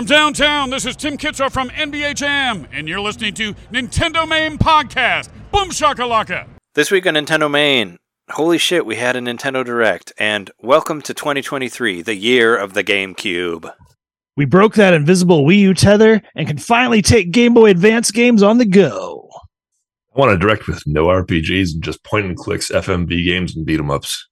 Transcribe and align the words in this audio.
From 0.00 0.06
downtown, 0.06 0.70
this 0.70 0.86
is 0.86 0.96
Tim 0.96 1.18
Kitzrow 1.18 1.52
from 1.52 1.68
NBA 1.68 2.14
Jam, 2.14 2.66
and 2.72 2.88
you're 2.88 3.02
listening 3.02 3.34
to 3.34 3.52
Nintendo 3.70 4.26
Main 4.26 4.56
Podcast. 4.56 5.28
Boom 5.52 5.68
shakalaka! 5.68 6.48
This 6.74 6.90
week 6.90 7.06
on 7.06 7.12
Nintendo 7.16 7.50
Main, 7.50 7.98
holy 8.30 8.56
shit, 8.56 8.86
we 8.86 8.96
had 8.96 9.14
a 9.14 9.20
Nintendo 9.20 9.62
Direct, 9.62 10.10
and 10.16 10.50
welcome 10.62 11.02
to 11.02 11.12
2023, 11.12 12.00
the 12.00 12.14
year 12.14 12.56
of 12.56 12.72
the 12.72 12.82
GameCube. 12.82 13.70
We 14.38 14.46
broke 14.46 14.72
that 14.76 14.94
invisible 14.94 15.44
Wii 15.44 15.58
U 15.58 15.74
tether 15.74 16.22
and 16.34 16.48
can 16.48 16.56
finally 16.56 17.02
take 17.02 17.30
Game 17.30 17.52
Boy 17.52 17.68
Advance 17.68 18.10
games 18.10 18.42
on 18.42 18.56
the 18.56 18.64
go. 18.64 19.28
I 20.16 20.18
want 20.18 20.32
a 20.32 20.38
direct 20.38 20.66
with 20.66 20.82
no 20.86 21.08
RPGs 21.08 21.74
and 21.74 21.84
just 21.84 22.02
point 22.04 22.24
and 22.24 22.38
clicks 22.38 22.70
FMV 22.70 23.22
games 23.26 23.54
and 23.54 23.66
beat 23.66 23.78
'em 23.78 23.90
ups. 23.90 24.26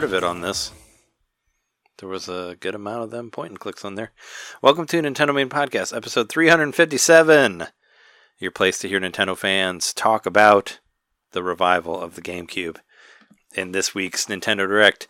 Part 0.00 0.12
of 0.12 0.14
it 0.14 0.24
on 0.24 0.40
this. 0.40 0.72
There 1.98 2.08
was 2.08 2.26
a 2.26 2.56
good 2.58 2.74
amount 2.74 3.02
of 3.02 3.10
them 3.10 3.30
point 3.30 3.50
and 3.50 3.60
clicks 3.60 3.84
on 3.84 3.96
there. 3.96 4.12
Welcome 4.62 4.86
to 4.86 5.02
Nintendo 5.02 5.34
Main 5.34 5.50
Podcast, 5.50 5.94
episode 5.94 6.30
357. 6.30 7.66
Your 8.38 8.50
place 8.50 8.78
to 8.78 8.88
hear 8.88 8.98
Nintendo 8.98 9.36
fans 9.36 9.92
talk 9.92 10.24
about 10.24 10.80
the 11.32 11.42
revival 11.42 12.00
of 12.00 12.14
the 12.14 12.22
GameCube 12.22 12.78
in 13.54 13.72
this 13.72 13.94
week's 13.94 14.24
Nintendo 14.24 14.66
Direct. 14.66 15.06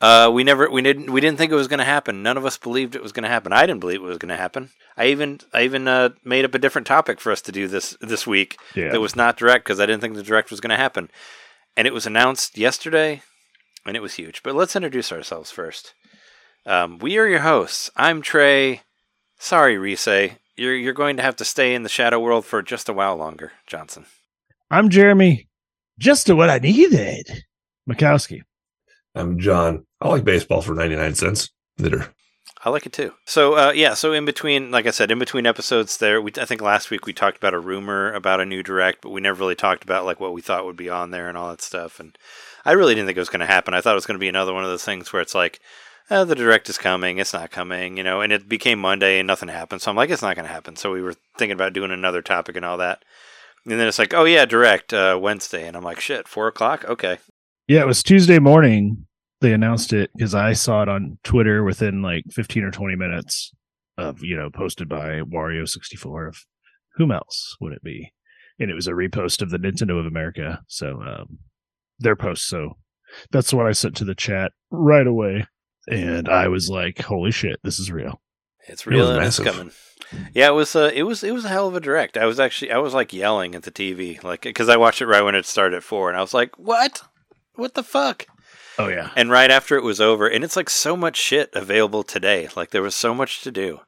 Uh, 0.00 0.28
we 0.34 0.42
never, 0.42 0.68
we 0.68 0.82
didn't, 0.82 1.12
we 1.12 1.20
didn't 1.20 1.38
think 1.38 1.52
it 1.52 1.54
was 1.54 1.68
going 1.68 1.78
to 1.78 1.84
happen. 1.84 2.24
None 2.24 2.36
of 2.36 2.44
us 2.44 2.58
believed 2.58 2.96
it 2.96 3.02
was 3.02 3.12
going 3.12 3.22
to 3.22 3.28
happen. 3.28 3.52
I 3.52 3.64
didn't 3.64 3.78
believe 3.78 4.00
it 4.00 4.06
was 4.06 4.18
going 4.18 4.30
to 4.30 4.36
happen. 4.36 4.70
I 4.96 5.06
even, 5.06 5.38
I 5.54 5.62
even 5.62 5.86
uh, 5.86 6.08
made 6.24 6.44
up 6.44 6.56
a 6.56 6.58
different 6.58 6.88
topic 6.88 7.20
for 7.20 7.30
us 7.30 7.42
to 7.42 7.52
do 7.52 7.68
this 7.68 7.96
this 8.00 8.26
week. 8.26 8.58
Yeah. 8.74 8.90
That 8.90 9.00
was 9.00 9.14
not 9.14 9.36
direct 9.36 9.66
because 9.66 9.78
I 9.78 9.86
didn't 9.86 10.00
think 10.00 10.16
the 10.16 10.24
direct 10.24 10.50
was 10.50 10.58
going 10.58 10.70
to 10.70 10.76
happen. 10.76 11.10
And 11.76 11.86
it 11.86 11.94
was 11.94 12.06
announced 12.06 12.58
yesterday, 12.58 13.22
and 13.86 13.96
it 13.96 14.02
was 14.02 14.14
huge. 14.14 14.42
But 14.42 14.54
let's 14.54 14.76
introduce 14.76 15.12
ourselves 15.12 15.50
first. 15.50 15.94
Um, 16.64 16.98
we 16.98 17.18
are 17.18 17.26
your 17.26 17.40
hosts. 17.40 17.90
I'm 17.96 18.22
Trey. 18.22 18.82
Sorry, 19.38 19.76
Risei. 19.76 20.36
You're 20.56 20.76
you're 20.76 20.92
going 20.92 21.16
to 21.16 21.22
have 21.22 21.36
to 21.36 21.44
stay 21.44 21.74
in 21.74 21.82
the 21.82 21.88
shadow 21.88 22.20
world 22.20 22.44
for 22.44 22.62
just 22.62 22.88
a 22.88 22.92
while 22.92 23.16
longer, 23.16 23.52
Johnson. 23.66 24.06
I'm 24.70 24.88
Jeremy. 24.88 25.48
Just 25.98 26.26
to 26.26 26.36
what 26.36 26.50
I 26.50 26.58
needed. 26.58 27.44
Mikowski. 27.88 28.42
I'm 29.14 29.38
John. 29.38 29.84
I 30.00 30.08
like 30.08 30.24
baseball 30.24 30.62
for 30.62 30.74
99 30.74 31.14
cents. 31.14 31.50
Knitter. 31.78 32.14
I 32.64 32.70
like 32.70 32.86
it 32.86 32.92
too. 32.92 33.12
So 33.26 33.54
uh, 33.54 33.72
yeah, 33.72 33.94
so 33.94 34.12
in 34.12 34.24
between, 34.24 34.70
like 34.70 34.86
I 34.86 34.90
said, 34.90 35.10
in 35.10 35.18
between 35.18 35.46
episodes, 35.46 35.96
there, 35.96 36.22
we, 36.22 36.30
I 36.38 36.44
think 36.44 36.60
last 36.60 36.90
week 36.90 37.06
we 37.06 37.12
talked 37.12 37.36
about 37.36 37.54
a 37.54 37.58
rumor 37.58 38.12
about 38.12 38.40
a 38.40 38.46
new 38.46 38.62
direct, 38.62 39.02
but 39.02 39.10
we 39.10 39.20
never 39.20 39.40
really 39.40 39.56
talked 39.56 39.82
about 39.82 40.04
like 40.04 40.20
what 40.20 40.32
we 40.32 40.42
thought 40.42 40.64
would 40.64 40.76
be 40.76 40.88
on 40.88 41.10
there 41.10 41.28
and 41.28 41.36
all 41.36 41.50
that 41.50 41.60
stuff. 41.60 41.98
And 41.98 42.16
I 42.64 42.72
really 42.72 42.94
didn't 42.94 43.06
think 43.06 43.16
it 43.16 43.20
was 43.20 43.28
going 43.28 43.40
to 43.40 43.46
happen. 43.46 43.74
I 43.74 43.80
thought 43.80 43.92
it 43.92 43.96
was 43.96 44.06
going 44.06 44.16
to 44.16 44.20
be 44.20 44.28
another 44.28 44.54
one 44.54 44.64
of 44.64 44.70
those 44.70 44.84
things 44.84 45.12
where 45.12 45.22
it's 45.22 45.34
like, 45.34 45.60
oh, 46.10 46.24
the 46.24 46.34
direct 46.34 46.68
is 46.68 46.78
coming, 46.78 47.18
it's 47.18 47.32
not 47.32 47.50
coming, 47.50 47.96
you 47.96 48.02
know. 48.02 48.20
And 48.20 48.32
it 48.32 48.48
became 48.48 48.78
Monday 48.78 49.18
and 49.18 49.26
nothing 49.26 49.48
happened, 49.48 49.82
so 49.82 49.90
I'm 49.90 49.96
like, 49.96 50.10
it's 50.10 50.22
not 50.22 50.36
going 50.36 50.46
to 50.46 50.52
happen. 50.52 50.76
So 50.76 50.92
we 50.92 51.02
were 51.02 51.14
thinking 51.38 51.54
about 51.54 51.72
doing 51.72 51.90
another 51.90 52.22
topic 52.22 52.56
and 52.56 52.64
all 52.64 52.78
that. 52.78 53.04
And 53.64 53.78
then 53.78 53.86
it's 53.86 53.98
like, 53.98 54.12
oh 54.12 54.24
yeah, 54.24 54.44
direct 54.44 54.92
uh, 54.92 55.18
Wednesday, 55.20 55.66
and 55.66 55.76
I'm 55.76 55.84
like, 55.84 56.00
shit, 56.00 56.26
four 56.28 56.48
o'clock, 56.48 56.84
okay. 56.84 57.18
Yeah, 57.68 57.82
it 57.82 57.86
was 57.86 58.02
Tuesday 58.02 58.38
morning. 58.38 59.06
They 59.40 59.52
announced 59.52 59.92
it 59.92 60.10
because 60.14 60.34
I 60.34 60.52
saw 60.52 60.82
it 60.82 60.88
on 60.88 61.18
Twitter 61.24 61.64
within 61.64 62.02
like 62.02 62.24
15 62.30 62.64
or 62.64 62.70
20 62.70 62.96
minutes 62.96 63.52
of, 63.98 64.22
you 64.22 64.36
know, 64.36 64.50
posted 64.50 64.88
by 64.88 65.20
Wario64 65.20 66.28
of 66.28 66.44
whom 66.96 67.10
else 67.10 67.56
would 67.60 67.72
it 67.72 67.82
be? 67.82 68.12
And 68.58 68.70
it 68.70 68.74
was 68.74 68.86
a 68.86 68.92
repost 68.92 69.42
of 69.42 69.50
the 69.50 69.58
Nintendo 69.58 69.98
of 69.98 70.06
America. 70.06 70.60
So, 70.68 71.02
um, 71.02 71.38
their 72.02 72.16
post. 72.16 72.48
So 72.48 72.76
that's 73.30 73.52
what 73.52 73.66
I 73.66 73.72
sent 73.72 73.96
to 73.96 74.04
the 74.04 74.14
chat 74.14 74.52
right 74.70 75.06
away. 75.06 75.46
And 75.88 76.28
I 76.28 76.48
was 76.48 76.68
like, 76.70 77.00
holy 77.00 77.30
shit, 77.32 77.56
this 77.64 77.78
is 77.78 77.90
real. 77.90 78.20
It's 78.68 78.86
real 78.86 79.08
was 79.08 79.16
and 79.16 79.26
it's 79.26 79.38
coming. 79.40 79.72
Yeah, 80.34 80.48
it 80.48 80.52
was. 80.52 80.76
Uh, 80.76 80.90
it 80.94 81.02
was. 81.04 81.24
It 81.24 81.32
was 81.32 81.44
a 81.44 81.48
hell 81.48 81.66
of 81.68 81.74
a 81.74 81.80
direct. 81.80 82.16
I 82.16 82.26
was 82.26 82.38
actually. 82.38 82.70
I 82.70 82.78
was 82.78 82.92
like 82.94 83.12
yelling 83.12 83.54
at 83.54 83.62
the 83.62 83.70
TV, 83.70 84.22
like 84.22 84.42
because 84.42 84.68
I 84.68 84.76
watched 84.76 85.00
it 85.00 85.06
right 85.06 85.22
when 85.22 85.34
it 85.34 85.46
started 85.46 85.76
at 85.78 85.82
four, 85.82 86.10
and 86.10 86.18
I 86.18 86.20
was 86.20 86.34
like, 86.34 86.56
"What? 86.58 87.02
What 87.54 87.74
the 87.74 87.82
fuck?" 87.82 88.26
Oh, 88.78 88.88
yeah. 88.88 89.10
And 89.16 89.30
right 89.30 89.50
after 89.50 89.76
it 89.76 89.82
was 89.84 90.00
over, 90.00 90.26
and 90.28 90.44
it's 90.44 90.56
like 90.56 90.70
so 90.70 90.96
much 90.96 91.16
shit 91.16 91.50
available 91.54 92.02
today. 92.02 92.48
Like 92.54 92.70
there 92.70 92.82
was 92.82 92.94
so 92.94 93.14
much 93.14 93.40
to 93.42 93.50
do. 93.50 93.80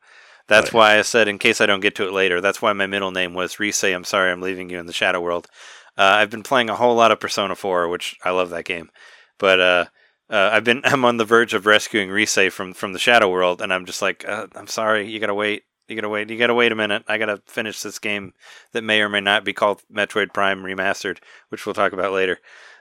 That's 0.48 0.68
Oh, 0.68 0.70
yeah. 0.72 0.76
why 0.78 0.98
I 0.98 1.02
said, 1.02 1.26
in 1.28 1.38
case 1.38 1.60
I 1.60 1.66
don't 1.66 1.80
get 1.80 1.94
to 1.96 2.06
it 2.06 2.12
later, 2.12 2.40
that's 2.40 2.60
why 2.60 2.72
my 2.74 2.86
middle 2.86 3.10
name 3.10 3.32
was 3.34 3.56
Risei. 3.56 3.94
I'm 3.94 4.04
sorry, 4.04 4.30
I'm 4.30 4.42
leaving 4.42 4.68
you 4.70 4.78
in 4.78 4.86
the 4.86 4.92
shadow 4.92 5.20
world. 5.20 5.46
Uh, 5.96 6.18
I've 6.18 6.30
been 6.30 6.42
playing 6.42 6.70
a 6.70 6.76
whole 6.76 6.94
lot 6.94 7.12
of 7.12 7.20
Persona 7.20 7.54
4, 7.54 7.88
which 7.88 8.16
I 8.24 8.30
love 8.30 8.50
that 8.50 8.64
game, 8.64 8.90
but 9.38 9.60
uh, 9.60 9.84
uh, 10.30 10.50
I've 10.52 10.64
been 10.64 10.80
I'm 10.84 11.04
on 11.04 11.16
the 11.16 11.24
verge 11.24 11.54
of 11.54 11.66
rescuing 11.66 12.08
Risei 12.08 12.50
from 12.50 12.74
from 12.74 12.92
the 12.92 12.98
shadow 12.98 13.30
world, 13.30 13.60
and 13.60 13.72
I'm 13.72 13.86
just 13.86 14.02
like, 14.02 14.26
uh, 14.26 14.48
I'm 14.54 14.66
sorry, 14.66 15.10
you 15.10 15.20
gotta 15.20 15.34
wait. 15.34 15.64
You 15.88 15.96
gotta 15.96 16.08
wait. 16.08 16.30
You 16.30 16.38
gotta 16.38 16.54
wait 16.54 16.72
a 16.72 16.76
minute. 16.76 17.04
I 17.08 17.18
gotta 17.18 17.42
finish 17.46 17.82
this 17.82 17.98
game 17.98 18.32
that 18.72 18.82
may 18.82 19.02
or 19.02 19.08
may 19.08 19.20
not 19.20 19.44
be 19.44 19.52
called 19.52 19.82
Metroid 19.92 20.32
Prime 20.32 20.62
Remastered, 20.62 21.18
which 21.50 21.66
we'll 21.66 21.74
talk 21.74 21.92
about 21.92 22.12
later. 22.12 22.38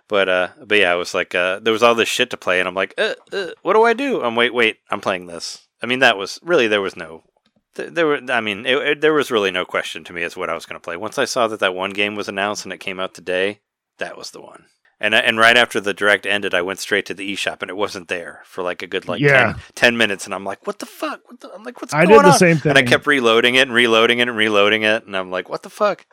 But 0.07 0.29
uh, 0.29 0.47
but 0.65 0.79
yeah, 0.79 0.93
it 0.93 0.97
was 0.97 1.13
like 1.13 1.35
uh, 1.35 1.59
there 1.59 1.73
was 1.73 1.83
all 1.83 1.95
this 1.95 2.09
shit 2.09 2.29
to 2.29 2.37
play, 2.37 2.59
and 2.59 2.67
I'm 2.67 2.75
like, 2.75 2.93
what 3.61 3.73
do 3.73 3.83
I 3.83 3.93
do? 3.93 4.21
I'm 4.21 4.35
wait, 4.35 4.53
wait, 4.53 4.77
I'm 4.89 5.01
playing 5.01 5.27
this. 5.27 5.67
I 5.81 5.85
mean, 5.85 5.99
that 5.99 6.17
was 6.17 6.39
really 6.43 6.67
there 6.67 6.81
was 6.81 6.95
no, 6.95 7.23
there 7.75 8.05
were. 8.07 8.19
I 8.29 8.41
mean, 8.41 8.65
it, 8.65 8.77
it- 8.77 9.01
there 9.01 9.13
was 9.13 9.31
really 9.31 9.51
no 9.51 9.65
question 9.65 10.03
to 10.05 10.13
me 10.13 10.23
as 10.23 10.37
what 10.37 10.49
I 10.49 10.53
was 10.53 10.65
going 10.65 10.79
to 10.79 10.83
play. 10.83 10.97
Once 10.97 11.17
I 11.17 11.25
saw 11.25 11.47
that 11.47 11.59
that 11.59 11.75
one 11.75 11.91
game 11.91 12.15
was 12.15 12.27
announced 12.27 12.65
and 12.65 12.73
it 12.73 12.79
came 12.79 12.99
out 12.99 13.13
today, 13.13 13.61
that 13.97 14.17
was 14.17 14.31
the 14.31 14.41
one. 14.41 14.65
And 14.99 15.13
uh, 15.13 15.17
and 15.25 15.37
right 15.37 15.57
after 15.57 15.81
the 15.81 15.93
direct 15.93 16.25
ended, 16.25 16.53
I 16.53 16.61
went 16.61 16.79
straight 16.79 17.05
to 17.07 17.13
the 17.13 17.33
eShop, 17.33 17.61
and 17.61 17.69
it 17.69 17.75
wasn't 17.77 18.07
there 18.07 18.41
for 18.45 18.63
like 18.63 18.81
a 18.81 18.87
good 18.87 19.07
like 19.07 19.19
Yeah. 19.21 19.53
10, 19.53 19.61
10 19.75 19.97
minutes, 19.97 20.25
and 20.25 20.33
I'm 20.33 20.45
like, 20.45 20.65
what 20.67 20.79
the 20.79 20.85
fuck? 20.85 21.21
What 21.25 21.39
the? 21.41 21.51
I'm 21.51 21.63
like, 21.63 21.81
what's 21.81 21.93
I 21.93 22.05
going 22.05 22.19
did 22.19 22.25
the 22.25 22.33
on? 22.33 22.37
same 22.37 22.57
thing. 22.57 22.69
And 22.69 22.77
I 22.77 22.83
kept 22.83 23.07
reloading 23.07 23.55
it 23.55 23.63
and 23.67 23.73
reloading 23.73 24.19
it 24.19 24.27
and 24.29 24.37
reloading 24.37 24.83
it, 24.83 25.05
and 25.05 25.17
I'm 25.17 25.31
like, 25.31 25.49
what 25.49 25.63
the 25.63 25.69
fuck? 25.69 26.05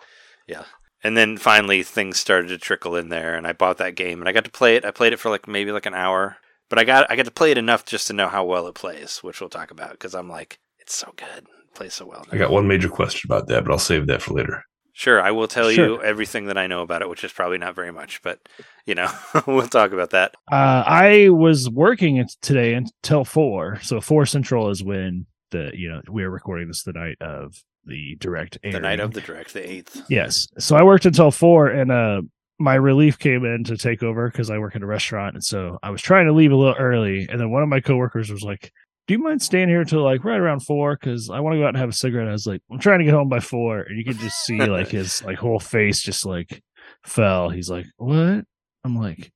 Yeah. 0.48 0.64
And 1.04 1.16
then 1.16 1.36
finally 1.38 1.82
things 1.82 2.18
started 2.20 2.48
to 2.48 2.58
trickle 2.58 2.96
in 2.96 3.08
there, 3.10 3.34
and 3.36 3.46
I 3.46 3.52
bought 3.52 3.78
that 3.78 3.94
game, 3.94 4.20
and 4.20 4.28
I 4.28 4.32
got 4.32 4.44
to 4.44 4.50
play 4.50 4.76
it. 4.76 4.84
I 4.84 4.90
played 4.90 5.12
it 5.12 5.18
for 5.18 5.30
like 5.30 5.46
maybe 5.46 5.72
like 5.72 5.86
an 5.86 5.94
hour, 5.94 6.38
but 6.68 6.78
I 6.78 6.84
got 6.84 7.10
I 7.10 7.16
got 7.16 7.26
to 7.26 7.30
play 7.30 7.50
it 7.52 7.58
enough 7.58 7.84
just 7.84 8.06
to 8.08 8.12
know 8.12 8.28
how 8.28 8.44
well 8.44 8.66
it 8.66 8.74
plays, 8.74 9.18
which 9.18 9.40
we'll 9.40 9.48
talk 9.50 9.70
about 9.70 9.92
because 9.92 10.14
I'm 10.14 10.28
like, 10.28 10.58
it's 10.90 10.98
so 10.98 11.12
good, 11.14 11.44
it 11.46 11.74
plays 11.74 11.94
so 11.94 12.04
well. 12.04 12.26
I 12.32 12.36
got 12.36 12.50
one 12.50 12.66
major 12.66 12.88
question 12.88 13.30
about 13.30 13.46
that, 13.46 13.62
but 13.62 13.70
I'll 13.70 13.78
save 13.78 14.08
that 14.08 14.22
for 14.22 14.34
later. 14.34 14.64
Sure, 14.92 15.22
I 15.22 15.30
will 15.30 15.46
tell 15.46 15.70
you 15.70 16.02
everything 16.02 16.46
that 16.46 16.58
I 16.58 16.66
know 16.66 16.82
about 16.82 17.00
it, 17.00 17.08
which 17.08 17.22
is 17.22 17.32
probably 17.32 17.58
not 17.58 17.76
very 17.76 17.92
much, 17.92 18.20
but 18.22 18.40
you 18.86 18.96
know, 18.96 19.08
we'll 19.46 19.68
talk 19.68 19.92
about 19.92 20.10
that. 20.10 20.34
Uh, 20.50 20.82
I 20.84 21.28
was 21.28 21.70
working 21.70 22.26
today 22.42 22.74
until 22.74 23.24
four. 23.24 23.78
So 23.82 24.00
four 24.00 24.26
central 24.26 24.68
is 24.68 24.82
when 24.82 25.26
the 25.52 25.70
you 25.74 25.88
know 25.88 26.02
we 26.10 26.24
are 26.24 26.30
recording 26.30 26.66
this 26.66 26.82
the 26.82 26.92
night 26.92 27.16
of 27.20 27.54
the 27.84 28.16
direct 28.18 28.58
airing. 28.64 28.74
The 28.74 28.80
night 28.80 28.98
of 28.98 29.14
the 29.14 29.20
direct, 29.20 29.52
the 29.52 29.70
eighth. 29.70 30.02
yes. 30.08 30.48
So 30.58 30.74
I 30.74 30.82
worked 30.82 31.06
until 31.06 31.30
four, 31.30 31.68
and 31.68 31.92
uh, 31.92 32.22
my 32.58 32.74
relief 32.74 33.16
came 33.16 33.44
in 33.44 33.62
to 33.64 33.76
take 33.76 34.02
over 34.02 34.28
because 34.28 34.50
I 34.50 34.58
work 34.58 34.74
at 34.74 34.82
a 34.82 34.86
restaurant, 34.86 35.34
and 35.34 35.44
so 35.44 35.78
I 35.84 35.90
was 35.90 36.02
trying 36.02 36.26
to 36.26 36.32
leave 36.32 36.50
a 36.50 36.56
little 36.56 36.74
early, 36.76 37.28
and 37.30 37.40
then 37.40 37.52
one 37.52 37.62
of 37.62 37.68
my 37.68 37.80
coworkers 37.80 38.28
was 38.28 38.42
like. 38.42 38.72
Do 39.10 39.14
you 39.14 39.18
mind 39.24 39.42
staying 39.42 39.68
here 39.68 39.84
till 39.84 40.04
like 40.04 40.24
right 40.24 40.38
around 40.38 40.60
four? 40.60 40.96
Because 40.96 41.30
I 41.30 41.40
want 41.40 41.54
to 41.54 41.58
go 41.58 41.64
out 41.64 41.70
and 41.70 41.78
have 41.78 41.88
a 41.88 41.92
cigarette. 41.92 42.28
I 42.28 42.30
was 42.30 42.46
like, 42.46 42.62
I'm 42.70 42.78
trying 42.78 43.00
to 43.00 43.04
get 43.04 43.12
home 43.12 43.28
by 43.28 43.40
four, 43.40 43.80
and 43.80 43.98
you 43.98 44.04
could 44.04 44.20
just 44.20 44.44
see 44.44 44.60
like 44.64 44.86
his 44.86 45.20
like 45.24 45.36
whole 45.36 45.58
face 45.58 46.00
just 46.00 46.24
like 46.24 46.62
fell. 47.04 47.50
He's 47.50 47.68
like, 47.68 47.86
"What?" 47.96 48.44
I'm 48.84 48.94
like, 48.96 49.32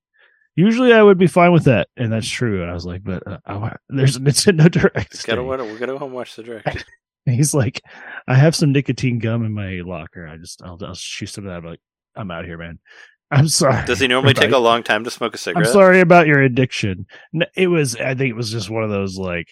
Usually 0.55 0.93
I 0.93 1.03
would 1.03 1.19
be 1.19 1.27
fine 1.27 1.51
with 1.51 1.65
that, 1.65 1.89
and 1.97 2.13
that's 2.13 2.29
true. 2.29 2.63
And 2.63 2.71
I 2.71 2.75
was 2.75 2.87
like, 2.87 3.03
but 3.03 3.27
uh, 3.27 3.39
I, 3.45 3.75
there's 3.89 4.15
a 4.15 4.21
Nintendo 4.21 4.71
Direct. 4.71 5.27
Gotta 5.27 5.41
thing. 5.41 5.49
wa- 5.49 5.57
we're 5.57 5.77
gonna 5.77 5.95
go 5.95 5.99
home 5.99 6.11
and 6.11 6.15
watch 6.15 6.37
the 6.37 6.45
direct. 6.45 6.85
He's 7.27 7.53
like, 7.53 7.81
I 8.29 8.37
have 8.37 8.55
some 8.55 8.71
nicotine 8.71 9.19
gum 9.19 9.45
in 9.45 9.53
my 9.53 9.81
locker. 9.85 10.25
I 10.25 10.37
just, 10.37 10.63
I'll, 10.63 10.79
I'll 10.85 10.95
shoot 10.95 11.31
some 11.31 11.47
of 11.47 11.51
that. 11.51 11.57
I'm 11.59 11.65
like, 11.65 11.81
I'm 12.15 12.31
out 12.31 12.45
here, 12.45 12.59
man. 12.59 12.79
I'm 13.33 13.49
sorry. 13.49 13.85
Does 13.87 13.99
he 13.99 14.07
normally 14.07 14.35
take 14.35 14.53
a 14.53 14.59
long 14.59 14.85
time 14.85 15.03
to 15.03 15.11
smoke 15.11 15.33
a 15.33 15.35
I'm 15.35 15.39
cigarette? 15.39 15.73
sorry 15.73 15.99
about 15.99 16.29
your 16.29 16.43
addiction. 16.43 17.07
It 17.57 17.67
was, 17.67 17.97
I 17.97 18.15
think 18.15 18.31
it 18.31 18.37
was 18.37 18.53
just 18.53 18.71
one 18.71 18.85
of 18.85 18.91
those 18.91 19.17
like, 19.17 19.49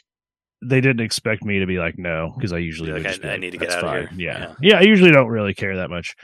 they 0.63 0.81
didn't 0.81 1.01
expect 1.05 1.45
me 1.45 1.59
to 1.59 1.67
be 1.67 1.79
like 1.79 1.99
no 1.99 2.33
because 2.37 2.53
I 2.53 2.59
usually 2.59 2.93
like, 2.93 3.25
I- 3.25 3.33
I 3.33 3.37
need 3.37 3.51
to 3.51 3.59
get 3.59 3.71
"That's 3.71 3.83
out 3.85 3.97
of 3.99 4.09
fine." 4.09 4.19
here. 4.19 4.31
Yeah. 4.33 4.55
yeah, 4.61 4.79
I 4.79 4.83
usually 4.83 5.11
don't 5.13 5.29
really 5.29 5.55
care 5.55 5.77
that 5.77 5.91
much. 5.91 6.15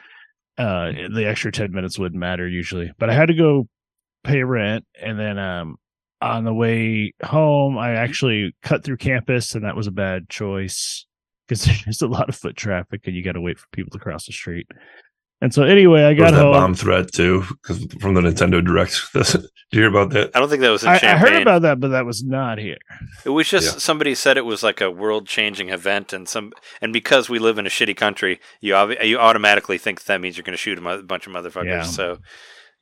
Uh, 0.57 0.93
the 1.15 1.25
extra 1.27 1.53
ten 1.53 1.73
minutes 1.73 1.99
wouldn't 1.99 2.19
matter 2.19 2.47
usually, 2.49 2.91
but 2.99 3.11
I 3.11 3.15
had 3.15 3.27
to 3.29 3.35
go 3.35 3.69
pay 4.25 4.43
rent, 4.43 4.85
and 5.01 5.19
then 5.19 5.39
um 5.39 5.77
on 6.21 6.43
the 6.45 6.53
way 6.55 7.13
home, 7.25 7.79
I 7.79 7.93
actually 7.93 8.53
cut 8.63 8.83
through 8.83 8.97
campus, 8.97 9.55
and 9.55 9.65
that 9.65 9.77
was 9.77 9.87
a 9.87 9.93
bad 9.93 10.29
choice 10.29 11.07
because 11.47 11.65
there's 11.85 12.03
a 12.03 12.09
lot 12.09 12.29
of 12.29 12.35
foot 12.37 12.57
traffic, 12.57 13.03
and 13.07 13.15
you 13.15 13.23
got 13.23 13.33
to 13.33 13.41
wait 13.41 13.59
for 13.59 13.67
people 13.73 13.91
to 13.93 13.99
cross 14.01 14.27
the 14.27 14.33
street. 14.33 14.67
And 15.41 15.55
so 15.55 15.63
anyway, 15.63 16.03
I 16.03 16.15
There 16.15 16.25
was 16.25 16.31
got 16.33 16.37
that 16.37 16.43
home. 16.43 16.53
bomb 16.53 16.75
threat 16.75 17.13
too, 17.13 17.45
because 17.63 17.85
from 18.01 18.15
the 18.15 18.21
Nintendo 18.21 18.65
Direct. 18.65 19.01
Did 19.15 19.77
you 19.77 19.81
hear 19.83 19.89
about 19.89 20.11
that? 20.11 20.31
I 20.35 20.41
don't 20.41 20.49
think 20.49 20.63
that 20.63 20.71
was 20.71 20.83
in 20.83 20.89
I, 20.89 20.95
I 20.95 21.17
heard 21.19 21.35
about 21.43 21.63
that, 21.63 21.79
but 21.79 21.89
that 21.89 22.07
was 22.07 22.25
not 22.25 22.57
here. 22.59 22.79
It 23.25 23.31
was 23.31 23.49
just 23.49 23.67
Yeah. 23.75 23.79
somebody 23.79 24.15
said 24.15 24.37
it 24.39 24.45
was 24.47 24.63
like 24.63 24.81
a 24.81 24.91
world-changing 24.91 25.69
event, 25.69 26.13
and 26.15 26.27
some 26.29 26.53
and 26.81 26.93
because 26.93 27.29
we 27.29 27.39
live 27.39 27.59
in 27.59 27.67
a 27.67 27.71
shitty 27.71 27.95
country, 27.97 28.41
you 28.63 28.73
obvi- 28.73 29.05
you 29.07 29.19
automatically 29.19 29.77
think 29.79 30.05
that 30.05 30.21
means 30.21 30.37
you're 30.37 30.43
going 30.45 30.55
to 30.55 30.57
shoot 30.57 30.79
a 30.79 30.81
mo- 30.81 31.03
bunch 31.03 31.27
of 31.27 31.33
motherfuckers. 31.35 31.67
Yeah. 31.67 31.83
So, 31.83 32.19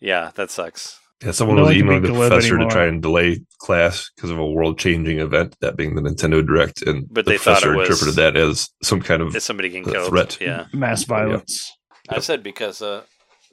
yeah, 0.00 0.30
that 0.36 0.50
sucks. 0.50 0.98
Yeah, 1.24 1.32
someone 1.32 1.56
No 1.56 1.62
was 1.62 1.70
one 1.70 1.76
emailing 1.78 2.02
the 2.02 2.08
professor 2.12 2.54
anymore. 2.54 2.68
to 2.70 2.74
try 2.74 2.84
and 2.86 3.02
delay 3.02 3.40
class 3.58 4.10
because 4.14 4.30
of 4.30 4.38
a 4.38 4.46
world-changing 4.46 5.18
event, 5.18 5.56
that 5.62 5.74
being 5.76 5.94
the 5.96 6.02
Nintendo 6.02 6.46
Direct, 6.46 6.82
and 6.82 7.06
But 7.10 7.24
the 7.24 7.32
they 7.32 7.38
thought 7.38 7.58
it 7.58 7.62
professor 7.64 7.76
was- 7.76 7.88
interpreted 7.88 8.14
that 8.16 8.36
as 8.36 8.68
some 8.82 9.00
kind 9.02 9.22
of 9.22 9.42
somebody 9.42 9.70
getting 9.70 9.88
A 9.88 9.92
killed? 9.92 10.08
threat. 10.10 10.38
Yeah, 10.40 10.66
Mass 10.72 11.04
violence. 11.04 11.72
I 12.08 12.18
said 12.20 12.42
because 12.42 12.82
uh 12.82 13.02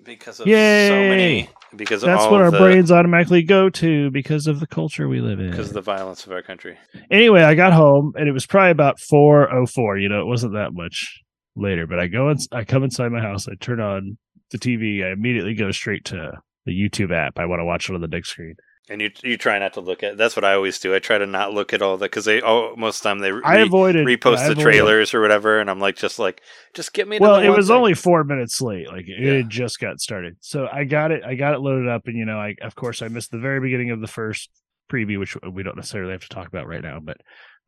because 0.03 0.39
of 0.39 0.47
Yay! 0.47 0.87
so 0.89 0.95
many 0.95 1.49
because 1.75 2.03
of 2.03 2.07
That's 2.07 2.25
what 2.25 2.41
of 2.41 2.45
our 2.47 2.51
the, 2.51 2.57
brains 2.57 2.91
automatically 2.91 3.41
go 3.43 3.69
to 3.69 4.11
because 4.11 4.47
of 4.47 4.59
the 4.59 4.67
culture 4.67 5.07
we 5.07 5.21
live 5.21 5.39
in. 5.39 5.49
because 5.51 5.69
of 5.69 5.73
the 5.73 5.81
violence 5.81 6.25
of 6.25 6.31
our 6.31 6.41
country. 6.41 6.77
anyway, 7.09 7.41
I 7.41 7.55
got 7.55 7.73
home 7.73 8.13
and 8.15 8.27
it 8.27 8.31
was 8.33 8.45
probably 8.45 8.71
about 8.71 8.99
four 8.99 9.51
oh 9.53 9.65
four. 9.65 9.97
You 9.97 10.09
know, 10.09 10.21
it 10.21 10.27
wasn't 10.27 10.53
that 10.53 10.73
much 10.73 11.21
later. 11.55 11.87
But 11.87 11.99
I 11.99 12.07
go 12.07 12.29
in, 12.29 12.37
I 12.51 12.63
come 12.63 12.83
inside 12.83 13.11
my 13.11 13.21
house, 13.21 13.47
I 13.47 13.53
turn 13.59 13.79
on 13.79 14.17
the 14.51 14.57
TV, 14.57 15.03
I 15.05 15.11
immediately 15.11 15.55
go 15.55 15.71
straight 15.71 16.05
to 16.05 16.33
the 16.65 16.71
YouTube 16.71 17.11
app. 17.13 17.39
I 17.39 17.45
want 17.45 17.59
to 17.59 17.65
watch 17.65 17.89
it 17.89 17.95
on 17.95 18.01
the 18.01 18.07
big 18.07 18.25
screen. 18.25 18.55
And 18.89 18.99
you 18.99 19.11
you 19.23 19.37
try 19.37 19.57
not 19.59 19.73
to 19.75 19.79
look 19.81 20.03
at. 20.03 20.17
That's 20.17 20.35
what 20.35 20.43
I 20.43 20.53
always 20.55 20.77
do. 20.77 20.93
I 20.93 20.99
try 20.99 21.17
to 21.17 21.25
not 21.25 21.53
look 21.53 21.71
at 21.73 21.81
all 21.81 21.95
that 21.97 22.05
because 22.11 22.25
they 22.25 22.41
oh 22.41 22.75
most 22.75 22.97
of 22.97 23.03
the 23.03 23.09
time 23.09 23.19
they 23.19 23.31
re- 23.31 23.41
I 23.45 23.59
avoided 23.59 24.05
repost 24.05 24.39
I 24.39 24.47
the 24.47 24.51
avoided- 24.51 24.61
trailers 24.61 25.13
or 25.13 25.21
whatever, 25.21 25.59
and 25.61 25.69
I'm 25.69 25.79
like 25.79 25.95
just 25.95 26.19
like 26.19 26.41
just 26.73 26.91
get 26.93 27.07
me. 27.07 27.17
To 27.17 27.21
Well, 27.21 27.39
the 27.39 27.45
it 27.45 27.49
was 27.55 27.67
thing. 27.67 27.77
only 27.77 27.93
four 27.93 28.25
minutes 28.25 28.61
late. 28.61 28.87
Like 28.89 29.07
it 29.07 29.19
Yeah. 29.21 29.33
had 29.35 29.49
just 29.49 29.79
got 29.79 30.01
started. 30.01 30.35
So 30.41 30.67
I 30.69 30.83
got 30.83 31.11
it. 31.11 31.23
I 31.23 31.35
got 31.35 31.53
it 31.53 31.59
loaded 31.61 31.87
up, 31.87 32.01
and 32.07 32.17
you 32.17 32.25
know, 32.25 32.37
I 32.37 32.55
of 32.61 32.75
course 32.75 33.01
I 33.01 33.07
missed 33.07 33.31
the 33.31 33.39
very 33.39 33.61
beginning 33.61 33.91
of 33.91 34.01
the 34.01 34.07
first 34.07 34.49
preview, 34.91 35.17
which 35.17 35.37
we 35.49 35.63
don't 35.63 35.77
necessarily 35.77 36.11
have 36.11 36.21
to 36.23 36.29
talk 36.29 36.49
about 36.49 36.67
right 36.67 36.83
now. 36.83 36.99
But 37.01 37.17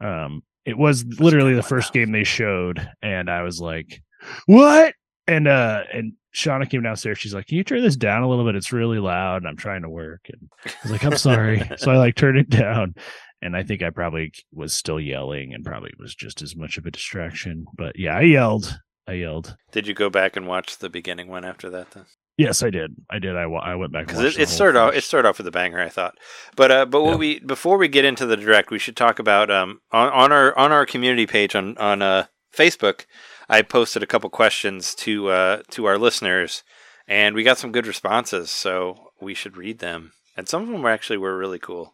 um, 0.06 0.42
it 0.66 0.78
was 0.78 1.06
literally 1.20 1.54
the 1.54 1.64
first 1.64 1.94
game 1.94 2.12
they 2.12 2.26
showed, 2.26 2.86
and 3.02 3.30
I 3.30 3.44
was 3.44 3.62
like, 3.62 4.02
"What?" 4.48 4.94
And 5.28 5.48
uh, 5.48 5.84
and 5.94 6.14
Shauna 6.36 6.70
came 6.70 6.84
downstairs. 6.84 7.18
She's 7.18 7.34
like, 7.34 7.48
"Can 7.48 7.58
you 7.58 7.64
turn 7.64 7.82
this 7.82 7.96
down 7.96 8.24
a 8.24 8.30
little 8.30 8.46
bit? 8.46 8.56
It's 8.56 8.72
really 8.72 9.00
loud, 9.00 9.38
and 9.38 9.48
I'm 9.48 9.58
trying 9.58 9.82
to 9.82 9.90
work." 9.90 10.28
And 10.32 10.50
I 10.66 10.72
was 10.84 10.92
like, 10.92 11.04
"I'm 11.04 11.18
sorry." 11.18 11.64
so 11.78 11.92
I 11.92 11.98
like 11.98 12.16
turned 12.16 12.38
it 12.38 12.50
down. 12.50 12.96
And 13.42 13.56
I 13.56 13.64
think 13.64 13.84
I 13.84 13.90
probably 13.90 14.32
was 14.54 14.74
still 14.74 15.00
yelling 15.00 15.54
and 15.54 15.64
probably 15.64 15.92
was 16.00 16.16
just 16.16 16.42
as 16.42 16.56
much 16.56 16.78
of 16.78 16.86
a 16.86 16.92
distraction. 16.92 17.66
But 17.78 18.00
yeah, 18.00 18.18
I 18.18 18.22
yelled. 18.22 18.80
I 19.08 19.14
yelled. 19.14 19.56
Did 19.72 19.88
you 19.88 19.94
go 19.94 20.10
back 20.10 20.36
and 20.36 20.48
watch 20.48 20.78
the 20.80 20.90
beginning 20.90 21.28
one 21.28 21.46
after 21.46 21.70
that 21.70 21.92
then? 21.92 22.06
Yes, 22.38 22.64
I 22.64 22.70
did. 22.70 22.96
I 23.10 23.20
did. 23.20 23.36
I, 23.38 23.44
I 23.44 23.76
went 23.76 23.94
back 23.94 24.08
Because 24.08 24.36
it, 24.36 24.42
it 24.42 24.50
started 24.50 24.78
off. 24.80 24.94
It 24.94 25.04
started 25.04 25.28
off 25.30 25.38
with 25.38 25.48
a 25.48 25.52
banger, 25.52 25.80
I 25.80 25.90
thought. 25.90 26.16
But 26.56 26.72
uh, 26.72 26.86
but 26.86 27.02
what 27.04 27.12
Yeah. 27.12 27.18
we 27.18 27.40
before 27.40 27.78
we 27.78 27.88
get 27.88 28.04
into 28.04 28.26
the 28.26 28.36
direct, 28.38 28.72
we 28.72 28.80
should 28.80 28.98
talk 28.98 29.20
about 29.20 29.50
um 29.52 29.80
on, 29.92 30.10
on 30.10 30.32
our 30.32 30.58
on 30.58 30.72
our 30.72 30.86
community 30.86 31.28
page 31.28 31.56
on 31.56 31.78
on 31.78 32.02
uh 32.02 32.26
Facebook. 32.56 33.06
I 33.50 33.62
posted 33.62 34.04
a 34.04 34.08
couple 34.08 34.30
questions 34.30 34.96
to 34.96 35.30
uh 35.30 35.62
to 35.72 35.86
our 35.86 35.98
listeners, 35.98 36.64
and 37.08 37.36
we 37.36 37.44
got 37.44 37.58
some 37.58 37.72
good 37.72 37.88
responses. 37.88 38.50
So 38.52 39.12
we 39.22 39.34
should 39.34 39.58
read 39.58 39.80
them, 39.80 40.14
and 40.36 40.48
some 40.48 40.64
of 40.64 40.70
them 40.70 40.82
were 40.82 40.90
actually 40.92 41.18
were 41.18 41.38
really 41.38 41.60
cool, 41.60 41.94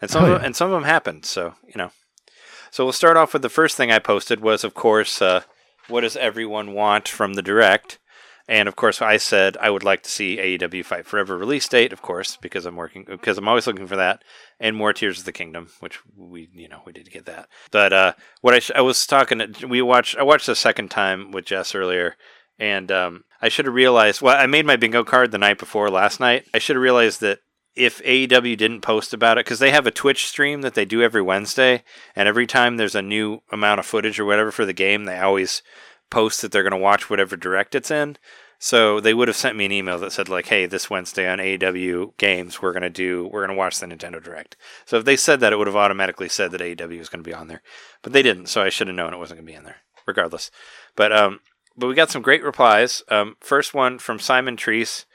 and 0.00 0.10
some 0.10 0.24
Oh, 0.24 0.26
of 0.26 0.32
them, 0.38 0.44
and 0.46 0.56
some 0.56 0.68
of 0.68 0.74
them 0.74 0.84
happened. 0.84 1.24
So 1.24 1.54
you 1.66 1.74
know. 1.76 1.90
So 2.70 2.84
we'll 2.84 2.92
start 2.94 3.18
off 3.18 3.34
with 3.34 3.42
the 3.42 3.50
first 3.50 3.76
thing 3.76 3.90
I 3.92 3.98
posted 3.98 4.40
was, 4.40 4.64
of 4.64 4.72
course, 4.72 5.20
uh, 5.20 5.42
what 5.88 6.00
does 6.00 6.16
everyone 6.16 6.72
want 6.72 7.06
from 7.06 7.34
the 7.34 7.42
direct? 7.42 7.98
And 8.48 8.68
of 8.68 8.76
course, 8.76 9.00
I 9.00 9.16
said 9.16 9.56
I 9.58 9.70
would 9.70 9.84
like 9.84 10.02
to 10.02 10.10
see 10.10 10.36
AEW 10.36 10.84
Fight 10.84 11.06
Forever 11.06 11.36
release 11.36 11.68
date, 11.68 11.92
of 11.92 12.02
course, 12.02 12.36
because 12.36 12.66
I'm 12.66 12.76
working 12.76 13.04
because 13.08 13.38
I'm 13.38 13.48
always 13.48 13.66
looking 13.66 13.86
for 13.86 13.96
that, 13.96 14.22
and 14.58 14.76
more 14.76 14.92
Tears 14.92 15.20
of 15.20 15.24
the 15.24 15.32
Kingdom, 15.32 15.68
which 15.80 16.00
we 16.16 16.48
you 16.52 16.68
know 16.68 16.82
we 16.84 16.92
did 16.92 17.10
get 17.10 17.26
that. 17.26 17.48
But 17.70 17.92
uh, 17.92 18.12
what 18.40 18.54
I 18.54 18.58
sh- 18.58 18.72
I 18.74 18.80
was 18.80 19.06
talking, 19.06 19.54
we 19.68 19.80
watched 19.80 20.16
I 20.16 20.22
watched 20.22 20.46
the 20.46 20.56
second 20.56 20.90
time 20.90 21.30
with 21.30 21.46
Jess 21.46 21.74
earlier, 21.74 22.16
and 22.58 22.90
um, 22.90 23.24
I 23.40 23.48
should 23.48 23.66
have 23.66 23.74
realized. 23.74 24.20
Well, 24.20 24.36
I 24.36 24.46
made 24.46 24.66
my 24.66 24.76
bingo 24.76 25.04
card 25.04 25.30
the 25.30 25.38
night 25.38 25.58
before 25.58 25.90
last 25.90 26.20
night. 26.20 26.46
I 26.52 26.58
should 26.58 26.76
have 26.76 26.82
realized 26.82 27.20
that 27.20 27.40
if 27.74 28.02
AEW 28.02 28.56
didn't 28.56 28.82
post 28.82 29.14
about 29.14 29.38
it, 29.38 29.46
because 29.46 29.58
they 29.58 29.70
have 29.70 29.86
a 29.86 29.90
Twitch 29.90 30.26
stream 30.26 30.60
that 30.60 30.74
they 30.74 30.84
do 30.84 31.02
every 31.02 31.22
Wednesday, 31.22 31.84
and 32.14 32.28
every 32.28 32.46
time 32.46 32.76
there's 32.76 32.94
a 32.94 33.02
new 33.02 33.40
amount 33.50 33.80
of 33.80 33.86
footage 33.86 34.20
or 34.20 34.24
whatever 34.24 34.50
for 34.50 34.66
the 34.66 34.74
game, 34.74 35.04
they 35.04 35.18
always 35.18 35.62
post 36.12 36.42
that 36.42 36.52
they're 36.52 36.62
going 36.62 36.70
to 36.70 36.76
watch 36.76 37.10
whatever 37.10 37.36
direct 37.36 37.74
it's 37.74 37.90
in. 37.90 38.16
So 38.58 39.00
they 39.00 39.12
would 39.12 39.26
have 39.26 39.36
sent 39.36 39.56
me 39.56 39.64
an 39.64 39.72
email 39.72 39.98
that 39.98 40.12
said 40.12 40.28
like, 40.28 40.46
"Hey, 40.46 40.66
this 40.66 40.88
Wednesday 40.88 41.28
on 41.28 41.40
AEW 41.40 42.16
Games, 42.16 42.62
we're 42.62 42.72
going 42.72 42.82
to 42.82 42.90
do 42.90 43.28
we're 43.32 43.44
going 43.44 43.56
to 43.56 43.58
watch 43.58 43.80
the 43.80 43.86
Nintendo 43.86 44.22
Direct." 44.22 44.56
So 44.84 44.98
if 44.98 45.04
they 45.04 45.16
said 45.16 45.40
that, 45.40 45.52
it 45.52 45.56
would 45.56 45.66
have 45.66 45.74
automatically 45.74 46.28
said 46.28 46.52
that 46.52 46.60
AEW 46.60 46.98
was 47.00 47.08
going 47.08 47.24
to 47.24 47.28
be 47.28 47.34
on 47.34 47.48
there, 47.48 47.60
but 48.02 48.12
they 48.12 48.22
didn't. 48.22 48.46
So 48.46 48.62
I 48.62 48.68
should 48.68 48.86
have 48.86 48.94
known 48.94 49.12
it 49.12 49.18
wasn't 49.18 49.38
going 49.38 49.46
to 49.46 49.52
be 49.52 49.56
in 49.56 49.64
there, 49.64 49.78
regardless. 50.06 50.52
But 50.94 51.12
um, 51.12 51.40
but 51.76 51.88
we 51.88 51.94
got 51.94 52.12
some 52.12 52.22
great 52.22 52.44
replies. 52.44 53.02
Um, 53.08 53.36
first 53.40 53.74
one 53.74 53.98
from 53.98 54.20
Simon 54.20 54.56
Treese. 54.56 55.06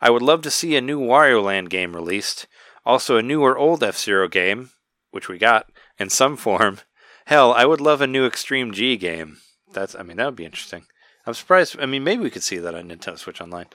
I 0.00 0.10
would 0.10 0.22
love 0.22 0.42
to 0.42 0.50
see 0.50 0.74
a 0.74 0.80
new 0.80 1.00
Wario 1.00 1.44
Land 1.44 1.70
game 1.70 1.94
released. 1.94 2.48
Also, 2.84 3.16
a 3.16 3.22
new 3.22 3.40
or 3.40 3.56
old 3.56 3.84
F 3.84 3.96
Zero 3.96 4.26
game, 4.26 4.70
which 5.12 5.28
we 5.28 5.38
got 5.38 5.70
in 5.96 6.10
some 6.10 6.36
form. 6.36 6.80
Hell, 7.26 7.52
I 7.52 7.66
would 7.66 7.80
love 7.80 8.00
a 8.00 8.06
new 8.08 8.26
Extreme 8.26 8.72
G 8.72 8.96
game. 8.96 9.38
That's, 9.76 9.94
I 9.94 10.02
mean, 10.02 10.16
that 10.16 10.24
would 10.24 10.36
be 10.36 10.46
interesting. 10.46 10.86
I'm 11.26 11.34
surprised. 11.34 11.76
I 11.78 11.86
mean, 11.86 12.02
maybe 12.02 12.22
we 12.22 12.30
could 12.30 12.42
see 12.42 12.56
that 12.56 12.74
on 12.74 12.88
Nintendo 12.88 13.18
Switch 13.18 13.42
Online. 13.42 13.66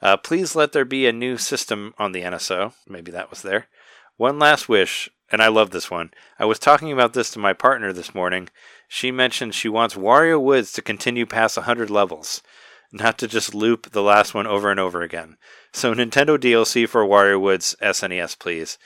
Uh, 0.00 0.16
please 0.16 0.56
let 0.56 0.72
there 0.72 0.86
be 0.86 1.06
a 1.06 1.12
new 1.12 1.36
system 1.36 1.94
on 1.98 2.12
the 2.12 2.22
NSO. 2.22 2.72
Maybe 2.88 3.12
that 3.12 3.28
was 3.28 3.42
there. 3.42 3.66
One 4.16 4.38
last 4.38 4.68
wish, 4.68 5.10
and 5.30 5.42
I 5.42 5.48
love 5.48 5.70
this 5.70 5.90
one. 5.90 6.10
I 6.38 6.46
was 6.46 6.58
talking 6.58 6.90
about 6.90 7.12
this 7.12 7.30
to 7.32 7.38
my 7.38 7.52
partner 7.52 7.92
this 7.92 8.14
morning. 8.14 8.48
She 8.88 9.10
mentioned 9.10 9.54
she 9.54 9.68
wants 9.68 9.94
Wario 9.94 10.40
Woods 10.40 10.72
to 10.72 10.82
continue 10.82 11.26
past 11.26 11.56
100 11.56 11.90
levels, 11.90 12.42
not 12.90 13.18
to 13.18 13.28
just 13.28 13.54
loop 13.54 13.90
the 13.90 14.02
last 14.02 14.34
one 14.34 14.46
over 14.46 14.70
and 14.70 14.80
over 14.80 15.02
again. 15.02 15.36
So 15.72 15.94
Nintendo 15.94 16.38
DLC 16.38 16.88
for 16.88 17.04
Wario 17.04 17.40
Woods 17.40 17.76
SNES, 17.82 18.38
please. 18.38 18.78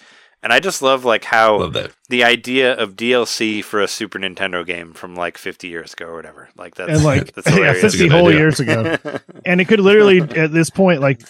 And 0.43 0.53
I 0.53 0.61
just 0.61 0.81
love 0.81 1.05
like 1.05 1.25
how 1.25 1.59
love 1.59 1.73
that. 1.73 1.93
the 2.09 2.23
idea 2.23 2.73
of 2.73 2.95
DLC 2.95 3.65
for 3.65 3.81
a 3.81 3.89
Super 3.89 4.19
Nintendo 4.19 4.65
game 4.65 4.93
from 4.93 5.17
like 5.17 5.39
50 5.39 5.67
years 5.67 5.93
ago 5.93 6.07
or 6.07 6.15
whatever. 6.15 6.49
Like 6.57 6.77
that's 6.77 6.93
and 6.93 7.05
like 7.05 7.33
that's 7.33 7.47
yeah, 7.51 7.55
hilarious. 7.55 7.83
That's 7.83 7.95
fifty 7.95 8.09
good 8.09 8.17
whole 8.17 8.29
idea. 8.29 8.41
years 8.41 8.61
ago, 8.61 8.97
and 9.45 9.61
it 9.61 9.65
could 9.65 9.81
literally 9.81 10.21
at 10.21 10.53
this 10.53 10.71
point, 10.71 11.01
like 11.01 11.23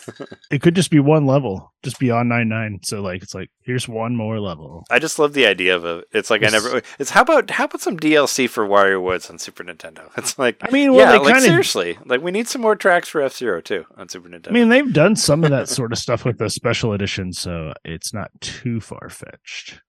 it 0.51 0.61
could 0.61 0.75
just 0.75 0.91
be 0.91 1.01
one 1.01 1.27
level, 1.27 1.73
just 1.83 1.99
beyond 1.99 2.29
nine 2.29 2.49
nine. 2.49 2.81
So 2.83 3.01
like 3.01 3.23
it's 3.23 3.35
like 3.35 3.51
here's 3.63 3.89
one 3.89 4.17
more 4.17 4.39
level. 4.39 4.85
I 4.91 4.99
just 4.99 5.19
love 5.19 5.33
the 5.33 5.47
idea 5.47 5.77
of 5.77 5.85
it. 5.85 6.05
It's 6.13 6.29
like 6.29 6.45
I 6.45 6.49
never. 6.49 6.83
It's 6.99 7.11
how 7.11 7.23
about 7.23 7.51
how 7.51 7.65
about 7.65 7.81
some 7.81 7.99
DLC 7.99 8.49
for 8.51 8.67
Wario 8.67 9.03
Woods 9.03 9.31
on 9.31 9.39
Super 9.39 9.65
Nintendo? 9.65 10.11
It's 10.27 10.39
like 10.39 10.57
I 10.63 10.71
mean, 10.71 10.93
well, 10.93 11.13
yeah, 11.13 11.19
like 11.19 11.35
kind 11.35 11.37
of. 11.37 11.43
seriously, 11.45 11.99
like 12.05 12.21
we 12.21 12.33
need 12.33 12.49
some 12.49 12.61
more 12.61 12.75
tracks 12.75 13.09
for 13.09 13.23
F 13.23 13.37
Zero 13.37 13.61
too 13.61 13.87
on 13.97 14.09
Super 14.09 14.29
Nintendo. 14.29 14.49
I 14.49 14.53
mean, 14.53 14.69
they've 14.69 14.93
done 14.93 15.15
some 15.15 15.45
of 15.45 15.51
that 15.51 15.69
sort 15.69 15.93
of 15.93 15.99
stuff 15.99 16.25
with 16.25 16.39
the 16.39 16.51
special 16.51 16.93
edition, 16.93 17.33
so 17.33 17.73
it's 17.85 18.13
not 18.13 18.31
too 18.41 18.81
far 18.81 18.96
fetched. 19.09 19.81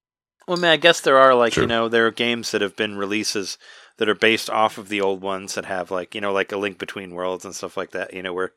Well, 0.48 0.58
I 0.58 0.62
mean, 0.62 0.72
I 0.72 0.78
guess 0.78 1.02
there 1.02 1.18
are 1.18 1.36
like 1.36 1.56
you 1.58 1.68
know 1.68 1.90
there 1.90 2.08
are 2.08 2.12
games 2.12 2.52
that 2.52 2.62
have 2.62 2.76
been 2.76 2.98
releases 2.98 3.58
that 3.98 4.08
are 4.08 4.16
based 4.16 4.50
off 4.50 4.78
of 4.78 4.88
the 4.90 5.02
old 5.02 5.22
ones 5.22 5.56
that 5.56 5.66
have 5.66 5.92
like 5.92 6.16
you 6.16 6.22
know 6.22 6.32
like 6.32 6.52
a 6.52 6.58
link 6.58 6.78
between 6.78 7.14
worlds 7.16 7.44
and 7.46 7.54
stuff 7.56 7.76
like 7.78 7.92
that. 7.92 8.14
You 8.14 8.24
know 8.24 8.34
where 8.34 8.52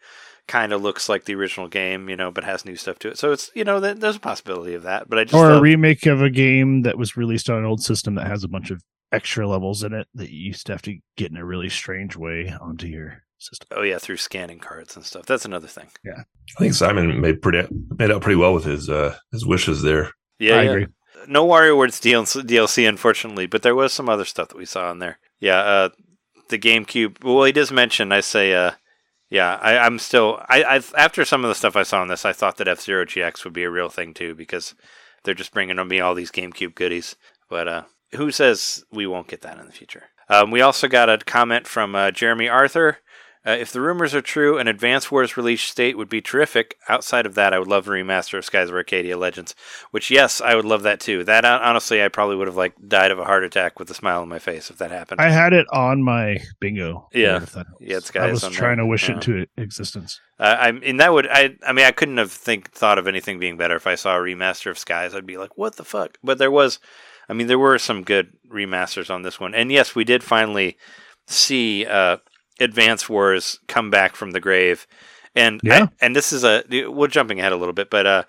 kind 0.47 0.73
of 0.73 0.83
looks 0.83 1.09
like 1.09 1.25
the 1.25 1.35
original 1.35 1.69
game, 1.69 2.09
you 2.09 2.17
know, 2.17 2.31
but 2.31 2.43
has 2.45 2.65
new 2.65 2.75
stuff 2.77 2.99
to 3.01 3.09
it. 3.09 3.19
So 3.19 3.33
it's 3.33 3.51
you 3.55 3.65
know 3.65 3.81
th- 3.81 3.97
there's 3.99 4.17
a 4.17 4.21
possibility 4.21 4.75
of 4.75 4.85
that. 4.85 5.09
But 5.09 5.19
I 5.19 5.25
just 5.25 5.35
Or 5.35 5.51
a 5.51 5.55
love- 5.55 5.63
remake 5.63 6.07
of 6.07 6.23
a 6.23 6.31
game 6.31 6.83
that 6.83 6.99
was 6.99 7.17
released 7.17 7.51
on 7.51 7.59
an 7.59 7.65
old 7.65 7.83
system 7.83 8.15
that 8.17 8.27
has 8.29 8.45
a 8.45 8.49
bunch 8.49 8.71
of 8.71 8.83
extra 9.13 9.49
levels 9.49 9.83
in 9.83 9.93
it 9.93 10.07
that 10.15 10.31
you 10.31 10.39
used 10.39 10.67
to 10.67 10.73
have 10.73 10.83
to 10.83 10.97
get 11.17 11.33
in 11.33 11.37
a 11.37 11.45
really 11.45 11.69
strange 11.69 12.17
way 12.17 12.55
onto 12.61 12.87
your 12.87 13.25
system. 13.39 13.67
oh 13.73 13.83
yeah 13.83 13.99
through 13.99 14.17
scanning 14.17 14.61
cards 14.61 14.95
and 14.95 15.05
stuff. 15.05 15.27
That's 15.27 15.45
another 15.45 15.67
thing. 15.67 15.89
Yeah, 16.05 16.23
I 16.57 16.61
think 16.61 16.75
Simon 16.75 17.21
made 17.21 17.43
pretty 17.43 17.67
made 17.99 18.13
out 18.13 18.23
pretty 18.23 18.37
well 18.37 18.55
with 18.55 18.65
his 18.65 18.89
uh 18.89 19.17
his 19.33 19.45
wishes 19.45 19.83
there. 19.83 20.13
Yeah, 20.41 20.57
I 20.57 20.63
yeah. 20.63 20.71
agree. 20.71 20.87
No 21.29 21.47
Wario 21.47 21.77
Woods 21.77 22.01
DLC, 22.01 22.43
DLC, 22.43 22.89
unfortunately, 22.89 23.47
but 23.47 23.63
there 23.63 23.75
was 23.75 23.93
some 23.93 24.09
other 24.09 24.25
stuff 24.25 24.49
that 24.49 24.57
we 24.57 24.65
saw 24.65 24.91
in 24.91 24.99
there. 24.99 25.19
Yeah, 25.39 25.59
uh, 25.59 25.89
the 26.49 26.59
GameCube. 26.59 27.23
Well, 27.23 27.45
he 27.45 27.53
does 27.53 27.71
mention. 27.71 28.11
I 28.11 28.21
say, 28.21 28.55
uh, 28.55 28.73
yeah, 29.29 29.59
I, 29.61 29.79
I'm 29.79 29.99
still. 29.99 30.43
I, 30.49 30.63
I 30.63 30.81
after 30.97 31.25
some 31.25 31.45
of 31.45 31.49
the 31.49 31.55
stuff 31.55 31.77
I 31.77 31.83
saw 31.83 32.03
in 32.03 32.09
this, 32.09 32.25
I 32.25 32.33
thought 32.33 32.57
that 32.57 32.69
F 32.69 32.81
Zero 32.81 33.05
GX 33.05 33.45
would 33.45 33.53
be 33.53 33.65
a 33.65 33.71
real 33.71 33.91
thing 33.91 34.15
too 34.15 34.35
because 34.35 34.75
they're 35.23 35.35
just 35.35 35.53
bringing 35.53 35.77
me 35.87 36.01
all 36.01 36.15
these 36.15 36.33
GameCube 36.33 36.75
goodies. 36.75 37.17
But 37.49 37.69
uh, 37.69 37.83
who 38.13 38.31
says 38.31 38.85
we 38.91 39.07
won't 39.07 39.29
get 39.29 39.43
that 39.43 39.59
in 39.59 39.67
the 39.67 39.73
future? 39.73 40.05
Um, 40.31 40.51
we 40.51 40.63
also 40.63 40.89
got 40.89 41.11
a 41.11 41.19
comment 41.19 41.67
from 41.67 41.95
uh, 41.95 42.11
Jeremy 42.13 42.49
Arthur. 42.49 42.99
Uh, 43.47 43.53
if 43.53 43.73
the 43.73 43.81
rumors 43.81 44.15
are 44.15 44.21
true, 44.21 44.59
an 44.59 44.69
Advance 44.69 45.11
Wars 45.11 45.35
release 45.37 45.63
state 45.63 45.97
would 45.97 46.11
be 46.11 46.21
terrific. 46.21 46.77
Outside 46.91 47.25
of 47.25 47.35
that, 47.37 47.55
I 47.55 47.59
would 47.59 47.69
love 47.69 47.89
a 47.89 47.91
remaster 47.91 48.37
of 48.37 48.45
Skies 48.45 48.69
of 48.69 48.75
Arcadia 48.75 49.17
Legends. 49.17 49.55
Which, 49.93 50.11
yes, 50.11 50.43
I 50.43 50.55
would 50.55 50.67
love 50.67 50.83
that 50.83 51.01
too. 51.01 51.25
That 51.25 51.47
uh, 51.47 51.59
honestly, 51.63 52.03
I 52.03 52.09
probably 52.09 52.37
would 52.37 52.49
have 52.49 52.57
like 52.57 52.75
died 52.87 53.11
of 53.11 53.19
a 53.19 53.25
heart 53.25 53.43
attack 53.45 53.79
with 53.79 53.91
a 53.91 53.95
smile 53.95 54.21
on 54.21 54.29
my 54.29 54.39
face 54.39 54.69
if 54.69 54.77
that 54.77 54.91
happened. 54.91 55.23
I 55.23 55.31
had 55.31 55.55
it 55.55 55.67
on 55.73 56.03
my 56.03 56.37
bingo. 56.61 57.09
Yeah. 57.15 57.33
board, 57.39 57.43
if 57.45 57.53
that 57.53 57.67
Yeah, 57.81 57.97
it's 57.97 58.11
helps. 58.11 58.29
I 58.29 58.31
was 58.31 58.45
on 58.45 58.53
trying 58.53 58.77
there. 58.77 58.85
to 58.85 58.91
wish 58.91 59.09
Yeah. 59.09 59.17
it 59.17 59.23
to 59.23 59.47
existence. 59.57 60.21
Uh, 60.39 60.57
I 60.61 60.73
mean, 60.73 60.99
that 60.99 61.13
would 61.13 61.27
I. 61.27 61.57
I 61.67 61.73
mean, 61.73 61.87
I 61.87 61.93
couldn't 61.93 62.19
have 62.19 62.33
think 62.33 62.71
thought 62.73 62.99
of 62.99 63.07
anything 63.07 63.39
being 63.39 63.57
better 63.57 63.77
if 63.77 63.87
I 63.87 63.95
saw 63.95 64.17
a 64.17 64.21
remaster 64.21 64.71
of 64.71 64.79
Skies. 64.79 65.15
I'd 65.15 65.27
be 65.27 65.39
like, 65.39 65.57
what 65.57 65.77
the 65.77 65.85
fuck? 65.85 66.19
But 66.23 66.37
there 66.39 66.51
was, 66.51 66.79
I 67.29 67.33
mean, 67.33 67.47
there 67.47 67.59
were 67.59 67.79
some 67.79 68.03
good 68.03 68.33
remasters 68.51 69.09
on 69.11 69.23
this 69.23 69.41
one, 69.41 69.55
and 69.55 69.73
yes, 69.73 69.95
we 69.95 70.05
did 70.05 70.23
finally 70.23 70.77
see 71.27 71.87
uh, 71.87 72.19
Advance 72.61 73.09
Wars 73.09 73.59
come 73.69 73.91
back 73.91 74.15
from 74.15 74.31
the 74.33 74.41
grave, 74.41 74.87
and 75.35 75.61
Yeah. 75.65 75.85
I, 75.85 76.05
and 76.05 76.15
this 76.15 76.33
is 76.33 76.45
a 76.45 76.63
we're 76.89 77.09
jumping 77.09 77.41
ahead 77.41 77.53
a 77.53 77.57
little 77.57 77.75
bit, 77.75 77.91
but 77.91 78.07
uh. 78.07 78.23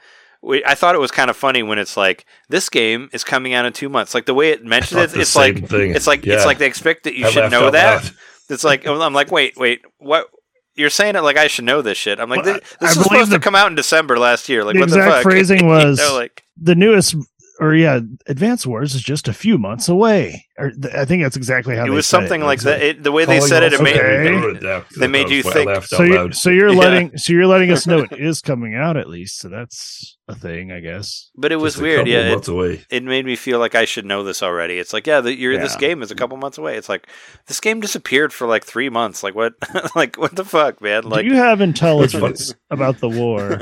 We, 0.43 0.65
I 0.65 0.73
thought 0.73 0.95
it 0.95 0.97
was 0.97 1.11
kind 1.11 1.29
of 1.29 1.37
funny 1.37 1.61
when 1.61 1.77
it's 1.77 1.95
like 1.95 2.25
this 2.49 2.67
game 2.67 3.11
is 3.13 3.23
coming 3.23 3.53
out 3.53 3.65
in 3.65 3.73
two 3.73 3.89
months. 3.89 4.15
Like 4.15 4.25
the 4.25 4.33
way 4.33 4.49
it 4.49 4.65
mentions 4.65 4.99
thought 4.99 5.15
it, 5.15 5.21
it's 5.21 5.35
like 5.35 5.67
thing. 5.67 5.93
it's 5.93 6.07
like 6.07 6.25
Yeah. 6.25 6.33
it's 6.33 6.47
like 6.47 6.57
they 6.57 6.65
expect 6.65 7.03
that 7.03 7.13
you 7.13 7.27
I 7.27 7.29
should 7.29 7.51
know 7.51 7.69
that. 7.69 8.03
loud. 8.03 8.11
It's 8.49 8.63
like 8.63 8.87
I'm 8.87 9.13
like, 9.13 9.29
wait, 9.31 9.55
wait, 9.55 9.81
what? 9.99 10.25
You're 10.73 10.89
saying 10.89 11.15
it 11.15 11.21
like 11.21 11.37
I 11.37 11.45
should 11.45 11.65
know 11.65 11.83
this 11.83 11.99
shit. 11.99 12.19
I'm 12.19 12.27
like, 12.27 12.43
Well, 12.43 12.55
this, 12.55 12.75
this 12.79 12.95
was 12.97 13.03
supposed 13.05 13.29
the- 13.31 13.35
to 13.37 13.39
come 13.39 13.53
out 13.53 13.67
in 13.67 13.75
December 13.75 14.17
last 14.17 14.49
year. 14.49 14.63
Like, 14.63 14.73
the 14.73 14.79
what 14.79 14.89
the 14.89 14.95
exact 14.95 15.13
fuck? 15.17 15.21
phrasing 15.31 15.59
You 15.59 15.65
was- 15.67 15.99
know, 15.99 16.15
like, 16.15 16.43
The 16.59 16.73
newest, 16.73 17.15
or 17.61 17.75
yeah, 17.75 17.99
Advance 18.27 18.65
Wars 18.65 18.95
is 18.95 19.01
just 19.03 19.27
a 19.27 19.33
few 19.33 19.57
months 19.59 19.87
away. 19.87 20.47
Or 20.57 20.71
th- 20.71 20.93
I 20.93 21.05
think 21.05 21.21
that's 21.23 21.37
exactly 21.37 21.75
how 21.75 21.83
it 21.83 21.89
they 21.89 21.95
was 21.95 22.05
something 22.07 22.41
It. 22.41 22.45
like 22.45 22.59
that. 22.61 22.81
It, 22.81 23.03
the 23.03 23.11
way 23.11 23.25
they 23.25 23.39
said 23.39 23.63
it, 23.63 23.73
it 23.73 23.81
made 23.81 23.95
Okay. 23.95 24.27
I 24.27 24.31
wrote 24.31 24.57
it 24.57 24.59
down 24.61 24.81
'cause 24.81 24.97
They 24.97 25.07
made 25.07 25.29
you 25.29 25.43
think- 25.43 25.83
So 25.85 26.03
you're, 26.03 26.31
so 26.31 26.49
you're 26.57 26.69
Yeah. 26.73 26.79
letting 26.79 27.17
so 27.17 27.33
you're 27.33 27.47
letting 27.47 27.71
us 27.71 27.85
know 27.87 27.99
it 27.99 28.11
is 28.19 28.41
coming 28.41 28.75
out 28.75 28.97
at 28.97 29.07
least. 29.07 29.39
So 29.39 29.47
that's 29.49 30.17
a 30.27 30.35
thing, 30.35 30.71
I 30.71 30.79
guess. 30.81 31.29
but 31.35 31.51
it 31.51 31.57
was 31.57 31.73
Just 31.75 31.83
weird. 31.83 32.07
Yeah, 32.07 32.33
it, 32.35 32.47
away. 32.47 32.83
it 32.89 33.03
made 33.03 33.25
me 33.25 33.35
feel 33.35 33.59
like 33.59 33.75
I 33.75 33.85
should 33.85 34.05
know 34.05 34.23
this 34.23 34.41
already. 34.43 34.77
It's 34.79 34.93
like, 34.93 35.05
yeah, 35.07 35.21
the, 35.21 35.35
you're, 35.37 35.57
this 35.57 35.75
game 35.75 36.01
is 36.01 36.09
a 36.11 36.15
couple 36.15 36.37
months 36.37 36.57
away. 36.57 36.77
It's 36.77 36.89
like 36.89 37.07
this 37.47 37.59
game 37.59 37.79
disappeared 37.79 38.33
for 38.33 38.47
like 38.47 38.65
three 38.65 38.89
months. 38.89 39.23
Like 39.23 39.35
what? 39.35 39.53
like 39.95 40.15
what 40.17 40.35
the 40.35 40.45
fuck, 40.45 40.81
man? 40.81 41.03
Like 41.03 41.25
Do 41.25 41.31
you 41.31 41.35
have 41.37 41.61
intelligence 41.61 42.53
about 42.71 42.99
the 42.99 43.09
war? 43.09 43.59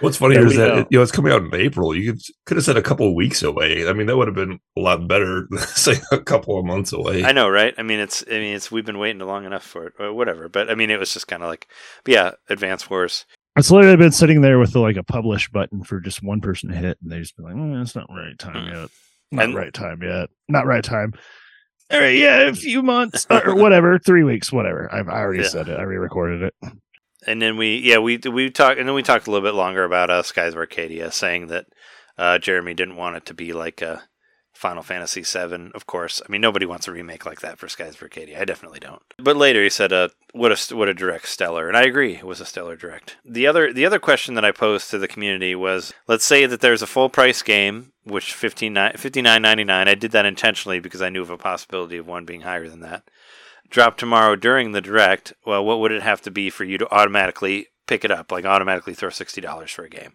What's 0.00 0.16
funny 0.18 0.36
is 0.36 0.56
that 0.56 0.68
go. 0.68 0.78
it, 0.78 0.86
you 0.90 0.98
know 0.98 1.02
it's 1.02 1.12
coming 1.12 1.32
out 1.32 1.42
in 1.42 1.54
April. 1.54 1.94
You 1.94 2.12
could 2.12 2.22
could 2.46 2.56
have 2.56 2.64
said 2.64 2.76
a 2.76 2.82
couple 2.82 3.08
of 3.08 3.14
weeks 3.14 3.42
away. 3.42 3.88
I 3.88 3.92
mean, 3.92 4.06
that 4.06 4.16
would 4.16 4.26
have 4.28 4.34
been 4.34 4.58
a 4.76 4.80
lot 4.80 5.06
better 5.08 5.46
than 5.50 5.58
saying 5.60 6.00
a 6.12 6.18
couple 6.18 6.58
of 6.58 6.64
months 6.64 6.92
away. 6.92 7.24
I 7.24 7.32
know, 7.32 7.48
right? 7.48 7.74
I 7.78 7.82
mean, 7.82 7.98
it's. 8.00 8.24
I 8.28 8.32
mean, 8.38 8.54
it's. 8.56 8.70
We've 8.70 8.84
been 8.86 8.98
waiting 8.98 9.20
long 9.20 9.44
enough 9.44 9.64
for 9.64 9.86
it, 9.86 9.92
or 9.98 10.12
whatever. 10.12 10.48
But 10.48 10.70
I 10.70 10.74
mean, 10.74 10.90
it 10.90 10.98
was 10.98 11.12
just 11.12 11.28
kind 11.28 11.42
of 11.42 11.48
like, 11.48 11.66
but 12.04 12.12
yeah, 12.14 12.30
Advance 12.48 12.88
Wars. 12.90 13.24
It's 13.58 13.70
literally 13.70 13.96
been 13.96 14.12
sitting 14.12 14.42
there 14.42 14.58
with 14.58 14.72
the, 14.74 14.80
like 14.80 14.96
a 14.98 15.02
publish 15.02 15.48
button 15.48 15.82
for 15.82 15.98
just 16.00 16.22
one 16.22 16.40
person 16.42 16.70
to 16.70 16.76
hit, 16.76 16.98
and 17.02 17.10
they 17.10 17.20
just 17.20 17.36
be 17.36 17.42
like, 17.42 17.54
mm, 17.54 17.80
"It's 17.80 17.96
not 17.96 18.06
right 18.10 18.38
time 18.38 18.66
Hmm. 18.68 18.74
yet. 18.74 18.88
Not 19.32 19.44
And- 19.44 19.54
right 19.54 19.72
time 19.72 20.02
yet. 20.02 20.28
Not 20.48 20.66
right 20.66 20.84
time." 20.84 21.14
All 21.90 22.00
right, 22.00 22.16
yeah, 22.18 22.40
a 22.48 22.52
few 22.52 22.82
months 22.82 23.26
or 23.30 23.54
whatever, 23.54 23.96
three 24.00 24.24
weeks, 24.24 24.52
whatever. 24.52 24.92
I've 24.92 25.08
I 25.08 25.20
already 25.20 25.42
Yeah. 25.44 25.48
said 25.48 25.68
it. 25.68 25.78
I 25.78 25.82
re-recorded 25.84 26.42
it. 26.42 26.54
And 27.26 27.42
then 27.42 27.56
we 27.56 27.78
yeah 27.78 27.98
we 27.98 28.18
we 28.18 28.50
talked 28.50 28.78
and 28.78 28.88
then 28.88 28.94
we 28.94 29.02
talked 29.02 29.26
a 29.26 29.30
little 29.30 29.46
bit 29.46 29.56
longer 29.56 29.84
about 29.84 30.10
uh, 30.10 30.22
Skies 30.22 30.52
of 30.52 30.58
Arcadia, 30.58 31.10
saying 31.10 31.48
that 31.48 31.66
uh, 32.16 32.38
Jeremy 32.38 32.74
didn't 32.74 32.96
want 32.96 33.16
it 33.16 33.26
to 33.26 33.34
be 33.34 33.52
like 33.52 33.82
a 33.82 34.04
Final 34.54 34.82
Fantasy 34.82 35.22
VII. 35.22 35.70
Of 35.74 35.86
course, 35.86 36.22
I 36.26 36.32
mean 36.32 36.40
nobody 36.40 36.64
wants 36.64 36.88
a 36.88 36.92
remake 36.92 37.26
like 37.26 37.40
that 37.40 37.58
for 37.58 37.68
Skies 37.68 37.96
of 37.96 38.02
Arcadia. 38.02 38.40
I 38.40 38.44
definitely 38.44 38.80
don't. 38.80 39.02
But 39.18 39.36
later 39.36 39.62
he 39.62 39.68
said, 39.68 39.92
uh, 39.92 40.08
"What 40.32 40.52
a 40.52 40.74
what 40.74 40.88
a 40.88 40.94
direct 40.94 41.28
stellar," 41.28 41.68
and 41.68 41.76
I 41.76 41.82
agree. 41.82 42.14
It 42.14 42.26
was 42.26 42.40
a 42.40 42.46
stellar 42.46 42.76
direct. 42.76 43.16
The 43.24 43.46
other 43.46 43.72
the 43.72 43.84
other 43.84 43.98
question 43.98 44.34
that 44.34 44.44
I 44.44 44.52
posed 44.52 44.90
to 44.90 44.98
the 44.98 45.08
community 45.08 45.54
was, 45.54 45.92
let's 46.06 46.24
say 46.24 46.46
that 46.46 46.60
there's 46.60 46.82
a 46.82 46.86
full 46.86 47.08
price 47.08 47.42
game, 47.42 47.92
which 48.04 48.32
fifteen 48.32 48.78
fifty 48.96 49.20
nine 49.20 49.42
ninety 49.42 49.64
nine. 49.64 49.88
I 49.88 49.94
did 49.94 50.12
that 50.12 50.26
intentionally 50.26 50.80
because 50.80 51.02
I 51.02 51.10
knew 51.10 51.22
of 51.22 51.30
a 51.30 51.36
possibility 51.36 51.98
of 51.98 52.06
one 52.06 52.24
being 52.24 52.42
higher 52.42 52.68
than 52.68 52.80
that 52.80 53.02
drop 53.70 53.96
tomorrow 53.96 54.36
during 54.36 54.72
the 54.72 54.80
direct, 54.80 55.32
well, 55.44 55.64
what 55.64 55.80
would 55.80 55.92
it 55.92 56.02
have 56.02 56.20
to 56.22 56.30
be 56.30 56.50
for 56.50 56.64
you 56.64 56.78
to 56.78 56.90
automatically 56.94 57.68
pick 57.86 58.04
it 58.04 58.10
up, 58.10 58.30
like 58.32 58.44
automatically 58.44 58.94
throw 58.94 59.10
sixty 59.10 59.40
dollars 59.40 59.70
for 59.70 59.84
a 59.84 59.88
game 59.90 60.14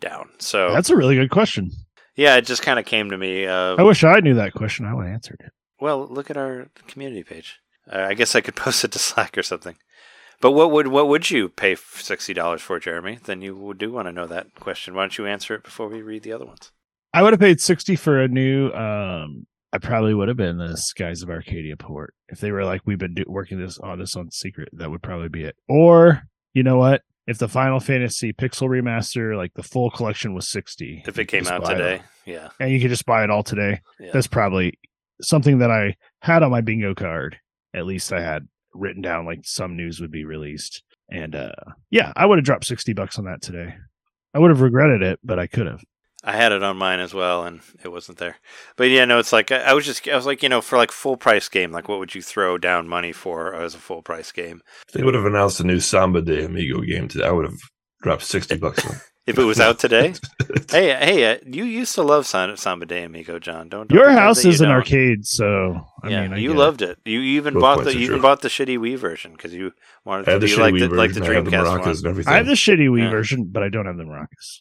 down? 0.00 0.30
So 0.38 0.72
That's 0.72 0.90
a 0.90 0.96
really 0.96 1.16
good 1.16 1.30
question. 1.30 1.70
yeah, 2.16 2.36
it 2.36 2.46
just 2.46 2.62
kind 2.62 2.78
of 2.78 2.84
came 2.86 3.10
to 3.10 3.18
me. 3.18 3.46
Uh, 3.46 3.76
I 3.76 3.82
wish 3.82 4.04
I 4.04 4.20
knew 4.20 4.34
that 4.34 4.52
question. 4.54 4.86
I 4.86 4.94
would 4.94 5.06
have 5.06 5.14
answered 5.14 5.40
it. 5.44 5.52
well, 5.80 6.06
look 6.08 6.30
at 6.30 6.36
our 6.36 6.68
community 6.88 7.22
page. 7.22 7.58
Uh, 7.90 8.06
I 8.08 8.14
guess 8.14 8.34
I 8.34 8.40
could 8.40 8.56
post 8.64 8.84
it 8.84 8.92
to 8.92 8.98
Slack 8.98 9.36
or 9.38 9.42
something. 9.42 9.76
But 10.40 10.52
what 10.52 10.70
would 10.70 10.88
what 10.88 11.08
would 11.08 11.30
you 11.30 11.48
pay 11.50 11.74
sixty 11.76 12.32
dollars 12.32 12.62
for, 12.62 12.80
Jeremy? 12.80 13.18
Then 13.24 13.42
you 13.42 13.74
do 13.76 13.92
want 13.92 14.08
to 14.08 14.12
know 14.12 14.26
that 14.26 14.54
question. 14.54 14.94
Why 14.94 15.02
don't 15.02 15.18
you 15.18 15.26
answer 15.26 15.54
it 15.54 15.62
before 15.64 15.88
we 15.88 16.00
read 16.00 16.22
the 16.22 16.32
other 16.32 16.46
ones? 16.46 16.70
I 17.12 17.22
would 17.22 17.32
have 17.34 17.40
paid 17.40 17.60
sixty 17.60 17.94
for 17.96 18.18
a 18.20 18.28
new. 18.28 18.70
um 18.72 19.46
I 19.72 19.78
probably 19.78 20.14
would 20.14 20.28
have 20.28 20.36
been 20.36 20.58
the 20.58 20.76
Skies 20.76 21.22
of 21.22 21.30
Arcadia 21.30 21.76
port 21.76 22.14
if 22.28 22.40
they 22.40 22.50
were 22.50 22.64
like 22.64 22.80
we've 22.86 22.98
been 22.98 23.14
do- 23.14 23.24
working 23.28 23.58
this 23.60 23.78
on 23.78 23.98
this 23.98 24.16
on 24.16 24.30
secret. 24.30 24.68
That 24.72 24.90
would 24.90 25.02
probably 25.02 25.28
be 25.28 25.44
it. 25.44 25.56
Or 25.68 26.22
you 26.54 26.62
know 26.62 26.76
what? 26.78 27.02
If 27.26 27.38
the 27.38 27.48
Final 27.48 27.78
Fantasy 27.78 28.32
Pixel 28.32 28.68
remaster, 28.68 29.36
like 29.36 29.54
the 29.54 29.62
full 29.62 29.90
collection, 29.90 30.34
was 30.34 30.48
sixty, 30.50 31.02
If 31.06 31.18
it 31.18 31.26
came 31.26 31.46
out 31.46 31.62
it 31.62 31.66
today, 31.74 32.02
yeah, 32.26 32.48
and 32.58 32.72
you 32.72 32.80
could 32.80 32.88
just 32.90 33.06
buy 33.06 33.22
it 33.22 33.30
all 33.30 33.44
today. 33.44 33.80
yeah. 34.00 34.10
That's 34.12 34.26
probably 34.26 34.78
something 35.22 35.58
that 35.58 35.70
I 35.70 35.94
had 36.20 36.42
on 36.42 36.50
my 36.50 36.60
bingo 36.62 36.94
card. 36.94 37.36
At 37.72 37.86
least 37.86 38.12
I 38.12 38.20
had 38.20 38.48
written 38.74 39.02
down 39.02 39.26
like 39.26 39.40
some 39.44 39.76
news 39.76 40.00
would 40.00 40.10
be 40.10 40.24
released, 40.24 40.82
and 41.10 41.36
uh 41.36 41.52
yeah, 41.90 42.12
I 42.16 42.26
would 42.26 42.38
have 42.38 42.44
dropped 42.44 42.64
sixty 42.64 42.92
bucks 42.94 43.18
on 43.18 43.26
that 43.26 43.42
today. 43.42 43.76
I 44.34 44.40
would 44.40 44.50
have 44.50 44.60
regretted 44.62 45.02
it, 45.02 45.20
but 45.22 45.38
I 45.38 45.46
could 45.46 45.66
have. 45.68 45.82
I 46.22 46.32
had 46.36 46.52
it 46.52 46.62
on 46.62 46.76
mine 46.76 47.00
as 47.00 47.14
well, 47.14 47.44
and 47.44 47.60
it 47.82 47.88
wasn't 47.88 48.18
there. 48.18 48.36
But 48.76 48.90
yeah, 48.90 49.06
no, 49.06 49.18
it's 49.18 49.32
like 49.32 49.50
I, 49.50 49.58
I 49.60 49.72
was 49.72 49.86
just 49.86 50.06
I 50.06 50.14
was 50.16 50.26
like, 50.26 50.42
you 50.42 50.48
know, 50.50 50.60
for 50.60 50.76
like 50.76 50.92
full 50.92 51.16
price 51.16 51.48
game, 51.48 51.72
like 51.72 51.88
what 51.88 51.98
would 51.98 52.14
you 52.14 52.20
throw 52.22 52.58
down 52.58 52.88
money 52.88 53.12
for 53.12 53.54
as 53.54 53.74
a 53.74 53.78
full 53.78 54.02
price 54.02 54.30
game? 54.32 54.60
If 54.88 54.94
they 54.94 55.02
would 55.02 55.14
have 55.14 55.24
announced 55.24 55.60
a 55.60 55.64
new 55.64 55.80
Samba 55.80 56.20
de 56.22 56.44
Amigo 56.44 56.80
game 56.82 57.08
today, 57.08 57.24
I 57.26 57.30
would 57.30 57.46
have 57.46 57.58
dropped 58.02 58.22
sixty 58.24 58.56
bucks 58.56 58.84
on. 58.86 58.96
If 59.26 59.38
it 59.38 59.44
was 59.44 59.60
out 59.60 59.78
today, 59.78 60.14
hey, 60.70 60.88
hey, 60.96 61.32
uh, 61.32 61.38
you 61.46 61.62
used 61.62 61.94
to 61.94 62.02
love 62.02 62.26
Samba 62.26 62.86
de 62.86 63.04
Amigo, 63.04 63.38
John. 63.38 63.68
Don't, 63.68 63.86
don't 63.86 63.96
Your 63.96 64.10
house 64.10 64.38
that 64.38 64.44
you 64.44 64.50
is 64.54 64.60
an 64.60 64.68
don't. 64.68 64.76
arcade, 64.78 65.24
so 65.24 65.84
I 66.02 66.08
yeah, 66.08 66.22
mean, 66.22 66.32
I 66.32 66.38
you 66.38 66.48
get 66.48 66.56
it. 66.56 66.58
loved 66.58 66.82
it. 66.82 66.98
You 67.04 67.20
even 67.20 67.54
Both 67.54 67.62
bought 67.62 67.84
the 67.84 67.90
are 67.90 67.92
you 67.92 68.06
even 68.06 68.22
bought 68.22 68.40
the 68.40 68.48
shitty 68.48 68.78
Wii 68.78 68.96
version 68.98 69.32
because 69.32 69.54
you 69.54 69.72
wanted 70.04 70.22
I 70.22 70.24
to 70.24 70.30
had 70.32 70.40
the 70.40 70.46
be 70.46 70.52
shitty 70.52 70.58
like 70.58 70.74
the 70.74 70.88
like 70.88 71.12
the 71.14 71.20
version, 71.20 71.32
I 71.32 71.36
had 71.36 71.44
the 71.44 71.50
Dreamcast 71.50 71.64
maracas 71.64 71.84
one. 71.84 71.88
and 71.90 72.06
everything. 72.06 72.32
I 72.32 72.36
have 72.38 72.46
the 72.46 72.52
shitty 72.54 72.88
Wii 72.88 73.02
Yeah. 73.04 73.10
version, 73.10 73.44
but 73.52 73.62
I 73.62 73.68
don't 73.68 73.86
have 73.86 73.98
the 73.98 74.04
maracas. 74.04 74.60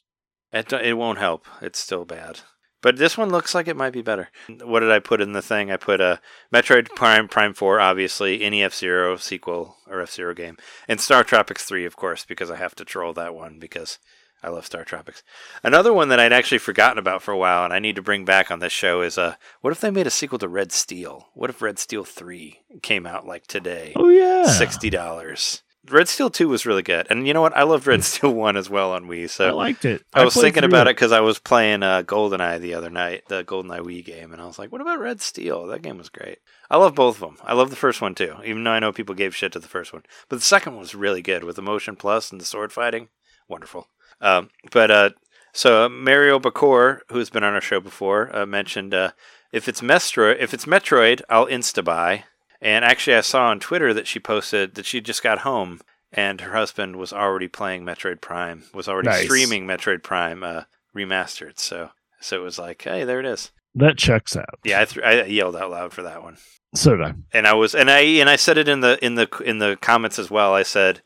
It, 0.52 0.72
it 0.74 0.98
won't 0.98 1.20
help. 1.20 1.46
It's 1.62 1.80
still 1.80 2.06
bad. 2.06 2.42
But 2.82 2.98
this 2.98 3.18
one 3.18 3.30
looks 3.30 3.54
like 3.54 3.68
it 3.68 3.76
might 3.76 3.92
be 3.92 4.02
better. 4.02 4.30
What 4.64 4.80
did 4.80 4.92
I 4.92 5.00
put 5.00 5.20
in 5.20 5.34
the 5.34 5.42
thing? 5.42 5.70
I 5.70 5.76
put 5.76 6.00
a 6.00 6.22
Metroid 6.54 6.88
Prime 6.96 7.28
Prime 7.28 7.54
4, 7.54 7.80
obviously, 7.80 8.42
any 8.42 8.64
F 8.64 8.74
Zero 8.74 9.18
sequel 9.18 9.76
or 9.88 10.02
F 10.02 10.12
Zero 10.12 10.34
game, 10.34 10.58
and 10.88 11.02
Star 11.02 11.24
Tropics 11.26 11.66
3, 11.66 11.84
of 11.86 11.98
course, 11.98 12.24
because 12.24 12.50
I 12.50 12.56
have 12.56 12.76
to 12.76 12.86
troll 12.86 13.12
that 13.14 13.36
one 13.36 13.60
because 13.60 14.00
I 14.42 14.48
love 14.48 14.66
Star 14.66 14.86
Tropics. 14.86 15.24
Another 15.62 15.92
one 15.92 16.08
that 16.08 16.22
I'd 16.22 16.32
actually 16.32 16.60
forgotten 16.60 16.98
about 16.98 17.22
for 17.22 17.34
a 17.34 17.38
while 17.38 17.66
and 17.66 17.74
I 17.74 17.80
need 17.80 17.98
to 17.98 18.02
bring 18.02 18.24
back 18.24 18.50
on 18.50 18.60
this 18.60 18.72
show 18.72 19.02
is 19.02 19.18
uh, 19.18 19.36
what 19.60 19.72
if 19.72 19.82
they 19.82 19.92
made 19.92 20.08
a 20.08 20.12
sequel 20.12 20.40
to 20.40 20.48
Red 20.48 20.72
Steel? 20.72 21.28
What 21.34 21.50
if 21.50 21.62
Red 21.62 21.80
Steel 21.80 22.06
3 22.06 22.62
came 22.82 23.06
out 23.06 23.28
like 23.28 23.46
today? 23.48 23.92
Oh 23.98 24.08
yeah, 24.08 24.46
Sixty 24.46 24.90
dollars. 24.90 25.64
Red 25.92 26.08
Steel 26.08 26.30
Two 26.30 26.50
was 26.50 26.66
really 26.66 26.82
good, 26.82 27.08
and 27.10 27.28
you 27.28 27.34
know 27.34 27.42
what? 27.42 27.56
I 27.56 27.64
loved 27.64 27.88
Red 27.88 28.04
Steel 28.06 28.34
One 28.34 28.58
as 28.58 28.70
well 28.70 28.92
on 28.92 29.06
Wii. 29.06 29.30
So 29.30 29.48
I 29.48 29.52
liked 29.52 29.86
it. 29.86 30.04
I 30.14 30.24
was 30.24 30.36
thinking 30.36 30.64
about 30.64 30.88
it 30.88 30.96
because 30.96 31.12
I 31.12 31.22
was 31.22 31.40
playing 31.40 31.84
uh, 31.84 32.04
GoldenEye 32.04 32.60
the 32.60 32.74
other 32.74 32.90
night, 32.90 33.24
the 33.28 33.44
GoldenEye 33.44 33.82
Wii 33.82 34.06
game, 34.06 34.32
and 34.32 34.42
I 34.42 34.46
was 34.46 34.60
like, 34.60 34.72
"What 34.72 34.82
about 34.82 35.00
Red 35.00 35.22
Steel? 35.22 35.68
That 35.68 35.82
game 35.82 35.98
was 35.98 36.10
great." 36.10 36.40
I 36.70 36.78
love 36.78 36.96
both 36.96 37.16
of 37.16 37.22
them. 37.22 37.38
I 37.44 37.54
love 37.54 37.70
the 37.70 37.76
first 37.76 38.02
one 38.02 38.16
too, 38.16 38.36
even 38.46 38.64
though 38.64 38.72
I 38.72 38.80
know 38.80 38.92
people 38.92 39.16
gave 39.16 39.36
shit 39.36 39.52
to 39.54 39.60
the 39.60 39.68
first 39.68 39.92
one. 39.92 40.04
But 40.28 40.38
the 40.38 40.46
second 40.46 40.74
one 40.74 40.82
was 40.82 40.96
really 40.96 41.22
good 41.22 41.44
with 41.44 41.56
the 41.56 41.62
motion 41.62 41.96
plus 41.96 42.32
and 42.32 42.40
the 42.40 42.46
sword 42.46 42.72
fighting. 42.72 43.10
Wonderful. 43.48 43.88
Um, 44.22 44.50
but 44.72 44.92
uh, 44.92 45.10
so 45.54 45.86
uh, 45.86 45.90
Mario 45.90 46.40
Bakor, 46.40 47.00
who's 47.10 47.30
been 47.30 47.44
on 47.44 47.54
our 47.54 47.62
show 47.62 47.80
before, 47.80 48.36
uh, 48.36 48.46
mentioned 48.46 48.94
uh, 48.94 49.12
if 49.52 49.68
it's 49.68 49.82
Metroid, 49.82 50.38
if 50.40 50.54
it's 50.54 50.66
Metroid, 50.66 51.22
I'll 51.30 51.48
insta 51.48 51.84
buy. 51.84 52.26
And 52.62 52.84
actually, 52.84 53.16
I 53.16 53.22
saw 53.22 53.48
on 53.48 53.60
Twitter 53.60 53.94
that 53.94 54.08
she 54.08 54.20
posted 54.20 54.76
that 54.76 54.86
she 54.86 55.00
just 55.02 55.24
got 55.24 55.40
home 55.40 55.80
and 56.12 56.42
her 56.42 56.54
husband 56.54 56.96
was 56.98 57.14
already 57.14 57.48
playing 57.48 57.86
Metroid 57.86 58.20
Prime, 58.22 58.64
was 58.74 58.88
already 58.88 59.10
Nice. 59.10 59.24
streaming 59.26 59.66
Metroid 59.68 60.04
Prime 60.04 60.44
uh, 60.44 60.64
remastered. 60.96 61.60
So, 61.60 61.92
so 62.20 62.38
it 62.40 62.44
was 62.44 62.58
like, 62.60 62.82
hey, 62.82 63.04
there 63.06 63.20
it 63.20 63.26
is. 63.26 63.52
That 63.76 63.98
checks 63.98 64.36
out. 64.36 64.60
Yeah, 64.66 64.82
I, 64.82 64.86
th- 64.86 65.06
I 65.06 65.24
yelled 65.26 65.56
out 65.56 65.70
loud 65.72 65.94
for 65.94 66.02
that 66.02 66.24
one, 66.24 66.38
So 66.76 66.96
did 66.98 67.06
I. 67.06 67.14
and 67.32 67.46
I 67.48 67.54
was, 67.54 67.76
and 67.76 67.90
I, 67.90 68.00
and 68.00 68.28
I 68.30 68.36
said 68.36 68.58
it 68.58 68.68
in 68.68 68.82
the 68.82 68.98
in 69.06 69.14
the 69.16 69.28
in 69.46 69.60
the 69.60 69.78
comments 69.80 70.18
as 70.18 70.32
well. 70.32 70.54
I 70.56 70.64
said, 70.64 71.02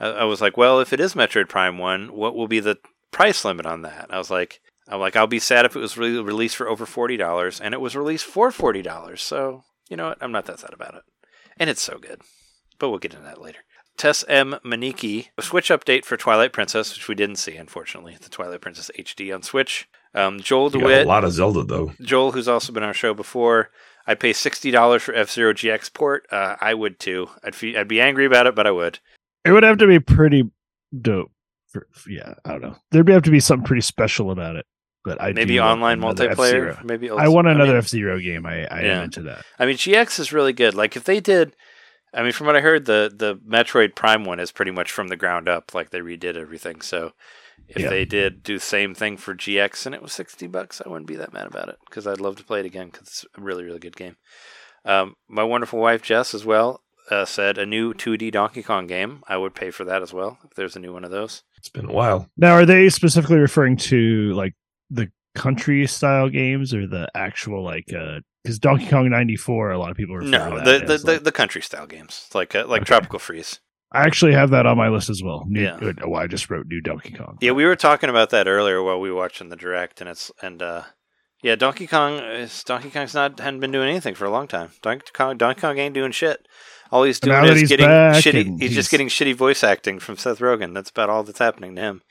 I, 0.00 0.06
I 0.08 0.24
was 0.24 0.40
like, 0.40 0.56
well, 0.56 0.80
if 0.80 0.92
it 0.92 0.98
is 1.00 1.14
Metroid 1.14 1.48
Prime 1.48 1.78
one, 1.78 2.08
what 2.12 2.34
will 2.34 2.48
be 2.48 2.58
the 2.60 2.78
price 3.12 3.44
limit 3.44 3.64
on 3.64 3.82
that? 3.82 4.08
I 4.10 4.18
was 4.18 4.30
like, 4.30 4.60
I'm 4.88 4.98
like, 4.98 5.14
I'll 5.14 5.28
be 5.28 5.38
sad 5.38 5.64
if 5.64 5.76
it 5.76 5.80
was 5.80 5.96
re- 5.96 6.18
released 6.20 6.56
for 6.56 6.68
over 6.68 6.84
forty 6.84 7.16
dollars, 7.16 7.60
and 7.60 7.72
it 7.72 7.80
was 7.80 7.94
released 7.96 8.26
for 8.26 8.50
forty 8.50 8.82
dollars. 8.82 9.22
So 9.22 9.62
you 9.90 9.96
know 9.98 10.08
what? 10.08 10.18
I'm 10.22 10.32
not 10.32 10.46
that 10.46 10.60
sad 10.60 10.72
about 10.72 10.94
it, 10.94 11.02
and 11.58 11.68
it's 11.68 11.82
so 11.82 11.98
good. 11.98 12.22
But 12.78 12.88
we'll 12.88 12.98
get 12.98 13.12
into 13.12 13.24
that 13.26 13.42
later. 13.42 13.58
Tess 13.98 14.24
M. 14.28 14.56
Maniki, 14.64 15.26
a 15.36 15.42
Switch 15.42 15.68
update 15.68 16.06
for 16.06 16.16
Twilight 16.16 16.54
Princess, 16.54 16.96
which 16.96 17.06
we 17.08 17.14
didn't 17.14 17.36
see, 17.36 17.56
unfortunately. 17.56 18.16
The 18.18 18.30
Twilight 18.30 18.62
Princess 18.62 18.90
HD 18.98 19.34
on 19.34 19.42
Switch. 19.42 19.86
Um, 20.14 20.40
Joel 20.40 20.66
You 20.72 20.80
got 20.80 20.86
DeWitt, 20.86 21.04
a 21.04 21.08
lot 21.08 21.24
of 21.24 21.32
Zelda 21.32 21.62
though. 21.64 21.92
Joel, 22.00 22.32
who's 22.32 22.48
also 22.48 22.72
been 22.72 22.82
on 22.82 22.88
our 22.88 22.94
show 22.94 23.12
before. 23.12 23.70
I 24.06 24.14
pay 24.14 24.32
sixty 24.32 24.70
dollars 24.70 25.02
for 25.02 25.14
F 25.14 25.30
Zero 25.30 25.52
GX 25.52 25.92
port. 25.92 26.26
Uh, 26.32 26.56
I 26.60 26.72
would 26.72 26.98
too. 26.98 27.28
I'd 27.44 27.54
fe- 27.54 27.76
I'd 27.76 27.88
be 27.88 28.00
angry 28.00 28.24
about 28.24 28.46
it, 28.46 28.54
but 28.54 28.66
I 28.66 28.70
would. 28.70 28.98
It 29.44 29.52
would 29.52 29.62
have 29.62 29.78
to 29.78 29.86
be 29.86 30.00
pretty 30.00 30.50
dope. 30.98 31.30
For, 31.68 31.86
yeah, 32.08 32.34
I 32.44 32.52
don't 32.52 32.62
know. 32.62 32.76
There'd 32.90 33.08
have 33.08 33.22
to 33.24 33.30
be 33.30 33.38
something 33.40 33.66
pretty 33.66 33.82
special 33.82 34.30
about 34.30 34.56
it. 34.56 34.66
But 35.04 35.20
I 35.22 35.32
Maybe 35.32 35.58
online 35.58 36.00
multiplayer. 36.00 36.32
F-Zero. 36.32 36.78
Maybe 36.84 37.08
I 37.10 37.28
want 37.28 37.46
mean- 37.46 37.56
another 37.56 37.78
F 37.78 37.88
Zero 37.88 38.18
game. 38.18 38.44
I, 38.44 38.66
I 38.66 38.82
Yeah. 38.82 38.98
am 38.98 39.04
into 39.04 39.22
that. 39.22 39.44
I 39.58 39.64
mean, 39.66 39.76
GX 39.76 40.18
is 40.20 40.32
really 40.32 40.52
good. 40.52 40.74
Like 40.74 40.94
if 40.96 41.04
they 41.04 41.20
did, 41.20 41.56
I 42.12 42.22
mean, 42.22 42.32
from 42.32 42.46
what 42.46 42.56
I 42.56 42.60
heard, 42.60 42.84
the 42.84 43.10
the 43.14 43.36
Metroid 43.36 43.94
Prime 43.94 44.24
one 44.24 44.40
is 44.40 44.52
pretty 44.52 44.72
much 44.72 44.90
from 44.92 45.08
the 45.08 45.16
ground 45.16 45.48
up. 45.48 45.72
Like 45.74 45.90
they 45.90 46.00
redid 46.00 46.36
everything. 46.36 46.80
So 46.82 47.12
if 47.68 47.78
Yeah. 47.82 47.88
they 47.88 48.04
did 48.04 48.42
do 48.42 48.54
the 48.58 48.60
same 48.64 48.94
thing 48.94 49.16
for 49.16 49.34
GX 49.34 49.86
and 49.86 49.94
it 49.94 50.02
was 50.02 50.12
sixty 50.12 50.46
bucks, 50.46 50.82
I 50.84 50.88
wouldn't 50.88 51.06
be 51.08 51.16
that 51.16 51.32
mad 51.32 51.46
about 51.46 51.68
it 51.70 51.76
because 51.88 52.06
I'd 52.06 52.20
love 52.20 52.36
to 52.36 52.44
play 52.44 52.60
it 52.60 52.66
again 52.66 52.88
because 52.90 53.06
it's 53.08 53.24
a 53.38 53.40
really 53.40 53.64
really 53.64 53.78
good 53.78 53.96
game. 53.96 54.16
Um, 54.84 55.14
my 55.28 55.44
wonderful 55.44 55.78
wife 55.78 56.02
Jess 56.02 56.34
as 56.34 56.44
well 56.44 56.82
uh, 57.10 57.24
said 57.24 57.58
a 57.58 57.66
new 57.66 57.92
2D 57.94 58.30
Donkey 58.32 58.62
Kong 58.62 58.86
game. 58.86 59.22
I 59.28 59.36
would 59.36 59.54
pay 59.54 59.70
for 59.70 59.84
that 59.84 60.02
as 60.02 60.12
well 60.12 60.38
if 60.44 60.54
there's 60.56 60.76
a 60.76 60.80
new 60.80 60.92
one 60.92 61.04
of 61.04 61.10
those. 61.10 61.42
It's 61.58 61.68
been 61.68 61.86
a 61.88 61.92
while. 61.92 62.28
Now, 62.36 62.52
are 62.52 62.64
they 62.66 62.88
specifically 62.88 63.38
referring 63.38 63.76
to 63.78 64.32
like 64.32 64.54
the 64.90 65.10
country 65.34 65.86
style 65.86 66.28
games 66.28 66.74
or 66.74 66.86
the 66.86 67.08
actual 67.14 67.62
like? 67.64 67.86
Because 67.86 68.58
Donkey 68.58 68.86
Kong 68.88 69.08
'94, 69.10 69.70
a 69.72 69.78
lot 69.78 69.90
of 69.90 69.96
people 69.96 70.16
refer 70.16 70.28
No, 70.30 70.50
to 70.58 70.64
the 70.64 70.78
the, 70.86 70.98
the, 70.98 71.12
like- 71.12 71.24
the 71.24 71.32
country 71.32 71.62
style 71.62 71.86
games 71.86 72.28
like 72.34 72.54
uh, 72.54 72.66
like 72.66 72.82
Okay. 72.82 72.88
Tropical 72.88 73.18
Freeze. 73.18 73.60
I 73.92 74.02
actually 74.04 74.34
have 74.34 74.50
that 74.50 74.66
on 74.66 74.76
my 74.78 74.88
list 74.88 75.10
as 75.10 75.20
well. 75.22 75.44
New, 75.48 75.62
Yeah. 75.62 75.78
Oh, 76.04 76.14
I 76.14 76.28
just 76.28 76.48
wrote 76.48 76.66
New 76.68 76.80
Donkey 76.80 77.12
Kong. 77.12 77.38
Yeah, 77.40 77.50
we 77.52 77.64
were 77.64 77.74
talking 77.74 78.08
about 78.08 78.30
that 78.30 78.46
earlier 78.46 78.80
while 78.84 79.00
we 79.00 79.10
were 79.10 79.16
watching 79.16 79.48
the 79.48 79.56
direct, 79.56 80.00
and 80.00 80.08
it's 80.08 80.30
and 80.40 80.62
uh, 80.62 80.82
yeah, 81.42 81.56
Donkey 81.56 81.86
Kong 81.88 82.18
is 82.20 82.62
Donkey 82.64 82.90
Kong's 82.90 83.14
not 83.14 83.40
hadn't 83.40 83.58
been 83.60 83.72
doing 83.72 83.88
anything 83.88 84.14
for 84.14 84.26
a 84.26 84.30
long 84.30 84.46
time. 84.46 84.70
Donkey 84.80 85.10
Kong 85.12 85.36
Donkey 85.36 85.60
Kong 85.62 85.76
ain't 85.78 85.94
doing 85.94 86.12
shit. 86.12 86.46
All 86.92 87.02
he's 87.04 87.18
doing 87.20 87.44
is 87.44 87.60
he's 87.60 87.68
getting 87.68 87.86
shitty. 87.88 88.46
and 88.46 88.62
He's, 88.62 88.74
just 88.74 88.90
getting 88.90 89.08
shitty 89.08 89.34
voice 89.34 89.62
acting 89.62 89.98
from 90.00 90.16
Seth 90.16 90.38
Rogen. 90.40 90.74
That's 90.74 90.90
about 90.90 91.08
all 91.10 91.22
that's 91.22 91.38
happening 91.38 91.74
to 91.76 91.80
him. 91.82 92.02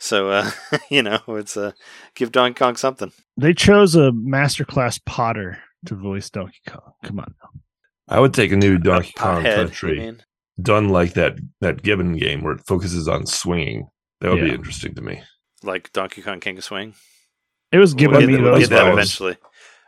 So 0.00 0.30
uh, 0.30 0.50
you 0.90 1.02
know, 1.02 1.18
it's 1.28 1.56
uh, 1.56 1.72
give 2.14 2.32
Donkey 2.32 2.58
Kong 2.58 2.76
something. 2.76 3.12
They 3.36 3.52
chose 3.54 3.94
a 3.96 4.10
masterclass 4.12 5.00
Potter 5.04 5.58
to 5.86 5.94
voice 5.94 6.30
Donkey 6.30 6.60
Kong. 6.68 6.92
Come 7.04 7.18
on, 7.20 7.34
now. 7.42 7.60
I 8.08 8.20
would 8.20 8.32
take 8.34 8.52
a 8.52 8.56
new 8.56 8.78
Donkey 8.78 9.12
Kong 9.16 9.42
Pothead, 9.44 9.54
Country 9.56 9.94
you 9.94 10.00
mean? 10.00 10.22
done 10.60 10.88
like 10.88 11.14
that 11.14 11.38
that 11.60 11.82
Gibbon 11.82 12.16
game 12.16 12.42
where 12.42 12.54
it 12.54 12.66
focuses 12.66 13.06
on 13.08 13.26
swinging. 13.26 13.88
That 14.20 14.30
would 14.32 14.40
be 14.42 14.50
interesting 14.54 14.94
to 14.94 15.02
me. 15.02 15.22
like 15.62 15.92
Donkey 15.92 16.22
Kong 16.22 16.40
King 16.40 16.58
of 16.58 16.64
Swing. 16.64 16.94
It 17.70 17.78
was 17.78 17.94
We'll 17.94 17.98
Gibbon 18.10 18.20
get, 18.20 18.26
me 18.28 18.36
that- 18.36 18.42
we'll 18.42 18.58
get 18.58 18.70
that 18.70 18.82
balls. 18.84 18.92
eventually. 18.94 19.36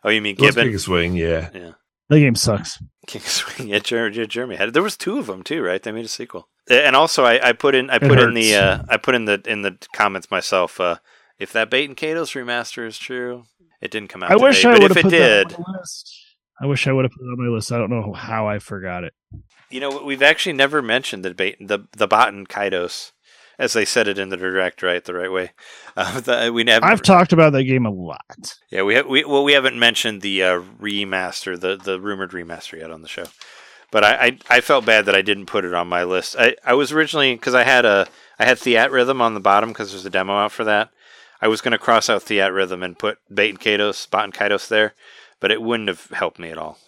Oh, 0.04 0.10
you 0.10 0.20
mean 0.20 0.36
Let's 0.38 0.54
Gibbon? 0.54 0.68
take 0.68 0.76
a 0.76 0.78
swing, 0.78 1.14
yeah. 1.14 1.48
Yeah. 1.54 1.70
That 2.10 2.18
game 2.18 2.34
sucks. 2.34 2.78
King 3.06 3.22
of 3.22 3.28
Swing. 3.28 3.68
Yeah, 3.68 3.78
Jer- 3.78 4.10
Jer- 4.10 4.26
Jeremy 4.26 4.56
had 4.56 4.68
it. 4.68 4.74
There 4.74 4.82
was 4.82 4.96
two 4.96 5.18
of 5.18 5.26
them 5.26 5.42
too, 5.42 5.62
right? 5.62 5.82
They 5.82 5.92
made 5.92 6.04
a 6.04 6.08
sequel. 6.08 6.48
Uh, 6.68 6.74
And 6.74 6.96
also, 6.96 7.24
I, 7.24 7.48
I 7.50 7.52
put 7.52 7.74
in 7.74 7.88
I 7.90 7.98
put 7.98 8.18
in 8.18 8.34
the 8.34 8.54
uh, 8.56 8.82
I 8.88 8.96
put 8.96 9.14
in 9.14 9.24
the 9.26 9.40
in 9.46 9.62
the 9.62 9.76
comments 9.94 10.30
myself. 10.30 10.80
Uh, 10.80 10.96
if 11.38 11.52
that 11.52 11.70
Bait 11.70 11.88
and 11.88 11.96
Kato's 11.96 12.32
remaster 12.32 12.86
is 12.86 12.98
true, 12.98 13.44
it 13.80 13.90
didn't 13.90 14.08
come 14.08 14.22
out. 14.22 14.30
I 14.30 14.36
wish 14.36 14.64
I 14.64 14.72
but 14.72 14.82
would 14.82 14.90
if 14.90 14.96
have 14.96 15.06
it 15.06 15.10
put 15.10 15.10
did, 15.10 15.50
that 15.50 15.56
on 15.58 15.64
my 15.66 15.78
list. 15.78 16.16
I 16.60 16.66
wish 16.66 16.86
I 16.86 16.92
would 16.92 17.04
have 17.06 17.12
put 17.12 17.22
it 17.22 17.28
on 17.32 17.44
my 17.46 17.54
list. 17.54 17.72
I 17.72 17.78
don't 17.78 17.90
know 17.90 18.12
how 18.12 18.46
I 18.46 18.58
forgot 18.58 19.04
it. 19.04 19.14
you 19.70 19.80
know, 19.80 20.02
we've 20.04 20.22
actually 20.22 20.52
never 20.54 20.82
mentioned 20.82 21.24
the 21.24 21.32
bait 21.34 21.56
the 21.60 21.80
the 21.96 22.06
Baten 22.08 22.46
Kaitos, 22.46 23.12
as 23.58 23.72
they 23.72 23.86
said 23.86 24.06
it 24.08 24.18
in 24.18 24.28
the 24.28 24.36
direct, 24.36 24.82
right, 24.82 25.02
the 25.02 25.14
right 25.14 25.32
way. 25.32 25.52
Uh, 25.96 26.20
the, 26.26 26.52
we 26.52 26.62
never. 26.64 26.84
I've 26.84 27.00
talked 27.02 27.32
about 27.32 27.52
that 27.54 27.64
game 27.64 27.86
a 27.86 27.90
lot. 27.90 28.54
Yeah, 28.70 28.82
we 28.82 28.96
ha- 28.96 29.08
we 29.08 29.24
well 29.24 29.42
we 29.44 29.54
haven't 29.54 29.78
mentioned 29.78 30.20
the 30.20 30.42
uh, 30.42 30.60
remaster, 30.78 31.58
the 31.58 31.76
the 31.76 31.98
rumored 31.98 32.32
remaster 32.32 32.78
yet 32.78 32.90
on 32.90 33.00
the 33.00 33.08
show. 33.08 33.24
But 33.90 34.04
I, 34.04 34.26
I, 34.26 34.38
I 34.48 34.60
felt 34.60 34.86
bad 34.86 35.06
that 35.06 35.16
I 35.16 35.22
didn't 35.22 35.46
put 35.46 35.64
it 35.64 35.74
on 35.74 35.88
my 35.88 36.04
list. 36.04 36.36
I, 36.38 36.54
I 36.64 36.74
was 36.74 36.92
originally 36.92 37.34
because 37.34 37.54
I 37.54 37.64
had 37.64 37.84
a 37.84 38.06
I 38.38 38.44
had 38.44 38.58
Theatrhythm 38.58 39.20
on 39.20 39.34
the 39.34 39.40
bottom 39.40 39.70
because 39.70 39.90
there's 39.90 40.06
a 40.06 40.10
demo 40.10 40.34
out 40.34 40.52
for 40.52 40.64
that. 40.64 40.90
I 41.42 41.48
was 41.48 41.60
going 41.60 41.72
to 41.72 41.78
cross 41.78 42.08
out 42.08 42.22
Theatrhythm 42.22 42.84
and 42.84 42.98
put 42.98 43.18
Bait 43.32 43.50
and 43.50 43.60
Katos, 43.60 44.08
Bot 44.10 44.24
and 44.24 44.34
Kaitos 44.34 44.68
there, 44.68 44.94
but 45.40 45.50
it 45.50 45.62
wouldn't 45.62 45.88
have 45.88 46.06
helped 46.10 46.38
me 46.38 46.50
at 46.50 46.58
all. 46.58 46.78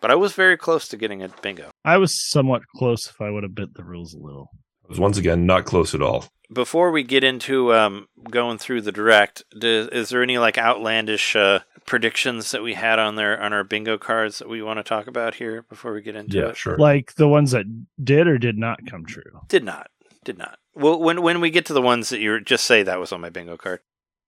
But 0.00 0.10
I 0.10 0.14
was 0.14 0.32
very 0.32 0.56
close 0.56 0.88
to 0.88 0.96
getting 0.96 1.22
a 1.22 1.28
bingo. 1.28 1.70
I 1.84 1.98
was 1.98 2.28
somewhat 2.30 2.62
close 2.76 3.08
if 3.08 3.20
I 3.20 3.30
would 3.30 3.42
have 3.42 3.54
bit 3.54 3.74
the 3.74 3.84
rules 3.84 4.14
a 4.14 4.18
little. 4.18 4.50
It 4.84 4.88
was 4.88 4.98
once 4.98 5.18
again 5.18 5.46
not 5.46 5.64
close 5.64 5.94
at 5.94 6.02
all. 6.02 6.26
Before 6.52 6.90
we 6.90 7.04
get 7.04 7.22
into 7.22 7.72
um, 7.74 8.08
going 8.28 8.58
through 8.58 8.80
the 8.80 8.92
direct, 8.92 9.44
do, 9.56 9.88
is 9.92 10.08
there 10.08 10.22
any 10.22 10.38
like 10.38 10.58
outlandish 10.58 11.36
uh, 11.36 11.60
predictions 11.90 12.52
that 12.52 12.62
we 12.62 12.74
had 12.74 13.00
on 13.00 13.16
there 13.16 13.42
on 13.42 13.52
our 13.52 13.64
bingo 13.64 13.98
cards 13.98 14.38
that 14.38 14.48
we 14.48 14.62
want 14.62 14.78
to 14.78 14.84
talk 14.84 15.08
about 15.08 15.34
here 15.34 15.62
before 15.68 15.92
we 15.92 16.00
get 16.00 16.14
into 16.14 16.36
Yeah, 16.38 16.50
it? 16.50 16.56
sure. 16.56 16.78
Like 16.78 17.14
the 17.16 17.26
ones 17.26 17.50
that 17.50 17.66
did 18.02 18.28
or 18.28 18.38
did 18.38 18.56
not 18.56 18.86
come 18.86 19.04
true. 19.04 19.24
Did 19.48 19.64
not, 19.64 19.88
did 20.24 20.38
not. 20.38 20.60
Well, 20.76 21.00
when 21.00 21.20
when 21.22 21.40
we 21.40 21.50
get 21.50 21.66
to 21.66 21.72
the 21.72 21.82
ones 21.82 22.10
that 22.10 22.20
you 22.20 22.40
just 22.40 22.64
say 22.64 22.84
that 22.84 23.00
was 23.00 23.10
on 23.10 23.20
my 23.20 23.28
bingo 23.28 23.56
card. 23.56 23.80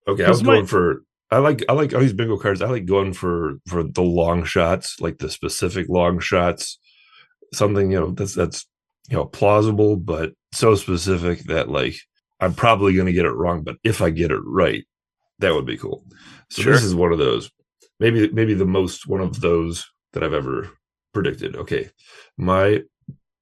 Okay, 0.09 0.25
I 0.25 0.29
was 0.29 0.40
Because 0.40 0.44
my- 0.44 0.55
going 0.55 0.66
for 0.66 1.03
I 1.31 1.38
like 1.38 1.62
I 1.68 1.72
like 1.72 1.94
all 1.94 2.01
these 2.01 2.12
bingo 2.12 2.37
cards. 2.37 2.61
I 2.61 2.66
like 2.68 2.85
going 2.85 3.12
for 3.12 3.59
for 3.68 3.85
the 3.85 4.03
long 4.03 4.42
shots, 4.44 4.96
like 5.01 5.18
the 5.18 5.31
specific 5.31 5.88
long 5.88 6.18
shots. 6.18 6.81
Something, 7.55 7.92
you 7.92 8.01
know, 8.01 8.11
that's 8.11 8.35
that's 8.35 8.66
you 9.09 9.16
know 9.16 9.25
plausible 9.27 9.94
but 9.96 10.33
so 10.53 10.75
specific 10.75 11.44
that 11.44 11.68
like 11.70 11.94
I'm 12.40 12.55
probably 12.55 12.92
going 12.94 13.07
to 13.07 13.12
get 13.12 13.25
it 13.25 13.31
wrong, 13.31 13.62
but 13.62 13.77
if 13.85 14.03
I 14.03 14.11
get 14.11 14.33
it 14.33 14.40
right, 14.44 14.83
that 15.42 15.55
would 15.55 15.66
be 15.66 15.76
cool. 15.76 16.05
So 16.50 16.62
Sure. 16.62 16.72
this 16.72 16.83
is 16.85 16.94
one 16.94 17.12
of 17.12 17.18
those. 17.18 17.50
Maybe 18.00 18.28
maybe 18.33 18.55
the 18.55 18.66
most 18.66 19.07
one 19.07 19.20
of 19.20 19.40
those 19.40 19.85
that 20.12 20.22
I've 20.24 20.33
ever 20.33 20.70
predicted. 21.14 21.55
Okay. 21.57 21.90
My 22.38 22.83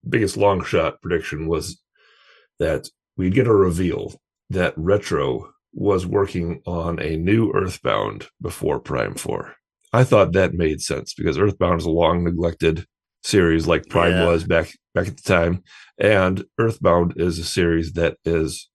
biggest 0.08 0.36
long 0.36 0.64
shot 0.64 1.00
prediction 1.02 1.46
was 1.46 1.80
that 2.58 2.88
we'd 3.16 3.34
get 3.34 3.46
a 3.46 3.54
reveal 3.54 4.20
that 4.50 4.74
Retro 4.76 5.52
was 5.72 6.04
working 6.06 6.60
on 6.66 7.00
a 7.00 7.16
new 7.16 7.52
Earthbound 7.52 8.26
before 8.42 8.80
Prime 8.80 9.14
4. 9.14 9.54
I 9.92 10.04
thought 10.04 10.32
that 10.32 10.54
made 10.54 10.80
sense 10.80 11.14
because 11.14 11.38
Earthbound 11.38 11.80
is 11.80 11.86
a 11.86 11.90
long 11.90 12.24
neglected 12.24 12.86
series 13.22 13.66
like 13.66 13.88
Prime 13.88 14.12
Yeah. 14.12 14.26
was 14.26 14.44
back 14.44 14.72
back 14.94 15.06
at 15.08 15.16
the 15.16 15.22
time 15.22 15.62
and 15.98 16.44
Earthbound 16.58 17.14
is 17.16 17.38
a 17.38 17.44
series 17.44 17.92
that 17.92 18.16
is 18.24 18.68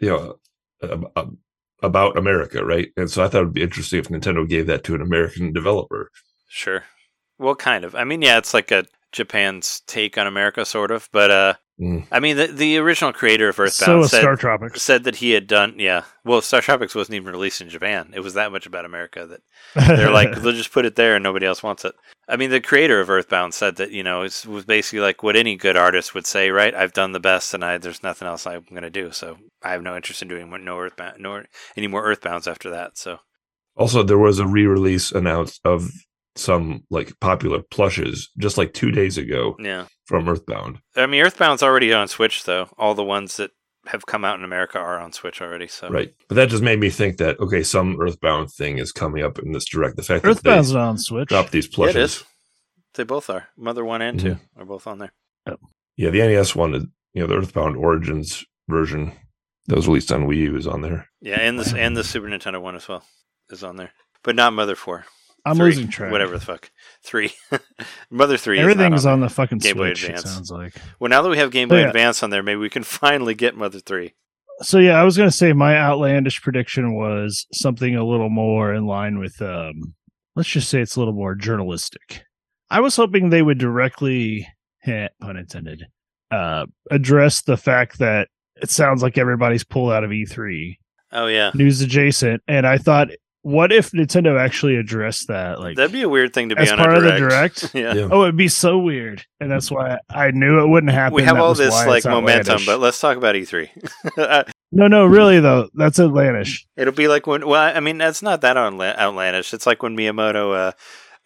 you 0.00 0.08
know 0.10 0.36
ab- 0.82 1.06
ab- 1.16 1.36
about 1.84 2.18
America, 2.18 2.64
right? 2.64 2.88
And 2.96 3.10
so 3.10 3.24
I 3.24 3.28
thought 3.28 3.42
it 3.42 3.44
would 3.46 3.54
be 3.54 3.62
interesting 3.62 3.98
if 4.00 4.08
Nintendo 4.08 4.48
gave 4.48 4.66
that 4.66 4.84
to 4.84 4.94
an 4.94 5.02
American 5.02 5.52
developer. 5.52 6.10
Sure. 6.48 6.84
Well, 7.38 7.54
kind 7.54 7.84
of. 7.84 7.94
I 7.94 8.04
mean, 8.04 8.22
yeah, 8.22 8.38
it's 8.38 8.54
like 8.54 8.70
a 8.70 8.84
Japan's 9.12 9.82
take 9.86 10.16
on 10.18 10.26
America, 10.26 10.64
sort 10.64 10.90
of. 10.90 11.08
But 11.12 11.30
uh, 11.30 11.54
Mm. 11.80 12.06
I 12.12 12.20
mean, 12.20 12.36
the 12.36 12.46
the 12.46 12.78
original 12.78 13.12
creator 13.12 13.48
of 13.48 13.58
Earthbound 13.58 13.98
was 13.98 14.12
said 14.12 14.20
Star 14.20 14.36
Tropics. 14.36 14.80
said 14.80 15.02
that 15.04 15.16
he 15.16 15.32
had 15.32 15.48
done. 15.48 15.74
Yeah. 15.76 16.04
Well, 16.24 16.40
Star 16.40 16.60
Tropics 16.60 16.94
wasn't 16.94 17.16
even 17.16 17.32
released 17.32 17.60
in 17.60 17.68
Japan. 17.68 18.12
It 18.14 18.20
was 18.20 18.34
that 18.34 18.52
much 18.52 18.64
about 18.66 18.84
America 18.84 19.26
that 19.26 19.40
they're 19.88 20.12
like, 20.12 20.36
they'll 20.36 20.52
just 20.52 20.70
put 20.70 20.86
it 20.86 20.94
there 20.94 21.16
and 21.16 21.24
nobody 21.24 21.46
else 21.46 21.64
wants 21.64 21.84
it. 21.84 21.96
I 22.28 22.36
mean, 22.36 22.50
the 22.50 22.60
creator 22.60 23.00
of 23.00 23.10
Earthbound 23.10 23.54
said 23.54 23.76
that 23.76 23.90
you 23.90 24.02
know 24.02 24.22
it 24.22 24.46
was 24.46 24.64
basically 24.64 25.00
like 25.00 25.22
what 25.22 25.36
any 25.36 25.56
good 25.56 25.76
artist 25.76 26.14
would 26.14 26.26
say, 26.26 26.50
right? 26.50 26.74
I've 26.74 26.92
done 26.92 27.12
the 27.12 27.20
best, 27.20 27.54
and 27.54 27.64
I 27.64 27.78
there's 27.78 28.02
nothing 28.02 28.26
else 28.28 28.46
I'm 28.46 28.64
going 28.70 28.82
to 28.82 28.90
do, 28.90 29.12
so 29.12 29.38
I 29.62 29.72
have 29.72 29.82
no 29.82 29.96
interest 29.96 30.22
in 30.22 30.28
doing 30.28 30.48
more- 30.48 30.58
no 30.58 30.78
Earthbound, 30.78 31.16
nor 31.20 31.46
any 31.76 31.86
more 31.86 32.04
Earthbounds 32.04 32.46
after 32.50 32.70
that. 32.70 32.96
So 32.96 33.18
Also, 33.76 34.02
there 34.02 34.18
was 34.18 34.38
a 34.38 34.46
re-release 34.46 35.12
announced 35.12 35.60
of 35.64 35.90
some 36.36 36.82
like 36.90 37.12
popular 37.20 37.62
plushes 37.62 38.30
just 38.38 38.58
like 38.58 38.72
two 38.72 38.90
days 38.90 39.16
ago 39.16 39.56
yeah, 39.58 39.86
from 40.06 40.28
Earthbound. 40.28 40.78
I 40.96 41.06
mean, 41.06 41.24
Earthbound's 41.24 41.62
already 41.62 41.92
on 41.92 42.08
Switch 42.08 42.44
though. 42.44 42.68
All 42.78 42.94
the 42.94 43.04
ones 43.04 43.36
that 43.36 43.50
have 43.86 44.06
come 44.06 44.24
out 44.24 44.38
in 44.38 44.44
America 44.44 44.78
are 44.78 44.98
on 44.98 45.12
Switch 45.12 45.42
already. 45.42 45.68
So 45.68 45.88
Right. 45.88 46.12
But 46.28 46.36
that 46.36 46.48
just 46.48 46.62
made 46.62 46.80
me 46.80 46.90
think 46.90 47.18
that 47.18 47.38
okay, 47.40 47.62
some 47.62 48.00
Earthbound 48.00 48.50
thing 48.50 48.78
is 48.78 48.92
coming 48.92 49.22
up 49.22 49.38
in 49.38 49.52
this 49.52 49.66
direct. 49.66 49.96
The 49.96 50.02
fact 50.02 50.24
Earthbound's 50.24 50.70
that 50.70 50.78
not 50.78 50.88
on 50.88 50.98
Switch. 50.98 51.28
Drop 51.28 51.44
dropped 51.44 51.52
these 51.52 51.66
Yeah, 51.66 51.70
it 51.70 51.74
plushes. 51.74 52.16
is. 52.16 52.24
They 52.94 53.04
both 53.04 53.28
are. 53.30 53.48
Mother 53.56 53.84
one 53.84 54.02
and 54.02 54.18
two 54.20 54.34
mm-hmm. 54.34 54.60
are 54.62 54.64
both 54.64 54.86
on 54.86 54.98
there. 54.98 55.12
Yeah, 55.96 56.10
the 56.10 56.18
NES 56.18 56.56
one, 56.56 56.74
is- 56.74 56.86
you 57.12 57.20
know, 57.20 57.26
the 57.26 57.36
Earthbound 57.36 57.76
Origins 57.76 58.44
version 58.68 59.12
that 59.66 59.76
was 59.76 59.86
released 59.86 60.10
on 60.12 60.26
Wii 60.26 60.38
U 60.38 60.56
is 60.56 60.66
on 60.66 60.80
there. 60.80 61.08
Yeah, 61.20 61.40
and 61.40 61.58
this 61.58 61.72
and 61.72 61.96
the 61.96 62.04
Super 62.04 62.26
Nintendo 62.26 62.60
one 62.60 62.76
as 62.76 62.88
well 62.88 63.04
is 63.50 63.62
on 63.62 63.76
there, 63.76 63.92
but 64.22 64.34
not 64.36 64.52
Mother 64.52 64.74
four. 64.74 65.06
I'm 65.46 65.56
Three, 65.56 65.66
losing 65.66 65.88
track. 65.88 66.10
Whatever 66.10 66.38
the 66.38 66.44
fuck. 66.44 66.70
Three. 67.02 67.32
Mother 68.10 68.36
three. 68.38 68.58
Everything's 68.58 69.00
is 69.00 69.06
on, 69.06 69.14
on. 69.14 69.20
the 69.20 69.28
fucking 69.28 69.58
Game 69.58 69.76
Boy 69.76 69.88
Switch. 69.90 70.04
Advance. 70.04 70.30
sounds 70.30 70.50
like. 70.50 70.74
Well, 70.98 71.10
now 71.10 71.20
that 71.22 71.28
we 71.28 71.36
have 71.36 71.50
Game 71.50 71.68
Boy 71.68 71.80
yeah. 71.80 71.88
Advance 71.88 72.22
on 72.22 72.30
there, 72.30 72.42
maybe 72.42 72.58
we 72.58 72.70
can 72.70 72.82
finally 72.84 73.34
get 73.34 73.56
Mother 73.56 73.80
three. 73.80 74.14
so 74.62 74.78
yeah, 74.78 74.98
I 75.00 75.04
was 75.04 75.16
gonna 75.16 75.30
say 75.30 75.52
my 75.52 75.76
outlandish 75.76 76.40
prediction 76.42 76.94
was 76.94 77.46
something 77.52 77.94
a 77.94 78.04
little 78.04 78.30
more 78.30 78.72
in 78.72 78.86
line 78.86 79.18
with 79.18 79.40
um 79.42 79.94
let's 80.36 80.48
just 80.48 80.68
say 80.70 80.80
it's 80.80 80.96
a 80.96 81.00
little 81.00 81.14
more 81.14 81.34
journalistic. 81.34 82.24
I 82.70 82.80
was 82.80 82.96
hoping 82.96 83.28
they 83.28 83.42
would 83.42 83.58
directly 83.58 84.48
heh, 84.78 85.08
pun 85.20 85.36
intended, 85.36 85.84
uh 86.30 86.66
address 86.90 87.42
the 87.42 87.56
fact 87.58 87.98
that 87.98 88.28
it 88.56 88.70
sounds 88.70 89.02
like 89.02 89.18
everybody's 89.18 89.64
pulled 89.64 89.92
out 89.92 90.04
of 90.04 90.10
E3 90.10 90.78
Oh 91.12 91.26
yeah, 91.26 91.50
news 91.54 91.80
adjacent. 91.80 92.42
And 92.48 92.66
I 92.66 92.78
thought, 92.78 93.08
what 93.44 93.72
if 93.72 93.90
Nintendo 93.92 94.40
actually 94.40 94.76
addressed 94.76 95.28
that? 95.28 95.60
Like 95.60 95.76
that'd 95.76 95.92
be 95.92 96.02
a 96.02 96.08
weird 96.08 96.32
thing 96.32 96.48
to 96.48 96.56
be 96.56 96.62
as 96.62 96.72
on 96.72 96.78
part 96.78 96.94
a 96.94 96.96
of 96.96 97.02
the 97.02 97.10
direct. 97.10 97.60
direct. 97.60 97.74
yeah. 97.74 97.94
Yeah. 97.94 98.08
Oh, 98.10 98.22
it'd 98.22 98.36
be 98.36 98.48
so 98.48 98.78
weird, 98.78 99.24
and 99.38 99.50
that's 99.50 99.70
why 99.70 99.98
I 100.10 100.30
knew 100.30 100.60
it 100.60 100.68
wouldn't 100.68 100.92
happen. 100.92 101.14
We 101.14 101.22
have 101.24 101.36
That 101.36 101.42
all 101.42 101.54
this 101.54 101.74
like 101.86 102.04
momentum, 102.06 102.52
outlandish. 102.54 102.66
but 102.66 102.80
let's 102.80 102.98
talk 102.98 103.16
about 103.18 103.34
E3. 103.34 103.68
Uh, 104.18 104.44
no, 104.72 104.88
no, 104.88 105.04
really 105.04 105.40
though, 105.40 105.68
that's 105.74 106.00
outlandish. 106.00 106.66
It'll 106.76 106.94
be 106.94 107.06
like 107.06 107.26
when. 107.26 107.46
Well, 107.46 107.76
I 107.76 107.80
mean, 107.80 107.98
that's 107.98 108.22
not 108.22 108.40
that 108.40 108.56
outla- 108.56 108.96
outlandish. 108.96 109.52
It's 109.52 109.66
like 109.66 109.82
when 109.82 109.94
Miyamoto, 109.96 110.56
uh, 110.56 110.72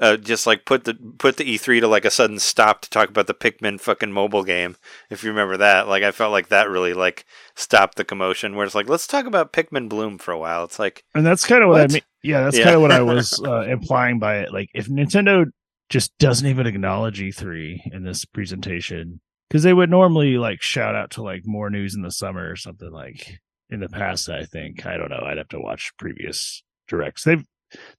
uh, 0.00 0.16
just 0.16 0.46
like 0.46 0.64
put 0.64 0.84
the 0.84 0.94
put 1.18 1.36
the 1.36 1.44
E3 1.44 1.80
to 1.80 1.88
like 1.88 2.04
a 2.04 2.10
sudden 2.10 2.38
stop 2.38 2.80
to 2.82 2.90
talk 2.90 3.08
about 3.08 3.26
the 3.26 3.34
Pikmin 3.34 3.80
fucking 3.80 4.12
mobile 4.12 4.44
game. 4.44 4.76
If 5.10 5.22
you 5.24 5.30
remember 5.30 5.56
that, 5.56 5.88
like 5.88 6.02
I 6.02 6.10
felt 6.12 6.32
like 6.32 6.48
that 6.48 6.70
really 6.70 6.94
like 6.94 7.24
stopped 7.56 7.96
the 7.96 8.04
commotion. 8.04 8.54
Where 8.56 8.64
it's 8.66 8.74
like, 8.74 8.88
let's 8.88 9.06
talk 9.06 9.26
about 9.26 9.52
Pikmin 9.52 9.88
Bloom 9.88 10.18
for 10.18 10.32
a 10.32 10.38
while. 10.38 10.64
It's 10.64 10.78
like, 10.78 11.04
And 11.14 11.26
that's 11.26 11.44
kind 11.44 11.62
of 11.62 11.68
what, 11.68 11.80
What? 11.80 11.90
I 11.90 11.94
mean. 11.94 12.02
Yeah, 12.22 12.42
that's 12.44 12.56
Yeah. 12.58 12.64
kind 12.64 12.76
of 12.76 12.82
what 12.82 12.92
I 12.92 13.00
was 13.14 13.40
uh, 13.44 13.62
implying 13.62 14.18
by 14.18 14.38
it. 14.38 14.52
Like, 14.52 14.70
if 14.74 14.88
Nintendo 14.88 15.46
just 15.88 16.16
doesn't 16.18 16.46
even 16.46 16.66
acknowledge 16.66 17.20
E3 17.20 17.92
in 17.92 18.04
this 18.04 18.24
presentation, 18.24 19.20
because 19.48 19.62
they 19.62 19.72
would 19.72 19.88
normally 19.90 20.36
like 20.36 20.60
shout 20.62 20.94
out 20.94 21.10
to 21.12 21.22
like 21.22 21.42
more 21.46 21.70
news 21.70 21.94
in 21.94 22.02
the 22.02 22.10
summer 22.10 22.50
or 22.50 22.56
something 22.56 22.90
like 22.90 23.40
in 23.70 23.80
the 23.80 23.88
past. 23.88 24.28
I 24.28 24.44
think 24.44 24.84
I 24.86 24.96
don't 24.96 25.10
know. 25.10 25.22
I'd 25.24 25.38
have 25.38 25.48
to 25.48 25.60
watch 25.60 25.92
previous 25.98 26.62
directs. 26.88 27.24
They've 27.24 27.44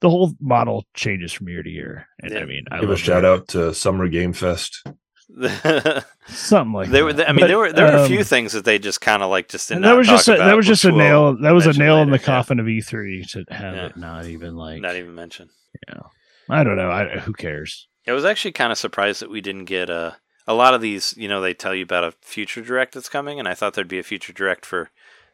the 0.02 0.10
whole 0.10 0.34
model 0.40 0.86
changes 0.94 1.32
from 1.34 1.50
year 1.50 1.64
to 1.64 1.70
year, 1.70 2.08
and 2.22 2.32
Yeah. 2.34 2.40
I 2.40 2.46
mean, 2.46 2.66
I 2.72 2.80
Give 2.80 2.90
a 2.90 2.98
shout 2.98 3.24
it. 3.24 3.28
out 3.28 3.48
to 3.50 3.74
Summer 3.74 4.08
Game 4.08 4.34
Fest. 4.34 4.84
there 5.30 6.04
something 6.28 6.74
like 6.74 6.90
were. 6.90 7.14
that. 7.14 7.30
I 7.30 7.32
mean, 7.34 7.42
But, 7.42 7.48
there 7.48 7.58
were 7.60 7.72
there 7.72 7.86
were 7.92 7.98
a 8.00 8.02
um, 8.02 8.08
few 8.08 8.24
things 8.24 8.54
that 8.54 8.66
they 8.66 8.80
just 8.80 9.00
kind 9.02 9.22
of 9.22 9.30
like 9.30 9.48
just 9.48 9.70
didn't. 9.70 9.84
that 9.84 9.96
was 9.96 10.08
just 10.08 10.28
a, 10.28 10.36
that 10.38 10.56
was 10.56 10.66
just 10.66 10.84
a 10.86 10.88
which 10.88 10.96
we'll 10.96 11.04
nail 11.06 11.38
that 11.42 11.52
was 11.52 11.66
a 11.66 11.70
mention 11.70 11.84
nail 11.86 11.98
in 12.02 12.10
the 12.10 12.18
yeah. 12.18 12.24
coffin 12.26 12.60
of 12.60 12.66
E3 12.66 13.30
to 13.32 13.46
have 13.54 13.76
Yeah. 13.76 13.86
it 13.88 13.98
not 13.98 14.26
even 14.26 14.56
like 14.56 14.82
Not 14.82 14.96
even 14.96 15.14
mentioned. 15.16 15.50
mention. 15.88 16.04
I 16.50 16.64
don't 16.64 16.78
know. 16.78 16.90
I 16.90 17.20
who 17.20 17.34
cares? 17.34 17.88
I 18.08 18.12
was 18.14 18.26
actually 18.26 18.54
kind 18.54 18.72
of 18.72 18.78
surprised 18.80 19.22
that 19.22 19.30
we 19.30 19.40
didn't 19.40 19.66
get 19.66 19.90
a 19.92 20.18
a 20.48 20.54
lot 20.56 20.74
of 20.74 20.82
these. 20.82 21.14
You 21.16 21.28
know, 21.28 21.42
they 21.42 21.54
tell 21.54 21.76
you 21.76 21.84
about 21.84 22.04
a 22.04 22.14
future 22.22 22.62
direct 22.62 22.96
that's 22.96 23.08
coming, 23.10 23.38
and 23.38 23.48
I 23.48 23.54
thought 23.54 23.76
there'd 23.76 23.88
be 23.88 24.00
a 24.00 24.04
future 24.04 24.34
direct 24.34 24.66
for 24.66 24.90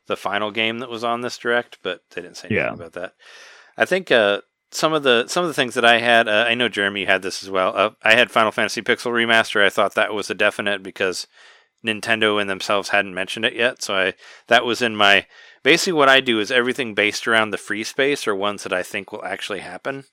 the 0.07 0.17
final 0.17 0.51
game 0.51 0.79
that 0.79 0.89
was 0.89 1.05
on 1.05 1.21
this 1.21 1.37
direct, 1.37 1.77
but 1.81 2.01
they 2.13 2.21
didn't 2.21 2.35
say 2.35 2.49
anything 2.49 2.65
Yeah. 2.65 2.73
about 2.73 2.91
that. 2.93 3.13
I 3.77 3.85
think 3.85 4.11
uh, 4.11 4.41
some 4.71 4.93
of 4.93 5.03
the 5.03 5.27
some 5.27 5.43
of 5.43 5.49
the 5.49 5.53
things 5.53 5.73
that 5.75 5.85
I 5.85 5.99
had, 5.99 6.27
uh, 6.27 6.45
I 6.47 6.53
know 6.53 6.69
Jeremy 6.69 7.05
had 7.05 7.21
this 7.21 7.43
as 7.43 7.49
well. 7.49 7.73
Uh, 7.75 7.89
I 8.03 8.15
had 8.15 8.31
Final 8.31 8.51
Fantasy 8.51 8.81
Pixel 8.81 9.11
Remaster. 9.11 9.63
I 9.63 9.69
thought 9.69 9.95
that 9.95 10.13
was 10.13 10.29
a 10.29 10.35
definite 10.35 10.83
because 10.83 11.27
Nintendo 11.85 12.39
and 12.39 12.49
themselves 12.49 12.89
hadn't 12.89 13.13
mentioned 13.13 13.45
it 13.45 13.53
yet, 13.53 13.81
so 13.81 13.95
I 13.95 14.13
that 14.47 14.65
was 14.65 14.81
in 14.81 14.95
my. 14.95 15.25
Basically, 15.63 15.93
what 15.93 16.09
I 16.09 16.19
do 16.19 16.39
is 16.39 16.51
everything 16.51 16.93
based 16.93 17.27
around 17.27 17.49
the 17.49 17.57
free 17.57 17.83
space 17.83 18.27
or 18.27 18.35
ones 18.35 18.63
that 18.63 18.73
I 18.73 18.83
think 18.83 19.11
will 19.11 19.25
actually 19.25 19.61
happen 19.61 20.05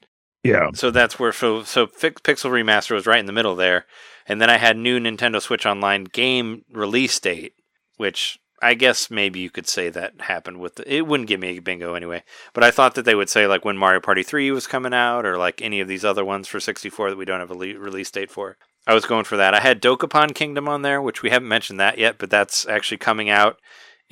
Yeah, 0.42 0.70
so 0.75 0.90
that's 0.90 1.18
where 1.18 1.33
so 1.33 1.62
so 1.62 1.87
Pixel 1.87 2.51
Remaster 2.51 2.92
was 2.92 3.07
right 3.07 3.20
in 3.20 3.27
the 3.27 3.33
middle 3.33 3.55
there, 3.55 3.87
and 4.27 4.40
then 4.40 4.51
I 4.51 4.59
had 4.59 4.77
new 4.77 4.98
Nintendo 4.98 5.40
Switch 5.40 5.66
Online 5.66 6.05
game 6.05 6.64
release 6.72 7.18
date, 7.20 7.55
which 7.96 8.38
I 8.62 8.75
guess 8.75 9.11
maybe 9.11 9.40
you 9.40 9.51
could 9.51 9.66
say 9.66 9.90
that 9.90 10.20
happened 10.20 10.61
with 10.61 10.77
the, 10.77 10.94
it 10.94 11.07
wouldn't 11.07 11.29
give 11.29 11.40
me 11.40 11.59
a 11.59 11.61
bingo 11.61 11.94
anyway, 11.94 12.22
but 12.53 12.62
I 12.62 12.70
thought 12.70 12.94
that 12.94 13.05
they 13.05 13.16
would 13.16 13.29
say 13.29 13.46
like 13.46 13.64
when 13.64 13.77
Mario 13.77 14.01
Party 14.01 14.22
3 14.22 14.51
was 14.53 14.68
coming 14.68 14.94
out 14.94 15.27
or 15.27 15.37
like 15.37 15.61
any 15.61 15.81
of 15.81 15.88
these 15.88 16.05
other 16.05 16.25
ones 16.25 16.46
for 16.46 16.61
64 16.61 17.11
that 17.11 17.16
we 17.16 17.25
don't 17.25 17.40
have 17.40 17.51
a 17.51 17.55
le- 17.55 17.79
release 17.79 18.11
date 18.11 18.31
for. 18.31 18.57
I 18.87 18.94
was 18.94 19.05
going 19.05 19.25
for 19.25 19.37
that. 19.37 19.55
I 19.55 19.61
had 19.61 19.83
Dokapon 19.83 20.35
Kingdom 20.35 20.68
on 20.68 20.83
there, 20.83 21.03
which 21.03 21.22
we 21.22 21.31
haven't 21.31 21.48
mentioned 21.48 21.81
that 21.81 21.98
yet, 21.98 22.18
but 22.18 22.31
that's 22.31 22.66
actually 22.66 22.98
coming 22.98 23.29
out 23.29 23.59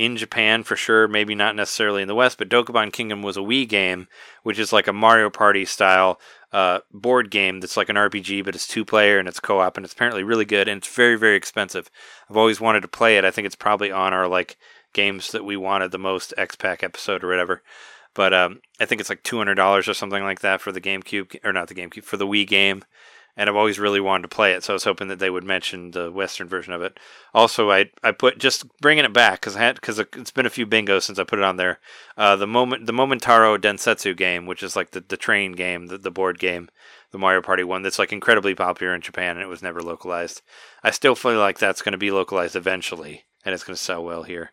in 0.00 0.16
Japan 0.16 0.62
for 0.62 0.76
sure, 0.76 1.06
maybe 1.06 1.34
not 1.34 1.54
necessarily 1.54 2.00
in 2.00 2.08
the 2.08 2.14
West, 2.14 2.38
but 2.38 2.48
Dokapon 2.48 2.90
Kingdom 2.90 3.20
was 3.20 3.36
a 3.36 3.40
Wii 3.40 3.68
game, 3.68 4.08
which 4.42 4.58
is 4.58 4.72
like 4.72 4.88
a 4.88 4.94
Mario 4.94 5.28
Party 5.28 5.66
style 5.66 6.18
uh, 6.54 6.78
board 6.90 7.30
game 7.30 7.60
that's 7.60 7.76
like 7.76 7.90
an 7.90 7.96
RPG, 7.96 8.42
but 8.42 8.54
it's 8.54 8.66
two 8.66 8.86
player 8.86 9.18
and 9.18 9.28
it's 9.28 9.40
co 9.40 9.60
op, 9.60 9.76
and 9.76 9.84
it's 9.84 9.92
apparently 9.92 10.22
really 10.22 10.46
good 10.46 10.68
and 10.68 10.78
it's 10.78 10.88
very, 10.88 11.16
very 11.16 11.36
expensive. 11.36 11.90
I've 12.30 12.38
always 12.38 12.62
wanted 12.62 12.80
to 12.80 12.88
play 12.88 13.18
it. 13.18 13.26
I 13.26 13.30
think 13.30 13.44
it's 13.44 13.54
probably 13.54 13.92
on 13.92 14.14
our 14.14 14.26
like 14.26 14.56
games 14.94 15.32
that 15.32 15.44
we 15.44 15.58
wanted 15.58 15.90
the 15.90 15.98
most 15.98 16.32
X 16.38 16.56
Pack 16.56 16.82
episode 16.82 17.22
or 17.22 17.28
whatever. 17.28 17.62
But 18.14 18.32
um, 18.32 18.62
I 18.80 18.86
think 18.86 19.02
it's 19.02 19.10
like 19.10 19.22
two 19.22 19.36
hundred 19.36 19.56
dollars 19.56 19.86
or 19.86 19.92
something 19.92 20.22
like 20.22 20.40
that 20.40 20.62
for 20.62 20.72
the 20.72 20.80
GameCube, 20.80 21.36
or 21.44 21.52
not 21.52 21.68
the 21.68 21.74
GameCube, 21.74 22.04
for 22.04 22.16
the 22.16 22.26
Wii 22.26 22.46
game. 22.46 22.84
And 23.40 23.48
I've 23.48 23.56
always 23.56 23.78
really 23.78 24.00
wanted 24.00 24.24
to 24.24 24.36
play 24.36 24.52
it, 24.52 24.62
so 24.62 24.74
I 24.74 24.74
was 24.74 24.84
hoping 24.84 25.08
that 25.08 25.18
they 25.18 25.30
would 25.30 25.44
mention 25.44 25.92
the 25.92 26.12
Western 26.12 26.46
version 26.46 26.74
of 26.74 26.82
it. 26.82 27.00
Also, 27.32 27.70
I 27.70 27.90
I 28.02 28.12
put 28.12 28.36
just 28.36 28.66
bringing 28.82 29.06
it 29.06 29.14
back 29.14 29.40
because 29.40 29.56
I 29.56 29.60
had 29.60 29.76
because 29.76 29.98
it's 29.98 30.30
been 30.30 30.44
a 30.44 30.50
few 30.50 30.66
bingos 30.66 31.04
since 31.04 31.18
I 31.18 31.24
put 31.24 31.38
it 31.38 31.44
on 31.46 31.56
there. 31.56 31.78
Uh, 32.18 32.36
the 32.36 32.46
moment 32.46 32.84
the 32.84 32.92
Momotaro 32.92 33.56
Densetsu 33.56 34.14
game, 34.14 34.44
which 34.44 34.62
is 34.62 34.76
like 34.76 34.90
the, 34.90 35.00
the 35.00 35.16
train 35.16 35.52
game, 35.52 35.86
the, 35.86 35.96
the 35.96 36.10
board 36.10 36.38
game, 36.38 36.68
the 37.12 37.18
Mario 37.18 37.40
Party 37.40 37.64
one, 37.64 37.80
that's 37.80 37.98
like 37.98 38.12
incredibly 38.12 38.54
popular 38.54 38.94
in 38.94 39.00
Japan 39.00 39.38
and 39.38 39.42
it 39.42 39.48
was 39.48 39.62
never 39.62 39.80
localized. 39.80 40.42
I 40.84 40.90
still 40.90 41.14
feel 41.14 41.38
like 41.38 41.58
that's 41.58 41.80
going 41.80 41.92
to 41.92 41.98
be 41.98 42.10
localized 42.10 42.56
eventually, 42.56 43.24
and 43.42 43.54
it's 43.54 43.64
going 43.64 43.74
to 43.74 43.82
sell 43.82 44.04
well 44.04 44.24
here. 44.24 44.52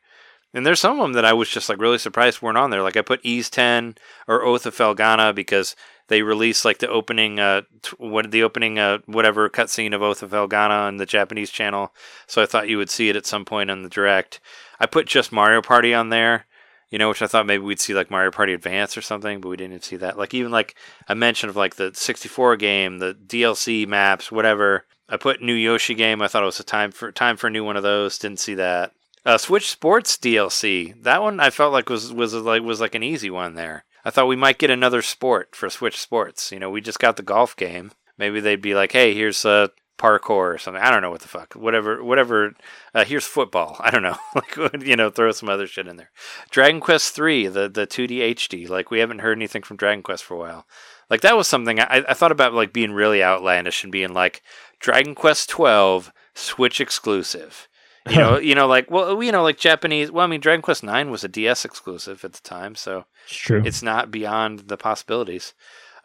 And 0.54 0.66
there's 0.66 0.80
some 0.80 0.98
of 0.98 1.04
them 1.04 1.14
that 1.14 1.26
I 1.26 1.34
was 1.34 1.50
just 1.50 1.68
like 1.68 1.80
really 1.80 1.98
surprised 1.98 2.42
weren't 2.42 2.58
on 2.58 2.70
there. 2.70 2.82
Like 2.82 2.96
I 2.96 3.02
put 3.02 3.24
Ys 3.26 3.50
10 3.50 3.96
or 4.28 4.44
Oath 4.44 4.66
of 4.66 4.76
Felghana 4.76 5.36
because 5.36 5.76
they 6.08 6.22
released 6.22 6.66
like 6.66 6.80
the 6.80 6.90
opening, 6.90 7.40
uh, 7.40 7.62
t- 7.82 7.96
what 7.98 8.32
the 8.32 8.44
opening, 8.44 8.80
uh, 8.80 9.00
whatever 9.06 9.50
cutscene 9.50 9.94
of 9.94 10.02
Oath 10.02 10.24
of 10.24 10.32
Felghana 10.32 10.88
on 10.88 10.98
the 10.98 11.06
Japanese 11.06 11.50
channel. 11.50 11.94
So 12.28 12.42
I 12.42 12.46
thought 12.46 12.70
you 12.70 12.78
would 12.78 12.90
see 12.90 13.10
it 13.10 13.16
at 13.16 13.26
some 13.26 13.46
point 13.46 13.70
on 13.70 13.84
the 13.84 13.90
direct. 13.90 14.40
I 14.80 14.86
put 14.86 15.08
just 15.08 15.32
Mario 15.32 15.62
Party 15.62 15.94
on 15.94 16.10
there, 16.10 16.46
you 16.90 16.98
know, 16.98 17.10
which 17.10 17.22
I 17.22 17.28
thought 17.28 17.46
maybe 17.46 17.64
we'd 17.64 17.80
see 17.80 17.94
like 17.94 18.12
Mario 18.12 18.32
Party 18.32 18.54
Advance 18.54 18.98
or 18.98 19.02
something, 19.02 19.42
but 19.42 19.50
we 19.50 19.58
didn't 19.58 19.74
even 19.74 19.82
see 19.84 19.98
that. 19.98 20.18
Like 20.18 20.34
even 20.34 20.52
like 20.52 20.76
a 21.08 21.16
mention 21.16 21.50
of 21.50 21.56
like 21.56 21.76
the 21.76 21.92
64 21.94 22.56
game, 22.58 23.00
the 23.00 23.14
DLC 23.14 23.88
maps, 23.88 24.32
whatever. 24.32 24.86
I 25.10 25.18
put 25.18 25.42
new 25.42 25.54
Yoshi 25.54 25.96
game. 25.96 26.22
I 26.22 26.28
thought 26.28 26.44
it 26.44 26.48
was 26.48 26.60
a 26.60 26.66
time 26.66 26.92
for 26.92 27.12
time 27.12 27.38
for 27.38 27.48
a 27.48 27.50
new 27.50 27.64
one 27.64 27.78
of 27.78 27.84
those. 27.84 28.18
Didn't 28.18 28.40
see 28.40 28.56
that. 28.56 28.92
Uh, 29.26 29.38
Switch 29.38 29.70
Sports 29.70 30.18
DLC. 30.18 31.02
That 31.04 31.22
one 31.22 31.40
I 31.40 31.50
felt 31.50 31.74
like 31.74 31.90
was 31.90 32.14
was 32.14 32.34
like 32.34 32.62
was 32.62 32.82
like 32.82 32.96
an 32.96 33.04
easy 33.04 33.30
one 33.30 33.56
there. 33.56 33.86
I 34.08 34.10
thought 34.10 34.30
we 34.30 34.38
might 34.38 34.58
get 34.58 34.70
another 34.70 35.02
sport 35.02 35.54
for 35.54 35.70
Switch 35.70 36.00
Sports. 36.00 36.54
You 36.54 36.60
know, 36.60 36.70
we 36.70 36.80
just 36.80 36.98
got 36.98 37.18
the 37.18 37.24
golf 37.24 37.58
game. 37.58 37.92
Maybe 38.18 38.40
they'd 38.40 38.62
be 38.62 38.74
like, 38.74 38.94
"Hey, 38.94 39.14
here's 39.14 39.44
a 39.44 39.70
parkour 39.98 40.54
or 40.54 40.58
something." 40.58 40.82
I 40.82 40.92
don't 40.92 41.02
know 41.02 41.10
what 41.10 41.20
the 41.20 41.28
fuck. 41.28 41.56
Whatever, 41.56 42.02
whatever. 42.02 42.54
Uh, 42.96 43.04
here's 43.04 43.26
football. 43.26 43.76
I 43.82 43.92
don't 43.92 44.04
know. 44.04 44.16
like, 44.34 44.56
you 44.82 44.96
know, 44.96 45.10
throw 45.10 45.32
some 45.32 45.50
other 45.50 45.68
shit 45.68 45.90
in 45.90 45.98
there. 45.98 46.12
Dragon 46.52 46.80
Quest 46.80 47.14
Three, 47.16 47.48
the 47.48 47.68
the 47.68 47.86
2D 47.86 48.34
HD. 48.34 48.70
Like, 48.70 48.90
we 48.90 49.00
haven't 49.00 49.20
heard 49.20 49.38
anything 49.38 49.64
from 49.64 49.76
Dragon 49.76 50.04
Quest 50.04 50.24
for 50.24 50.36
a 50.36 50.40
while. 50.40 50.66
Like, 51.10 51.20
that 51.20 51.36
was 51.36 51.50
something 51.50 51.82
I, 51.82 52.06
I 52.08 52.14
thought 52.14 52.32
about, 52.32 52.54
like 52.54 52.72
being 52.72 52.94
really 52.94 53.22
outlandish 53.22 53.84
and 53.84 53.92
being 53.92 54.14
like 54.14 54.42
Dragon 54.80 55.16
Quest 55.16 55.50
12 55.50 56.14
Switch 56.34 56.80
exclusive. 56.80 57.68
You 58.12 58.18
know, 58.18 58.38
you 58.40 58.56
know, 58.56 58.68
like 58.68 58.90
well, 58.92 59.22
you 59.22 59.32
know, 59.32 59.44
like 59.44 59.58
Japanese. 59.58 60.12
Well, 60.12 60.24
I 60.26 60.28
mean, 60.28 60.40
Dragon 60.42 60.62
Quest 60.62 60.84
Nine 60.84 61.12
was 61.12 61.24
a 61.24 61.28
DS 61.28 61.66
exclusive 61.66 62.24
at 62.24 62.34
the 62.34 62.42
time, 62.42 62.76
so 62.76 63.06
It's 63.26 63.36
true. 63.36 63.62
it's 63.66 63.82
not 63.84 64.12
beyond 64.12 64.60
the 64.68 64.78
possibilities. 64.78 65.54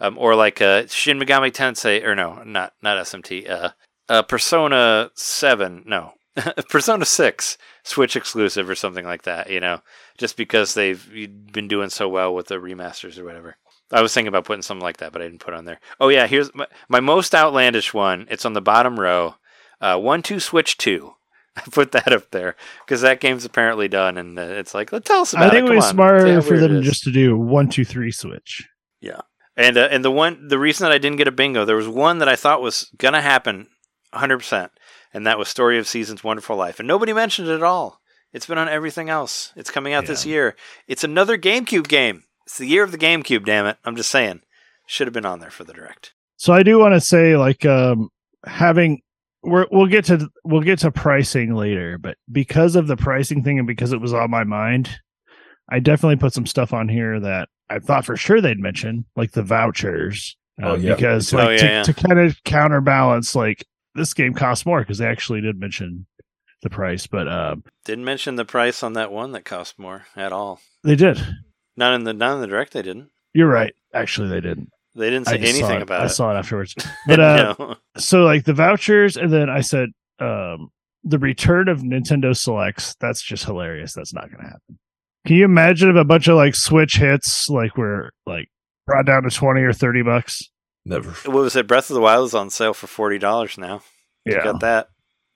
Um, 0.00 0.18
or 0.18 0.34
like 0.34 0.60
uh, 0.60 0.86
Shin 0.88 1.18
Megami 1.20 1.52
Tensei, 1.52 2.02
or 2.04 2.14
no, 2.14 2.42
not 2.44 2.72
not 2.82 2.98
SMT. 2.98 3.48
Uh, 3.48 3.70
uh, 4.08 4.22
Persona 4.22 5.10
Seven, 5.14 5.84
no, 5.86 6.14
Persona 6.68 7.04
Six, 7.04 7.56
Switch 7.84 8.16
exclusive 8.16 8.68
or 8.68 8.74
something 8.74 9.04
like 9.04 9.22
that. 9.22 9.48
You 9.48 9.60
know, 9.60 9.80
just 10.18 10.36
because 10.36 10.74
they've 10.74 11.08
been 11.52 11.68
doing 11.68 11.88
so 11.90 12.08
well 12.08 12.34
with 12.34 12.48
the 12.48 12.56
remasters 12.56 13.16
or 13.18 13.24
whatever. 13.24 13.56
I 13.92 14.00
was 14.00 14.12
thinking 14.14 14.28
about 14.28 14.46
putting 14.46 14.62
something 14.62 14.82
like 14.82 14.96
that, 14.96 15.12
but 15.12 15.20
I 15.20 15.26
didn't 15.26 15.40
put 15.44 15.54
on 15.54 15.66
there. 15.66 15.78
Oh 16.00 16.08
yeah, 16.08 16.26
here's 16.26 16.52
my, 16.54 16.66
my 16.88 17.00
most 17.00 17.34
outlandish 17.34 17.92
one. 17.94 18.26
It's 18.30 18.46
on 18.46 18.54
the 18.54 18.62
bottom 18.62 18.98
row. 18.98 19.36
Uh, 19.80 19.98
one 19.98 20.22
two 20.22 20.40
Switch 20.40 20.78
two. 20.78 21.14
I 21.56 21.60
put 21.70 21.92
that 21.92 22.12
up 22.12 22.30
there 22.30 22.56
because 22.84 23.02
that 23.02 23.20
game's 23.20 23.44
apparently 23.44 23.88
done, 23.88 24.16
and 24.16 24.38
uh, 24.38 24.42
it's 24.42 24.74
like, 24.74 24.92
let 24.92 25.04
tell 25.04 25.20
us 25.22 25.32
about 25.32 25.44
it. 25.44 25.46
I 25.46 25.50
think 25.50 25.64
it 25.64 25.68
Come 25.68 25.76
was 25.76 25.84
on. 25.86 25.90
smarter 25.94 26.42
for 26.42 26.58
them 26.58 26.82
just 26.82 27.04
to 27.04 27.12
do 27.12 27.36
one, 27.36 27.68
two, 27.68 27.84
three 27.84 28.10
switch. 28.10 28.66
Yeah, 29.00 29.20
and 29.56 29.76
uh, 29.76 29.88
and 29.90 30.04
the 30.04 30.10
one 30.10 30.48
the 30.48 30.58
reason 30.58 30.84
that 30.84 30.92
I 30.92 30.98
didn't 30.98 31.18
get 31.18 31.28
a 31.28 31.32
bingo, 31.32 31.64
there 31.64 31.76
was 31.76 31.88
one 31.88 32.18
that 32.18 32.28
I 32.28 32.36
thought 32.36 32.62
was 32.62 32.90
gonna 32.96 33.20
happen, 33.22 33.68
hundred 34.12 34.38
percent, 34.38 34.72
and 35.12 35.26
that 35.26 35.38
was 35.38 35.48
Story 35.48 35.78
of 35.78 35.86
Seasons, 35.86 36.24
Wonderful 36.24 36.56
Life, 36.56 36.78
and 36.78 36.88
nobody 36.88 37.12
mentioned 37.12 37.48
it 37.48 37.54
at 37.54 37.62
all. 37.62 38.00
It's 38.32 38.46
been 38.46 38.58
on 38.58 38.68
everything 38.68 39.10
else. 39.10 39.52
It's 39.56 39.70
coming 39.70 39.92
out 39.92 40.06
this 40.06 40.24
year. 40.24 40.56
It's 40.88 41.04
another 41.04 41.36
GameCube 41.36 41.86
game. 41.86 42.22
It's 42.46 42.56
the 42.56 42.66
year 42.66 42.82
of 42.82 42.90
the 42.92 42.98
GameCube. 42.98 43.44
Damn 43.44 43.66
it! 43.66 43.76
I'm 43.84 43.96
just 43.96 44.10
saying, 44.10 44.40
should 44.86 45.06
have 45.06 45.12
been 45.14 45.26
on 45.26 45.40
there 45.40 45.50
for 45.50 45.64
the 45.64 45.74
direct. 45.74 46.14
So 46.36 46.52
I 46.52 46.62
do 46.62 46.78
want 46.78 46.94
to 46.94 47.00
say, 47.00 47.36
like, 47.36 47.66
um, 47.66 48.08
having 48.44 49.02
we're, 49.42 49.66
we'll 49.70 49.86
get 49.86 50.04
to 50.06 50.28
we'll 50.44 50.62
get 50.62 50.78
to 50.80 50.90
pricing 50.90 51.54
later, 51.54 51.98
but 51.98 52.16
because 52.30 52.76
of 52.76 52.86
the 52.86 52.96
pricing 52.96 53.42
thing 53.42 53.58
and 53.58 53.66
because 53.66 53.92
it 53.92 54.00
was 54.00 54.12
on 54.12 54.30
my 54.30 54.44
mind, 54.44 54.90
I 55.70 55.78
definitely 55.80 56.16
put 56.16 56.32
some 56.32 56.46
stuff 56.46 56.72
on 56.72 56.88
here 56.88 57.18
that 57.20 57.48
I 57.68 57.78
thought 57.78 58.04
for 58.04 58.16
sure 58.16 58.40
they'd 58.40 58.58
mention, 58.60 59.04
like 59.16 59.32
the 59.32 59.42
vouchers. 59.42 60.36
Oh, 60.62 60.72
uh, 60.72 60.76
yeah. 60.76 60.94
because 60.94 61.32
Oh, 61.32 61.48
yeah, 61.50 61.56
to, 61.56 61.66
yeah. 61.66 61.82
to 61.82 61.94
kind 61.94 62.18
of 62.20 62.42
counterbalance, 62.44 63.34
like 63.34 63.66
this 63.94 64.14
game 64.14 64.34
costs 64.34 64.66
more 64.66 64.80
because 64.80 64.98
they 64.98 65.06
actually 65.06 65.40
did 65.40 65.58
mention 65.58 66.06
the 66.62 66.70
price, 66.70 67.06
but 67.06 67.26
uh, 67.26 67.56
Didn't 67.84 68.04
mention 68.04 68.36
the 68.36 68.44
price 68.44 68.82
on 68.82 68.92
that 68.92 69.10
one 69.10 69.32
that 69.32 69.44
cost 69.44 69.78
more 69.78 70.06
at 70.14 70.32
all. 70.32 70.60
they 70.84 70.94
did. 70.94 71.20
Not 71.76 71.94
in 71.94 72.04
the 72.04 72.12
not 72.12 72.34
in 72.34 72.40
the 72.42 72.46
direct. 72.46 72.74
They 72.74 72.82
didn't. 72.82 73.10
You're 73.34 73.48
right. 73.48 73.74
Actually, 73.94 74.28
they 74.28 74.40
didn't. 74.42 74.70
They 74.94 75.08
didn't 75.08 75.26
say 75.26 75.38
anything 75.38 75.76
it. 75.76 75.82
about 75.82 76.00
I 76.00 76.04
it. 76.04 76.06
I 76.06 76.08
saw 76.08 76.34
it 76.34 76.38
afterwards. 76.38 76.74
But 77.06 77.20
uh, 77.20 77.54
no. 77.58 77.76
so 77.96 78.22
like 78.22 78.44
the 78.44 78.52
vouchers, 78.52 79.16
and 79.16 79.32
then 79.32 79.48
I 79.48 79.60
said 79.60 79.88
um, 80.18 80.70
the 81.02 81.18
return 81.18 81.68
of 81.68 81.80
Nintendo 81.80 82.36
Selects. 82.36 82.94
That's 83.00 83.22
just 83.22 83.44
hilarious. 83.44 83.94
That's 83.94 84.12
not 84.12 84.30
going 84.30 84.44
to 84.44 84.50
happen. 84.50 84.78
Can 85.26 85.36
you 85.36 85.44
imagine 85.44 85.88
if 85.90 85.96
a 85.96 86.04
bunch 86.04 86.28
of 86.28 86.36
like 86.36 86.54
Switch 86.54 86.96
hits 86.96 87.48
like 87.48 87.76
were 87.76 88.12
like 88.26 88.48
brought 88.86 89.06
down 89.06 89.22
to 89.22 89.30
twenty 89.30 89.62
or 89.62 89.72
thirty 89.72 90.02
bucks? 90.02 90.42
Never. 90.84 91.10
What 91.30 91.42
was 91.42 91.56
it? 91.56 91.66
Breath 91.66 91.90
of 91.90 91.94
the 91.94 92.00
Wild 92.00 92.26
is 92.26 92.34
on 92.34 92.50
sale 92.50 92.74
for 92.74 92.86
forty 92.86 93.18
dollars 93.18 93.56
now. 93.56 93.82
You 94.26 94.34
Yeah, 94.34 94.44
got 94.44 94.60
that. 94.60 94.88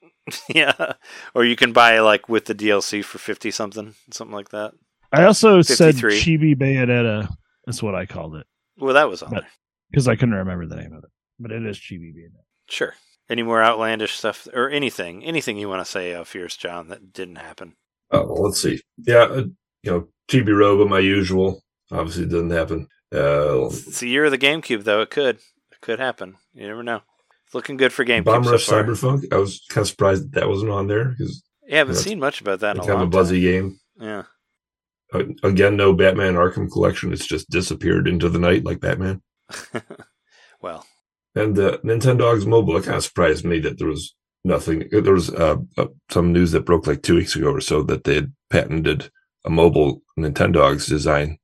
yeah. 0.49 0.93
Or 1.33 1.45
you 1.45 1.55
can 1.55 1.73
buy 1.73 1.99
like 1.99 2.29
with 2.29 2.45
the 2.45 2.55
DLC 2.55 3.03
for 3.03 3.17
fifty 3.17 3.49
something, 3.49 3.95
something 4.11 4.35
like 4.35 4.49
that. 4.49 4.73
I 5.11 5.23
also 5.23 5.61
said 5.61 5.95
Chibi 5.95 6.55
Bayonetta. 6.55 7.29
That's 7.65 7.81
what 7.81 7.95
I 7.95 8.05
called 8.05 8.35
it 8.35 8.45
Well, 8.77 8.93
that 8.93 9.09
was 9.09 9.23
on 9.23 9.31
But- 9.31 9.41
there. 9.41 9.49
because 9.91 10.07
I 10.07 10.15
couldn't 10.15 10.35
remember 10.35 10.65
the 10.67 10.75
name 10.75 10.93
of 10.93 11.03
it, 11.03 11.09
but 11.39 11.51
it 11.51 11.65
is 11.65 11.77
Chibi 11.77 12.13
Bayonetta. 12.13 12.43
Sure. 12.69 12.93
Any 13.29 13.43
more 13.43 13.61
outlandish 13.61 14.13
stuff 14.17 14.47
or 14.53 14.69
anything? 14.69 15.23
Anything 15.25 15.57
you 15.57 15.67
want 15.67 15.85
to 15.85 15.91
say, 15.91 16.13
uh, 16.13 16.23
Fierce 16.23 16.55
John, 16.55 16.87
that 16.89 17.11
didn't 17.11 17.35
happen? 17.37 17.75
Oh, 18.11 18.25
well, 18.25 18.43
let's 18.43 18.61
see. 18.61 18.81
Yeah, 18.97 19.23
uh, 19.23 19.43
you 19.83 19.91
know, 19.91 20.07
Chibi 20.29 20.57
Robo, 20.57 20.87
my 20.87 20.99
usual. 20.99 21.61
Obviously, 21.91 22.23
it 22.23 22.29
didn't 22.29 22.51
happen. 22.51 22.87
Uh, 23.13 23.65
It's 23.67 23.99
the 23.99 24.07
year 24.09 24.25
of 24.25 24.31
the 24.31 24.37
GameCube, 24.37 24.83
though. 24.85 25.01
It 25.01 25.09
could. 25.09 25.37
It 25.37 25.81
could 25.81 25.99
happen. 25.99 26.35
You 26.53 26.67
never 26.67 26.83
know. 26.83 27.01
It's 27.45 27.53
looking 27.55 27.75
good 27.77 27.91
for 27.93 28.05
GameCube 28.05 28.25
Bomb 28.25 28.43
so 28.45 28.51
Rush 28.51 28.65
far. 28.65 28.83
Cyberfunk. 28.83 29.33
I 29.33 29.37
was 29.37 29.61
kind 29.69 29.81
of 29.83 29.87
surprised 29.89 30.23
that, 30.31 30.39
that 30.39 30.49
wasn't 30.49 30.71
on 30.71 30.87
there 30.87 31.05
because 31.09 31.43
Yeah, 31.65 31.75
I 31.75 31.77
haven't 31.79 31.93
That's- 31.95 32.05
seen 32.09 32.19
much 32.19 32.39
about 32.41 32.59
that 32.61 32.75
in 32.75 32.77
it's 32.77 32.87
a 32.87 32.91
kind 32.91 33.01
of 33.01 33.07
a 33.07 33.11
buzzy 33.11 33.41
time. 33.41 33.51
game. 33.69 33.79
Yeah. 33.99 34.23
Uh, 35.13 35.23
again, 35.43 35.77
no 35.77 35.93
Batman 35.93 36.33
Arkham 36.35 36.69
Collection. 36.71 37.13
It's 37.13 37.25
just 37.27 37.49
disappeared 37.49 38.07
into 38.07 38.29
the 38.29 38.39
night 38.39 38.65
like 38.65 38.79
Batman. 38.81 39.21
well, 40.61 40.85
And 41.35 41.57
uh, 41.57 41.77
Nintendogs 41.83 42.45
Mobile, 42.45 42.77
it 42.77 42.83
kind 42.85 42.97
of 42.97 43.03
surprised 43.03 43.45
me 43.45 43.59
that 43.59 43.77
there 43.77 43.87
was 43.87 44.15
nothing. 44.43 44.87
There 44.91 45.13
was 45.13 45.29
uh, 45.33 45.57
uh, 45.77 45.87
some 46.09 46.33
news 46.33 46.51
that 46.51 46.65
broke 46.65 46.87
like 46.87 47.03
two 47.03 47.15
weeks 47.15 47.35
ago 47.35 47.51
or 47.51 47.61
so 47.61 47.83
that 47.83 48.03
they 48.03 48.15
had 48.15 48.33
patented 48.49 49.09
a 49.45 49.49
mobile 49.49 50.01
Nintendogs 50.19 50.87
design. 50.87 51.37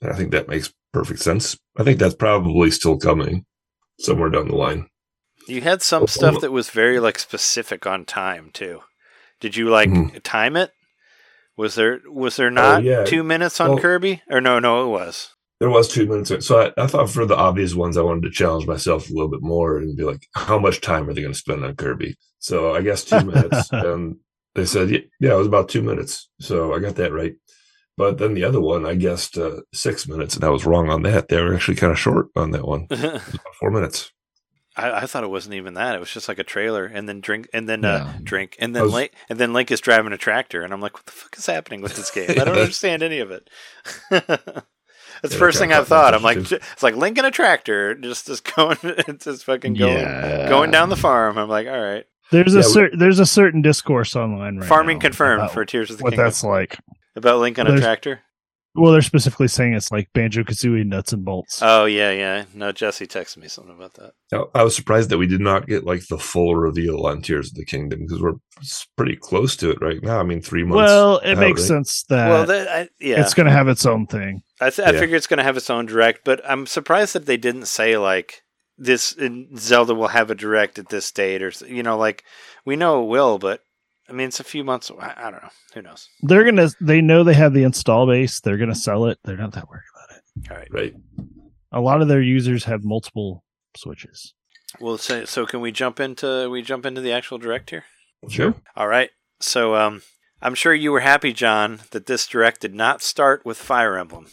And 0.00 0.12
I 0.12 0.16
think 0.16 0.30
that 0.30 0.48
makes 0.48 0.72
perfect 0.92 1.20
sense. 1.20 1.56
I 1.76 1.82
think 1.84 1.98
that's 1.98 2.14
probably 2.14 2.70
still 2.70 2.98
coming 2.98 3.44
somewhere 4.00 4.30
down 4.30 4.48
the 4.48 4.54
line. 4.56 4.88
you 5.48 5.60
had 5.62 5.82
some 5.82 6.04
Oh, 6.04 6.06
stuff 6.06 6.34
oh. 6.36 6.40
that 6.40 6.52
was 6.52 6.68
very 6.70 7.00
like 7.00 7.18
specific 7.18 7.86
on 7.86 8.04
time 8.04 8.50
too. 8.52 8.82
Did 9.40 9.56
you 9.56 9.70
like 9.70 9.88
Mhm. 9.88 10.20
time 10.22 10.56
it? 10.56 10.70
Was 11.58 11.74
there 11.74 12.00
was 12.06 12.36
there 12.36 12.50
not 12.50 12.80
Oh, 12.80 12.84
yeah. 12.84 13.04
two 13.04 13.22
minutes 13.22 13.60
on 13.60 13.70
Well- 13.70 13.78
Kirby? 13.80 14.22
Or 14.30 14.40
no, 14.40 14.58
no, 14.58 14.84
it 14.84 14.88
was. 14.88 15.34
There 15.60 15.68
was 15.68 15.88
two 15.88 16.06
minutes. 16.06 16.46
So 16.46 16.60
I, 16.76 16.82
I 16.82 16.86
thought 16.86 17.10
for 17.10 17.26
the 17.26 17.36
obvious 17.36 17.74
ones, 17.74 17.96
I 17.96 18.02
wanted 18.02 18.22
to 18.22 18.30
challenge 18.30 18.64
myself 18.68 19.10
a 19.10 19.12
little 19.12 19.28
bit 19.28 19.42
more 19.42 19.76
and 19.76 19.96
be 19.96 20.04
like, 20.04 20.24
how 20.36 20.56
much 20.56 20.80
time 20.80 21.08
are 21.08 21.12
they 21.12 21.20
going 21.20 21.32
to 21.32 21.38
spend 21.38 21.64
on 21.64 21.74
Kirby? 21.74 22.14
So 22.38 22.76
I 22.76 22.80
guess 22.82 23.02
two 23.04 23.24
minutes. 23.24 23.68
And 23.72 24.18
they 24.54 24.64
said, 24.64 24.88
yeah, 24.90 25.00
yeah, 25.18 25.32
it 25.32 25.38
was 25.38 25.48
about 25.48 25.68
two 25.68 25.82
minutes. 25.82 26.28
So 26.40 26.72
I 26.74 26.78
got 26.78 26.94
that 26.96 27.12
right. 27.12 27.34
But 27.96 28.18
then 28.18 28.34
the 28.34 28.44
other 28.44 28.60
one, 28.60 28.86
I 28.86 28.94
guessed 28.94 29.36
uh, 29.36 29.62
six 29.74 30.06
minutes, 30.06 30.36
and 30.36 30.44
I 30.44 30.48
was 30.50 30.64
wrong 30.64 30.88
on 30.90 31.02
that. 31.02 31.26
They 31.28 31.42
were 31.42 31.52
actually 31.56 31.74
kind 31.76 31.90
of 31.90 31.98
short 31.98 32.28
on 32.36 32.52
that 32.52 32.64
one. 32.66 32.86
About 32.90 33.20
four 33.58 33.72
minutes. 33.72 34.12
I, 34.78 34.98
I 35.02 35.06
thought 35.06 35.24
it 35.24 35.30
wasn't 35.30 35.54
even 35.56 35.74
that. 35.74 35.94
It 35.94 35.98
was 36.00 36.10
just 36.10 36.28
like 36.28 36.38
a 36.38 36.44
trailer, 36.44 36.86
and 36.86 37.08
then 37.08 37.20
drink, 37.20 37.48
and 37.52 37.68
then 37.68 37.84
uh, 37.84 38.18
drink, 38.22 38.56
and 38.58 38.74
then 38.74 38.84
was- 38.84 38.92
Link, 38.92 39.12
and 39.28 39.38
then 39.38 39.52
Link 39.52 39.70
is 39.70 39.80
driving 39.80 40.12
a 40.12 40.18
tractor, 40.18 40.62
and 40.62 40.72
I'm 40.72 40.80
like, 40.80 40.94
what 40.94 41.06
the 41.06 41.12
fuck 41.12 41.36
is 41.36 41.46
happening 41.46 41.80
with 41.82 41.96
this 41.96 42.10
game? 42.10 42.30
I 42.30 42.44
don't 42.44 42.48
understand 42.58 43.02
any 43.02 43.18
of 43.18 43.30
it. 43.30 43.50
That's 44.10 45.34
the 45.34 45.36
Yeah, 45.36 45.38
first 45.38 45.58
thing 45.58 45.72
I've 45.72 45.88
thought. 45.88 46.14
I'm 46.14 46.22
like, 46.22 46.38
it's 46.52 46.82
like 46.82 46.94
Link 46.94 47.18
in 47.18 47.24
a 47.24 47.30
tractor, 47.30 47.94
just 47.96 48.26
just 48.26 48.54
going, 48.54 48.76
it's 48.82 49.24
just 49.24 49.44
fucking 49.44 49.74
going, 49.74 49.94
Yeah. 49.98 50.48
going 50.48 50.70
down 50.70 50.88
the 50.90 50.96
farm. 50.96 51.38
I'm 51.38 51.48
like, 51.48 51.66
all 51.66 51.80
right, 51.80 52.04
There's 52.30 52.54
Yeah, 52.54 52.60
a 52.60 52.66
we- 52.66 52.72
certain 52.72 52.98
there's 52.98 53.18
a 53.18 53.26
certain 53.26 53.60
discourse 53.62 54.14
online 54.14 54.58
right 54.58 54.68
farming 54.68 54.98
now 54.98 55.02
confirmed 55.02 55.40
about 55.42 55.54
for 55.54 55.64
Tears 55.64 55.90
of 55.90 55.98
the 55.98 56.04
what 56.04 56.10
Kingdom 56.12 56.26
that's 56.26 56.44
like. 56.44 56.78
about 57.16 57.40
Link 57.40 57.58
on 57.58 57.66
a 57.66 57.80
tractor. 57.80 58.20
Well, 58.74 58.92
they're 58.92 59.02
specifically 59.02 59.48
saying 59.48 59.74
it's 59.74 59.90
like 59.90 60.08
Banjo 60.12 60.42
Kazooie 60.44 60.86
nuts 60.86 61.12
and 61.12 61.24
bolts. 61.24 61.60
Oh 61.62 61.86
yeah, 61.86 62.10
yeah. 62.12 62.44
No, 62.54 62.70
Jesse 62.70 63.06
texted 63.06 63.38
me 63.38 63.48
something 63.48 63.74
about 63.74 63.94
that. 63.94 64.12
Now, 64.30 64.48
I 64.54 64.62
was 64.62 64.76
surprised 64.76 65.10
that 65.10 65.18
we 65.18 65.26
did 65.26 65.40
not 65.40 65.66
get 65.66 65.84
like 65.84 66.06
the 66.06 66.18
full 66.18 66.54
reveal 66.54 67.04
on 67.06 67.22
Tears 67.22 67.48
of 67.48 67.54
the 67.54 67.64
Kingdom 67.64 68.00
because 68.00 68.20
we're 68.22 68.34
pretty 68.96 69.16
close 69.16 69.56
to 69.56 69.70
it 69.70 69.78
right 69.80 70.02
now. 70.02 70.20
I 70.20 70.22
mean, 70.22 70.40
three 70.40 70.62
months. 70.64 70.76
well, 70.76 71.18
it 71.18 71.32
out, 71.32 71.38
makes 71.38 71.62
right? 71.62 71.68
sense 71.68 72.04
that 72.10 72.28
well, 72.28 72.46
that, 72.46 72.68
I, 72.68 72.88
yeah, 73.00 73.20
it's 73.20 73.34
going 73.34 73.46
to 73.46 73.52
have 73.52 73.68
its 73.68 73.84
own 73.86 74.06
thing. 74.06 74.42
I, 74.60 74.70
th- 74.70 74.86
I 74.86 74.92
Yeah. 74.92 75.00
figure 75.00 75.16
it's 75.16 75.26
going 75.26 75.38
to 75.38 75.44
have 75.44 75.56
its 75.56 75.70
own 75.70 75.86
direct, 75.86 76.20
but 76.24 76.40
I'm 76.48 76.66
surprised 76.66 77.14
that 77.14 77.26
they 77.26 77.36
didn't 77.36 77.66
say 77.66 77.96
like 77.96 78.42
this 78.76 79.16
Zelda 79.56 79.94
will 79.94 80.08
have 80.08 80.30
a 80.30 80.34
direct 80.36 80.78
at 80.78 80.88
this 80.88 81.10
date, 81.10 81.42
or 81.42 81.52
you 81.66 81.82
know, 81.82 81.96
like 81.96 82.22
we 82.64 82.76
know 82.76 83.02
it 83.02 83.06
will, 83.08 83.38
but 83.38 83.62
I 84.08 84.12
mean 84.12 84.28
it's 84.28 84.40
a 84.40 84.44
few 84.44 84.64
months. 84.64 84.90
I, 84.98 85.14
I 85.16 85.30
don't 85.30 85.42
know. 85.42 85.50
Who 85.74 85.82
knows? 85.82 86.08
They're 86.22 86.44
gonna. 86.44 86.68
They 86.80 87.00
know 87.00 87.24
they 87.24 87.34
have 87.34 87.52
the 87.52 87.62
install 87.64 88.06
base. 88.06 88.40
They're 88.40 88.56
gonna 88.56 88.74
sell 88.74 89.06
it. 89.06 89.18
They're 89.24 89.36
not 89.36 89.52
that 89.52 89.68
worried 89.68 89.82
about 89.94 90.16
it. 90.16 90.50
All 90.50 90.56
right. 90.56 90.68
Right. 90.72 90.94
A 91.72 91.80
lot 91.80 92.00
of 92.00 92.08
their 92.08 92.22
users 92.22 92.64
have 92.64 92.84
multiple 92.84 93.44
switches. 93.76 94.34
Well, 94.80 94.98
so, 94.98 95.24
so 95.24 95.44
can 95.46 95.60
we 95.60 95.72
jump 95.72 96.00
into 96.00 96.48
we 96.50 96.62
jump 96.62 96.86
into 96.86 97.00
the 97.00 97.12
actual 97.12 97.38
direct 97.38 97.70
here? 97.70 97.84
Sure. 98.28 98.54
All 98.76 98.88
right. 98.88 99.10
So 99.40 99.74
um, 99.74 100.02
I'm 100.42 100.54
sure 100.54 100.74
you 100.74 100.90
were 100.92 101.00
happy, 101.00 101.32
John, 101.32 101.80
that 101.90 102.06
this 102.06 102.26
direct 102.26 102.60
did 102.62 102.74
not 102.74 103.02
start 103.02 103.44
with 103.44 103.56
Fire 103.58 103.96
Emblem. 103.98 104.26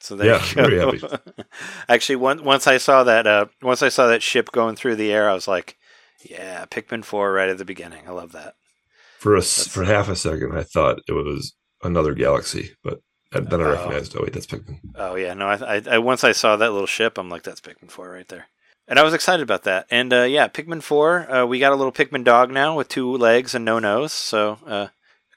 So 0.00 0.14
there 0.16 0.26
Yeah, 0.34 0.44
you 0.48 0.54
go. 0.54 0.90
very 0.90 0.98
happy. 1.00 1.22
Actually, 1.88 2.16
one, 2.16 2.44
once 2.44 2.66
I 2.66 2.76
saw 2.76 3.04
that, 3.04 3.26
uh, 3.26 3.46
once 3.62 3.82
I 3.82 3.88
saw 3.88 4.06
that 4.06 4.22
ship 4.22 4.52
going 4.52 4.76
through 4.76 4.96
the 4.96 5.10
air, 5.10 5.28
I 5.30 5.34
was 5.34 5.48
like, 5.48 5.78
"Yeah, 6.28 6.66
Pikmin 6.66 7.04
Four 7.04 7.32
right 7.32 7.48
at 7.48 7.56
the 7.58 7.64
beginning. 7.64 8.06
I 8.06 8.10
love 8.10 8.32
that." 8.32 8.54
For 9.24 9.34
a 9.36 9.38
s- 9.38 9.66
for 9.66 9.84
half 9.84 10.10
a 10.10 10.16
second, 10.16 10.54
I 10.54 10.64
thought 10.64 10.98
it 11.08 11.12
was 11.12 11.54
another 11.82 12.12
galaxy, 12.12 12.72
but 12.82 13.00
then 13.32 13.62
I 13.62 13.64
Oh. 13.64 13.70
recognized, 13.72 14.14
oh 14.16 14.20
wait, 14.22 14.34
that's 14.34 14.44
Pikmin. 14.44 14.80
Oh 14.96 15.14
yeah, 15.14 15.32
no. 15.32 15.46
I, 15.48 15.76
I, 15.76 15.82
I 15.92 15.98
once 15.98 16.24
I 16.24 16.32
saw 16.32 16.56
that 16.56 16.72
little 16.72 16.86
ship, 16.86 17.16
I'm 17.16 17.30
like, 17.30 17.42
"That's 17.42 17.62
Pikmin 17.62 17.90
Four 17.90 18.10
right 18.10 18.28
there," 18.28 18.48
and 18.86 18.98
I 18.98 19.02
was 19.02 19.14
excited 19.14 19.42
about 19.42 19.62
that. 19.62 19.86
And 19.90 20.12
uh, 20.12 20.24
yeah, 20.24 20.46
Pikmin 20.48 20.82
Four. 20.82 21.32
Uh, 21.34 21.46
we 21.46 21.58
got 21.58 21.72
a 21.72 21.74
little 21.74 21.90
Pikmin 21.90 22.22
dog 22.22 22.50
now 22.50 22.76
with 22.76 22.88
two 22.88 23.10
legs 23.16 23.54
and 23.54 23.64
no 23.64 23.78
nose. 23.78 24.12
So 24.12 24.58
uh, 24.66 24.88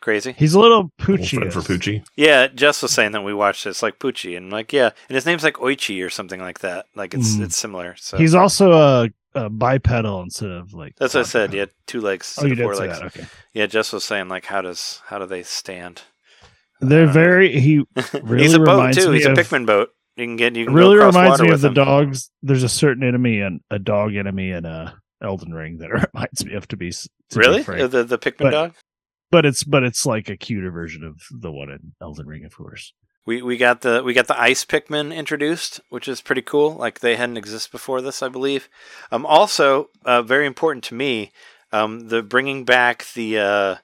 crazy. 0.02 0.34
He's 0.38 0.54
a 0.54 0.60
little 0.60 0.92
Little 1.00 1.16
poochy. 1.26 1.38
friend 1.38 1.54
for 1.54 1.62
Poochie. 1.62 2.04
Yeah, 2.18 2.48
Jess 2.48 2.82
was 2.82 2.92
saying 2.92 3.14
that 3.14 3.24
we 3.24 3.34
watched 3.34 3.64
this 3.64 3.82
like 3.82 4.00
Poochie, 4.00 4.36
and 4.36 4.52
like 4.52 4.74
yeah, 4.74 4.90
and 5.08 5.16
his 5.16 5.26
name's 5.26 5.44
like 5.46 5.56
Oichi 5.56 6.06
or 6.06 6.10
something 6.10 6.42
like 6.42 6.60
that. 6.60 6.88
Like 6.94 7.14
it's 7.14 7.36
Mm. 7.38 7.44
it's 7.46 7.56
similar. 7.58 7.96
So 7.98 8.18
He's 8.18 8.36
also 8.36 8.74
a, 8.74 9.10
a 9.36 9.50
bipedal 9.50 10.22
instead 10.22 10.50
of 10.50 10.74
like. 10.74 10.94
that's 10.98 11.14
what 11.14 11.22
I 11.22 11.24
said. 11.24 11.54
Yeah, 11.54 11.66
two 11.86 12.02
legs, 12.02 12.38
Oh, 12.42 12.46
you 12.46 12.56
did 12.56 12.64
four 12.64 12.76
say 12.76 12.88
legs. 12.88 13.00
that. 13.00 13.06
Okay. 13.08 13.26
Yeah, 13.54 13.66
Jess 13.68 13.94
was 13.94 14.04
saying 14.04 14.28
like, 14.30 14.46
how 14.46 14.62
does 14.62 15.02
how 15.08 15.20
do 15.20 15.26
they 15.26 15.44
stand? 15.44 16.02
They're 16.80 17.08
Uh, 17.10 17.12
very. 17.14 17.60
He 17.60 17.84
Really 18.22 18.44
He's 18.44 18.54
a 18.54 18.60
boat 18.60 18.94
too. 18.94 19.12
He's 19.12 19.26
a 19.26 19.32
of- 19.32 19.38
Pikmin 19.38 19.66
boat. 19.66 19.90
You 20.16 20.26
can 20.26 20.36
get 20.36 20.56
you 20.56 20.66
can 20.66 20.74
really 20.74 20.98
reminds 20.98 21.40
me 21.42 21.50
of 21.52 21.62
the 21.62 21.68
him. 21.68 21.74
dogs. 21.76 22.32
There's 22.42 22.64
a 22.64 22.70
certain 22.70 23.04
enemy 23.04 23.40
and 23.42 23.62
a 23.70 23.78
dog 23.80 24.16
enemy 24.16 24.50
in 24.52 24.66
a 24.66 24.96
Elden 25.22 25.54
Ring 25.54 25.78
that 25.78 25.90
reminds 26.14 26.44
me 26.46 26.54
of. 26.56 26.68
To 26.70 26.78
be 26.78 26.92
to 26.92 27.10
Really. 27.36 27.62
Uh, 27.68 27.88
the 27.88 28.04
the 28.04 28.18
Pikmin 28.18 28.38
But- 28.40 28.52
dog. 28.52 28.74
but 29.32 29.46
it's 29.46 29.64
but 29.64 29.84
it's 29.84 30.06
like 30.06 30.30
a 30.30 30.38
cuter 30.38 30.72
version 30.72 31.04
of 31.04 31.20
the 31.32 31.52
one 31.52 31.70
in 31.70 31.94
Elden 32.02 32.26
Ring, 32.28 32.46
of 32.46 32.56
course. 32.56 32.94
We 33.28 33.42
we 33.42 33.58
got 33.58 33.82
the 33.82 34.02
we 34.04 34.14
got 34.14 34.28
the 34.28 34.40
ice 34.40 34.64
Pikmin 34.64 35.14
introduced, 35.14 35.82
which 35.90 36.08
is 36.08 36.22
pretty 36.22 36.42
cool. 36.42 36.76
Like 36.76 37.02
they 37.02 37.18
hadn't 37.18 37.36
existed 37.36 37.74
before 37.74 38.02
this, 38.02 38.24
I 38.24 38.30
believe. 38.30 38.70
Um, 39.12 39.26
also 39.26 39.90
uh, 40.06 40.22
very 40.22 40.48
important 40.48 40.86
to 40.86 40.96
me, 40.96 41.34
um, 41.74 42.08
the 42.08 42.24
bringing 42.24 42.64
back 42.64 43.06
the 43.14 43.38
uh, 43.38 43.76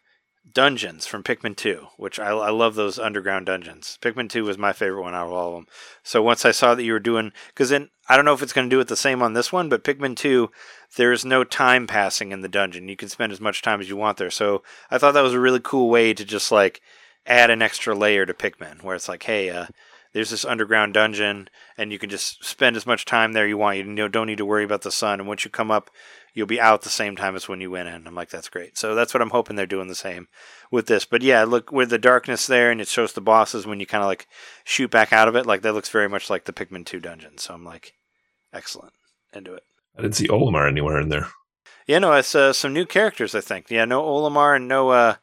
dungeons 0.53 1.05
from 1.05 1.23
Pikmin 1.23 1.57
Two, 1.57 1.87
which 1.97 2.19
I, 2.19 2.29
I 2.29 2.51
love 2.51 2.75
those 2.75 2.97
underground 2.97 3.45
dungeons. 3.47 3.99
Pikmin 4.01 4.29
Two 4.29 4.45
was 4.45 4.57
my 4.57 4.71
favorite 4.71 5.01
one 5.01 5.13
out 5.13 5.27
of 5.27 5.33
all 5.33 5.49
of 5.49 5.55
them. 5.55 5.67
So 6.03 6.23
once 6.23 6.45
I 6.45 6.51
saw 6.51 6.73
that 6.73 6.83
you 6.83 6.93
were 6.93 6.99
doing, 7.01 7.33
because 7.47 7.69
then 7.69 7.89
I 8.07 8.15
don't 8.15 8.23
know 8.23 8.33
if 8.33 8.43
it's 8.43 8.53
going 8.53 8.69
to 8.69 8.73
do 8.73 8.79
it 8.79 8.87
the 8.87 8.95
same 8.95 9.21
on 9.21 9.33
this 9.33 9.51
one, 9.51 9.67
but 9.67 9.83
Pikmin 9.83 10.15
Two, 10.15 10.51
there 10.95 11.11
is 11.11 11.25
no 11.25 11.43
time 11.43 11.85
passing 11.85 12.31
in 12.31 12.39
the 12.39 12.47
dungeon. 12.47 12.87
You 12.87 12.95
can 12.95 13.09
spend 13.09 13.33
as 13.33 13.41
much 13.41 13.61
time 13.61 13.81
as 13.81 13.89
you 13.89 13.97
want 13.97 14.17
there. 14.17 14.31
So 14.31 14.63
I 14.89 14.97
thought 14.97 15.11
that 15.15 15.21
was 15.21 15.33
a 15.33 15.39
really 15.39 15.59
cool 15.61 15.89
way 15.89 16.13
to 16.13 16.23
just 16.23 16.49
like 16.49 16.81
add 17.25 17.49
an 17.49 17.61
extra 17.61 17.95
layer 17.95 18.25
to 18.25 18.33
Pikmin, 18.33 18.83
where 18.83 18.95
it's 18.95 19.09
like, 19.09 19.23
hey, 19.23 19.49
uh, 19.49 19.67
there's 20.13 20.29
this 20.29 20.45
underground 20.45 20.93
dungeon, 20.93 21.49
and 21.77 21.91
you 21.91 21.97
can 21.97 22.09
just 22.09 22.43
spend 22.45 22.75
as 22.75 22.85
much 22.85 23.03
time 23.03 23.33
there 23.33 23.47
you 23.47 23.57
want. 23.57 23.77
You 23.77 24.09
don't 24.09 24.27
need 24.27 24.37
to 24.37 24.45
worry 24.45 24.63
about 24.63 24.83
the 24.83 24.91
sun. 24.91 25.19
And 25.19 25.27
once 25.27 25.43
you 25.43 25.49
come 25.49 25.71
up, 25.71 25.89
you'll 26.33 26.45
be 26.45 26.61
out 26.61 26.83
the 26.83 26.89
same 26.89 27.15
time 27.15 27.35
as 27.35 27.47
when 27.47 27.61
you 27.61 27.71
went 27.71 27.89
in. 27.89 28.05
I'm 28.05 28.13
like, 28.13 28.29
that's 28.29 28.49
great. 28.49 28.77
So 28.77 28.93
that's 28.93 29.13
what 29.13 29.21
I'm 29.21 29.31
hoping 29.31 29.55
they're 29.55 29.65
doing 29.65 29.87
the 29.87 29.95
same 29.95 30.27
with 30.71 30.85
this. 30.85 31.03
But 31.03 31.23
yeah, 31.23 31.43
look 31.43 31.71
with 31.71 31.89
the 31.89 31.97
darkness 31.97 32.45
there, 32.45 32.69
and 32.69 32.79
it 32.79 32.87
shows 32.87 33.13
the 33.13 33.21
bosses 33.21 33.65
when 33.65 33.79
you 33.79 33.87
kind 33.87 34.03
of 34.03 34.07
like 34.07 34.27
shoot 34.63 34.91
back 34.91 35.11
out 35.11 35.27
of 35.27 35.35
it. 35.35 35.47
Like 35.47 35.63
that 35.63 35.73
looks 35.73 35.89
very 35.89 36.07
much 36.07 36.29
like 36.29 36.45
the 36.45 36.53
Pikmin 36.53 36.85
2 36.85 36.99
dungeon. 36.99 37.39
So 37.39 37.55
I'm 37.55 37.65
like, 37.65 37.93
excellent, 38.53 38.93
into 39.33 39.55
it. 39.55 39.63
I 39.97 40.03
didn't 40.03 40.15
see 40.15 40.27
Olimar 40.27 40.67
anywhere 40.67 40.99
in 40.99 41.09
there. 41.09 41.27
Yeah, 41.87 41.99
no, 41.99 42.13
it's 42.13 42.35
uh, 42.35 42.53
some 42.53 42.73
new 42.73 42.85
characters. 42.85 43.33
I 43.33 43.41
think. 43.41 43.69
Yeah, 43.69 43.85
no 43.85 44.03
Olimar 44.03 44.55
and 44.55 44.67
no 44.67 44.89
uh, 44.89 45.15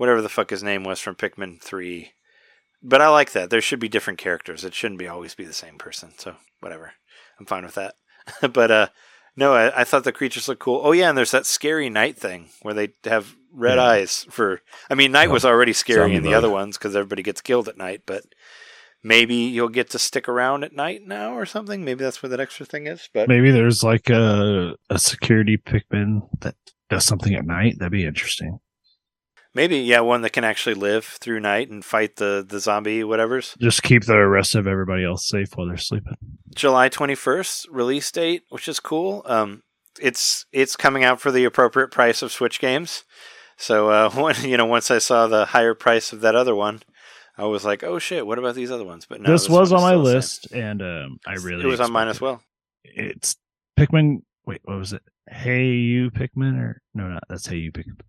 whatever 0.00 0.22
the 0.22 0.30
fuck 0.30 0.48
his 0.48 0.62
name 0.62 0.82
was 0.82 0.98
from 0.98 1.14
Pikmin 1.14 1.60
3. 1.60 2.12
But 2.82 3.02
I 3.02 3.08
like 3.10 3.32
that. 3.32 3.50
There 3.50 3.60
should 3.60 3.80
be 3.80 3.88
different 3.90 4.18
characters. 4.18 4.64
It 4.64 4.72
shouldn't 4.72 4.98
be 4.98 5.06
always 5.06 5.34
be 5.34 5.44
the 5.44 5.52
same 5.52 5.76
person. 5.76 6.12
So 6.16 6.36
whatever, 6.60 6.92
I'm 7.38 7.44
fine 7.44 7.66
with 7.66 7.74
that. 7.74 7.96
but 8.54 8.70
uh, 8.70 8.86
no, 9.36 9.52
I, 9.52 9.82
I, 9.82 9.84
thought 9.84 10.04
the 10.04 10.12
creatures 10.12 10.48
looked 10.48 10.62
cool. 10.62 10.80
Oh 10.82 10.92
yeah, 10.92 11.10
and 11.10 11.18
there's 11.18 11.32
that 11.32 11.44
scary 11.44 11.90
night 11.90 12.16
thing 12.16 12.48
where 12.62 12.72
they 12.72 12.94
have 13.04 13.36
red 13.52 13.74
yeah. 13.74 13.84
eyes 13.84 14.26
for. 14.30 14.62
I 14.88 14.94
mean, 14.94 15.12
night 15.12 15.28
was 15.28 15.44
already 15.44 15.74
scary 15.74 16.14
in 16.14 16.22
the 16.22 16.32
other 16.32 16.48
ones 16.48 16.78
because 16.78 16.96
everybody 16.96 17.22
gets 17.22 17.42
killed 17.42 17.68
at 17.68 17.76
night. 17.76 18.04
But 18.06 18.24
maybe 19.02 19.34
you'll 19.34 19.68
get 19.68 19.90
to 19.90 19.98
stick 19.98 20.30
around 20.30 20.64
at 20.64 20.72
night 20.72 21.06
now 21.06 21.34
or 21.34 21.44
something. 21.44 21.84
Maybe 21.84 22.04
that's 22.04 22.22
where 22.22 22.30
that 22.30 22.40
extra 22.40 22.64
thing 22.64 22.86
is. 22.86 23.10
But 23.12 23.28
maybe 23.28 23.50
there's 23.50 23.84
like 23.84 24.08
a 24.08 24.76
a 24.88 24.98
security 24.98 25.58
Pikmin 25.58 26.26
that 26.40 26.54
does 26.88 27.04
something 27.04 27.34
at 27.34 27.44
night. 27.44 27.78
That'd 27.78 27.92
be 27.92 28.06
interesting. 28.06 28.60
Maybe, 29.54 29.78
yeah, 29.78 30.00
one 30.00 30.22
that 30.22 30.32
can 30.32 30.44
actually 30.44 30.74
live 30.74 31.04
through 31.04 31.40
night 31.40 31.70
and 31.70 31.84
fight 31.84 32.16
the 32.16 32.44
the 32.46 32.60
zombie 32.60 33.02
whatever's. 33.02 33.56
Just 33.60 33.82
keep 33.82 34.04
the 34.04 34.18
rest 34.18 34.54
of 34.54 34.66
everybody 34.66 35.04
else 35.04 35.28
safe 35.28 35.48
while 35.54 35.66
they're 35.66 35.76
sleeping. 35.76 36.16
July 36.54 36.88
twenty 36.88 37.16
first 37.16 37.66
release 37.68 38.10
date, 38.12 38.42
which 38.50 38.68
is 38.68 38.78
cool. 38.78 39.22
Um, 39.26 39.62
it's 40.00 40.46
it's 40.52 40.76
coming 40.76 41.02
out 41.02 41.20
for 41.20 41.32
the 41.32 41.44
appropriate 41.44 41.90
price 41.90 42.22
of 42.22 42.30
Switch 42.30 42.60
games. 42.60 43.04
So 43.56 43.90
uh, 43.90 44.10
when, 44.14 44.36
you 44.42 44.56
know, 44.56 44.66
once 44.66 44.90
I 44.90 44.98
saw 44.98 45.26
the 45.26 45.46
higher 45.46 45.74
price 45.74 46.12
of 46.12 46.20
that 46.20 46.36
other 46.36 46.54
one, 46.54 46.82
I 47.36 47.46
was 47.46 47.64
like, 47.64 47.82
"Oh 47.82 47.98
shit, 47.98 48.26
what 48.26 48.38
about 48.38 48.54
these 48.54 48.70
other 48.70 48.84
ones?" 48.84 49.06
But 49.08 49.20
no, 49.20 49.32
this, 49.32 49.42
this 49.42 49.50
was 49.50 49.72
on 49.72 49.80
my 49.80 49.96
list, 49.96 50.52
and 50.52 50.80
um, 50.80 51.18
I 51.26 51.34
really 51.34 51.64
it 51.64 51.66
was 51.66 51.80
on 51.80 51.90
mine 51.90 52.08
as 52.08 52.20
well. 52.20 52.40
It's 52.84 53.36
Pikmin. 53.78 54.22
Wait, 54.46 54.60
what 54.64 54.78
was 54.78 54.92
it? 54.92 55.02
Hey 55.28 55.66
You 55.66 56.10
Pikmin 56.10 56.58
or 56.60 56.82
no, 56.94 57.08
not 57.08 57.22
that's 57.28 57.46
Hey 57.46 57.56
You 57.56 57.72
Pikmin. 57.72 58.00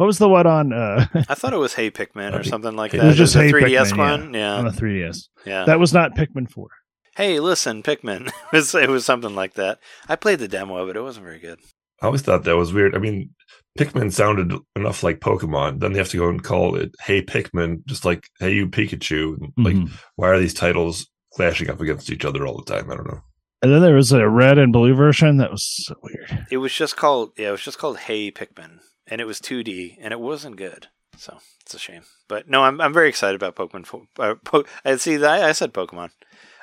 What 0.00 0.06
was 0.06 0.16
the 0.16 0.30
one 0.30 0.46
on? 0.46 0.72
Uh, 0.72 1.04
I 1.28 1.34
thought 1.34 1.52
it 1.52 1.58
was 1.58 1.74
Hey 1.74 1.90
Pikmin 1.90 2.32
or 2.32 2.42
something 2.42 2.74
like 2.74 2.92
that. 2.92 3.04
It 3.04 3.06
was 3.06 3.18
just 3.18 3.34
Hey 3.34 3.52
3DS 3.52 3.92
Pikmin, 3.92 3.98
one, 3.98 4.32
yeah. 4.32 4.54
yeah, 4.54 4.56
on 4.56 4.64
the 4.64 4.70
3DS. 4.70 5.28
Yeah, 5.44 5.64
that 5.66 5.78
was 5.78 5.92
not 5.92 6.14
Pikmin 6.14 6.50
Four. 6.50 6.68
Hey, 7.16 7.38
listen, 7.38 7.82
Pikmin. 7.82 8.28
it, 8.28 8.32
was, 8.50 8.74
it 8.74 8.88
was 8.88 9.04
something 9.04 9.34
like 9.34 9.56
that. 9.56 9.78
I 10.08 10.16
played 10.16 10.38
the 10.38 10.48
demo 10.48 10.78
of 10.78 10.88
it. 10.88 10.96
It 10.96 11.02
wasn't 11.02 11.26
very 11.26 11.38
good. 11.38 11.58
I 12.00 12.06
always 12.06 12.22
thought 12.22 12.44
that 12.44 12.56
was 12.56 12.72
weird. 12.72 12.94
I 12.94 12.98
mean, 12.98 13.34
Pikmin 13.78 14.10
sounded 14.10 14.58
enough 14.74 15.02
like 15.02 15.20
Pokemon. 15.20 15.80
Then 15.80 15.92
they 15.92 15.98
have 15.98 16.08
to 16.08 16.16
go 16.16 16.30
and 16.30 16.42
call 16.42 16.76
it 16.76 16.94
Hey 17.02 17.20
Pikmin, 17.22 17.84
just 17.84 18.06
like 18.06 18.26
Hey 18.38 18.54
You 18.54 18.68
Pikachu. 18.68 19.52
Like, 19.58 19.74
mm-hmm. 19.74 19.94
why 20.16 20.28
are 20.30 20.38
these 20.38 20.54
titles 20.54 21.10
clashing 21.34 21.68
up 21.68 21.82
against 21.82 22.10
each 22.10 22.24
other 22.24 22.46
all 22.46 22.56
the 22.56 22.72
time? 22.72 22.90
I 22.90 22.96
don't 22.96 23.06
know. 23.06 23.20
And 23.60 23.70
then 23.70 23.82
there 23.82 23.96
was 23.96 24.12
a 24.12 24.26
red 24.26 24.56
and 24.56 24.72
blue 24.72 24.94
version 24.94 25.36
that 25.36 25.50
was 25.50 25.62
so 25.62 25.94
weird. 26.02 26.46
It 26.50 26.56
was 26.56 26.72
just 26.72 26.96
called 26.96 27.32
yeah, 27.36 27.48
it 27.48 27.52
was 27.52 27.60
just 27.60 27.76
called 27.76 27.98
Hey 27.98 28.30
Pikmin, 28.32 28.78
and 29.10 29.20
it 29.20 29.26
was 29.26 29.40
2D, 29.40 29.98
and 30.00 30.12
it 30.12 30.20
wasn't 30.20 30.56
good. 30.56 30.86
So 31.16 31.38
it's 31.60 31.74
a 31.74 31.78
shame. 31.78 32.02
But 32.28 32.48
no, 32.48 32.62
I'm 32.62 32.80
I'm 32.80 32.94
very 32.94 33.08
excited 33.08 33.40
about 33.40 33.56
Pokemon. 33.56 34.06
Uh, 34.18 34.36
po- 34.42 34.64
I 34.84 34.96
see. 34.96 35.22
I, 35.22 35.48
I 35.48 35.52
said 35.52 35.74
Pokemon. 35.74 36.10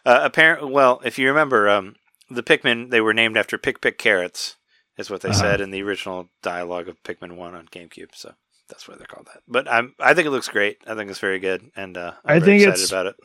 Uh, 0.06 0.22
apparently, 0.24 0.72
well, 0.72 1.02
if 1.04 1.20
you 1.20 1.28
remember, 1.28 1.70
um, 1.70 1.96
the 2.30 2.42
Pikmin 2.42 2.90
they 2.90 3.02
were 3.02 3.14
named 3.14 3.38
after 3.38 3.58
Pikpik 3.58 3.98
carrots, 3.98 4.56
is 4.98 5.10
what 5.10 5.22
they 5.22 5.30
uh-huh. 5.30 5.40
said 5.40 5.62
in 5.62 5.72
the 5.72 5.84
original 5.84 6.30
dialogue 6.42 6.88
of 6.88 7.04
Pikmin 7.04 7.36
One 7.36 7.54
on 7.54 7.68
GameCube. 7.68 8.16
So 8.16 8.34
that's 8.68 8.88
why 8.88 8.96
they're 8.96 9.06
called 9.06 9.28
that. 9.28 9.44
But 9.48 9.70
I'm 9.70 9.94
I 10.00 10.14
think 10.14 10.28
it 10.28 10.32
looks 10.32 10.50
great. 10.50 10.78
I 10.88 10.96
think 10.96 11.10
it's 11.10 11.20
very 11.20 11.40
good, 11.40 11.70
and 11.76 11.98
uh, 11.98 12.14
i 12.26 12.40
think 12.40 12.64
it's 12.64 12.90
about 12.90 13.08
it. 13.08 13.16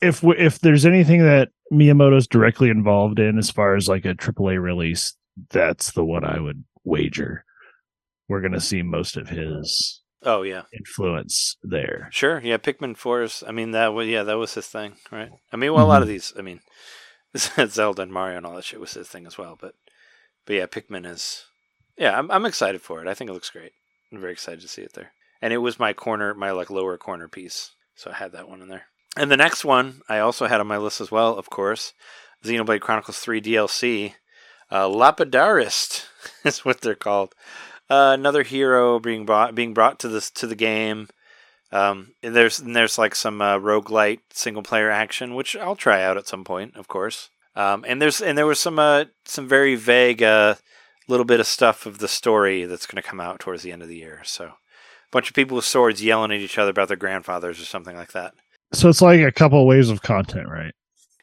If 0.00 0.24
if 0.24 0.60
there's 0.60 0.86
anything 0.86 1.22
that 1.22 1.50
Miyamoto's 1.72 2.26
directly 2.26 2.70
involved 2.70 3.18
in 3.18 3.38
as 3.38 3.50
far 3.50 3.76
as 3.76 3.88
like 3.88 4.04
a 4.04 4.14
AAA 4.14 4.60
release, 4.60 5.14
that's 5.50 5.92
the 5.92 6.04
one 6.04 6.24
I 6.24 6.40
would 6.40 6.64
wager. 6.84 7.44
We're 8.30 8.40
going 8.40 8.52
to 8.52 8.60
see 8.60 8.82
most 8.82 9.16
of 9.16 9.28
his 9.28 10.02
oh 10.22 10.42
yeah 10.42 10.62
influence 10.72 11.56
there. 11.64 12.08
Sure, 12.12 12.40
yeah, 12.44 12.58
Pikmin 12.58 12.96
Four. 12.96 13.26
I 13.44 13.50
mean 13.50 13.72
that 13.72 13.88
was 13.88 14.06
yeah 14.06 14.22
that 14.22 14.38
was 14.38 14.54
his 14.54 14.68
thing, 14.68 14.92
right? 15.10 15.30
I 15.52 15.56
mean, 15.56 15.72
well, 15.74 15.84
a 15.84 15.88
lot 15.88 16.00
of 16.00 16.06
mm-hmm. 16.06 16.12
these. 16.12 16.32
I 16.38 16.42
mean, 16.42 16.60
Zelda 17.36 18.02
and 18.02 18.12
Mario 18.12 18.36
and 18.36 18.46
all 18.46 18.54
that 18.54 18.64
shit 18.64 18.78
was 18.78 18.94
his 18.94 19.08
thing 19.08 19.26
as 19.26 19.36
well. 19.36 19.58
But 19.60 19.74
but 20.46 20.54
yeah, 20.54 20.66
Pikmin 20.66 21.06
is 21.06 21.46
yeah. 21.98 22.16
I'm 22.16 22.30
I'm 22.30 22.46
excited 22.46 22.82
for 22.82 23.02
it. 23.02 23.08
I 23.08 23.14
think 23.14 23.30
it 23.30 23.32
looks 23.32 23.50
great. 23.50 23.72
I'm 24.12 24.20
very 24.20 24.32
excited 24.32 24.60
to 24.60 24.68
see 24.68 24.82
it 24.82 24.92
there. 24.92 25.10
And 25.42 25.52
it 25.52 25.58
was 25.58 25.80
my 25.80 25.92
corner, 25.92 26.32
my 26.32 26.52
like 26.52 26.70
lower 26.70 26.96
corner 26.98 27.26
piece, 27.26 27.72
so 27.96 28.12
I 28.12 28.14
had 28.14 28.30
that 28.30 28.48
one 28.48 28.62
in 28.62 28.68
there. 28.68 28.84
And 29.16 29.28
the 29.28 29.36
next 29.36 29.64
one 29.64 30.02
I 30.08 30.20
also 30.20 30.46
had 30.46 30.60
on 30.60 30.68
my 30.68 30.78
list 30.78 31.00
as 31.00 31.10
well, 31.10 31.36
of 31.36 31.50
course, 31.50 31.94
Xenoblade 32.44 32.80
Chronicles 32.80 33.18
3 33.18 33.40
DLC. 33.40 34.14
Uh, 34.70 34.86
Lapidarist 34.86 36.06
is 36.44 36.64
what 36.64 36.80
they're 36.80 36.94
called. 36.94 37.34
Uh, 37.90 38.12
another 38.14 38.44
hero 38.44 39.00
being 39.00 39.26
brought 39.26 39.54
being 39.54 39.74
brought 39.74 39.98
to 39.98 40.08
this 40.08 40.30
to 40.30 40.46
the 40.46 40.54
game. 40.54 41.08
Um, 41.72 42.14
and 42.22 42.34
there's 42.34 42.60
and 42.60 42.74
there's 42.74 42.98
like 42.98 43.14
some 43.14 43.42
uh, 43.42 43.58
roguelite 43.58 44.20
single 44.32 44.62
player 44.62 44.90
action, 44.90 45.34
which 45.34 45.56
I'll 45.56 45.76
try 45.76 46.02
out 46.02 46.16
at 46.16 46.28
some 46.28 46.44
point, 46.44 46.76
of 46.76 46.88
course. 46.88 47.30
Um, 47.56 47.84
and 47.86 48.00
there's 48.00 48.20
and 48.20 48.38
there 48.38 48.46
was 48.46 48.60
some 48.60 48.78
uh, 48.78 49.06
some 49.24 49.48
very 49.48 49.74
vague 49.74 50.22
uh, 50.22 50.54
little 51.08 51.24
bit 51.24 51.40
of 51.40 51.46
stuff 51.46 51.86
of 51.86 51.98
the 51.98 52.08
story 52.08 52.64
that's 52.64 52.86
going 52.86 53.02
to 53.02 53.08
come 53.08 53.20
out 53.20 53.40
towards 53.40 53.62
the 53.62 53.72
end 53.72 53.82
of 53.82 53.88
the 53.88 53.96
year. 53.96 54.22
So, 54.24 54.46
a 54.46 54.54
bunch 55.10 55.28
of 55.28 55.34
people 55.34 55.56
with 55.56 55.64
swords 55.64 56.02
yelling 56.02 56.30
at 56.30 56.40
each 56.40 56.58
other 56.58 56.70
about 56.70 56.88
their 56.88 56.96
grandfathers 56.96 57.60
or 57.60 57.64
something 57.64 57.96
like 57.96 58.12
that. 58.12 58.34
So 58.72 58.88
it's 58.88 59.02
like 59.02 59.20
a 59.20 59.32
couple 59.32 59.60
of 59.60 59.66
waves 59.66 59.90
of 59.90 60.02
content, 60.02 60.48
right? 60.48 60.72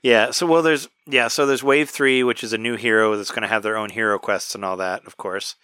Yeah. 0.03 0.31
So 0.31 0.45
well, 0.45 0.61
there's 0.61 0.89
yeah. 1.05 1.27
So 1.29 1.45
there's 1.45 1.63
Wave 1.63 1.89
Three, 1.89 2.23
which 2.23 2.43
is 2.43 2.53
a 2.53 2.57
new 2.57 2.75
hero 2.75 3.15
that's 3.15 3.31
going 3.31 3.43
to 3.43 3.47
have 3.47 3.63
their 3.63 3.77
own 3.77 3.89
hero 3.89 4.19
quests 4.19 4.53
and 4.53 4.65
all 4.65 4.77
that, 4.77 5.05
of 5.05 5.17
course, 5.17 5.55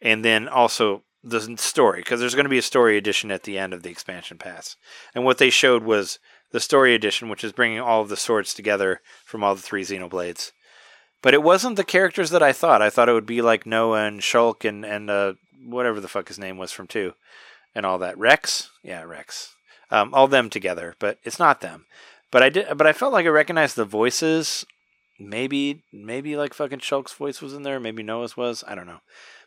and 0.00 0.24
then 0.24 0.48
also 0.48 1.02
the 1.22 1.56
story 1.56 2.00
because 2.00 2.20
there's 2.20 2.34
going 2.34 2.44
to 2.44 2.50
be 2.50 2.58
a 2.58 2.62
story 2.62 2.96
edition 2.96 3.30
at 3.30 3.42
the 3.42 3.58
end 3.58 3.72
of 3.72 3.82
the 3.82 3.90
expansion 3.90 4.38
pass. 4.38 4.76
And 5.14 5.24
what 5.24 5.38
they 5.38 5.50
showed 5.50 5.82
was 5.82 6.18
the 6.52 6.60
story 6.60 6.94
edition, 6.94 7.28
which 7.28 7.42
is 7.42 7.52
bringing 7.52 7.80
all 7.80 8.02
of 8.02 8.08
the 8.08 8.16
swords 8.16 8.54
together 8.54 9.00
from 9.24 9.42
all 9.42 9.54
the 9.54 9.62
three 9.62 9.82
Xenoblades. 9.82 10.52
But 11.22 11.34
it 11.34 11.42
wasn't 11.42 11.76
the 11.76 11.84
characters 11.84 12.30
that 12.30 12.42
I 12.42 12.52
thought. 12.52 12.82
I 12.82 12.90
thought 12.90 13.08
it 13.08 13.14
would 13.14 13.26
be 13.26 13.42
like 13.42 13.66
Noah 13.66 14.04
and 14.04 14.20
Shulk 14.20 14.68
and 14.68 14.84
and 14.84 15.10
uh, 15.10 15.34
whatever 15.64 16.00
the 16.00 16.08
fuck 16.08 16.28
his 16.28 16.38
name 16.38 16.58
was 16.58 16.70
from 16.70 16.86
two, 16.86 17.14
and 17.74 17.84
all 17.84 17.98
that. 17.98 18.16
Rex, 18.16 18.70
yeah, 18.84 19.02
Rex 19.02 19.56
um, 19.90 20.14
all 20.14 20.28
them 20.28 20.50
together, 20.50 20.94
but 20.98 21.18
it's 21.24 21.38
not 21.38 21.60
them. 21.60 21.86
But 22.30 22.42
I 22.42 22.48
did, 22.48 22.66
but 22.76 22.86
I 22.86 22.92
felt 22.92 23.12
like 23.12 23.26
I 23.26 23.30
recognized 23.30 23.76
the 23.76 23.84
voices. 23.84 24.64
Maybe, 25.18 25.82
maybe 25.92 26.36
like 26.36 26.54
fucking 26.54 26.80
Shulk's 26.80 27.12
voice 27.12 27.40
was 27.40 27.54
in 27.54 27.62
there. 27.62 27.80
Maybe 27.80 28.02
Noah's 28.02 28.36
was. 28.36 28.62
I 28.66 28.74
don't 28.74 28.86
know. 28.86 29.00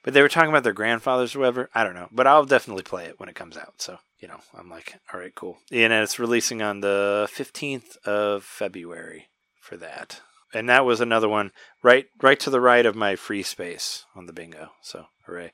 But 0.03 0.13
they 0.13 0.21
were 0.21 0.29
talking 0.29 0.49
about 0.49 0.63
their 0.63 0.73
grandfathers 0.73 1.35
or 1.35 1.39
whatever. 1.39 1.69
I 1.75 1.83
don't 1.83 1.93
know. 1.93 2.07
But 2.11 2.27
I'll 2.27 2.45
definitely 2.45 2.83
play 2.83 3.05
it 3.05 3.19
when 3.19 3.29
it 3.29 3.35
comes 3.35 3.57
out. 3.57 3.75
So 3.77 3.99
you 4.19 4.27
know, 4.27 4.39
I'm 4.57 4.69
like, 4.69 4.95
all 5.13 5.19
right, 5.19 5.33
cool. 5.33 5.57
And 5.71 5.93
it's 5.93 6.19
releasing 6.19 6.61
on 6.61 6.81
the 6.81 7.27
15th 7.31 7.97
of 8.05 8.43
February 8.43 9.29
for 9.61 9.77
that. 9.77 10.21
And 10.53 10.67
that 10.67 10.85
was 10.85 10.99
another 10.99 11.29
one 11.29 11.51
right, 11.83 12.07
right 12.21 12.39
to 12.41 12.49
the 12.49 12.61
right 12.61 12.85
of 12.85 12.95
my 12.95 13.15
free 13.15 13.43
space 13.43 14.05
on 14.15 14.25
the 14.25 14.33
bingo. 14.33 14.71
So 14.81 15.05
hooray! 15.25 15.53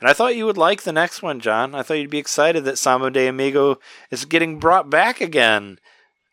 And 0.00 0.10
I 0.10 0.12
thought 0.12 0.36
you 0.36 0.46
would 0.46 0.58
like 0.58 0.82
the 0.82 0.92
next 0.92 1.22
one, 1.22 1.40
John. 1.40 1.74
I 1.74 1.82
thought 1.82 1.94
you'd 1.94 2.10
be 2.10 2.18
excited 2.18 2.64
that 2.64 2.76
Samba 2.76 3.10
de 3.10 3.28
Amigo 3.28 3.78
is 4.10 4.24
getting 4.24 4.58
brought 4.58 4.90
back 4.90 5.20
again. 5.20 5.78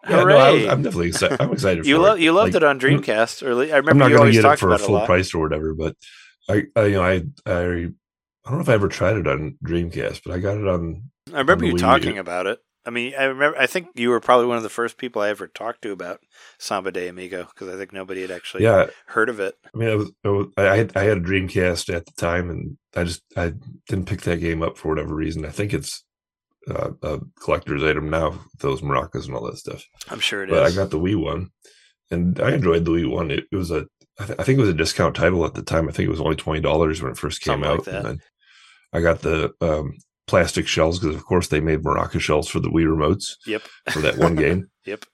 Yeah, 0.07 0.21
Hooray! 0.21 0.33
No, 0.33 0.69
I, 0.69 0.71
am 0.73 0.81
definitely 0.81 1.09
excited. 1.09 1.39
I'm 1.39 1.53
excited. 1.53 1.85
you 1.85 1.97
lo- 1.97 2.15
you 2.15 2.33
loved 2.33 2.53
like, 2.53 2.61
it 2.61 2.65
on 2.65 2.79
Dreamcast. 2.79 3.43
Or 3.43 3.51
I 3.51 3.77
remember 3.77 3.91
I'm 3.91 3.97
not 3.97 4.11
going 4.11 4.33
to 4.33 4.41
get 4.41 4.51
it 4.51 4.59
for 4.59 4.73
a 4.73 4.77
full 4.77 4.97
a 4.97 5.05
price 5.05 5.33
or 5.33 5.39
whatever, 5.39 5.73
but 5.73 5.95
I, 6.49 6.63
I, 6.75 6.85
you 6.85 6.93
know, 6.93 7.03
I, 7.03 7.13
I, 7.45 7.59
I 8.45 8.49
don't 8.49 8.57
know 8.57 8.59
if 8.59 8.69
I 8.69 8.73
ever 8.73 8.89
tried 8.89 9.17
it 9.17 9.27
on 9.27 9.57
Dreamcast, 9.65 10.21
but 10.25 10.33
I 10.33 10.39
got 10.39 10.57
it 10.57 10.67
on. 10.67 11.03
I 11.33 11.39
remember 11.39 11.65
on 11.65 11.71
you 11.71 11.75
Wii 11.75 11.79
talking 11.79 12.15
U. 12.15 12.21
about 12.21 12.47
it. 12.47 12.59
I 12.85 12.89
mean, 12.89 13.13
I 13.17 13.25
remember. 13.25 13.57
I 13.57 13.65
think 13.65 13.87
you 13.95 14.09
were 14.09 14.19
probably 14.19 14.47
one 14.47 14.57
of 14.57 14.63
the 14.63 14.69
first 14.69 14.97
people 14.97 15.21
I 15.21 15.29
ever 15.29 15.47
talked 15.47 15.83
to 15.83 15.91
about 15.91 16.19
Samba 16.59 16.91
de 16.91 17.07
Amigo 17.07 17.45
because 17.45 17.73
I 17.73 17.77
think 17.77 17.93
nobody 17.93 18.21
had 18.21 18.31
actually 18.31 18.63
yeah. 18.63 18.87
heard 19.07 19.29
of 19.29 19.39
it. 19.39 19.55
I 19.73 19.77
mean, 19.77 19.89
it 19.89 19.97
was, 19.97 20.11
it 20.23 20.27
was, 20.27 20.47
I 20.57 20.75
had 20.75 20.97
I 20.97 21.03
had 21.03 21.19
a 21.19 21.21
Dreamcast 21.21 21.93
at 21.93 22.05
the 22.05 22.11
time, 22.17 22.49
and 22.49 22.77
I 22.93 23.05
just 23.05 23.23
I 23.37 23.53
didn't 23.87 24.07
pick 24.07 24.21
that 24.23 24.41
game 24.41 24.61
up 24.61 24.77
for 24.77 24.89
whatever 24.89 25.15
reason. 25.15 25.45
I 25.45 25.49
think 25.49 25.73
it's 25.73 26.03
uh, 26.69 26.91
a 27.01 27.19
collector's 27.39 27.83
item 27.83 28.09
now, 28.09 28.39
those 28.59 28.81
maracas 28.81 29.25
and 29.25 29.35
all 29.35 29.45
that 29.45 29.57
stuff. 29.57 29.83
I'm 30.09 30.19
sure 30.19 30.43
it 30.43 30.49
but 30.49 30.65
is. 30.65 30.73
I 30.73 30.81
got 30.81 30.91
the 30.91 30.99
Wii 30.99 31.21
one, 31.21 31.49
and 32.11 32.39
I 32.39 32.53
enjoyed 32.53 32.85
the 32.85 32.91
Wii 32.91 33.11
one. 33.11 33.31
It, 33.31 33.45
it 33.51 33.55
was 33.55 33.71
a 33.71 33.87
I, 34.19 34.25
th- 34.25 34.39
I 34.39 34.43
think 34.43 34.57
it 34.57 34.61
was 34.61 34.69
a 34.69 34.75
discount 34.75 35.15
title 35.15 35.45
at 35.45 35.55
the 35.55 35.63
time. 35.63 35.89
I 35.89 35.91
think 35.91 36.07
it 36.07 36.11
was 36.11 36.21
only 36.21 36.35
twenty 36.35 36.61
dollars 36.61 37.01
when 37.01 37.11
it 37.11 37.17
first 37.17 37.41
came 37.41 37.63
Something 37.63 37.69
out. 37.69 37.87
Like 37.87 37.95
and 37.95 38.05
then 38.05 38.19
I 38.93 39.01
got 39.01 39.21
the 39.21 39.51
um, 39.61 39.93
plastic 40.27 40.67
shells 40.67 40.99
because 40.99 41.15
of 41.15 41.25
course 41.25 41.47
they 41.47 41.59
made 41.59 41.83
maraca 41.83 42.19
shells 42.19 42.47
for 42.47 42.59
the 42.59 42.69
Wii 42.69 42.85
remotes. 42.85 43.33
Yep. 43.45 43.63
For 43.91 43.99
that 44.01 44.17
one 44.17 44.35
game. 44.35 44.69
yep. 44.85 45.05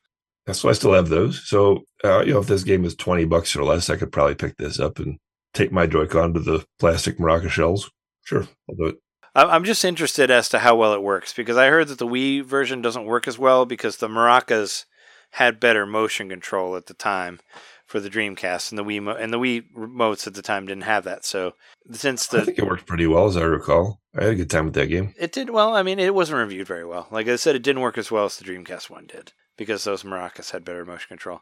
So 0.52 0.68
I 0.68 0.74
still 0.74 0.94
have 0.94 1.10
those. 1.10 1.48
So 1.48 1.84
uh, 2.04 2.22
you 2.22 2.34
know, 2.34 2.40
if 2.40 2.48
this 2.48 2.64
game 2.64 2.84
is 2.84 2.96
twenty 2.96 3.26
bucks 3.26 3.56
or 3.56 3.64
less, 3.64 3.90
I 3.90 3.96
could 3.96 4.12
probably 4.12 4.36
pick 4.36 4.58
this 4.58 4.80
up 4.80 5.00
and 5.00 5.18
take 5.54 5.72
my 5.72 5.88
Joy-Con 5.88 6.34
to 6.34 6.40
the 6.40 6.66
plastic 6.80 7.18
maraca 7.18 7.50
shells. 7.50 7.90
Sure, 8.24 8.48
I'll 8.70 8.76
do 8.76 8.86
it. 8.88 8.98
I- 9.36 9.46
I'm 9.46 9.64
just 9.64 9.86
interested 9.86 10.30
as 10.32 10.50
to 10.50 10.60
how 10.60 10.76
well 10.76 10.94
it 10.94 11.02
works 11.04 11.34
because 11.34 11.58
I 11.58 11.68
heard 11.70 11.88
that 11.90 11.98
the 12.00 12.08
Wii 12.08 12.44
version 12.44 12.82
doesn't 12.82 13.06
work 13.06 13.28
as 13.28 13.38
well 13.38 13.66
because 13.66 13.98
the 13.98 14.08
maracas 14.08 14.86
had 15.32 15.60
better 15.60 15.86
motion 15.86 16.30
control 16.30 16.76
at 16.76 16.88
the 16.88 16.94
time 16.94 17.40
for 17.86 18.00
the 18.00 18.10
Dreamcast, 18.10 18.72
and 18.72 18.78
the 18.78 18.84
Wii 18.84 19.02
mo- 19.02 19.16
and 19.16 19.34
the 19.34 19.40
Wii 19.40 19.64
remotes 19.76 20.28
at 20.28 20.36
the 20.36 20.42
time 20.44 20.68
didn't 20.68 20.84
have 20.84 21.04
that. 21.06 21.26
So 21.26 21.54
since 21.92 22.28
the 22.28 22.42
I 22.42 22.46
think 22.46 22.60
it 22.60 22.66
worked 22.68 22.86
pretty 22.86 23.08
well, 23.08 23.26
as 23.28 23.36
I 23.38 23.42
recall. 23.44 24.00
I 24.16 24.24
had 24.26 24.34
a 24.34 24.36
good 24.36 24.50
time 24.50 24.66
with 24.66 24.74
that 24.76 24.88
game. 24.88 25.14
it 25.20 25.32
did 25.32 25.50
well, 25.52 25.76
I 25.76 25.82
mean, 25.84 25.98
it 26.00 26.14
wasn't 26.14 26.40
reviewed 26.40 26.68
very 26.68 26.86
well. 26.86 27.08
Like 27.12 27.28
I 27.28 27.36
said, 27.36 27.56
it 27.56 27.64
didn't 27.64 27.82
work 27.82 27.98
as 27.98 28.12
well 28.12 28.26
as 28.26 28.38
the 28.38 28.46
Dreamcast 28.46 28.90
one 28.90 29.06
did 29.08 29.34
because 29.58 29.84
those 29.84 30.04
maracas 30.04 30.52
had 30.52 30.64
better 30.66 30.86
motion 30.86 31.08
control. 31.10 31.42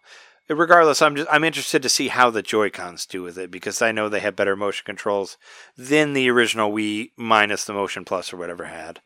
Regardless, 0.49 1.01
I'm 1.01 1.15
just 1.15 1.27
I'm 1.31 1.43
interested 1.43 1.81
to 1.81 1.89
see 1.89 2.07
how 2.07 2.29
the 2.29 2.41
Joy 2.41 2.69
Cons 2.69 3.05
do 3.05 3.21
with 3.21 3.37
it 3.37 3.51
because 3.51 3.81
I 3.81 3.91
know 3.91 4.07
they 4.07 4.21
have 4.21 4.35
better 4.35 4.55
motion 4.55 4.85
controls 4.85 5.37
than 5.77 6.13
the 6.13 6.29
original 6.29 6.71
Wii 6.71 7.11
minus 7.17 7.65
the 7.65 7.73
Motion 7.73 8.05
Plus 8.05 8.31
or 8.31 8.37
whatever 8.37 8.65
had. 8.65 9.01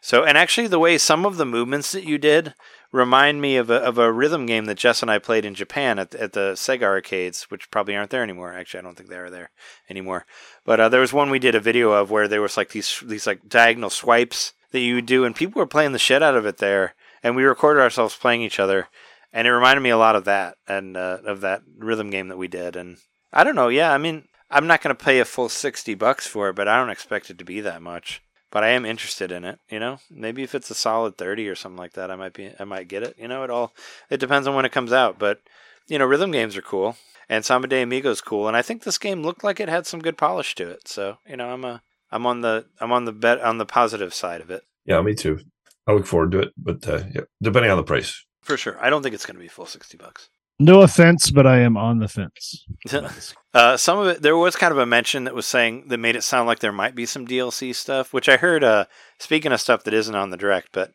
So, 0.00 0.24
and 0.24 0.38
actually, 0.38 0.66
the 0.66 0.78
way 0.78 0.96
some 0.96 1.26
of 1.26 1.36
the 1.36 1.44
movements 1.44 1.92
that 1.92 2.04
you 2.04 2.16
did 2.16 2.54
remind 2.90 3.42
me 3.42 3.56
of 3.56 3.68
a, 3.68 3.76
of 3.76 3.98
a 3.98 4.10
rhythm 4.10 4.46
game 4.46 4.64
that 4.64 4.78
Jess 4.78 5.02
and 5.02 5.10
I 5.10 5.18
played 5.18 5.44
in 5.44 5.54
Japan 5.54 5.98
at, 5.98 6.14
at 6.14 6.32
the 6.32 6.52
Sega 6.54 6.84
arcades, 6.84 7.50
which 7.50 7.70
probably 7.70 7.94
aren't 7.94 8.10
there 8.10 8.22
anymore. 8.22 8.54
Actually, 8.54 8.80
I 8.80 8.82
don't 8.84 8.96
think 8.96 9.10
they 9.10 9.18
are 9.18 9.30
there 9.30 9.50
anymore. 9.90 10.24
But 10.64 10.80
uh, 10.80 10.88
there 10.88 11.02
was 11.02 11.12
one 11.12 11.28
we 11.28 11.38
did 11.38 11.54
a 11.54 11.60
video 11.60 11.92
of 11.92 12.10
where 12.10 12.26
there 12.26 12.40
was 12.40 12.56
like 12.56 12.70
these 12.70 13.02
these 13.04 13.26
like 13.26 13.48
diagonal 13.48 13.90
swipes 13.90 14.54
that 14.70 14.80
you 14.80 14.94
would 14.94 15.06
do, 15.06 15.24
and 15.24 15.36
people 15.36 15.60
were 15.60 15.66
playing 15.66 15.92
the 15.92 15.98
shit 15.98 16.22
out 16.22 16.36
of 16.36 16.46
it 16.46 16.56
there, 16.56 16.94
and 17.22 17.36
we 17.36 17.44
recorded 17.44 17.82
ourselves 17.82 18.16
playing 18.16 18.40
each 18.40 18.58
other, 18.58 18.88
and 19.32 19.46
it 19.46 19.52
reminded 19.52 19.80
me 19.80 19.90
a 19.90 19.98
lot 19.98 20.16
of 20.16 20.24
that 20.24 20.56
and 20.66 20.96
uh, 20.96 21.18
of 21.24 21.40
that 21.42 21.62
rhythm 21.76 22.10
game 22.10 22.28
that 22.28 22.38
we 22.38 22.48
did. 22.48 22.76
And 22.76 22.98
I 23.32 23.44
don't 23.44 23.54
know, 23.54 23.68
yeah, 23.68 23.92
I 23.92 23.98
mean, 23.98 24.24
I'm 24.50 24.66
not 24.66 24.82
going 24.82 24.94
to 24.94 25.04
pay 25.04 25.20
a 25.20 25.24
full 25.24 25.48
sixty 25.48 25.94
bucks 25.94 26.26
for 26.26 26.48
it, 26.48 26.56
but 26.56 26.68
I 26.68 26.76
don't 26.76 26.90
expect 26.90 27.30
it 27.30 27.38
to 27.38 27.44
be 27.44 27.60
that 27.60 27.82
much 27.82 28.22
but 28.50 28.64
I 28.64 28.68
am 28.70 28.84
interested 28.84 29.30
in 29.32 29.44
it. 29.44 29.58
You 29.70 29.78
know, 29.78 29.98
maybe 30.10 30.42
if 30.42 30.54
it's 30.54 30.70
a 30.70 30.74
solid 30.74 31.16
thirty 31.16 31.48
or 31.48 31.54
something 31.54 31.78
like 31.78 31.92
that, 31.94 32.10
I 32.10 32.16
might 32.16 32.32
be, 32.32 32.52
I 32.58 32.64
might 32.64 32.88
get 32.88 33.02
it. 33.02 33.16
You 33.18 33.28
know, 33.28 33.44
it 33.44 33.50
all 33.50 33.72
it 34.08 34.20
depends 34.20 34.46
on 34.46 34.54
when 34.54 34.64
it 34.64 34.72
comes 34.72 34.92
out. 34.92 35.18
But 35.18 35.40
you 35.88 35.98
know, 35.98 36.06
rhythm 36.06 36.32
games 36.32 36.56
are 36.56 36.62
cool, 36.62 36.96
and 37.28 37.44
Samba 37.44 37.68
de 37.68 37.82
Amigo 37.82 38.10
is 38.10 38.20
cool, 38.20 38.48
and 38.48 38.56
I 38.56 38.62
think 38.62 38.82
this 38.82 38.98
game 38.98 39.22
looked 39.22 39.44
like 39.44 39.60
it 39.60 39.68
had 39.68 39.86
some 39.86 40.00
good 40.00 40.18
polish 40.18 40.54
to 40.56 40.68
it. 40.68 40.88
So 40.88 41.18
you 41.26 41.36
know, 41.36 41.50
I'm 41.50 41.64
a, 41.64 41.82
I'm 42.10 42.26
on 42.26 42.40
the, 42.40 42.66
I'm 42.80 42.92
on 42.92 43.04
the 43.04 43.12
bet 43.12 43.40
on 43.40 43.58
the 43.58 43.66
positive 43.66 44.12
side 44.12 44.40
of 44.40 44.50
it 44.50 44.62
Yeah, 44.84 45.00
me 45.02 45.14
too. 45.14 45.40
I 45.86 45.92
look 45.92 46.06
forward 46.06 46.32
to 46.32 46.40
it, 46.40 46.52
but 46.56 46.86
uh, 46.88 47.02
yeah, 47.14 47.22
depending 47.42 47.70
on 47.70 47.76
the 47.76 47.84
price. 47.84 48.24
For 48.42 48.56
sure. 48.56 48.76
I 48.80 48.90
don't 48.90 49.02
think 49.02 49.14
it's 49.14 49.26
going 49.26 49.36
to 49.36 49.42
be 49.42 49.48
full 49.48 49.66
sixty 49.66 49.96
bucks. 49.96 50.28
No 50.58 50.82
offense, 50.82 51.30
but 51.30 51.46
I 51.46 51.60
am 51.60 51.76
on 51.76 51.98
the 51.98 52.08
fence. 52.08 52.66
Uh, 53.52 53.76
some 53.76 53.98
of 53.98 54.06
it, 54.06 54.22
there 54.22 54.36
was 54.36 54.54
kind 54.54 54.70
of 54.70 54.78
a 54.78 54.86
mention 54.86 55.24
that 55.24 55.34
was 55.34 55.44
saying 55.44 55.88
that 55.88 55.98
made 55.98 56.14
it 56.14 56.22
sound 56.22 56.46
like 56.46 56.60
there 56.60 56.70
might 56.70 56.94
be 56.94 57.04
some 57.04 57.26
DLC 57.26 57.74
stuff, 57.74 58.12
which 58.12 58.28
I 58.28 58.36
heard. 58.36 58.62
Uh, 58.62 58.84
speaking 59.18 59.50
of 59.50 59.60
stuff 59.60 59.82
that 59.82 59.92
isn't 59.92 60.14
on 60.14 60.30
the 60.30 60.36
direct, 60.36 60.68
but 60.70 60.92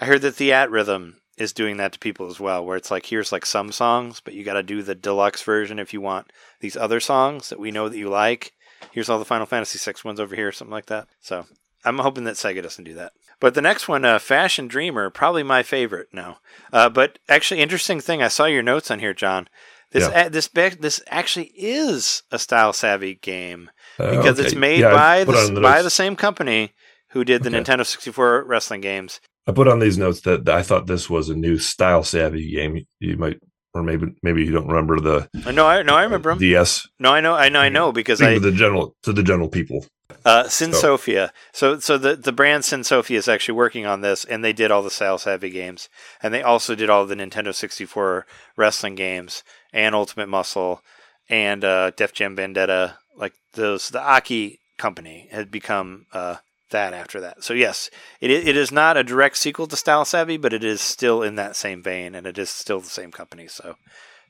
I 0.00 0.04
heard 0.04 0.22
that 0.22 0.36
Theatrhythm 0.36 1.14
is 1.38 1.52
doing 1.52 1.76
that 1.78 1.92
to 1.92 1.98
people 1.98 2.28
as 2.28 2.38
well, 2.38 2.64
where 2.64 2.76
it's 2.76 2.92
like 2.92 3.06
here's 3.06 3.32
like 3.32 3.44
some 3.44 3.72
songs, 3.72 4.20
but 4.20 4.34
you 4.34 4.44
got 4.44 4.54
to 4.54 4.62
do 4.62 4.80
the 4.80 4.94
deluxe 4.94 5.42
version 5.42 5.80
if 5.80 5.92
you 5.92 6.00
want 6.00 6.32
these 6.60 6.76
other 6.76 7.00
songs 7.00 7.48
that 7.48 7.58
we 7.58 7.72
know 7.72 7.88
that 7.88 7.98
you 7.98 8.08
like. 8.08 8.52
Here's 8.92 9.08
all 9.08 9.18
the 9.18 9.24
Final 9.24 9.46
Fantasy 9.46 9.78
VI 9.78 9.98
ones 10.04 10.20
over 10.20 10.36
here, 10.36 10.52
something 10.52 10.72
like 10.72 10.86
that. 10.86 11.08
So 11.20 11.46
I'm 11.84 11.98
hoping 11.98 12.24
that 12.24 12.36
Sega 12.36 12.62
doesn't 12.62 12.84
do 12.84 12.94
that. 12.94 13.12
But 13.40 13.54
the 13.54 13.62
next 13.62 13.86
one, 13.88 14.04
uh, 14.04 14.18
Fashion 14.18 14.66
Dreamer, 14.68 15.10
probably 15.10 15.42
my 15.42 15.62
favorite. 15.62 16.08
No, 16.12 16.38
uh, 16.72 16.88
but 16.88 17.18
actually, 17.28 17.60
interesting 17.60 18.00
thing. 18.00 18.22
I 18.22 18.28
saw 18.28 18.46
your 18.46 18.62
notes 18.62 18.90
on 18.90 18.98
here, 18.98 19.14
John. 19.14 19.48
This 19.92 20.08
Yeah. 20.08 20.26
a- 20.26 20.30
this 20.30 20.48
this 20.48 21.00
actually 21.08 21.52
is 21.56 22.22
a 22.30 22.38
style 22.38 22.72
savvy 22.72 23.14
game 23.14 23.70
Uh, 23.98 24.10
because 24.10 24.38
it's 24.38 24.54
made 24.54 24.80
Yeah, 24.80 24.92
by 24.92 25.24
the, 25.24 25.50
the 25.54 25.60
by 25.60 25.72
notes- 25.76 25.84
the 25.84 25.90
same 25.90 26.14
company 26.16 26.74
who 27.12 27.24
did 27.24 27.42
the 27.42 27.48
Okay. 27.48 27.58
Nintendo 27.60 27.86
64 27.86 28.44
wrestling 28.44 28.80
games. 28.82 29.20
I 29.46 29.52
put 29.52 29.66
on 29.68 29.78
these 29.78 29.96
notes 29.96 30.20
that 30.22 30.46
I 30.48 30.62
thought 30.62 30.86
this 30.86 31.08
was 31.08 31.30
a 31.30 31.34
new 31.34 31.56
style 31.58 32.02
savvy 32.04 32.50
game. 32.50 32.84
You 33.00 33.16
might, 33.16 33.38
or 33.78 33.82
maybe 33.82 34.06
maybe 34.22 34.44
you 34.44 34.52
don't 34.52 34.66
remember 34.68 35.00
the 35.00 35.28
Uh, 35.46 35.52
No, 35.52 35.66
I 35.66 35.82
no, 35.82 35.94
I 35.94 36.02
remember 36.02 36.30
them. 36.30 36.38
DS. 36.38 36.88
No, 36.98 37.12
I 37.12 37.20
know, 37.20 37.34
I 37.34 37.48
know, 37.48 37.60
I 37.60 37.68
know 37.68 37.92
because 37.92 38.20
I 38.20 38.38
the 38.38 38.52
general 38.52 38.96
to 39.04 39.12
the 39.12 39.22
general 39.22 39.48
people. 39.48 39.86
uh, 40.24 40.48
Syn 40.48 40.72
Sophia. 40.72 41.32
So 41.52 41.78
so 41.78 41.96
the 41.98 42.16
the 42.16 42.32
brand 42.32 42.64
Syn 42.64 42.82
Sophia 42.84 43.18
is 43.18 43.28
actually 43.28 43.54
working 43.54 43.86
on 43.86 44.00
this, 44.00 44.24
and 44.24 44.44
they 44.44 44.52
did 44.52 44.70
all 44.70 44.82
the 44.82 44.90
style 44.90 45.18
savvy 45.18 45.50
games, 45.50 45.88
and 46.22 46.34
they 46.34 46.42
also 46.42 46.74
did 46.74 46.90
all 46.90 47.06
the 47.06 47.14
Nintendo 47.14 47.54
64 47.54 48.26
wrestling 48.56 48.94
games 48.96 49.42
and 49.72 49.94
Ultimate 49.94 50.28
Muscle 50.28 50.82
and 51.28 51.64
uh, 51.64 51.90
Def 51.96 52.12
Jam 52.12 52.34
Vendetta. 52.36 52.96
Like 53.16 53.34
those, 53.52 53.88
the 53.90 54.00
Aki 54.00 54.58
company 54.78 55.28
had 55.30 55.50
become 55.50 56.06
uh, 56.12 56.36
that 56.70 56.94
after 56.94 57.20
that. 57.20 57.44
So 57.44 57.54
yes, 57.54 57.90
it 58.20 58.30
it 58.30 58.56
is 58.56 58.72
not 58.72 58.96
a 58.96 59.04
direct 59.04 59.36
sequel 59.36 59.66
to 59.66 59.76
Style 59.76 60.04
Savvy, 60.04 60.36
but 60.36 60.52
it 60.52 60.64
is 60.64 60.80
still 60.80 61.22
in 61.22 61.36
that 61.36 61.56
same 61.56 61.82
vein, 61.82 62.14
and 62.14 62.26
it 62.26 62.38
is 62.38 62.50
still 62.50 62.80
the 62.80 62.88
same 62.88 63.12
company. 63.12 63.48
So 63.48 63.76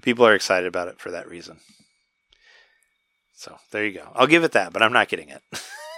people 0.03 0.27
are 0.27 0.35
excited 0.35 0.67
about 0.67 0.89
it 0.89 1.01
for 1.01 1.11
that 1.11 1.29
reason. 1.29 1.59
So 3.35 3.57
there 3.71 3.85
you 3.85 3.93
go. 3.93 4.11
I'll 4.15 4.27
give 4.27 4.43
it 4.43 4.53
that, 4.53 4.73
but 4.73 4.83
I'm 4.83 4.93
not 4.93 5.09
getting 5.09 5.29
it. 5.29 5.43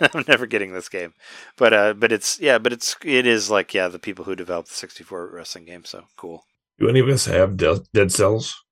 I'm 0.15 0.25
never 0.29 0.47
getting 0.47 0.73
this 0.73 0.89
game. 0.91 1.15
But 1.57 1.73
uh, 1.73 1.95
but 1.95 2.13
it's 2.13 2.39
yeah, 2.39 2.59
but 2.59 2.73
it's 2.73 2.97
it 3.03 3.27
is 3.27 3.51
like 3.51 3.73
yeah, 3.73 3.89
the 3.89 3.99
people 3.99 4.25
who 4.25 4.37
developed 4.37 4.69
the 4.69 4.75
64 4.75 5.31
wrestling 5.33 5.65
game. 5.65 5.85
So 5.85 6.05
cool. 6.17 6.45
Do 6.79 6.89
any 6.89 7.01
of 7.01 7.09
us 7.09 7.27
have 7.27 7.57
De- 7.57 7.85
Dead 7.93 8.13
Cells? 8.13 8.63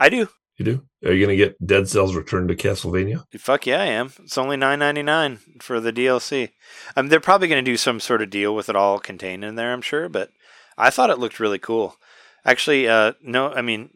I 0.00 0.08
do. 0.08 0.28
You 0.58 0.64
do? 0.64 0.82
Are 1.04 1.12
you 1.12 1.24
going 1.24 1.38
to 1.38 1.44
get 1.44 1.64
Dead 1.64 1.88
Cells 1.88 2.16
Return 2.16 2.48
to 2.48 2.56
Castlevania? 2.56 3.22
Fuck 3.38 3.66
yeah, 3.66 3.80
I 3.80 3.86
am. 3.86 4.12
It's 4.24 4.36
only 4.36 4.56
nine 4.56 4.80
ninety 4.80 5.04
nine 5.04 5.38
for 5.60 5.78
the 5.78 5.92
DLC. 5.92 6.50
Mean, 6.96 7.08
they're 7.08 7.20
probably 7.20 7.46
going 7.46 7.64
to 7.64 7.70
do 7.70 7.76
some 7.76 8.00
sort 8.00 8.22
of 8.22 8.30
deal 8.30 8.54
with 8.56 8.68
it 8.68 8.74
all 8.74 8.98
contained 8.98 9.44
in 9.44 9.54
there. 9.54 9.72
I'm 9.72 9.82
sure, 9.82 10.08
but 10.08 10.30
I 10.76 10.90
thought 10.90 11.10
it 11.10 11.20
looked 11.20 11.38
really 11.38 11.60
cool. 11.60 11.96
Actually, 12.44 12.88
uh, 12.88 13.12
no, 13.22 13.52
I 13.52 13.62
mean, 13.62 13.90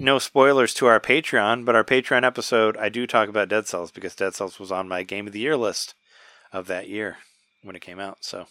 no 0.00 0.18
spoilers 0.18 0.74
to 0.74 0.86
our 0.86 0.98
Patreon, 0.98 1.64
but 1.64 1.76
our 1.76 1.84
Patreon 1.84 2.24
episode, 2.24 2.76
I 2.76 2.88
do 2.88 3.06
talk 3.06 3.28
about 3.28 3.48
Dead 3.48 3.68
Cells 3.68 3.92
because 3.92 4.16
Dead 4.16 4.34
Cells 4.34 4.58
was 4.58 4.72
on 4.72 4.88
my 4.88 5.04
Game 5.04 5.28
of 5.28 5.32
the 5.32 5.40
Year 5.40 5.56
list 5.56 5.94
of 6.52 6.66
that 6.66 6.88
year 6.88 7.18
when 7.62 7.76
it 7.76 7.82
came 7.82 8.00
out. 8.00 8.24
So 8.24 8.46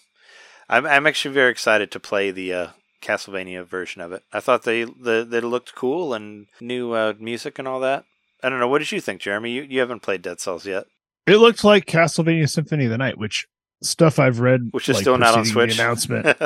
I'm, 0.69 0.85
I'm 0.85 1.07
actually 1.07 1.33
very 1.33 1.51
excited 1.51 1.91
to 1.91 1.99
play 1.99 2.31
the 2.31 2.53
uh, 2.53 2.67
Castlevania 3.01 3.65
version 3.65 4.01
of 4.01 4.11
it. 4.11 4.23
I 4.31 4.39
thought 4.39 4.63
they 4.63 4.83
the, 4.83 5.25
they 5.29 5.41
looked 5.41 5.75
cool 5.75 6.13
and 6.13 6.47
new 6.59 6.93
uh, 6.93 7.13
music 7.19 7.59
and 7.59 7.67
all 7.67 7.79
that. 7.81 8.05
I 8.43 8.49
don't 8.49 8.59
know. 8.59 8.67
What 8.67 8.79
did 8.79 8.91
you 8.91 9.01
think, 9.01 9.21
Jeremy? 9.21 9.51
You 9.51 9.63
you 9.63 9.79
haven't 9.79 10.01
played 10.01 10.21
Dead 10.21 10.39
Cells 10.39 10.65
yet. 10.65 10.85
It 11.27 11.37
looked 11.37 11.63
like 11.63 11.85
Castlevania 11.85 12.49
Symphony 12.49 12.85
of 12.85 12.91
the 12.91 12.97
Night, 12.97 13.17
which 13.17 13.45
stuff 13.83 14.19
I've 14.19 14.39
read, 14.39 14.69
Which 14.71 14.89
is 14.89 14.95
like, 14.95 15.03
still 15.03 15.17
not 15.17 15.37
on 15.37 15.45
Switch. 15.45 15.75
announcement. 15.75 16.37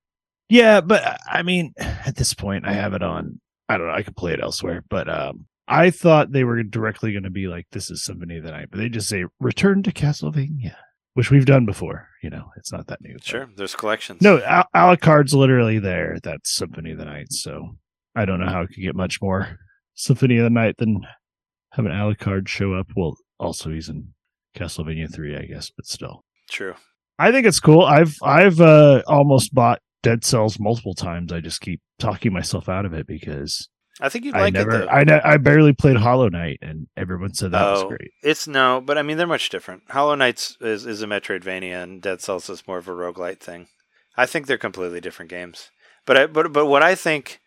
yeah, 0.48 0.80
but 0.80 1.18
I 1.30 1.42
mean, 1.42 1.74
at 1.78 2.16
this 2.16 2.34
point, 2.34 2.66
I 2.66 2.72
have 2.72 2.94
it 2.94 3.02
on. 3.02 3.40
I 3.68 3.78
don't 3.78 3.86
know. 3.86 3.94
I 3.94 4.02
could 4.02 4.16
play 4.16 4.32
it 4.32 4.42
elsewhere, 4.42 4.84
but 4.88 5.08
um, 5.08 5.46
I 5.68 5.90
thought 5.90 6.32
they 6.32 6.44
were 6.44 6.62
directly 6.62 7.12
going 7.12 7.22
to 7.22 7.30
be 7.30 7.46
like, 7.46 7.66
"This 7.72 7.90
is 7.90 8.04
Symphony 8.04 8.38
of 8.38 8.44
the 8.44 8.50
Night," 8.50 8.68
but 8.70 8.78
they 8.78 8.88
just 8.88 9.08
say, 9.08 9.24
"Return 9.40 9.82
to 9.84 9.92
Castlevania," 9.92 10.74
which 11.14 11.30
we've 11.30 11.46
done 11.46 11.66
before. 11.66 12.08
You 12.22 12.30
know, 12.30 12.50
it's 12.56 12.72
not 12.72 12.86
that 12.86 13.00
new. 13.00 13.16
sure, 13.22 13.48
there's 13.56 13.74
collections. 13.74 14.22
No, 14.22 14.42
Al- 14.42 14.68
Alucard's 14.74 15.34
literally 15.34 15.78
there. 15.78 16.18
That's 16.22 16.52
Symphony 16.54 16.92
of 16.92 16.98
the 16.98 17.04
Night. 17.04 17.32
So 17.32 17.76
I 18.14 18.24
don't 18.24 18.40
know 18.40 18.50
how 18.50 18.62
it 18.62 18.68
could 18.68 18.82
get 18.82 18.94
much 18.94 19.20
more 19.20 19.58
Symphony 19.94 20.38
of 20.38 20.44
the 20.44 20.50
Night 20.50 20.76
than 20.78 21.00
having 21.72 21.92
Alucard 21.92 22.48
show 22.48 22.74
up. 22.74 22.88
Well, 22.96 23.16
also 23.38 23.70
he's 23.70 23.88
in 23.88 24.14
Castlevania 24.56 25.12
three, 25.12 25.36
I 25.36 25.42
guess, 25.42 25.70
but 25.76 25.86
still, 25.86 26.24
true. 26.50 26.74
I 27.18 27.30
think 27.30 27.46
it's 27.46 27.60
cool. 27.60 27.82
I've 27.82 28.16
I've 28.22 28.60
uh, 28.60 29.02
almost 29.06 29.54
bought 29.54 29.80
Dead 30.02 30.24
Cells 30.24 30.58
multiple 30.58 30.94
times. 30.94 31.32
I 31.32 31.40
just 31.40 31.60
keep 31.60 31.80
talking 31.98 32.32
myself 32.32 32.68
out 32.68 32.84
of 32.84 32.92
it 32.92 33.06
because 33.06 33.68
I 34.00 34.08
think 34.08 34.24
you'd 34.24 34.34
I 34.34 34.40
like 34.40 34.54
never, 34.54 34.70
it 34.70 34.78
though. 34.78 34.88
I 34.88 35.04
ne- 35.04 35.20
I 35.20 35.36
barely 35.36 35.72
played 35.72 35.96
Hollow 35.96 36.28
Knight, 36.28 36.58
and 36.62 36.86
everyone 36.96 37.34
said 37.34 37.52
that 37.52 37.70
was 37.70 37.82
Oh, 37.82 37.88
great. 37.88 38.10
It's 38.22 38.46
no, 38.48 38.80
but 38.80 38.96
I 38.96 39.02
mean 39.02 39.16
they're 39.18 39.26
much 39.26 39.50
different. 39.50 39.82
Hollow 39.90 40.14
Knight's 40.14 40.56
is, 40.60 40.86
is 40.86 41.02
a 41.02 41.06
Metroidvania, 41.06 41.82
and 41.82 42.00
Dead 42.00 42.20
Cells 42.20 42.48
is 42.48 42.66
more 42.66 42.78
of 42.78 42.88
a 42.88 42.92
roguelite 42.92 43.40
thing. 43.40 43.68
I 44.16 44.26
think 44.26 44.46
they're 44.46 44.58
completely 44.58 45.00
different 45.00 45.30
games. 45.30 45.70
But 46.06 46.16
I, 46.16 46.26
but 46.26 46.52
but 46.52 46.66
what 46.66 46.82
I 46.82 46.94
think, 46.94 47.40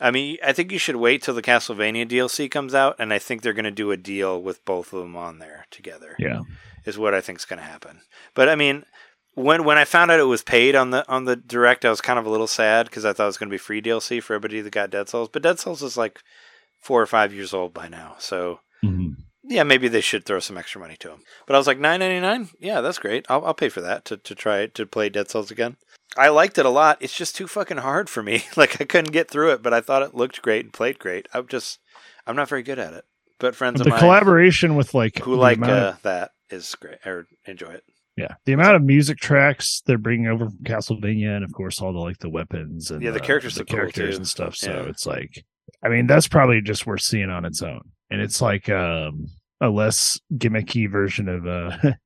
I 0.00 0.10
mean, 0.10 0.38
I 0.44 0.52
think 0.52 0.72
you 0.72 0.78
should 0.78 0.96
wait 0.96 1.22
till 1.22 1.34
the 1.34 1.42
Castlevania 1.42 2.08
DLC 2.08 2.50
comes 2.50 2.74
out, 2.74 2.96
and 2.98 3.12
I 3.12 3.18
think 3.18 3.42
they're 3.42 3.52
going 3.52 3.64
to 3.64 3.70
do 3.70 3.90
a 3.90 3.96
deal 3.96 4.40
with 4.40 4.64
both 4.64 4.92
of 4.92 5.00
them 5.00 5.16
on 5.16 5.38
there 5.38 5.66
together. 5.70 6.14
Yeah, 6.18 6.42
is 6.84 6.98
what 6.98 7.14
I 7.14 7.20
think 7.20 7.38
is 7.40 7.44
going 7.44 7.58
to 7.60 7.64
happen. 7.66 8.00
But 8.34 8.48
I 8.48 8.54
mean, 8.54 8.84
when 9.34 9.64
when 9.64 9.78
I 9.78 9.84
found 9.84 10.10
out 10.10 10.20
it 10.20 10.24
was 10.24 10.42
paid 10.42 10.74
on 10.74 10.90
the 10.90 11.08
on 11.08 11.24
the 11.24 11.36
direct, 11.36 11.84
I 11.84 11.90
was 11.90 12.00
kind 12.00 12.18
of 12.18 12.26
a 12.26 12.30
little 12.30 12.46
sad 12.46 12.86
because 12.86 13.04
I 13.04 13.12
thought 13.12 13.24
it 13.24 13.26
was 13.26 13.38
going 13.38 13.48
to 13.48 13.54
be 13.54 13.58
free 13.58 13.80
DLC 13.82 14.22
for 14.22 14.34
everybody 14.34 14.60
that 14.60 14.70
got 14.72 14.90
Dead 14.90 15.08
Souls. 15.08 15.28
But 15.32 15.42
Dead 15.42 15.58
Souls 15.58 15.82
is 15.82 15.96
like 15.96 16.20
four 16.80 17.00
or 17.00 17.06
five 17.06 17.32
years 17.32 17.52
old 17.54 17.74
by 17.74 17.88
now, 17.88 18.16
so 18.18 18.60
Mhm. 18.84 19.16
yeah, 19.44 19.62
maybe 19.62 19.88
they 19.88 20.00
should 20.00 20.24
throw 20.24 20.40
some 20.40 20.56
extra 20.56 20.80
money 20.80 20.96
to 21.00 21.08
them. 21.08 21.22
But 21.46 21.54
I 21.54 21.58
was 21.58 21.66
like, 21.66 21.78
nine 21.78 22.00
ninety 22.00 22.20
nine. 22.20 22.48
Yeah, 22.58 22.80
that's 22.80 22.98
great. 22.98 23.26
I'll, 23.28 23.44
I'll 23.44 23.54
pay 23.54 23.68
for 23.68 23.80
that 23.82 24.04
to, 24.06 24.16
to 24.16 24.34
try 24.34 24.66
to 24.66 24.86
play 24.86 25.08
Dead 25.10 25.28
Souls 25.30 25.50
again. 25.50 25.76
I 26.16 26.28
liked 26.30 26.58
it 26.58 26.66
a 26.66 26.70
lot. 26.70 26.96
It's 27.00 27.14
just 27.16 27.36
too 27.36 27.46
fucking 27.46 27.76
hard 27.78 28.08
for 28.10 28.22
me. 28.22 28.44
like 28.56 28.80
I 28.80 28.84
couldn't 28.84 29.12
get 29.12 29.30
through 29.30 29.52
it, 29.52 29.62
but 29.62 29.72
I 29.74 29.80
thought 29.80 30.02
it 30.02 30.14
looked 30.14 30.42
great 30.42 30.64
and 30.64 30.72
played 30.72 30.98
great. 30.98 31.28
I'm 31.34 31.46
just, 31.46 31.78
I'm 32.26 32.34
not 32.36 32.48
very 32.48 32.62
good 32.62 32.78
at 32.78 32.94
it. 32.94 33.04
But 33.38 33.54
friends 33.54 33.74
But 33.74 33.80
of 33.82 33.84
the 33.84 33.90
mine 33.90 34.00
collaboration 34.00 34.74
with 34.76 34.92
like 34.92 35.18
who 35.20 35.34
like 35.36 35.62
uh, 35.62 35.94
that 36.02 36.32
is 36.50 36.74
great 36.74 36.98
or 37.06 37.26
enjoy 37.46 37.70
it. 37.70 37.84
Yeah, 38.20 38.34
the 38.44 38.52
amount 38.52 38.76
of 38.76 38.82
music 38.82 39.18
tracks 39.18 39.82
they're 39.86 39.98
bringing 39.98 40.26
over 40.28 40.46
from 40.46 40.58
Castlevania, 40.64 41.34
and 41.36 41.44
of 41.44 41.52
course 41.52 41.80
all 41.80 41.92
the 41.92 41.98
like 41.98 42.18
the 42.18 42.30
weapons 42.30 42.90
and 42.90 43.02
Yeah, 43.02 43.10
the 43.12 43.20
characters 43.20 43.54
the 43.54 43.60
look 43.60 43.68
cool, 43.68 43.76
characters 43.76 44.16
and 44.16 44.26
stuff. 44.28 44.56
So 44.56 44.70
Yeah. 44.70 44.88
it's 44.88 45.06
like, 45.06 45.44
I 45.82 45.88
mean, 45.88 46.06
that's 46.06 46.28
probably 46.28 46.60
just 46.60 46.86
worth 46.86 47.02
seeing 47.02 47.30
on 47.30 47.44
its 47.44 47.62
own, 47.62 47.82
and 48.10 48.20
it's 48.20 48.40
like 48.40 48.68
um 48.68 49.26
a 49.60 49.68
less 49.68 50.18
gimmicky 50.34 50.90
version 50.90 51.28
of 51.28 51.46
uh. 51.46 51.92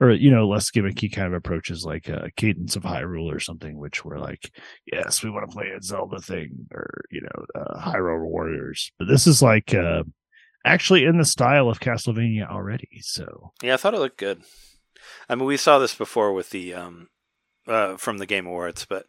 Or 0.00 0.12
you 0.12 0.30
know, 0.30 0.46
less 0.46 0.70
gimmicky 0.70 1.12
kind 1.12 1.26
of 1.26 1.32
approaches 1.32 1.84
like 1.84 2.08
uh, 2.08 2.28
Cadence 2.36 2.76
of 2.76 2.84
Hyrule 2.84 3.34
or 3.34 3.40
something, 3.40 3.76
which 3.76 4.04
were 4.04 4.20
like, 4.20 4.52
yes, 4.92 5.24
we 5.24 5.30
want 5.30 5.50
to 5.50 5.52
play 5.52 5.70
a 5.76 5.82
Zelda 5.82 6.20
thing, 6.20 6.68
or 6.72 7.02
you 7.10 7.20
know, 7.22 7.60
uh, 7.60 7.80
Hyrule 7.80 8.24
Warriors. 8.24 8.92
But 9.00 9.08
this 9.08 9.26
is 9.26 9.42
like 9.42 9.74
uh, 9.74 10.04
actually 10.64 11.02
in 11.04 11.18
the 11.18 11.24
style 11.24 11.68
of 11.68 11.80
Castlevania 11.80 12.48
already. 12.48 13.00
So 13.02 13.52
Yeah, 13.60 13.74
I 13.74 13.76
thought 13.76 13.94
it 13.94 13.98
looked 13.98 14.18
good. 14.18 14.40
I 15.28 15.34
mean, 15.34 15.46
we 15.46 15.56
saw 15.56 15.78
this 15.78 15.94
before 15.94 16.32
with 16.32 16.50
the 16.50 16.74
um, 16.74 17.08
uh, 17.66 17.96
from 17.96 18.18
the 18.18 18.26
Game 18.26 18.46
Awards, 18.46 18.86
but 18.88 19.06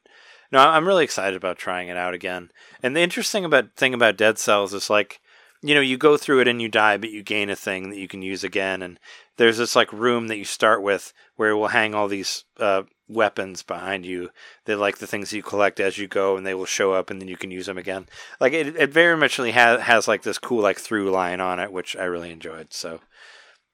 no, 0.52 0.60
I'm 0.60 0.88
really 0.88 1.04
excited 1.04 1.36
about 1.36 1.58
trying 1.58 1.90
it 1.90 1.98
out 1.98 2.14
again. 2.14 2.52
And 2.82 2.96
the 2.96 3.02
interesting 3.02 3.46
about 3.46 3.76
thing 3.76 3.94
about 3.94 4.18
Dead 4.18 4.40
Cells 4.40 4.74
is 4.74 4.90
like, 4.90 5.22
you 5.62 5.76
know, 5.76 5.82
you 5.82 5.98
go 5.98 6.18
through 6.18 6.40
it 6.42 6.48
and 6.48 6.62
you 6.62 6.70
die, 6.70 6.98
but 6.98 7.12
you 7.12 7.22
gain 7.22 7.50
a 7.50 7.56
thing 7.56 7.90
that 7.90 8.00
you 8.00 8.08
can 8.08 8.22
use 8.22 8.44
again. 8.44 8.82
And 8.82 9.00
there's 9.38 9.58
this 9.58 9.76
like 9.76 9.92
room 9.94 10.28
that 10.28 10.38
you 10.38 10.46
start 10.46 10.82
with 10.82 11.14
where 11.36 11.52
it 11.52 11.56
will 11.56 11.68
hang 11.68 11.94
all 11.94 12.08
these 12.08 12.46
uh, 12.60 12.84
weapons 13.08 13.62
behind 13.62 14.06
you. 14.06 14.30
They're 14.66 14.76
like 14.76 14.98
the 14.98 15.08
things 15.08 15.34
you 15.34 15.44
collect 15.44 15.80
as 15.80 15.98
you 15.98 16.08
go, 16.08 16.38
and 16.38 16.46
they 16.46 16.54
will 16.54 16.66
show 16.66 16.94
up, 16.94 17.10
and 17.10 17.22
then 17.22 17.28
you 17.28 17.38
can 17.38 17.52
use 17.52 17.66
them 17.66 17.78
again. 17.78 18.08
Like 18.40 18.54
it, 18.54 18.76
it 18.76 18.92
very 18.92 19.18
much 19.18 19.38
has 19.38 19.82
has 19.82 20.08
like 20.08 20.24
this 20.24 20.38
cool 20.38 20.62
like 20.62 20.80
through 20.80 21.12
line 21.12 21.42
on 21.42 21.60
it, 21.60 21.72
which 21.72 21.96
I 21.96 22.06
really 22.06 22.32
enjoyed. 22.32 22.74
So 22.74 23.02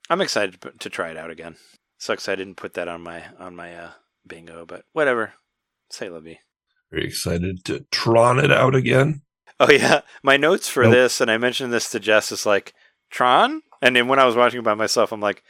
I'm 0.09 0.21
excited 0.21 0.57
to 0.79 0.89
try 0.89 1.09
it 1.09 1.17
out 1.17 1.29
again. 1.29 1.55
Sucks 2.05 2.29
I 2.29 2.35
didn't 2.35 2.55
put 2.57 2.75
that 2.75 2.87
on 2.87 3.01
my 3.01 3.23
on 3.39 3.55
my 3.55 3.75
uh, 3.75 3.89
bingo, 4.27 4.63
but 4.63 4.83
whatever. 4.93 5.33
Say 5.89 6.07
la 6.07 6.19
vie. 6.19 6.37
Very 6.91 7.05
excited 7.07 7.65
to 7.65 7.85
Tron 7.91 8.37
it 8.37 8.51
out 8.51 8.75
again. 8.75 9.23
Oh 9.59 9.71
yeah, 9.71 10.01
my 10.21 10.37
notes 10.37 10.69
for 10.69 10.83
Nope. 10.83 10.93
this, 10.93 11.19
and 11.19 11.31
I 11.31 11.37
mentioned 11.39 11.73
this 11.73 11.89
to 11.91 11.99
Jess, 11.99 12.31
is 12.31 12.45
like 12.45 12.73
Tron, 13.09 13.61
and 13.81 13.95
then 13.95 14.07
when 14.07 14.19
I 14.19 14.25
was 14.25 14.35
watching 14.35 14.59
it 14.59 14.63
by 14.63 14.75
myself, 14.75 15.11
I'm 15.11 15.19
like, 15.19 15.41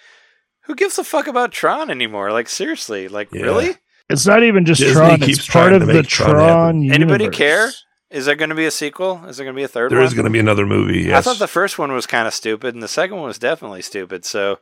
who 0.61 0.75
gives 0.75 0.97
a 0.97 1.03
fuck 1.03 1.27
about 1.27 1.51
Tron 1.51 1.89
anymore? 1.89 2.31
Like 2.31 2.47
seriously, 2.47 3.09
like 3.09 3.33
Yeah. 3.33 3.41
really? 3.41 3.75
It's 4.09 4.25
not 4.25 4.43
even 4.43 4.63
just 4.65 4.79
Disney 4.79 4.93
Tron; 4.93 5.19
keeps 5.19 5.39
it's 5.39 5.47
part 5.49 5.73
of 5.73 5.87
the 5.87 6.03
Tron 6.03 6.29
Tron. 6.29 6.83
happen. 6.83 6.93
Anybody 6.93 7.27
care? 7.29 7.69
Is 8.11 8.25
there 8.27 8.35
going 8.35 8.49
to 8.51 8.55
be 8.55 8.65
a 8.67 8.71
sequel? 8.71 9.25
Is 9.25 9.35
there 9.35 9.43
going 9.45 9.55
to 9.55 9.59
be 9.59 9.63
a 9.63 9.67
third 9.67 9.91
There 9.91 9.97
one? 9.97 10.07
is 10.07 10.13
going 10.13 10.25
to 10.25 10.31
be 10.31 10.39
another 10.39 10.65
movie. 10.65 10.99
Yes. 11.01 11.17
I 11.17 11.21
thought 11.21 11.39
the 11.39 11.47
first 11.47 11.77
one 11.77 11.91
was 11.91 12.05
kind 12.07 12.27
of 12.27 12.33
stupid, 12.33 12.73
and 12.75 12.81
the 12.83 12.87
second 12.87 13.17
one 13.17 13.25
was 13.25 13.39
definitely 13.39 13.81
stupid. 13.81 14.23
So 14.23 14.59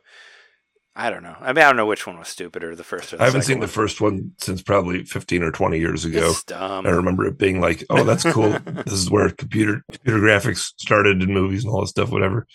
I 0.96 1.10
don't 1.10 1.24
know. 1.24 1.36
I 1.40 1.52
mean, 1.52 1.64
I 1.64 1.66
don't 1.66 1.76
know 1.76 1.86
which 1.86 2.06
one 2.06 2.18
was 2.18 2.28
stupider, 2.28 2.76
the 2.76 2.84
first 2.84 3.12
or 3.12 3.16
the 3.16 3.22
I 3.22 3.26
haven't 3.26 3.42
seen 3.42 3.58
the 3.58 3.66
first 3.66 4.00
one 4.00 4.32
since 4.38 4.62
probably 4.62 5.04
15 5.04 5.42
or 5.42 5.50
20 5.50 5.78
years 5.78 6.04
ago. 6.04 6.30
It's 6.30 6.44
dumb. 6.44 6.86
I 6.86 6.90
remember 6.90 7.26
it 7.26 7.36
being 7.36 7.60
like, 7.60 7.84
"Oh, 7.90 8.04
that's 8.04 8.22
cool. 8.22 8.50
this 8.64 8.92
is 8.94 9.10
where 9.10 9.28
computer 9.30 9.82
computer 9.90 10.20
graphics 10.20 10.72
started 10.76 11.20
in 11.20 11.34
movies 11.34 11.64
and 11.64 11.72
all 11.72 11.80
that 11.80 11.88
stuff, 11.88 12.10
whatever." 12.10 12.46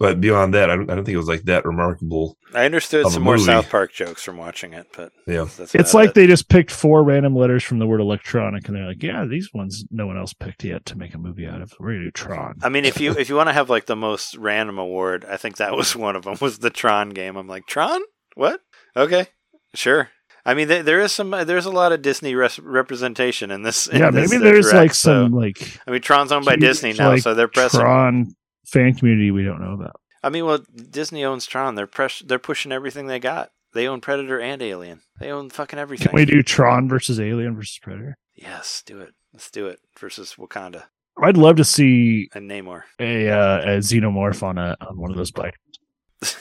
But 0.00 0.18
beyond 0.18 0.54
that, 0.54 0.70
I 0.70 0.76
don't, 0.76 0.90
I 0.90 0.94
don't 0.94 1.04
think 1.04 1.14
it 1.14 1.18
was 1.18 1.28
like 1.28 1.42
that 1.42 1.66
remarkable. 1.66 2.38
I 2.54 2.64
understood 2.64 3.06
some 3.08 3.22
more. 3.22 3.36
South 3.36 3.68
Park 3.68 3.92
jokes 3.92 4.24
from 4.24 4.38
watching 4.38 4.72
it, 4.72 4.86
but 4.96 5.12
Yeah, 5.26 5.44
that's 5.58 5.74
It's 5.74 5.92
like 5.92 6.08
it. 6.08 6.14
they 6.14 6.26
just 6.26 6.48
picked 6.48 6.70
four 6.70 7.04
random 7.04 7.36
letters 7.36 7.62
from 7.62 7.80
the 7.80 7.86
word 7.86 8.00
electronic, 8.00 8.66
and 8.66 8.74
they're 8.74 8.86
like, 8.86 9.02
"Yeah, 9.02 9.26
these 9.26 9.52
ones 9.52 9.84
no 9.90 10.06
one 10.06 10.16
else 10.16 10.32
picked 10.32 10.64
yet 10.64 10.86
to 10.86 10.96
make 10.96 11.12
a 11.14 11.18
movie 11.18 11.46
out 11.46 11.60
of. 11.60 11.74
We're 11.78 11.92
gonna 11.92 12.04
do 12.04 12.10
Tron." 12.12 12.56
I 12.62 12.70
mean, 12.70 12.86
if 12.86 12.98
you 12.98 13.12
if 13.12 13.28
you 13.28 13.34
want 13.36 13.50
to 13.50 13.52
have 13.52 13.68
like 13.68 13.84
the 13.84 13.94
most 13.94 14.36
random 14.38 14.78
award, 14.78 15.26
I 15.28 15.36
think 15.36 15.58
that 15.58 15.76
was 15.76 15.94
one 16.06 16.16
of 16.16 16.24
them. 16.24 16.38
Was 16.40 16.60
the 16.60 16.70
Tron 16.70 17.10
game? 17.10 17.36
I'm 17.36 17.46
like 17.46 17.66
Tron? 17.66 18.00
What? 18.36 18.62
Okay, 18.96 19.26
sure. 19.74 20.08
I 20.46 20.54
mean, 20.54 20.68
there, 20.68 20.82
there 20.82 21.00
is 21.00 21.12
some. 21.12 21.30
There's 21.30 21.66
a 21.66 21.70
lot 21.70 21.92
of 21.92 22.00
Disney 22.00 22.34
res- 22.34 22.58
representation 22.58 23.50
in 23.50 23.62
this. 23.64 23.86
in 23.86 24.00
yeah, 24.00 24.10
this, 24.10 24.30
maybe 24.30 24.42
there's 24.42 24.70
direct, 24.70 24.76
like 24.82 24.94
some 24.94 25.32
like 25.32 25.78
I 25.86 25.90
mean, 25.90 26.00
Tron's 26.00 26.32
owned 26.32 26.46
by 26.46 26.56
Disney 26.56 26.94
now, 26.94 27.10
like, 27.10 27.22
so 27.22 27.34
they're 27.34 27.48
pressing. 27.48 27.80
Tron 27.80 28.34
fan 28.70 28.94
community 28.94 29.30
we 29.30 29.44
don't 29.44 29.60
know 29.60 29.74
about. 29.74 30.00
I 30.22 30.28
mean, 30.28 30.44
well, 30.44 30.58
Disney 30.90 31.24
owns 31.24 31.46
Tron. 31.46 31.74
They're 31.74 31.86
press- 31.86 32.22
They're 32.24 32.38
pushing 32.38 32.72
everything 32.72 33.06
they 33.06 33.18
got. 33.18 33.52
They 33.72 33.86
own 33.86 34.00
Predator 34.00 34.40
and 34.40 34.60
Alien. 34.60 35.02
They 35.18 35.30
own 35.30 35.48
fucking 35.50 35.78
everything. 35.78 36.08
Can 36.08 36.16
we 36.16 36.24
do 36.24 36.42
Tron 36.42 36.88
versus 36.88 37.20
Alien 37.20 37.54
versus 37.56 37.78
Predator? 37.78 38.18
Yes, 38.34 38.82
do 38.84 39.00
it. 39.00 39.14
Let's 39.32 39.50
do 39.50 39.68
it 39.68 39.78
versus 39.98 40.34
Wakanda 40.38 40.84
I'd 41.22 41.36
love 41.36 41.56
to 41.56 41.64
see 41.64 42.28
a 42.34 42.38
Namor. 42.38 42.82
a 42.98 43.28
uh, 43.28 43.58
a 43.62 43.66
xenomorph 43.78 44.42
on 44.42 44.58
a 44.58 44.76
on 44.80 44.98
one 44.98 45.10
of 45.10 45.16
those 45.16 45.30
bikes. 45.30 45.58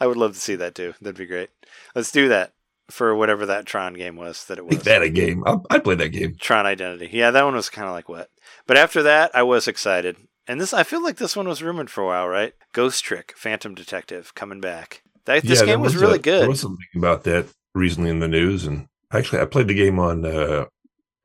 I 0.00 0.06
would 0.06 0.16
love 0.16 0.34
to 0.34 0.40
see 0.40 0.56
that 0.56 0.74
too. 0.74 0.94
That'd 1.00 1.16
be 1.18 1.26
great. 1.26 1.50
Let's 1.94 2.12
do 2.12 2.28
that 2.28 2.52
for 2.90 3.14
whatever 3.14 3.46
that 3.46 3.66
Tron 3.66 3.94
game 3.94 4.16
was 4.16 4.44
that 4.46 4.58
it 4.58 4.64
was. 4.64 4.76
make 4.76 4.84
that 4.84 5.02
a 5.02 5.10
game. 5.10 5.42
I'll, 5.46 5.64
I'd 5.70 5.84
play 5.84 5.94
that 5.96 6.08
game. 6.08 6.36
Tron 6.40 6.66
Identity. 6.66 7.10
Yeah, 7.12 7.30
that 7.30 7.44
one 7.44 7.54
was 7.54 7.68
kind 7.68 7.86
of 7.86 7.92
like 7.92 8.08
what. 8.08 8.30
But 8.66 8.76
after 8.76 9.02
that, 9.02 9.30
I 9.34 9.42
was 9.42 9.68
excited. 9.68 10.16
And 10.50 10.60
this, 10.60 10.74
I 10.74 10.82
feel 10.82 11.02
like 11.02 11.16
this 11.16 11.36
one 11.36 11.46
was 11.46 11.62
rumored 11.62 11.90
for 11.90 12.02
a 12.02 12.06
while, 12.06 12.26
right? 12.28 12.54
Ghost 12.72 13.04
Trick, 13.04 13.34
Phantom 13.36 13.72
Detective, 13.74 14.34
coming 14.34 14.60
back. 14.60 15.02
That, 15.26 15.42
this 15.44 15.60
Yeah, 15.60 15.66
game 15.66 15.80
was, 15.80 15.94
a- 15.94 15.98
really 16.00 16.18
good. 16.18 16.42
There 16.42 16.48
was 16.48 16.60
something 16.60 16.86
about 16.96 17.22
that 17.24 17.46
recently 17.74 18.10
in 18.10 18.18
the 18.18 18.26
news, 18.26 18.66
and 18.66 18.88
actually, 19.12 19.40
I 19.40 19.44
played 19.44 19.68
the 19.68 19.74
game 19.74 19.98
on 20.00 20.26
uh, 20.26 20.64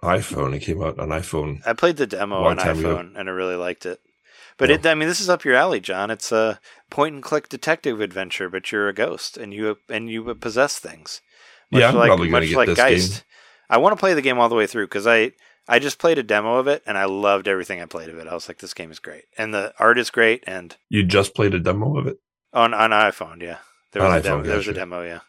iPhone. 0.03 0.53
It 0.53 0.59
came 0.59 0.82
out 0.84 0.99
on 0.99 1.09
iPhone. 1.09 1.65
I 1.65 1.73
played 1.73 1.97
the 1.97 2.05
demo 2.05 2.43
on 2.43 2.57
time 2.57 2.78
ago. 2.80 2.95
iPhone, 2.95 3.19
and 3.19 3.28
I 3.28 3.32
really 3.32 3.55
liked 3.55 3.86
it. 3.88 3.99
But 4.57 4.69
Yeah. 4.69 4.76
it, 4.76 4.86
I 4.86 4.93
mean, 4.93 5.09
this 5.09 5.19
is 5.19 5.30
up 5.30 5.43
your 5.43 5.55
alley, 5.55 5.80
John. 5.80 6.11
It's 6.11 6.32
a 6.32 6.59
point 6.91 7.15
and 7.15 7.23
click 7.23 7.49
detective 7.49 7.99
adventure, 8.01 8.47
but 8.49 8.71
you're 8.71 8.88
a 8.89 8.93
ghost 8.93 9.38
and 9.38 9.53
you 9.53 9.78
and 9.89 10.09
you 10.09 10.36
possess 10.36 10.78
things. 10.78 11.21
Yeah, 11.71 11.89
I'm 11.89 11.95
like, 11.95 12.09
probably 12.09 12.30
much 12.30 12.47
get 12.49 12.57
like 12.57 12.67
this 12.67 12.78
Geist. 12.78 13.11
game. 13.11 13.21
I 13.69 13.78
want 13.80 13.93
to 13.93 13.99
play 13.99 14.13
the 14.13 14.21
game 14.21 14.38
all 14.39 14.49
the 14.49 14.55
way 14.55 14.67
through 14.67 14.86
because 14.86 15.07
I 15.07 15.32
I 15.68 15.80
just 15.80 15.97
played 15.99 16.18
a 16.18 16.24
demo 16.24 16.57
of 16.57 16.68
it 16.68 16.84
and 16.86 16.97
I 16.97 17.05
loved 17.05 17.47
everything 17.47 17.82
I 17.82 17.86
played 17.86 18.09
of 18.09 18.18
it. 18.20 18.28
I 18.28 18.34
was 18.34 18.47
like, 18.47 18.59
this 18.59 18.74
game 18.74 18.91
is 18.91 18.99
great, 18.99 19.24
and 19.38 19.53
the 19.53 19.74
art 19.80 19.97
is 19.97 20.09
great, 20.11 20.43
and 20.45 20.76
You 20.89 21.03
just 21.03 21.34
played 21.34 21.53
a 21.53 21.59
demo 21.59 21.97
of 21.97 22.07
it. 22.07 22.18
on 22.53 22.74
on 22.74 22.91
iPhone, 22.91 23.41
yeah, 23.41 23.57
there 23.91 24.03
was 24.03 24.11
On 24.11 24.18
a 24.18 24.22
demo. 24.22 24.38
iPhone, 24.39 24.43
there 24.43 24.51
yeah, 24.53 24.57
was 24.57 24.68
a 24.68 24.74
demo, 24.74 25.03
yeah. 25.03 25.20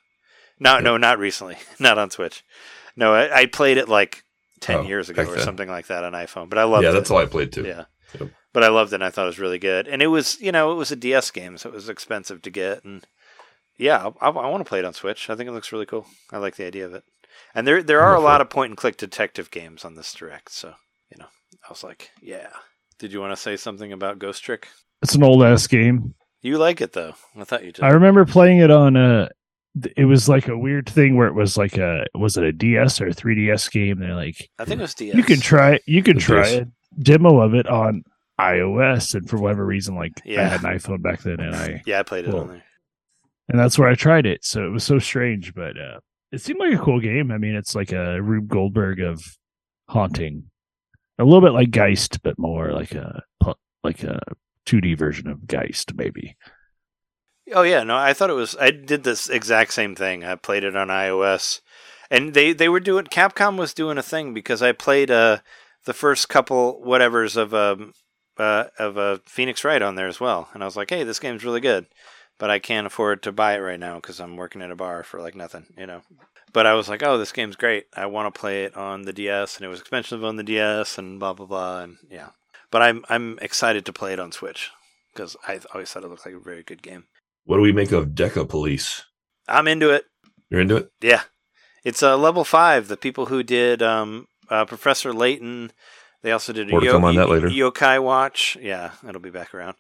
No, 0.61 0.79
no, 0.81 0.97
not 0.97 1.19
recently, 1.19 1.57
not 1.79 1.99
on 1.99 2.11
Switch. 2.11 2.45
No, 2.97 3.15
I, 3.15 3.41
I 3.41 3.47
played 3.47 3.77
it 3.79 3.89
like 3.89 4.23
ten 4.61 4.81
Oh, 4.81 4.83
years 4.83 5.09
ago 5.11 5.23
or 5.23 5.35
then. 5.37 5.45
something 5.45 5.69
like 5.69 5.87
that 5.89 6.05
on 6.05 6.13
iPhone, 6.13 6.49
but 6.49 6.59
I 6.59 6.65
loved 6.65 6.83
yeah, 6.85 6.91
it. 6.91 6.93
Yeah, 6.93 6.99
that's 7.01 7.11
all 7.11 7.19
I 7.19 7.27
played 7.27 7.53
too. 7.53 7.65
Yeah. 7.65 7.85
Yep. 8.19 8.31
But 8.55 8.65
I 8.65 8.69
loved 8.69 8.93
it 8.93 8.97
and 8.97 9.05
I 9.05 9.11
thought 9.11 9.25
it 9.25 9.27
was 9.27 9.39
really 9.39 9.59
good. 9.59 9.87
And 9.87 10.01
it 10.01 10.07
was, 10.07 10.41
you 10.41 10.51
know, 10.51 10.73
it 10.73 10.77
was 10.77 10.91
a 10.91 10.97
DS 10.97 11.31
game, 11.31 11.59
so 11.59 11.69
it 11.69 11.75
was 11.75 11.91
expensive 11.91 12.41
to 12.41 12.49
get. 12.51 12.85
And 12.85 13.07
yeah, 13.77 14.11
I, 14.19 14.29
I 14.29 14.49
want 14.49 14.65
to 14.65 14.69
play 14.69 14.79
it 14.79 14.87
on 14.87 14.95
Switch. 14.95 15.29
I 15.29 15.35
think 15.35 15.47
it 15.49 15.53
looks 15.53 15.73
really 15.73 15.85
cool. 15.85 16.07
I 16.33 16.39
like 16.39 16.57
the 16.57 16.65
idea 16.67 16.87
of 16.87 16.95
it. 16.95 17.05
And 17.55 17.67
there 17.67 17.83
there 17.83 18.01
are 18.01 18.15
a 18.15 18.21
lot 18.21 18.41
of 18.41 18.51
point 18.51 18.71
and 18.71 18.77
click 18.77 18.97
detective 18.97 19.51
games 19.51 19.85
on 19.85 19.95
this 19.95 20.13
direct. 20.13 20.53
So, 20.53 20.75
you 21.11 21.17
know, 21.19 21.27
I 21.65 21.69
was 21.71 21.83
like, 21.85 22.11
yeah. 22.21 22.49
Did 22.99 23.13
you 23.13 23.21
want 23.21 23.33
to 23.33 23.41
say 23.41 23.57
something 23.57 23.93
about 23.93 24.19
Ghost 24.19 24.43
Trick? 24.43 24.69
It's 25.03 25.15
an 25.15 25.23
old 25.23 25.43
ass 25.43 25.67
game. 25.67 26.15
You 26.43 26.59
like 26.59 26.81
it 26.81 26.93
though. 26.93 27.15
I 27.37 27.45
thought 27.45 27.65
you 27.65 27.73
did. 27.73 27.85
I 27.85 27.89
remember 27.91 28.25
playing 28.25 28.59
it 28.59 28.71
on 28.71 28.97
a. 28.97 29.29
It 29.97 30.07
was 30.07 30.27
like 30.29 30.49
a 30.49 30.57
weird 30.57 30.89
thing 30.89 31.17
where 31.17 31.27
it 31.29 31.35
was 31.35 31.59
like 31.59 31.77
a 31.77 32.07
was 32.15 32.39
it 32.39 32.45
a 32.45 32.53
DS 32.53 33.01
or 33.01 33.09
a 33.09 33.15
3DS 33.15 33.71
game? 33.71 33.99
They're 33.99 34.15
like 34.15 34.49
I 34.59 34.65
think 34.65 34.79
it 34.79 34.83
was 34.83 34.95
DS. 34.95 35.15
you 35.15 35.23
can 35.23 35.39
try 35.41 35.79
you 35.87 36.03
can 36.03 36.17
It 36.17 36.21
try 36.21 36.47
is. 36.47 36.55
a 36.61 36.69
demo 37.03 37.41
of 37.41 37.55
it 37.55 37.67
on 37.69 38.03
iOS, 38.41 39.15
and 39.15 39.29
for 39.29 39.37
whatever 39.39 39.67
reason, 39.67 39.95
like 39.97 40.13
I 40.27 40.31
had 40.43 40.65
an 40.65 40.71
iPhone 40.79 41.03
back 41.03 41.23
then, 41.23 41.41
and 41.41 41.55
I 41.55 41.83
Yeah, 41.87 42.01
I 42.01 42.03
played 42.05 42.25
it 42.27 42.31
Cool. 42.31 42.41
on 42.41 42.49
there. 42.49 42.65
and 43.49 43.59
that's 43.59 43.79
where 43.79 43.89
I 43.89 43.95
tried 43.95 44.25
it. 44.27 44.45
So 44.45 44.65
it 44.67 44.71
was 44.71 44.85
so 44.85 44.99
strange, 44.99 45.55
but 45.55 45.79
uh, 45.79 46.01
it 46.37 46.43
seemed 46.43 46.61
like 46.61 46.75
a 46.75 46.85
cool 46.85 47.01
game. 47.01 47.31
I 47.33 47.39
mean, 47.39 47.55
it's 47.55 47.75
like 47.75 47.93
a 47.93 48.21
Rube 48.21 48.49
Goldberg 48.49 49.01
of 49.01 49.25
haunting, 49.89 50.51
a 51.19 51.25
little 51.25 51.41
bit 51.41 51.55
like 51.55 51.71
Geist, 51.71 52.23
but 52.23 52.39
more 52.39 52.73
like 52.73 52.93
a 52.93 53.23
like 53.83 54.03
a 54.03 54.21
2D 54.67 54.99
version 54.99 55.29
of 55.29 55.47
Geist, 55.47 55.95
maybe. 55.95 56.37
Oh 57.55 57.63
yeah, 57.63 57.85
no, 57.85 57.97
I 57.97 58.13
thought 58.13 58.29
it 58.29 58.35
was. 58.35 58.55
I 58.61 58.71
did 58.71 59.03
this 59.03 59.31
exact 59.31 59.73
same 59.73 59.95
thing. 59.95 60.25
I 60.25 60.35
played 60.35 60.63
it 60.63 60.77
on 60.77 60.89
iOS, 60.89 61.63
and 62.11 62.35
they 62.35 62.53
they 62.53 62.69
were 62.69 62.81
doing. 62.81 63.07
Capcom 63.07 63.57
was 63.57 63.73
doing 63.73 63.97
a 63.97 64.03
thing 64.03 64.35
because 64.35 64.61
I 64.61 64.73
played 64.73 65.11
uh 65.11 65.39
the 65.87 65.95
first 65.95 66.29
couple 66.29 66.83
whatevers 66.85 67.39
of 67.39 67.55
um 67.55 67.95
uh 68.37 68.65
of 68.79 68.99
uh, 68.99 69.19
Phoenix 69.25 69.65
Wright 69.65 69.81
on 69.81 69.95
there 69.95 70.09
as 70.09 70.21
well, 70.21 70.51
and 70.53 70.63
I 70.63 70.67
was 70.67 70.77
like, 70.77 70.91
hey, 70.91 71.03
this 71.03 71.19
game's 71.19 71.45
really 71.47 71.61
good, 71.61 71.87
but 72.39 72.51
I 72.51 72.59
can't 72.59 72.87
afford 72.87 73.23
to 73.23 73.33
buy 73.33 73.55
it 73.55 73.61
right 73.61 73.81
now 73.81 73.97
because 73.97 74.21
I'm 74.21 74.37
working 74.37 74.63
at 74.63 74.71
a 74.71 74.77
bar 74.77 75.03
for 75.03 75.21
like 75.21 75.35
nothing, 75.35 75.67
you 75.77 75.87
know. 75.87 76.03
But 76.53 76.67
I 76.67 76.75
was 76.75 76.89
like, 76.89 77.03
oh, 77.03 77.19
this 77.19 77.33
game's 77.33 77.57
great. 77.57 77.87
I 77.95 78.07
want 78.07 78.33
to 78.33 78.39
play 78.39 78.65
it 78.65 78.77
on 78.77 79.03
the 79.03 79.13
DS, 79.13 79.57
and 79.57 79.65
it 79.65 79.69
was 79.69 79.81
expensive 79.81 80.25
on 80.25 80.37
the 80.37 80.43
DS, 80.43 80.99
and 80.99 81.19
blah 81.19 81.33
blah 81.33 81.47
blah, 81.47 81.81
and 81.81 81.97
yeah. 82.11 82.31
But 82.71 82.83
I'm 82.83 83.05
I'm 83.09 83.39
excited 83.41 83.85
to 83.87 83.93
play 83.93 84.13
it 84.13 84.21
on 84.21 84.33
Switch 84.33 84.71
because 85.13 85.37
I 85.47 85.61
always 85.73 85.91
thought 85.91 86.05
it 86.05 86.09
looked 86.09 86.27
like 86.27 86.35
a 86.35 86.41
very 86.41 86.63
good 86.63 86.83
game. 86.83 87.05
What 87.45 87.57
do 87.57 87.63
we 87.63 87.73
make 87.73 87.93
of 87.93 88.09
Deca 88.09 88.49
Police? 88.49 89.05
I'm 89.49 89.69
into 89.69 89.91
it. 89.91 90.05
You're 90.51 90.61
into 90.61 90.77
it? 90.77 90.91
Yeah, 91.01 91.23
it's 91.85 92.03
uh, 92.03 92.17
level 92.17 92.45
five. 92.45 92.89
The 92.89 92.97
people 92.97 93.27
who 93.27 93.43
did 93.43 93.83
um, 93.83 94.27
uh, 94.49 94.65
Professor 94.65 95.13
Layton, 95.13 95.73
they 96.23 96.33
also 96.33 96.53
did 96.53 96.69
a 96.69 96.71
More 96.71 96.81
to 96.81 96.91
come 96.91 97.05
on 97.05 97.17
that 97.17 97.29
later. 97.29 97.49
Yokai 97.49 98.03
Watch. 98.03 98.57
Yeah, 98.61 98.93
it'll 99.09 99.21
be 99.21 99.31
back 99.31 99.55
around. 99.55 99.77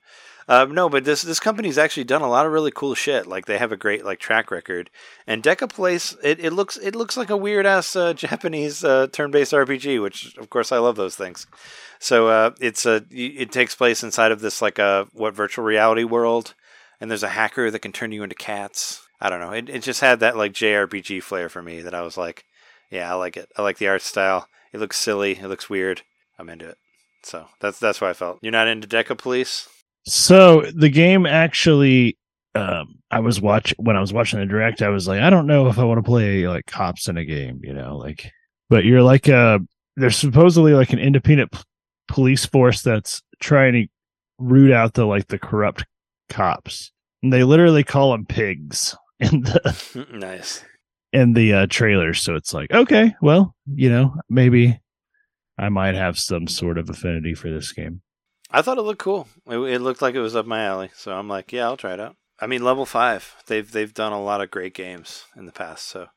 Um, 0.48 0.72
no, 0.72 0.88
but 0.88 1.04
this 1.04 1.22
this 1.22 1.40
company's 1.40 1.76
actually 1.76 2.04
done 2.04 2.22
a 2.22 2.28
lot 2.28 2.46
of 2.46 2.52
really 2.52 2.70
cool 2.70 2.94
shit. 2.94 3.26
Like 3.26 3.46
they 3.46 3.58
have 3.58 3.72
a 3.72 3.76
great 3.76 4.04
like 4.04 4.20
track 4.20 4.50
record. 4.50 4.90
And 5.26 5.42
Deca 5.42 5.68
Place, 5.68 6.16
it, 6.22 6.38
it 6.38 6.52
looks 6.52 6.76
it 6.76 6.94
looks 6.94 7.16
like 7.16 7.30
a 7.30 7.36
weird 7.36 7.66
ass 7.66 7.96
uh, 7.96 8.12
Japanese 8.14 8.84
uh, 8.84 9.08
turn 9.10 9.32
based 9.32 9.52
RPG, 9.52 10.00
which 10.00 10.36
of 10.36 10.48
course 10.48 10.70
I 10.70 10.78
love 10.78 10.94
those 10.94 11.16
things. 11.16 11.46
So 11.98 12.28
uh, 12.28 12.50
it's 12.60 12.86
a 12.86 13.04
it 13.10 13.50
takes 13.50 13.74
place 13.74 14.04
inside 14.04 14.30
of 14.30 14.40
this 14.40 14.62
like 14.62 14.78
a 14.78 15.08
what 15.12 15.34
virtual 15.34 15.64
reality 15.64 16.04
world, 16.04 16.54
and 17.00 17.10
there's 17.10 17.24
a 17.24 17.30
hacker 17.30 17.70
that 17.70 17.80
can 17.80 17.92
turn 17.92 18.12
you 18.12 18.22
into 18.22 18.36
cats. 18.36 19.04
I 19.20 19.30
don't 19.30 19.40
know. 19.40 19.50
It 19.50 19.68
it 19.68 19.82
just 19.82 20.00
had 20.00 20.20
that 20.20 20.36
like 20.36 20.52
JRPG 20.52 21.24
flair 21.24 21.48
for 21.48 21.62
me 21.62 21.82
that 21.82 21.94
I 21.94 22.02
was 22.02 22.16
like, 22.16 22.44
yeah, 22.88 23.10
I 23.10 23.14
like 23.14 23.36
it. 23.36 23.50
I 23.56 23.62
like 23.62 23.78
the 23.78 23.88
art 23.88 24.02
style. 24.02 24.48
It 24.72 24.78
looks 24.78 24.98
silly. 24.98 25.38
It 25.38 25.48
looks 25.48 25.68
weird. 25.68 26.02
I'm 26.38 26.48
into 26.48 26.68
it. 26.68 26.76
So 27.22 27.46
that's 27.60 27.78
that's 27.78 28.00
what 28.00 28.10
I 28.10 28.12
felt. 28.12 28.38
You're 28.42 28.52
not 28.52 28.68
into 28.68 28.86
Deca 28.86 29.18
Police? 29.18 29.68
So 30.06 30.62
the 30.74 30.88
game 30.88 31.26
actually, 31.26 32.16
um, 32.54 32.96
I 33.10 33.20
was 33.20 33.40
watch 33.40 33.74
when 33.78 33.96
I 33.96 34.00
was 34.00 34.12
watching 34.12 34.38
the 34.38 34.46
direct. 34.46 34.82
I 34.82 34.88
was 34.88 35.08
like, 35.08 35.20
I 35.20 35.30
don't 35.30 35.46
know 35.46 35.66
if 35.68 35.78
I 35.78 35.84
want 35.84 35.98
to 35.98 36.08
play 36.08 36.46
like 36.46 36.66
cops 36.66 37.08
in 37.08 37.16
a 37.16 37.24
game, 37.24 37.60
you 37.62 37.74
know, 37.74 37.96
like. 37.96 38.30
But 38.68 38.84
you're 38.84 39.02
like 39.02 39.28
a 39.28 39.60
there's 39.96 40.16
supposedly 40.16 40.74
like 40.74 40.92
an 40.92 40.98
independent 40.98 41.52
p- 41.52 41.60
police 42.08 42.44
force 42.44 42.82
that's 42.82 43.22
trying 43.40 43.72
to 43.72 43.86
root 44.38 44.72
out 44.72 44.94
the 44.94 45.04
like 45.06 45.28
the 45.28 45.38
corrupt 45.38 45.84
cops. 46.28 46.92
And 47.22 47.32
they 47.32 47.44
literally 47.44 47.84
call 47.84 48.12
them 48.12 48.26
pigs 48.26 48.96
in 49.20 49.42
the 49.42 50.06
nice. 50.12 50.64
in 51.12 51.32
the 51.32 51.52
uh, 51.52 51.66
trailers. 51.68 52.20
So 52.22 52.34
it's 52.34 52.52
like, 52.52 52.70
okay, 52.72 53.14
well, 53.22 53.54
you 53.74 53.88
know, 53.88 54.14
maybe 54.28 54.78
I 55.58 55.68
might 55.68 55.94
have 55.94 56.18
some 56.18 56.46
sort 56.46 56.78
of 56.78 56.90
affinity 56.90 57.34
for 57.34 57.50
this 57.50 57.72
game. 57.72 58.02
I 58.50 58.62
thought 58.62 58.78
it 58.78 58.82
looked 58.82 59.00
cool. 59.00 59.28
It, 59.46 59.58
it 59.58 59.80
looked 59.80 60.02
like 60.02 60.14
it 60.14 60.20
was 60.20 60.36
up 60.36 60.46
my 60.46 60.64
alley. 60.64 60.90
So 60.94 61.12
I'm 61.12 61.28
like, 61.28 61.52
yeah, 61.52 61.64
I'll 61.64 61.76
try 61.76 61.94
it 61.94 62.00
out. 62.00 62.16
I 62.38 62.46
mean, 62.46 62.62
level 62.62 62.84
five. 62.84 63.34
They've 63.46 63.70
they've 63.70 63.94
done 63.94 64.12
a 64.12 64.22
lot 64.22 64.40
of 64.40 64.50
great 64.50 64.74
games 64.74 65.24
in 65.36 65.46
the 65.46 65.52
past, 65.52 65.88
so 65.88 66.08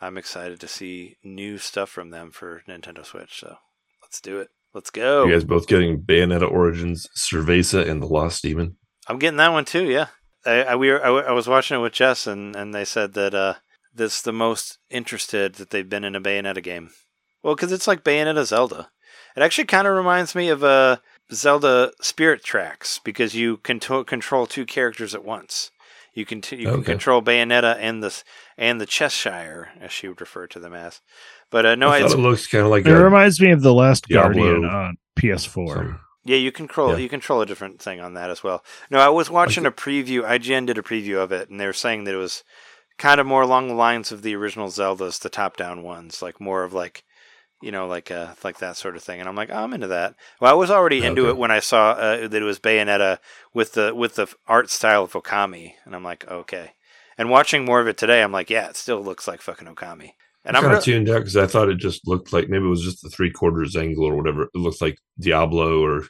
I'm 0.00 0.18
excited 0.18 0.60
to 0.60 0.68
see 0.68 1.16
new 1.24 1.58
stuff 1.58 1.88
from 1.88 2.10
them 2.10 2.30
for 2.30 2.62
Nintendo 2.68 3.04
Switch. 3.04 3.40
So 3.40 3.56
let's 4.02 4.20
do 4.20 4.38
it. 4.38 4.48
Let's 4.74 4.90
go. 4.90 5.24
You 5.24 5.32
guys 5.32 5.44
both 5.44 5.66
getting 5.66 6.02
Bayonetta 6.02 6.50
Origins, 6.50 7.08
Cereza, 7.16 7.88
and 7.88 8.02
the 8.02 8.06
Lost 8.06 8.42
Demon? 8.42 8.76
I'm 9.08 9.18
getting 9.18 9.38
that 9.38 9.52
one 9.52 9.64
too. 9.64 9.84
Yeah, 9.84 10.08
I, 10.44 10.62
I 10.64 10.76
we 10.76 10.90
were, 10.90 11.02
I, 11.02 11.30
I 11.30 11.32
was 11.32 11.48
watching 11.48 11.78
it 11.78 11.82
with 11.82 11.94
Jess, 11.94 12.26
and 12.26 12.54
and 12.54 12.74
they 12.74 12.84
said 12.84 13.14
that 13.14 13.34
uh, 13.34 13.54
that's 13.94 14.20
the 14.20 14.32
most 14.32 14.78
interested 14.90 15.54
that 15.54 15.70
they've 15.70 15.88
been 15.88 16.04
in 16.04 16.14
a 16.14 16.20
Bayonetta 16.20 16.62
game. 16.62 16.90
Well, 17.46 17.54
because 17.54 17.70
it's 17.70 17.86
like 17.86 18.02
Bayonetta 18.02 18.44
Zelda. 18.44 18.90
It 19.36 19.42
actually 19.42 19.66
kind 19.66 19.86
of 19.86 19.94
reminds 19.96 20.34
me 20.34 20.48
of 20.48 20.64
uh, 20.64 20.96
Zelda 21.32 21.92
Spirit 22.00 22.42
Tracks 22.42 22.98
because 23.04 23.36
you 23.36 23.58
can 23.58 23.78
to- 23.80 24.02
control 24.02 24.46
two 24.46 24.66
characters 24.66 25.14
at 25.14 25.24
once. 25.24 25.70
You 26.12 26.26
can 26.26 26.40
t- 26.40 26.56
you 26.56 26.66
can 26.72 26.82
control 26.82 27.22
Bayonetta 27.22 27.76
and 27.78 28.02
the 28.02 28.20
and 28.58 28.80
the 28.80 28.86
Cheshire, 28.86 29.68
as 29.80 29.92
she 29.92 30.08
would 30.08 30.20
refer 30.20 30.48
to 30.48 30.58
them 30.58 30.74
as. 30.74 31.00
But 31.52 31.64
uh, 31.66 31.74
no, 31.76 31.90
I 31.90 31.98
it's, 32.02 32.14
it 32.14 32.18
looks 32.18 32.48
kind 32.48 32.64
of 32.64 32.70
like 32.70 32.84
It 32.84 32.90
a, 32.92 32.98
reminds 33.04 33.40
me 33.40 33.52
of 33.52 33.62
the 33.62 33.72
Last 33.72 34.08
Diablo. 34.08 34.42
Guardian 34.42 34.64
on 34.64 34.96
PS4. 35.16 35.68
some- 35.74 36.00
Yeah, 36.24 36.38
you 36.38 36.50
control 36.50 36.92
Yeah. 36.92 36.96
you 36.96 37.08
control 37.08 37.42
a 37.42 37.46
different 37.46 37.80
thing 37.80 38.00
on 38.00 38.14
that 38.14 38.28
as 38.30 38.42
well. 38.42 38.64
No, 38.90 38.98
I 38.98 39.08
was 39.10 39.30
watching 39.30 39.66
a 39.66 39.70
preview. 39.70 40.22
IGN 40.24 40.66
did 40.66 40.78
a 40.78 40.82
preview 40.82 41.18
of 41.22 41.30
it, 41.30 41.48
and 41.48 41.60
they 41.60 41.66
were 41.66 41.72
saying 41.72 42.02
that 42.04 42.14
it 42.14 42.18
was 42.18 42.42
kind 42.98 43.20
of 43.20 43.26
more 43.28 43.42
along 43.42 43.68
the 43.68 43.74
lines 43.74 44.10
of 44.10 44.22
the 44.22 44.34
original 44.34 44.66
Zeldas, 44.68 45.20
the 45.20 45.28
top-down 45.28 45.82
ones, 45.84 46.22
like 46.22 46.40
more 46.40 46.64
of 46.64 46.72
like, 46.72 47.04
you 47.62 47.72
know, 47.72 47.86
like 47.86 48.10
uh, 48.10 48.34
like 48.44 48.58
that 48.58 48.76
sort 48.76 48.96
of 48.96 49.02
thing. 49.02 49.20
And 49.20 49.28
I'm 49.28 49.36
like, 49.36 49.50
oh, 49.50 49.56
I'm 49.64 49.72
into 49.72 49.86
that. 49.88 50.14
Well, 50.40 50.50
I 50.50 50.54
was 50.54 50.70
already 50.70 51.02
into 51.04 51.22
Okay. 51.22 51.30
it 51.30 51.36
when 51.36 51.50
I 51.50 51.60
saw 51.60 51.90
uh, 51.92 52.28
that 52.28 52.42
it 52.42 52.44
was 52.44 52.58
Bayonetta 52.58 53.18
with 53.54 53.72
the 53.72 53.94
with 53.94 54.16
the 54.16 54.32
art 54.46 54.70
style 54.70 55.04
of 55.04 55.12
Okami, 55.12 55.72
and 55.84 55.94
I'm 55.94 56.04
like, 56.04 56.26
okay. 56.30 56.72
And 57.18 57.30
watching 57.30 57.64
more 57.64 57.80
of 57.80 57.88
it 57.88 57.96
today, 57.96 58.22
I'm 58.22 58.32
like, 58.32 58.50
yeah, 58.50 58.68
it 58.68 58.76
still 58.76 59.02
looks 59.02 59.26
like 59.26 59.40
fucking 59.40 59.68
Okami. 59.68 60.10
And 60.44 60.56
I'm 60.56 60.62
kind 60.62 60.76
of 60.76 60.84
tuned 60.84 61.08
out 61.08 61.18
because 61.20 61.36
I 61.36 61.46
thought 61.46 61.70
it 61.70 61.78
just 61.78 62.06
looked 62.06 62.32
like 62.32 62.48
maybe 62.48 62.64
it 62.66 62.68
was 62.68 62.84
just 62.84 63.02
the 63.02 63.08
three 63.10 63.30
quarters 63.32 63.74
angle 63.74 64.04
or 64.04 64.14
whatever. 64.14 64.44
It 64.44 64.58
looked 64.58 64.80
like 64.82 64.98
Diablo 65.18 65.82
or 65.82 66.04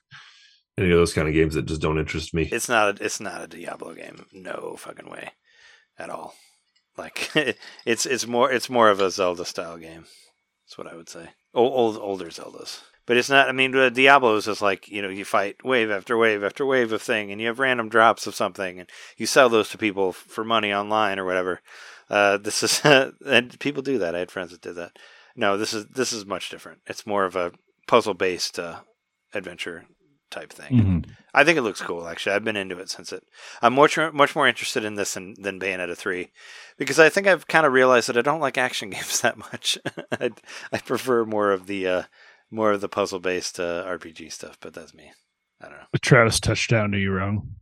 any 0.76 0.90
of 0.90 0.98
those 0.98 1.14
kind 1.14 1.26
of 1.26 1.32
games 1.32 1.54
that 1.54 1.64
just 1.64 1.80
don't 1.80 1.98
interest 1.98 2.34
me. 2.34 2.42
It's 2.52 2.68
not. 2.68 3.00
A, 3.00 3.04
it's 3.04 3.18
not 3.20 3.42
a 3.44 3.46
Diablo 3.46 3.94
game. 3.94 4.26
No 4.34 4.74
fucking 4.78 5.08
way, 5.08 5.30
at 5.98 6.10
all. 6.10 6.34
Like 6.98 7.30
it's 7.86 8.04
it's 8.04 8.26
more 8.26 8.50
it's 8.52 8.68
more 8.68 8.90
of 8.90 9.00
a 9.00 9.10
Zelda 9.10 9.44
style 9.46 9.78
game. 9.78 10.04
That's 10.66 10.78
what 10.78 10.88
I 10.88 10.96
would 10.96 11.08
say. 11.08 11.28
Old 11.54 11.96
older 11.96 12.26
Zeldas, 12.26 12.80
but 13.06 13.16
it's 13.16 13.30
not. 13.30 13.48
I 13.48 13.52
mean, 13.52 13.70
Diablo 13.70 14.34
is 14.34 14.46
just 14.46 14.60
like 14.60 14.88
you 14.88 15.00
know 15.00 15.08
you 15.08 15.24
fight 15.24 15.64
wave 15.64 15.92
after 15.92 16.18
wave 16.18 16.42
after 16.42 16.66
wave 16.66 16.92
of 16.92 17.00
thing, 17.00 17.30
and 17.30 17.40
you 17.40 17.46
have 17.46 17.60
random 17.60 17.88
drops 17.88 18.26
of 18.26 18.34
something, 18.34 18.80
and 18.80 18.90
you 19.16 19.26
sell 19.26 19.48
those 19.48 19.68
to 19.70 19.78
people 19.78 20.12
for 20.12 20.42
money 20.42 20.72
online 20.72 21.20
or 21.20 21.24
whatever. 21.24 21.60
Uh, 22.10 22.36
this 22.36 22.64
is 22.64 22.80
and 23.26 23.58
people 23.60 23.82
do 23.82 23.98
that. 23.98 24.16
I 24.16 24.18
had 24.18 24.32
friends 24.32 24.50
that 24.50 24.60
did 24.60 24.74
that. 24.74 24.98
No, 25.36 25.56
this 25.56 25.72
is 25.72 25.86
this 25.86 26.12
is 26.12 26.26
much 26.26 26.50
different. 26.50 26.80
It's 26.86 27.06
more 27.06 27.24
of 27.24 27.36
a 27.36 27.52
puzzle 27.86 28.14
based 28.14 28.58
uh, 28.58 28.80
adventure 29.32 29.86
type 30.30 30.52
thing. 30.52 30.72
Mhm. 30.72 31.10
I 31.34 31.44
think 31.44 31.58
it 31.58 31.62
looks 31.62 31.80
cool. 31.82 32.08
Actually, 32.08 32.34
I've 32.36 32.44
been 32.44 32.56
into 32.56 32.78
it 32.78 32.90
since 32.90 33.12
it. 33.12 33.24
I'm 33.62 33.74
much 33.74 33.98
much 34.12 34.34
more 34.34 34.48
interested 34.48 34.84
in 34.84 34.94
this 34.94 35.14
than, 35.14 35.34
than 35.40 35.60
Bayonetta 35.60 35.96
three, 35.96 36.30
because 36.78 36.98
I 36.98 37.08
think 37.08 37.26
I've 37.26 37.46
kind 37.46 37.66
of 37.66 37.72
realized 37.72 38.08
that 38.08 38.16
I 38.16 38.22
don't 38.22 38.40
like 38.40 38.58
action 38.58 38.90
games 38.96 39.20
that 39.20 39.36
much. 39.38 39.78
I 40.20 40.30
I 40.72 40.78
prefer 40.78 41.24
more 41.24 41.52
of 41.52 41.66
the 41.66 41.86
uh, 41.86 42.02
more 42.50 42.72
of 42.72 42.80
the 42.80 42.88
puzzle 42.88 43.20
based 43.20 43.60
uh, 43.60 43.84
RPG 43.86 44.32
stuff. 44.32 44.58
But 44.60 44.74
that's 44.74 44.94
me. 44.94 45.12
I 45.60 45.68
don't 45.68 45.78
know. 45.78 45.86
Travis 46.00 46.40
touchdown 46.40 46.92
to 46.92 46.98
you 46.98 47.12
wrong. 47.12 47.54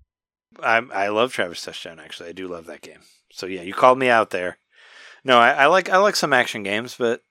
I 0.62 0.76
I 0.92 1.08
love 1.08 1.32
Travis 1.32 1.62
Touchdown. 1.62 1.98
Actually, 1.98 2.28
I 2.28 2.32
do 2.32 2.48
love 2.48 2.66
that 2.66 2.82
game. 2.82 3.00
So 3.32 3.46
yeah, 3.46 3.62
you 3.62 3.74
called 3.74 3.98
me 3.98 4.08
out 4.08 4.30
there. 4.30 4.58
No, 5.24 5.38
I, 5.38 5.50
I 5.50 5.66
like 5.66 5.88
I 5.88 5.96
like 5.96 6.16
some 6.16 6.32
action 6.32 6.62
games, 6.62 6.94
but 6.96 7.22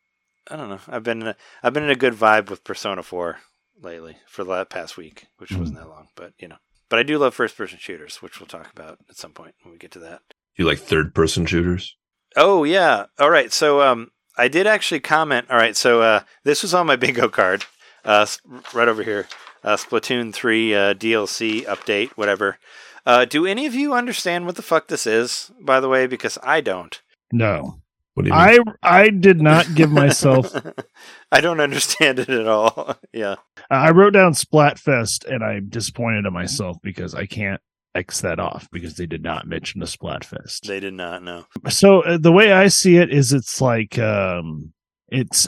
I 0.50 0.58
don't 0.58 0.70
know. 0.70 0.80
I've 0.88 1.04
been 1.04 1.22
in 1.22 1.28
a, 1.30 1.36
I've 1.62 1.74
been 1.74 1.84
in 1.84 1.90
a 1.90 1.96
good 1.96 2.14
vibe 2.14 2.50
with 2.50 2.64
Persona 2.64 3.04
Four 3.04 3.38
lately 3.82 4.18
for 4.28 4.44
the 4.44 4.66
past 4.66 4.98
week, 4.98 5.28
which 5.38 5.52
wasn't 5.52 5.78
that 5.78 5.90
long, 5.90 6.08
but 6.16 6.34
you 6.40 6.48
know. 6.48 6.58
But 6.90 7.00
I 7.00 7.04
do 7.04 7.18
love 7.18 7.34
first 7.34 7.58
person 7.58 7.80
shooters, 7.80 8.22
which 8.22 8.40
we'll 8.40 8.48
talk 8.48 8.72
about 8.72 9.00
at 9.10 9.18
some 9.18 9.32
point 9.32 9.56
when 9.64 9.72
we 9.72 9.78
get 9.78 9.92
to 9.92 10.00
that. 10.00 10.22
You 10.56 10.66
like 10.66 10.80
third 10.80 11.16
person 11.16 11.46
shooters? 11.46 11.96
Oh 12.36 12.64
yeah. 12.64 13.06
All 13.20 13.30
right. 13.30 13.52
So 13.52 13.82
um, 13.82 14.12
I 14.38 14.48
did 14.48 14.68
actually 14.68 15.00
comment. 15.00 15.48
All 15.50 15.58
right. 15.58 15.76
So 15.76 16.02
uh, 16.02 16.22
this 16.44 16.62
was 16.62 16.74
on 16.74 16.88
my 16.88 16.96
bingo 16.96 17.30
card, 17.30 17.66
uh, 18.06 18.26
right 18.74 18.88
over 18.88 19.04
here. 19.04 19.28
Uh, 19.64 19.78
Splatoon 19.78 20.34
three 20.34 20.76
uh, 20.76 20.94
DLC 20.94 21.64
update, 21.66 22.12
whatever. 22.12 22.58
Uh, 23.06 23.26
do 23.26 23.46
any 23.46 23.66
of 23.66 23.74
you 23.74 23.94
understand 23.94 24.46
what 24.46 24.56
the 24.56 24.62
fuck 24.62 24.88
this 24.88 25.08
is? 25.08 25.52
By 25.62 25.80
the 25.80 25.90
way, 25.90 26.06
because 26.08 26.38
I 26.44 26.62
don't. 26.62 27.02
No. 27.32 27.80
What 28.14 28.24
do 28.24 28.30
you 28.30 28.36
mean? 28.36 28.60
I 28.84 29.04
I 29.04 29.10
did 29.10 29.42
not 29.42 29.74
give 29.74 29.92
myself 29.92 30.54
I 31.32 31.42
don't 31.42 31.60
understand 31.60 32.20
it 32.20 32.30
at 32.30 32.48
all. 32.48 32.96
yeah. 33.14 33.36
I 33.72 33.92
wrote 33.92 34.14
down 34.14 34.34
Splatfest 34.34 35.26
and 35.26 35.44
I'm 35.44 35.70
disappointed 35.70 36.26
in 36.26 36.34
myself 36.34 36.78
because 36.84 37.16
I 37.16 37.26
can't 37.26 37.60
X 37.96 38.22
that 38.22 38.40
off 38.40 38.68
because 38.72 38.96
they 38.96 39.06
did 39.06 39.24
not 39.24 39.48
mention 39.48 39.80
the 39.80 39.86
Splatfest. 39.88 40.62
They 40.62 40.80
did 40.80 40.94
not 40.94 41.24
know. 41.24 41.46
so 41.70 42.02
uh, 42.02 42.18
the 42.18 42.32
way 42.32 42.52
I 42.52 42.68
see 42.68 42.98
it 42.98 43.12
is 43.12 43.34
it's 43.34 43.60
like 43.62 43.98
um 43.98 44.74
it's 45.10 45.48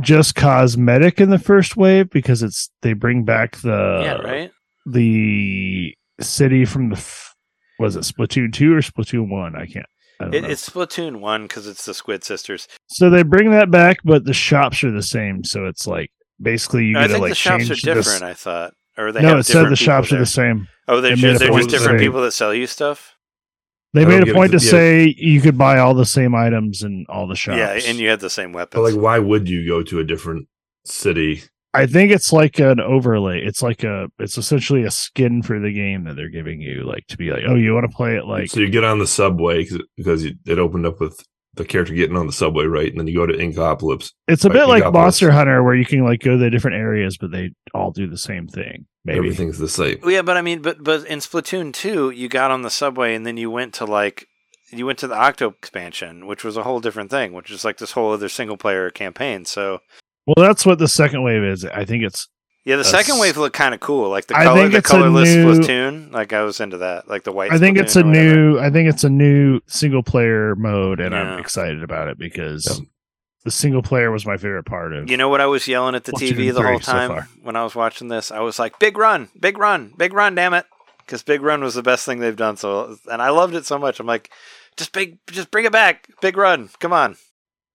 just 0.00 0.34
cosmetic 0.34 1.20
in 1.20 1.30
the 1.30 1.38
first 1.38 1.76
wave 1.76 2.08
because 2.10 2.42
it's 2.42 2.70
they 2.82 2.92
bring 2.92 3.24
back 3.24 3.56
the 3.56 4.00
yeah. 4.04 4.12
Right. 4.14 4.50
the 4.86 5.94
city 6.20 6.64
from 6.64 6.90
the 6.90 6.96
f- 6.96 7.34
was 7.78 7.96
it 7.96 8.00
Splatoon 8.00 8.52
2 8.52 8.74
or 8.74 8.80
Splatoon 8.80 9.28
1 9.28 9.56
I 9.56 9.66
can't 9.66 9.74
I 9.76 9.76
don't 9.76 9.97
It, 10.20 10.44
it's 10.44 10.68
Splatoon 10.68 11.20
one 11.20 11.42
because 11.44 11.66
it's 11.66 11.84
the 11.84 11.94
Squid 11.94 12.24
Sisters. 12.24 12.66
so 12.88 13.08
they 13.10 13.22
bring 13.22 13.50
that 13.52 13.70
back 13.70 13.98
but 14.04 14.24
the 14.24 14.32
shops 14.34 14.82
are 14.84 14.90
the 14.90 15.02
same 15.02 15.44
so 15.44 15.66
it's 15.66 15.86
like 15.86 16.10
basically 16.42 16.86
you 16.86 16.98
I 16.98 17.02
get 17.02 17.06
to 17.08 17.12
think 17.14 17.22
like 17.22 17.30
the 17.30 17.34
shops 17.36 17.64
are 17.64 17.74
change 17.74 17.82
this- 17.82 18.04
different. 18.06 18.22
I 18.24 18.34
thought, 18.34 18.74
or 18.96 19.12
they 19.12 19.22
no 19.22 19.28
have 19.28 19.38
it 19.38 19.42
said 19.44 19.60
the 19.62 19.64
people 19.64 19.76
shops 19.76 20.12
are 20.12 20.18
the 20.18 20.26
same 20.26 20.68
Oh, 20.90 21.00
they're 21.02 21.14
They 21.14 21.22
made 21.22 21.28
just, 21.32 21.40
they're 21.40 21.52
just 21.52 21.68
different 21.68 22.00
people 22.00 22.22
that 22.22 22.32
sell 22.32 22.54
you 22.54 22.66
stuff. 22.66 23.14
They 23.92 24.04
made 24.06 24.26
a 24.26 24.32
point 24.32 24.52
to 24.52 24.58
yeah. 24.58 24.70
say 24.70 25.14
you 25.18 25.40
could 25.42 25.56
buy 25.58 25.78
all 25.78 25.92
the 25.94 26.06
same 26.06 26.34
items 26.34 26.82
in 26.82 27.04
all 27.10 27.26
the 27.28 27.34
shops. 27.34 27.58
Yeah, 27.58 27.90
and 27.90 27.98
you 27.98 28.08
had 28.08 28.20
the 28.20 28.30
same 28.30 28.52
But 28.52 28.72
weapons. 28.74 28.94
like, 28.94 29.02
why 29.02 29.18
would 29.18 29.48
you 29.48 29.66
go 29.68 29.82
to 29.82 29.98
a 30.00 30.04
different 30.04 30.48
city? 30.86 31.42
I 31.74 31.86
think 31.86 32.10
it's 32.10 32.32
like 32.32 32.58
an 32.58 32.80
overlay. 32.80 33.40
It's 33.44 33.62
like 33.62 33.84
a 33.84 34.08
it's 34.18 34.38
essentially 34.38 34.84
a 34.84 34.90
skin 34.90 35.42
for 35.42 35.60
the 35.60 35.72
game 35.72 36.04
that 36.04 36.16
they're 36.16 36.30
giving 36.30 36.60
you, 36.60 36.84
like 36.84 37.06
to 37.08 37.16
be 37.16 37.30
like, 37.30 37.42
oh, 37.46 37.54
you 37.54 37.74
want 37.74 37.90
to 37.90 37.94
play 37.96 38.16
it 38.16 38.24
like 38.24 38.50
so 38.50 38.60
you 38.60 38.70
get 38.70 38.84
on 38.84 38.98
the 38.98 39.06
subway 39.06 39.66
because 39.96 40.24
it 40.24 40.36
it 40.46 40.58
opened 40.58 40.86
up 40.86 41.00
with 41.00 41.20
the 41.54 41.64
character 41.64 41.92
getting 41.92 42.16
on 42.16 42.26
the 42.26 42.32
subway, 42.32 42.64
right? 42.64 42.88
And 42.88 42.98
then 42.98 43.06
you 43.06 43.16
go 43.16 43.26
to 43.26 43.36
Inkopolis. 43.36 44.12
It's 44.28 44.44
a 44.44 44.48
Like, 44.48 44.54
bit 44.54 44.62
you 44.62 44.68
like 44.68 44.92
Monster 44.92 45.30
Hunter, 45.30 45.62
where 45.62 45.74
you 45.74 45.84
can 45.84 46.04
like 46.04 46.20
go 46.20 46.32
to 46.32 46.36
the 46.38 46.50
different 46.50 46.76
areas, 46.76 47.18
but 47.18 47.32
they 47.32 47.50
all 47.74 47.90
do 47.90 48.08
the 48.08 48.18
same 48.18 48.46
thing. 48.46 48.86
Maybe 49.04 49.18
Everything's 49.18 49.58
the 49.58 49.68
same. 49.68 49.98
Well, 50.02 50.12
yeah, 50.12 50.22
but 50.22 50.36
I 50.36 50.42
mean, 50.42 50.62
but 50.62 50.82
but 50.82 51.04
in 51.06 51.18
Splatoon 51.18 51.72
two, 51.72 52.10
you 52.10 52.28
got 52.28 52.50
on 52.50 52.62
the 52.62 52.70
subway 52.70 53.14
and 53.14 53.26
then 53.26 53.36
you 53.36 53.50
went 53.50 53.74
to 53.74 53.84
like 53.84 54.26
you 54.70 54.86
went 54.86 54.98
to 55.00 55.06
the 55.06 55.16
Octo 55.16 55.48
expansion, 55.50 56.26
which 56.26 56.44
was 56.44 56.56
a 56.56 56.62
whole 56.62 56.80
different 56.80 57.10
thing, 57.10 57.32
which 57.32 57.50
is 57.50 57.64
like 57.64 57.78
this 57.78 57.92
whole 57.92 58.12
other 58.12 58.28
single 58.28 58.56
player 58.56 58.90
campaign. 58.90 59.44
So 59.44 59.80
Well, 60.36 60.46
that's 60.46 60.66
what 60.66 60.78
the 60.78 60.88
second 60.88 61.22
wave 61.22 61.42
is. 61.42 61.64
I 61.64 61.84
think 61.84 62.04
it's 62.04 62.28
yeah, 62.64 62.76
the 62.76 62.82
That's- 62.82 63.06
second 63.06 63.18
wave 63.20 63.38
looked 63.38 63.56
kind 63.56 63.72
of 63.72 63.80
cool, 63.80 64.10
like 64.10 64.26
the 64.26 64.36
I 64.36 64.44
color, 64.44 64.60
think 64.60 64.72
the 64.72 64.78
it's 64.78 64.88
a 64.90 64.92
colorless 64.92 65.28
new- 65.34 65.52
Splatoon. 65.54 66.12
Like 66.12 66.32
I 66.34 66.42
was 66.42 66.60
into 66.60 66.78
that, 66.78 67.08
like 67.08 67.24
the 67.24 67.32
white. 67.32 67.50
I 67.50 67.58
think 67.58 67.78
it's 67.78 67.96
a 67.96 68.02
new 68.02 68.58
I 68.58 68.68
think 68.70 68.88
it's 68.90 69.04
a 69.04 69.08
new 69.08 69.60
single 69.66 70.02
player 70.02 70.54
mode 70.54 71.00
and 71.00 71.12
Yeah. 71.12 71.22
I'm 71.22 71.38
excited 71.38 71.82
about 71.82 72.08
it 72.08 72.18
because 72.18 72.66
Yeah. 72.66 72.84
the 73.44 73.50
single 73.50 73.80
player 73.82 74.10
was 74.10 74.26
my 74.26 74.36
favorite 74.36 74.64
part 74.66 74.92
of 74.92 75.08
You 75.10 75.16
know 75.16 75.30
what 75.30 75.40
I 75.40 75.46
was 75.46 75.66
yelling 75.66 75.94
at 75.94 76.04
the 76.04 76.12
TV 76.12 76.50
the 76.52 76.60
whole 76.62 76.76
3 76.78 76.82
so 76.84 76.92
time 76.92 77.28
when 77.42 77.56
I 77.56 77.64
was 77.64 77.74
watching 77.74 78.08
this? 78.08 78.30
I 78.30 78.40
was 78.40 78.58
like, 78.58 78.78
"Big 78.78 78.98
run, 78.98 79.30
big 79.40 79.56
run, 79.56 79.92
big 79.96 80.12
run, 80.12 80.34
damn 80.34 80.52
it!" 80.52 80.66
Because 80.98 81.22
Big 81.22 81.40
Run 81.40 81.62
was 81.64 81.72
the 81.74 81.82
best 81.82 82.04
thing 82.04 82.18
they've 82.20 82.36
done. 82.36 82.58
So, 82.58 82.98
and 83.10 83.22
I 83.22 83.30
loved 83.30 83.54
it 83.54 83.64
so 83.64 83.78
much. 83.78 83.98
I'm 83.98 84.04
like, 84.06 84.28
just 84.76 84.92
big, 84.92 85.16
just 85.30 85.50
bring 85.50 85.64
it 85.64 85.72
back, 85.72 86.06
Big 86.20 86.36
Run, 86.36 86.68
come 86.80 86.92
on. 86.92 87.16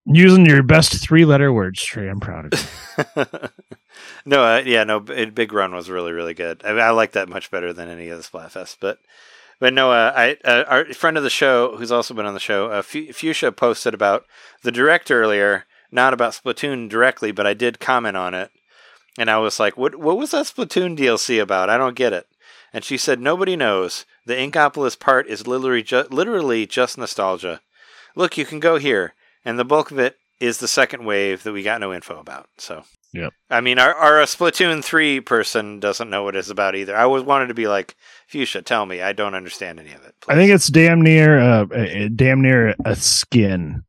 Using 0.05 0.45
your 0.45 0.63
best 0.63 1.01
three 1.01 1.25
letter 1.25 1.51
words, 1.51 1.83
Trey. 1.83 2.09
I'm 2.09 2.19
proud 2.19 2.53
of 2.53 2.71
you. 3.17 3.25
no, 4.25 4.43
uh, 4.43 4.61
yeah, 4.65 4.83
no, 4.83 4.99
Big 4.99 5.53
Run 5.53 5.73
was 5.73 5.89
really, 5.89 6.11
really 6.11 6.33
good. 6.33 6.61
I, 6.65 6.71
I 6.71 6.89
like 6.91 7.13
that 7.13 7.29
much 7.29 7.51
better 7.51 7.73
than 7.73 7.89
any 7.89 8.09
of 8.09 8.17
the 8.17 8.23
Splatfest. 8.23 8.77
But, 8.79 8.99
but 9.59 9.73
no, 9.73 9.91
uh, 9.91 10.13
I 10.15 10.37
uh, 10.43 10.63
our 10.67 10.85
friend 10.93 11.17
of 11.17 11.23
the 11.23 11.29
show, 11.29 11.77
who's 11.77 11.91
also 11.91 12.13
been 12.13 12.25
on 12.25 12.33
the 12.33 12.39
show, 12.39 12.69
uh, 12.69 12.81
Fu- 12.81 13.13
Fuchsia 13.13 13.51
posted 13.51 13.93
about 13.93 14.25
the 14.63 14.71
direct 14.71 15.11
earlier, 15.11 15.65
not 15.91 16.13
about 16.13 16.33
Splatoon 16.33 16.89
directly, 16.89 17.31
but 17.31 17.47
I 17.47 17.53
did 17.53 17.79
comment 17.79 18.17
on 18.17 18.33
it, 18.33 18.51
and 19.17 19.29
I 19.29 19.37
was 19.37 19.59
like, 19.59 19.77
"What? 19.77 19.95
What 19.95 20.17
was 20.17 20.31
that 20.31 20.47
Splatoon 20.47 20.97
DLC 20.97 21.41
about? 21.41 21.69
I 21.69 21.77
don't 21.77 21.95
get 21.95 22.13
it." 22.13 22.27
And 22.73 22.83
she 22.83 22.97
said, 22.97 23.19
"Nobody 23.21 23.55
knows. 23.55 24.05
The 24.25 24.35
Inkopolis 24.35 24.99
part 24.99 25.27
is 25.27 25.47
literally 25.47 25.83
ju- 25.83 26.07
literally 26.09 26.65
just 26.65 26.97
nostalgia. 26.97 27.61
Look, 28.15 28.37
you 28.37 28.45
can 28.45 28.59
go 28.59 28.77
here, 28.77 29.13
and 29.45 29.57
the 29.59 29.65
bulk 29.65 29.91
of 29.91 29.99
it 29.99 30.17
is 30.39 30.57
the 30.57 30.67
second 30.67 31.05
wave 31.05 31.43
that 31.43 31.53
we 31.53 31.63
got 31.63 31.79
no 31.79 31.93
info 31.93 32.19
about. 32.19 32.47
So 32.57 32.83
yeah, 33.13 33.29
I 33.49 33.61
mean, 33.61 33.79
our, 33.79 33.93
our 33.93 34.21
uh, 34.21 34.25
Splatoon 34.25 34.83
3 34.83 35.21
person 35.21 35.79
doesn't 35.79 36.09
know 36.09 36.23
what 36.23 36.35
it's 36.35 36.49
about 36.49 36.75
either. 36.75 36.95
I 36.95 37.03
always 37.03 37.23
wanted 37.23 37.47
to 37.47 37.53
be 37.53 37.67
like, 37.67 37.95
Fuchsia, 38.27 38.61
tell 38.63 38.85
me. 38.85 39.01
I 39.01 39.13
don't 39.13 39.35
understand 39.35 39.79
any 39.79 39.93
of 39.93 40.03
it. 40.03 40.15
I 40.27 40.35
think 40.35 40.51
it's 40.51 40.67
damn 40.67 41.01
near 41.01 41.39
uh, 41.39 41.65
uh, 41.67 42.09
damn 42.15 42.41
near 42.41 42.75
a 42.85 42.95
skin 42.95 43.83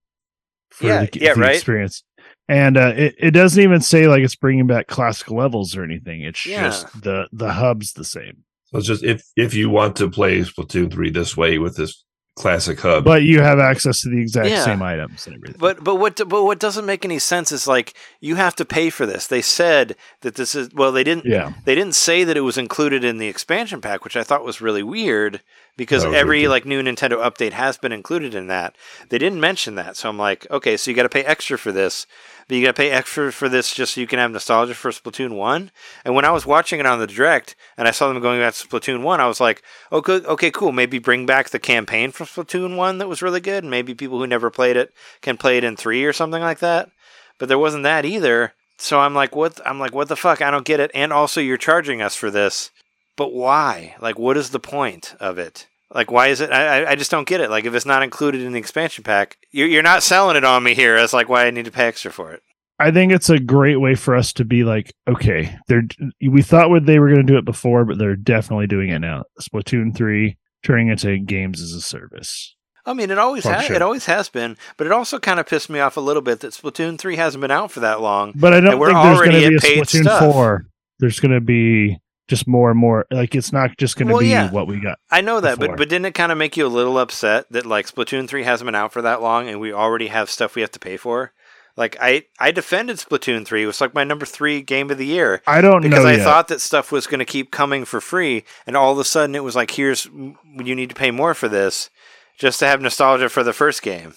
for 0.70 0.86
Yeah, 0.86 1.06
the, 1.06 1.18
yeah, 1.20 1.34
the 1.34 1.40
right. 1.40 1.54
experience. 1.56 2.04
And 2.46 2.76
uh, 2.76 2.92
it, 2.94 3.14
it 3.18 3.30
doesn't 3.30 3.62
even 3.62 3.80
say 3.80 4.06
like 4.06 4.22
it's 4.22 4.36
bringing 4.36 4.66
back 4.66 4.86
classic 4.86 5.30
levels 5.30 5.74
or 5.74 5.82
anything. 5.82 6.20
It's 6.20 6.44
Yeah. 6.44 6.68
just 6.68 7.02
the 7.02 7.26
the 7.32 7.52
hub's 7.52 7.94
the 7.94 8.04
same. 8.04 8.44
So 8.66 8.78
it's 8.78 8.86
just 8.86 9.02
if 9.02 9.22
if 9.34 9.54
you 9.54 9.70
want 9.70 9.96
to 9.96 10.10
play 10.10 10.40
Splatoon 10.40 10.92
three 10.92 11.10
this 11.10 11.36
way 11.38 11.58
with 11.58 11.76
this 11.76 12.04
classic 12.36 12.80
hub, 12.80 13.04
But 13.04 13.22
you 13.22 13.40
have 13.40 13.58
access 13.60 14.00
to 14.02 14.10
the 14.10 14.20
exact 14.20 14.48
Yeah. 14.48 14.64
same 14.64 14.82
items 14.82 15.26
and 15.26 15.36
everything. 15.36 15.56
But 15.58 15.84
but 15.84 15.96
what 15.96 16.16
but 16.28 16.42
what 16.44 16.58
doesn't 16.58 16.84
make 16.86 17.04
any 17.04 17.18
sense 17.20 17.52
is 17.52 17.66
like 17.68 17.94
you 18.20 18.34
have 18.34 18.56
to 18.56 18.64
pay 18.64 18.90
for 18.90 19.06
this. 19.06 19.26
They 19.26 19.42
said 19.42 19.94
that 20.22 20.34
this 20.34 20.54
is 20.54 20.70
well 20.74 20.90
they 20.92 21.04
didn't 21.04 21.26
yeah, 21.26 21.52
they 21.64 21.74
didn't 21.76 21.94
say 21.94 22.24
that 22.24 22.36
it 22.36 22.40
was 22.40 22.58
included 22.58 23.04
in 23.04 23.18
the 23.18 23.28
expansion 23.28 23.80
pack, 23.80 24.02
which 24.04 24.16
I 24.16 24.24
thought 24.24 24.44
was 24.44 24.60
really 24.60 24.82
weird 24.82 25.42
because 25.76 26.04
every 26.04 26.46
like 26.46 26.64
new 26.64 26.82
Nintendo 26.82 27.18
update 27.18 27.52
has 27.52 27.76
been 27.76 27.92
included 27.92 28.34
in 28.34 28.46
that. 28.46 28.76
They 29.08 29.18
didn't 29.18 29.40
mention 29.40 29.74
that, 29.74 29.96
so 29.96 30.08
I'm 30.08 30.18
like, 30.18 30.46
okay, 30.50 30.76
so 30.76 30.90
you 30.90 30.96
got 30.96 31.02
to 31.04 31.08
pay 31.08 31.24
extra 31.24 31.58
for 31.58 31.72
this, 31.72 32.06
but 32.46 32.56
you 32.56 32.62
got 32.62 32.76
to 32.76 32.80
pay 32.80 32.90
extra 32.90 33.32
for 33.32 33.48
this 33.48 33.74
just 33.74 33.94
so 33.94 34.00
you 34.00 34.06
can 34.06 34.18
have 34.18 34.30
nostalgia 34.30 34.74
for 34.74 34.90
Splatoon 34.90 35.36
One. 35.36 35.70
And 36.04 36.14
when 36.14 36.24
I 36.24 36.30
was 36.30 36.46
watching 36.46 36.80
it 36.80 36.86
on 36.86 36.98
the 36.98 37.06
direct 37.06 37.56
and 37.76 37.88
I 37.88 37.90
saw 37.90 38.08
them 38.08 38.22
going 38.22 38.40
back 38.40 38.54
to 38.54 38.68
Splatoon 38.68 39.02
One, 39.02 39.20
I 39.20 39.26
was 39.26 39.40
like, 39.40 39.62
oh, 39.90 39.98
okay, 39.98 40.24
okay, 40.26 40.50
cool. 40.50 40.72
Maybe 40.72 40.98
bring 40.98 41.26
back 41.26 41.50
the 41.50 41.58
campaign 41.58 42.12
from 42.12 42.26
Splatoon 42.26 42.76
One 42.76 42.98
that 42.98 43.08
was 43.08 43.22
really 43.22 43.40
good. 43.40 43.64
and 43.64 43.70
Maybe 43.70 43.94
people 43.94 44.18
who 44.18 44.26
never 44.26 44.50
played 44.50 44.76
it 44.76 44.92
can 45.22 45.36
play 45.36 45.58
it 45.58 45.64
in 45.64 45.76
three 45.76 46.04
or 46.04 46.12
something 46.12 46.42
like 46.42 46.60
that. 46.60 46.90
But 47.38 47.48
there 47.48 47.58
wasn't 47.58 47.84
that 47.84 48.04
either. 48.04 48.52
So 48.76 49.00
I'm 49.00 49.14
like, 49.14 49.34
what? 49.36 49.60
I'm 49.66 49.78
like, 49.78 49.94
what 49.94 50.08
the 50.08 50.16
fuck? 50.16 50.42
I 50.42 50.50
don't 50.50 50.64
get 50.64 50.80
it. 50.80 50.90
And 50.94 51.12
also, 51.12 51.40
you're 51.40 51.56
charging 51.56 52.02
us 52.02 52.16
for 52.16 52.30
this, 52.30 52.70
but 53.16 53.32
why? 53.32 53.94
Like, 54.00 54.18
what 54.18 54.36
is 54.36 54.50
the 54.50 54.60
point 54.60 55.14
of 55.20 55.38
it? 55.38 55.66
Like, 55.92 56.10
why 56.10 56.28
is 56.28 56.40
it? 56.40 56.50
I, 56.50 56.90
I- 56.90 56.94
just 56.96 57.10
don't 57.10 57.28
get 57.28 57.40
it. 57.40 57.50
Like, 57.50 57.64
if 57.64 57.74
it's 57.74 57.86
not 57.86 58.02
included 58.02 58.42
in 58.42 58.52
the 58.52 58.58
expansion 58.58 59.04
pack, 59.04 59.36
you're, 59.52 59.68
you're 59.68 59.82
not 59.82 60.02
selling 60.02 60.36
it 60.36 60.44
on 60.44 60.62
me 60.64 60.74
here 60.74 60.96
as 60.96 61.12
like 61.12 61.28
why 61.28 61.46
I 61.46 61.50
need 61.50 61.66
to 61.66 61.70
pay 61.70 61.86
extra 61.86 62.10
for 62.10 62.32
it. 62.32 62.42
I 62.80 62.90
think 62.90 63.12
it's 63.12 63.30
a 63.30 63.38
great 63.38 63.76
way 63.76 63.94
for 63.94 64.16
us 64.16 64.32
to 64.34 64.44
be 64.44 64.64
like, 64.64 64.92
okay, 65.08 65.56
they're 65.68 65.84
we 66.26 66.42
thought 66.42 66.70
what 66.70 66.86
they 66.86 66.98
were 66.98 67.06
going 67.08 67.24
to 67.24 67.32
do 67.32 67.38
it 67.38 67.44
before, 67.44 67.84
but 67.84 67.98
they're 67.98 68.16
definitely 68.16 68.66
doing 68.66 68.90
it 68.90 68.98
now. 68.98 69.22
Splatoon 69.40 69.94
three 69.96 70.36
turning 70.64 70.88
into 70.88 71.16
games 71.18 71.62
as 71.62 71.72
a 71.72 71.80
service. 71.80 72.56
I 72.84 72.92
mean, 72.92 73.10
it 73.12 73.18
always 73.18 73.44
has. 73.44 73.64
sure. 73.66 73.76
It 73.76 73.82
always 73.82 74.06
has 74.06 74.28
been, 74.28 74.56
but 74.76 74.86
it 74.88 74.92
also 74.92 75.20
kind 75.20 75.38
of 75.38 75.46
pissed 75.46 75.70
me 75.70 75.78
off 75.78 75.96
a 75.96 76.00
little 76.00 76.20
bit 76.20 76.40
that 76.40 76.52
Splatoon 76.52 76.98
three 76.98 77.14
hasn't 77.16 77.40
been 77.40 77.52
out 77.52 77.70
for 77.70 77.78
that 77.80 78.00
long. 78.00 78.32
But 78.34 78.52
I 78.52 78.60
don't 78.60 78.72
think 78.72 78.82
there's 78.82 78.92
going 78.92 79.16
already 79.16 79.40
to 79.44 79.48
be 79.50 79.54
a 79.54 79.58
Splatoon 79.82 80.02
stuff. 80.02 80.32
four. 80.32 80.66
There's 80.98 81.20
going 81.20 81.32
to 81.32 81.40
be 81.40 81.98
just 82.28 82.46
more 82.46 82.70
and 82.70 82.78
more. 82.78 83.06
Like 83.10 83.34
it's 83.34 83.52
not 83.52 83.76
just 83.78 83.96
going 83.96 84.08
to 84.08 84.14
Well, 84.14 84.20
be 84.22 84.28
yeah. 84.28 84.50
what 84.50 84.66
we 84.66 84.80
got. 84.80 84.98
I 85.10 85.20
know 85.20 85.40
that, 85.40 85.58
before. 85.58 85.76
but 85.76 85.78
but 85.78 85.88
didn't 85.88 86.06
it 86.06 86.14
kind 86.14 86.32
of 86.32 86.38
make 86.38 86.56
you 86.56 86.66
a 86.66 86.68
little 86.68 86.98
upset 86.98 87.46
that 87.50 87.66
like 87.66 87.86
Splatoon 87.86 88.28
three 88.28 88.44
hasn't 88.44 88.66
been 88.66 88.74
out 88.74 88.92
for 88.92 89.02
that 89.02 89.20
long 89.22 89.48
and 89.48 89.60
we 89.60 89.72
already 89.72 90.08
have 90.08 90.30
stuff 90.30 90.54
we 90.54 90.62
have 90.62 90.70
to 90.72 90.78
pay 90.80 90.96
for? 90.96 91.32
Like 91.76 91.96
I 92.00 92.24
I 92.38 92.52
defended 92.52 92.98
Splatoon 92.98 93.44
three. 93.44 93.64
It 93.64 93.66
was 93.66 93.80
like 93.80 93.94
my 93.94 94.04
number 94.04 94.24
three 94.26 94.62
game 94.62 94.90
of 94.90 94.98
the 94.98 95.06
year. 95.06 95.42
I 95.46 95.60
don't 95.60 95.82
because 95.82 96.04
I 96.04 96.12
yet. 96.12 96.24
thought 96.24 96.48
that 96.48 96.60
stuff 96.60 96.92
was 96.92 97.06
going 97.06 97.18
to 97.18 97.24
keep 97.24 97.50
coming 97.50 97.84
for 97.84 98.00
free, 98.00 98.44
and 98.66 98.76
all 98.76 98.92
of 98.92 98.98
a 98.98 99.04
sudden 99.04 99.34
it 99.34 99.42
was 99.42 99.56
like, 99.56 99.72
here's 99.72 100.04
you 100.06 100.74
need 100.74 100.88
to 100.90 100.94
pay 100.94 101.10
more 101.10 101.34
for 101.34 101.48
this 101.48 101.90
just 102.38 102.60
to 102.60 102.66
have 102.66 102.80
nostalgia 102.80 103.28
for 103.28 103.42
the 103.42 103.52
first 103.52 103.82
game. 103.82 104.14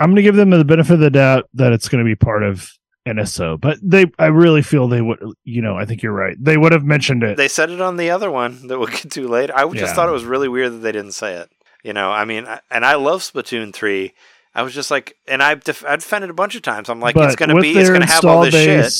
I'm 0.00 0.10
going 0.10 0.16
to 0.16 0.22
give 0.22 0.36
them 0.36 0.50
the 0.50 0.64
benefit 0.64 0.94
of 0.94 1.00
the 1.00 1.10
doubt 1.10 1.48
that 1.54 1.72
it's 1.72 1.88
going 1.88 2.04
to 2.04 2.08
be 2.08 2.16
part 2.16 2.42
of 2.42 2.68
NSO, 3.06 3.60
but 3.60 3.78
they, 3.82 4.06
I 4.18 4.26
really 4.26 4.62
feel 4.62 4.88
they 4.88 5.02
would, 5.02 5.18
you 5.44 5.60
know, 5.62 5.76
I 5.76 5.84
think 5.84 6.02
you're 6.02 6.12
right. 6.12 6.36
They 6.38 6.56
would 6.56 6.72
have 6.72 6.84
mentioned 6.84 7.22
it. 7.22 7.36
They 7.36 7.48
said 7.48 7.70
it 7.70 7.80
on 7.80 7.96
the 7.96 8.10
other 8.10 8.30
one 8.30 8.66
that 8.68 8.78
we'll 8.78 8.88
get 8.88 9.10
to 9.12 9.28
later. 9.28 9.52
I 9.56 9.64
just 9.64 9.76
Yeah. 9.76 9.92
thought 9.92 10.08
it 10.08 10.12
was 10.12 10.24
really 10.24 10.48
weird 10.48 10.72
that 10.72 10.78
they 10.78 10.92
didn't 10.92 11.12
say 11.12 11.34
it. 11.36 11.50
You 11.82 11.92
know, 11.92 12.10
I 12.10 12.24
mean, 12.24 12.46
and 12.70 12.84
I 12.84 12.94
love 12.94 13.20
Splatoon 13.20 13.74
three. 13.74 14.14
I 14.54 14.62
was 14.62 14.72
just 14.72 14.90
like, 14.90 15.16
and 15.28 15.42
I 15.42 15.54
def- 15.56 15.84
I 15.84 15.96
defended 15.96 16.30
a 16.30 16.34
bunch 16.34 16.54
of 16.54 16.62
times. 16.62 16.88
I'm 16.88 17.00
like, 17.00 17.14
but 17.14 17.26
it's 17.26 17.36
gonna 17.36 17.60
be, 17.60 17.72
it's 17.76 17.90
gonna 17.90 18.06
have 18.06 18.24
all 18.24 18.42
this 18.42 18.54
install 18.54 18.82
shit, 18.84 18.92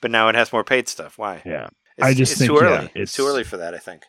but 0.00 0.10
now 0.12 0.28
it 0.28 0.34
has 0.36 0.52
more 0.52 0.62
paid 0.62 0.88
stuff. 0.88 1.18
Why? 1.18 1.42
Yeah, 1.44 1.68
It's, 1.98 2.06
I 2.06 2.14
just 2.14 2.32
it's 2.32 2.38
think, 2.42 2.50
too 2.52 2.64
yeah, 2.64 2.70
early. 2.70 2.84
it's- 2.84 2.90
it's 3.02 3.12
too 3.14 3.26
early 3.26 3.42
for 3.44 3.56
that. 3.56 3.74
I 3.74 3.78
think. 3.78 4.02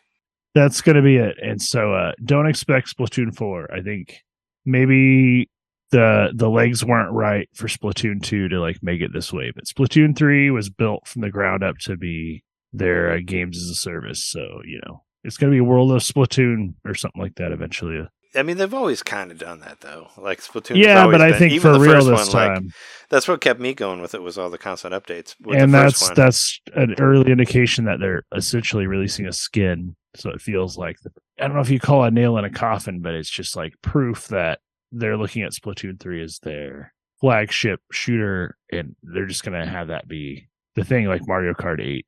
that's 0.54 0.80
going 0.82 0.96
to 0.96 1.02
be 1.02 1.16
it. 1.16 1.36
And 1.42 1.60
so, 1.60 1.92
uh, 1.94 2.12
don't 2.24 2.46
expect 2.46 2.94
Splatoon 2.96 3.34
four. 3.34 3.70
I 3.74 3.80
think 3.82 4.22
maybe 4.64 5.48
the 5.90 6.30
the 6.34 6.48
legs 6.48 6.84
weren't 6.84 7.12
right 7.12 7.48
for 7.54 7.68
Splatoon 7.68 8.22
two 8.22 8.48
to 8.48 8.60
like 8.60 8.82
make 8.82 9.00
it 9.00 9.12
this 9.12 9.32
way, 9.32 9.52
but 9.54 9.64
Splatoon 9.64 10.16
three 10.16 10.50
was 10.50 10.68
built 10.68 11.06
from 11.06 11.22
the 11.22 11.30
ground 11.30 11.62
up 11.62 11.78
to 11.80 11.96
be 11.96 12.44
their 12.72 13.12
uh, 13.12 13.18
games 13.24 13.56
as 13.56 13.70
a 13.70 13.74
service. 13.74 14.24
So 14.24 14.60
you 14.64 14.80
know, 14.86 15.02
it's 15.24 15.36
going 15.36 15.50
to 15.50 15.54
be 15.54 15.60
a 15.60 15.64
world 15.64 15.92
of 15.92 16.02
Splatoon 16.02 16.74
or 16.84 16.94
something 16.94 17.22
like 17.22 17.36
that 17.36 17.52
eventually. 17.52 18.06
I 18.34 18.42
mean, 18.42 18.58
they've 18.58 18.74
always 18.74 19.02
kind 19.02 19.30
of 19.30 19.38
done 19.38 19.60
that 19.60 19.80
though. 19.80 20.08
Like 20.18 20.40
Splatoon. 20.40 20.76
yeah, 20.76 21.06
but 21.06 21.22
I 21.22 21.38
think 21.38 21.62
for 21.62 21.78
real 21.78 22.04
this 22.04 22.34
like, 22.34 22.54
time. 22.54 22.70
that's 23.08 23.28
what 23.28 23.40
kept 23.40 23.60
me 23.60 23.72
going 23.72 24.00
with 24.00 24.14
it 24.14 24.22
was 24.22 24.36
all 24.36 24.50
the 24.50 24.58
constant 24.58 24.92
updates. 24.92 25.34
And 25.56 25.72
that's 25.72 26.02
one. 26.02 26.14
that's 26.14 26.60
an 26.74 26.96
early 26.98 27.30
indication 27.30 27.84
that 27.84 28.00
they're 28.00 28.24
essentially 28.34 28.86
releasing 28.86 29.26
a 29.26 29.32
skin 29.32 29.96
so 30.16 30.30
it 30.30 30.40
feels 30.40 30.76
like 30.76 30.96
i 31.38 31.46
don't 31.46 31.54
know 31.54 31.60
if 31.60 31.70
you 31.70 31.78
call 31.78 32.04
a 32.04 32.10
nail 32.10 32.36
in 32.38 32.44
a 32.44 32.50
coffin 32.50 33.00
but 33.00 33.14
it's 33.14 33.30
just 33.30 33.56
like 33.56 33.74
proof 33.82 34.28
that 34.28 34.60
they're 34.98 35.16
looking 35.16 35.42
at 35.42 35.52
splatoon 35.52 35.98
3 35.98 36.22
as 36.22 36.38
their 36.40 36.92
flagship 37.20 37.80
shooter 37.92 38.56
and 38.70 38.94
they're 39.02 39.26
just 39.26 39.44
going 39.44 39.58
to 39.58 39.66
have 39.66 39.88
that 39.88 40.06
be 40.06 40.48
the 40.74 40.84
thing 40.84 41.06
like 41.06 41.26
mario 41.26 41.54
kart 41.54 41.80
8 41.80 42.04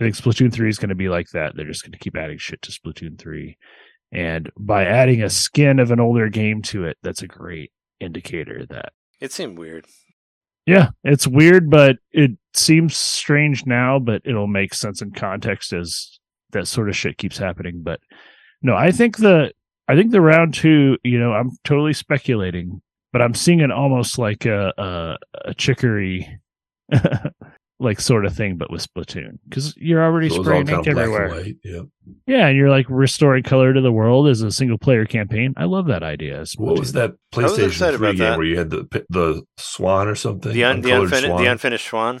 i 0.00 0.04
think 0.04 0.14
splatoon 0.16 0.52
3 0.52 0.68
is 0.68 0.78
going 0.78 0.88
to 0.88 0.94
be 0.94 1.08
like 1.08 1.28
that 1.30 1.56
they're 1.56 1.66
just 1.66 1.82
going 1.82 1.92
to 1.92 1.98
keep 1.98 2.16
adding 2.16 2.38
shit 2.38 2.62
to 2.62 2.70
splatoon 2.70 3.18
3 3.18 3.56
and 4.12 4.50
by 4.56 4.84
adding 4.84 5.22
a 5.22 5.30
skin 5.30 5.78
of 5.78 5.90
an 5.90 6.00
older 6.00 6.28
game 6.28 6.62
to 6.62 6.84
it 6.84 6.96
that's 7.02 7.22
a 7.22 7.28
great 7.28 7.72
indicator 8.00 8.66
that 8.68 8.92
it 9.22 9.30
seemed 9.30 9.56
weird. 9.56 9.86
yeah, 10.66 10.88
it's 11.04 11.28
weird, 11.28 11.70
but 11.70 11.96
it 12.10 12.32
seems 12.54 12.96
strange 12.96 13.64
now, 13.66 14.00
but 14.00 14.20
it'll 14.24 14.48
make 14.48 14.74
sense 14.74 15.00
in 15.00 15.12
context 15.12 15.72
as 15.72 16.18
that 16.50 16.66
sort 16.66 16.88
of 16.88 16.96
shit 16.96 17.18
keeps 17.18 17.38
happening. 17.38 17.82
But 17.84 18.00
no, 18.62 18.74
I 18.74 18.90
think 18.90 19.18
the 19.18 19.52
I 19.88 19.96
think 19.96 20.10
the 20.12 20.20
round 20.20 20.54
two, 20.54 20.96
you 21.04 21.18
know, 21.18 21.32
I'm 21.32 21.50
totally 21.64 21.92
speculating, 21.92 22.80
but 23.12 23.20
I'm 23.22 23.34
seeing 23.34 23.60
it 23.60 23.70
almost 23.70 24.18
like 24.18 24.46
a 24.46 24.72
a, 24.78 25.16
a 25.46 25.54
chicory 25.54 26.38
like 27.80 28.00
sort 28.00 28.24
of 28.24 28.34
thing, 28.36 28.56
but 28.56 28.70
with 28.70 28.86
Splatoon 28.86 29.38
because 29.48 29.74
you're 29.76 30.02
already 30.04 30.28
So 30.28 30.36
it 30.40 30.44
spraying 30.44 30.68
ink 30.68 30.70
kind 30.70 30.86
and 30.86 30.98
everywhere. 30.98 31.30
white. 31.30 31.56
Yeah. 31.64 31.80
Yeah, 32.26 32.46
and 32.46 32.56
you're 32.56 32.70
like 32.70 32.86
restoring 32.88 33.42
color 33.42 33.72
to 33.74 33.80
the 33.80 33.90
world 33.92 34.28
as 34.28 34.40
a 34.42 34.50
single 34.52 34.78
player 34.78 35.04
campaign. 35.04 35.52
I 35.56 35.64
love 35.64 35.86
that 35.88 36.02
idea. 36.04 36.40
as 36.40 36.52
What 36.56 36.78
was 36.78 36.92
that 36.92 37.14
was 37.34 37.52
PlayStation 37.52 37.66
excited 37.68 37.98
3 37.98 38.08
game 38.12 38.18
that. 38.18 38.36
where 38.38 38.46
you 38.46 38.58
had 38.58 38.70
the 38.70 39.04
the 39.10 39.42
swan 39.56 40.06
or 40.08 40.14
something? 40.14 40.52
The, 40.52 40.64
un, 40.64 40.80
the, 40.80 40.90
Uncolored 40.92 41.10
unfini- 41.12 41.26
swan? 41.26 41.42
the 41.44 41.50
unfinished 41.50 41.86
swan. 41.88 42.20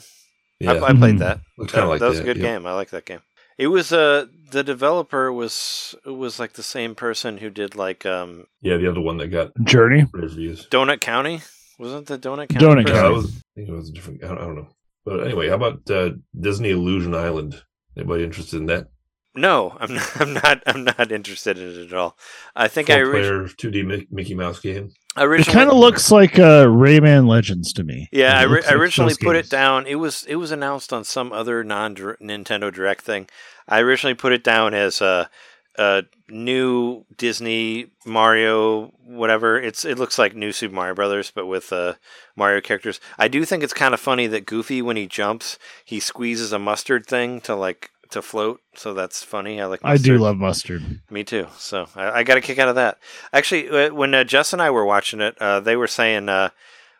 yeah, 0.58 0.72
I, 0.72 0.88
I 0.88 0.92
played 0.94 1.14
Mhm. 1.16 1.18
that. 1.20 1.40
looked 1.58 1.72
That, 1.72 1.84
of 1.84 1.88
like 1.90 2.00
that 2.00 2.08
was 2.08 2.18
that. 2.18 2.22
a 2.22 2.26
good 2.26 2.38
yeah. 2.38 2.54
game. 2.54 2.66
I 2.66 2.72
like 2.74 2.90
that 2.90 3.04
game. 3.04 3.20
It 3.62 3.68
was 3.68 3.92
uh 3.92 4.26
the 4.50 4.64
developer 4.64 5.32
was 5.32 5.94
it 6.04 6.10
was 6.10 6.38
like 6.40 6.54
the 6.54 6.62
same 6.62 6.94
person 6.94 7.38
who 7.38 7.48
did 7.48 7.74
like 7.76 8.04
um 8.04 8.46
Yeah, 8.60 8.76
the 8.76 8.88
other 8.90 9.00
one 9.00 9.18
that 9.18 9.28
got 9.28 9.52
Journey. 9.64 10.06
reviews. 10.12 10.68
Donut 10.68 11.00
County. 11.00 11.42
Wasn't 11.78 12.06
the 12.06 12.18
Donut 12.18 12.48
County? 12.48 12.64
Donut 12.66 12.82
person? 12.86 12.96
Yeah, 12.96 13.02
County. 13.02 13.14
was, 13.14 13.36
I 13.36 13.40
think 13.56 13.68
it 13.68 13.72
was 13.72 13.88
a 13.88 13.92
different. 13.92 14.24
I 14.24 14.28
don't, 14.28 14.38
I 14.38 14.42
don't 14.42 14.56
know. 14.56 14.68
But 15.04 15.24
anyway, 15.24 15.48
how 15.48 15.54
about 15.54 15.90
uh, 15.90 16.10
Disney 16.38 16.70
Illusion 16.70 17.14
Island? 17.14 17.62
Anybody 17.96 18.24
interested 18.24 18.56
in 18.60 18.66
that? 18.66 18.88
No, 19.34 19.76
I'm 19.80 19.94
not. 19.94 20.10
I'm 20.20 20.32
not. 20.34 20.62
I'm 20.66 20.84
not 20.84 21.10
interested 21.12 21.58
in 21.58 21.68
it 21.68 21.86
at 21.86 21.94
all. 21.94 22.16
I 22.54 22.68
think 22.68 22.90
I, 22.90 23.00
orig- 23.00 23.24
Four-player 23.24 23.48
2D 23.48 24.06
Mickey 24.10 24.34
Mouse 24.34 24.60
game. 24.60 24.90
I 25.16 25.24
It 25.24 25.46
kind 25.46 25.68
of 25.70 25.76
looks 25.76 26.10
like 26.10 26.38
uh, 26.38 26.64
Rayman 26.66 27.26
Legends 27.26 27.72
to 27.74 27.84
me. 27.84 28.08
Yeah, 28.12 28.38
I, 28.38 28.42
ri- 28.44 28.50
looks 28.56 28.68
I 28.68 28.74
originally 28.74 29.14
put 29.14 29.34
games. 29.34 29.46
it 29.46 29.50
down. 29.50 29.86
It 29.86 29.96
was 29.96 30.24
it 30.24 30.36
was 30.36 30.52
announced 30.52 30.92
on 30.92 31.04
some 31.04 31.32
other 31.32 31.64
non 31.64 31.94
Nintendo 31.96 32.72
Direct 32.72 33.02
thing. 33.02 33.26
I 33.68 33.80
originally 33.80 34.14
put 34.14 34.32
it 34.32 34.44
down 34.44 34.74
as 34.74 35.00
a, 35.00 35.30
a 35.78 36.04
new 36.28 37.04
Disney 37.16 37.92
Mario 38.04 38.92
whatever. 39.04 39.60
It's 39.60 39.84
it 39.84 39.98
looks 39.98 40.18
like 40.18 40.34
new 40.34 40.52
Super 40.52 40.74
Mario 40.74 40.94
Brothers, 40.94 41.30
but 41.30 41.46
with 41.46 41.72
uh, 41.72 41.94
Mario 42.36 42.60
characters. 42.60 43.00
I 43.18 43.28
do 43.28 43.44
think 43.44 43.62
it's 43.62 43.74
kind 43.74 43.94
of 43.94 44.00
funny 44.00 44.26
that 44.28 44.46
Goofy 44.46 44.82
when 44.82 44.96
he 44.96 45.06
jumps, 45.06 45.58
he 45.84 46.00
squeezes 46.00 46.52
a 46.52 46.58
mustard 46.58 47.06
thing 47.06 47.40
to 47.42 47.54
like 47.54 47.90
to 48.10 48.22
float. 48.22 48.60
So 48.74 48.94
that's 48.94 49.22
funny. 49.22 49.60
I 49.60 49.66
like. 49.66 49.80
I 49.82 49.96
do 49.96 50.18
love 50.18 50.36
mustard. 50.36 51.00
Me 51.10 51.24
too. 51.24 51.48
So 51.58 51.88
I, 51.94 52.20
I 52.20 52.22
got 52.22 52.38
a 52.38 52.40
kick 52.40 52.58
out 52.58 52.68
of 52.68 52.76
that. 52.76 52.98
Actually, 53.32 53.68
uh, 53.68 53.94
when 53.94 54.14
uh, 54.14 54.24
Jess 54.24 54.52
and 54.52 54.62
I 54.62 54.70
were 54.70 54.84
watching 54.84 55.20
it, 55.20 55.36
uh, 55.40 55.60
they 55.60 55.76
were 55.76 55.86
saying, 55.86 56.28
uh, 56.28 56.50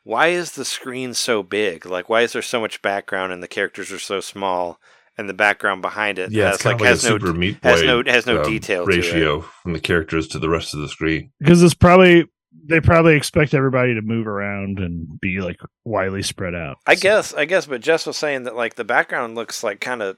"Why 0.04 0.28
is 0.28 0.52
the 0.52 0.64
screen 0.64 1.14
so 1.14 1.42
big? 1.42 1.86
Like, 1.86 2.08
why 2.08 2.22
is 2.22 2.32
there 2.32 2.42
so 2.42 2.60
much 2.60 2.82
background 2.82 3.32
and 3.32 3.42
the 3.42 3.48
characters 3.48 3.92
are 3.92 3.98
so 3.98 4.20
small, 4.20 4.80
and 5.22 5.28
the 5.30 5.34
background 5.34 5.80
behind 5.82 6.18
it 6.18 6.30
Yeah, 6.30 6.50
it's 6.52 6.62
kind 6.62 6.74
like 6.74 6.74
of 6.74 6.80
like 6.80 6.88
has 6.90 7.04
a 7.04 7.10
no 7.10 7.18
Super 7.18 7.32
Meat 7.38 7.58
has 7.62 7.80
Boy, 7.80 7.86
no 7.86 8.02
has 8.12 8.26
no 8.26 8.42
um, 8.42 8.44
detail 8.50 8.84
to 8.84 8.90
it. 8.92 8.96
ratio 8.96 9.40
from 9.40 9.72
the 9.72 9.80
characters 9.80 10.28
to 10.28 10.38
the 10.38 10.48
rest 10.50 10.74
of 10.74 10.80
the 10.80 10.88
screen. 10.88 11.30
because 11.38 11.62
it's 11.62 11.74
probably 11.74 12.26
they 12.66 12.80
probably 12.80 13.14
expect 13.16 13.54
everybody 13.54 13.94
to 13.94 14.02
move 14.02 14.26
around 14.26 14.78
and 14.78 15.18
be 15.20 15.40
like 15.40 15.56
widely 15.84 16.22
spread 16.22 16.54
out. 16.54 16.76
I 16.86 16.94
So- 16.96 17.00
guess. 17.02 17.32
I 17.34 17.44
guess. 17.46 17.64
But 17.66 17.80
Jess 17.80 18.06
was 18.06 18.16
saying 18.18 18.42
that 18.44 18.54
like 18.54 18.74
the 18.74 18.84
background 18.84 19.34
looks 19.34 19.64
like 19.64 19.80
kind 19.80 20.02
of. 20.02 20.16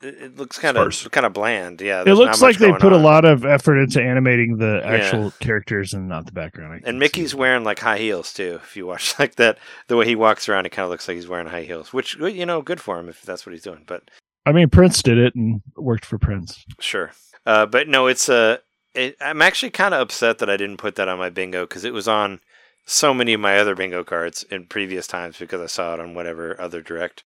It 0.00 0.14
it 0.22 0.36
looks 0.36 0.58
kind 0.60 0.76
of 0.76 1.08
kind 1.10 1.26
of 1.26 1.32
bland. 1.32 1.80
Yeah, 1.80 2.02
it 2.06 2.14
looks 2.14 2.40
like 2.40 2.58
they 2.58 2.68
going 2.68 2.80
put 2.80 2.92
a 2.92 2.96
lot 2.98 3.24
of 3.24 3.44
effort 3.44 3.78
into 3.78 4.00
animating 4.00 4.58
the 4.58 4.80
Yeah. 4.84 4.90
actual 4.92 5.32
characters 5.40 5.92
and 5.92 6.08
not 6.08 6.24
the 6.26 6.30
background. 6.32 6.82
And 6.84 7.00
Mickey's 7.00 7.32
see. 7.32 7.36
wearing 7.36 7.64
like 7.64 7.80
high 7.80 7.98
heels 7.98 8.32
too. 8.32 8.60
If 8.62 8.76
you 8.76 8.86
watch 8.86 9.14
like 9.18 9.34
that, 9.36 9.58
the 9.88 9.96
way 9.96 10.04
he 10.06 10.14
walks 10.14 10.48
around, 10.48 10.66
it 10.66 10.70
kind 10.70 10.84
of 10.84 10.90
looks 10.90 11.08
like 11.08 11.16
he's 11.16 11.26
wearing 11.26 11.48
high 11.48 11.62
heels. 11.64 11.92
Which 11.92 12.16
you 12.16 12.46
know, 12.46 12.62
good 12.62 12.80
for 12.80 12.98
him 13.00 13.08
if 13.08 13.22
that's 13.22 13.44
what 13.44 13.52
he's 13.54 13.62
doing. 13.64 13.82
But 13.88 14.08
I 14.48 14.52
mean, 14.52 14.70
Prince 14.70 15.02
did 15.02 15.18
it 15.18 15.34
and 15.34 15.60
worked 15.76 16.06
for 16.06 16.16
Prince. 16.16 16.64
Sure. 16.80 17.12
Uh, 17.44 17.66
but 17.66 17.86
no, 17.86 18.06
it's 18.06 18.30
a. 18.30 18.60
It, 18.94 19.14
I'm 19.20 19.42
actually 19.42 19.70
kind 19.70 19.92
of 19.92 20.00
upset 20.00 20.38
that 20.38 20.48
I 20.48 20.56
didn't 20.56 20.78
put 20.78 20.94
that 20.96 21.06
on 21.06 21.18
my 21.18 21.28
bingo 21.28 21.64
because 21.66 21.84
it 21.84 21.92
was 21.92 22.08
on 22.08 22.40
so 22.86 23.12
many 23.12 23.34
of 23.34 23.40
my 23.40 23.58
other 23.58 23.74
bingo 23.74 24.02
cards 24.02 24.44
in 24.44 24.64
previous 24.64 25.06
times 25.06 25.36
because 25.36 25.60
I 25.60 25.66
saw 25.66 25.92
it 25.92 26.00
on 26.00 26.14
whatever 26.14 26.58
other 26.58 26.80
direct. 26.80 27.24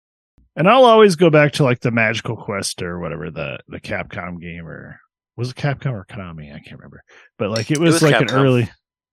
And 0.56 0.68
I'll 0.68 0.84
always 0.84 1.14
go 1.14 1.30
back 1.30 1.52
to 1.52 1.64
like 1.64 1.80
the 1.80 1.92
Magical 1.92 2.36
Quest 2.36 2.82
or 2.82 2.98
whatever 2.98 3.30
the 3.30 3.60
the 3.68 3.80
Capcom 3.80 4.40
game 4.40 4.66
or 4.66 4.98
was 5.36 5.50
it 5.50 5.56
Capcom 5.56 5.92
or 5.92 6.04
Konami? 6.04 6.52
I 6.52 6.58
can't 6.58 6.80
remember. 6.80 7.04
But 7.38 7.50
like 7.50 7.70
it 7.70 7.78
was, 7.78 7.94
was 7.94 8.02
like 8.02 8.20
an 8.20 8.30
early, 8.32 8.68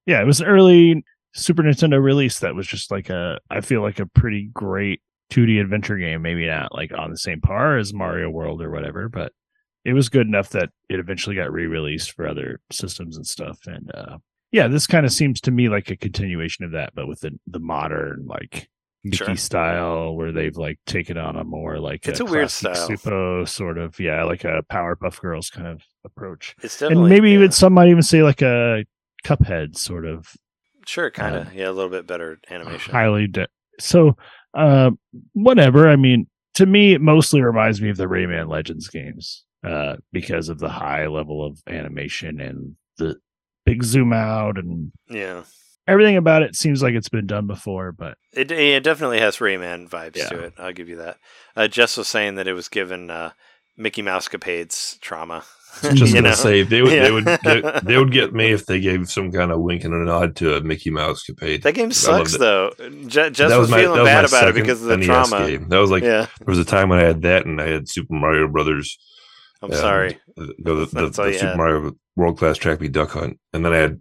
yeah, 0.06 0.20
it 0.20 0.26
was 0.26 0.40
an 0.40 0.48
early 0.48 1.04
Super 1.34 1.62
Nintendo 1.62 2.02
release 2.02 2.40
that 2.40 2.56
was 2.56 2.66
just 2.66 2.90
like 2.90 3.10
a 3.10 3.38
I 3.48 3.60
feel 3.60 3.80
like 3.80 4.00
a 4.00 4.06
pretty 4.06 4.50
great 4.52 5.00
2D 5.32 5.60
adventure 5.60 5.96
game. 5.96 6.22
Maybe 6.22 6.46
not 6.46 6.74
like 6.74 6.92
on 6.96 7.10
the 7.10 7.16
same 7.18 7.40
par 7.40 7.78
as 7.78 7.92
Mario 7.94 8.28
World 8.30 8.60
or 8.62 8.70
whatever, 8.70 9.08
but 9.08 9.32
it 9.84 9.94
was 9.94 10.08
good 10.08 10.26
enough 10.26 10.50
that 10.50 10.70
it 10.88 11.00
eventually 11.00 11.34
got 11.34 11.52
re-released 11.52 12.12
for 12.12 12.26
other 12.28 12.60
systems 12.70 13.16
and 13.16 13.26
stuff. 13.26 13.58
And 13.66 13.90
uh 13.94 14.18
yeah, 14.52 14.68
this 14.68 14.86
kind 14.86 15.06
of 15.06 15.12
seems 15.12 15.40
to 15.42 15.50
me 15.50 15.68
like 15.70 15.90
a 15.90 15.96
continuation 15.96 16.64
of 16.64 16.72
that, 16.72 16.94
but 16.94 17.08
with 17.08 17.20
the 17.20 17.32
the 17.46 17.58
modern 17.58 18.26
like 18.26 18.68
Mickey 19.04 19.16
Sure. 19.16 19.36
style, 19.36 20.14
where 20.14 20.30
they've 20.30 20.56
like 20.56 20.78
taken 20.86 21.16
on 21.18 21.36
a 21.36 21.42
more 21.42 21.80
like 21.80 22.06
It's 22.06 22.20
a 22.20 22.24
weird 22.24 22.50
style. 22.50 22.88
Supo 22.88 23.48
sort 23.48 23.78
of 23.78 23.98
yeah, 23.98 24.22
like 24.24 24.44
a 24.44 24.62
Powerpuff 24.70 25.20
Girls 25.20 25.50
kind 25.50 25.66
of 25.66 25.82
approach, 26.04 26.54
It's 26.62 26.78
definitely 26.78 27.02
and 27.04 27.10
maybe 27.10 27.30
yeah. 27.30 27.34
even 27.36 27.50
some 27.50 27.72
might 27.72 27.88
even 27.88 28.02
say 28.02 28.22
like 28.22 28.42
a 28.42 28.84
Cuphead 29.24 29.76
sort 29.76 30.04
of 30.06 30.28
sure, 30.86 31.10
kind 31.10 31.34
of 31.34 31.46
um, 31.48 31.52
yeah, 31.54 31.68
a 31.68 31.72
little 31.72 31.90
bit 31.90 32.06
better 32.06 32.38
animation. 32.50 32.92
highly 32.92 33.26
de- 33.26 33.48
so 33.80 34.16
uh 34.54 34.90
whatever 35.32 35.88
i 35.88 35.96
mean 35.96 36.26
to 36.54 36.66
me 36.66 36.92
it 36.94 37.00
mostly 37.00 37.40
reminds 37.42 37.80
me 37.80 37.88
of 37.90 37.96
the 37.96 38.06
rayman 38.06 38.48
legends 38.48 38.88
games 38.88 39.44
uh 39.64 39.96
because 40.12 40.48
of 40.48 40.58
the 40.58 40.68
high 40.68 41.06
level 41.06 41.44
of 41.44 41.60
animation 41.66 42.40
and 42.40 42.76
the 42.98 43.16
big 43.64 43.82
zoom 43.82 44.12
out 44.12 44.58
and 44.58 44.90
Yeah, 45.08 45.44
everything 45.86 46.16
about 46.16 46.42
it 46.42 46.56
seems 46.56 46.82
like 46.82 46.94
it's 46.94 47.08
been 47.08 47.26
done 47.26 47.46
before 47.46 47.92
but 47.92 48.18
it 48.32 48.50
it 48.50 48.82
definitely 48.82 49.20
has 49.20 49.36
Rayman 49.38 49.88
vibes 49.88 50.16
Yeah. 50.16 50.28
to 50.30 50.40
it. 50.40 50.54
I'll 50.58 50.72
give 50.72 50.88
you 50.88 50.96
that. 50.96 51.18
Uh, 51.54 51.68
Jess 51.68 51.96
was 51.96 52.08
saying 52.08 52.34
that 52.36 52.48
it 52.48 52.54
was 52.54 52.68
given 52.68 53.10
uh, 53.10 53.32
Mickey 53.76 54.02
Mousecapades 54.02 54.98
trauma. 55.00 55.44
Just 55.94 56.12
gonna 56.14 56.28
know? 56.30 56.34
say 56.34 56.62
they 56.62 56.82
would 56.82 56.92
Yeah. 56.92 57.02
they 57.04 57.10
would 57.12 57.24
get, 57.24 57.84
they 57.84 57.96
would 57.96 58.12
get 58.12 58.32
me 58.34 58.52
if 58.52 58.66
they 58.66 58.80
gave 58.80 59.08
some 59.10 59.32
kind 59.32 59.50
of 59.50 59.60
wink 59.60 59.84
and 59.84 59.94
a 59.94 60.04
nod 60.04 60.36
to 60.36 60.56
a 60.56 60.60
Mickey 60.60 60.90
Mousecapade. 60.90 61.62
That 61.62 61.72
game 61.74 61.92
sucks 61.92 62.36
though. 62.36 62.70
Je- 62.78 63.30
Jess 63.30 63.50
That 63.50 63.58
was, 63.58 63.70
my- 63.70 63.80
feeling 63.82 64.04
that 64.04 64.22
was 64.22 64.30
bad 64.32 64.42
about 64.42 64.48
it 64.48 64.54
because 64.54 64.82
of 64.82 64.88
the 64.88 64.96
NES 64.98 65.06
trauma. 65.06 65.46
Game. 65.46 65.68
That 65.68 65.78
was 65.78 65.90
like 65.90 66.02
Yeah, 66.02 66.26
there 66.38 66.46
was 66.46 66.58
a 66.58 66.64
time 66.64 66.88
when 66.88 66.98
I 66.98 67.04
had 67.04 67.22
that 67.22 67.46
and 67.46 67.60
I 67.60 67.68
had 67.68 67.88
Super 67.88 68.14
Mario 68.14 68.48
Brothers, 68.48 68.96
I'm 69.62 69.72
sorry. 69.72 70.18
the, 70.36 70.54
the, 70.58 70.74
the, 70.86 71.08
the 71.10 71.12
Super 71.32 71.46
had. 71.46 71.56
Mario 71.56 71.92
World 72.16 72.38
Class 72.38 72.58
Track 72.58 72.80
Meet 72.80 72.92
Duck 72.92 73.10
Hunt, 73.10 73.38
and 73.52 73.64
then 73.64 73.72
I 73.72 73.76
had 73.76 73.98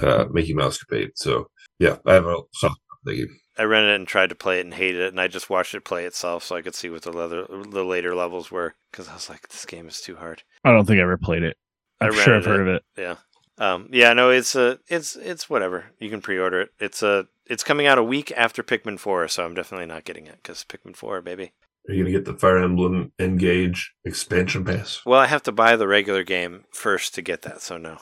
uh, 0.00 0.26
Mickey 0.30 0.54
Mousecapade. 0.54 1.10
So 1.16 1.48
yeah, 1.78 1.96
I 2.06 2.14
have 2.14 2.26
a 2.26 2.36
soft 2.54 2.76
spot 2.76 2.98
for 3.02 3.10
that 3.10 3.16
game. 3.16 3.36
I 3.56 3.62
rented 3.64 3.92
it 3.92 3.96
and 3.96 4.08
tried 4.08 4.30
to 4.30 4.34
play 4.34 4.58
it 4.58 4.64
and 4.64 4.74
hated 4.74 5.00
it, 5.00 5.08
and 5.12 5.20
I 5.20 5.28
just 5.28 5.48
watched 5.50 5.74
it 5.74 5.84
play 5.84 6.04
itself 6.04 6.42
so 6.44 6.56
I 6.56 6.62
could 6.62 6.74
see 6.74 6.90
what 6.90 7.02
the 7.02 7.12
leather, 7.12 7.46
the 7.48 7.84
later 7.84 8.14
levels 8.14 8.50
were 8.50 8.74
because 8.90 9.08
I 9.08 9.14
was 9.14 9.28
like, 9.28 9.48
this 9.48 9.64
game 9.64 9.86
is 9.88 10.00
too 10.00 10.16
hard. 10.16 10.42
i 10.64 10.70
don't 10.72 10.86
think 10.86 10.98
i 10.98 11.02
ever 11.02 11.16
played 11.18 11.42
it 11.42 11.56
I 12.00 12.06
i'm 12.06 12.12
sure 12.12 12.34
i've 12.34 12.46
rented 12.46 12.46
heard 12.46 12.68
of 12.68 12.74
it 12.74 12.82
Yeah, 12.96 13.16
um, 13.58 13.88
yeah, 13.92 14.12
no, 14.12 14.30
it's 14.30 14.54
a, 14.56 14.78
it's, 14.88 15.14
it's 15.16 15.48
whatever. 15.48 15.84
You 16.00 16.10
can 16.10 16.20
pre-order 16.20 16.62
it. 16.62 16.70
It's 16.80 17.02
a, 17.04 17.28
it's 17.46 17.62
coming 17.62 17.86
out 17.86 17.98
a 17.98 18.02
week 18.02 18.32
after 18.36 18.62
Pikmin 18.64 18.98
Four, 18.98 19.28
so 19.28 19.44
I'm 19.44 19.54
definitely 19.54 19.86
not 19.86 20.04
getting 20.04 20.26
it 20.26 20.36
because 20.42 20.64
Pikmin 20.64 20.96
Four, 20.96 21.20
baby. 21.20 21.52
Are 21.88 21.92
you 21.94 22.02
gonna 22.02 22.12
get 22.12 22.24
the 22.24 22.34
Fire 22.34 22.58
Emblem 22.58 23.12
Engage 23.20 23.92
expansion 24.04 24.64
pass? 24.64 25.02
Well, 25.06 25.20
I 25.20 25.26
have 25.26 25.42
to 25.44 25.52
buy 25.52 25.76
the 25.76 25.86
regular 25.86 26.24
game 26.24 26.64
first 26.72 27.14
to 27.14 27.22
get 27.22 27.42
that, 27.42 27.60
so 27.62 27.76
no. 27.78 27.98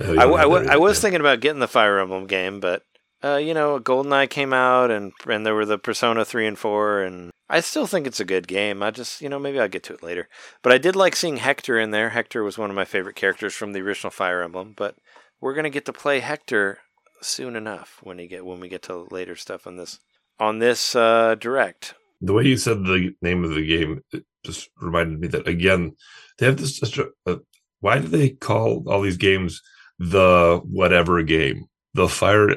Oh, 0.00 0.12
you 0.12 0.18
I, 0.20 0.24
don't 0.24 0.30
w- 0.32 0.34
I, 0.36 0.40
have 0.40 0.48
w- 0.50 0.64
that 0.64 0.72
I 0.72 0.76
was 0.78 0.96
yeah. 0.98 1.02
thinking 1.02 1.20
about 1.20 1.40
getting 1.40 1.60
the 1.60 1.68
Fire 1.68 1.98
Emblem 1.98 2.26
game, 2.26 2.60
but 2.60 2.82
uh, 3.24 3.36
you 3.36 3.54
know, 3.54 3.78
GoldenEye 3.80 4.28
came 4.30 4.52
out, 4.52 4.90
and 4.90 5.12
and 5.28 5.44
there 5.44 5.54
were 5.54 5.66
the 5.66 5.78
Persona 5.78 6.24
three 6.24 6.46
and 6.46 6.58
four, 6.58 7.02
and 7.02 7.30
I 7.48 7.60
still 7.60 7.86
think 7.86 8.06
it's 8.06 8.20
a 8.20 8.24
good 8.24 8.48
game. 8.48 8.82
I 8.82 8.90
just, 8.90 9.20
you 9.20 9.28
know, 9.28 9.38
maybe 9.38 9.58
I'll 9.60 9.68
get 9.68 9.82
to 9.84 9.94
it 9.94 10.02
later. 10.02 10.28
But 10.62 10.72
I 10.72 10.78
did 10.78 10.96
like 10.96 11.16
seeing 11.16 11.38
Hector 11.38 11.78
in 11.78 11.90
there. 11.92 12.10
Hector 12.10 12.42
was 12.42 12.58
one 12.58 12.70
of 12.70 12.76
my 12.76 12.84
favorite 12.84 13.16
characters 13.16 13.54
from 13.54 13.72
the 13.72 13.80
original 13.80 14.10
Fire 14.10 14.42
Emblem. 14.42 14.74
But 14.76 14.96
we're 15.40 15.54
gonna 15.54 15.70
get 15.70 15.84
to 15.86 15.92
play 15.92 16.20
Hector 16.20 16.78
soon 17.22 17.56
enough 17.56 18.00
when 18.02 18.18
he 18.18 18.26
get 18.26 18.44
when 18.44 18.60
we 18.60 18.68
get 18.68 18.82
to 18.82 19.06
later 19.10 19.36
stuff 19.36 19.66
on 19.66 19.76
this 19.76 19.98
on 20.38 20.58
this 20.58 20.94
uh, 20.94 21.34
direct. 21.36 21.94
the 22.20 22.32
way 22.34 22.44
you 22.44 22.56
said 22.56 22.84
the 22.84 23.14
name 23.22 23.42
of 23.44 23.54
the 23.54 23.66
game 23.66 24.02
just 24.44 24.68
reminded 24.80 25.18
me 25.18 25.26
that 25.28 25.48
again 25.48 25.92
they 26.38 26.46
have 26.46 26.58
this 26.58 26.80
uh, 27.26 27.36
why 27.80 27.98
do 27.98 28.06
they 28.08 28.30
call 28.30 28.84
all 28.86 29.00
these 29.00 29.16
games 29.16 29.62
the 29.98 30.60
whatever 30.64 31.22
game 31.22 31.64
the 31.96 32.08
fire 32.08 32.48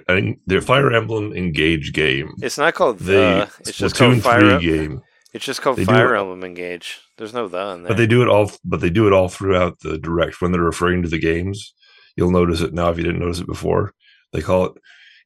the 0.48 0.62
fire 0.62 0.92
emblem 0.94 1.34
engage 1.34 1.94
game 1.94 2.34
It's 2.42 2.58
not 2.58 2.74
called 2.76 3.00
the 3.00 3.04
the. 3.14 3.52
It's 3.62 3.78
just 3.78 3.96
called 3.96 4.22
Fire. 4.22 4.60
3 4.60 4.66
game 4.66 5.02
It's 5.34 5.46
just 5.46 5.62
called 5.62 5.78
They 5.78 5.86
Fire 5.86 6.16
it- 6.16 6.20
Emblem 6.20 6.44
Engage. 6.44 7.00
There's 7.18 7.34
no 7.34 7.48
the 7.48 7.58
in 7.72 7.84
there. 7.84 7.90
but 7.90 7.98
they 7.98 8.08
do 8.08 8.22
it 8.22 8.28
all 8.30 8.52
but 8.64 8.82
they 8.82 8.90
do 8.90 9.08
it 9.08 9.14
all 9.14 9.30
throughout 9.30 9.80
the 9.80 9.98
direct 9.98 10.42
when 10.42 10.52
they're 10.52 10.62
referring 10.62 11.02
to 11.04 11.10
the 11.10 11.20
games 11.20 11.74
you'll 12.16 12.32
notice 12.32 12.62
it 12.62 12.74
now 12.74 12.90
if 12.92 12.98
you 12.98 13.04
didn't 13.04 13.20
notice 13.20 13.40
it 13.40 13.48
before 13.48 13.94
they 14.34 14.42
call 14.42 14.66
it 14.66 14.74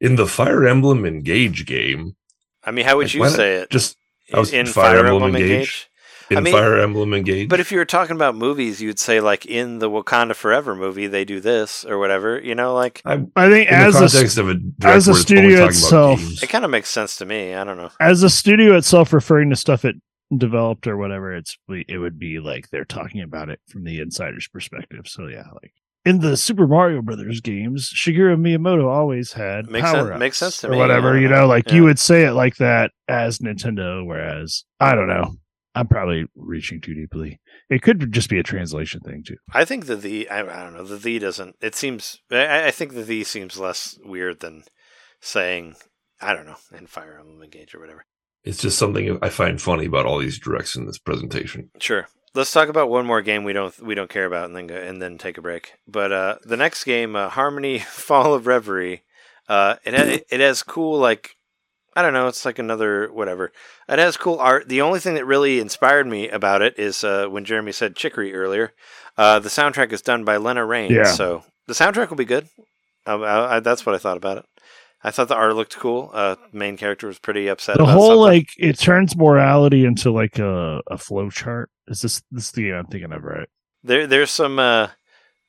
in 0.02 0.16
the 0.16 0.28
fire 0.28 0.66
emblem 0.68 1.06
engage 1.06 1.66
game 1.66 2.16
I 2.66 2.72
mean, 2.72 2.86
how 2.86 2.96
would 2.98 3.08
Like, 3.08 3.14
you 3.16 3.30
say 3.30 3.56
it? 3.56 3.70
just 3.70 3.98
I 4.34 4.40
was 4.40 4.54
in 4.54 4.66
Fire 4.68 4.96
Fire, 4.96 5.06
Emblem 5.06 5.24
Emblem 5.24 5.36
Engage. 5.36 5.52
Engage. 5.52 5.90
In 6.34 6.38
I 6.40 6.42
mean- 6.42 6.54
fire 6.54 6.78
emblem 6.80 7.14
engage 7.14 7.48
But 7.50 7.60
if 7.60 7.72
you 7.72 7.78
were 7.78 7.86
talking 7.86 8.16
about 8.16 8.36
movies, 8.36 8.82
you'd 8.82 9.00
say 9.00 9.22
like 9.22 9.46
in 9.46 9.80
the 9.80 9.90
Wakanda 9.90 10.36
Forever 10.36 10.76
movie, 10.76 11.08
they 11.08 11.24
do 11.26 11.40
this 11.40 11.86
or 11.86 11.98
whatever. 11.98 12.40
You 12.42 12.56
know, 12.56 12.74
like 12.74 13.02
i 13.06 13.16
think 13.18 13.70
in 13.70 13.74
as 13.74 13.94
the 13.94 14.00
a 14.00 14.10
context 14.10 14.38
of 14.38 14.50
a 14.50 14.52
as 14.52 14.58
a 14.58 14.88
where 14.88 14.98
it's 14.98 15.08
only 15.08 15.22
studio 15.22 15.66
itself- 15.66 16.44
it 16.44 16.50
kind 16.50 16.66
of 16.66 16.72
makes 16.72 16.90
sense 16.90 17.16
to 17.18 17.26
me. 17.26 17.54
I 17.56 17.64
don't 17.64 17.78
know. 17.78 17.90
as 18.00 18.22
a 18.24 18.30
studio 18.30 18.76
itself 18.78 19.14
referring 19.14 19.50
to 19.52 19.56
stuff 19.56 19.86
it 19.86 19.96
developed 20.36 20.88
or 20.88 20.98
whatever, 20.98 21.34
it's 21.36 21.58
it 21.88 21.98
would 22.00 22.18
be 22.20 22.40
like 22.40 22.70
they're 22.70 22.86
talking 22.86 23.22
about 23.22 23.50
it 23.50 23.60
from 23.70 23.84
the 23.84 24.00
insider's 24.00 24.48
perspective. 24.48 25.08
So 25.08 25.28
yeah, 25.28 25.44
like 25.62 25.74
in 26.06 26.20
the 26.20 26.36
Super 26.36 26.68
Mario 26.68 27.02
Brothers 27.02 27.40
games, 27.40 27.90
Shigeru 27.96 28.36
Miyamoto 28.36 28.88
always 28.90 29.32
had 29.34 29.70
Makes 29.70 29.92
power 29.92 30.08
sense- 30.10 30.20
makes 30.20 30.38
sense 30.38 30.58
to 30.62 30.68
or 30.68 30.72
me, 30.72 30.78
whatever. 30.78 31.16
yeah. 31.16 31.22
You 31.22 31.28
know, 31.30 31.48
like 31.48 31.70
Yeah. 31.70 31.76
you 31.76 31.84
would 31.84 32.00
say 32.00 32.24
it 32.26 32.32
like 32.34 32.58
that 32.58 32.92
as 33.08 33.38
Nintendo, 33.40 34.06
whereas 34.06 34.66
I 34.80 34.96
don't 34.96 35.08
know. 35.08 35.36
I'm 35.76 35.88
probably 35.88 36.26
reaching 36.36 36.82
too 36.82 36.94
deeply. 36.94 37.40
It 37.70 37.82
could 37.82 38.12
just 38.12 38.30
be 38.30 38.40
a 38.40 38.44
translation 38.44 39.02
thing 39.02 39.24
too. 39.26 39.38
I 39.54 39.66
think 39.66 39.86
the 39.86 39.96
the 39.96 40.30
I, 40.30 40.42
I 40.42 40.64
don't 40.64 40.76
know 40.76 40.84
the 40.84 40.98
the 40.98 41.20
doesn't. 41.20 41.56
It 41.62 41.76
seems 41.76 42.20
I, 42.32 42.68
I 42.68 42.72
think 42.72 42.94
the 42.94 43.04
the 43.04 43.24
seems 43.24 43.58
less 43.58 43.98
weird 44.04 44.40
than 44.40 44.64
saying 45.20 45.76
I 46.22 46.34
don't 46.34 46.46
know 46.46 46.58
in 46.78 46.88
Fire 46.88 47.18
Emblem 47.20 47.42
Engage 47.42 47.74
or 47.74 47.80
whatever. 47.80 48.06
It's 48.44 48.62
just 48.62 48.78
something 48.78 49.18
I 49.22 49.30
find 49.30 49.62
funny 49.62 49.86
about 49.86 50.06
all 50.06 50.20
these 50.20 50.40
directs 50.40 50.76
in 50.76 50.86
this 50.86 50.98
presentation. 51.00 51.70
Sure. 51.80 52.08
Let's 52.36 52.52
talk 52.52 52.68
about 52.68 52.90
one 52.90 53.06
more 53.06 53.22
game 53.22 53.44
we 53.44 53.54
don't 53.54 53.78
we 53.82 53.96
don't 53.96 54.10
care 54.10 54.26
about 54.26 54.46
and 54.46 54.56
then 54.56 54.68
go, 54.68 54.76
and 54.76 55.02
then 55.02 55.18
take 55.18 55.38
a 55.38 55.42
break. 55.42 55.74
But 55.88 56.12
uh, 56.12 56.36
the 56.44 56.58
next 56.58 56.84
game, 56.84 57.16
uh, 57.16 57.30
Harmony 57.30 57.80
Fall 57.88 58.34
of 58.34 58.48
Reverie, 58.48 59.04
uh, 59.48 59.76
it 59.84 59.94
ha- 59.94 60.24
it 60.30 60.40
has 60.40 60.62
cool 60.64 61.00
like 61.00 61.36
I 61.96 62.02
don't 62.02 62.14
know, 62.14 62.28
it's 62.28 62.46
like 62.46 62.60
another 62.60 63.12
whatever. 63.12 63.52
It 63.88 64.00
has 64.00 64.18
cool 64.18 64.40
art. 64.40 64.68
The 64.68 64.82
only 64.82 65.00
thing 65.00 65.14
that 65.16 65.26
really 65.26 65.60
inspired 65.60 66.08
me 66.08 66.30
about 66.30 66.62
it 66.62 66.78
is 66.80 67.04
uh, 67.04 67.28
when 67.28 67.46
Jeremy 67.46 67.72
said 67.72 67.96
Chicory 67.96 68.34
earlier. 68.34 68.74
Uh, 69.18 69.40
the 69.40 69.50
soundtrack 69.50 69.92
is 69.92 70.02
done 70.02 70.24
by 70.24 70.38
Lena 70.38 70.66
Raine, 70.66 70.92
Yeah. 70.92 71.04
so 71.04 71.44
the 71.68 71.74
soundtrack 71.74 72.10
will 72.10 72.18
be 72.18 72.26
good. 72.26 72.48
I, 73.06 73.14
I, 73.14 73.60
that's 73.60 73.86
what 73.86 73.94
I 73.94 74.00
thought 74.00 74.18
about 74.18 74.38
it. 74.40 74.46
I 75.04 75.12
thought 75.12 75.28
the 75.28 75.36
art 75.36 75.56
looked 75.56 75.78
cool. 75.78 76.10
Uh, 76.14 76.38
main 76.54 76.78
character 76.78 77.08
was 77.08 77.20
pretty 77.20 77.48
upset. 77.50 77.78
the 77.78 77.86
whole 77.86 78.24
something. 78.24 78.40
like 78.40 78.48
it 78.58 78.80
turns 78.80 79.16
morality 79.18 79.86
into 79.86 80.12
like 80.12 80.40
a, 80.40 80.82
a 80.90 80.98
flow 80.98 81.30
chart. 81.30 81.70
Is 81.88 82.02
this 82.02 82.22
this 82.32 82.52
the 82.52 82.64
game 82.70 82.76
I'm 82.76 82.86
thinking 82.88 83.12
of, 83.12 83.22
right? 83.24 83.50
There, 83.84 84.08
there's 84.08 84.32
some, 84.32 84.60
uh, 84.60 84.88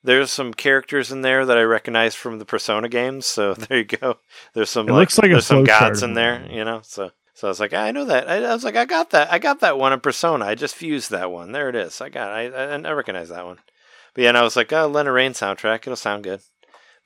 there's 0.04 0.30
some 0.30 0.52
characters 0.54 1.10
in 1.10 1.22
there 1.22 1.44
that 1.46 1.58
I 1.58 1.62
recognize 1.62 2.14
from 2.14 2.38
the 2.38 2.44
Persona 2.44 2.88
games. 2.88 3.26
So 3.26 3.54
there 3.54 3.78
you 3.78 3.84
go. 3.84 4.18
There's 4.52 4.70
some. 4.70 4.88
It 4.88 4.92
looks 4.92 5.18
like 5.18 5.30
there's 5.30 5.46
some 5.46 5.64
gods 5.64 6.02
in 6.02 6.14
there, 6.14 6.46
you 6.48 6.64
know. 6.64 6.80
So, 6.84 7.10
so 7.34 7.48
I 7.48 7.50
was 7.50 7.58
like, 7.58 7.72
I 7.72 7.90
know 7.90 8.04
that. 8.04 8.28
I, 8.28 8.36
I 8.44 8.52
was 8.52 8.62
like, 8.62 8.76
I 8.76 8.84
got 8.84 9.10
that. 9.10 9.32
I 9.32 9.38
got 9.38 9.60
that 9.60 9.78
one 9.78 9.92
in 9.92 10.00
Persona. 10.00 10.44
I 10.44 10.54
just 10.54 10.76
fused 10.76 11.10
that 11.10 11.32
one. 11.32 11.52
There 11.52 11.68
it 11.68 11.74
is. 11.74 12.00
I 12.00 12.10
got. 12.10 12.30
I, 12.30 12.46
I, 12.46 12.76
I 12.76 12.92
recognize 12.92 13.30
that 13.30 13.46
one. 13.46 13.58
But 14.14 14.22
yeah, 14.22 14.28
and 14.28 14.38
I 14.38 14.42
was 14.42 14.54
like, 14.54 14.72
oh, 14.72 14.86
Lena 14.86 15.10
Raine 15.10 15.32
soundtrack. 15.32 15.80
It'll 15.80 15.96
sound 15.96 16.22
good. 16.22 16.40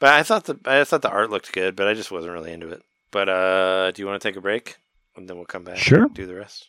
But 0.00 0.10
I 0.10 0.22
thought 0.22 0.44
the 0.44 0.58
I 0.64 0.84
thought 0.84 1.02
the 1.02 1.10
art 1.10 1.30
looked 1.30 1.52
good, 1.52 1.76
but 1.76 1.88
I 1.88 1.94
just 1.94 2.10
wasn't 2.10 2.32
really 2.34 2.52
into 2.52 2.68
it. 2.68 2.82
But 3.10 3.28
uh, 3.28 3.90
do 3.92 4.02
you 4.02 4.06
want 4.06 4.20
to 4.20 4.28
take 4.28 4.36
a 4.36 4.40
break, 4.40 4.76
and 5.16 5.28
then 5.28 5.36
we'll 5.36 5.46
come 5.46 5.64
back? 5.64 5.78
Sure. 5.78 6.04
And 6.04 6.14
do 6.14 6.26
the 6.26 6.34
rest. 6.34 6.68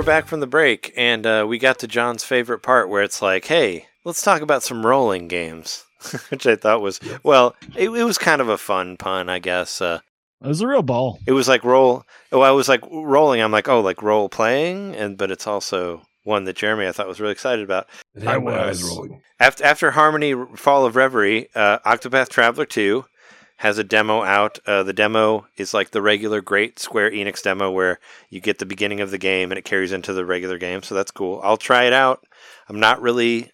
We're 0.00 0.06
back 0.06 0.26
from 0.26 0.40
the 0.40 0.46
break, 0.46 0.94
and 0.96 1.26
uh, 1.26 1.44
we 1.46 1.58
got 1.58 1.78
to 1.78 1.86
John's 1.86 2.24
favorite 2.24 2.60
part 2.60 2.88
where 2.88 3.02
it's 3.02 3.20
like, 3.20 3.44
hey, 3.44 3.84
let's 4.02 4.22
talk 4.22 4.40
about 4.40 4.62
some 4.62 4.86
rolling 4.86 5.28
games. 5.28 5.84
Which 6.30 6.46
I 6.46 6.56
thought 6.56 6.80
was, 6.80 7.00
well, 7.22 7.54
it, 7.76 7.90
it 7.90 8.04
was 8.04 8.16
kind 8.16 8.40
of 8.40 8.48
a 8.48 8.56
fun 8.56 8.96
pun, 8.96 9.28
I 9.28 9.40
guess. 9.40 9.82
Uh, 9.82 10.00
It 10.42 10.48
was 10.48 10.62
a 10.62 10.66
real 10.66 10.80
ball. 10.80 11.18
it 11.26 11.32
was 11.32 11.48
like 11.48 11.64
roll. 11.64 12.04
Oh, 12.32 12.40
I 12.40 12.50
was 12.52 12.66
like 12.66 12.80
rolling. 12.90 13.42
I'm 13.42 13.52
like, 13.52 13.68
oh, 13.68 13.80
like 13.82 14.00
role 14.02 14.30
playing, 14.30 14.96
and 14.96 15.18
but 15.18 15.30
it's 15.30 15.46
also 15.46 16.00
one 16.24 16.44
that 16.44 16.56
Jeremy 16.56 16.86
I 16.86 16.92
thought 16.92 17.06
was 17.06 17.20
really 17.20 17.32
excited 17.32 17.62
about. 17.62 17.86
It 18.14 18.22
had 18.22 18.36
I 18.36 18.38
my 18.38 18.58
eyes 18.58 18.82
was. 18.82 18.90
rolling. 18.96 19.20
After 19.38 19.64
after 19.64 19.90
Harmony 19.90 20.34
Fall 20.56 20.86
of 20.86 20.96
Reverie, 20.96 21.48
uh, 21.54 21.78
Octopath 21.80 22.30
Traveler 22.30 22.64
2 22.64 23.04
has 23.60 23.76
a 23.76 23.84
demo 23.84 24.22
out. 24.22 24.58
Uh, 24.66 24.82
the 24.82 24.94
demo 24.94 25.46
is 25.58 25.74
like 25.74 25.90
the 25.90 26.00
regular 26.00 26.40
great 26.40 26.78
Square 26.78 27.10
Enix 27.10 27.42
demo 27.42 27.70
where 27.70 27.98
you 28.30 28.40
get 28.40 28.58
the 28.58 28.64
beginning 28.64 29.02
of 29.02 29.10
the 29.10 29.18
game 29.18 29.52
and 29.52 29.58
it 29.58 29.66
carries 29.66 29.92
into 29.92 30.14
the 30.14 30.24
regular 30.24 30.56
game. 30.56 30.82
So 30.82 30.94
that's 30.94 31.10
cool. 31.10 31.40
I'll 31.44 31.58
try 31.58 31.84
it 31.84 31.92
out. 31.92 32.24
I'm 32.70 32.80
not 32.80 33.02
really 33.02 33.50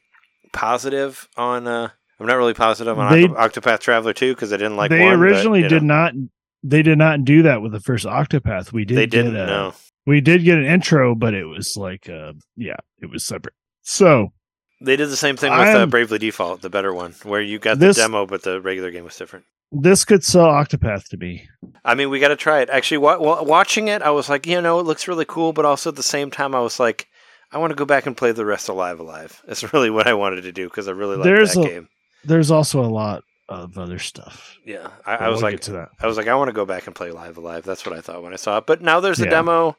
positive 0.53 1.29
on. 1.37 1.67
Uh, 1.67 1.89
I'm 2.21 2.27
not 2.27 2.37
really 2.37 2.55
positive 2.55 2.97
on 2.99 3.13
They- 3.13 3.25
Octo- 3.25 3.61
Octopath 3.61 3.81
Traveler 3.81 4.13
2 4.13 4.35
because 4.35 4.53
I 4.53 4.57
didn't 4.57 4.77
like 4.77 4.91
they 4.91 5.03
one, 5.05 5.19
originally 5.19 5.63
you 5.63 5.69
did 5.69 5.83
know, 5.83 5.95
not. 5.95 6.15
They 6.63 6.83
did 6.83 6.99
not 6.99 7.25
do 7.25 7.43
that 7.43 7.61
with 7.63 7.73
the 7.73 7.81
first 7.81 8.07
Octopath. 8.07 8.73
We 8.73 8.85
did. 8.85 8.97
They 8.97 9.07
didn't 9.07 9.37
a- 9.37 9.47
know. 9.47 9.75
We 10.07 10.21
did 10.21 10.45
get 10.45 10.57
an 10.57 10.65
intro, 10.67 11.17
but 11.17 11.35
it 11.35 11.47
was 11.47 11.77
like, 11.77 12.09
uh, 12.09 12.35
yeah, 12.57 12.77
it 13.03 13.11
was 13.11 13.27
separate. 13.27 13.55
So 13.83 14.33
They 14.81 14.95
did 14.97 15.09
the 15.11 15.17
same 15.17 15.37
thing 15.37 15.51
with 15.51 15.61
uh, 15.61 15.87
Bravely 15.87 16.19
Default, 16.19 16.63
the 16.63 16.71
better 16.71 16.95
one, 16.95 17.15
where 17.25 17.41
you 17.41 17.59
got 17.59 17.81
This- 17.81 17.97
the 17.97 18.03
demo, 18.03 18.25
but 18.25 18.43
the 18.43 18.61
regular 18.61 18.91
game 18.93 19.05
was 19.05 19.17
different. 19.17 19.45
This 19.73 20.05
could 20.05 20.25
sell 20.25 20.47
Octopath 20.47 21.09
to 21.09 21.17
me. 21.17 21.49
I 21.85 21.95
mean, 21.95 22.11
we 22.11 22.21
got 22.21 22.29
to 22.29 22.37
try 22.37 22.61
it. 22.61 22.71
Actually, 22.71 22.99
wa- 22.99 23.19
wa- 23.19 23.43
watching 23.43 23.89
it, 23.89 24.03
I 24.03 24.11
was 24.11 24.29
like, 24.29 24.47
you 24.47 24.61
know, 24.61 24.79
it 24.81 24.85
looks 24.87 25.09
really 25.09 25.25
cool, 25.27 25.53
but 25.53 25.65
also 25.65 25.91
at 25.91 25.97
the 25.97 26.03
same 26.03 26.31
time, 26.31 26.55
I 26.55 26.61
was 26.61 26.79
like, 26.81 27.09
I 27.53 27.59
want 27.59 27.71
to 27.71 27.77
go 27.77 27.85
back 27.85 28.07
and 28.07 28.17
play 28.17 28.33
the 28.33 28.45
rest 28.45 28.69
of 28.69 28.77
Live 28.77 28.99
Alive. 29.01 29.43
That's 29.47 29.73
really 29.73 29.91
what 29.91 30.07
I 30.07 30.15
wanted 30.15 30.43
to 30.43 30.53
do 30.53 30.65
because 30.69 30.89
I 30.89 30.93
really 30.93 31.17
like 31.17 31.25
that 31.25 31.57
a- 31.61 31.69
game. 31.69 31.89
There's 32.25 32.51
also 32.51 32.81
a 32.85 32.87
lot 32.91 33.23
of 33.49 33.79
other 33.79 34.01
stuff. 34.01 34.57
Yeah, 34.65 34.89
I, 35.05 35.15
I 35.17 35.29
was 35.29 35.43
like, 35.43 35.61
to 35.61 35.73
that. 35.73 35.91
I 36.01 36.09
was 36.09 36.17
like, 36.17 36.27
I 36.27 36.35
want 36.35 36.49
to 36.49 36.53
go 36.53 36.65
back 36.67 36.87
and 36.89 36.95
play 36.97 37.13
Live 37.13 37.37
Alive. 37.37 37.65
That's 37.65 37.87
what 37.87 37.97
I 37.97 38.01
thought 38.01 38.23
when 38.25 38.33
I 38.33 38.37
saw 38.37 38.59
it. 38.59 38.67
But 38.67 38.83
now 38.83 38.99
there's 38.99 39.21
a 39.21 39.25
Yeah. 39.25 39.31
demo. 39.31 39.77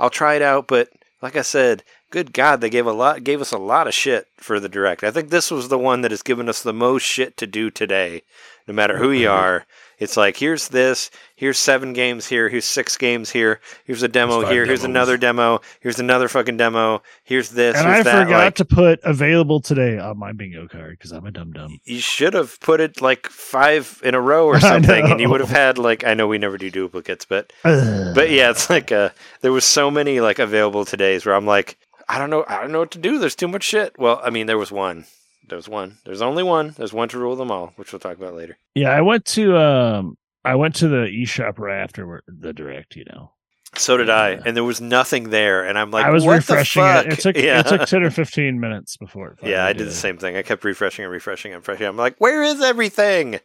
I'll 0.00 0.10
try 0.10 0.34
it 0.34 0.42
out. 0.42 0.66
But 0.66 0.88
like 1.22 1.36
I 1.36 1.42
said, 1.42 1.84
good 2.10 2.32
God, 2.32 2.60
they 2.60 2.68
gave 2.70 2.86
a 2.86 2.92
lot, 2.92 3.22
gave 3.22 3.40
us 3.40 3.52
a 3.52 3.58
lot 3.58 3.86
of 3.86 3.94
shit 3.94 4.26
for 4.38 4.58
the 4.58 4.68
direct. 4.68 5.04
I 5.04 5.12
think 5.12 5.30
this 5.30 5.52
was 5.52 5.68
the 5.68 5.78
one 5.78 6.00
that 6.00 6.10
has 6.10 6.22
given 6.22 6.48
us 6.48 6.62
the 6.64 6.72
most 6.72 7.04
shit 7.04 7.36
to 7.36 7.46
do 7.46 7.70
today. 7.70 8.22
No 8.66 8.74
matter 8.74 8.96
who 8.96 9.10
you 9.10 9.28
are, 9.42 9.66
it's 9.98 10.16
like 10.16 10.36
here's 10.36 10.68
this, 10.68 11.10
here's 11.36 11.58
seven 11.58 11.92
games 11.92 12.26
here, 12.26 12.48
here's 12.48 12.64
six 12.64 12.96
games 12.96 13.30
here, 13.30 13.60
here's 13.84 14.02
a 14.02 14.08
demo 14.08 14.44
here, 14.46 14.64
here's 14.64 14.84
another 14.84 15.16
demo, 15.16 15.60
here's 15.80 16.00
another 16.00 16.28
fucking 16.28 16.56
demo, 16.56 17.02
here's 17.22 17.50
this, 17.50 17.76
And 17.76 17.86
here's 17.86 18.00
I 18.00 18.02
that. 18.02 18.24
forgot 18.24 18.44
like, 18.44 18.54
to 18.56 18.64
put 18.64 19.00
available 19.04 19.60
today 19.60 19.98
on 19.98 20.18
my 20.18 20.32
bingo 20.32 20.66
card 20.66 20.98
because 20.98 21.12
I'm 21.12 21.26
a 21.26 21.30
dumb 21.30 21.52
dumb. 21.52 21.78
you 21.84 22.00
should 22.00 22.34
have 22.34 22.58
put 22.60 22.80
it 22.80 23.00
like 23.00 23.28
five 23.28 24.00
in 24.02 24.14
a 24.14 24.20
row 24.20 24.46
or 24.52 24.58
something, 24.60 25.10
and 25.10 25.20
you 25.20 25.28
would 25.30 25.40
have 25.40 25.50
had 25.50 25.78
like 25.78 26.04
I 26.04 26.14
know 26.14 26.26
we 26.26 26.38
never 26.38 26.58
do 26.58 26.70
duplicates, 26.70 27.24
but 27.24 27.52
but 27.62 28.30
yeah, 28.30 28.50
it's 28.50 28.68
like 28.70 28.90
uh, 28.90 29.10
there 29.42 29.52
was 29.52 29.64
so 29.64 29.90
many 29.90 30.20
like 30.20 30.38
available 30.38 30.84
today's 30.84 31.24
where 31.24 31.34
I'm 31.34 31.46
like, 31.46 31.76
I 32.08 32.18
don't 32.18 32.30
know, 32.30 32.44
I 32.48 32.60
don't 32.62 32.72
know 32.72 32.80
what 32.80 32.90
to 32.92 32.98
do. 32.98 33.18
There's 33.18 33.36
too 33.36 33.48
much 33.48 33.62
shit. 33.64 33.98
Well, 33.98 34.20
I 34.24 34.30
mean, 34.30 34.46
there 34.46 34.58
was 34.58 34.72
one. 34.72 35.04
There 35.48 35.56
was 35.56 35.68
one. 35.68 35.98
There's 36.04 36.22
only 36.22 36.42
one. 36.42 36.74
There's 36.76 36.92
one 36.92 37.08
to 37.10 37.18
rule 37.18 37.36
them 37.36 37.50
all, 37.50 37.72
which 37.76 37.92
we'll 37.92 38.00
talk 38.00 38.16
about 38.16 38.34
later. 38.34 38.56
Yeah, 38.74 38.90
I 38.90 39.00
went 39.02 39.24
to 39.26 39.56
um, 39.58 40.16
I 40.44 40.54
went 40.54 40.74
to 40.76 40.88
the 40.88 41.06
eShop 41.06 41.58
right 41.58 41.82
after 41.82 42.22
the 42.26 42.52
direct. 42.52 42.96
You 42.96 43.04
know, 43.12 43.32
So 43.76 43.96
did 43.96 44.08
I, 44.10 44.30
and 44.46 44.56
there 44.56 44.64
was 44.64 44.80
nothing 44.80 45.30
there, 45.30 45.64
and 45.64 45.78
I'm 45.78 45.90
like, 45.90 46.06
I 46.06 46.10
was 46.10 46.24
what 46.24 46.36
refreshing 46.36 46.82
the 46.82 46.88
fuck? 46.88 47.06
it. 47.06 47.12
It 47.14 47.18
took 47.20 47.36
yeah. 47.36 47.60
it 47.60 47.66
took 47.66 47.86
ten 47.86 48.02
or 48.02 48.10
fifteen 48.22 48.58
minutes 48.60 48.96
before. 48.96 49.36
It 49.42 49.48
yeah, 49.50 49.64
I 49.64 49.68
finally 49.68 49.74
did 49.74 49.88
the 49.88 49.92
same 49.92 50.18
thing. 50.18 50.36
I 50.36 50.42
kept 50.42 50.64
refreshing 50.64 51.04
and 51.04 51.12
refreshing 51.12 51.52
and 51.52 51.60
refreshing. 51.60 51.86
I'm 51.86 51.96
like, 51.96 52.16
where 52.18 52.42
is 52.42 52.60
everything? 52.62 53.40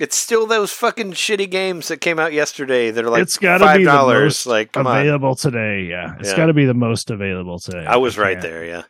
It's 0.00 0.16
still 0.16 0.46
those 0.46 0.70
fucking 0.72 1.12
shitty 1.14 1.50
games 1.50 1.88
that 1.88 2.00
came 2.00 2.20
out 2.20 2.32
yesterday 2.32 2.92
that 2.92 3.04
are 3.04 3.10
like 3.10 3.22
it's 3.22 3.36
got 3.36 3.58
to 3.58 3.64
five 3.64 3.78
be 3.78 3.84
the 3.84 3.90
dollars. 3.90 4.22
most 4.22 4.46
Like, 4.46 4.70
come 4.70 4.86
on. 4.86 5.00
available 5.00 5.34
today. 5.34 5.86
Yeah, 5.90 6.14
it's 6.20 6.30
Yeah. 6.30 6.36
got 6.36 6.46
to 6.46 6.52
be 6.52 6.66
the 6.66 6.74
most 6.74 7.10
available 7.10 7.58
today. 7.58 7.84
I 7.84 7.96
was 7.96 8.16
right 8.16 8.40
there, 8.40 8.64
yeah. 8.64 8.82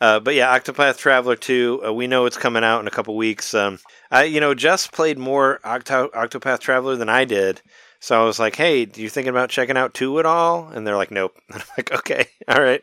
Uh, 0.00 0.20
but 0.20 0.34
yeah, 0.34 0.56
Octopath 0.56 0.96
Traveler 0.98 1.36
2, 1.36 1.82
uh, 1.86 1.92
we 1.92 2.06
know 2.06 2.26
it's 2.26 2.36
coming 2.36 2.62
out 2.62 2.80
in 2.80 2.86
a 2.86 2.90
couple 2.90 3.16
weeks. 3.16 3.52
Um, 3.54 3.78
I, 4.10 4.24
you 4.24 4.40
know, 4.40 4.54
Jess 4.54 4.86
played 4.86 5.18
more 5.18 5.60
Octo- 5.64 6.10
Octopath 6.10 6.60
Traveler 6.60 6.96
than 6.96 7.08
I 7.08 7.24
did. 7.24 7.60
So 8.00 8.20
I 8.20 8.24
was 8.24 8.38
like, 8.38 8.54
hey, 8.54 8.84
do 8.84 9.02
you 9.02 9.08
thinking 9.08 9.30
about 9.30 9.50
checking 9.50 9.76
out 9.76 9.92
2 9.94 10.20
at 10.20 10.26
all? 10.26 10.68
And 10.68 10.86
they're 10.86 10.96
like, 10.96 11.10
nope. 11.10 11.36
And 11.52 11.60
I'm 11.62 11.68
like, 11.76 11.92
okay, 11.92 12.26
all 12.48 12.62
right. 12.62 12.82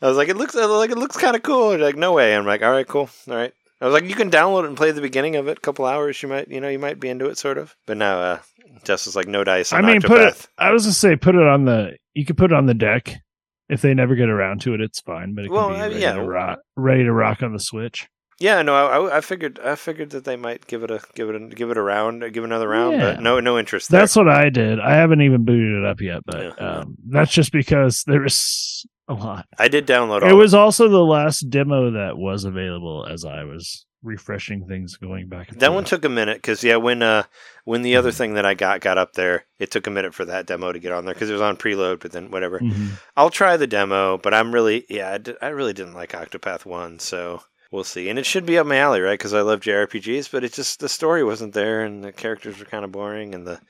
I 0.00 0.08
was 0.08 0.16
like, 0.16 0.28
it 0.28 0.36
looks 0.36 0.54
like 0.54 0.90
it 0.90 0.98
looks 0.98 1.16
kind 1.18 1.36
of 1.36 1.42
cool. 1.42 1.70
They're 1.70 1.78
like, 1.80 1.96
no 1.96 2.12
way. 2.12 2.34
I'm 2.34 2.46
like, 2.46 2.62
all 2.62 2.72
right, 2.72 2.86
cool. 2.88 3.10
All 3.28 3.36
right. 3.36 3.52
I 3.80 3.84
was 3.86 3.92
like, 3.92 4.04
you 4.04 4.14
can 4.14 4.30
download 4.30 4.64
it 4.64 4.68
and 4.68 4.76
play 4.76 4.92
the 4.92 5.02
beginning 5.02 5.36
of 5.36 5.48
it. 5.48 5.58
A 5.58 5.60
couple 5.60 5.84
hours, 5.84 6.22
you 6.22 6.28
might, 6.28 6.48
you 6.48 6.60
know, 6.60 6.68
you 6.68 6.78
might 6.78 6.98
be 6.98 7.10
into 7.10 7.26
it, 7.26 7.36
sort 7.36 7.58
of. 7.58 7.76
But 7.84 7.98
now, 7.98 8.18
uh, 8.18 8.38
Jess 8.84 9.04
was 9.04 9.16
like, 9.16 9.28
no 9.28 9.44
dice. 9.44 9.72
I 9.74 9.82
mean, 9.82 10.00
Octopath. 10.00 10.06
put 10.06 10.20
it. 10.20 10.48
I 10.56 10.70
was 10.70 10.84
gonna 10.84 10.94
say, 10.94 11.16
put 11.16 11.34
it 11.34 11.46
on 11.46 11.66
the. 11.66 11.98
You 12.14 12.24
could 12.24 12.38
put 12.38 12.52
it 12.52 12.56
on 12.56 12.64
the 12.66 12.74
deck. 12.74 13.20
If 13.68 13.80
they 13.82 13.94
never 13.94 14.14
get 14.14 14.28
around 14.28 14.60
to 14.62 14.74
it, 14.74 14.80
it's 14.80 15.00
fine. 15.00 15.34
But 15.34 15.46
it 15.46 15.50
Well, 15.50 15.68
can 15.68 15.74
be 15.76 15.80
I- 15.80 15.86
ready, 15.88 16.00
yeah. 16.00 16.12
to 16.14 16.22
rock, 16.22 16.58
ready 16.76 17.04
to 17.04 17.12
rock 17.12 17.42
on 17.42 17.52
the 17.52 17.58
Switch. 17.58 18.08
Yeah, 18.40 18.62
no, 18.62 18.74
I, 18.74 18.96
I- 18.98 19.16
I 19.18 19.20
figured, 19.20 19.58
I 19.64 19.74
figured 19.76 20.10
that 20.10 20.24
they 20.24 20.36
might 20.36 20.66
give 20.66 20.82
it 20.82 20.90
a, 20.90 21.00
give 21.14 21.30
it 21.30 21.36
a, 21.36 21.46
give 21.54 21.70
it 21.70 21.76
a 21.78 21.82
round, 21.82 22.24
give 22.32 22.44
another 22.44 22.68
round, 22.68 22.94
Yeah. 22.96 23.12
but 23.14 23.20
no, 23.22 23.40
no 23.40 23.58
interest 23.58 23.90
there. 23.90 24.00
That's 24.00 24.16
what 24.16 24.28
I 24.28 24.50
did. 24.50 24.80
I 24.80 24.94
haven't 24.96 25.22
even 25.22 25.44
booted 25.44 25.78
it 25.78 25.84
up 25.84 26.00
yet, 26.00 26.22
but 26.26 26.42
Yeah. 26.58 26.66
um, 26.66 26.96
that's 27.08 27.32
just 27.32 27.52
because 27.52 28.02
there 28.06 28.24
is 28.24 28.84
a 29.08 29.14
lot. 29.14 29.46
I 29.58 29.68
did 29.68 29.86
download 29.86 30.22
all. 30.22 30.28
It 30.30 30.34
was 30.34 30.52
also 30.52 30.88
the 30.88 30.98
last 31.04 31.48
demo 31.48 31.92
that 31.92 32.18
was 32.18 32.44
available 32.44 33.06
as 33.08 33.24
I 33.24 33.44
was 33.44 33.86
refreshing 34.04 34.66
things, 34.68 34.96
going 34.96 35.28
back. 35.28 35.50
And 35.50 35.58
that 35.60 35.66
forth. 35.68 35.74
one 35.74 35.84
took 35.84 36.04
a 36.04 36.08
minute 36.08 36.36
because 36.38 36.62
yeah, 36.62 36.76
when 36.76 37.02
uh 37.02 37.24
when 37.64 37.82
the 37.82 37.96
other 37.96 38.10
Mhm. 38.10 38.16
thing 38.16 38.34
that 38.34 38.46
I 38.46 38.54
got 38.54 38.80
got 38.80 38.98
up 38.98 39.14
there, 39.14 39.46
it 39.58 39.70
took 39.70 39.86
a 39.86 39.90
minute 39.90 40.14
for 40.14 40.24
that 40.26 40.46
demo 40.46 40.70
to 40.72 40.78
get 40.78 40.92
on 40.92 41.04
there 41.04 41.14
because 41.14 41.30
it 41.30 41.32
was 41.32 41.42
on 41.42 41.56
preload. 41.56 42.00
But 42.00 42.12
then 42.12 42.30
whatever, 42.30 42.60
Mhm. 42.60 42.90
I'll 43.16 43.30
try 43.30 43.56
the 43.56 43.66
demo. 43.66 44.18
But 44.18 44.34
I'm 44.34 44.52
really 44.52 44.84
yeah, 44.88 45.18
I, 45.42 45.48
really 45.48 45.72
didn't 45.72 45.94
like 45.94 46.12
Octopath 46.12 46.64
One, 46.66 46.98
so 46.98 47.42
we'll 47.72 47.82
see. 47.84 48.08
And 48.08 48.18
it 48.18 48.26
should 48.26 48.46
be 48.46 48.58
up 48.58 48.66
my 48.66 48.76
alley, 48.76 49.00
right? 49.00 49.18
Because 49.18 49.34
I 49.34 49.40
love 49.40 49.60
JRPGs, 49.60 50.28
but 50.30 50.44
it 50.44 50.52
just 50.52 50.80
the 50.80 50.88
story 50.88 51.24
wasn't 51.24 51.54
there, 51.54 51.82
and 51.82 52.04
the 52.04 52.12
characters 52.12 52.58
were 52.58 52.66
kind 52.66 52.84
of 52.84 52.92
boring, 52.92 53.34
and 53.34 53.46
the 53.46 53.60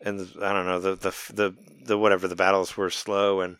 and 0.00 0.20
the, 0.20 0.44
I 0.46 0.52
don't 0.52 0.66
know 0.66 0.78
the 0.80 0.94
the 0.94 1.14
the 1.34 1.54
the 1.86 1.98
whatever 1.98 2.28
the 2.28 2.36
battles 2.36 2.76
were 2.76 2.90
slow, 2.90 3.40
and 3.40 3.56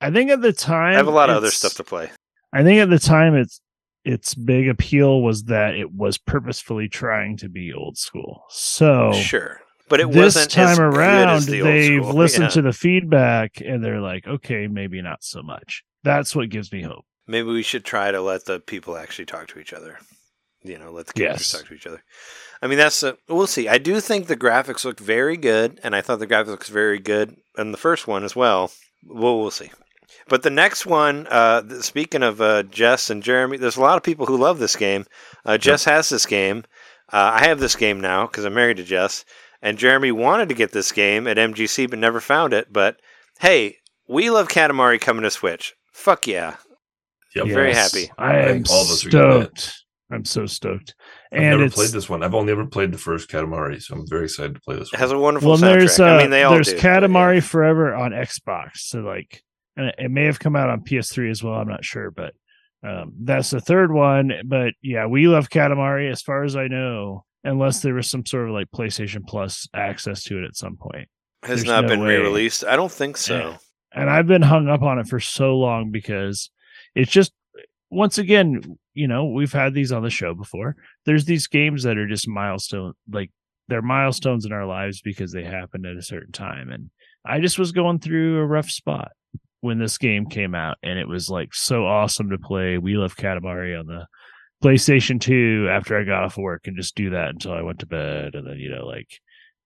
I 0.00 0.10
think 0.12 0.30
at 0.30 0.42
the 0.42 0.52
time 0.52 0.94
I 0.94 0.96
have 0.96 1.08
a 1.08 1.10
lot 1.10 1.30
of 1.30 1.36
other 1.36 1.50
stuff 1.50 1.74
to 1.74 1.84
play. 1.84 2.10
I 2.52 2.62
think 2.62 2.80
at 2.80 2.88
the 2.88 2.98
time 2.98 3.34
it's 3.34 3.60
its 4.08 4.34
big 4.34 4.68
appeal 4.68 5.20
was 5.22 5.44
that 5.44 5.74
it 5.74 5.92
was 5.92 6.16
purposefully 6.18 6.88
trying 6.88 7.36
to 7.38 7.48
be 7.48 7.72
old 7.72 7.98
school. 7.98 8.44
So 8.48 9.12
Sure, 9.12 9.60
but 9.88 10.00
it 10.00 10.10
this 10.10 10.34
wasn't 10.36 10.50
time 10.50 10.80
around 10.80 11.42
the 11.44 11.60
they've 11.60 12.02
school. 12.02 12.14
listened 12.22 12.44
Yeah. 12.44 12.48
to 12.50 12.62
the 12.62 12.72
feedback 12.72 13.60
and 13.60 13.84
they're 13.84 14.00
like, 14.00 14.26
okay, 14.26 14.66
maybe 14.66 15.02
not 15.02 15.22
so 15.22 15.42
much. 15.42 15.82
That's 16.04 16.34
what 16.34 16.48
gives 16.48 16.72
me 16.72 16.82
hope. 16.82 17.04
Maybe 17.26 17.48
we 17.48 17.62
should 17.62 17.84
try 17.84 18.10
to 18.10 18.20
let 18.22 18.46
the 18.46 18.58
people 18.60 18.96
actually 18.96 19.26
talk 19.26 19.48
to 19.48 19.58
each 19.60 19.72
other. 19.74 19.98
You 20.64 20.78
know, 20.78 20.90
let 20.90 21.06
the 21.06 21.12
characters 21.12 21.52
Yes. 21.52 21.60
talk 21.60 21.68
to 21.68 21.74
each 21.74 21.86
other. 21.86 22.02
I 22.62 22.66
mean, 22.66 22.78
that's 22.78 23.02
a, 23.02 23.16
we'll 23.28 23.46
see. 23.46 23.68
I 23.68 23.78
do 23.78 24.00
think 24.00 24.26
the 24.26 24.36
graphics 24.36 24.84
look 24.84 24.98
very 24.98 25.36
good, 25.36 25.78
and 25.84 25.94
I 25.94 26.00
thought 26.00 26.18
the 26.18 26.26
graphics 26.26 26.46
looks 26.48 26.68
very 26.68 26.98
good 26.98 27.36
in 27.56 27.70
the 27.70 27.78
first 27.78 28.08
one 28.08 28.24
as 28.24 28.34
well. 28.34 28.72
Well, 29.06 29.38
we'll 29.38 29.52
see. 29.52 29.70
But 30.28 30.42
the 30.42 30.50
next 30.50 30.86
one, 30.86 31.26
uh, 31.28 31.80
speaking 31.80 32.22
of 32.22 32.40
uh, 32.40 32.62
Jess 32.64 33.10
and 33.10 33.22
Jeremy, 33.22 33.56
there's 33.56 33.76
a 33.76 33.80
lot 33.80 33.96
of 33.96 34.02
people 34.02 34.26
who 34.26 34.36
love 34.36 34.58
this 34.58 34.76
game. 34.76 35.04
Uh, 35.44 35.58
Jess 35.58 35.84
has 35.84 36.08
this 36.08 36.26
game. 36.26 36.64
Uh, 37.12 37.32
I 37.40 37.46
have 37.46 37.60
this 37.60 37.76
game 37.76 38.00
now 38.00 38.26
because 38.26 38.44
I'm 38.44 38.54
married 38.54 38.76
to 38.78 38.84
Jess. 38.84 39.24
And 39.62 39.78
Jeremy 39.78 40.12
wanted 40.12 40.48
to 40.50 40.54
get 40.54 40.72
this 40.72 40.92
game 40.92 41.26
at 41.26 41.36
MGC 41.36 41.88
but 41.90 41.98
never 41.98 42.20
found 42.20 42.52
it. 42.52 42.72
But 42.72 43.00
hey, 43.40 43.76
we 44.06 44.30
love 44.30 44.48
Katamari 44.48 45.00
coming 45.00 45.22
to 45.22 45.30
Switch. 45.30 45.74
Fuck 45.92 46.26
yeah. 46.26 46.56
Yep. 47.34 47.46
Very 47.48 47.72
happy. 47.74 48.10
I 48.18 48.32
I 48.32 48.36
am 48.40 48.48
think 48.54 48.70
all 48.70 48.82
of 48.82 48.90
us 48.90 49.04
are 49.04 49.10
stoked. 49.10 49.84
I'm 50.10 50.24
so 50.24 50.46
stoked. 50.46 50.94
I've 51.32 51.38
And 51.40 51.58
never 51.60 51.70
played 51.70 51.90
this 51.90 52.08
one. 52.08 52.22
I've 52.22 52.34
only 52.34 52.52
ever 52.52 52.64
played 52.66 52.92
the 52.92 52.98
first 52.98 53.28
Katamari, 53.28 53.82
so 53.82 53.94
I'm 53.94 54.06
very 54.08 54.24
excited 54.24 54.54
to 54.54 54.60
play 54.60 54.76
this 54.76 54.88
It 54.88 54.94
one. 54.94 55.00
has 55.00 55.12
a 55.12 55.18
wonderful 55.18 55.50
well, 55.50 55.58
soundtrack. 55.58 55.78
there's 55.78 56.00
uh, 56.00 56.04
I 56.04 56.18
mean, 56.18 56.30
they 56.30 56.42
all 56.44 56.54
there's 56.54 56.68
do. 56.68 56.76
but 56.76 56.82
Katamari 56.82 57.34
yeah. 57.36 57.40
Forever 57.40 57.94
on 57.94 58.12
Xbox. 58.12 58.76
So 58.76 59.00
like, 59.00 59.42
and 59.78 59.92
it, 59.96 60.10
may 60.10 60.24
have 60.24 60.40
come 60.40 60.56
out 60.56 60.68
on 60.68 60.80
PS3 60.80 61.30
as 61.30 61.42
well. 61.42 61.54
I'm 61.54 61.68
not 61.68 61.84
sure, 61.84 62.10
but 62.10 62.34
um, 62.82 63.12
that's 63.20 63.50
the 63.50 63.60
third 63.60 63.92
one. 63.92 64.32
But 64.44 64.74
yeah, 64.82 65.06
we 65.06 65.28
love 65.28 65.48
Katamari 65.48 66.10
as 66.10 66.20
far 66.20 66.42
as 66.42 66.56
I 66.56 66.66
know, 66.66 67.24
unless 67.44 67.80
there 67.80 67.94
was 67.94 68.10
some 68.10 68.26
sort 68.26 68.48
of 68.48 68.54
like 68.54 68.70
PlayStation 68.72 69.24
Plus 69.26 69.68
access 69.72 70.24
to 70.24 70.38
it 70.38 70.44
at 70.44 70.56
some 70.56 70.76
point. 70.76 71.08
has 71.44 71.60
there's 71.60 71.64
not 71.64 71.82
no 71.82 71.88
been 71.88 72.00
re-released. 72.00 72.64
I 72.64 72.74
don't 72.74 72.90
think 72.90 73.16
so. 73.16 73.38
Yeah. 73.38 73.56
and 73.92 74.10
I've 74.10 74.26
been 74.26 74.42
hung 74.42 74.68
up 74.68 74.82
on 74.82 74.98
it 74.98 75.06
for 75.06 75.20
so 75.20 75.56
long 75.56 75.92
because 75.92 76.50
it's 76.96 77.12
just 77.12 77.32
once 77.90 78.18
again, 78.18 78.78
you 78.94 79.06
know, 79.06 79.26
we've 79.26 79.52
had 79.52 79.74
these 79.74 79.92
on 79.92 80.02
the 80.02 80.10
show 80.10 80.34
before. 80.34 80.74
There's 81.06 81.24
these 81.24 81.46
games 81.46 81.84
that 81.84 81.96
are 81.96 82.08
just 82.08 82.28
milestone 82.28 82.94
like 83.08 83.30
they're 83.68 83.80
milestones 83.80 84.44
in 84.44 84.52
our 84.52 84.66
lives 84.66 85.02
because 85.02 85.30
they 85.30 85.44
happened 85.44 85.86
at 85.86 85.96
a 85.96 86.02
certain 86.02 86.32
time 86.32 86.70
and 86.70 86.90
I 87.24 87.40
just 87.40 87.58
was 87.58 87.72
going 87.72 87.98
through 87.98 88.38
a 88.38 88.46
rough 88.46 88.70
spot 88.70 89.12
when 89.60 89.78
this 89.78 89.98
game 89.98 90.26
came 90.26 90.54
out 90.54 90.76
and 90.82 90.98
it 90.98 91.08
was 91.08 91.28
like 91.28 91.54
so 91.54 91.84
awesome 91.86 92.30
to 92.30 92.38
play. 92.38 92.78
We 92.78 92.94
Love 92.94 93.16
Katamari 93.16 93.78
on 93.78 93.86
the 93.86 94.06
PlayStation 94.62 95.20
2 95.20 95.68
after 95.70 95.98
I 95.98 96.04
got 96.04 96.24
off 96.24 96.36
work 96.36 96.66
and 96.66 96.76
just 96.76 96.94
do 96.94 97.10
that 97.10 97.30
until 97.30 97.52
I 97.52 97.62
went 97.62 97.80
to 97.80 97.86
bed 97.86 98.34
and 98.34 98.46
then 98.46 98.56
you 98.58 98.70
know 98.70 98.86
like 98.86 99.08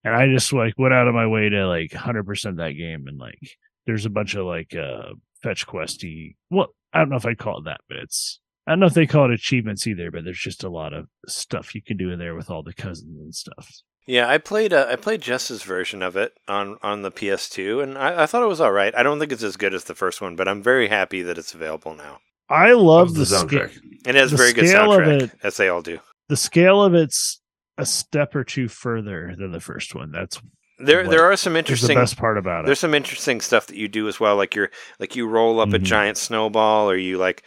and 0.04 0.14
I 0.14 0.26
just 0.28 0.52
like 0.52 0.74
went 0.78 0.94
out 0.94 1.08
of 1.08 1.14
my 1.14 1.26
way 1.26 1.48
to 1.48 1.66
like 1.66 1.90
100% 1.90 2.56
that 2.56 2.72
game 2.72 3.06
and 3.06 3.18
like 3.18 3.38
there's 3.86 4.06
a 4.06 4.10
bunch 4.10 4.34
of 4.34 4.46
like 4.46 4.74
uh 4.74 5.12
fetch 5.42 5.66
questy 5.66 6.36
well 6.50 6.68
i 6.92 6.98
don't 6.98 7.08
know 7.08 7.16
if 7.16 7.26
i'd 7.26 7.38
call 7.38 7.58
it 7.58 7.64
that 7.64 7.80
but 7.88 7.98
it's 7.98 8.40
i 8.66 8.72
don't 8.72 8.80
know 8.80 8.86
if 8.86 8.94
they 8.94 9.06
call 9.06 9.24
it 9.24 9.34
achievements 9.34 9.86
either 9.86 10.10
but 10.10 10.24
there's 10.24 10.38
just 10.38 10.64
a 10.64 10.68
lot 10.68 10.92
of 10.92 11.06
stuff 11.26 11.74
you 11.74 11.82
can 11.82 11.96
do 11.96 12.10
in 12.10 12.18
there 12.18 12.34
with 12.34 12.50
all 12.50 12.62
the 12.62 12.72
cousins 12.72 13.18
and 13.20 13.34
stuff 13.34 13.68
Yeah, 14.06 14.28
I 14.28 14.38
played 14.38 14.72
uh, 14.72 14.86
I 14.90 14.96
played 14.96 15.20
Jess's 15.22 15.62
version 15.62 16.02
of 16.02 16.16
it 16.16 16.32
on 16.48 16.76
on 16.82 17.02
the 17.02 17.10
PS2, 17.12 17.82
and 17.82 17.96
I, 17.96 18.22
I 18.24 18.26
thought 18.26 18.42
it 18.42 18.48
was 18.48 18.60
all 18.60 18.72
right. 18.72 18.94
I 18.96 19.02
don't 19.02 19.18
think 19.20 19.30
it's 19.32 19.42
as 19.44 19.56
good 19.56 19.74
as 19.74 19.84
the 19.84 19.94
first 19.94 20.20
one, 20.20 20.34
but 20.36 20.48
I'm 20.48 20.62
very 20.62 20.88
happy 20.88 21.22
that 21.22 21.38
it's 21.38 21.54
available 21.54 21.94
now. 21.94 22.18
I 22.48 22.72
love 22.72 23.14
the, 23.14 23.20
the 23.20 23.26
sca- 23.26 23.46
soundtrack. 23.46 23.76
And 24.04 24.16
it 24.16 24.20
has 24.20 24.32
The 24.32 24.36
very 24.36 24.52
good 24.52 24.68
scale 24.68 24.92
of 24.92 25.00
soundtrack, 25.00 25.22
it- 25.22 25.30
as 25.44 25.56
they 25.56 25.68
all 25.68 25.82
do. 25.82 26.00
the 26.28 26.36
scale 26.36 26.82
of 26.82 26.94
it's 26.94 27.40
a 27.78 27.86
step 27.86 28.34
or 28.34 28.44
two 28.44 28.68
further 28.68 29.34
than 29.38 29.52
the 29.52 29.60
first 29.60 29.94
one. 29.94 30.10
That's 30.10 30.40
There 30.84 31.06
there 31.08 31.24
are 31.24 31.36
some 31.36 31.56
interesting 31.56 31.96
best 31.96 32.16
part 32.16 32.38
about 32.38 32.64
it. 32.64 32.66
There's 32.66 32.80
some 32.80 32.94
interesting 32.94 33.40
stuff 33.40 33.66
that 33.68 33.76
you 33.76 33.88
do 33.88 34.08
as 34.08 34.18
well, 34.18 34.36
like 34.36 34.54
you're 34.54 34.70
like 34.98 35.14
you 35.16 35.26
roll 35.26 35.60
up 35.60 35.72
a 35.72 35.78
Mhm. 35.78 35.82
giant 35.82 36.16
snowball, 36.18 36.90
or 36.90 36.96
you 36.96 37.18
like, 37.18 37.42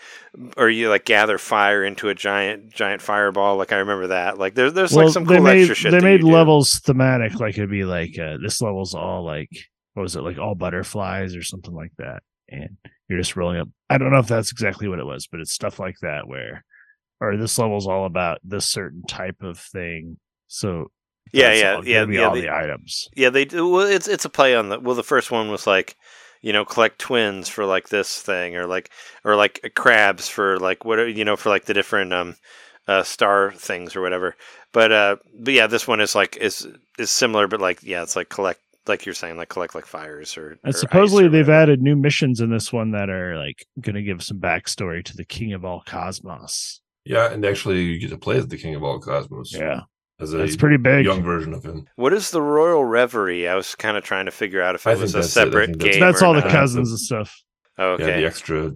or 0.57 0.69
you 0.69 0.89
like 0.89 1.05
gather 1.05 1.37
fire 1.37 1.83
into 1.83 2.09
a 2.09 2.15
giant 2.15 2.71
giant 2.73 3.01
fireball. 3.01 3.57
Like 3.57 3.71
I 3.71 3.77
remember 3.77 4.07
that. 4.07 4.37
Like 4.37 4.55
there's 4.55 4.73
there's 4.73 4.93
like 4.93 5.09
some 5.09 5.25
cool 5.25 5.41
made, 5.41 5.59
extra 5.59 5.75
shit. 5.75 5.91
They 5.91 5.99
made 5.99 6.21
you 6.21 6.27
do. 6.27 6.33
levels 6.33 6.79
thematic, 6.79 7.39
like 7.39 7.57
it'd 7.57 7.69
be 7.69 7.83
like 7.85 8.17
uh, 8.17 8.37
this 8.41 8.61
level's 8.61 8.93
all 8.95 9.23
like 9.25 9.49
what 9.93 10.03
was 10.03 10.15
it, 10.15 10.21
like 10.21 10.37
all 10.37 10.55
butterflies 10.55 11.35
or 11.35 11.43
something 11.43 11.73
like 11.73 11.91
that, 11.97 12.21
and 12.49 12.77
you're 13.09 13.19
just 13.19 13.35
rolling 13.35 13.59
up. 13.59 13.67
I 13.89 13.97
don't 13.97 14.11
know 14.11 14.19
if 14.19 14.27
that's 14.27 14.51
exactly 14.51 14.87
what 14.87 14.99
it 14.99 15.05
was, 15.05 15.27
but 15.27 15.39
it's 15.39 15.53
stuff 15.53 15.79
like 15.79 15.95
that 16.01 16.27
where, 16.27 16.63
or 17.21 17.37
this 17.37 17.57
level's 17.57 17.87
all 17.87 18.05
about 18.05 18.39
this 18.43 18.67
certain 18.67 19.03
type 19.07 19.41
of 19.41 19.57
thing. 19.59 20.17
So 20.47 20.91
Yeah, 21.35 21.47
that's 21.49 21.61
yeah, 21.61 21.73
all 21.75 21.87
yeah, 21.87 21.99
gonna 22.05 22.13
yeah, 22.13 22.27
all 22.27 22.35
they- 22.35 22.41
the 22.41 22.55
items. 22.55 23.07
Yeah, 23.15 23.29
they 23.29 23.45
do. 23.45 23.67
Well, 23.69 23.87
it's 23.87 24.07
it's 24.07 24.25
a 24.25 24.29
play 24.29 24.55
on 24.55 24.69
the. 24.69 24.79
Well, 24.79 24.95
the 24.95 25.03
first 25.03 25.31
one 25.31 25.49
was 25.49 25.65
like, 25.67 25.95
you 26.41 26.53
know, 26.53 26.65
collect 26.65 26.99
twins 26.99 27.49
for 27.49 27.65
like 27.65 27.89
this 27.89 28.21
thing, 28.21 28.55
or 28.55 28.65
like 28.67 28.89
or 29.23 29.35
like 29.35 29.71
crabs 29.75 30.27
for 30.29 30.57
like 30.59 30.85
what 30.85 30.97
you 31.15 31.25
know 31.25 31.35
for 31.35 31.49
like 31.49 31.65
the 31.65 31.73
different 31.73 32.13
um 32.13 32.35
uh 32.87 33.03
star 33.03 33.51
things 33.53 33.95
or 33.95 34.01
whatever. 34.01 34.35
But 34.71 34.91
uh, 34.91 35.15
but 35.39 35.53
yeah, 35.53 35.67
this 35.67 35.87
one 35.87 36.01
is 36.01 36.15
like 36.15 36.37
is 36.37 36.67
is 36.99 37.09
similar, 37.11 37.47
but 37.47 37.61
like 37.61 37.81
yeah, 37.83 38.03
it's 38.03 38.15
like 38.15 38.29
collect 38.29 38.59
like 38.87 39.03
you're 39.05 39.15
saying, 39.15 39.35
like 39.37 39.49
collect 39.49 39.73
like 39.73 39.87
fires 39.87 40.37
or. 40.37 40.49
or 40.49 40.51
And 40.63 40.75
ice 40.75 40.79
supposedly 40.79 41.25
or 41.25 41.29
they've 41.29 41.47
whatever. 41.47 41.63
added 41.63 41.81
new 41.81 41.95
missions 41.95 42.39
in 42.39 42.51
this 42.51 42.71
one 42.71 42.91
that 42.91 43.09
are 43.09 43.35
like 43.37 43.65
going 43.81 43.95
to 43.95 44.03
give 44.03 44.21
some 44.21 44.39
backstory 44.39 45.03
to 45.05 45.17
the 45.17 45.25
King 45.25 45.53
of 45.53 45.65
all 45.65 45.81
Cosmos. 45.87 46.81
Yeah, 47.03 47.31
and 47.31 47.43
actually 47.45 47.81
you 47.81 47.99
get 47.99 48.11
to 48.11 48.17
play 48.17 48.37
as 48.37 48.47
the 48.47 48.57
King 48.57 48.75
of 48.75 48.83
all 48.83 48.99
cosmos. 48.99 49.53
Yeah, 49.53 49.81
As 50.19 50.33
a 50.33 50.37
that's 50.37 50.55
pretty 50.55 50.77
big. 50.77 51.05
young 51.05 51.23
version 51.23 51.53
of 51.53 51.63
him. 51.65 51.87
What 51.97 52.13
is 52.13 52.31
the 52.31 52.41
Royal 52.41 52.85
Reverie? 52.85 53.47
I 53.49 53.55
was 53.55 53.75
kind 53.75 53.97
of 53.97 54.03
trying 54.03 54.25
to 54.25 54.31
figure 54.31 54.61
out 54.61 54.75
if 54.75 54.87
it 54.87 54.91
I 54.91 54.95
was 54.95 55.13
a 55.13 55.17
that's 55.17 55.27
it. 55.27 55.31
Separate 55.31 55.65
think 55.67 55.77
that's- 55.79 55.95
game. 55.95 55.99
That's 56.01 56.21
or 56.21 56.25
all 56.25 56.33
the 56.33 56.39
not. 56.41 56.51
cousins 56.51 56.89
and 56.89 56.99
stuff. 56.99 57.41
Oh, 57.77 57.97
Yeah, 57.99 58.05
okay. 58.05 58.21
the 58.21 58.25
extra. 58.27 58.71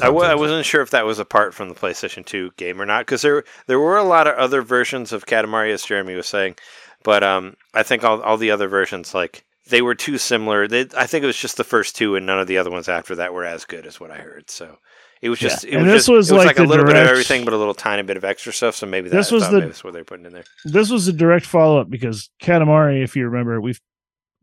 I 0.00 0.06
w- 0.06 0.22
I 0.22 0.26
content. 0.26 0.40
wasn't 0.40 0.66
sure 0.66 0.82
if 0.82 0.90
that 0.90 1.06
was 1.06 1.18
apart 1.18 1.54
from 1.54 1.68
the 1.68 1.74
PlayStation 1.74 2.26
2 2.26 2.50
game 2.56 2.82
or 2.82 2.84
not 2.86 3.06
because 3.06 3.22
there 3.22 3.44
there 3.66 3.78
were 3.78 3.96
a 3.96 4.02
lot 4.02 4.26
of 4.26 4.34
other 4.34 4.60
versions 4.60 5.12
of 5.12 5.24
Katamari, 5.24 5.72
as 5.72 5.84
Jeremy 5.84 6.14
was 6.16 6.26
saying, 6.26 6.56
but 7.04 7.22
um, 7.22 7.54
I 7.72 7.82
think 7.84 8.02
all 8.04 8.20
all 8.20 8.36
the 8.36 8.50
other 8.50 8.68
versions 8.68 9.14
like 9.14 9.44
they 9.70 9.80
were 9.80 9.94
too 9.94 10.18
similar. 10.18 10.68
They, 10.68 10.86
I 10.94 11.06
think 11.06 11.22
it 11.22 11.26
was 11.28 11.38
just 11.38 11.56
the 11.56 11.64
first 11.64 11.96
two, 11.96 12.16
and 12.16 12.26
none 12.26 12.38
of 12.40 12.46
the 12.48 12.58
other 12.58 12.70
ones 12.70 12.88
after 12.90 13.14
that 13.14 13.32
were 13.32 13.44
as 13.46 13.64
good 13.64 13.86
as 13.86 13.98
what 13.98 14.10
I 14.10 14.16
heard. 14.18 14.50
So 14.50 14.76
it 15.24 15.30
was 15.30 15.40
Yeah. 15.42 15.48
just 15.48 15.64
it 15.64 15.72
And 15.74 15.82
was 15.84 15.92
this 15.92 16.00
just, 16.02 16.08
was 16.10 16.30
it 16.30 16.34
was 16.34 16.38
like 16.38 16.46
like, 16.48 16.58
a 16.58 16.62
the 16.62 16.68
little 16.68 16.84
bit 16.86 16.96
of 16.96 17.06
everything, 17.08 17.44
but 17.44 17.54
a 17.54 17.56
little 17.56 17.74
tiny 17.74 18.02
bit 18.02 18.16
of 18.16 18.24
extra 18.24 18.52
stuff. 18.52 18.76
So 18.76 18.86
maybe 18.86 19.08
that, 19.08 19.16
This 19.16 19.32
was 19.32 19.44
the- 19.48 19.52
maybe 19.58 19.66
that's 19.66 19.82
what 19.82 19.92
they're 19.94 20.04
putting 20.04 20.26
in 20.26 20.32
there. 20.32 20.44
This 20.64 20.90
was 20.90 21.08
a 21.08 21.12
direct 21.12 21.46
follow 21.46 21.80
up 21.80 21.88
because 21.90 22.30
Katamari, 22.42 23.02
if 23.02 23.16
you 23.16 23.24
remember, 23.24 23.60
we've 23.60 23.80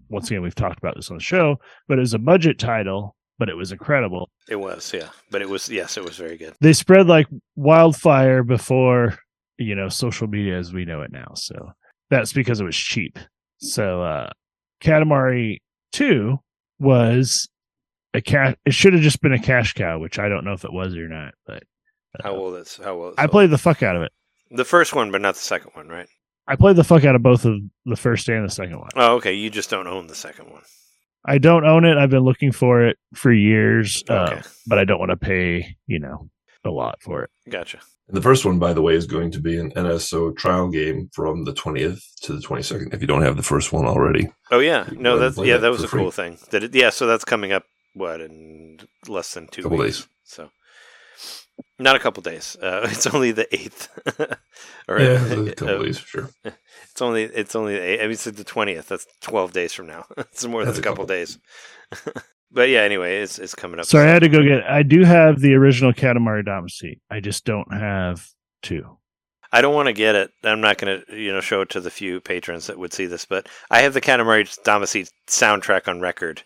once 0.09 0.29
again 0.29 0.41
we've 0.41 0.55
talked 0.55 0.77
about 0.79 0.95
this 0.95 1.09
on 1.09 1.17
the 1.17 1.23
show, 1.23 1.57
but 1.87 1.97
it 1.97 2.01
was 2.01 2.13
a 2.13 2.19
budget 2.19 2.59
title, 2.59 3.15
but 3.39 3.47
it 3.47 3.55
was 3.55 3.71
incredible. 3.71 4.29
It 4.49 4.57
was 4.57 4.91
yeah, 4.93 5.09
but 5.29 5.41
it 5.41 5.49
was 5.49 5.69
yes, 5.69 5.95
it 5.97 6.03
was 6.03 6.17
very 6.17 6.35
good. 6.37 6.53
They 6.59 6.73
spread 6.73 7.07
like 7.07 7.27
wildfire 7.55 8.43
before 8.43 9.17
you 9.57 9.75
know 9.75 9.87
social 9.87 10.27
media 10.27 10.57
as 10.57 10.73
we 10.73 10.83
know 10.85 11.01
it 11.03 11.11
now. 11.11 11.31
So 11.35 11.71
that's 12.09 12.33
because 12.33 12.59
it 12.59 12.65
was 12.65 12.75
cheap. 12.75 13.17
So 13.59 14.01
uh 14.03 14.29
Katamari 14.81 15.57
2 15.93 16.37
was 16.79 17.47
a 18.13 18.21
cash 18.21 18.55
it 18.65 18.73
should 18.73 18.93
have 18.93 19.01
just 19.01 19.21
been 19.21 19.33
a 19.33 19.41
cash 19.41 19.73
cow, 19.73 19.99
which 19.99 20.19
I 20.19 20.27
don't 20.29 20.43
know 20.45 20.53
if 20.53 20.63
it 20.65 20.73
was 20.73 20.95
or 20.95 21.07
not, 21.07 21.33
but 21.45 21.63
uh, 22.19 22.23
How 22.23 22.33
well 22.39 22.55
it's 22.55 22.77
how 22.77 22.97
well 22.97 23.09
it's 23.09 23.19
I 23.19 23.23
sold. 23.23 23.31
played 23.31 23.49
the 23.51 23.57
fuck 23.57 23.83
out 23.83 23.95
of 23.95 24.01
it. 24.03 24.11
the 24.51 24.65
first 24.65 24.93
one, 24.93 25.11
but 25.11 25.21
not 25.21 25.35
the 25.35 25.41
second 25.41 25.71
one, 25.73 25.87
right? 25.87 26.07
I 26.47 26.55
played 26.55 26.75
the 26.75 26.83
fuck 26.83 27.05
out 27.05 27.15
of 27.15 27.23
both 27.23 27.45
of 27.45 27.59
the 27.85 27.95
first 27.95 28.27
and 28.27 28.45
the 28.45 28.51
second 28.51 28.77
one. 28.79 28.89
Oh, 28.95 29.15
okay. 29.17 29.33
You 29.33 29.49
just 29.49 29.69
don't 29.69 29.87
own 29.87 30.07
the 30.07 30.15
second 30.15 30.49
one. 30.51 30.63
I 31.23 31.37
don't 31.37 31.65
own 31.65 31.85
it. 31.85 31.97
I've 31.97 32.09
been 32.09 32.23
looking 32.23 32.51
for 32.51 32.85
it 32.85 32.97
for 33.13 33.31
years, 33.31 34.03
uh, 34.09 34.41
but 34.65 34.79
I 34.79 34.83
don't 34.85 34.97
want 34.99 35.11
to 35.11 35.17
pay, 35.17 35.77
you 35.85 35.99
know, 35.99 36.29
a 36.65 36.71
lot 36.71 36.99
for 37.01 37.23
it. 37.23 37.29
Gotcha. 37.49 37.79
And 38.07 38.17
the 38.17 38.21
first 38.23 38.43
one, 38.43 38.57
by 38.57 38.73
the 38.73 38.81
way, 38.81 38.95
is 38.95 39.05
going 39.05 39.31
to 39.31 39.39
be 39.39 39.57
an 39.57 39.71
NSO 39.71 40.35
trial 40.35 40.67
game 40.67 41.09
from 41.13 41.45
the 41.45 41.53
20th 41.53 42.01
to 42.23 42.33
the 42.33 42.41
22nd. 42.45 42.93
If 42.93 43.01
you 43.01 43.07
don't 43.07 43.21
have 43.21 43.37
the 43.37 43.43
first 43.43 43.71
one 43.71 43.85
already, 43.85 44.27
Oh 44.49 44.59
yeah, 44.59 44.89
no, 44.91 44.91
go 44.91 44.91
ahead 44.91 45.03
and 45.13 45.21
that's 45.21 45.37
yeah, 45.47 45.53
that 45.53 45.59
that 45.61 45.71
was 45.71 45.83
a 45.83 45.87
free. 45.87 46.01
cool 46.01 46.11
thing. 46.11 46.39
That 46.49 46.63
it, 46.63 46.75
yeah, 46.75 46.89
so 46.89 47.05
that's 47.05 47.23
coming 47.23 47.51
up 47.53 47.63
what 47.93 48.21
in 48.21 48.79
less 49.07 49.33
than 49.33 49.47
two 49.47 49.63
Couple 49.63 49.77
weeks. 49.77 49.99
days. 50.01 50.07
So 50.23 50.49
not 51.79 51.95
a 51.95 51.99
couple 51.99 52.21
days. 52.23 52.55
Uh, 52.61 52.87
it's 52.91 53.07
only 53.07 53.31
the 53.31 53.53
eighth. 53.53 53.89
or 54.87 54.99
yeah, 54.99 55.23
a 55.33 55.53
couple 55.53 55.69
uh, 55.75 55.83
days, 55.83 55.99
sure. 55.99 56.29
It's 56.43 57.01
only 57.01 57.23
it's 57.23 57.55
only 57.55 57.73
the 57.75 57.81
eight, 57.81 57.99
I 57.99 58.03
mean 58.03 58.11
it's 58.11 58.23
the 58.25 58.43
twentieth. 58.43 58.87
That's 58.87 59.05
twelve 59.21 59.51
days 59.53 59.73
from 59.73 59.87
now. 59.87 60.05
it's 60.17 60.45
more 60.45 60.65
That's 60.65 60.77
than 60.77 60.85
a 60.85 60.89
a 60.89 60.89
couple 60.95 61.05
couple. 61.05 61.15
days. 61.15 61.37
but 62.51 62.69
yeah, 62.69 62.81
anyway, 62.81 63.21
it's 63.21 63.39
it's 63.39 63.55
coming 63.55 63.79
up. 63.79 63.85
Sorry, 63.85 64.07
I 64.09 64.13
had 64.13 64.21
to 64.23 64.29
go 64.29 64.43
get. 64.43 64.63
I 64.63 64.83
do 64.83 65.03
have 65.03 65.39
the 65.39 65.53
original 65.55 65.93
Katamari 65.93 66.45
Damacy. 66.45 66.99
I 67.09 67.19
just 67.19 67.45
don't 67.45 67.71
have 67.73 68.25
two. 68.61 68.97
I 69.53 69.59
don't 69.61 69.75
want 69.75 69.87
to 69.87 69.93
get 69.93 70.15
it. 70.15 70.31
I'm 70.45 70.61
not 70.61 70.77
going 70.77 71.01
to, 71.01 71.13
you 71.21 71.33
know, 71.33 71.41
show 71.41 71.59
it 71.59 71.69
to 71.71 71.81
the 71.81 71.91
few 71.91 72.21
patrons 72.21 72.67
that 72.67 72.79
would 72.79 72.93
see 72.93 73.05
this, 73.05 73.25
but 73.25 73.49
I 73.69 73.81
have 73.81 73.93
the 73.93 73.99
Katamari 73.99 74.45
Damacy 74.63 75.09
soundtrack 75.27 75.89
on 75.89 75.99
record, 75.99 76.43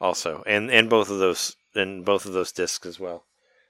also, 0.00 0.42
and 0.46 0.70
and 0.70 0.88
both 0.88 1.10
of 1.10 1.18
those 1.18 1.56
and 1.74 2.04
both 2.04 2.26
of 2.26 2.32
those 2.32 2.52
discs 2.52 2.86
as 2.86 2.98
well. 2.98 3.24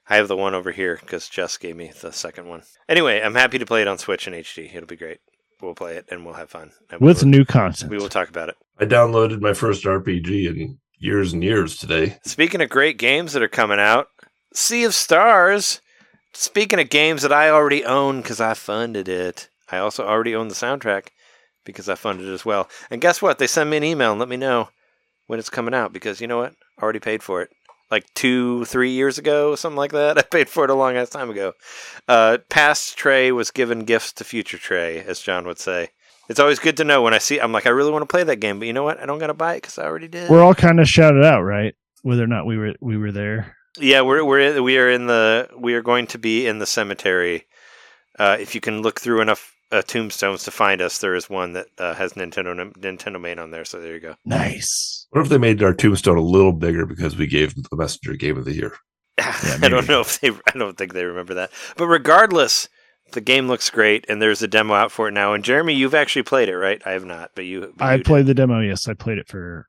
I 0.09 0.15
have 0.15 0.27
the 0.27 0.35
one 0.37 0.53
over 0.55 0.71
here 0.71 0.97
because 0.99 1.29
Jess 1.29 1.57
gave 1.57 1.75
me 1.75 1.91
the 2.01 2.11
second 2.11 2.47
one. 2.47 2.63
Anyway, 2.89 3.21
I'm 3.21 3.35
happy 3.35 3.57
to 3.59 3.65
play 3.65 3.81
it 3.81 3.87
on 3.87 3.97
Switch 3.97 4.27
and 4.27 4.35
HD. 4.35 4.73
It'll 4.73 4.87
be 4.87 4.95
great. 4.95 5.19
We'll 5.61 5.75
play 5.75 5.95
it 5.95 6.05
and 6.09 6.25
we'll 6.25 6.33
have 6.33 6.49
fun. 6.49 6.71
And 6.89 6.99
we 6.99 7.05
With 7.07 7.21
will, 7.21 7.29
new 7.29 7.45
content. 7.45 7.91
we 7.91 7.97
will 7.97 8.09
talk 8.09 8.27
about 8.27 8.49
it. 8.49 8.55
I 8.79 8.85
downloaded 8.85 9.41
my 9.41 9.53
first 9.53 9.83
RPG 9.85 10.47
in 10.47 10.79
years 10.97 11.33
and 11.33 11.43
years 11.43 11.77
today. 11.77 12.17
Speaking 12.25 12.61
of 12.61 12.69
great 12.69 12.97
games 12.97 13.33
that 13.33 13.43
are 13.43 13.47
coming 13.47 13.79
out, 13.79 14.07
Sea 14.53 14.83
of 14.83 14.93
Stars. 14.95 15.81
Speaking 16.33 16.79
of 16.79 16.89
games 16.89 17.21
that 17.21 17.33
I 17.33 17.49
already 17.49 17.85
own 17.85 18.21
because 18.21 18.41
I 18.41 18.53
funded 18.53 19.07
it, 19.07 19.49
I 19.71 19.77
also 19.77 20.05
already 20.05 20.33
own 20.35 20.47
the 20.47 20.55
soundtrack 20.55 21.07
because 21.63 21.87
I 21.89 21.95
funded 21.95 22.27
it 22.27 22.33
as 22.33 22.45
well. 22.45 22.69
And 22.89 23.01
guess 23.01 23.21
what? 23.21 23.37
They 23.37 23.47
send 23.47 23.69
me 23.69 23.77
an 23.77 23.83
email 23.83 24.11
and 24.11 24.19
let 24.19 24.29
me 24.29 24.37
know 24.37 24.69
when 25.27 25.39
it's 25.39 25.49
coming 25.49 25.73
out 25.73 25.93
because 25.93 26.21
you 26.21 26.27
know 26.27 26.37
what? 26.37 26.53
I 26.77 26.83
already 26.83 26.99
paid 26.99 27.23
for 27.23 27.41
it. 27.41 27.49
Like 27.89 28.05
two, 28.13 28.63
three 28.65 28.91
years 28.91 29.17
ago, 29.17 29.55
something 29.55 29.77
like 29.77 29.91
that. 29.91 30.17
I 30.17 30.21
paid 30.21 30.49
for 30.49 30.63
it 30.63 30.69
a 30.69 30.75
long 30.75 30.95
ass 30.95 31.09
time 31.09 31.29
ago. 31.29 31.53
Uh, 32.07 32.37
past 32.49 32.97
Trey 32.97 33.31
was 33.31 33.51
given 33.51 33.85
gifts 33.85 34.13
to 34.13 34.23
future 34.23 34.57
Trey, 34.57 34.99
as 35.03 35.19
John 35.19 35.45
would 35.45 35.59
say. 35.59 35.89
It's 36.29 36.39
always 36.39 36.59
good 36.59 36.77
to 36.77 36.85
know 36.85 37.01
when 37.01 37.13
I 37.13 37.17
see. 37.17 37.39
I'm 37.39 37.51
like, 37.51 37.65
I 37.65 37.71
really 37.71 37.91
want 37.91 38.03
to 38.03 38.07
play 38.07 38.23
that 38.23 38.37
game, 38.37 38.59
but 38.59 38.65
you 38.65 38.73
know 38.73 38.83
what? 38.83 38.99
I 38.99 39.05
don't 39.05 39.19
gotta 39.19 39.33
buy 39.33 39.55
it 39.55 39.57
because 39.57 39.77
I 39.77 39.83
already 39.83 40.07
did. 40.07 40.29
We're 40.29 40.41
all 40.41 40.53
kind 40.53 40.79
of 40.79 40.87
shouted 40.87 41.25
out, 41.25 41.41
right? 41.41 41.75
Whether 42.03 42.23
or 42.23 42.27
not 42.27 42.45
we 42.45 42.57
were 42.57 42.73
we 42.79 42.97
were 42.97 43.11
there. 43.11 43.57
Yeah, 43.77 44.01
we're 44.01 44.23
we're 44.23 44.61
we 44.61 44.77
are 44.77 44.89
in 44.89 45.07
the 45.07 45.49
we 45.57 45.73
are 45.73 45.81
going 45.81 46.07
to 46.07 46.17
be 46.17 46.47
in 46.47 46.59
the 46.59 46.65
cemetery. 46.65 47.47
Uh, 48.17 48.37
if 48.39 48.55
you 48.55 48.61
can 48.61 48.81
look 48.81 48.99
through 49.01 49.21
enough 49.21 49.53
uh, 49.71 49.81
tombstones 49.81 50.43
to 50.43 50.51
find 50.51 50.81
us, 50.81 50.97
there 50.97 51.15
is 51.15 51.29
one 51.29 51.53
that 51.53 51.67
uh, 51.77 51.93
has 51.93 52.13
Nintendo 52.13 52.73
Nintendo 52.73 53.19
main 53.19 53.39
on 53.39 53.51
there. 53.51 53.65
So 53.65 53.79
there 53.79 53.93
you 53.93 53.99
go. 53.99 54.15
Nice. 54.25 55.07
What 55.11 55.21
if 55.21 55.29
they 55.29 55.37
made 55.37 55.63
our 55.63 55.73
tombstone 55.73 56.17
a 56.17 56.21
little 56.21 56.53
bigger 56.53 56.85
because 56.85 57.17
we 57.17 57.27
gave 57.27 57.55
the 57.55 57.75
messenger 57.75 58.15
game 58.15 58.37
of 58.37 58.45
the 58.45 58.53
year? 58.53 58.73
I 59.17 59.67
don't 59.69 59.87
know 59.87 60.01
if 60.01 60.19
they. 60.19 60.29
I 60.29 60.57
don't 60.57 60.77
think 60.77 60.93
they 60.93 61.05
remember 61.05 61.35
that. 61.35 61.51
But 61.77 61.87
regardless, 61.87 62.69
the 63.11 63.21
game 63.21 63.47
looks 63.47 63.69
great, 63.69 64.05
and 64.09 64.21
there's 64.21 64.41
a 64.41 64.47
demo 64.47 64.73
out 64.73 64.91
for 64.91 65.07
it 65.07 65.11
now. 65.11 65.33
And 65.33 65.43
Jeremy, 65.43 65.73
you've 65.73 65.95
actually 65.95 66.23
played 66.23 66.49
it, 66.49 66.57
right? 66.57 66.81
I 66.85 66.91
have 66.91 67.05
not, 67.05 67.31
but 67.35 67.45
you. 67.45 67.73
but 67.77 67.83
I 67.83 67.95
you 67.95 68.03
played 68.03 68.25
the 68.25 68.33
demo. 68.33 68.59
Yes, 68.59 68.87
I 68.87 68.93
played 68.93 69.17
it 69.17 69.27
for 69.27 69.67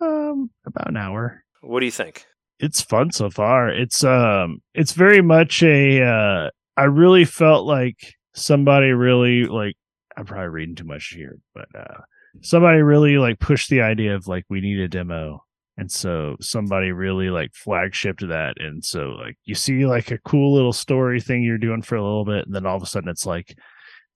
um 0.00 0.50
about 0.66 0.88
an 0.88 0.96
hour. 0.96 1.44
What 1.62 1.80
do 1.80 1.86
you 1.86 1.92
think? 1.92 2.24
It's 2.58 2.80
fun 2.80 3.10
so 3.12 3.30
far. 3.30 3.68
It's 3.68 4.02
um 4.04 4.60
it's 4.74 4.92
very 4.92 5.20
much 5.20 5.62
a 5.62 6.02
uh 6.02 6.50
I 6.76 6.84
really 6.84 7.24
felt 7.24 7.66
like 7.66 8.14
somebody 8.36 8.92
really 8.92 9.44
like 9.44 9.74
I'm 10.16 10.24
probably 10.24 10.48
reading 10.48 10.76
too 10.76 10.84
much 10.84 11.08
here, 11.08 11.38
but 11.54 11.66
uh 11.76 12.00
somebody 12.42 12.82
really 12.82 13.16
like 13.18 13.38
pushed 13.40 13.70
the 13.70 13.80
idea 13.80 14.14
of 14.14 14.26
like 14.28 14.44
we 14.48 14.60
need 14.60 14.78
a 14.78 14.88
demo. 14.88 15.42
And 15.78 15.90
so 15.90 16.36
somebody 16.40 16.92
really 16.92 17.28
like 17.28 17.52
flagshipped 17.54 18.26
that. 18.28 18.54
And 18.60 18.84
so 18.84 19.08
like 19.10 19.36
you 19.44 19.54
see 19.54 19.84
like 19.86 20.10
a 20.10 20.18
cool 20.18 20.54
little 20.54 20.72
story 20.72 21.20
thing 21.20 21.42
you're 21.42 21.58
doing 21.58 21.82
for 21.82 21.96
a 21.96 22.02
little 22.02 22.24
bit, 22.24 22.46
and 22.46 22.54
then 22.54 22.64
all 22.66 22.76
of 22.76 22.82
a 22.82 22.86
sudden 22.86 23.08
it's 23.10 23.26
like 23.26 23.56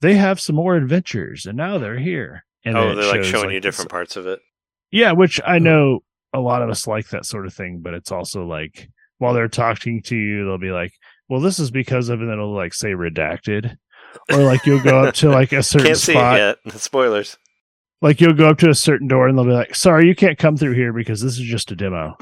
they 0.00 0.14
have 0.14 0.40
some 0.40 0.56
more 0.56 0.76
adventures 0.76 1.44
and 1.46 1.56
now 1.56 1.76
they're 1.78 1.98
here. 1.98 2.44
And 2.64 2.76
oh, 2.76 2.94
they're 2.94 3.12
like 3.12 3.24
showing 3.24 3.50
you 3.50 3.60
different 3.60 3.90
parts 3.90 4.16
of 4.16 4.26
it. 4.26 4.40
yeah, 4.90 5.12
which 5.12 5.40
I 5.46 5.58
Hmm. 5.58 5.64
know 5.64 6.00
a 6.32 6.40
lot 6.40 6.62
of 6.62 6.70
us 6.70 6.86
like 6.86 7.08
that 7.08 7.26
sort 7.26 7.44
of 7.46 7.52
thing, 7.54 7.80
but 7.82 7.92
it's 7.94 8.12
also 8.12 8.46
like 8.46 8.88
while 9.18 9.34
they're 9.34 9.48
talking 9.48 10.00
to 10.04 10.16
you, 10.16 10.44
they'll 10.46 10.56
be 10.58 10.70
like, 10.70 10.92
"Well, 11.28 11.40
this 11.40 11.58
is 11.58 11.70
because 11.70 12.08
of," 12.08 12.20
and 12.20 12.28
then 12.30 12.38
it'll 12.38 12.54
like 12.54 12.72
say 12.72 12.92
redacted, 12.92 13.76
or 14.32 14.38
like 14.42 14.64
you'll 14.66 14.82
go 14.82 15.04
up 15.04 15.14
to 15.16 15.30
like 15.30 15.52
a 15.52 15.62
certain 15.62 15.86
Can't 15.88 15.98
see 15.98 16.12
it 16.12 16.16
spot. 16.16 16.38
yet. 16.38 16.58
Spoilers. 16.80 17.36
Like 18.02 18.20
you'll 18.20 18.34
go 18.34 18.48
up 18.48 18.58
to 18.58 18.70
a 18.70 18.74
certain 18.74 19.08
door 19.08 19.28
and 19.28 19.36
they'll 19.36 19.44
be 19.44 19.52
like, 19.52 19.74
"Sorry, 19.74 20.06
you 20.06 20.14
can't 20.14 20.38
come 20.38 20.56
through 20.56 20.72
here 20.74 20.92
because 20.92 21.20
this 21.20 21.38
is 21.38 21.44
just 21.46 21.70
a 21.70 21.76
demo." 21.76 22.16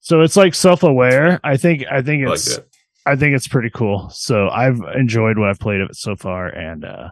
So 0.00 0.20
it's 0.20 0.36
like 0.36 0.54
self-aware. 0.54 1.40
I 1.44 1.56
think 1.56 1.84
I 1.90 2.02
think 2.02 2.24
I 2.24 2.28
like 2.28 2.36
it's 2.36 2.56
that. 2.56 2.66
I 3.04 3.16
think 3.16 3.34
it's 3.34 3.48
pretty 3.48 3.70
cool. 3.70 4.10
So 4.10 4.48
I've 4.48 4.80
enjoyed 4.94 5.38
what 5.38 5.48
I've 5.48 5.58
played 5.58 5.80
of 5.80 5.90
it 5.90 5.96
so 5.96 6.14
far, 6.16 6.46
and 6.48 6.84
uh, 6.84 7.10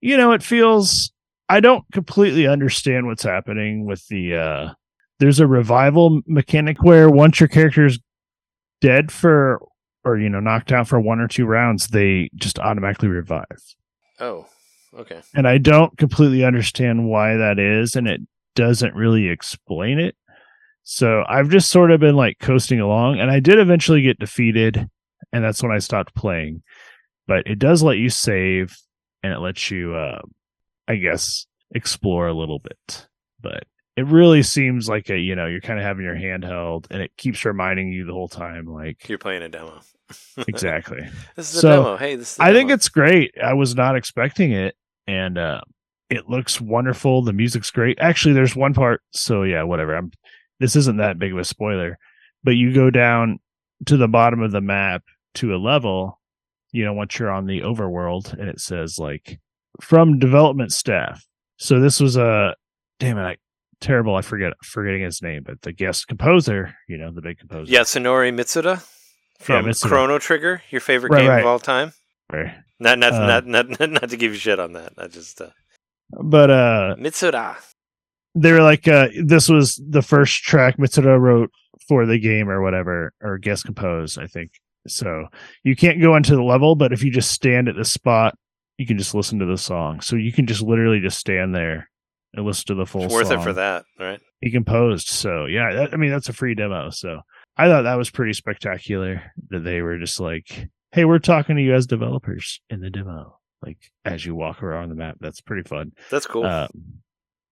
you 0.00 0.16
know, 0.16 0.32
it 0.32 0.42
feels. 0.42 1.12
I 1.48 1.60
don't 1.60 1.84
completely 1.92 2.46
understand 2.48 3.06
what's 3.06 3.22
happening 3.22 3.86
with 3.86 4.06
the. 4.08 4.36
uh 4.36 4.72
There's 5.18 5.40
a 5.40 5.46
revival 5.46 6.20
mechanic 6.26 6.82
where 6.82 7.08
once 7.10 7.38
your 7.40 7.48
character's 7.48 7.98
dead 8.80 9.10
for, 9.12 9.60
or 10.06 10.18
you 10.18 10.28
know, 10.30 10.40
knocked 10.40 10.72
out 10.72 10.88
for 10.88 11.00
one 11.00 11.20
or 11.20 11.28
two 11.28 11.44
rounds, 11.44 11.88
they 11.88 12.30
just 12.36 12.58
automatically 12.58 13.08
revive, 13.08 13.44
Oh, 14.20 14.46
okay. 14.96 15.20
and 15.34 15.46
I 15.46 15.58
don't 15.58 15.96
completely 15.98 16.44
understand 16.44 17.06
why 17.08 17.36
that 17.36 17.58
is, 17.58 17.96
and 17.96 18.06
it 18.08 18.20
doesn't 18.54 18.94
really 18.94 19.28
explain 19.28 19.98
it. 19.98 20.16
So 20.84 21.24
I've 21.28 21.50
just 21.50 21.68
sort 21.70 21.90
of 21.90 21.98
been 22.00 22.14
like 22.14 22.38
coasting 22.38 22.80
along, 22.80 23.18
and 23.18 23.30
I 23.30 23.40
did 23.40 23.58
eventually 23.58 24.02
get 24.02 24.18
defeated, 24.20 24.88
and 25.32 25.44
that's 25.44 25.62
when 25.62 25.72
I 25.72 25.78
stopped 25.78 26.14
playing. 26.14 26.62
But 27.26 27.46
it 27.48 27.58
does 27.58 27.82
let 27.82 27.98
you 27.98 28.08
save, 28.08 28.76
and 29.24 29.32
it 29.32 29.40
lets 29.40 29.68
you, 29.70 29.96
uh, 29.96 30.20
I 30.86 30.94
guess, 30.94 31.46
explore 31.74 32.28
a 32.28 32.32
little 32.34 32.60
bit. 32.60 33.08
But 33.40 33.64
it 33.96 34.06
really 34.06 34.44
seems 34.44 34.88
like 34.88 35.10
a 35.10 35.18
you 35.18 35.34
know 35.34 35.46
you're 35.46 35.60
kind 35.60 35.80
of 35.80 35.84
having 35.84 36.04
your 36.04 36.14
hand 36.14 36.44
held, 36.44 36.86
and 36.90 37.02
it 37.02 37.10
keeps 37.16 37.44
reminding 37.44 37.90
you 37.90 38.04
the 38.06 38.12
whole 38.12 38.28
time, 38.28 38.66
like 38.66 39.08
You're 39.08 39.18
playing 39.18 39.42
a 39.42 39.48
demo. 39.48 39.80
Exactly. 40.48 41.00
this 41.36 41.52
is 41.52 41.60
So, 41.60 41.68
a 41.68 41.72
demo. 41.76 41.96
Hey, 41.96 42.16
this 42.16 42.32
is. 42.34 42.40
I 42.40 42.52
think 42.52 42.70
it's 42.70 42.88
great. 42.88 43.34
I 43.42 43.54
was 43.54 43.74
not 43.74 43.96
expecting 43.96 44.52
it, 44.52 44.74
and 45.06 45.38
uh, 45.38 45.60
it 46.10 46.28
looks 46.28 46.60
wonderful. 46.60 47.22
The 47.22 47.32
music's 47.32 47.70
great. 47.70 47.98
Actually, 48.00 48.34
there's 48.34 48.56
one 48.56 48.74
part. 48.74 49.02
So 49.12 49.42
yeah, 49.42 49.62
whatever. 49.62 49.96
I'm. 49.96 50.10
This 50.60 50.76
isn't 50.76 50.96
that 50.98 51.18
big 51.18 51.32
of 51.32 51.38
a 51.38 51.44
spoiler, 51.44 51.98
but 52.42 52.52
you 52.52 52.72
go 52.72 52.90
down 52.90 53.38
to 53.86 53.96
the 53.96 54.08
bottom 54.08 54.40
of 54.42 54.52
the 54.52 54.60
map 54.60 55.02
to 55.34 55.54
a 55.54 55.58
level. 55.58 56.20
You 56.72 56.84
know, 56.84 56.92
once 56.92 57.18
you're 57.18 57.30
on 57.30 57.46
the 57.46 57.60
overworld, 57.60 58.32
and 58.32 58.48
it 58.48 58.60
says 58.60 58.98
like 58.98 59.38
from 59.80 60.18
development 60.18 60.72
staff. 60.72 61.24
So 61.58 61.80
this 61.80 62.00
was 62.00 62.16
a 62.16 62.54
damn 63.00 63.18
it. 63.18 63.22
I, 63.22 63.36
terrible. 63.80 64.14
I 64.14 64.22
forget 64.22 64.52
forgetting 64.62 65.02
his 65.02 65.22
name, 65.22 65.42
but 65.44 65.62
the 65.62 65.72
guest 65.72 66.06
composer. 66.08 66.74
You 66.88 66.98
know, 66.98 67.10
the 67.12 67.22
big 67.22 67.38
composer. 67.38 67.72
Yeah, 67.72 67.80
Yasunori 67.80 68.34
Mitsuda 68.34 68.82
from 69.40 69.64
Mitsuda. 69.66 69.88
Chrono 69.88 70.18
Trigger, 70.18 70.62
your 70.70 70.80
favorite 70.80 71.10
Right, 71.12 71.20
game 71.22 71.30
right. 71.30 71.40
of 71.40 71.46
all 71.46 71.58
time. 71.58 71.92
Right. 72.32 72.54
Not 72.78 72.98
not, 72.98 73.12
Uh, 73.12 73.26
not 73.26 73.46
not 73.46 73.80
not 73.80 73.90
not 74.02 74.10
to 74.10 74.16
give 74.16 74.32
you 74.32 74.38
shit 74.38 74.58
on 74.60 74.72
that. 74.74 74.92
I 74.98 75.06
just 75.08 75.40
uh, 75.40 75.50
But 76.22 76.50
uh, 76.50 76.96
Mitsuda. 76.98 77.56
they 78.34 78.52
were 78.52 78.62
like 78.62 78.86
uh 78.88 79.08
this 79.24 79.48
was 79.48 79.80
the 79.88 80.02
first 80.02 80.42
track 80.42 80.76
Mitsuda 80.76 81.18
wrote 81.18 81.50
for 81.88 82.04
the 82.06 82.18
game 82.18 82.48
or 82.50 82.60
whatever 82.62 83.12
or 83.22 83.38
guest 83.38 83.64
composed, 83.64 84.18
I 84.18 84.26
think 84.26 84.50
so 84.88 85.26
you 85.64 85.74
can't 85.74 86.00
go 86.00 86.14
into 86.14 86.36
the 86.36 86.42
level 86.44 86.76
but 86.76 86.92
if 86.92 87.02
you 87.02 87.10
just 87.10 87.32
stand 87.32 87.68
at 87.68 87.74
the 87.74 87.84
spot 87.84 88.36
you 88.78 88.86
can 88.86 88.96
just 88.96 89.14
listen 89.16 89.40
to 89.40 89.44
the 89.46 89.56
song 89.58 90.00
so 90.00 90.14
you 90.14 90.32
can 90.32 90.46
just 90.46 90.62
literally 90.62 91.00
just 91.00 91.18
stand 91.18 91.52
there 91.56 91.88
and 92.34 92.46
listen 92.46 92.66
to 92.66 92.74
the 92.76 92.86
full 92.86 93.02
It's 93.02 93.12
worth 93.12 93.26
it 93.26 93.34
song 93.34 93.42
for 93.42 93.52
that, 93.54 93.84
right? 93.98 94.20
he 94.40 94.50
composed 94.52 95.08
so 95.08 95.46
yeah 95.46 95.72
that, 95.74 95.92
I 95.92 95.96
mean 95.96 96.10
that's 96.12 96.28
a 96.28 96.32
free 96.32 96.54
demo 96.54 96.90
so 96.90 97.20
I 97.56 97.68
thought 97.68 97.82
that 97.82 97.98
was 97.98 98.10
pretty 98.10 98.32
spectacular 98.32 99.32
that 99.50 99.64
they 99.64 99.80
were 99.82 99.98
just 99.98 100.20
like 100.20 100.68
hey 100.92 101.04
we're 101.04 101.18
talking 101.18 101.56
to 101.56 101.62
you 101.62 101.74
as 101.74 101.86
developers 101.86 102.60
in 102.70 102.80
the 102.80 102.90
demo 102.90 103.38
like 103.62 103.78
as 104.04 104.24
you 104.24 104.34
walk 104.34 104.62
around 104.62 104.88
the 104.90 104.94
map 104.94 105.16
that's 105.20 105.40
pretty 105.40 105.66
fun 105.68 105.92
That's 106.10 106.26
cool. 106.26 106.44
um, 106.44 106.68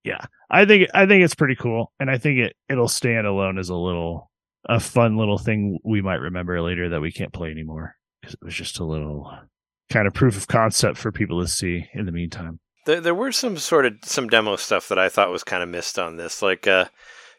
yeah, 0.05 0.27
I 0.51 0.67
think 0.67 0.89
I 0.93 1.07
think 1.07 1.25
it's 1.25 1.35
pretty 1.35 1.57
cool, 1.57 1.91
and 1.99 2.11
I 2.11 2.19
think 2.19 2.39
it 2.39 2.57
it'll 2.69 2.89
stand 2.89 3.27
alone 3.27 3.57
as 3.59 3.71
a 3.71 3.75
little 3.75 4.31
a 4.69 4.79
fun 4.79 5.17
little 5.17 5.39
thing 5.39 5.79
we 5.83 6.03
might 6.03 6.21
remember 6.21 6.61
later 6.61 6.91
that 6.91 7.01
we 7.01 7.11
can't 7.11 7.33
play 7.33 7.51
anymore 7.51 7.97
because 8.21 8.35
it 8.35 8.45
was 8.45 8.55
just 8.55 8.79
a 8.81 8.85
little 8.85 9.33
kind 9.91 10.07
of 10.07 10.13
proof 10.13 10.37
of 10.37 10.47
concept 10.47 10.99
for 10.99 11.11
people 11.11 11.41
to 11.41 11.49
see 11.49 11.87
in 11.95 12.05
the 12.05 12.13
meantime. 12.13 12.61
There, 12.85 13.01
there 13.01 13.15
were 13.15 13.33
some 13.33 13.57
sort 13.57 13.87
of 13.87 13.95
some 14.05 14.29
demo 14.29 14.57
stuff 14.57 14.89
that 14.89 14.99
I 14.99 15.09
thought 15.09 15.31
was 15.31 15.43
kind 15.43 15.63
of 15.63 15.71
missed 15.71 15.99
on 15.99 16.17
this. 16.19 16.43
Like, 16.43 16.67
uh, 16.67 16.87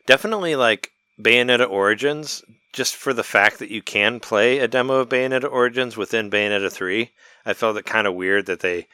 definitely 0.08 0.56
like 0.56 0.90
Bayonetta 1.22 1.70
Origins, 1.70 2.44
just 2.74 2.96
for 2.96 3.14
the 3.14 3.24
fact 3.24 3.60
that 3.60 3.72
you 3.72 3.82
can 3.82 4.20
play 4.20 4.60
a 4.60 4.68
demo 4.68 4.96
of 4.96 5.10
Bayonetta 5.10 5.50
Origins 5.50 5.96
within 5.96 6.30
Bayonetta 6.30 6.72
3. 6.72 7.12
I 7.46 7.54
felt 7.54 7.78
it 7.78 7.86
kind 7.86 8.08
of 8.08 8.16
weird 8.16 8.48
that 8.48 8.60
they 8.60 8.88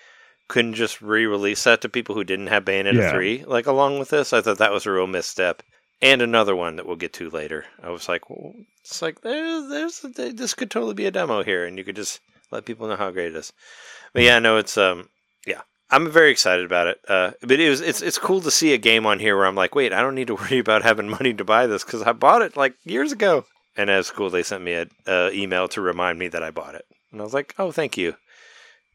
couldn't 0.47 0.73
just 0.73 1.01
re-release 1.01 1.63
that 1.63 1.81
to 1.81 1.89
people 1.89 2.13
who 2.13 2.23
didn't 2.23 2.47
have 2.47 2.65
Bayonetta 2.65 2.95
Yeah. 2.95 3.11
3 3.11 3.45
like 3.45 3.65
along 3.67 3.99
with 3.99 4.09
this. 4.09 4.33
I 4.33 4.41
thought 4.41 4.57
that 4.57 4.73
was 4.73 4.85
a 4.85 4.91
real 4.91 5.07
misstep. 5.07 5.63
And 6.03 6.21
another 6.21 6.55
one 6.55 6.77
that 6.77 6.85
we'll 6.87 6.95
get 6.95 7.13
to 7.13 7.29
later. 7.29 7.65
I 7.81 7.89
was 7.91 8.09
like, 8.09 8.27
well, 8.29 8.53
it's 8.81 9.01
like 9.03 9.21
there's, 9.21 9.69
there's 9.69 9.99
this 10.35 10.55
could 10.55 10.71
totally 10.71 10.95
be 10.95 11.05
a 11.05 11.11
demo 11.11 11.43
here, 11.43 11.63
and 11.65 11.77
you 11.77 11.83
could 11.83 11.95
just 11.95 12.19
let 12.49 12.65
people 12.65 12.87
know 12.87 12.95
how 12.95 13.11
great 13.11 13.27
it 13.27 13.35
is. 13.35 13.53
But 14.11 14.23
yeah, 14.23 14.39
no, 14.39 14.57
it's 14.57 14.79
um, 14.79 15.09
I'm 15.91 16.09
very 16.09 16.31
excited 16.31 16.65
about 16.65 16.87
it. 16.87 16.99
Uh, 17.07 17.31
but 17.41 17.59
it 17.59 17.69
was 17.69 17.81
it's 17.81 18.01
it's 18.01 18.17
cool 18.17 18.41
to 18.41 18.51
see 18.51 18.73
a 18.73 18.77
game 18.77 19.05
on 19.05 19.19
here 19.19 19.35
where 19.35 19.45
I'm 19.45 19.55
like, 19.55 19.75
wait, 19.75 19.93
I 19.93 20.01
don't 20.01 20.15
need 20.15 20.27
to 20.27 20.35
worry 20.41 20.59
about 20.59 20.83
having 20.83 21.09
money 21.09 21.33
to 21.33 21.43
buy 21.43 21.67
this 21.67 21.83
because 21.83 22.01
I 22.01 22.13
bought 22.13 22.41
it 22.41 22.57
like 22.57 22.75
years 22.83 23.11
ago. 23.11 23.45
And 23.77 23.89
as 23.89 24.11
cool, 24.11 24.29
they 24.29 24.43
sent 24.43 24.63
me 24.63 24.73
an 24.73 24.89
uh, 25.07 25.29
email 25.33 25.67
to 25.69 25.81
remind 25.81 26.19
me 26.19 26.27
that 26.29 26.43
I 26.43 26.51
bought 26.51 26.75
it, 26.75 26.85
and 27.11 27.21
I 27.21 27.23
was 27.23 27.33
like, 27.33 27.55
oh, 27.57 27.71
thank 27.71 27.97
you. 27.97 28.15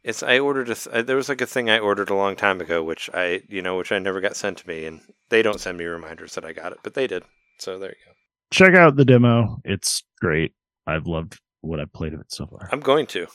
It's 0.05 0.23
I 0.23 0.39
ordered 0.39 0.68
a 0.68 0.74
th- 0.74 0.94
uh, 0.94 1.02
there 1.02 1.16
was 1.16 1.28
like 1.28 1.40
a 1.40 1.47
thing 1.47 1.70
I 1.70 1.78
ordered 1.78 2.10
a 2.10 2.14
long 2.14 2.36
time 2.36 2.60
ago, 2.60 2.82
which 2.82 3.09
I 3.12 3.43
you 3.48 3.62
know 3.62 3.77
which 3.77 3.90
I 3.93 3.98
never 3.98 4.20
got 4.20 4.36
sent 4.36 4.59
to 4.59 4.68
me, 4.68 4.85
and 4.85 5.01
they 5.31 5.43
don't 5.43 5.60
send 5.60 5.78
me 5.78 5.85
reminders 5.85 6.35
that 6.35 6.44
I 6.44 6.52
got 6.52 6.73
it, 6.73 6.78
but 6.82 6.94
they 6.94 7.06
did. 7.06 7.24
So 7.59 7.78
there 7.78 7.90
you 7.90 7.97
go. 8.06 8.12
Check 8.52 8.74
out 8.74 8.97
the 8.97 9.05
demo; 9.05 9.60
it's 9.64 10.02
great. 10.20 10.52
I've 10.86 11.06
loved 11.06 11.40
what 11.62 11.81
I've 11.81 11.93
played 11.93 12.14
of 12.14 12.20
it 12.20 12.31
so 12.31 12.47
far. 12.47 12.68
I'm 12.70 12.81
going 12.81 13.06
to. 13.09 13.27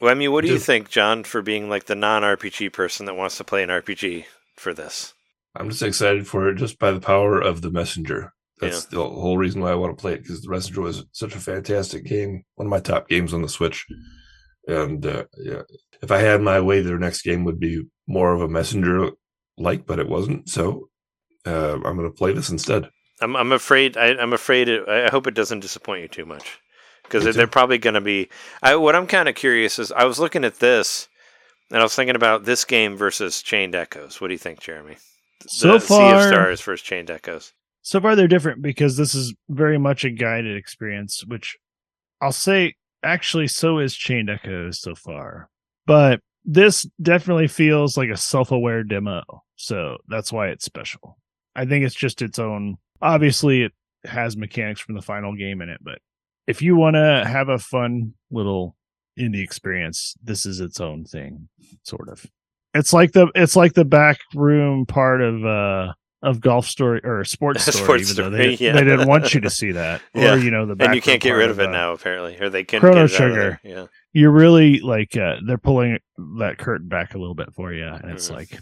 Well, 0.00 0.10
I 0.10 0.14
mean, 0.14 0.30
what 0.30 0.44
do 0.44 0.50
you 0.50 0.58
think, 0.58 0.90
John, 0.90 1.24
for 1.24 1.40
being 1.40 1.70
like 1.70 1.86
the 1.86 1.94
non-RPG 1.94 2.72
person 2.72 3.06
that 3.06 3.16
wants 3.16 3.38
to 3.38 3.44
play 3.44 3.62
an 3.62 3.70
RPG 3.70 4.26
for 4.54 4.74
this? 4.74 5.14
I'm 5.54 5.70
just 5.70 5.82
excited 5.82 6.26
for 6.26 6.48
it 6.50 6.56
just 6.56 6.78
by 6.78 6.90
the 6.90 7.00
power 7.00 7.40
of 7.40 7.62
the 7.62 7.70
messenger. 7.70 8.34
That's 8.58 8.86
the 8.86 8.96
whole 8.96 9.36
reason 9.36 9.60
why 9.60 9.70
I 9.70 9.74
want 9.74 9.96
to 9.96 10.00
play 10.00 10.14
it 10.14 10.22
because 10.22 10.42
the 10.42 10.50
messenger 10.50 10.80
was 10.80 11.04
such 11.12 11.34
a 11.34 11.40
fantastic 11.40 12.04
game, 12.04 12.42
one 12.54 12.66
of 12.66 12.70
my 12.70 12.80
top 12.80 13.08
games 13.08 13.34
on 13.34 13.42
the 13.42 13.48
Switch. 13.48 13.86
And 14.66 15.04
uh, 15.04 15.24
yeah, 15.38 15.62
if 16.02 16.10
I 16.10 16.18
had 16.18 16.40
my 16.40 16.60
way, 16.60 16.80
their 16.80 16.98
next 16.98 17.22
game 17.22 17.44
would 17.44 17.60
be 17.60 17.84
more 18.06 18.32
of 18.32 18.40
a 18.40 18.48
messenger 18.48 19.10
like, 19.58 19.86
but 19.86 19.98
it 19.98 20.08
wasn't. 20.08 20.48
So 20.48 20.88
uh, 21.46 21.74
I'm 21.74 21.96
going 21.96 22.02
to 22.02 22.10
play 22.10 22.32
this 22.32 22.50
instead. 22.50 22.88
I'm 23.20 23.34
I'm 23.34 23.52
afraid 23.52 23.96
I, 23.96 24.08
I'm 24.08 24.34
afraid 24.34 24.68
it, 24.68 24.86
I 24.88 25.08
hope 25.08 25.26
it 25.26 25.34
doesn't 25.34 25.60
disappoint 25.60 26.02
you 26.02 26.08
too 26.08 26.26
much 26.26 26.60
because 27.06 27.24
they're, 27.24 27.32
they're 27.32 27.46
probably 27.46 27.78
going 27.78 27.94
to 27.94 28.00
be. 28.00 28.28
I, 28.62 28.76
what 28.76 28.94
I'm 28.94 29.06
kind 29.06 29.28
of 29.28 29.34
curious 29.34 29.78
is 29.78 29.92
I 29.92 30.04
was 30.04 30.18
looking 30.18 30.44
at 30.44 30.58
this 30.58 31.08
and 31.70 31.80
I 31.80 31.82
was 31.82 31.94
thinking 31.94 32.16
about 32.16 32.44
this 32.44 32.64
game 32.64 32.96
versus 32.96 33.42
Chained 33.42 33.74
Echoes. 33.74 34.20
What 34.20 34.28
do 34.28 34.34
you 34.34 34.38
think, 34.38 34.60
Jeremy? 34.60 34.96
So 35.46 35.72
the 35.72 35.80
Sea 35.80 35.84
of 35.84 35.88
far, 35.88 36.28
Stars 36.28 36.60
versus 36.60 36.84
Chained 36.84 37.10
Echoes. 37.10 37.52
so 37.82 38.00
far 38.00 38.16
they're 38.16 38.28
different 38.28 38.62
because 38.62 38.96
this 38.96 39.14
is 39.14 39.34
very 39.48 39.78
much 39.78 40.04
a 40.04 40.10
guided 40.10 40.56
experience, 40.56 41.24
which 41.26 41.56
I'll 42.20 42.32
say 42.32 42.74
actually 43.02 43.48
so 43.48 43.78
is 43.78 43.94
Chained 43.94 44.30
Echoes 44.30 44.80
so 44.80 44.94
far. 44.94 45.48
But 45.86 46.20
this 46.44 46.86
definitely 47.00 47.48
feels 47.48 47.96
like 47.96 48.10
a 48.10 48.16
self-aware 48.16 48.84
demo. 48.84 49.22
So 49.56 49.98
that's 50.08 50.32
why 50.32 50.48
it's 50.48 50.64
special. 50.64 51.18
I 51.54 51.64
think 51.64 51.84
it's 51.84 51.94
just 51.94 52.22
its 52.22 52.38
own 52.38 52.76
obviously 53.02 53.62
it 53.62 53.72
has 54.04 54.36
mechanics 54.36 54.80
from 54.80 54.94
the 54.94 55.02
final 55.02 55.34
game 55.34 55.60
in 55.60 55.68
it, 55.68 55.80
but 55.82 55.98
if 56.46 56.62
you 56.62 56.76
want 56.76 56.94
to 56.94 57.24
have 57.26 57.48
a 57.48 57.58
fun 57.58 58.14
little 58.30 58.76
indie 59.18 59.42
experience, 59.42 60.14
this 60.22 60.46
is 60.46 60.60
its 60.60 60.80
own 60.80 61.04
thing, 61.04 61.48
sort 61.82 62.08
of. 62.08 62.26
It's 62.74 62.92
like 62.92 63.12
the 63.12 63.28
it's 63.34 63.56
like 63.56 63.72
the 63.74 63.84
back 63.86 64.18
room 64.34 64.84
part 64.86 65.22
of 65.22 65.44
uh 65.44 65.92
of 66.22 66.40
golf 66.40 66.66
story 66.66 67.00
or 67.04 67.24
sports 67.24 67.62
story, 67.66 67.84
Sports 67.84 68.10
even 68.10 68.16
though 68.16 68.36
Story, 68.36 68.56
they, 68.56 68.64
yeah. 68.64 68.72
they 68.72 68.84
didn't 68.84 69.06
want 69.08 69.32
you 69.34 69.40
to 69.42 69.50
see 69.50 69.72
that. 69.72 70.00
Yeah. 70.14 70.34
Or 70.34 70.36
you 70.38 70.50
know 70.50 70.66
the 70.66 70.74
back 70.74 70.88
And 70.88 70.94
you 70.96 71.02
can't 71.02 71.22
get 71.22 71.32
rid 71.32 71.50
of 71.50 71.60
it 71.60 71.68
uh, 71.68 71.70
now, 71.72 71.92
apparently, 71.92 72.38
or 72.40 72.50
they 72.50 72.64
can 72.64 72.80
Chrono 72.80 73.06
get 73.06 73.14
it 73.14 73.20
out 73.20 73.28
of 73.28 73.34
Trigger. 73.34 73.60
there. 73.62 73.72
Yeah. 73.72 73.86
You're 74.12 74.30
really 74.32 74.80
like 74.80 75.16
uh, 75.16 75.36
they're 75.46 75.58
pulling 75.58 75.98
that 76.38 76.58
curtain 76.58 76.88
back 76.88 77.14
a 77.14 77.18
little 77.18 77.34
bit 77.34 77.52
for 77.54 77.72
you, 77.72 77.86
and 77.86 78.10
it's 78.10 78.28
Mhm. 78.30 78.34
like 78.34 78.58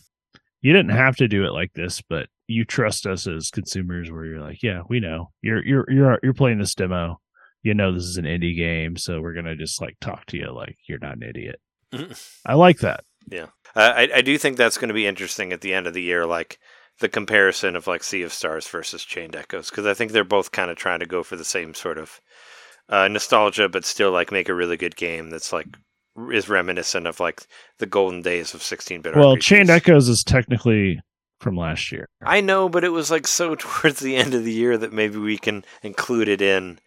you 0.63 0.73
didn't 0.73 0.91
have 0.93 1.17
to 1.17 1.29
do 1.29 1.45
it 1.45 1.53
like 1.53 1.73
this, 1.75 2.01
but 2.09 2.29
you 2.49 2.65
trust 2.65 3.07
us 3.07 3.27
as 3.27 3.51
consumers, 3.51 4.11
where 4.13 4.25
you're 4.27 4.41
like, 4.41 4.63
yeah, 4.63 4.83
we 4.89 5.01
know 5.01 5.31
you're 5.43 5.65
you're 5.65 5.91
you're 5.91 6.19
you're 6.23 6.35
playing 6.35 6.59
this 6.59 6.75
demo. 6.75 7.21
You 7.65 7.75
know 7.75 7.93
this 7.93 8.05
is 8.05 8.19
an 8.19 8.27
indie 8.27 8.57
game, 8.57 8.97
so 8.97 9.21
we're 9.21 9.35
gonna 9.35 9.57
just 9.57 9.81
like 9.81 9.97
talk 10.01 10.27
to 10.27 10.37
you 10.37 10.53
like 10.53 10.77
you're 10.87 11.01
not 11.01 11.17
an 11.17 11.25
idiot. 11.25 11.61
I 12.47 12.55
like 12.55 12.79
that. 12.79 13.05
Yeah, 13.29 13.47
I, 13.75 14.09
I 14.15 14.21
do 14.21 14.37
think 14.39 14.57
that's 14.57 14.79
going 14.79 14.89
to 14.89 14.95
be 14.95 15.07
interesting 15.07 15.53
at 15.53 15.61
the 15.61 15.75
end 15.75 15.87
of 15.87 15.95
the 15.95 16.03
year, 16.03 16.27
like 16.27 16.59
the 17.01 17.09
comparison 17.09 17.77
of 17.77 17.87
like 17.87 18.05
Sea 18.05 18.23
of 18.23 18.33
Stars 18.33 18.69
versus 18.69 19.05
Chained 19.05 19.35
Echoes, 19.35 19.71
because 19.71 19.87
I 19.87 19.95
think 19.95 20.13
they're 20.13 20.25
both 20.25 20.53
kind 20.53 20.71
of 20.71 20.77
trying 20.77 21.01
to 21.01 21.07
go 21.07 21.23
for 21.23 21.37
the 21.37 21.45
same 21.45 21.75
sort 21.75 21.99
of 21.99 22.21
uh, 22.89 23.09
nostalgia, 23.09 23.69
but 23.69 23.85
still 23.85 24.11
like 24.11 24.31
make 24.31 24.49
a 24.49 24.55
really 24.55 24.77
good 24.77 24.97
game 24.97 25.31
that's 25.31 25.53
like 25.53 25.67
is 26.31 26.49
reminiscent 26.49 27.07
of 27.07 27.19
like 27.19 27.47
the 27.79 27.87
golden 27.87 28.23
days 28.23 28.55
of 28.55 28.61
16-bit. 28.61 29.17
Well, 29.17 29.37
RPGs. 29.37 29.41
Chained 29.41 29.71
Echoes 29.71 30.09
is 30.09 30.23
technically 30.23 31.01
from 31.41 31.57
last 31.57 31.91
year. 31.91 32.09
I 32.23 32.41
know, 32.41 32.69
but 32.69 32.85
it 32.85 32.91
was 32.91 33.11
like 33.11 33.27
so 33.27 33.55
towards 33.59 34.01
the 34.01 34.17
end 34.17 34.35
of 34.35 34.45
the 34.45 34.53
year 34.53 34.77
that 34.79 34.93
maybe 34.93 35.19
we 35.19 35.39
can 35.39 35.65
include 35.83 36.29
it 36.29 36.43
in 36.43 36.79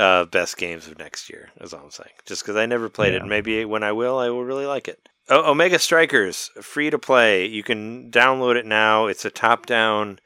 uh, 0.00 0.24
best 0.24 0.56
games 0.56 0.86
of 0.88 0.98
next 0.98 1.28
year. 1.30 1.50
Is 1.60 1.72
all 1.74 1.84
I'm 1.84 1.90
saying. 1.90 2.10
Just 2.26 2.42
because 2.42 2.56
I 2.56 2.66
never 2.66 2.88
played 2.88 3.12
it, 3.12 3.16
Yeah. 3.16 3.20
and 3.20 3.28
maybe 3.28 3.64
when 3.64 3.82
I 3.82 3.92
will, 3.92 4.18
I 4.18 4.30
will 4.30 4.44
really 4.44 4.66
like 4.66 4.88
it. 4.88 4.98
O- 5.28 5.50
Omega 5.52 5.78
Strikers, 5.78 6.50
free 6.60 6.90
to 6.90 6.98
play. 6.98 7.46
You 7.46 7.62
can 7.62 8.10
download 8.10 8.56
it 8.56 8.66
now. 8.66 9.06
It's 9.06 9.24
a 9.24 9.30
top-down. 9.30 10.18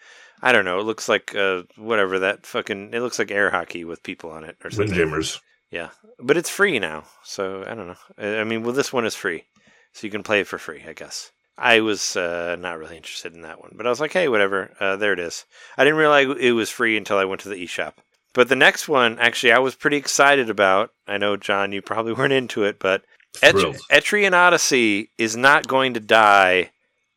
I 0.43 0.53
don't 0.53 0.65
know. 0.65 0.79
It 0.79 0.85
looks 0.85 1.09
like 1.09 1.35
uh, 1.35 1.63
whatever 1.77 2.19
that 2.21 2.47
fucking. 2.47 2.93
It 2.95 3.01
looks 3.01 3.19
like 3.19 3.31
air 3.31 3.51
hockey 3.51 3.85
with 3.85 4.03
people 4.03 4.31
on 4.31 4.45
it 4.45 4.57
or 4.65 4.71
something. 4.71 4.89
Windjammers. 4.97 5.41
Yeah, 5.71 5.89
but 6.21 6.37
it's 6.37 6.51
free 6.51 6.79
now, 6.79 7.05
so 7.25 7.65
I 7.67 7.75
don't 7.75 7.89
know. 7.89 7.97
I 8.19 8.41
I 8.41 8.45
mean, 8.45 8.63
well, 8.63 8.73
this 8.75 8.93
one 8.93 9.07
is 9.07 9.15
free, 9.17 9.45
so 9.93 10.07
you 10.07 10.11
can 10.11 10.23
play 10.23 10.41
it 10.41 10.47
for 10.47 10.59
free, 10.59 10.85
I 10.87 10.93
guess. 10.93 11.33
I 11.57 11.81
was 11.81 12.17
uh, 12.17 12.57
not 12.59 12.79
really 12.79 12.97
interested 12.97 13.33
in 13.35 13.43
that 13.43 13.61
one, 13.61 13.73
but 13.77 13.87
I 13.87 13.89
was 13.91 14.01
like, 14.01 14.13
hey, 14.13 14.29
whatever. 14.29 14.71
Uh, 14.79 14.97
there 14.97 15.13
it 15.13 15.19
is. 15.19 15.45
I 15.79 15.85
didn't 15.85 15.99
realize 15.99 16.29
it 16.39 16.53
was 16.53 16.69
free 16.71 16.97
until 16.97 17.17
I 17.19 17.25
went 17.25 17.41
to 17.43 17.49
the 17.49 17.57
eShop. 17.65 17.95
But 18.35 18.49
the 18.49 18.57
next 18.57 18.89
one, 18.89 19.19
actually, 19.19 19.53
I 19.53 19.59
was 19.61 19.75
pretty 19.75 19.97
excited 19.97 20.51
about. 20.51 20.91
I 21.09 21.17
know, 21.19 21.37
John, 21.37 21.73
you 21.73 21.81
probably 21.81 22.13
weren't 22.19 22.33
into 22.33 22.65
it, 22.65 22.79
but 22.79 23.03
Et- 23.43 23.55
Etrian 23.55 24.33
Odyssey 24.33 25.11
is 25.19 25.37
not 25.37 25.67
going 25.67 25.95
to 25.95 26.01
die 26.01 26.71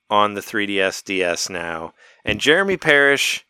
on 0.10 0.36
the 0.36 0.42
3DS 0.42 1.04
DS 1.04 1.50
now, 1.50 1.94
and 2.24 2.40
Jeremy 2.40 2.78
Parish 2.78 3.44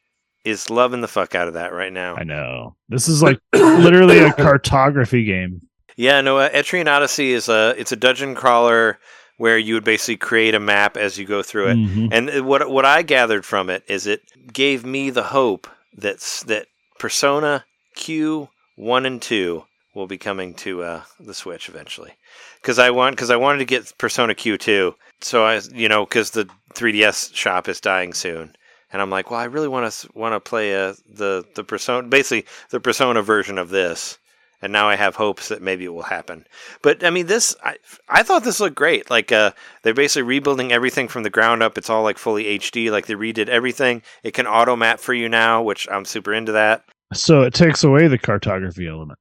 is 0.44 0.70
loving 0.70 1.02
the 1.02 1.08
fuck 1.08 1.36
out 1.36 1.48
of 1.48 1.54
that 1.54 1.72
right 1.74 1.92
now. 1.94 2.16
I 2.16 2.24
know. 2.24 2.76
This 2.90 3.08
is 3.08 3.22
like 3.22 3.40
literally 3.54 4.20
a 4.20 4.34
cartography 4.34 5.24
game. 5.26 5.62
Yeah, 5.98 6.22
no, 6.22 6.38
uh, 6.38 6.50
Etrian 6.50 6.88
Odyssey 6.88 7.34
is 7.34 7.50
a 7.50 7.76
it's 7.78 7.92
a 7.92 7.96
dungeon 7.98 8.34
crawler 8.34 8.98
where 9.38 9.58
you 9.58 9.74
would 9.76 9.84
basically 9.84 10.18
create 10.18 10.56
a 10.56 10.60
map 10.60 10.96
as 10.98 11.18
you 11.18 11.26
go 11.26 11.44
through 11.44 11.68
it. 11.70 11.78
Mhm. 11.78 12.10
And 12.12 12.30
uh, 12.30 12.44
what 12.44 12.70
what 12.72 12.86
I 12.86 13.02
gathered 13.02 13.46
from 13.46 13.70
it 13.70 13.84
is 13.88 14.08
it 14.08 14.22
gave 14.54 14.86
me 14.86 15.10
the 15.10 15.24
hope 15.24 15.68
that 15.98 16.20
that 16.48 16.68
Persona 17.00 17.66
Q 17.96 18.50
one 18.76 19.06
and 19.06 19.22
two 19.22 19.66
will 19.94 20.08
be 20.08 20.18
coming 20.18 20.54
to 20.54 20.84
uh, 20.84 21.02
the 21.20 21.34
Switch 21.34 21.70
eventually. 21.70 22.14
Because 22.62 22.80
I 22.80 22.92
want 22.92 23.16
because 23.16 23.32
I 23.32 23.36
wanted 23.36 23.60
to 23.60 23.66
get 23.66 23.98
Persona 23.98 24.36
Q 24.36 24.58
two, 24.58 24.96
so 25.22 25.46
I 25.46 25.62
you 25.74 25.90
know 25.90 26.06
because 26.06 26.32
the 26.32 26.50
3DS 26.74 27.36
shop 27.36 27.68
is 27.68 27.82
dying 27.82 28.14
soon. 28.14 28.56
And 28.94 29.02
I'm 29.02 29.10
like, 29.10 29.30
well, 29.30 29.40
I 29.40 29.46
really 29.46 29.68
want 29.68 29.92
to 29.92 30.10
want 30.14 30.34
to 30.34 30.40
play 30.40 30.76
uh, 30.76 30.94
the 31.12 31.46
the 31.56 31.64
persona, 31.64 32.08
basically 32.08 32.50
the 32.70 32.80
persona 32.80 33.22
version 33.22 33.58
of 33.58 33.70
this 33.70 34.18
and 34.62 34.74
now 34.74 34.90
I 34.90 34.96
have 34.96 35.16
hopes 35.16 35.50
that 35.50 35.62
maybe 35.62 35.86
it 35.86 35.94
will 35.94 36.04
happen. 36.04 36.46
But 36.82 37.04
I 37.04 37.10
mean, 37.10 37.28
this 37.28 37.56
I 37.64 37.78
I 38.10 38.24
thought 38.24 38.44
this 38.44 38.60
looked 38.60 38.76
great. 38.76 39.10
Like 39.10 39.32
uh, 39.32 39.52
they're 39.84 39.94
basically 39.94 40.24
rebuilding 40.24 40.72
everything 40.72 41.08
from 41.08 41.24
the 41.24 41.30
ground 41.30 41.64
up. 41.64 41.78
It's 41.78 41.90
all 41.90 42.04
like 42.04 42.18
fully 42.18 42.58
HD. 42.60 42.92
Like 42.92 43.06
they 43.06 43.14
redid 43.14 43.50
everything. 43.50 44.02
It 44.24 44.34
can 44.34 44.48
auto 44.48 44.76
map 44.76 45.00
for 45.00 45.14
you 45.14 45.30
now, 45.30 45.62
which 45.62 45.88
I'm 45.90 46.06
super 46.06 46.34
into 46.34 46.54
that. 46.54 46.84
So 47.14 47.42
it 47.44 47.54
takes 47.54 47.84
away 47.84 48.08
the 48.08 48.18
cartography 48.18 48.88
element. 48.88 49.20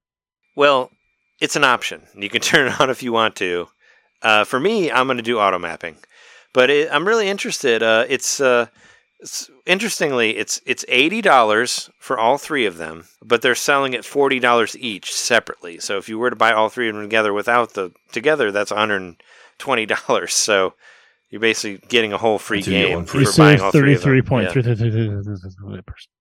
Well, 0.56 0.90
it's 1.40 1.56
an 1.56 1.64
option. 1.64 2.02
You 2.14 2.28
can 2.28 2.40
turn 2.42 2.68
it 2.68 2.80
on 2.80 2.90
if 2.90 3.02
you 3.02 3.12
want 3.12 3.36
to. 3.36 3.68
Uh, 4.22 4.44
for 4.44 4.58
me, 4.58 4.90
I'm 4.90 5.06
going 5.06 5.18
to 5.18 5.22
do 5.22 5.38
auto 5.38 5.58
mapping, 5.58 5.96
but 6.54 6.70
it, 6.70 6.88
I'm 6.90 7.06
really 7.06 7.28
interested. 7.28 7.82
Uh, 7.82 8.06
it's, 8.08 8.40
uh, 8.40 8.66
it's 9.20 9.50
interestingly, 9.66 10.36
it's 10.36 10.60
it's 10.66 10.84
eighty 10.88 11.20
dollars 11.20 11.90
for 11.98 12.18
all 12.18 12.38
three 12.38 12.66
of 12.66 12.78
them, 12.78 13.04
but 13.22 13.42
they're 13.42 13.54
selling 13.54 13.94
at 13.94 14.04
forty 14.04 14.38
dollars 14.38 14.76
each 14.78 15.12
separately. 15.12 15.78
So 15.78 15.98
if 15.98 16.08
you 16.08 16.18
were 16.18 16.30
to 16.30 16.36
buy 16.36 16.52
all 16.52 16.68
three 16.68 16.88
of 16.88 16.94
them 16.94 17.04
together 17.04 17.32
without 17.32 17.74
the 17.74 17.92
together, 18.12 18.50
that's 18.52 18.70
one 18.70 18.78
hundred 18.78 19.02
and 19.02 19.22
twenty 19.58 19.86
dollars. 19.86 20.32
So 20.46 20.74
you're 21.28 21.40
basically 21.40 21.84
getting 21.88 22.12
a 22.12 22.18
whole 22.18 22.38
free 22.38 22.62
So 22.62 22.70
you 22.70 22.76
get 22.78 22.86
game 22.86 22.94
one 22.94 23.06
for 23.06 23.24
free. 23.24 23.32
Buying 23.36 23.60
all 23.60 23.72
three 23.72 23.80
thirty 23.80 23.94
of 23.94 24.02
them. 24.02 24.12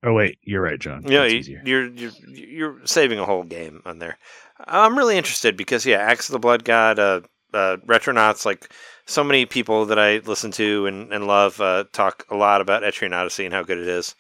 Oh 0.04 0.14
wait, 0.14 0.40
you're 0.42 0.62
right, 0.62 0.80
John. 0.80 1.04
Yeah, 1.06 1.26
you- 1.26 1.38
easier. 1.38 1.62
you're 1.64 1.86
you're 1.88 2.12
you're 2.28 2.86
saving 2.86 3.20
a 3.20 3.26
whole 3.26 3.44
game 3.44 3.82
on 3.86 4.00
there. 4.00 4.18
I'm 4.60 4.98
really 4.98 5.18
interested 5.18 5.56
because 5.56 5.86
yeah, 5.86 5.98
Axe 5.98 6.30
of 6.30 6.34
the 6.34 6.40
Blood 6.40 6.64
God, 6.64 6.98
uh, 6.98 7.22
uh, 7.54 7.78
Retronauts, 7.86 8.46
like 8.46 8.72
so 9.06 9.24
many 9.24 9.46
people 9.46 9.86
that 9.86 10.00
I 10.00 10.18
listen 10.18 10.52
to 10.52 10.88
and, 10.88 11.14
and 11.14 11.28
love 11.28 11.62
uh, 11.62 11.86
talk 11.92 12.26
a 12.30 12.36
lot 12.36 12.62
about 12.62 12.84
Etrian 12.84 13.14
Odyssey 13.14 13.46
and 13.46 13.54
how 13.54 13.64
good 13.64 13.78
it 13.78 13.88
is, 13.88 14.16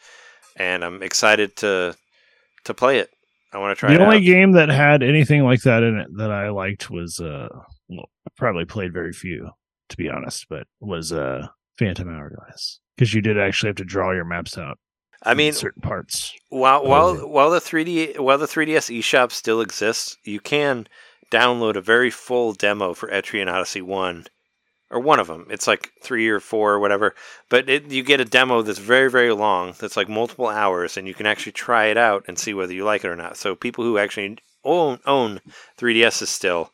and 0.55 0.83
I'm 0.83 1.01
excited 1.01 1.55
to 1.57 1.95
to 2.65 2.73
play 2.73 2.99
it. 2.99 3.09
I 3.53 3.57
want 3.57 3.75
to 3.75 3.79
try 3.79 3.95
the 3.95 4.03
only 4.03 4.17
out. 4.17 4.23
game 4.23 4.51
that 4.53 4.69
had 4.69 5.01
anything 5.01 5.43
like 5.43 5.61
that 5.61 5.83
in 5.83 5.97
it 5.97 6.07
that 6.17 6.31
I 6.31 6.49
liked 6.49 6.89
was 6.89 7.19
uh 7.19 7.47
well, 7.89 8.09
I 8.27 8.31
probably 8.37 8.65
played 8.65 8.93
very 8.93 9.13
few 9.13 9.49
to 9.89 9.97
be 9.97 10.09
honest, 10.09 10.47
but 10.49 10.67
was 10.79 11.11
uh 11.11 11.47
Phantom 11.77 12.09
Hourglass 12.09 12.79
because 12.95 13.13
you 13.13 13.21
did 13.21 13.39
actually 13.39 13.69
have 13.69 13.77
to 13.77 13.85
draw 13.85 14.11
your 14.11 14.25
maps 14.25 14.57
out. 14.57 14.77
I 15.23 15.33
mean, 15.33 15.53
certain 15.53 15.81
parts. 15.81 16.33
While 16.49 16.85
while 16.85 17.15
while 17.27 17.49
the 17.49 17.59
3D 17.59 18.19
while 18.19 18.37
the 18.37 18.45
3DS 18.45 18.99
eShop 18.99 19.31
still 19.31 19.61
exists, 19.61 20.17
you 20.23 20.39
can 20.39 20.87
download 21.31 21.75
a 21.75 21.81
very 21.81 22.11
full 22.11 22.53
demo 22.53 22.93
for 22.93 23.09
Etrian 23.09 23.51
Odyssey 23.51 23.81
1 23.81 24.27
or 24.91 24.99
one 24.99 25.19
of 25.19 25.27
them. 25.27 25.47
It's 25.49 25.67
like 25.67 25.91
3 26.01 26.27
or 26.29 26.39
4 26.39 26.73
or 26.73 26.79
whatever, 26.79 27.15
but 27.49 27.69
it, 27.69 27.91
you 27.91 28.03
get 28.03 28.21
a 28.21 28.25
demo 28.25 28.61
that's 28.61 28.79
very 28.79 29.09
very 29.09 29.33
long 29.33 29.73
that's 29.79 29.97
like 29.97 30.09
multiple 30.09 30.47
hours 30.47 30.97
and 30.97 31.07
you 31.07 31.13
can 31.13 31.25
actually 31.25 31.51
try 31.51 31.85
it 31.85 31.97
out 31.97 32.23
and 32.27 32.37
see 32.37 32.53
whether 32.53 32.73
you 32.73 32.83
like 32.83 33.03
it 33.03 33.09
or 33.09 33.15
not. 33.15 33.37
So 33.37 33.55
people 33.55 33.83
who 33.83 33.97
actually 33.97 34.37
own 34.63 34.99
own 35.05 35.41
3DSs 35.77 36.27
still 36.27 36.71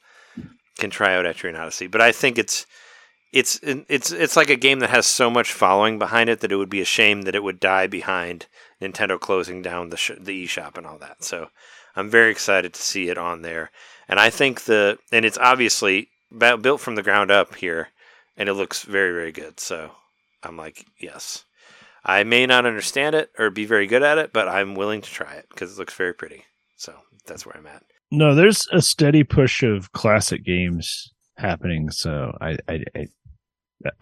can 0.78 0.90
try 0.90 1.16
out 1.16 1.26
Etrian 1.26 1.60
Odyssey, 1.60 1.88
but 1.88 2.02
I 2.02 2.12
think 2.12 2.38
it's 2.38 2.66
it's 3.32 3.60
it's 3.64 4.12
it's 4.12 4.36
like 4.36 4.50
a 4.50 4.56
game 4.56 4.80
that 4.80 4.90
has 4.90 5.06
so 5.06 5.30
much 5.30 5.54
following 5.54 5.98
behind 5.98 6.30
it 6.30 6.42
that 6.42 6.52
it 6.52 6.58
would 6.58 6.70
be 6.70 6.82
a 6.82 6.86
shame 6.86 7.22
that 7.24 7.36
it 7.36 7.44
would 7.44 7.60
die 7.60 7.88
behind 7.88 8.48
Nintendo 8.82 9.20
closing 9.20 9.62
down 9.62 9.90
the 9.90 9.98
sh- 9.98 10.12
the 10.20 10.46
eShop 10.46 10.78
and 10.78 10.86
all 10.86 10.98
that. 10.98 11.24
So 11.24 11.50
I'm 11.96 12.10
very 12.10 12.32
excited 12.32 12.74
to 12.74 12.82
see 12.82 13.10
it 13.10 13.18
on 13.18 13.42
there, 13.42 13.72
and 14.10 14.20
I 14.20 14.30
think 14.30 14.64
the 14.64 14.98
and 15.12 15.24
it's 15.24 15.38
obviously 15.38 16.10
built 16.38 16.82
from 16.82 16.96
the 16.96 17.04
ground 17.04 17.32
up 17.32 17.56
here, 17.56 17.90
and 18.42 18.50
it 18.50 18.54
looks 18.54 18.82
very 18.82 19.14
very 19.14 19.32
good. 19.32 19.60
So 19.60 19.92
I'm 20.42 20.58
like, 20.58 20.84
yes, 21.00 21.46
I 22.04 22.24
may 22.24 22.48
not 22.48 22.66
understand 22.66 23.14
it 23.14 23.30
or 23.38 23.52
be 23.52 23.66
very 23.66 23.86
good 23.86 24.02
at 24.02 24.18
it, 24.18 24.34
but 24.34 24.48
I'm 24.48 24.74
willing 24.74 25.02
to 25.02 25.10
try 25.10 25.36
it 25.36 25.46
because 25.50 25.72
it 25.72 25.78
looks 25.78 25.94
very 25.94 26.16
pretty. 26.16 26.44
So 26.76 26.96
that's 27.28 27.46
where 27.46 27.56
I'm 27.56 27.68
at. 27.68 27.84
No, 28.10 28.34
there's 28.34 28.68
a 28.72 28.82
steady 28.82 29.24
push 29.24 29.62
of 29.62 29.92
classic 29.92 30.44
games 30.44 31.14
happening, 31.38 31.92
so 31.92 32.36
I 32.42 32.58
I 32.68 32.84
I, 32.96 33.08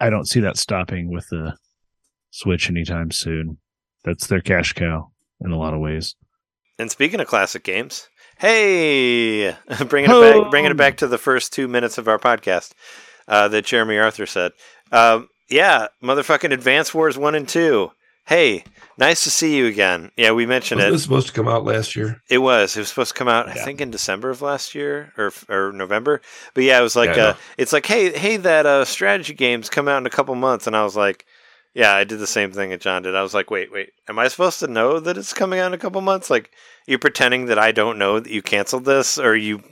I 0.00 0.10
don't 0.10 0.26
see 0.26 0.40
that 0.40 0.56
stopping 0.56 1.12
with 1.12 1.26
the 1.30 1.54
Switch 2.30 2.70
anytime 2.70 3.10
soon. 3.10 3.58
That's 4.04 4.26
their 4.26 4.40
cash 4.40 4.72
cow 4.72 5.12
in 5.42 5.50
a 5.50 5.58
lot 5.58 5.74
of 5.74 5.80
ways. 5.80 6.14
And 6.78 6.90
speaking 6.90 7.20
of 7.20 7.26
classic 7.26 7.62
games, 7.62 8.08
hey, 8.38 9.50
bringing 9.86 10.10
it 10.10 10.42
back, 10.42 10.50
bringing 10.50 10.70
it 10.70 10.78
back 10.78 10.96
to 10.98 11.06
the 11.06 11.18
first 11.18 11.52
two 11.52 11.68
minutes 11.68 11.98
of 11.98 12.08
our 12.08 12.18
podcast 12.18 12.72
uh, 13.28 13.48
that 13.48 13.64
Jeremy 13.64 13.98
Arthur 13.98 14.26
said. 14.26 14.52
Um, 14.92 15.28
yeah, 15.48 15.88
motherfucking 16.02 16.52
Advance 16.52 16.94
Wars 16.94 17.18
one 17.18 17.34
and 17.34 17.48
two. 17.48 17.92
Hey, 18.26 18.62
nice 18.96 19.24
to 19.24 19.30
see 19.30 19.56
you 19.56 19.66
again. 19.66 20.12
Yeah, 20.16 20.30
we 20.32 20.46
mentioned 20.46 20.78
Wasn't 20.78 20.90
it. 20.90 20.92
Was 20.92 21.02
supposed 21.02 21.26
to 21.26 21.32
come 21.32 21.48
out 21.48 21.64
last 21.64 21.96
year? 21.96 22.22
It 22.28 22.38
was. 22.38 22.76
It 22.76 22.80
was 22.80 22.88
supposed 22.88 23.12
to 23.12 23.18
come 23.18 23.26
out, 23.26 23.48
I 23.48 23.54
think, 23.54 23.80
in 23.80 23.90
December 23.90 24.30
of 24.30 24.40
last 24.42 24.74
year 24.74 25.12
or 25.18 25.32
or 25.48 25.72
November. 25.72 26.20
But 26.54 26.64
yeah, 26.64 26.78
it 26.78 26.82
was 26.82 26.94
like, 26.94 27.16
Yeah, 27.16 27.24
uh, 27.24 27.34
it's 27.58 27.72
like, 27.72 27.86
hey, 27.86 28.16
hey, 28.16 28.36
that 28.36 28.66
uh, 28.66 28.84
strategy 28.84 29.34
game's 29.34 29.68
come 29.68 29.88
out 29.88 29.98
in 29.98 30.06
a 30.06 30.10
couple 30.10 30.34
months, 30.36 30.68
and 30.68 30.76
I 30.76 30.84
was 30.84 30.94
like, 30.94 31.26
yeah, 31.74 31.94
I 31.94 32.04
did 32.04 32.18
the 32.18 32.26
same 32.26 32.52
thing 32.52 32.70
that 32.70 32.80
John 32.80 33.02
did. 33.02 33.16
I 33.16 33.22
was 33.22 33.34
like, 33.34 33.50
wait, 33.50 33.72
wait, 33.72 33.90
am 34.08 34.18
I 34.18 34.28
supposed 34.28 34.60
to 34.60 34.68
know 34.68 35.00
that 35.00 35.16
it's 35.16 35.32
coming 35.32 35.58
out 35.58 35.68
in 35.68 35.74
a 35.74 35.78
couple 35.78 36.00
months? 36.00 36.30
Like, 36.30 36.50
you're 36.86 36.98
pretending 36.98 37.46
that 37.46 37.58
I 37.58 37.72
don't 37.72 37.98
know 37.98 38.20
that 38.20 38.32
you 38.32 38.42
canceled 38.42 38.84
this 38.84 39.18
or 39.18 39.36
you 39.36 39.62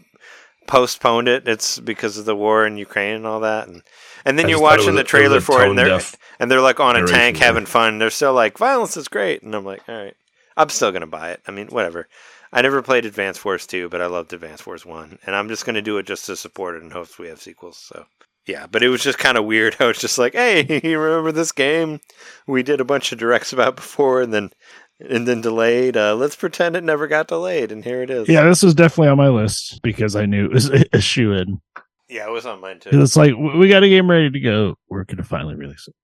postponed 0.69 1.27
it. 1.27 1.49
It's 1.49 1.81
because 1.81 2.17
of 2.19 2.25
the 2.25 2.37
war 2.37 2.65
in 2.65 2.77
Ukraine 2.77 3.17
and 3.17 3.27
all 3.27 3.41
that, 3.41 3.67
and 3.67 3.83
and 4.25 4.39
then 4.39 4.47
I 4.47 4.51
you're 4.51 4.59
just 4.61 4.63
thought 4.65 4.75
it 4.75 4.79
watching 4.83 4.95
the 4.95 4.99
a- 4.99 5.01
it 5.01 5.05
was 5.05 5.11
trailer 5.11 5.37
a 5.39 5.41
for 5.41 5.63
it, 5.65 5.69
and 5.71 5.79
they're 5.79 6.01
and 6.39 6.51
they're 6.51 6.61
like 6.61 6.79
on 6.79 6.95
a 6.95 7.07
tank 7.07 7.39
having 7.39 7.67
fun. 7.67 7.99
They're 7.99 8.11
still 8.11 8.33
like, 8.35 8.59
violence 8.59 8.97
is 8.97 9.09
great, 9.09 9.43
and 9.43 9.55
I'm 9.55 9.65
like, 9.65 9.83
all 9.89 9.97
right, 9.97 10.15
I'm 10.57 10.69
still 10.69 10.93
gonna 10.93 11.07
buy 11.09 11.31
it. 11.31 11.41
I 11.49 11.51
mean, 11.51 11.67
whatever. 11.69 12.07
I 12.53 12.63
never 12.63 12.81
played 12.81 13.05
Advance 13.05 13.45
Wars 13.45 13.67
2, 13.67 13.91
but 13.91 14.01
I 14.01 14.07
loved 14.07 14.33
Advance 14.33 14.65
Wars 14.67 14.87
1, 14.87 15.19
and 15.27 15.37
I'm 15.37 15.49
just 15.49 15.67
gonna 15.67 15.83
do 15.83 15.99
it 15.99 16.07
just 16.07 16.27
to 16.27 16.37
support 16.37 16.77
it 16.77 16.83
and 16.83 16.93
hopes 16.93 17.19
we 17.19 17.29
have 17.29 17.43
sequels. 17.43 17.77
So. 17.77 18.07
Yeah, 18.47 18.67
but 18.67 18.83
it 18.83 18.89
was 18.89 19.03
just 19.03 19.19
kind 19.19 19.37
of 19.37 19.45
weird. 19.45 19.77
I 19.81 19.87
was 19.87 19.99
just 19.99 20.17
like, 20.19 20.33
"Hey, 20.33 20.81
you 20.85 20.99
remember 20.99 21.33
this 21.33 21.53
game? 21.53 22.01
We 22.47 22.63
did 22.63 22.81
a 22.81 22.85
bunch 22.85 23.13
of 23.13 23.19
directs 23.19 23.53
about 23.53 23.77
before, 23.77 24.23
and 24.23 24.33
then 24.33 24.51
and 25.01 25.27
then 25.27 25.41
delayed. 25.41 25.97
Uh, 25.97 26.15
let's 26.15 26.37
pretend 26.37 26.77
it 26.77 26.85
never 26.85 27.07
got 27.07 27.29
delayed, 27.29 27.73
and 27.73 27.85
here 27.85 28.03
it 28.03 28.11
is." 28.11 28.29
Yeah, 28.29 28.45
this 28.45 28.63
was 28.63 28.75
definitely 28.75 29.09
on 29.09 29.19
my 29.19 29.29
list 29.29 29.81
because 29.83 30.17
I 30.17 30.27
knew 30.27 30.47
it 30.47 30.53
was 30.53 30.71
a, 30.71 30.85
a 30.93 31.01
shoe 31.01 31.33
in. 31.33 31.61
yeah, 32.09 32.27
it 32.27 32.31
was 32.33 32.47
on 32.47 32.61
mine 32.61 32.81
too. 32.81 32.91
It's 32.93 33.17
like 33.17 33.35
we 33.37 33.69
got 33.69 33.83
a 33.83 33.89
game 33.89 34.11
ready 34.11 34.31
to 34.31 34.41
go. 34.41 34.77
We're 34.89 35.05
gonna 35.05 35.25
finally 35.25 35.55
release 35.55 35.87
it. 35.89 35.95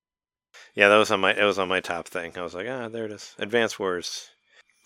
Yeah, 0.74 0.88
that 0.88 0.96
was 0.96 1.10
on 1.10 1.20
my 1.20 1.32
it 1.34 1.44
was 1.44 1.58
on 1.58 1.68
my 1.68 1.80
top 1.80 2.08
thing. 2.08 2.32
I 2.36 2.42
was 2.42 2.54
like, 2.54 2.66
ah, 2.68 2.88
there 2.88 3.04
it 3.04 3.12
is. 3.12 3.34
Advance 3.38 3.78
Wars. 3.78 4.28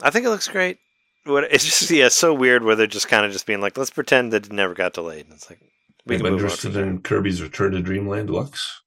I 0.02 0.10
think 0.10 0.26
it 0.26 0.30
looks 0.30 0.48
great. 0.48 0.78
What 1.24 1.44
it's 1.50 1.64
just 1.64 1.90
yeah, 1.90 2.06
it's 2.06 2.14
so 2.14 2.34
weird 2.34 2.62
where 2.62 2.76
they're 2.76 2.86
just 2.86 3.08
kind 3.08 3.24
of 3.24 3.32
just 3.32 3.46
being 3.46 3.60
like, 3.60 3.76
let's 3.76 3.90
pretend 3.90 4.32
that 4.32 4.46
it 4.46 4.52
never 4.52 4.74
got 4.74 4.92
delayed. 4.92 5.24
And 5.26 5.34
it's 5.34 5.50
like 5.50 5.60
we 6.06 6.14
I'm 6.14 6.20
can 6.20 6.30
move 6.30 6.40
on 6.40 6.44
interested 6.44 6.76
in 6.76 7.00
Kirby's 7.00 7.42
Return 7.42 7.72
to 7.72 7.82
Dreamland 7.82 8.28
Deluxe. 8.28 8.82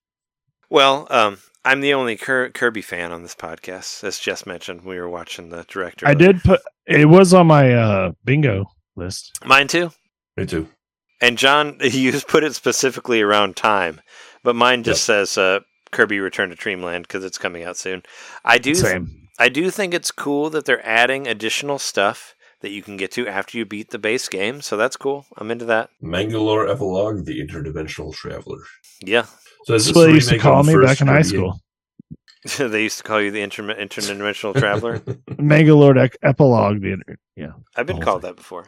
Well, 0.70 1.08
um, 1.10 1.40
I'm 1.64 1.82
the 1.82 1.94
only 1.94 2.18
Kir- 2.18 2.50
Kirby 2.50 2.82
fan 2.82 3.12
on 3.12 3.22
this 3.22 3.36
podcast, 3.36 4.04
as 4.04 4.18
Jess 4.20 4.46
mentioned. 4.46 4.84
We 4.84 5.00
were 5.00 5.10
watching 5.10 5.50
the 5.50 5.64
director. 5.68 6.08
I 6.08 6.14
did 6.14 6.42
put 6.44 6.62
it 6.88 7.06
was 7.06 7.34
on 7.34 7.48
my 7.48 7.74
uh 7.74 8.12
bingo 8.26 8.66
list. 8.96 9.32
mine 9.46 9.68
too. 9.68 9.92
Me 10.38 10.46
too. 10.46 10.68
And 11.22 11.38
John, 11.38 11.78
you 11.82 12.20
put 12.22 12.44
it 12.44 12.56
specifically 12.56 13.22
around 13.22 13.56
time, 13.56 14.02
but 14.44 14.56
mine 14.56 14.84
just 14.84 15.04
says 15.04 15.38
uh, 15.38 15.60
Kirby 15.92 16.20
Return 16.20 16.50
to 16.50 16.56
Dreamland 16.56 17.08
because 17.08 17.24
it's 17.24 17.38
coming 17.38 17.64
out 17.64 17.78
soon. 17.78 18.02
I 18.44 18.58
do, 18.58 18.74
Same. 18.74 19.28
I 19.38 19.50
do 19.50 19.70
think 19.70 19.94
it's 19.94 20.12
cool 20.12 20.50
that 20.50 20.66
they're 20.66 20.86
adding 20.86 21.28
additional 21.28 21.78
stuff 21.78 22.36
that 22.62 22.72
you 22.72 22.82
can 22.82 22.98
get 22.98 23.12
to 23.14 23.28
after 23.28 23.58
you 23.58 23.66
beat 23.66 23.90
the 23.92 24.00
base 24.00 24.28
game. 24.30 24.62
So 24.62 24.78
that's 24.78 24.98
cool. 24.98 25.26
I'm 25.38 25.52
into 25.52 25.66
that. 25.66 25.90
Magolor 26.02 26.70
Epilogue, 26.72 27.26
The 27.26 27.40
Interdimensional 27.46 28.14
Traveler. 28.14 28.60
Yeah, 29.04 29.24
So 29.66 29.76
is 29.76 29.86
That's 29.86 29.86
this 29.88 29.96
what 29.96 30.04
a 30.04 30.08
they 30.08 30.14
used 30.14 30.30
to 30.30 30.38
call 30.40 30.64
me 30.64 30.76
back 30.78 31.02
in 31.02 31.08
high 31.08 31.22
school. 31.24 31.60
they 32.58 32.84
used 32.84 32.98
to 32.98 33.04
call 33.04 33.22
you 33.22 33.32
the 33.32 33.42
inter- 33.42 33.64
interdimensional 33.76 34.56
traveler. 34.58 35.00
Magolor 35.30 36.04
ec- 36.04 36.18
epilogue. 36.24 36.82
The 36.82 36.94
inter- 36.94 37.18
yeah. 37.36 37.52
I've 37.76 37.86
been 37.88 37.98
Oh, 37.98 38.06
called 38.06 38.22
that 38.24 38.36
before. 38.36 38.68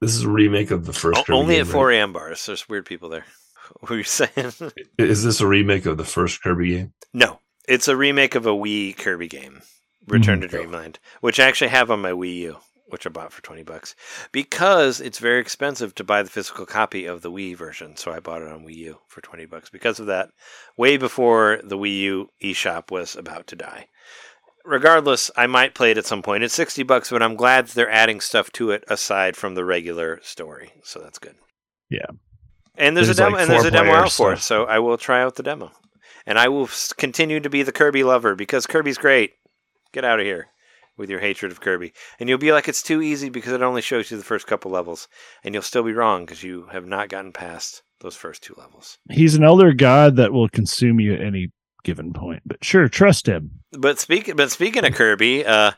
This 0.00 0.14
is 0.14 0.22
a 0.24 0.30
remake 0.30 0.70
of 0.70 0.84
the 0.86 0.92
first 0.92 1.20
O- 1.20 1.24
Kirby 1.24 1.38
only 1.38 1.54
game, 1.56 1.66
at 1.66 1.72
4 1.72 1.86
right? 1.88 1.96
a.m. 1.96 2.12
bars. 2.12 2.46
There's 2.46 2.68
weird 2.68 2.86
people 2.86 3.08
there. 3.08 3.24
What 3.80 3.90
were 3.90 3.96
you 3.96 4.02
saying? 4.04 4.52
Is 4.98 5.22
this 5.24 5.40
a 5.40 5.46
remake 5.46 5.86
of 5.86 5.96
the 5.96 6.04
first 6.04 6.42
Kirby 6.42 6.70
game? 6.74 6.92
no, 7.14 7.38
it's 7.66 7.88
a 7.88 7.96
remake 7.96 8.34
of 8.34 8.44
a 8.44 8.50
Wii 8.50 8.94
Kirby 8.98 9.28
game, 9.28 9.62
Return 10.08 10.38
Mhm. 10.38 10.42
to 10.42 10.48
Dreamland, 10.48 10.98
which 11.20 11.40
I 11.40 11.44
actually 11.44 11.70
have 11.70 11.90
on 11.90 12.02
my 12.02 12.10
Wii 12.10 12.34
U, 12.38 12.56
which 12.92 13.06
I 13.06 13.10
bought 13.10 13.32
for 13.32 13.42
20 13.42 13.62
bucks 13.62 13.96
because 14.32 15.00
it's 15.00 15.18
very 15.18 15.40
expensive 15.40 15.94
to 15.94 16.04
buy 16.04 16.22
the 16.22 16.30
physical 16.30 16.66
copy 16.66 17.06
of 17.06 17.22
the 17.22 17.30
Wii 17.30 17.56
version. 17.56 17.96
So 17.96 18.12
I 18.12 18.20
bought 18.20 18.42
it 18.42 18.48
on 18.48 18.66
Wii 18.66 18.76
U 18.76 18.98
for 19.08 19.22
20 19.22 19.46
bucks 19.46 19.70
because 19.70 19.98
of 19.98 20.06
that, 20.06 20.28
way 20.76 20.98
before 20.98 21.58
the 21.64 21.78
Wii 21.78 21.98
U 22.00 22.28
eShop 22.44 22.90
was 22.90 23.16
about 23.16 23.46
to 23.46 23.56
die. 23.56 23.88
Regardless, 24.64 25.30
I 25.36 25.46
might 25.46 25.74
play 25.74 25.90
it 25.90 25.98
at 25.98 26.04
some 26.04 26.22
point. 26.22 26.44
It's 26.44 26.54
60 26.54 26.82
bucks, 26.82 27.10
but 27.10 27.22
I'm 27.22 27.34
glad 27.34 27.68
they're 27.68 27.90
adding 27.90 28.20
stuff 28.20 28.52
to 28.52 28.70
it 28.70 28.84
aside 28.88 29.36
from 29.36 29.54
the 29.54 29.64
regular 29.64 30.20
story. 30.22 30.72
So 30.84 31.00
that's 31.00 31.18
good. 31.18 31.34
Yeah. 31.88 32.06
And 32.76 32.94
there's, 32.94 33.08
There's 33.08 33.18
a 33.18 33.22
demo 33.22 33.36
like 33.36 33.42
and 33.42 33.50
there's 33.50 33.64
a 33.64 33.70
demo 33.70 33.92
out 33.92 34.12
for 34.12 34.34
it, 34.34 34.38
so 34.38 34.64
I 34.64 34.78
will 34.78 34.98
try 34.98 35.22
out 35.22 35.36
the 35.36 35.42
demo. 35.42 35.72
And 36.26 36.38
I 36.38 36.48
will 36.48 36.68
continue 36.98 37.40
to 37.40 37.50
be 37.50 37.62
the 37.62 37.72
Kirby 37.72 38.04
lover 38.04 38.34
because 38.34 38.66
Kirby's 38.66 38.98
great. 38.98 39.32
Get 39.92 40.04
out 40.04 40.20
of 40.20 40.26
here 40.26 40.51
with 40.96 41.10
your 41.10 41.20
hatred 41.20 41.52
of 41.52 41.60
Kirby. 41.60 41.92
And 42.18 42.28
you'll 42.28 42.38
be 42.38 42.52
like 42.52 42.68
it's 42.68 42.82
too 42.82 43.02
easy 43.02 43.28
because 43.28 43.52
it 43.52 43.62
only 43.62 43.82
shows 43.82 44.10
you 44.10 44.16
the 44.16 44.24
first 44.24 44.46
couple 44.46 44.70
levels, 44.70 45.08
and 45.42 45.54
you'll 45.54 45.62
still 45.62 45.82
be 45.82 45.92
wrong 45.92 46.24
because 46.24 46.42
you 46.42 46.66
have 46.72 46.86
not 46.86 47.08
gotten 47.08 47.32
past 47.32 47.82
those 48.00 48.16
first 48.16 48.42
two 48.42 48.54
levels. 48.58 48.98
He's 49.10 49.34
an 49.34 49.44
elder 49.44 49.72
god 49.72 50.16
that 50.16 50.32
will 50.32 50.48
consume 50.48 51.00
you 51.00 51.14
at 51.14 51.20
any 51.20 51.50
given 51.84 52.12
point. 52.12 52.42
But 52.44 52.64
sure, 52.64 52.88
trust 52.88 53.26
him. 53.26 53.50
But 53.72 53.98
speak 53.98 54.34
but 54.36 54.50
speaking 54.50 54.84
of 54.84 54.94
Kirby, 54.94 55.44
uh 55.46 55.72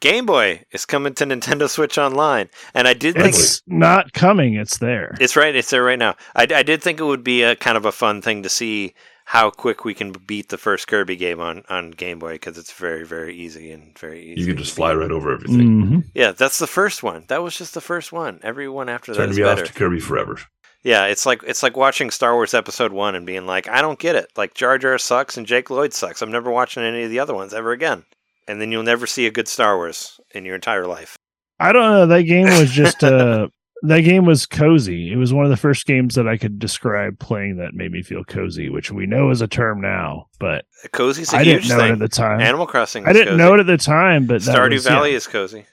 Game 0.00 0.26
Boy 0.26 0.62
is 0.70 0.86
coming 0.86 1.14
to 1.14 1.24
Nintendo 1.24 1.68
Switch 1.68 1.98
Online, 1.98 2.48
and 2.74 2.86
I 2.86 2.94
did 2.94 3.14
think 3.14 3.28
It's 3.28 3.62
not 3.66 4.12
coming. 4.12 4.54
It's 4.54 4.78
there. 4.78 5.16
It's 5.20 5.34
right. 5.34 5.54
It's 5.54 5.70
there 5.70 5.82
right 5.82 5.98
now. 5.98 6.14
I, 6.36 6.42
I 6.42 6.62
did 6.62 6.82
think 6.82 7.00
it 7.00 7.04
would 7.04 7.24
be 7.24 7.42
a 7.42 7.56
kind 7.56 7.76
of 7.76 7.84
a 7.84 7.92
fun 7.92 8.22
thing 8.22 8.42
to 8.44 8.48
see 8.48 8.94
how 9.32 9.50
quick 9.50 9.84
we 9.84 9.92
can 9.92 10.10
beat 10.12 10.48
the 10.48 10.56
first 10.56 10.88
Kirby 10.88 11.14
game 11.14 11.38
on, 11.38 11.62
on 11.68 11.90
Game 11.90 12.18
Boy 12.18 12.32
because 12.32 12.56
it's 12.56 12.72
very 12.72 13.04
very 13.06 13.34
easy 13.36 13.70
and 13.72 13.96
very 13.98 14.22
easy. 14.24 14.40
You 14.40 14.46
can 14.46 14.56
just 14.56 14.74
fly 14.74 14.94
right 14.94 15.10
over 15.10 15.32
everything. 15.34 15.84
Mhm. 15.84 16.04
Yeah, 16.14 16.32
that's 16.32 16.58
the 16.58 16.66
first 16.66 17.02
one. 17.02 17.24
That 17.28 17.42
was 17.42 17.56
just 17.56 17.74
the 17.74 17.82
first 17.82 18.10
one. 18.10 18.40
Every 18.42 18.68
one 18.70 18.88
after 18.88 19.12
that 19.12 19.18
Turn 19.18 19.30
is 19.30 19.36
me 19.36 19.42
better. 19.44 19.62
off 19.62 19.68
to 19.68 19.74
Kirby 19.74 20.00
forever. 20.00 20.38
Yeah, 20.82 21.04
it's 21.06 21.26
like 21.26 21.42
it's 21.46 21.62
like 21.62 21.76
watching 21.76 22.10
Star 22.10 22.32
Wars 22.34 22.54
Episode 22.54 22.92
One 22.92 23.14
and 23.14 23.26
being 23.26 23.44
like, 23.46 23.68
I 23.68 23.82
don't 23.82 23.98
get 23.98 24.16
it. 24.16 24.30
Like 24.36 24.54
Jar 24.54 24.78
Jar 24.78 24.96
sucks 24.96 25.36
and 25.36 25.46
Jake 25.46 25.68
Lloyd 25.68 25.92
sucks. 25.92 26.22
I'm 26.22 26.32
never 26.32 26.50
watching 26.50 26.82
any 26.82 27.02
of 27.02 27.10
the 27.10 27.18
other 27.18 27.34
ones 27.34 27.52
ever 27.52 27.72
again. 27.72 28.04
And 28.46 28.62
then 28.62 28.72
you'll 28.72 28.82
never 28.82 29.06
see 29.06 29.26
a 29.26 29.30
good 29.30 29.48
Star 29.48 29.76
Wars 29.76 30.18
in 30.34 30.46
your 30.46 30.54
entire 30.54 30.86
life. 30.86 31.18
I 31.60 31.72
don't 31.72 31.90
know. 31.90 32.06
That 32.06 32.22
game 32.22 32.46
was 32.46 32.70
just 32.70 33.04
uh 33.04 33.48
that 33.82 34.00
game 34.00 34.24
was 34.24 34.46
cozy. 34.46 35.12
It 35.12 35.16
was 35.16 35.32
one 35.32 35.44
of 35.44 35.50
the 35.50 35.56
first 35.56 35.86
games 35.86 36.14
that 36.16 36.26
I 36.26 36.36
could 36.36 36.58
describe 36.58 37.18
playing 37.18 37.56
that 37.58 37.74
made 37.74 37.92
me 37.92 38.02
feel 38.02 38.24
cozy, 38.24 38.68
which 38.68 38.90
we 38.90 39.06
know 39.06 39.30
is 39.30 39.40
a 39.40 39.46
term 39.46 39.80
now, 39.80 40.26
but 40.38 40.64
Cozy's 40.92 41.32
a 41.32 41.36
I 41.36 41.44
huge 41.44 41.68
didn't 41.68 41.78
know 41.78 41.84
it 41.84 41.92
at 41.92 41.98
the 41.98 42.08
time. 42.08 42.40
Animal 42.40 42.66
Crossing. 42.66 43.06
I 43.06 43.12
didn't 43.12 43.28
cozy. 43.28 43.38
know 43.38 43.54
it 43.54 43.60
at 43.60 43.66
the 43.66 43.76
time, 43.78 44.26
but 44.26 44.42
that 44.42 44.56
Stardew 44.56 44.74
was, 44.74 44.84
yeah. 44.84 44.92
Valley 44.92 45.14
is 45.14 45.26
cozy. 45.26 45.66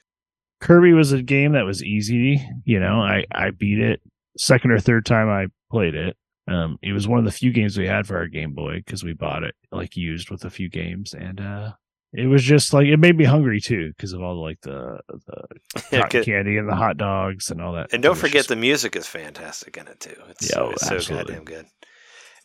Kirby 0.61 0.93
was 0.93 1.11
a 1.11 1.21
game 1.21 1.53
that 1.53 1.65
was 1.65 1.83
easy. 1.83 2.41
You 2.63 2.79
know, 2.79 2.99
I 3.01 3.25
I 3.31 3.51
beat 3.51 3.79
it 3.79 4.01
second 4.37 4.71
or 4.71 4.79
third 4.79 5.05
time 5.05 5.29
I 5.29 5.47
played 5.71 5.95
it. 5.95 6.15
Um, 6.47 6.77
it 6.81 6.93
was 6.93 7.07
one 7.07 7.19
of 7.19 7.25
the 7.25 7.31
few 7.31 7.51
games 7.51 7.77
we 7.77 7.87
had 7.87 8.05
for 8.05 8.17
our 8.17 8.27
Game 8.27 8.53
Boy 8.53 8.75
because 8.85 9.03
we 9.03 9.13
bought 9.13 9.43
it 9.43 9.55
like 9.71 9.97
used 9.97 10.29
with 10.29 10.45
a 10.45 10.49
few 10.49 10.69
games, 10.69 11.13
and 11.13 11.41
uh, 11.41 11.71
it 12.17 12.27
was 12.27 12.43
just 12.43 12.73
like 12.73 12.87
it 12.87 12.97
made 12.97 13.17
me 13.17 13.25
hungry 13.25 13.59
too 13.61 13.89
because 13.95 14.13
of 14.13 14.21
all 14.21 14.41
like 14.41 14.61
the 14.61 14.99
the 15.07 15.81
Yeah, 15.91 16.01
cotton 16.03 16.23
candy 16.23 16.57
and 16.57 16.67
the 16.69 16.75
hot 16.75 16.97
dogs 16.97 17.51
and 17.51 17.61
all 17.61 17.73
that. 17.73 17.91
And 17.93 18.01
don't 18.03 18.17
forget 18.17 18.47
the 18.47 18.55
music 18.55 18.95
is 18.95 19.07
fantastic 19.07 19.77
in 19.77 19.87
it 19.87 19.99
too. 19.99 20.15
It's, 20.29 20.49
Yeah, 20.49 20.55
so, 20.55 20.65
oh, 20.65 20.71
it's 20.71 20.87
so 21.07 21.15
goddamn 21.15 21.43
good. 21.43 21.65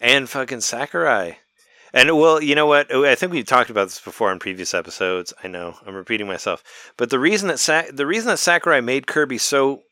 And 0.01 0.29
fucking 0.29 0.61
Sakurai. 0.61 1.39
And 1.93 2.17
well, 2.17 2.41
you 2.43 2.55
know 2.55 2.67
what? 2.67 2.87
Oh, 2.93 3.05
I 3.05 3.15
think 3.17 3.33
we 3.33 3.43
talked 3.43 3.69
about 3.71 3.89
this 3.89 4.01
before 4.01 4.31
in 4.33 4.39
previous 4.39 4.75
episodes. 4.75 5.35
I 5.43 5.49
know 5.49 5.75
I'm 5.85 5.95
repeating 5.95 6.27
myself, 6.29 6.63
but 6.97 7.11
the 7.11 7.19
reason 7.19 7.49
that 7.49 7.59
Sa- 7.59 7.91
the 7.93 8.07
reason 8.07 8.29
that 8.29 8.39
Sakurai 8.39 8.81
made 8.81 9.07
Kirby 9.09 9.39
so 9.39 9.83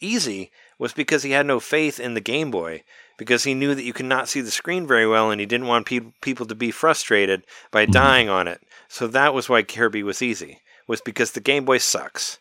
easy 0.00 0.50
was 0.78 0.92
because 0.92 1.22
he 1.22 1.30
had 1.32 1.46
no 1.46 1.60
faith 1.60 2.00
in 2.00 2.14
the 2.14 2.20
Game 2.20 2.50
Boy 2.50 2.82
because 3.18 3.44
he 3.44 3.52
knew 3.54 3.74
that 3.74 3.82
you 3.84 3.92
could 3.92 4.06
not 4.06 4.28
see 4.28 4.40
the 4.40 4.50
screen 4.50 4.86
very 4.86 5.06
well 5.06 5.30
and 5.30 5.40
he 5.40 5.46
didn't 5.46 5.66
want 5.66 5.86
pe- 5.86 6.00
people 6.22 6.46
to 6.46 6.54
be 6.54 6.70
frustrated 6.70 7.44
by 7.70 7.84
Mhm. 7.86 7.92
dying 7.92 8.28
on 8.30 8.48
it. 8.48 8.60
So 8.92 9.06
that 9.06 9.32
was 9.34 9.48
why 9.48 9.62
Kirby 9.62 10.02
was 10.02 10.20
easy. 10.20 10.60
Was 10.88 11.00
because 11.00 11.30
the 11.32 11.40
Game 11.40 11.64
Boy 11.64 11.78
sucks. 11.78 12.38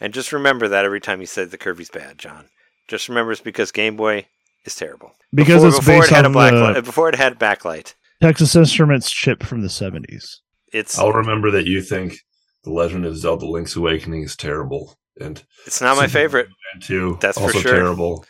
And 0.00 0.12
just 0.14 0.32
remember 0.32 0.68
that 0.68 0.84
every 0.84 1.00
time 1.00 1.20
you 1.20 1.26
said 1.26 1.50
the 1.50 1.56
Kirby's 1.58 1.88
bad, 1.90 2.18
John. 2.18 2.44
Just 2.86 3.08
remember 3.08 3.32
it's 3.32 3.40
because 3.40 3.72
Game 3.72 3.96
Boy 3.96 4.26
is 4.64 4.76
terrible. 4.76 5.12
because 5.34 5.62
before, 5.64 5.68
it's 5.68 5.78
before 5.78 5.94
based 6.00 6.12
it 6.12 6.14
had 6.14 6.24
a 6.24 6.28
on 6.28 6.32
black 6.32 6.52
the 6.52 6.60
light, 6.60 6.84
before 6.84 7.08
it 7.08 7.14
had 7.14 7.38
backlight. 7.38 7.94
Texas 8.22 8.54
Instruments 8.54 9.10
chip 9.10 9.42
from 9.42 9.62
the 9.62 9.70
seventies. 9.70 10.40
It's 10.72 10.98
I'll 10.98 11.12
remember 11.12 11.50
that 11.52 11.66
you 11.66 11.80
think 11.80 12.18
The 12.64 12.70
Legend 12.70 13.06
of 13.06 13.16
Zelda 13.16 13.46
Link's 13.46 13.74
Awakening 13.76 14.22
is 14.24 14.36
terrible. 14.36 14.98
And 15.20 15.42
it's 15.66 15.80
not 15.80 15.96
my 15.96 16.06
favorite. 16.06 16.48
Man 16.74 16.82
2, 16.82 17.18
That's 17.20 17.38
for 17.38 17.44
also 17.44 17.60
sure. 17.60 17.72
terrible. 17.74 18.24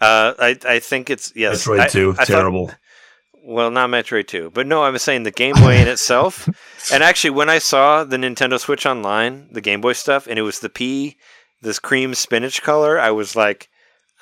Uh, 0.00 0.34
I 0.38 0.58
I 0.68 0.78
think 0.80 1.08
it's 1.08 1.32
yes. 1.36 1.64
Metroid 1.66 1.80
I- 1.80 1.88
2, 1.88 2.10
I 2.10 2.14
thought- 2.14 2.26
terrible. 2.26 2.70
Well, 3.46 3.70
not 3.70 3.90
Metroid 3.90 4.26
2, 4.26 4.50
but 4.52 4.66
no, 4.66 4.82
I 4.82 4.90
was 4.90 5.02
saying 5.02 5.22
the 5.22 5.30
Game 5.30 5.54
Boy 5.54 5.76
in 5.76 5.88
itself. 5.88 6.48
And 6.92 7.02
actually, 7.02 7.30
when 7.30 7.48
I 7.50 7.58
saw 7.58 8.04
the 8.04 8.16
Nintendo 8.16 8.60
Switch 8.60 8.86
online, 8.86 9.48
the 9.50 9.60
Game 9.60 9.80
Boy 9.80 9.92
stuff, 9.94 10.28
and 10.28 10.38
it 10.38 10.42
was 10.42 10.60
the 10.60 10.68
P, 10.68 11.16
this 11.62 11.80
cream 11.80 12.14
spinach 12.14 12.62
color, 12.62 12.96
I 13.00 13.10
was 13.10 13.34
like, 13.34 13.68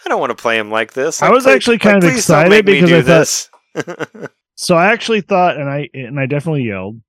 I 0.05 0.09
don't 0.09 0.19
want 0.21 0.31
to 0.31 0.43
play 0.43 0.57
him 0.59 0.71
like 0.71 0.95
this. 0.95 1.21
I 1.21 1.29
was 1.31 1.47
actually 1.47 1.75
like, 1.75 1.83
kind 1.83 1.97
of 1.99 2.03
please 2.11 2.27
don't 2.27 2.47
excited 2.47 2.65
because 2.65 2.91
I 2.91 3.01
this. 3.03 3.51
thought- 3.75 4.31
So 4.57 4.77
I 4.77 4.87
actually 4.93 5.21
thought, 5.21 5.57
and 5.59 5.69
I 5.69 5.89
and 5.93 6.19
I 6.19 6.27
definitely 6.27 6.63
yelled. 6.63 7.01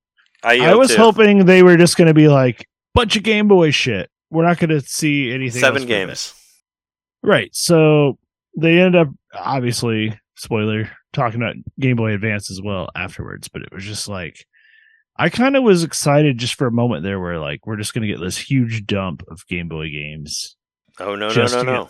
I, 0.43 0.59
I 0.59 0.73
was 0.75 0.89
too. 0.91 0.97
hoping 0.97 1.45
they 1.45 1.63
were 1.63 1.77
just 1.77 1.95
going 1.95 2.07
to 2.07 2.13
be 2.13 2.27
like 2.27 2.67
bunch 2.93 3.15
of 3.15 3.23
Game 3.23 3.47
Boy 3.47 3.71
shit. 3.71 4.09
We're 4.31 4.43
not 4.45 4.57
going 4.59 4.71
to 4.71 4.81
see 4.81 5.31
anything. 5.31 5.61
seven 5.61 5.85
games. 5.85 6.33
right? 7.23 7.49
So 7.55 8.17
they 8.57 8.79
ended 8.79 8.95
up 9.07 9.07
obviously 9.33 10.19
spoiler 10.35 10.89
talking 11.13 11.41
about 11.41 11.55
Game 11.79 11.95
Boy 11.95 12.13
Advance 12.13 12.51
as 12.51 12.61
well 12.61 12.89
afterwards. 12.95 13.47
But 13.47 13.61
it 13.63 13.73
was 13.73 13.83
just 13.83 14.07
like 14.07 14.45
I 15.17 15.29
kind 15.29 15.55
of 15.55 15.63
was 15.63 15.83
excited 15.83 16.37
just 16.37 16.55
for 16.55 16.67
a 16.67 16.71
moment 16.71 17.03
there, 17.03 17.19
where 17.19 17.39
like 17.39 17.65
we're 17.65 17.77
just 17.77 17.93
going 17.93 18.07
to 18.07 18.13
get 18.13 18.19
this 18.19 18.37
huge 18.37 18.85
dump 18.85 19.23
of 19.29 19.45
Game 19.47 19.67
Boy 19.69 19.89
games. 19.89 20.55
Oh 20.99 21.15
no 21.15 21.29
no 21.29 21.33
no 21.33 21.47
to 21.47 21.55
get- 21.55 21.65
no! 21.65 21.89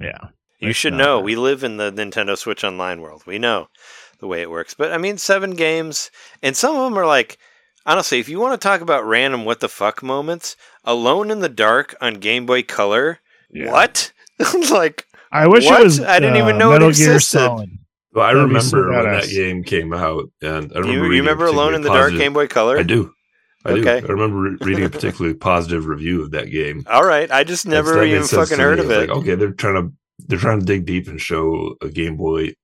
Yeah, 0.00 0.28
You 0.60 0.72
should 0.72 0.94
know. 0.94 1.20
We 1.20 1.36
live 1.36 1.62
in 1.62 1.76
the 1.76 1.92
Nintendo 1.92 2.36
Switch 2.38 2.64
Online 2.64 3.00
world. 3.02 3.22
We 3.26 3.38
know 3.38 3.68
the 4.18 4.26
way 4.26 4.40
it 4.42 4.50
works. 4.50 4.74
But 4.74 4.92
I 4.92 4.98
mean, 4.98 5.18
seven 5.18 5.50
games, 5.52 6.10
and 6.42 6.56
some 6.56 6.74
of 6.76 6.84
them 6.84 6.98
are 6.98 7.06
like, 7.06 7.38
honestly, 7.84 8.18
if 8.18 8.28
you 8.28 8.40
want 8.40 8.58
to 8.60 8.66
talk 8.68 8.80
about 8.80 9.04
random 9.06 9.44
what 9.44 9.60
the 9.60 9.68
fuck 9.68 10.02
moments, 10.02 10.56
Alone 10.84 11.30
in 11.30 11.40
the 11.40 11.48
Dark 11.48 11.94
on 12.00 12.14
Game 12.14 12.46
Boy 12.46 12.62
Color. 12.62 13.20
Yeah. 13.50 13.70
What? 13.70 14.12
like, 14.70 15.06
I 15.32 15.46
wish 15.46 15.64
What? 15.66 15.80
it 15.80 15.84
was. 15.84 16.00
I 16.00 16.18
didn't 16.18 16.36
even 16.36 16.56
uh, 16.56 16.58
know 16.58 16.70
it 16.70 16.80
Metal 16.80 16.92
Gear 16.92 17.12
existed. 17.14 17.38
Solid. 17.38 17.70
But 18.12 18.20
I 18.22 18.34
That'd 18.34 18.48
remember 18.48 18.90
when 18.92 19.04
that 19.04 19.28
game 19.28 19.62
came 19.62 19.92
out, 19.94 20.24
and 20.42 20.72
I 20.74 20.80
remember 20.80 21.06
you, 21.06 21.12
you 21.12 21.20
remember 21.20 21.46
Alone 21.46 21.74
in 21.74 21.82
the 21.82 21.88
particularly 21.88 22.12
Dark 22.16 22.20
Game 22.24 22.32
Boy 22.32 22.46
Color? 22.48 22.78
I 22.78 22.82
do. 22.82 23.12
I 23.64 23.74
do. 23.74 23.88
I 23.88 23.98
remember 24.00 24.36
re- 24.40 24.56
reading 24.62 24.84
a 24.84 24.90
particularly 24.90 25.34
positive 25.38 25.86
review 25.86 26.22
of 26.22 26.32
that 26.32 26.50
game. 26.50 26.82
All 26.88 27.04
right, 27.04 27.30
I 27.30 27.44
just 27.44 27.66
never 27.66 27.92
that 27.94 28.00
made 28.00 28.14
even 28.14 28.26
fucking 28.26 28.58
heard 28.58 28.78
me. 28.78 28.84
of 28.84 28.90
it. 28.90 29.08
Like, 29.08 29.18
okay, 29.18 29.34
they're 29.36 29.52
trying 29.52 29.74
to 29.74 29.92
they're 30.26 30.38
trying 30.38 30.58
to 30.60 30.66
dig 30.66 30.86
deep 30.86 31.06
and 31.08 31.20
show 31.20 31.76
a 31.80 31.88
Game 31.88 32.16
Boy 32.16 32.54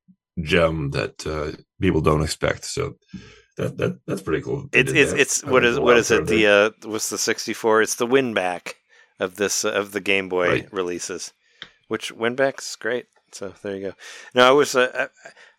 gem 0.43 0.90
that 0.90 1.24
uh, 1.26 1.56
people 1.80 2.01
don't 2.01 2.22
expect. 2.22 2.64
So 2.64 2.97
that 3.56 3.76
that 3.78 4.01
that's 4.06 4.22
pretty 4.22 4.43
cool. 4.43 4.68
It's 4.72 4.93
did 4.93 4.97
it's 5.01 5.12
that. 5.12 5.20
it's 5.20 5.44
I 5.44 5.51
what 5.51 5.62
think 5.62 5.70
is 5.70 5.76
a 5.76 5.80
what 5.82 5.93
lot 5.94 5.98
is 5.98 6.10
it? 6.10 6.26
The 6.26 6.47
uh, 6.48 6.70
what's 6.90 7.10
the 7.10 7.18
sixty 7.18 7.52
four? 7.52 7.82
It's 7.82 7.94
the 7.94 8.06
WinBack 8.06 8.72
of 9.20 9.36
this 9.36 9.64
uh, 9.64 9.70
of 9.70 9.93
the 9.93 10.01
Game 10.01 10.28
Boy 10.28 10.48
Right. 10.48 10.72
releases, 10.72 11.32
which 11.88 12.14
WinBack's 12.14 12.76
great. 12.76 13.06
So 13.32 13.54
there 13.62 13.76
you 13.76 13.82
go. 13.88 13.92
No, 14.34 14.48
I 14.48 14.50
was 14.52 14.74
uh, 14.74 15.08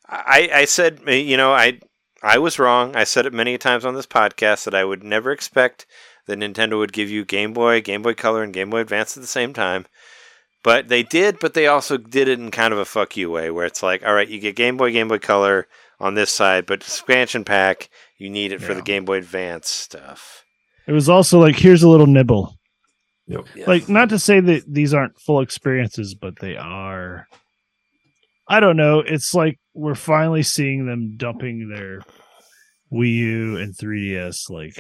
I 0.07 0.49
I 0.53 0.65
said 0.65 1.01
you 1.07 1.37
know 1.37 1.53
I 1.53 1.79
I 2.23 2.37
was 2.37 2.59
wrong. 2.59 2.95
I 2.95 3.03
said 3.03 3.25
it 3.25 3.33
many 3.33 3.57
times 3.57 3.85
on 3.85 3.93
this 3.93 4.07
podcast 4.07 4.65
that 4.65 4.75
I 4.75 4.83
would 4.83 5.03
never 5.03 5.31
expect 5.31 5.85
that 6.25 6.39
Nintendo 6.39 6.77
would 6.77 6.93
give 6.93 7.09
you 7.09 7.25
Game 7.25 7.53
Boy, 7.53 7.81
Game 7.81 8.01
Boy 8.01 8.13
Color, 8.13 8.43
and 8.43 8.53
Game 8.53 8.69
Boy 8.69 8.79
Advance 8.79 9.15
at 9.15 9.21
the 9.21 9.27
same 9.27 9.53
time. 9.53 9.85
But 10.63 10.89
they 10.89 11.03
did, 11.03 11.39
but 11.39 11.53
they 11.53 11.67
also 11.67 11.97
did 11.97 12.27
it 12.27 12.39
in 12.39 12.51
kind 12.51 12.73
of 12.73 12.79
a 12.79 12.85
fuck 12.85 13.15
you 13.15 13.31
way 13.31 13.51
where 13.51 13.65
it's 13.65 13.83
like, 13.83 14.03
all 14.03 14.13
right, 14.13 14.27
you 14.27 14.39
get 14.39 14.55
Game 14.55 14.75
Boy, 14.75 14.91
Game 14.91 15.07
Boy 15.07 15.19
Color 15.19 15.67
on 15.99 16.15
this 16.15 16.31
side, 16.31 16.65
but 16.65 16.81
expansion 16.81 17.43
pack, 17.43 17.89
you 18.17 18.29
need 18.29 18.51
it 18.51 18.61
for 18.61 18.73
the 18.73 18.81
Game 18.81 19.05
Boy 19.05 19.17
Advance 19.17 19.69
stuff. 19.69 20.43
It 20.85 20.91
was 20.91 21.09
also 21.09 21.39
like, 21.39 21.55
here's 21.55 21.83
a 21.83 21.89
little 21.89 22.07
nibble. 22.07 22.57
Yep. 23.27 23.45
Like, 23.67 23.89
not 23.89 24.09
to 24.09 24.19
say 24.19 24.39
that 24.39 24.63
these 24.67 24.93
aren't 24.93 25.19
full 25.19 25.41
experiences, 25.41 26.15
but 26.15 26.39
they 26.39 26.55
are. 26.55 27.27
I 28.47 28.59
don't 28.61 28.77
know. 28.77 28.99
It's 29.01 29.33
like 29.33 29.59
we're 29.73 29.95
finally 29.95 30.43
seeing 30.43 30.85
them 30.85 31.15
dumping 31.17 31.67
their 31.69 31.99
Wii 32.93 33.13
U 33.15 33.57
and 33.57 33.75
3DS. 33.75 34.49
Like, 34.49 34.77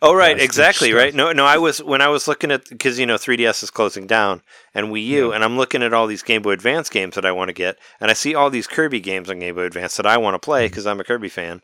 Oh 0.00 0.14
right, 0.14 0.40
exactly 0.40 0.88
stuff. 0.88 0.98
right. 0.98 1.14
No, 1.14 1.30
no, 1.32 1.44
I 1.44 1.58
was 1.58 1.82
when 1.82 2.00
I 2.00 2.08
was 2.08 2.26
looking 2.26 2.50
at 2.50 2.66
because 2.70 2.98
you 2.98 3.04
know 3.04 3.16
3DS 3.16 3.62
is 3.62 3.70
closing 3.70 4.06
down 4.06 4.40
and 4.74 4.86
Wii 4.86 5.04
U, 5.04 5.28
Yeah. 5.28 5.34
and 5.34 5.44
I'm 5.44 5.58
looking 5.58 5.82
at 5.82 5.92
all 5.92 6.06
these 6.06 6.22
Game 6.22 6.40
Boy 6.40 6.52
Advance 6.52 6.88
games 6.88 7.16
that 7.16 7.26
I 7.26 7.32
want 7.32 7.50
to 7.50 7.52
get, 7.52 7.76
and 8.00 8.10
I 8.10 8.14
see 8.14 8.34
all 8.34 8.48
these 8.48 8.66
Kirby 8.66 9.00
games 9.00 9.28
on 9.28 9.40
Game 9.40 9.54
Boy 9.56 9.64
Advance 9.64 9.98
that 9.98 10.06
I 10.06 10.16
want 10.16 10.34
to 10.34 10.38
play 10.38 10.64
Mm-hmm. 10.64 10.70
because 10.70 10.86
I'm 10.86 11.00
a 11.00 11.04
Kirby 11.04 11.28
fan, 11.28 11.60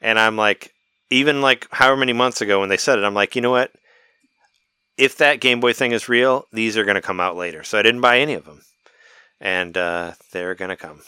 and 0.00 0.20
I'm 0.20 0.36
like, 0.36 0.70
even 1.10 1.40
like 1.40 1.66
however 1.72 1.96
many 1.96 2.12
months 2.12 2.40
ago 2.40 2.60
when 2.60 2.68
they 2.68 2.76
said 2.76 3.00
it, 3.00 3.04
I'm 3.04 3.14
like, 3.14 3.34
you 3.34 3.42
know 3.42 3.50
what? 3.50 3.72
If 4.96 5.16
that 5.18 5.40
Game 5.40 5.60
Boy 5.60 5.72
thing 5.72 5.92
is 5.92 6.08
real, 6.08 6.46
these 6.52 6.76
are 6.76 6.84
going 6.84 6.96
to 6.96 7.02
come 7.02 7.20
out 7.20 7.36
later. 7.36 7.64
So 7.64 7.78
I 7.78 7.82
didn't 7.82 8.00
buy 8.00 8.18
any 8.18 8.34
of 8.34 8.44
them, 8.44 8.62
and 9.40 9.76
uh, 9.76 10.12
they're 10.32 10.54
going 10.54 10.68
to 10.68 10.76
come. 10.76 11.00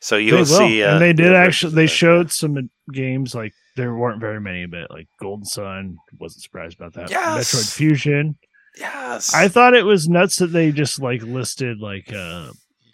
So 0.00 0.16
you'll 0.16 0.38
will. 0.38 0.46
see, 0.46 0.82
uh, 0.82 0.92
and 0.92 1.02
they 1.02 1.12
did 1.12 1.34
actually. 1.34 1.74
They 1.74 1.86
that. 1.86 1.88
showed 1.88 2.32
some 2.32 2.70
games 2.92 3.34
like 3.34 3.52
there 3.76 3.94
weren't 3.94 4.20
very 4.20 4.40
many, 4.40 4.66
but 4.66 4.90
like 4.90 5.08
Golden 5.20 5.44
Sun. 5.44 5.96
Wasn't 6.18 6.42
surprised 6.42 6.78
about 6.78 6.94
that. 6.94 7.10
Yes! 7.10 7.54
Metroid 7.54 7.74
Fusion. 7.74 8.38
Yes, 8.76 9.34
I 9.34 9.48
thought 9.48 9.74
it 9.74 9.84
was 9.84 10.08
nuts 10.08 10.36
that 10.36 10.48
they 10.48 10.70
just 10.70 11.00
like 11.02 11.22
listed 11.22 11.80
like 11.80 12.12
uh 12.12 12.52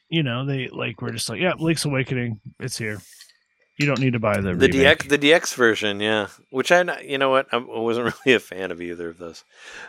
you 0.09 0.23
know 0.23 0.47
they 0.47 0.69
like 0.69 1.03
were 1.03 1.11
just 1.11 1.29
like 1.29 1.41
yeah 1.41 1.53
Link's 1.59 1.85
Awakening 1.85 2.41
it's 2.59 2.79
here. 2.79 3.01
You 3.79 3.87
don't 3.87 4.01
need 4.01 4.13
to 4.13 4.21
buy 4.21 4.41
the 4.41 4.55
the 4.55 4.69
remake. 4.69 4.99
DX 4.99 5.09
the 5.09 5.19
DX 5.19 5.55
version, 5.55 6.01
yeah. 6.01 6.29
Which 6.51 6.71
I 6.71 7.01
you 7.01 7.19
know 7.19 7.31
what 7.31 7.47
I 7.53 7.57
wasn't 7.59 8.15
really 8.27 8.37
a 8.37 8.41
fan 8.41 8.71
of 8.71 8.81
either 8.81 9.09
of 9.09 9.19
those, 9.19 9.43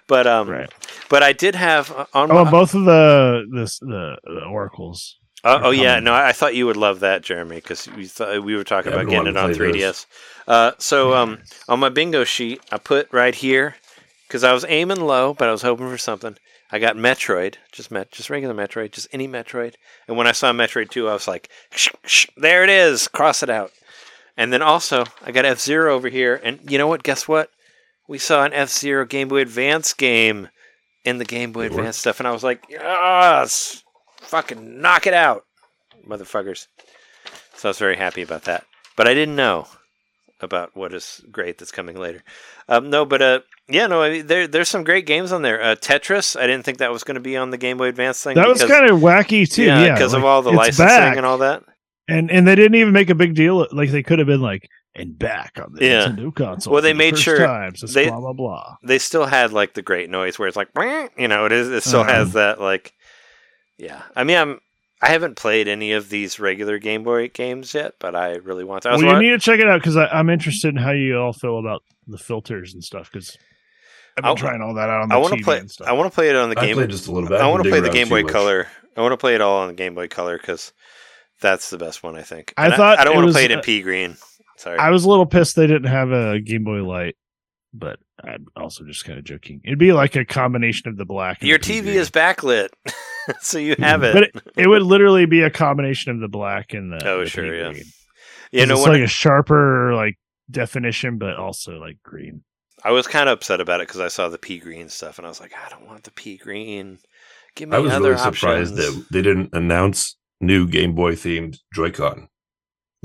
but 0.07 0.26
um, 0.26 0.49
Right. 0.49 0.74
but 1.10 1.22
I 1.24 1.34
did 1.34 1.56
have 1.56 1.91
uh, 1.91 2.06
on 2.14 2.32
Oh, 2.32 2.44
my, 2.45 2.52
both 2.52 2.74
of 2.74 2.86
the 2.86 3.45
this 3.53 3.78
the, 3.80 4.18
the 4.24 4.44
oracles. 4.45 5.20
oh, 5.44 5.60
oh 5.66 5.70
yeah 5.72 5.99
no 5.99 6.14
I 6.16 6.32
thought 6.32 6.56
you 6.56 6.66
would 6.66 6.78
love 6.78 7.02
that 7.02 7.22
Jeremy 7.22 7.57
because 7.57 7.88
we 7.90 8.07
thought 8.07 8.44
we 8.44 8.56
were 8.56 8.64
talking 8.64 8.91
Yeah, 8.91 9.02
about 9.02 9.12
getting 9.12 9.28
it 9.28 9.38
on 9.38 9.44
wanting 9.44 9.57
to 9.60 9.64
play 9.66 9.80
3ds. 9.80 10.06
Uh, 10.48 10.72
so 10.80 11.14
um 11.14 11.38
on 11.70 11.80
my 11.80 11.90
bingo 11.90 12.24
sheet 12.24 12.62
I 12.72 12.80
put 12.80 13.07
right 13.14 13.36
here 13.36 13.76
because 14.28 14.44
I 14.44 14.52
was 14.53 14.66
aiming 14.68 14.99
low 15.02 15.36
but 15.36 15.48
I 15.48 15.52
was 15.52 15.62
hoping 15.62 15.90
for 15.90 15.99
something. 15.99 16.38
I 16.76 16.80
got 16.80 16.97
Metroid, 16.97 17.56
just 17.72 17.89
met, 17.89 18.11
just 18.11 18.30
regular 18.30 18.53
Metroid, 18.53 18.91
just 18.91 19.07
any 19.14 19.30
Metroid. 19.30 19.76
And 20.10 20.18
when 20.18 20.27
I 20.27 20.34
saw 20.34 20.52
Metroid 20.52 20.89
2, 20.89 21.07
I 21.07 21.14
was 21.14 21.26
like, 21.26 21.49
shh, 21.72 21.88
shh, 22.03 22.27
there 22.35 22.65
it 22.65 22.69
is, 22.69 23.07
cross 23.07 23.41
it 23.41 23.49
out. 23.49 23.72
And 24.35 24.52
then 24.52 24.61
also, 24.61 25.06
I 25.22 25.31
got 25.31 25.45
F 25.45 25.61
Zero 25.61 25.95
over 25.95 26.10
here. 26.10 26.38
And 26.43 26.60
you 26.69 26.77
know 26.77 26.88
what? 26.88 27.02
Guess 27.02 27.30
what? 27.30 27.49
We 28.10 28.18
saw 28.18 28.43
an 28.43 28.52
F 28.52 28.68
Zero 28.68 29.06
Game 29.06 29.30
Boy 29.30 29.39
Advance 29.39 29.93
game 29.93 30.49
in 31.06 31.18
the 31.18 31.23
Game 31.23 31.53
Boy 31.53 31.68
Advance 31.68 31.95
stuff. 31.95 32.19
And 32.19 32.27
I 32.27 32.31
was 32.31 32.43
like, 32.43 32.65
yes, 32.69 33.81
fucking 34.18 34.81
knock 34.81 35.07
it 35.07 35.14
out, 35.14 35.45
motherfuckers. 36.06 36.68
So 37.53 37.69
I 37.69 37.72
was 37.72 37.80
very 37.80 37.95
happy 37.95 38.22
about 38.22 38.43
that. 38.43 38.65
But 38.97 39.07
I 39.07 39.14
didn't 39.14 39.38
know 39.38 39.69
about 40.41 40.76
what 40.76 40.94
is 40.94 41.22
great 41.32 41.57
that's 41.57 41.72
coming 41.72 41.98
later. 41.98 42.24
Um, 42.68 42.90
no, 42.90 43.06
but 43.06 43.22
uh, 43.22 43.40
yeah, 43.70 43.88
no, 43.88 44.02
I 44.02 44.10
mean, 44.10 44.28
there 44.28 44.48
there's 44.48 44.70
some 44.70 44.84
great 44.84 45.06
games 45.06 45.32
on 45.32 45.41
there. 45.41 45.62
Uh, 45.62 45.76
Tetris, 45.76 46.40
I 46.40 46.45
didn't 46.48 46.66
think 46.66 46.80
that 46.80 46.91
was 46.91 47.03
going 47.03 47.16
to 47.16 47.22
be 47.22 47.38
on 47.38 47.49
the 47.52 47.57
Game 47.57 47.78
Boy 47.78 47.88
Advance 47.88 48.24
thing. 48.24 48.36
That 48.36 48.48
was 48.48 48.64
kind 48.64 48.90
of 48.90 48.99
wacky 48.99 49.49
too. 49.49 49.64
Yeah, 49.64 49.94
because 49.94 50.14
of 50.14 50.22
like, 50.24 50.28
all 50.30 50.41
the 50.41 50.52
licensing 50.52 50.86
back. 50.86 51.18
and 51.18 51.26
all 51.26 51.38
that. 51.40 51.64
and 52.07 52.30
and 52.30 52.48
they 52.48 52.56
didn't 52.56 52.76
even 52.76 52.94
make 52.94 53.10
a 53.10 53.16
big 53.16 53.34
deal. 53.36 53.66
Like 53.72 53.91
they 53.91 54.03
could 54.03 54.20
have 54.20 54.28
been 54.28 54.41
like 54.41 54.68
and 54.98 55.18
back 55.20 55.60
on 55.62 55.74
the 55.74 55.86
Yeah. 55.86 56.07
Nintendo 56.07 56.34
console. 56.36 56.74
Well, 56.74 56.82
they 56.82 56.94
the 56.94 56.98
made 56.98 57.18
sure 57.18 57.38
time, 57.38 57.76
so 57.76 57.86
they- 57.88 58.07
blah 58.07 58.20
blah 58.20 58.34
blah. 58.34 58.76
they 58.84 58.98
still 58.99 59.26
had 59.26 59.52
like 59.53 59.74
the 59.74 59.82
great 59.82 60.10
noise 60.10 60.38
where 60.40 60.48
it's 60.48 60.56
like 60.57 60.70
you 61.18 61.28
know 61.28 61.45
it 61.45 61.52
is 61.52 61.70
it 61.70 61.84
still 61.84 62.02
Uh-huh. 62.02 62.14
has 62.14 62.34
that 62.34 62.62
like 62.62 62.94
yeah 63.78 64.03
i 64.16 64.24
mean 64.24 64.38
i'm 64.38 64.60
i 65.02 65.08
haven't 65.10 65.36
played 65.36 65.68
any 65.68 65.92
of 65.92 66.10
these 66.10 66.40
regular 66.40 66.80
game 66.80 67.04
boy 67.04 67.28
games 67.30 67.74
yet 67.74 67.94
but 68.00 68.16
i 68.16 68.36
really 68.36 68.64
want 68.64 68.84
to 68.84 68.90
I 68.90 68.94
was 68.94 69.02
Well, 69.04 69.12
you 69.12 69.16
wa- 69.16 69.22
need 69.22 69.30
to 69.32 69.40
check 69.40 69.60
it 69.60 69.68
out 69.68 69.80
because 69.82 69.98
I'm 69.98 70.30
interested 70.30 70.70
in 70.70 70.78
how 70.78 70.92
you 70.92 71.18
all 71.18 71.34
feel 71.34 71.60
about 71.60 71.84
the 72.08 72.18
filters 72.18 72.74
and 72.74 72.84
stuff. 72.84 73.10
Because 73.12 73.38
I've 74.18 74.24
been 74.24 74.26
I'll- 74.26 74.36
trying 74.36 74.62
all 74.62 74.74
that 74.76 74.90
out 74.90 75.02
on 75.02 75.10
the 75.10 75.16
i 75.16 75.18
want 75.18 75.34
TV 75.34 75.38
to 75.40 75.44
play 75.44 75.58
and 75.60 75.72
stuff. 75.72 75.88
i 75.88 75.92
want 75.92 76.12
to 76.12 76.16
play 76.16 76.30
it 76.30 76.36
on 76.36 76.50
the 76.50 76.60
I 76.60 76.66
game 76.66 76.76
played 76.76 76.90
just 76.90 77.08
a 77.08 77.12
little 77.12 77.28
bit. 77.30 77.42
i 77.42 77.48
want 77.48 77.64
to 77.64 77.70
play 77.70 77.80
the 77.82 77.90
game 77.90 78.08
boy 78.10 78.22
much. 78.24 78.32
color 78.32 78.68
i 78.96 79.02
want 79.02 79.12
to 79.14 79.18
play 79.18 79.36
it 79.36 79.42
all 79.42 79.60
on 79.60 79.68
the 79.68 79.74
game 79.74 79.96
boy 79.96 80.08
color 80.08 80.38
because 80.38 80.72
that's 81.42 81.70
the 81.70 81.78
best 81.78 82.02
one 82.04 82.16
i 82.16 82.22
think 82.22 82.54
I 82.56 82.76
thought 82.76 82.98
i, 83.00 83.04
don't 83.04 83.16
want 83.16 83.28
to 83.28 83.34
play 83.34 83.46
it 83.46 83.52
in 83.52 83.60
uh, 83.60 83.62
pea 83.62 83.82
green 83.82 84.16
sorry 84.58 84.78
I 84.80 84.90
was 84.92 85.04
a 85.04 85.10
little 85.10 85.26
pissed 85.26 85.56
they 85.58 85.68
didn't 85.68 85.90
have 85.92 86.12
a 86.12 86.40
Game 86.40 86.64
Boy 86.64 86.82
Light, 86.84 87.16
but 87.74 88.00
I'm 88.24 88.46
also 88.56 88.86
just 88.86 89.04
kind 89.04 89.20
of 89.20 89.26
joking. 89.26 89.60
It'd 89.66 89.78
be 89.78 89.92
like 89.92 90.16
a 90.16 90.24
combination 90.24 90.88
of 90.90 90.96
the 90.96 91.04
black. 91.04 91.40
And 91.42 91.50
your 91.50 91.58
the 91.58 91.66
tv 91.66 91.84
green. 91.84 91.96
is 91.98 92.10
backlit 92.10 92.70
so 93.41 93.57
you 93.57 93.76
have 93.80 94.02
mm-hmm. 94.02 94.18
it 94.18 94.34
but 94.34 94.43
it, 94.45 94.64
it 94.64 94.68
would 94.68 94.84
literally 94.84 95.26
be 95.26 95.41
a 95.41 95.49
combination 95.49 96.11
of 96.11 96.19
the 96.19 96.27
black 96.27 96.73
and 96.73 96.91
the. 96.91 97.07
Oh, 97.07 97.19
the 97.22 97.30
sure, 97.30 97.56
yeah. 97.56 97.72
green. 97.72 97.85
you 98.52 98.65
know 98.65 98.76
it's 98.76 98.84
when 98.84 98.93
like 98.93 99.02
a 99.02 99.07
sharper 99.07 99.93
like 99.95 100.15
definition, 100.49 101.18
but 101.18 101.35
also 101.35 101.80
like 101.80 101.97
green. 102.03 102.43
I 102.84 102.91
was 102.91 103.07
kind 103.07 103.30
of 103.30 103.34
upset 103.34 103.61
about 103.61 103.81
it 103.81 103.88
because 103.88 104.02
I 104.02 104.10
saw 104.10 104.30
the 104.30 104.38
pea 104.38 104.60
green 104.60 104.89
stuff, 104.89 105.18
and 105.18 105.26
I 105.26 105.30
was 105.30 105.39
like, 105.39 105.53
I 105.53 105.69
don't 105.69 105.88
want 105.88 106.03
the 106.03 106.11
pea 106.11 106.38
green. 106.38 106.99
Give 107.56 107.69
me 107.69 107.77
I 107.77 107.80
was 107.80 107.91
other 107.91 108.11
really 108.11 108.22
surprised 108.22 108.76
that 108.76 109.06
they 109.11 109.22
didn't 109.22 109.49
announce 109.53 110.18
new 110.41 110.68
Game 110.68 110.93
Boy 110.93 111.14
themed 111.14 111.57
Joy-Con. 111.73 112.27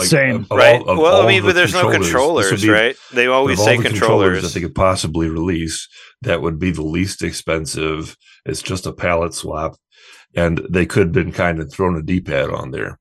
Same. 0.01 0.37
of- 0.37 0.53
of 0.53 0.59
right? 0.59 0.81
all- 0.81 1.01
well, 1.01 1.23
I 1.23 1.27
mean, 1.27 1.43
the 1.43 1.49
but 1.49 1.55
there's 1.55 1.73
no 1.73 1.91
controllers, 1.91 2.63
be- 2.63 2.69
right? 2.69 2.97
They 3.13 3.27
always 3.27 3.59
of 3.59 3.61
all 3.61 3.67
say 3.67 3.77
the 3.77 3.89
controllers. 3.91 4.43
that 4.43 4.53
they 4.53 4.61
could 4.61 4.75
possibly 4.75 5.29
release 5.29 5.89
that 6.23 6.43
would 6.43 6.59
be 6.59 6.71
the 6.71 6.83
least 6.83 7.23
expensive. 7.23 8.17
It's 8.45 8.63
just 8.63 8.87
a 8.87 8.93
palette 8.93 9.35
swap, 9.35 9.77
and 10.35 10.61
they 10.71 10.87
could 10.87 11.03
have 11.05 11.13
been 11.13 11.33
kind 11.33 11.59
of 11.61 11.73
thrown 11.73 11.97
a 11.97 12.03
D-pad 12.03 12.51
on 12.51 12.71
there. 12.71 12.99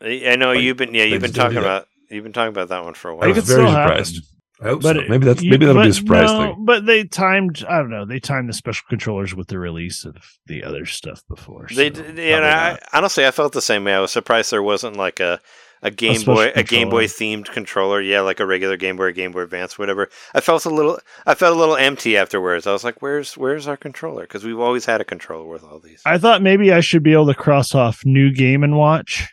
I 0.00 0.22
I 0.30 0.36
know 0.36 0.52
Like, 0.52 0.60
you've 0.62 0.76
been, 0.76 0.94
yeah, 0.94 1.04
you've 1.04 1.22
been 1.22 1.32
talking 1.32 1.58
about, 1.58 1.86
you've 2.10 2.24
been 2.24 2.32
talking 2.32 2.50
about 2.50 2.68
that 2.68 2.84
one 2.84 2.94
for 2.94 3.10
a 3.10 3.16
while. 3.16 3.24
i 3.24 3.32
was 3.32 3.44
very 3.44 3.62
still 3.62 3.70
happen. 3.70 4.04
surprised. 4.04 4.24
I 4.60 4.64
hope 4.70 4.82
But 4.82 4.96
so. 4.96 5.02
Maybe 5.08 5.24
that's 5.24 5.40
you- 5.42 5.50
maybe 5.52 5.66
that'll 5.66 5.82
be 5.82 5.88
a 5.88 5.92
surprise 5.92 6.32
no, 6.32 6.40
thing. 6.54 6.64
But 6.64 6.84
they 6.86 7.04
timed. 7.04 7.64
I 7.68 7.78
don't 7.78 7.90
know. 7.90 8.04
They 8.04 8.18
timed 8.18 8.48
the 8.48 8.52
special 8.52 8.84
controllers 8.88 9.32
with 9.34 9.46
the 9.48 9.58
release 9.58 10.04
of 10.04 10.16
the 10.46 10.64
other 10.64 10.84
stuff 10.84 11.22
before. 11.28 11.66
They, 11.68 11.90
so 11.90 11.94
did, 11.94 12.04
probably 12.04 12.32
and 12.32 12.44
I, 12.44 12.78
honestly, 12.92 13.24
I 13.24 13.30
felt 13.30 13.52
the 13.52 13.62
same 13.62 13.84
way. 13.84 13.94
I 13.94 14.00
was 14.00 14.10
surprised 14.10 14.50
there 14.50 14.62
wasn't 14.62 14.96
like 14.96 15.20
a 15.20 15.40
a 15.82 15.90
Game 15.90 16.16
special 16.16 16.34
Boy, 16.34 16.52
a 16.54 16.62
Game 16.62 16.90
Boy 16.90 17.04
themed 17.06 17.46
controller. 17.46 18.00
Yeah, 18.00 18.20
like 18.20 18.40
a 18.40 18.46
regular 18.46 18.76
Game 18.76 18.96
Boy, 18.96 19.04
or 19.04 19.12
Game 19.12 19.32
Boy 19.32 19.40
Advance, 19.42 19.78
whatever. 19.78 20.08
I 20.34 20.40
felt 20.40 20.64
a 20.64 20.70
little, 20.70 20.98
I 21.26 21.34
felt 21.34 21.56
a 21.56 21.58
little 21.58 21.76
empty 21.76 22.16
afterwards. 22.16 22.66
I 22.66 22.72
was 22.72 22.84
like, 22.84 23.00
"Where's, 23.02 23.36
where's 23.36 23.66
our 23.68 23.76
controller?" 23.76 24.22
Because 24.22 24.44
we've 24.44 24.58
always 24.58 24.84
had 24.86 25.00
a 25.00 25.04
controller 25.04 25.46
with 25.48 25.62
all 25.62 25.78
these. 25.78 26.02
I 26.04 26.18
thought 26.18 26.42
maybe 26.42 26.72
I 26.72 26.80
should 26.80 27.02
be 27.02 27.12
able 27.12 27.26
to 27.26 27.34
cross 27.34 27.74
off 27.74 28.00
new 28.04 28.32
Game 28.32 28.64
and 28.64 28.76
Watch 28.76 29.28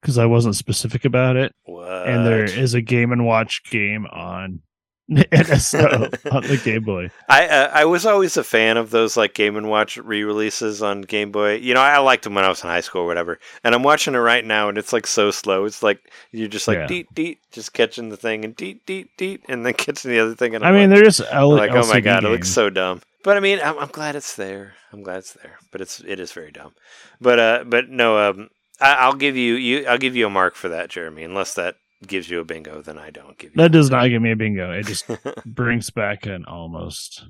because 0.00 0.16
I 0.18 0.26
wasn't 0.26 0.56
specific 0.56 1.04
about 1.04 1.36
it, 1.36 1.52
What? 1.64 2.08
and 2.08 2.24
there 2.26 2.44
is 2.44 2.74
a 2.74 2.80
Game 2.80 3.12
and 3.12 3.26
Watch 3.26 3.60
game 3.70 4.06
on 4.06 4.60
NSO 5.32 6.32
on 6.32 6.42
the 6.42 6.56
Game 6.56 6.84
Boy. 6.84 7.10
I 7.28 7.46
uh, 7.48 7.70
I 7.72 7.84
was 7.84 8.06
always 8.06 8.36
a 8.36 8.44
fan 8.44 8.76
of 8.76 8.90
those 8.90 9.16
like 9.16 9.34
Game 9.34 9.56
and 9.56 9.68
Watch 9.68 9.96
re-releases 9.96 10.82
on 10.82 11.02
Game 11.02 11.32
Boy. 11.32 11.56
You 11.56 11.74
know, 11.74 11.80
I 11.80 11.98
liked 11.98 12.24
them 12.24 12.34
when 12.34 12.44
I 12.44 12.48
was 12.48 12.62
in 12.62 12.68
high 12.70 12.80
school 12.80 13.02
or 13.02 13.06
whatever. 13.06 13.38
And 13.64 13.74
I'm 13.74 13.82
watching 13.82 14.14
it 14.14 14.18
right 14.18 14.44
now, 14.44 14.68
and 14.68 14.78
it's 14.78 14.92
like 14.92 15.06
so 15.06 15.30
slow. 15.30 15.64
It's 15.64 15.82
like 15.82 16.00
you're 16.32 16.48
just 16.48 16.68
like 16.68 16.78
Yeah. 16.78 16.86
deet 16.86 17.14
deet, 17.14 17.38
just 17.50 17.72
catching 17.72 18.08
the 18.08 18.16
thing, 18.16 18.44
and 18.44 18.54
deet 18.54 18.86
deet 18.86 19.10
deet, 19.16 19.42
and 19.48 19.66
then 19.66 19.74
catching 19.84 20.10
the 20.10 20.20
other 20.20 20.34
thing. 20.34 20.54
And 20.54 20.64
I 20.64 20.68
I'm 20.68 20.74
mean, 20.74 20.90
like, 20.90 20.96
they're 20.98 21.04
just 21.06 21.20
L- 21.30 21.50
like, 21.50 21.72
oh 21.72 21.86
my 21.88 22.00
god, 22.00 22.24
it 22.24 22.28
looks 22.28 22.48
so 22.48 22.70
dumb. 22.70 23.02
But 23.22 23.36
I 23.36 23.40
mean, 23.40 23.58
I'm, 23.62 23.78
I'm 23.78 23.88
glad 23.88 24.16
it's 24.16 24.34
there. 24.36 24.74
I'm 24.92 25.02
glad 25.02 25.18
it's 25.18 25.32
there. 25.34 25.58
But 25.72 25.80
it's 25.80 26.00
it 26.00 26.18
is 26.20 26.32
very 26.32 26.50
dumb. 26.52 26.72
But 27.20 27.38
uh, 27.38 27.64
but 27.66 27.88
no, 27.88 28.30
um, 28.30 28.48
I, 28.80 28.94
I'll 28.94 29.14
give 29.14 29.36
you 29.36 29.54
you 29.54 29.86
I'll 29.86 29.98
give 29.98 30.16
you 30.16 30.26
a 30.26 30.30
mark 30.30 30.54
for 30.54 30.68
that, 30.70 30.88
Jeremy. 30.88 31.24
Unless 31.24 31.54
that 31.54 31.76
gives 32.06 32.28
you 32.30 32.40
a 32.40 32.44
bingo, 32.44 32.82
then 32.82 32.98
I 32.98 33.10
don't 33.10 33.36
give 33.38 33.50
you. 33.50 33.56
That 33.62 33.72
does 33.72 33.90
not 33.90 34.08
give 34.08 34.22
me 34.22 34.32
a 34.32 34.36
bingo. 34.36 34.72
It 34.72 34.86
just 34.86 35.04
brings 35.46 35.90
back 35.90 36.26
an 36.26 36.44
almost 36.46 37.24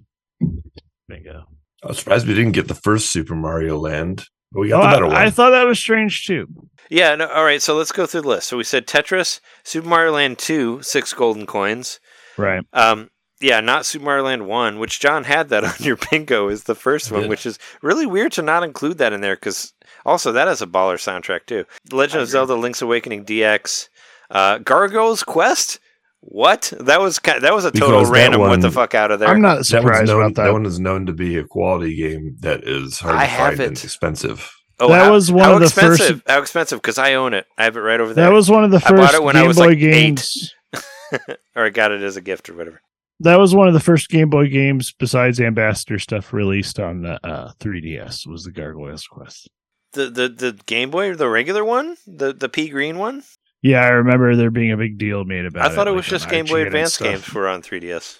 bingo. 1.08 1.44
I 1.82 1.88
was 1.88 1.98
surprised 1.98 2.26
we 2.26 2.34
didn't 2.34 2.52
get 2.52 2.68
the 2.68 2.74
first 2.74 3.10
Super 3.10 3.34
Mario 3.34 3.78
Land, 3.78 4.26
but 4.52 4.60
we 4.60 4.68
got 4.68 4.82
Oh, 4.82 4.86
the 4.86 4.92
better 4.92 5.06
one. 5.06 5.16
I, 5.16 5.24
I 5.26 5.30
thought 5.30 5.50
that 5.50 5.66
was 5.66 5.78
strange 5.78 6.26
too. 6.26 6.46
Yeah, 6.90 7.14
no, 7.14 7.26
all 7.28 7.44
right, 7.44 7.62
so 7.62 7.74
let's 7.76 7.92
go 7.92 8.04
through 8.06 8.22
the 8.22 8.28
list. 8.28 8.48
So 8.48 8.56
we 8.56 8.64
said 8.64 8.86
Tetris, 8.86 9.40
Super 9.64 9.88
Mario 9.88 10.12
Land 10.12 10.38
2, 10.38 10.82
six 10.82 11.12
golden 11.12 11.46
coins. 11.46 12.00
Right. 12.36 12.64
Um, 12.72 13.10
yeah, 13.40 13.60
not 13.60 13.86
Super 13.86 14.04
Mario 14.04 14.24
Land 14.24 14.46
1, 14.46 14.78
which 14.78 15.00
John 15.00 15.24
had 15.24 15.48
that 15.48 15.64
on 15.64 15.72
your 15.78 15.96
bingo 16.10 16.48
is 16.48 16.64
the 16.64 16.74
first 16.74 17.10
one, 17.10 17.28
which 17.28 17.46
is 17.46 17.58
really 17.80 18.06
weird 18.06 18.32
to 18.32 18.42
not 18.42 18.64
include 18.64 18.98
that 18.98 19.12
in 19.12 19.20
there 19.20 19.36
because 19.36 19.72
also 20.04 20.32
that 20.32 20.48
has 20.48 20.60
a 20.62 20.66
baller 20.66 20.96
soundtrack 20.96 21.46
too. 21.46 21.64
Legend 21.92 22.22
of 22.22 22.28
Zelda 22.28 22.54
Link's 22.54 22.82
Awakening 22.82 23.24
DX, 23.24 23.88
uh, 24.30 24.58
Gargoyle's 24.58 25.22
Quest. 25.22 25.80
What? 26.22 26.72
That 26.78 27.00
was 27.00 27.18
ki 27.18 27.38
that 27.38 27.54
was 27.54 27.64
a 27.64 27.70
total 27.70 27.98
Because 28.00 28.08
that 28.08 28.12
random. 28.14 28.40
what 28.40 28.50
one- 28.50 28.60
the 28.60 28.70
fuck 28.70 28.94
out 28.94 29.10
of 29.10 29.20
there? 29.20 29.28
I'm 29.28 29.40
not 29.40 29.58
That 29.58 29.64
surprised 29.64 30.06
known. 30.08 30.20
about 30.22 30.34
that. 30.36 30.44
That 30.44 30.52
one 30.52 30.66
is 30.66 30.78
known 30.78 31.06
to 31.06 31.12
be 31.12 31.36
a 31.38 31.44
quality 31.44 31.96
game 31.96 32.36
that 32.40 32.62
is 32.64 32.98
hard 33.00 33.16
I 33.16 33.20
to 33.24 33.26
have 33.30 33.48
find 33.56 33.60
and 33.60 33.72
expensive. 33.84 34.52
Oh, 34.78 34.88
That 34.88 35.04
how- 35.06 35.12
was 35.12 35.32
one 35.32 35.44
how 35.44 35.54
of 35.54 35.60
the 35.60 35.70
first- 35.70 36.12
How 36.26 36.40
expensive? 36.40 36.80
Because 36.80 36.98
I 36.98 37.14
own 37.14 37.32
it. 37.34 37.46
I 37.56 37.64
have 37.64 37.76
it 37.76 37.80
right 37.80 38.00
over 38.00 38.12
there. 38.14 38.26
that 38.26 38.32
was 38.34 38.50
one 38.50 38.64
of 38.64 38.70
the 38.70 38.78
I 38.78 38.90
bought 38.90 38.98
first 38.98 39.14
it 39.14 39.22
when 39.22 39.36
I 39.36 39.40
Game 39.40 39.48
was, 39.48 39.56
Boy 39.56 39.66
like, 39.68 39.78
eight. 39.78 39.80
games. 39.82 40.54
or 41.56 41.64
I 41.66 41.70
got 41.70 41.90
it 41.92 42.02
as 42.02 42.16
a 42.16 42.20
gift 42.20 42.48
or 42.50 42.54
whatever. 42.54 42.80
That 43.22 43.38
was 43.38 43.54
one 43.54 43.68
of 43.68 43.74
the 43.74 43.80
first 43.80 44.08
Game 44.08 44.30
Boy 44.30 44.48
games 44.48 44.92
besides 44.98 45.40
Ambassador 45.40 45.98
stuff 45.98 46.32
released 46.32 46.78
on 46.80 47.02
the 47.02 47.18
uh, 47.26 47.52
3DS. 47.60 48.26
Was 48.26 48.44
the 48.44 48.52
Gargoyles 48.52 49.06
Quest? 49.06 49.48
The 49.92 50.08
the 50.08 50.28
the 50.28 50.58
Game 50.66 50.90
Boy, 50.90 51.14
the 51.14 51.28
regular 51.28 51.64
one, 51.64 51.96
the 52.06 52.32
the 52.32 52.48
pea 52.48 52.68
green 52.68 52.96
one. 52.98 53.22
Yeah, 53.62 53.82
I 53.82 53.88
remember 53.88 54.36
there 54.36 54.50
being 54.50 54.72
a 54.72 54.76
big 54.76 54.98
deal 54.98 55.24
made 55.24 55.44
about 55.44 55.66
it. 55.66 55.72
I 55.72 55.74
thought 55.74 55.86
it 55.86 55.90
like, 55.90 55.96
was 55.98 56.06
on 56.06 56.10
just 56.10 56.30
Game 56.30 56.46
Boy 56.46 56.62
Advance 56.62 56.96
games 56.96 57.32
were 57.32 57.48
on 57.48 57.62
3DS. 57.62 58.18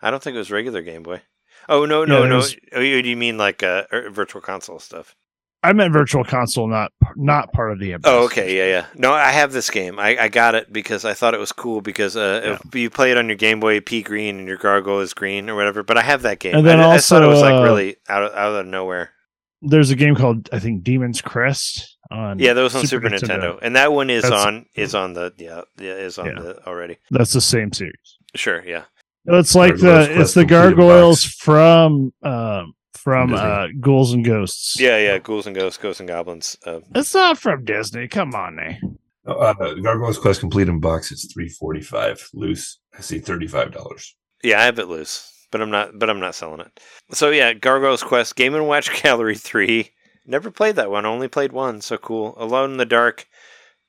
I 0.00 0.10
don't 0.10 0.22
think 0.22 0.34
it 0.34 0.38
was 0.38 0.50
regular 0.50 0.82
Game 0.82 1.02
Boy. 1.02 1.22
Oh 1.68 1.84
no 1.84 2.04
no 2.04 2.22
Yeah, 2.22 2.28
no! 2.28 2.36
was- 2.36 2.56
Oh, 2.72 2.80
you, 2.80 3.16
mean 3.16 3.38
like 3.38 3.62
uh, 3.62 3.84
er, 3.92 4.10
virtual 4.10 4.40
console 4.40 4.80
stuff? 4.80 5.14
I 5.64 5.72
meant 5.72 5.92
Virtual 5.92 6.24
Console, 6.24 6.66
not 6.66 6.92
not 7.14 7.52
part 7.52 7.70
of 7.70 7.78
the. 7.78 7.96
Oh, 8.02 8.24
okay, 8.24 8.56
yeah, 8.58 8.66
yeah. 8.66 8.86
No, 8.96 9.12
I 9.12 9.30
have 9.30 9.52
this 9.52 9.70
game. 9.70 9.96
I, 9.96 10.18
I 10.18 10.28
got 10.28 10.56
it 10.56 10.72
because 10.72 11.04
I 11.04 11.14
thought 11.14 11.34
it 11.34 11.40
was 11.40 11.52
cool 11.52 11.80
because 11.80 12.16
uh, 12.16 12.58
if 12.64 12.74
you 12.74 12.90
play 12.90 13.12
it 13.12 13.16
on 13.16 13.28
your 13.28 13.36
Game 13.36 13.60
Boy 13.60 13.80
P 13.80 14.02
green 14.02 14.40
and 14.40 14.48
your 14.48 14.56
Gargoyle 14.56 14.98
is 14.98 15.14
green 15.14 15.48
or 15.48 15.54
whatever. 15.54 15.84
But 15.84 15.98
I 15.98 16.02
have 16.02 16.22
that 16.22 16.40
game. 16.40 16.56
And 16.56 16.66
then 16.66 16.80
I, 16.80 16.94
I 16.94 16.98
thought 16.98 17.22
it 17.22 17.28
was 17.28 17.40
like 17.40 17.54
uh, 17.54 17.62
really 17.62 17.96
out 18.08 18.24
of, 18.24 18.32
out 18.32 18.54
of 18.56 18.66
nowhere. 18.66 19.10
There's 19.62 19.90
a 19.90 19.96
game 19.96 20.14
called 20.14 20.48
I 20.52 20.58
think 20.58 20.82
Demon's 20.82 21.20
Crest 21.22 21.96
on. 22.10 22.38
Yeah, 22.38 22.52
that 22.52 22.62
was 22.62 22.74
on 22.74 22.86
Super, 22.86 23.08
Nintendo. 23.08 23.58
and 23.62 23.76
that 23.76 23.92
one 23.92 24.10
is 24.10 24.22
That's- 24.22 24.44
on 24.46 24.66
is 24.74 24.94
on 24.94 25.14
the 25.14 25.32
yeah 25.38 25.62
yeah 25.78 25.94
is 25.94 26.18
on 26.18 26.26
Yeah. 26.26 26.32
the 26.42 26.66
already. 26.66 26.98
That's 27.10 27.32
the 27.32 27.40
same 27.40 27.72
series. 27.72 28.18
Sure, 28.34 28.62
yeah. 28.64 28.84
It's 29.26 29.54
like 29.54 29.76
Gargoyles 29.78 29.82
the 30.08 30.14
Quest 30.14 30.20
it's 30.20 30.34
the 30.34 30.44
gargoyles 30.44 31.24
from 31.24 32.12
um 32.22 32.74
from 32.94 33.34
uh 33.34 33.66
Ghouls 33.80 34.12
and 34.12 34.24
Ghosts. 34.24 34.80
Yeah, 34.80 34.98
yeah. 34.98 35.18
Ghouls 35.18 35.46
and 35.46 35.54
Ghosts, 35.56 35.78
Ghosts 35.78 36.00
and 36.00 36.08
Goblins. 36.08 36.56
Uh, 36.66 36.80
It's 36.94 37.14
not 37.14 37.38
from 37.38 37.64
Disney. 37.64 38.08
Come 38.08 38.34
on, 38.34 38.58
eh? 38.58 38.74
Uh, 39.26 39.54
Gargoyles 39.82 40.18
Quest 40.18 40.40
complete 40.40 40.68
in 40.68 40.80
box. 40.80 41.12
It's 41.12 41.32
three 41.32 41.48
forty 41.48 41.80
five. 41.80 42.28
Loose. 42.34 42.78
I 42.96 43.00
see 43.00 43.20
thirty 43.20 43.46
five 43.46 43.70
dollars. 43.72 44.16
Yeah, 44.42 44.60
I 44.60 44.64
have 44.64 44.80
it 44.80 44.88
loose, 44.88 45.31
but 45.52 45.62
I'm 45.62 45.70
not. 45.70 45.96
But 45.98 46.10
I'm 46.10 46.18
not 46.18 46.34
selling 46.34 46.60
it. 46.60 46.80
So 47.12 47.30
yeah, 47.30 47.52
Gargoyles 47.52 48.02
Quest, 48.02 48.34
Game 48.34 48.54
and 48.56 48.66
Watch 48.66 48.90
Gallery 49.02 49.36
three. 49.36 49.90
Never 50.26 50.50
played 50.50 50.74
that 50.76 50.90
one. 50.90 51.06
Only 51.06 51.28
played 51.28 51.52
one. 51.52 51.80
So 51.80 51.96
cool. 51.98 52.34
Alone 52.38 52.72
in 52.72 52.76
the 52.78 52.84
Dark, 52.86 53.26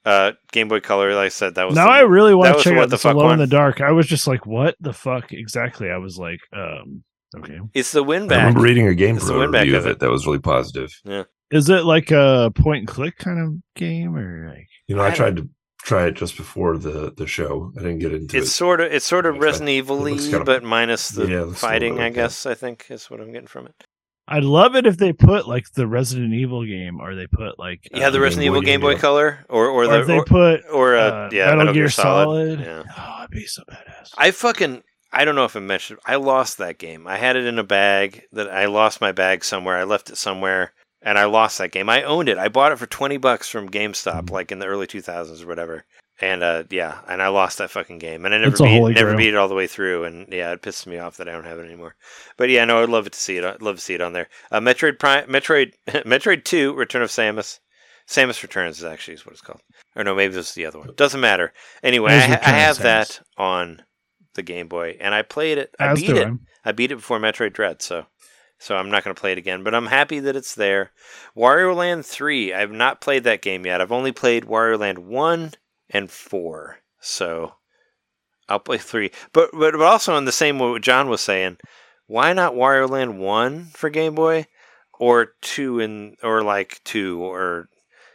uh, 0.06 0.34
Game 0.52 0.68
Boy 0.68 0.80
Color. 0.80 1.16
Like 1.16 1.26
I 1.26 1.30
said, 1.30 1.56
that 1.56 1.66
was 1.68 1.76
Now 1.76 1.86
the- 1.86 1.92
I 1.92 2.00
really 2.02 2.34
want 2.36 2.50
to 2.50 2.54
was 2.56 2.64
check 2.64 2.78
out 2.78 2.90
the 2.90 2.98
fuck 2.98 3.16
Alone 3.16 3.26
one. 3.26 3.34
in 3.34 3.40
the 3.40 3.48
Dark. 3.48 3.82
I 3.82 3.92
was 3.92 4.08
just 4.08 4.28
like, 4.28 4.46
what 4.46 4.76
the 4.80 4.94
fuck 4.94 5.32
exactly? 5.34 5.90
I 5.90 5.98
was 5.98 6.18
like, 6.18 6.40
um, 6.52 7.04
okay. 7.38 7.60
It's 7.74 7.92
the 7.92 8.04
WinBack. 8.04 8.24
I 8.26 8.28
back. 8.28 8.38
remember 8.48 8.62
reading 8.62 8.88
a 8.88 8.96
game 8.96 9.16
It's 9.18 9.26
the 9.28 9.34
pro 9.34 9.48
review 9.48 9.76
of 9.78 9.84
of 9.86 9.88
it. 9.88 9.92
it 9.94 10.00
that 10.00 10.10
was 10.10 10.26
really 10.26 10.40
positive. 10.40 10.92
Yeah. 11.06 11.24
Is 11.52 11.70
it 11.70 11.84
like 11.86 12.10
a 12.10 12.52
point 12.56 12.80
and 12.80 12.88
click 12.88 13.18
kind 13.18 13.40
of 13.40 13.54
game 13.76 14.16
or 14.16 14.50
like? 14.50 14.68
You 14.88 14.96
know, 14.96 15.04
I 15.04 15.10
I, 15.10 15.14
tried 15.14 15.36
to 15.36 15.48
try 15.84 16.08
it 16.08 16.16
just 16.16 16.38
before 16.38 16.78
the 16.78 17.12
the 17.16 17.28
show. 17.28 17.72
I 17.78 17.82
didn't 17.82 18.00
get 18.00 18.14
into 18.14 18.26
It's 18.26 18.34
it. 18.34 18.38
It's 18.40 18.52
sort 18.56 18.82
of 18.82 18.92
it's 18.92 19.06
sort 19.06 19.26
of 19.26 19.38
Resident 19.38 19.70
Evil 19.70 19.98
looks 20.00 20.28
kinda- 20.28 20.46
but 20.46 20.64
minus 20.64 21.10
the 21.10 21.28
Yeah, 21.28 21.28
it 21.28 21.46
looks 21.48 21.62
a 21.64 21.66
little 21.66 21.70
fighting. 21.70 22.00
I 22.00 22.10
guess 22.10 22.46
I 22.46 22.54
think 22.54 22.86
is 22.90 23.10
what 23.10 23.20
I'm 23.20 23.32
getting 23.32 23.48
from 23.48 23.68
it. 23.68 23.76
I'd 24.26 24.46
love 24.46 24.76
it 24.78 24.88
if 24.88 24.98
they 24.98 25.12
put 25.12 25.48
like 25.50 25.66
the 25.76 25.86
Resident 25.86 26.34
Evil 26.34 26.66
game, 26.66 27.02
or 27.02 27.14
they 27.14 27.28
put 27.28 27.60
like 27.60 27.90
Yeah, 27.92 28.10
the 28.10 28.20
uh, 28.20 28.22
Resident 28.22 28.44
Game 28.46 28.52
Evil 28.54 28.62
Game 28.62 28.80
game, 28.80 28.82
Boy. 28.82 28.98
Color 28.98 29.46
or 29.50 29.68
or 29.68 29.84
or 29.84 29.88
the 29.88 30.00
if 30.02 30.08
they 30.08 30.18
or, 30.20 30.26
put 30.26 30.62
or, 30.72 30.96
uh, 30.96 31.02
uh, 31.02 31.30
yeah 31.34 31.54
Metal, 31.56 31.74
Gear, 31.74 31.90
Solid. 31.90 32.60
Yeah. 32.62 32.84
Oh, 32.98 33.18
it'd 33.24 33.32
be 33.32 33.46
so 33.46 33.64
badass. 33.70 34.12
I 34.18 34.32
fucking 34.32 34.84
I 35.12 35.26
don't 35.26 35.36
know 35.36 35.44
if 35.46 35.56
I 35.58 35.60
mentioned 35.60 36.00
I 36.06 36.16
lost 36.16 36.58
that 36.60 36.78
game. 36.78 37.06
I 37.06 37.18
had 37.18 37.36
it 37.36 37.46
in 37.46 37.60
a 37.60 37.64
bag 37.64 38.24
that 38.32 38.50
I 38.50 38.66
lost 38.68 39.02
my 39.02 39.12
bag 39.12 39.44
somewhere. 39.44 39.78
I 39.78 39.84
left 39.84 40.10
it 40.10 40.16
somewhere 40.18 40.72
and 41.04 41.18
I 41.18 41.26
lost 41.26 41.58
that 41.58 41.72
game. 41.72 41.90
I 41.90 42.04
owned 42.04 42.30
it. 42.30 42.38
I 42.38 42.48
bought 42.48 42.72
it 42.72 42.80
for 42.80 42.86
20 42.88 43.18
bucks 43.18 43.50
from 43.50 43.70
GameStop 43.70 44.30
like 44.30 44.52
in 44.52 44.60
the 44.60 44.66
early 44.68 44.88
2000s 44.88 45.44
or 45.44 45.48
whatever. 45.48 45.86
And 46.22 46.44
uh 46.44 46.64
yeah, 46.70 47.00
and 47.08 47.22
I 47.22 47.28
lost 47.30 47.58
that 47.58 47.72
fucking 47.72 47.98
game 47.98 48.24
and 48.26 48.34
I 48.34 48.38
never 48.38 48.56
beat, 48.56 48.96
never 48.96 49.18
beat 49.18 49.34
it 49.34 49.36
all 49.36 49.48
the 49.48 49.56
way 49.56 49.68
through 49.68 50.06
and 50.06 50.32
yeah, 50.32 50.52
it 50.52 50.62
pisses 50.62 50.86
me 50.86 50.98
off 51.00 51.18
that 51.18 51.28
I 51.28 51.32
don't 51.32 51.44
have 51.46 51.60
it 51.60 51.66
anymore. 51.66 51.96
But 52.38 52.50
yeah, 52.50 52.64
no, 52.66 52.82
I'd 52.84 52.90
love 52.90 53.10
to 53.10 53.20
see 53.20 53.38
it. 53.38 53.44
I'd 53.44 53.62
love 53.62 53.76
to 53.78 53.82
see 53.82 53.96
it 53.96 54.02
on 54.02 54.14
there. 54.14 54.30
Uh, 54.52 54.60
Metroid 54.60 55.00
Prime 55.00 55.28
Metroid 55.28 55.74
Metroid 55.88 56.44
2 56.46 56.74
Return 56.76 57.02
of 57.02 57.10
Samus. 57.10 57.60
Samus 58.08 58.44
Returns 58.44 58.78
is 58.78 58.84
actually 58.84 59.16
is 59.16 59.26
what 59.26 59.34
it's 59.34 59.42
called. 59.42 59.62
Or 59.96 60.04
no, 60.04 60.14
maybe 60.16 60.34
this 60.34 60.50
is 60.50 60.56
the 60.56 60.66
other 60.66 60.80
one. 60.80 60.90
Doesn't 60.96 61.22
matter. 61.22 61.52
Anyway, 61.82 62.12
I, 62.12 62.16
It 62.16 62.20
is 62.20 62.26
ha- 62.26 62.40
I 62.44 62.50
have 62.52 62.78
that 62.80 63.20
on 63.38 63.82
the 64.36 64.44
Game 64.44 64.68
Boy, 64.68 64.98
and 65.00 65.14
I 65.14 65.22
played 65.22 65.58
it. 65.58 65.74
I 65.80 65.88
As 65.88 66.00
beat 66.02 66.18
it. 66.18 66.28
I. 66.28 66.32
I 66.66 66.72
beat 66.72 66.92
it 66.92 66.96
before 66.96 67.20
Metroid 67.20 67.54
Dread, 67.54 67.82
so 67.82 68.06
so 68.64 68.78
I'm 68.78 68.90
not 68.90 69.04
going 69.04 69.14
to 69.14 69.20
play 69.20 69.34
it 69.34 69.38
again. 69.38 69.62
But 69.64 69.76
I'm 69.76 69.88
happy 69.88 70.20
that 70.22 70.38
it's 70.38 70.56
there. 70.56 70.92
Wario 71.36 71.76
Land 71.76 72.06
Three. 72.06 72.54
I've 72.54 72.72
not 72.72 73.02
played 73.02 73.26
that 73.26 73.42
game 73.42 73.66
yet. 73.66 73.82
I've 73.82 73.92
only 73.92 74.14
played 74.14 74.46
Wario 74.46 74.80
Land 74.80 75.00
One 75.00 75.52
and 75.90 76.10
Four, 76.10 76.80
so 77.02 77.56
I'll 78.48 78.60
play 78.60 78.78
three. 78.78 79.12
But 79.34 79.50
but, 79.52 79.74
but 79.74 79.82
also 79.82 80.16
in 80.18 80.26
the 80.26 80.32
same 80.32 80.60
way 80.60 80.70
what 80.70 80.82
John 80.82 81.10
was 81.10 81.22
saying, 81.22 81.58
why 82.08 82.32
not 82.32 82.54
Wario 82.54 82.90
Land 82.90 83.20
One 83.20 83.66
for 83.74 83.90
Game 83.90 84.16
Boy, 84.16 84.48
or 84.98 85.34
two 85.42 85.82
and 85.82 86.16
or 86.24 86.42
like 86.42 86.80
two 86.86 87.22
or 87.22 87.68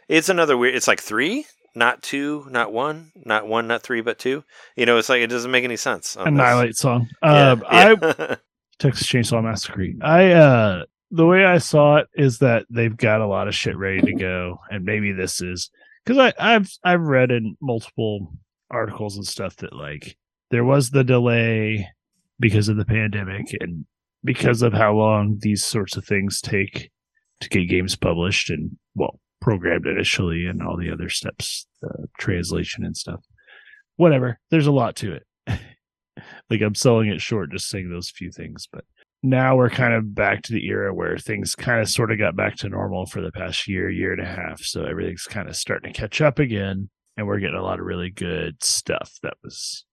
it's 0.07 0.29
another 0.29 0.57
weird. 0.57 0.73
It's 0.75 0.87
like 0.87 1.01
three. 1.01 1.45
Not 1.75 2.01
two, 2.01 2.47
not 2.49 2.73
one, 2.73 3.11
not 3.15 3.47
one, 3.47 3.67
not 3.67 3.83
three, 3.83 4.01
but 4.01 4.17
two. 4.17 4.43
You 4.75 4.87
know, 4.87 4.97
it's 4.97 5.07
like 5.07 5.21
it 5.21 5.27
doesn't 5.27 5.51
make 5.51 5.63
any 5.63 5.77
sense. 5.77 6.17
on 6.17 6.33
this. 6.33 6.41
Annihilate 6.41 6.75
song. 6.75 7.07
Yeah, 7.21 7.51
Um, 7.51 7.63
I. 7.67 8.37
Texas 8.79 9.07
Chainsaw 9.07 9.43
Massacre. 9.43 9.87
I 10.01 10.31
uh 10.31 10.83
the 11.11 11.25
way 11.25 11.45
I 11.45 11.57
saw 11.57 11.97
it 11.97 12.07
is 12.15 12.39
that 12.39 12.65
they've 12.69 12.95
got 12.95 13.21
a 13.21 13.27
lot 13.27 13.47
of 13.47 13.55
shit 13.55 13.77
ready 13.77 14.01
to 14.01 14.13
go, 14.13 14.59
and 14.69 14.85
maybe 14.85 15.11
this 15.11 15.41
is 15.41 15.69
because 16.05 16.17
I 16.17 16.55
I've 16.55 16.71
I've 16.83 17.01
read 17.01 17.31
in 17.31 17.57
multiple 17.61 18.33
articles 18.71 19.15
and 19.15 19.25
stuff 19.25 19.55
that 19.57 19.73
like 19.73 20.17
there 20.51 20.63
was 20.63 20.91
the 20.91 21.03
delay 21.03 21.87
because 22.39 22.69
of 22.69 22.77
the 22.77 22.85
pandemic 22.85 23.55
and 23.59 23.85
because 24.23 24.61
of 24.61 24.73
how 24.73 24.93
long 24.93 25.37
these 25.39 25.63
sorts 25.63 25.97
of 25.97 26.05
things 26.05 26.41
take 26.41 26.91
to 27.41 27.49
get 27.49 27.69
games 27.69 27.95
published 27.95 28.49
and 28.49 28.77
well 28.95 29.19
programmed 29.41 29.87
initially 29.87 30.45
and 30.45 30.61
all 30.61 30.77
the 30.77 30.91
other 30.91 31.09
steps, 31.09 31.65
the 31.81 32.07
translation 32.17 32.83
and 32.83 32.95
stuff. 32.95 33.23
Whatever. 33.95 34.39
There's 34.49 34.67
a 34.67 34.71
lot 34.71 34.95
to 34.97 35.13
it. 35.13 35.25
Like 36.49 36.61
I'm 36.61 36.75
selling 36.75 37.09
it 37.09 37.21
short 37.21 37.51
just 37.51 37.69
saying 37.69 37.89
those 37.89 38.09
few 38.09 38.31
things, 38.31 38.67
but 38.71 38.85
now 39.21 39.55
we're 39.55 39.69
kind 39.69 39.93
of 39.93 40.15
back 40.15 40.43
to 40.43 40.53
the 40.53 40.65
era 40.67 40.93
where 40.93 41.17
things 41.17 41.55
kind 41.55 41.81
of 41.81 41.89
sort 41.89 42.11
of 42.11 42.19
got 42.19 42.35
back 42.35 42.55
to 42.57 42.69
normal 42.69 43.05
for 43.05 43.21
the 43.21 43.31
past 43.31 43.67
year, 43.67 43.89
year 43.89 44.13
and 44.13 44.21
a 44.21 44.25
half. 44.25 44.61
So 44.61 44.85
everything's 44.85 45.25
kind 45.25 45.49
of 45.49 45.55
starting 45.55 45.91
to 45.91 45.99
catch 45.99 46.21
up 46.21 46.39
again, 46.39 46.89
and 47.17 47.27
we're 47.27 47.39
getting 47.39 47.57
a 47.57 47.63
lot 47.63 47.79
of 47.79 47.85
really 47.85 48.09
good 48.09 48.63
stuff 48.63 49.11
that 49.23 49.35
was 49.43 49.85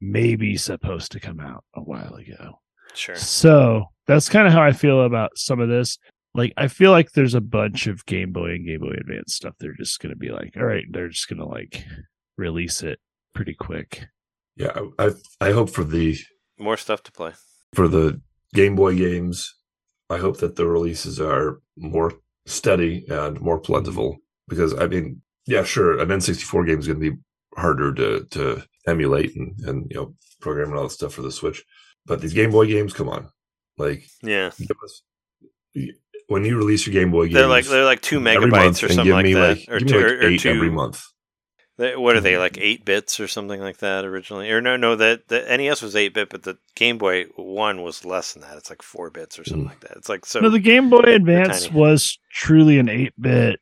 maybe 0.00 0.56
supposed 0.56 1.12
to 1.12 1.20
come 1.20 1.40
out 1.40 1.64
a 1.74 1.80
while 1.80 2.14
ago. 2.14 2.60
sure. 2.94 3.16
So 3.16 3.86
that's 4.06 4.28
kind 4.28 4.46
of 4.46 4.52
how 4.52 4.62
I 4.62 4.72
feel 4.72 5.02
about 5.02 5.38
some 5.38 5.60
of 5.60 5.68
this. 5.68 5.98
Like, 6.34 6.52
I 6.58 6.68
feel 6.68 6.90
like 6.90 7.12
there's 7.12 7.34
a 7.34 7.40
bunch 7.40 7.86
of 7.86 8.04
Game 8.04 8.30
Boy 8.30 8.50
and 8.50 8.66
Game 8.66 8.80
Boy 8.80 8.94
Advance 9.00 9.34
stuff. 9.34 9.54
They're 9.58 9.72
just 9.72 10.00
going 10.00 10.10
to 10.10 10.16
be 10.16 10.28
like, 10.28 10.52
all 10.56 10.66
right, 10.66 10.84
they're 10.90 11.08
just 11.08 11.28
going 11.28 11.38
to 11.38 11.46
like 11.46 11.82
release 12.36 12.82
it 12.82 12.98
pretty 13.34 13.54
quick. 13.54 14.04
Yeah, 14.56 14.78
I, 14.98 15.10
I 15.40 15.52
hope 15.52 15.70
for 15.70 15.84
the 15.84 16.16
More 16.58 16.76
stuff 16.76 17.02
to 17.04 17.12
play. 17.12 17.32
for 17.74 17.88
the 17.88 18.20
Game 18.54 18.74
Boy 18.74 18.96
games. 18.96 19.54
I 20.08 20.18
hope 20.18 20.38
that 20.38 20.56
the 20.56 20.66
releases 20.66 21.20
are 21.20 21.60
more 21.76 22.14
steady 22.46 23.04
and 23.08 23.40
more 23.40 23.58
plentiful 23.58 24.18
because 24.48 24.72
I 24.78 24.86
mean, 24.86 25.22
yeah, 25.46 25.64
sure, 25.64 25.98
an 25.98 26.08
N64 26.08 26.66
game 26.66 26.78
is 26.78 26.86
going 26.86 27.00
to 27.00 27.10
be 27.10 27.16
harder 27.56 27.92
to 27.94 28.24
to 28.30 28.62
emulate 28.86 29.34
and 29.36 29.58
and 29.60 29.90
you 29.90 29.96
know 29.96 30.14
program 30.40 30.68
and 30.68 30.76
all 30.76 30.84
that 30.84 30.90
stuff 30.90 31.14
for 31.14 31.22
the 31.22 31.32
Switch, 31.32 31.62
but 32.06 32.20
these 32.20 32.34
Game 32.34 32.50
Boy 32.50 32.66
games, 32.66 32.92
come 32.92 33.08
on, 33.08 33.28
like 33.78 34.06
Yeah, 34.22 34.50
us 34.84 35.02
when 36.28 36.44
you 36.44 36.56
release 36.56 36.86
your 36.86 36.92
Game 36.94 37.10
Boy 37.10 37.26
games, 37.26 37.34
they're 37.34 37.46
like 37.46 37.64
they're 37.66 37.84
like 37.84 38.00
two 38.00 38.20
megabytes 38.20 38.82
or 38.82 38.88
something 38.88 39.04
give 39.04 39.14
like 39.14 39.34
that, 39.34 39.58
like, 39.58 39.68
or 39.68 39.80
two, 39.80 39.96
like 39.96 40.04
or, 40.04 40.36
two. 40.36 40.50
every 40.50 40.70
month. 40.70 41.02
They- 41.78 41.94
What 41.96 42.16
are 42.16 42.20
they 42.20 42.38
like 42.38 42.56
eight 42.58 42.84
bits 42.84 43.20
or 43.20 43.28
something 43.28 43.60
like 43.60 43.78
that 43.78 44.04
originally? 44.04 44.50
Or 44.50 44.60
no, 44.62 44.76
no, 44.76 44.96
that 44.96 45.28
the 45.28 45.40
NES 45.56 45.82
was 45.82 45.94
eight 45.94 46.14
bit, 46.14 46.30
but 46.30 46.42
the 46.42 46.56
Game 46.74 46.96
Boy 46.98 47.24
One 47.36 47.82
was 47.82 48.04
less 48.04 48.32
than 48.32 48.42
that. 48.42 48.56
It's 48.56 48.70
like 48.70 48.82
four 48.82 49.10
bits 49.10 49.38
or 49.38 49.44
something 49.44 49.66
Mm. 49.66 49.70
like 49.70 49.80
that. 49.80 49.96
It's 49.96 50.08
like 50.08 50.24
so. 50.24 50.40
no, 50.40 50.48
the 50.48 50.58
Game 50.58 50.88
Boy 50.88 51.00
Advance 51.06 51.70
was 51.70 52.18
truly 52.32 52.78
an 52.78 52.88
8 52.88 53.12
bit. 53.20 53.60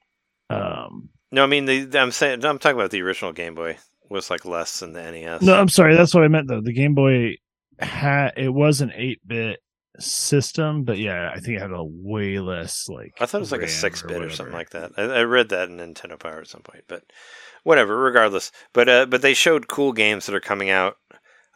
Um, 0.51 1.09
no, 1.33 1.43
I 1.43 1.47
mean 1.47 1.65
the, 1.65 1.99
I'm 1.99 2.13
saying 2.13 2.45
I'm 2.45 2.59
talking 2.59 2.79
about 2.79 2.91
the 2.93 3.03
original 3.03 3.33
Game 3.33 3.55
Boy 3.55 3.79
was 4.09 4.31
like 4.31 4.45
less 4.45 4.79
than 4.81 4.93
the 4.93 5.03
NES. 5.11 5.43
no, 5.43 5.55
I'm 5.59 5.69
sorry. 5.69 5.97
That's 5.97 6.15
what 6.15 6.23
I 6.23 6.29
meant, 6.29 6.47
though. 6.49 6.61
The 6.61 6.73
Game 6.73 6.95
Boy 6.95 7.37
had 7.81 8.33
it 8.37 8.51
was 8.51 8.81
an 8.81 8.93
8 8.95 9.21
bit 9.27 9.59
system, 9.99 10.85
but 10.85 10.99
yeah, 10.99 11.31
I 11.35 11.41
think 11.41 11.57
it 11.57 11.61
had 11.63 11.71
a 11.73 11.83
way 11.83 12.39
less 12.39 12.89
like. 12.89 13.15
I 13.21 13.27
thought 13.27 13.39
it 13.39 13.41
was 13.41 13.53
like 13.53 13.63
a 13.63 13.69
six 13.69 14.03
bit 14.03 14.13
or, 14.13 14.15
whatever. 14.15 14.35
something 14.35 14.55
like 14.55 14.71
that. 14.71 14.93
I, 14.97 15.03
I 15.03 15.23
read 15.23 15.49
that 15.51 15.69
in 15.69 15.79
Nintendo 15.79 16.19
Power 16.19 16.41
at 16.41 16.47
some 16.49 16.63
point, 16.63 16.85
but 16.89 17.03
whatever. 17.65 17.99
Regardless, 17.99 18.53
but 18.73 18.89
uh, 18.89 19.07
but 19.07 19.21
they 19.23 19.35
showed 19.35 19.67
cool 19.69 19.93
games 19.93 20.27
that 20.27 20.35
are 20.35 20.41
coming 20.41 20.71
out. 20.71 20.97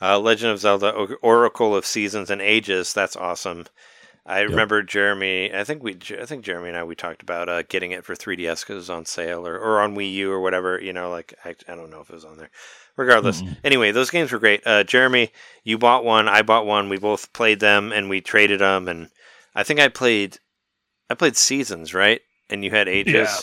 Uh, 0.03 0.19
Legend 0.19 0.51
of 0.53 0.59
Zelda: 0.59 0.93
O- 0.95 1.17
Oracle 1.23 1.75
of 1.77 1.87
Seasons 1.87 2.29
and 2.31 2.43
Ages. 2.43 2.93
That's 2.93 3.17
awesome. 3.17 3.67
I 4.27 4.41
remember 4.41 4.83
Jeremy. 4.83 5.51
I 5.55 5.65
think 5.65 5.83
we. 5.83 5.97
I 6.21 6.27
think 6.27 6.45
Jeremy 6.45 6.69
and 6.69 6.77
I 6.77 6.85
we 6.85 6.95
talked 6.95 7.23
about 7.23 7.49
uh, 7.49 7.63
getting 7.63 7.93
it 7.93 8.05
for 8.05 8.15
3DS 8.15 8.61
because 8.61 8.69
it 8.69 8.75
was 8.75 8.91
on 8.91 9.07
sale 9.07 9.47
or, 9.47 9.57
or 9.59 9.81
on 9.81 9.95
Wii 9.97 10.13
U 10.13 10.31
or 10.31 10.41
whatever. 10.41 10.79
You 10.81 10.93
know, 10.93 11.11
like 11.11 11.33
I, 11.47 11.55
I 11.67 11.75
don't 11.75 11.89
know 11.91 12.01
if 12.01 12.11
it 12.11 12.15
was 12.15 12.27
on 12.27 12.37
there. 12.37 12.51
Regardless, 12.97 13.41
Mhm. 13.43 13.57
anyway, 13.65 13.91
those 13.93 14.11
games 14.11 14.31
were 14.31 14.39
great. 14.41 14.61
Uh, 14.67 14.85
Jeremy, 14.85 15.31
you 15.65 15.79
bought 15.79 16.05
one. 16.05 16.29
I 16.29 16.43
bought 16.43 16.67
one. 16.67 16.89
We 16.89 16.99
both 16.99 17.33
played 17.33 17.61
them 17.61 17.91
and 17.93 18.11
we 18.11 18.21
traded 18.21 18.61
them. 18.61 18.87
And 18.89 19.09
I 19.55 19.63
think 19.63 19.81
I 19.81 19.89
played. 19.89 20.39
I 21.09 21.15
played 21.15 21.37
Seasons, 21.37 21.95
right? 21.95 22.21
And 22.51 22.63
you 22.65 22.71
had 22.71 22.87
Ages. 22.89 23.15
Yeah. 23.15 23.37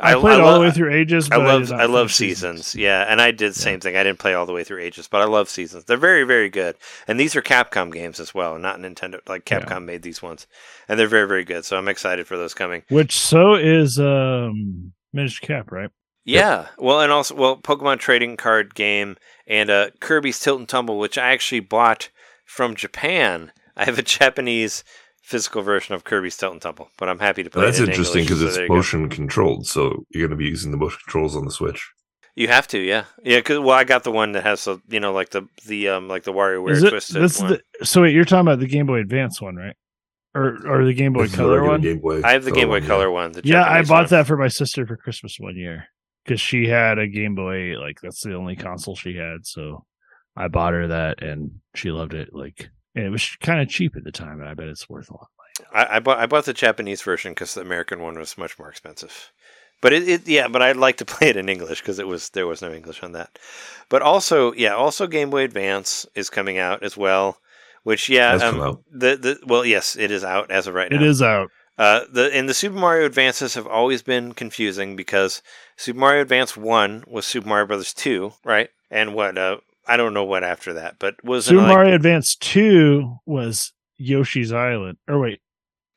I, 0.00 0.14
played 0.14 0.40
all 0.40 0.46
lo- 0.46 0.54
the 0.54 0.60
way 0.60 0.70
through 0.72 0.92
Ages. 0.92 1.30
I 1.30 1.36
love 1.36 1.70
not 1.70 1.80
I, 1.80 1.84
love 1.84 2.08
finish 2.10 2.16
seasons. 2.16 2.74
Yeah, 2.74 3.04
and 3.08 3.20
I 3.20 3.30
did 3.30 3.52
the 3.52 3.58
same 3.58 3.78
thing. 3.80 3.96
I 3.96 4.02
didn't 4.02 4.18
play 4.18 4.34
all 4.34 4.46
the 4.46 4.52
way 4.52 4.64
through 4.64 4.80
ages, 4.82 5.06
but 5.08 5.20
I 5.22 5.26
love 5.26 5.48
seasons. 5.48 5.84
They're 5.84 5.96
very 5.96 6.24
very 6.24 6.48
good. 6.48 6.76
And 7.06 7.20
these 7.20 7.36
are 7.36 7.42
Capcom 7.42 7.92
games 7.92 8.18
as 8.18 8.34
well, 8.34 8.58
not 8.58 8.78
Nintendo. 8.78 9.20
Like 9.28 9.48
Yeah. 9.48 9.60
Capcom 9.60 9.84
made 9.84 10.02
these 10.02 10.20
ones, 10.22 10.46
and 10.88 10.98
they're 10.98 11.06
very 11.06 11.28
very 11.28 11.44
good. 11.44 11.64
So 11.64 11.76
I'm 11.76 11.88
excited 11.88 12.26
for 12.26 12.36
those 12.36 12.54
coming. 12.54 12.82
Which 12.88 13.16
so 13.16 13.54
is 13.54 13.98
um 14.00 14.92
Minish 15.12 15.38
Cap, 15.40 15.70
right? 15.70 15.90
Yeah. 16.24 16.68
Well, 16.78 17.00
and 17.00 17.12
also 17.12 17.34
well, 17.34 17.56
Pokemon 17.56 17.98
trading 17.98 18.36
card 18.36 18.74
game 18.74 19.16
and 19.46 19.70
uh, 19.70 19.90
Kirby's 20.00 20.40
Tilt 20.40 20.58
and 20.60 20.68
Tumble, 20.68 20.98
which 20.98 21.18
I 21.18 21.30
actually 21.32 21.60
bought 21.60 22.10
from 22.44 22.74
Japan. 22.74 23.52
I 23.76 23.84
have 23.84 23.98
a 23.98 24.02
Japanese 24.02 24.84
physical 25.22 25.62
version 25.62 25.94
of 25.94 26.04
Kirby's 26.04 26.36
Tilt 26.36 26.52
and 26.52 26.60
Tumble, 26.62 26.90
but 26.98 27.08
I'm 27.08 27.18
happy 27.18 27.42
to 27.42 27.50
play. 27.50 27.64
That's 27.64 27.78
it 27.78 27.84
in 27.84 27.90
interesting 27.90 28.24
because 28.24 28.40
so 28.40 28.46
it's 28.46 28.54
there 28.56 28.64
you 28.64 28.68
go. 28.68 28.74
motion 28.76 29.08
controlled, 29.08 29.66
so 29.66 30.04
you're 30.10 30.28
going 30.28 30.36
to 30.38 30.42
be 30.42 30.48
using 30.48 30.70
the 30.70 30.76
motion 30.76 30.98
controls 31.04 31.36
on 31.36 31.44
the 31.44 31.50
Switch. 31.50 31.90
You 32.34 32.48
have 32.48 32.66
to, 32.68 32.78
yeah, 32.78 33.04
yeah. 33.22 33.40
Cause 33.42 33.58
well, 33.58 33.76
I 33.76 33.84
got 33.84 34.04
the 34.04 34.10
one 34.10 34.32
that 34.32 34.42
has 34.42 34.64
the 34.64 34.80
you 34.88 35.00
know 35.00 35.12
like 35.12 35.30
the 35.30 35.46
the 35.66 35.88
um 35.88 36.08
like 36.08 36.24
the 36.24 36.32
WarioWare 36.32 36.70
Is 36.70 36.82
it, 36.82 36.90
twisted 36.90 37.22
this 37.22 37.36
is 37.36 37.42
one. 37.42 37.58
the, 37.78 37.86
so 37.86 38.02
wait, 38.02 38.14
you're 38.14 38.24
talking 38.24 38.46
about 38.48 38.58
the 38.58 38.66
Game 38.66 38.86
Boy 38.86 39.00
Advance 39.00 39.40
one, 39.40 39.56
right? 39.56 39.76
Or 40.34 40.58
or 40.66 40.84
the 40.86 40.94
Game 40.94 41.12
Boy 41.12 41.24
This 41.24 41.36
Color 41.36 41.62
one? 41.62 41.82
Game 41.82 41.98
Boy 41.98 42.22
I 42.24 42.32
have 42.32 42.44
the 42.44 42.52
Game 42.52 42.68
Boy 42.68 42.80
one, 42.80 42.86
Color 42.86 43.10
one. 43.10 43.32
The 43.32 43.42
Yeah, 43.44 43.64
I 43.64 43.82
bought 43.82 44.04
one. 44.04 44.08
that 44.10 44.26
for 44.26 44.38
my 44.38 44.48
sister 44.48 44.86
for 44.86 44.96
Christmas 44.96 45.36
one 45.38 45.56
year 45.56 45.88
because 46.24 46.40
she 46.40 46.66
had 46.66 46.98
a 46.98 47.06
Game 47.06 47.34
Boy. 47.34 47.78
Like 47.78 48.00
that's 48.00 48.22
the 48.22 48.34
only 48.34 48.56
console 48.56 48.96
she 48.96 49.14
had, 49.16 49.44
so 49.44 49.84
I 50.34 50.48
bought 50.48 50.72
her 50.72 50.88
that, 50.88 51.22
and 51.22 51.60
she 51.74 51.90
loved 51.90 52.14
it. 52.14 52.30
Like, 52.32 52.70
and 52.94 53.04
it 53.04 53.10
was 53.10 53.36
kind 53.40 53.60
of 53.60 53.68
cheap 53.68 53.96
at 53.96 54.04
the 54.04 54.12
time, 54.12 54.40
and 54.40 54.48
I 54.48 54.54
bet 54.54 54.68
it's 54.68 54.88
worth 54.88 55.10
a 55.10 55.14
lot. 55.14 55.28
I, 55.72 55.96
I 55.96 55.98
bought 56.00 56.18
I 56.18 56.26
bought 56.26 56.44
the 56.44 56.52
Japanese 56.52 57.02
version 57.02 57.32
because 57.32 57.54
the 57.54 57.60
American 57.60 58.00
one 58.00 58.18
was 58.18 58.38
much 58.38 58.58
more 58.58 58.68
expensive. 58.68 59.32
But 59.80 59.92
it, 59.92 60.08
it 60.08 60.28
yeah, 60.28 60.48
but 60.48 60.62
I'd 60.62 60.76
like 60.76 60.96
to 60.98 61.04
play 61.06 61.28
it 61.28 61.36
in 61.36 61.48
English 61.48 61.80
because 61.80 61.98
it 61.98 62.06
was 62.06 62.30
there 62.30 62.46
was 62.46 62.62
no 62.62 62.72
English 62.72 63.02
on 63.02 63.12
that. 63.12 63.38
But 63.88 64.02
also 64.02 64.52
yeah, 64.54 64.74
also 64.74 65.06
Game 65.06 65.30
Boy 65.30 65.44
Advance 65.44 66.06
is 66.14 66.30
coming 66.30 66.58
out 66.58 66.82
as 66.82 66.96
well. 66.96 67.38
Which 67.82 68.08
yeah, 68.08 68.34
um, 68.34 68.40
come 68.40 68.60
out. 68.60 68.84
the 68.90 69.16
the 69.16 69.38
well 69.46 69.64
yes, 69.64 69.96
it 69.96 70.10
is 70.10 70.24
out 70.24 70.50
as 70.50 70.66
of 70.66 70.74
right 70.74 70.90
now. 70.90 70.96
It 70.96 71.02
is 71.02 71.20
out. 71.20 71.50
Uh, 71.78 72.02
the 72.12 72.30
and 72.32 72.48
the 72.48 72.54
Super 72.54 72.76
Mario 72.76 73.06
Advances 73.06 73.54
have 73.54 73.66
always 73.66 74.02
been 74.02 74.34
confusing 74.34 74.94
because 74.94 75.42
Super 75.76 75.98
Mario 75.98 76.22
Advance 76.22 76.56
One 76.56 77.02
was 77.08 77.26
Super 77.26 77.48
Mario 77.48 77.66
Brothers 77.66 77.92
Two, 77.92 78.34
right? 78.44 78.68
And 78.90 79.14
what 79.14 79.36
uh, 79.36 79.56
I 79.92 79.98
don't 79.98 80.14
know 80.14 80.24
what 80.24 80.42
after 80.42 80.72
that, 80.72 80.98
but 80.98 81.22
was 81.22 81.44
Super 81.44 81.60
Mario 81.60 81.94
Advance 81.94 82.34
Two 82.34 83.16
was 83.26 83.74
Yoshi's 83.98 84.50
Island. 84.50 84.96
Or 85.06 85.20
wait, 85.20 85.40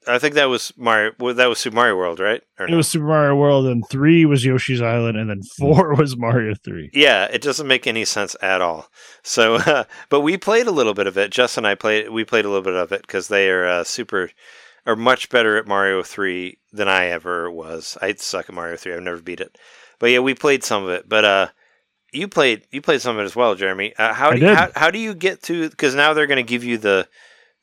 I 0.06 0.20
think 0.20 0.36
that 0.36 0.50
was 0.50 0.74
Mario. 0.76 1.14
Well, 1.18 1.34
that 1.34 1.48
was 1.48 1.60
Super 1.60 1.76
Mario 1.76 1.96
World, 1.96 2.20
right? 2.20 2.42
Or 2.60 2.66
it 2.66 2.72
no? 2.72 2.78
was 2.78 2.90
Super 2.90 3.06
Mario 3.06 3.36
World, 3.36 3.66
and 3.68 3.88
three 3.90 4.26
was 4.26 4.44
Yoshi's 4.44 4.82
Island, 4.82 5.18
and 5.18 5.30
then 5.30 5.42
four 5.58 5.96
was 5.96 6.18
Mario 6.18 6.56
Three. 6.56 6.90
Yeah, 6.94 7.26
it 7.32 7.42
doesn't 7.42 7.68
make 7.68 7.88
any 7.88 8.04
sense 8.04 8.36
at 8.42 8.62
all. 8.62 8.90
So, 9.24 9.56
uh, 9.56 9.86
but 10.10 10.20
we 10.20 10.36
played 10.36 10.68
a 10.68 10.72
little 10.72 10.94
bit 10.94 11.08
of 11.08 11.18
it. 11.18 11.32
Justin 11.32 11.64
and 11.64 11.72
I 11.72 11.76
played. 11.76 12.10
We 12.10 12.26
played 12.26 12.44
a 12.44 12.50
little 12.50 12.64
bit 12.64 12.76
of 12.76 12.92
it 12.92 13.02
because 13.02 13.30
they 13.30 13.50
are 13.50 13.66
uh, 13.66 13.86
super, 13.86 14.30
are 14.86 14.98
much 14.98 15.30
better 15.30 15.56
at 15.56 15.68
Mario 15.68 16.04
Three 16.04 16.60
than 16.74 16.90
I 16.90 17.06
ever 17.06 17.50
was. 17.50 17.98
I 18.02 18.14
suck 18.16 18.50
at 18.50 18.56
Mario 18.56 18.76
Three. 18.76 18.94
I've 18.94 19.02
never 19.02 19.22
beat 19.22 19.40
it. 19.40 19.58
But 20.00 20.08
yeah, 20.08 20.20
we 20.20 20.36
played 20.36 20.66
some 20.66 20.84
of 20.84 20.90
it. 20.90 21.08
But 21.08 21.24
uh, 21.24 21.48
you 22.16 22.28
played 22.28 22.66
you 22.72 22.82
played 22.82 23.02
some 23.02 23.16
of 23.18 23.22
it 23.22 23.26
as 23.26 23.36
well, 23.36 23.56
Jeremy. 23.56 23.94
Uh, 23.98 24.14
how 24.14 24.32
do 24.32 24.40
you, 24.40 24.56
how, 24.56 24.72
how 24.76 24.92
do 24.92 25.00
you 25.00 25.14
get 25.14 25.44
to? 25.44 25.70
Because 25.70 25.96
now 25.96 26.14
they're 26.14 26.28
going 26.28 26.44
to 26.46 26.50
give 26.50 26.64
you 26.64 26.78
the 26.78 27.08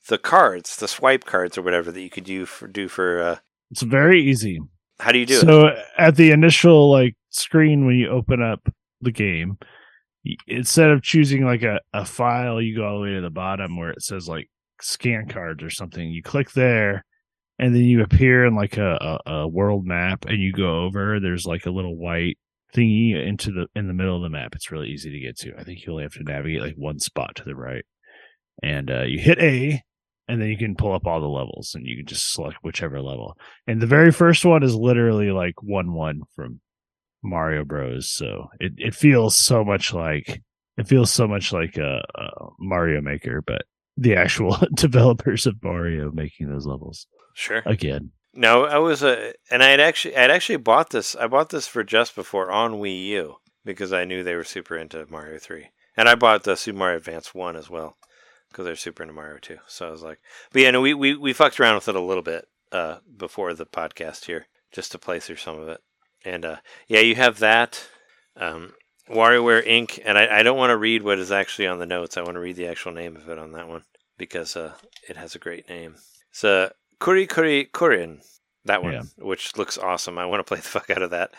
the 0.08 0.18
cards, 0.18 0.76
the 0.76 0.88
swipe 0.88 1.24
cards 1.24 1.56
or 1.56 1.62
whatever 1.62 1.90
that 1.92 2.00
you 2.02 2.10
could 2.10 2.24
do 2.24 2.46
for 2.46 2.68
do 2.68 2.88
for. 2.88 3.20
Uh, 3.22 3.36
It's 3.70 3.82
very 3.82 4.22
easy. 4.22 4.60
how 5.00 5.12
do 5.12 5.18
you 5.18 5.26
do 5.26 5.36
it? 5.38 5.40
so 5.40 5.74
at 5.98 6.16
the 6.16 6.30
initial 6.30 6.90
like 6.90 7.14
screen 7.30 7.86
when 7.86 7.96
you 7.96 8.08
open 8.08 8.42
up 8.42 8.60
the 9.00 9.12
game, 9.12 9.58
instead 10.46 10.90
of 10.90 11.02
choosing 11.02 11.44
like 11.44 11.62
a, 11.62 11.80
a 11.92 12.04
file, 12.04 12.60
you 12.60 12.76
go 12.76 12.84
all 12.86 12.96
the 12.96 13.02
way 13.02 13.14
to 13.14 13.20
the 13.20 13.30
bottom 13.30 13.76
where 13.76 13.90
it 13.90 14.02
says 14.02 14.28
like 14.28 14.48
scan 14.80 15.26
cards 15.28 15.62
or 15.62 15.70
something. 15.70 16.08
You 16.10 16.22
click 16.22 16.52
there, 16.52 17.04
and 17.58 17.74
then 17.74 17.82
you 17.82 18.02
appear 18.02 18.44
in 18.46 18.54
like 18.54 18.76
a, 18.76 19.18
a, 19.26 19.30
a 19.32 19.48
world 19.48 19.86
map, 19.86 20.24
and 20.26 20.38
you 20.40 20.52
go 20.52 20.82
over. 20.84 21.20
There's 21.20 21.46
like 21.46 21.66
a 21.66 21.70
little 21.70 21.96
white 21.96 22.38
thingy 22.74 23.14
into 23.14 23.50
the 23.50 23.66
in 23.74 23.86
the 23.86 23.94
middle 23.94 24.16
of 24.16 24.22
the 24.22 24.30
map. 24.30 24.54
It's 24.54 24.70
really 24.70 24.88
easy 24.88 25.10
to 25.10 25.20
get 25.20 25.36
to. 25.38 25.52
I 25.58 25.64
think 25.64 25.84
you 25.84 25.92
only 25.92 26.04
have 26.04 26.14
to 26.14 26.22
navigate 26.22 26.62
like 26.62 26.74
one 26.76 26.98
spot 26.98 27.36
to 27.36 27.44
the 27.44 27.54
right, 27.54 27.84
and 28.62 28.90
uh, 28.90 29.02
you 29.02 29.18
hit 29.18 29.38
A. 29.38 29.82
And 30.28 30.40
then 30.40 30.48
you 30.48 30.56
can 30.56 30.76
pull 30.76 30.94
up 30.94 31.04
all 31.04 31.20
the 31.20 31.26
levels, 31.26 31.72
and 31.74 31.84
you 31.84 31.96
can 31.96 32.06
just 32.06 32.32
select 32.32 32.58
whichever 32.62 33.02
level. 33.02 33.36
And 33.66 33.82
the 33.82 33.88
very 33.88 34.12
first 34.12 34.44
one 34.44 34.62
is 34.62 34.74
literally 34.74 35.32
like 35.32 35.60
one 35.62 35.92
one 35.92 36.22
from 36.36 36.60
Mario 37.22 37.64
Bros. 37.64 38.10
So 38.10 38.48
it, 38.60 38.72
it 38.76 38.94
feels 38.94 39.36
so 39.36 39.64
much 39.64 39.92
like 39.92 40.40
it 40.78 40.86
feels 40.86 41.12
so 41.12 41.26
much 41.26 41.52
like 41.52 41.76
a, 41.76 42.02
a 42.14 42.28
Mario 42.58 43.00
Maker, 43.00 43.42
but 43.46 43.62
the 43.96 44.16
actual 44.16 44.56
developers 44.74 45.46
of 45.46 45.62
Mario 45.62 46.10
making 46.12 46.48
those 46.48 46.66
levels 46.66 47.06
sure. 47.34 47.62
again. 47.66 48.10
No, 48.34 48.64
I 48.64 48.78
was 48.78 49.02
a, 49.02 49.34
and 49.50 49.62
I 49.62 49.68
had 49.68 49.80
actually, 49.80 50.16
I 50.16 50.22
had 50.22 50.30
actually 50.30 50.56
bought 50.56 50.90
this. 50.90 51.14
I 51.14 51.26
bought 51.26 51.50
this 51.50 51.66
for 51.66 51.84
just 51.84 52.14
before 52.14 52.50
on 52.50 52.74
Wii 52.74 53.06
U 53.08 53.36
because 53.64 53.92
I 53.92 54.04
knew 54.04 54.22
they 54.22 54.34
were 54.34 54.44
super 54.44 54.76
into 54.76 55.06
Mario 55.10 55.38
Three, 55.38 55.68
and 55.96 56.08
I 56.08 56.14
bought 56.14 56.44
the 56.44 56.56
Super 56.56 56.78
Mario 56.78 56.96
Advance 56.96 57.34
One 57.34 57.56
as 57.56 57.68
well 57.68 57.96
because 58.48 58.64
they're 58.64 58.76
super 58.76 59.02
into 59.02 59.14
Mario 59.14 59.38
Two. 59.38 59.58
So 59.66 59.88
I 59.88 59.90
was 59.90 60.02
like, 60.02 60.18
but 60.52 60.62
yeah, 60.62 60.70
no, 60.70 60.80
we 60.80 60.94
we 60.94 61.14
we 61.14 61.32
fucked 61.32 61.60
around 61.60 61.74
with 61.74 61.88
it 61.88 61.94
a 61.94 62.00
little 62.00 62.22
bit 62.22 62.46
uh, 62.72 62.98
before 63.16 63.52
the 63.52 63.66
podcast 63.66 64.24
here 64.24 64.46
just 64.72 64.92
to 64.92 64.98
play 64.98 65.20
through 65.20 65.36
some 65.36 65.58
of 65.58 65.68
it, 65.68 65.82
and 66.24 66.44
uh, 66.44 66.56
yeah, 66.88 67.00
you 67.00 67.14
have 67.16 67.38
that. 67.40 67.86
Um, 68.36 68.72
WarioWare 69.08 69.66
Inc. 69.66 70.00
And 70.04 70.16
I, 70.16 70.38
I 70.38 70.42
don't 70.42 70.56
want 70.56 70.70
to 70.70 70.76
read 70.76 71.02
what 71.02 71.18
is 71.18 71.32
actually 71.32 71.66
on 71.66 71.78
the 71.78 71.86
notes. 71.86 72.16
I 72.16 72.22
want 72.22 72.34
to 72.34 72.40
read 72.40 72.56
the 72.56 72.68
actual 72.68 72.92
name 72.92 73.16
of 73.16 73.28
it 73.28 73.38
on 73.38 73.52
that 73.52 73.68
one 73.68 73.82
because 74.16 74.56
uh, 74.56 74.72
it 75.08 75.16
has 75.16 75.34
a 75.34 75.40
great 75.40 75.68
name. 75.68 75.96
It's 76.30 76.44
uh, 76.44 76.70
Kuru 77.02 77.26
Kuru 77.26 77.64
Kururin. 77.66 78.18
That 78.66 78.82
one, 78.82 78.92
Yeah. 78.92 79.02
which 79.18 79.56
looks 79.56 79.76
awesome. 79.78 80.18
I 80.18 80.26
want 80.26 80.40
to 80.40 80.44
play 80.44 80.58
the 80.58 80.62
fuck 80.68 80.90
out 80.90 81.02
of 81.02 81.10
that. 81.10 81.32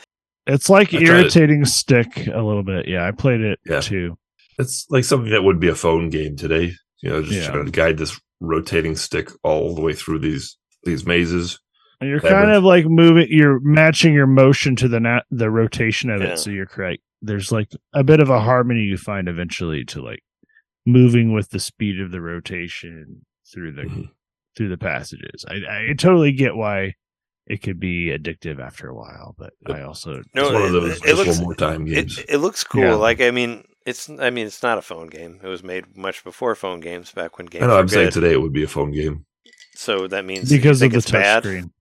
It's 0.45 0.69
like 0.69 0.89
I 0.93 0.97
tried 0.97 1.01
it. 1.03 1.09
irritating 1.09 1.65
stick 1.65 2.27
a 2.27 2.41
little 2.41 2.63
bit. 2.63 2.87
Yeah, 2.87 3.05
I 3.07 3.11
played 3.11 3.41
it 3.41 3.59
Yeah. 3.65 3.79
too. 3.79 4.17
It's 4.59 4.85
like 4.89 5.03
something 5.05 5.31
that 5.31 5.43
would 5.43 5.59
be 5.59 5.69
a 5.69 5.75
phone 5.75 6.09
game 6.09 6.35
today. 6.35 6.73
You 7.01 7.09
know, 7.09 7.21
just 7.21 7.33
Yeah. 7.33 7.47
trying 7.51 7.65
to 7.65 7.71
guide 7.71 7.97
this 7.97 8.19
rotating 8.41 8.95
stick 8.95 9.29
all 9.43 9.73
the 9.73 9.81
way 9.81 9.93
through 9.93 10.19
these 10.19 10.57
these 10.83 11.05
mazes. 11.05 11.59
And 12.01 12.09
you're 12.09 12.19
Labyrinth. 12.19 12.43
kind 12.43 12.51
of 12.57 12.63
like 12.65 12.85
moving. 12.85 13.27
You're 13.29 13.61
matching 13.61 14.13
your 14.13 14.27
motion 14.27 14.75
to 14.77 14.89
the 14.89 14.99
na- 14.99 15.21
the 15.31 15.49
rotation 15.49 16.09
of 16.09 16.21
Yeah. 16.21 16.33
it. 16.33 16.37
So 16.39 16.49
you're 16.51 16.65
correct. 16.65 17.01
There's 17.21 17.53
like 17.53 17.69
a 17.93 18.03
bit 18.03 18.19
of 18.19 18.29
a 18.29 18.41
harmony 18.41 18.81
you 18.81 18.97
find 18.97 19.29
eventually 19.29 19.85
to 19.85 20.01
like 20.01 20.19
moving 20.85 21.31
with 21.31 21.51
the 21.51 21.59
speed 21.59 22.01
of 22.01 22.11
the 22.11 22.19
rotation 22.19 23.25
through 23.53 23.71
the 23.71 23.83
Mhm. 23.83 24.09
Through 24.55 24.69
the 24.69 24.77
passages. 24.77 25.45
I, 25.47 25.89
I 25.89 25.93
totally 25.97 26.31
get 26.31 26.55
why 26.55 26.93
it 27.47 27.61
could 27.61 27.79
be 27.79 28.05
addictive 28.07 28.59
after 28.61 28.87
a 28.87 28.95
while, 28.95 29.35
but 29.37 29.51
I 29.67 29.81
also 29.81 30.21
No, 30.33 30.43
it's 30.45 30.53
one 30.53 30.61
of 30.63 30.69
it- 30.69 30.71
those 30.71 31.05
it 31.05 31.15
looks- 31.15 31.37
one 31.37 31.43
more 31.45 31.55
time 31.55 31.85
games. 31.85 32.17
It, 32.19 32.25
it 32.29 32.37
looks 32.37 32.63
cool. 32.63 32.81
Yeah. 32.81 32.93
Like 32.95 33.19
I 33.21 33.31
mean, 33.31 33.65
it's 33.85 34.09
I 34.09 34.29
mean, 34.29 34.47
it's 34.47 34.63
not 34.63 34.77
a 34.77 34.81
phone 34.81 35.07
game. 35.07 35.39
It 35.43 35.47
was 35.47 35.61
made 35.63 35.97
much 35.97 36.23
before 36.23 36.55
phone 36.55 36.79
games, 36.79 37.11
back 37.11 37.37
when 37.37 37.47
games 37.47 37.63
I 37.63 37.67
know. 37.67 37.73
were 37.73 37.79
I'm 37.79 37.87
saying 37.89 38.11
today 38.11 38.31
it 38.31 38.41
would 38.41 38.53
be 38.53 38.63
a 38.63 38.67
phone 38.67 38.91
game 38.91 39.25
So 39.75 40.07
that 40.07 40.23
means 40.25 40.49
because 40.49 40.79
you 40.81 40.85
of 40.87 40.91
the 40.93 40.97
it's 40.99 41.11
bad. 41.11 41.43
touchscreen. 41.43 41.71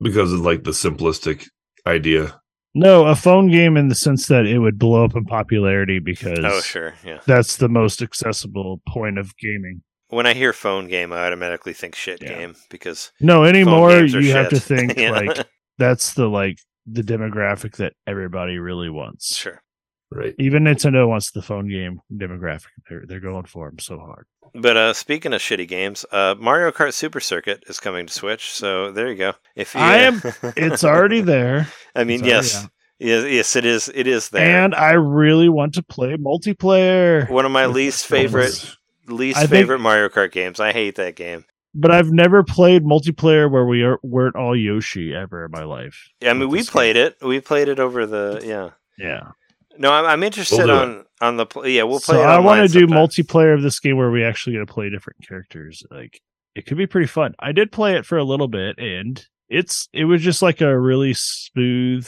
because 0.00 0.32
of 0.32 0.40
like 0.40 0.64
the 0.64 0.72
simplistic 0.72 1.46
idea. 1.86 2.38
No, 2.74 3.06
a 3.06 3.14
phone 3.14 3.50
game 3.50 3.76
in 3.76 3.88
the 3.88 3.94
sense 3.94 4.28
that 4.28 4.46
it 4.46 4.58
would 4.58 4.78
blow 4.78 5.04
up 5.04 5.14
in 5.14 5.24
popularity 5.24 5.98
because 5.98 6.38
Oh 6.42 6.60
sure, 6.60 6.94
yeah. 7.04 7.20
that's 7.26 7.56
the 7.56 7.68
most 7.68 8.00
accessible 8.02 8.80
point 8.88 9.18
of 9.18 9.36
gaming. 9.36 9.82
When 10.12 10.26
I 10.26 10.34
hear 10.34 10.52
phone 10.52 10.88
game, 10.88 11.12
I 11.12 11.26
automatically 11.26 11.72
think 11.72 11.94
shit 11.94 12.22
Yeah. 12.22 12.28
game 12.38 12.56
because 12.70 13.12
No, 13.20 13.38
phone 13.40 13.46
anymore 13.48 13.88
games 13.90 14.14
are 14.14 14.20
you 14.20 14.32
have 14.32 14.50
to 14.50 14.60
think 14.60 14.96
Yeah. 14.98 15.10
like 15.12 15.46
that's 15.78 16.14
the 16.14 16.28
like 16.28 16.58
the 16.86 17.02
demographic 17.02 17.76
that 17.76 17.94
everybody 18.06 18.58
really 18.58 18.90
wants. 18.90 19.36
sure. 19.36 19.62
Right. 20.10 20.34
Even 20.38 20.64
Nintendo 20.64 21.08
wants 21.08 21.30
the 21.30 21.40
phone 21.40 21.66
game 21.68 22.00
demographic. 22.12 22.66
They're 22.88 23.04
they're 23.06 23.20
going 23.20 23.46
for 23.46 23.70
them 23.70 23.78
so 23.78 23.98
hard. 23.98 24.26
But 24.54 24.76
uh, 24.76 24.92
speaking 24.92 25.32
of 25.32 25.40
shitty 25.40 25.66
games, 25.66 26.04
uh, 26.12 26.34
Mario 26.38 26.70
Kart 26.72 26.92
Super 26.92 27.20
Circuit 27.20 27.64
is 27.68 27.80
coming 27.80 28.04
to 28.06 28.12
Switch. 28.12 28.50
So 28.52 28.92
there 28.92 29.08
you 29.08 29.16
go. 29.16 29.32
If 29.56 29.74
you, 29.74 29.80
I 29.80 29.96
am- 29.98 30.20
It's 30.56 30.84
already 30.84 31.22
there. 31.22 31.68
I 31.96 32.04
mean, 32.04 32.20
It's 32.20 32.28
yes, 32.28 32.64
out. 32.64 32.70
Yes, 32.98 33.24
yes, 33.32 33.56
it 33.56 33.64
is. 33.64 33.90
It 33.94 34.06
is 34.06 34.28
there. 34.28 34.64
And 34.64 34.74
I 34.74 34.92
really 34.92 35.48
want 35.48 35.72
to 35.74 35.82
play 35.82 36.16
multiplayer. 36.18 37.30
One 37.30 37.46
of 37.46 37.50
my 37.52 37.64
least 37.64 38.06
favorite, 38.06 38.76
least 39.06 39.38
I 39.38 39.40
think- 39.42 39.50
favorite 39.50 39.80
Mario 39.80 40.08
Kart 40.08 40.32
games. 40.32 40.60
I 40.60 40.72
hate 40.72 40.96
that 40.96 41.16
game. 41.16 41.44
But 41.74 41.90
I've 41.90 42.10
never 42.12 42.42
played 42.44 42.84
multiplayer 42.84 43.50
where 43.50 43.64
we 43.64 43.82
are, 43.82 43.98
weren't 44.02 44.36
all 44.36 44.54
Yoshi 44.54 45.14
ever 45.14 45.46
in 45.46 45.50
my 45.52 45.64
life. 45.64 46.10
Yeah, 46.20 46.30
I 46.30 46.32
mean, 46.34 46.50
we 46.50 46.58
this 46.58 46.68
played 46.68 46.96
it. 46.96 47.16
We 47.22 47.40
played 47.40 47.68
it 47.68 47.78
over 47.80 48.04
the 48.04 48.42
yeah. 48.44 48.70
Yeah. 48.98 49.30
No, 49.78 49.90
I'm, 49.90 50.04
I'm 50.04 50.22
interested 50.22 50.66
We'll 50.66 50.70
on 50.78 51.04
on 51.22 51.38
the 51.38 51.46
pl- 51.46 51.66
yeah. 51.66 51.84
We'll 51.84 51.98
play. 52.00 52.16
so 52.16 52.22
it 52.22 52.26
I 52.26 52.38
want 52.40 52.70
to 52.70 52.78
do 52.78 52.86
multiplayer 52.86 53.54
of 53.54 53.62
this 53.62 53.80
game 53.80 53.96
where 53.96 54.10
we 54.10 54.22
actually 54.22 54.52
get 54.52 54.58
to 54.58 54.66
play 54.66 54.90
different 54.90 55.26
characters. 55.26 55.82
Like 55.90 56.20
it 56.54 56.66
could 56.66 56.76
be 56.76 56.86
pretty 56.86 57.06
fun. 57.06 57.34
I 57.38 57.52
did 57.52 57.72
play 57.72 57.96
it 57.96 58.04
for 58.04 58.18
a 58.18 58.24
little 58.24 58.48
bit, 58.48 58.76
and 58.78 59.24
it's 59.48 59.88
it 59.94 60.04
was 60.04 60.20
just 60.20 60.42
like 60.42 60.60
a 60.60 60.78
really 60.78 61.14
smooth 61.14 62.06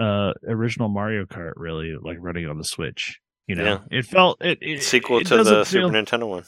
uh 0.00 0.32
original 0.48 0.88
Mario 0.88 1.26
Kart, 1.26 1.52
really 1.56 1.96
like 2.00 2.16
running 2.18 2.46
on 2.46 2.56
the 2.56 2.64
Switch. 2.64 3.20
You 3.46 3.56
know, 3.56 3.64
Yeah. 3.90 3.98
it 3.98 4.06
felt 4.06 4.42
it, 4.42 4.58
it 4.62 4.82
sequel 4.82 5.18
it 5.18 5.24
to 5.26 5.36
the 5.36 5.44
doesn't 5.44 5.64
Super 5.66 5.88
Nintendo 5.94 6.28
one. 6.28 6.44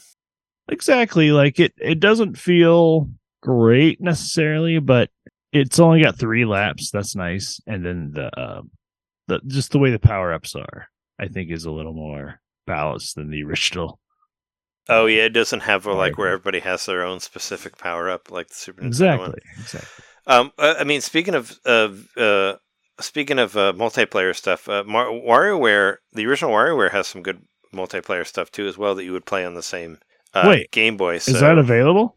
exactly 0.69 1.31
like 1.31 1.59
it. 1.59 1.73
It 1.77 1.99
doesn't 1.99 2.37
feel 2.37 3.09
great 3.41 4.01
necessarily, 4.01 4.79
but 4.79 5.09
it's 5.51 5.79
only 5.79 6.03
got 6.03 6.17
three 6.17 6.45
laps. 6.45 6.91
That's 6.91 7.15
nice, 7.15 7.59
and 7.67 7.85
then 7.85 8.11
the 8.13 8.29
um 8.39 8.71
the 9.27 9.39
just 9.47 9.71
the 9.71 9.79
way 9.79 9.91
the 9.91 9.99
power 9.99 10.33
ups 10.33 10.55
are, 10.55 10.87
I 11.19 11.27
think, 11.27 11.51
is 11.51 11.65
a 11.65 11.71
little 11.71 11.93
more 11.93 12.39
balanced 12.65 13.15
than 13.15 13.29
the 13.29 13.43
original. 13.47 13.99
Oh 14.87 15.07
yeah, 15.07 15.23
it 15.23 15.29
doesn't 15.33 15.61
have 15.61 15.85
a, 15.87 15.93
like 15.93 16.17
where 16.17 16.27
everybody 16.29 16.59
has 16.59 16.85
their 16.85 17.03
own 17.03 17.19
specific 17.19 17.77
power 17.77 18.09
up 18.09 18.29
like 18.31 18.49
the 18.49 18.53
Super 18.55 18.81
Nintendo 18.83 18.87
Exactly, 18.87 19.27
one. 19.27 19.35
exactly. 19.59 20.03
Um, 20.27 20.51
uh, 20.57 20.75
I 20.79 20.83
mean, 20.83 21.01
speaking 21.01 21.33
of 21.35 21.59
of 21.65 22.07
uh, 22.15 22.53
speaking 22.99 23.39
of 23.39 23.55
uh, 23.57 23.73
multiplayer 23.73 24.35
stuff, 24.35 24.67
uh, 24.69 24.83
Mar- 24.85 25.07
WarioWare, 25.09 25.97
the 26.13 26.25
original 26.25 26.51
WarioWare 26.51 26.91
has 26.91 27.07
some 27.07 27.21
good 27.23 27.41
multiplayer 27.73 28.25
stuff 28.25 28.51
too, 28.51 28.67
as 28.67 28.77
well 28.77 28.95
that 28.95 29.03
you 29.03 29.11
would 29.11 29.25
play 29.25 29.45
on 29.45 29.53
the 29.53 29.63
same 29.63 29.99
uh, 30.33 30.45
Wait, 30.47 30.71
Game 30.71 30.97
Boy. 30.97 31.17
So 31.17 31.31
Is 31.33 31.39
that 31.41 31.57
available? 31.57 32.15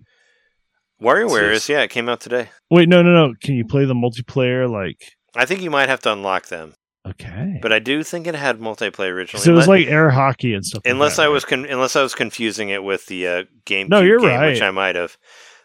WarioWare 1.00 1.52
Yes. 1.52 1.62
is 1.64 1.68
yeah, 1.68 1.82
it 1.82 1.90
came 1.90 2.08
out 2.08 2.20
today. 2.20 2.50
Wait, 2.70 2.88
no, 2.88 3.02
no, 3.02 3.12
no. 3.12 3.34
Can 3.40 3.54
you 3.54 3.64
play 3.64 3.84
the 3.84 3.94
multiplayer? 3.94 4.68
Like, 4.68 5.00
I 5.36 5.44
think 5.44 5.62
you 5.62 5.70
might 5.70 5.88
have 5.88 6.00
to 6.00 6.12
unlock 6.12 6.46
them, 6.48 6.74
okay, 7.06 7.58
but 7.62 7.72
I 7.72 7.78
do 7.78 8.02
think 8.02 8.26
it 8.26 8.34
had 8.34 8.58
multiplayer 8.58 9.10
originally. 9.12 9.40
'Cause 9.40 9.46
it 9.46 9.52
was 9.52 9.66
Unless- 9.66 9.84
like 9.84 9.86
air 9.86 10.10
hockey 10.10 10.54
and 10.54 10.64
stuff. 10.64 10.82
like 10.84 10.92
unless 10.92 11.16
that, 11.16 11.22
I 11.22 11.26
right? 11.26 11.32
was 11.32 11.44
con- 11.44 11.66
unless 11.66 11.94
I 11.94 12.02
was 12.02 12.14
confusing 12.16 12.70
it 12.70 12.82
with 12.82 13.06
the 13.06 13.28
uh, 13.28 13.42
game. 13.64 13.86
No, 13.88 14.00
you're 14.00 14.18
game, 14.18 14.40
which. 14.42 14.60
I 14.62 14.70
might 14.72 14.96
have. 14.96 15.16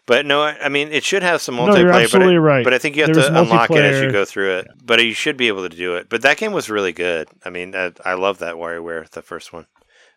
But 0.06 0.26
no, 0.26 0.42
I 0.42 0.68
mean 0.68 0.88
it 0.92 1.04
should 1.04 1.22
have 1.22 1.40
some 1.40 1.56
multiplayer. 1.56 1.66
No, 1.66 1.76
you're 1.76 1.88
multiplayer. 1.88 1.92
but, 1.92 2.02
absolutely 2.02 2.34
I, 2.34 2.38
right. 2.38 2.64
but 2.64 2.74
I 2.74 2.78
think 2.78 2.96
you 2.96 3.02
have 3.04 3.14
There's 3.14 3.28
to 3.28 3.40
unlock 3.40 3.70
it 3.70 3.84
as 3.84 4.02
you 4.02 4.12
go 4.12 4.24
through 4.24 4.58
it. 4.58 4.68
But 4.84 5.02
you 5.04 5.14
should 5.14 5.36
be 5.36 5.48
able 5.48 5.68
to 5.68 5.74
do 5.74 5.96
it. 5.96 6.08
But 6.08 6.22
that 6.22 6.36
game 6.36 6.52
was 6.52 6.68
really 6.68 6.92
good. 6.92 7.28
I 7.44 7.50
mean, 7.50 7.74
I, 7.74 7.92
I 8.04 8.14
love 8.14 8.38
that 8.38 8.56
WarioWare, 8.56 9.08
the 9.10 9.22
first 9.22 9.52
one. 9.52 9.66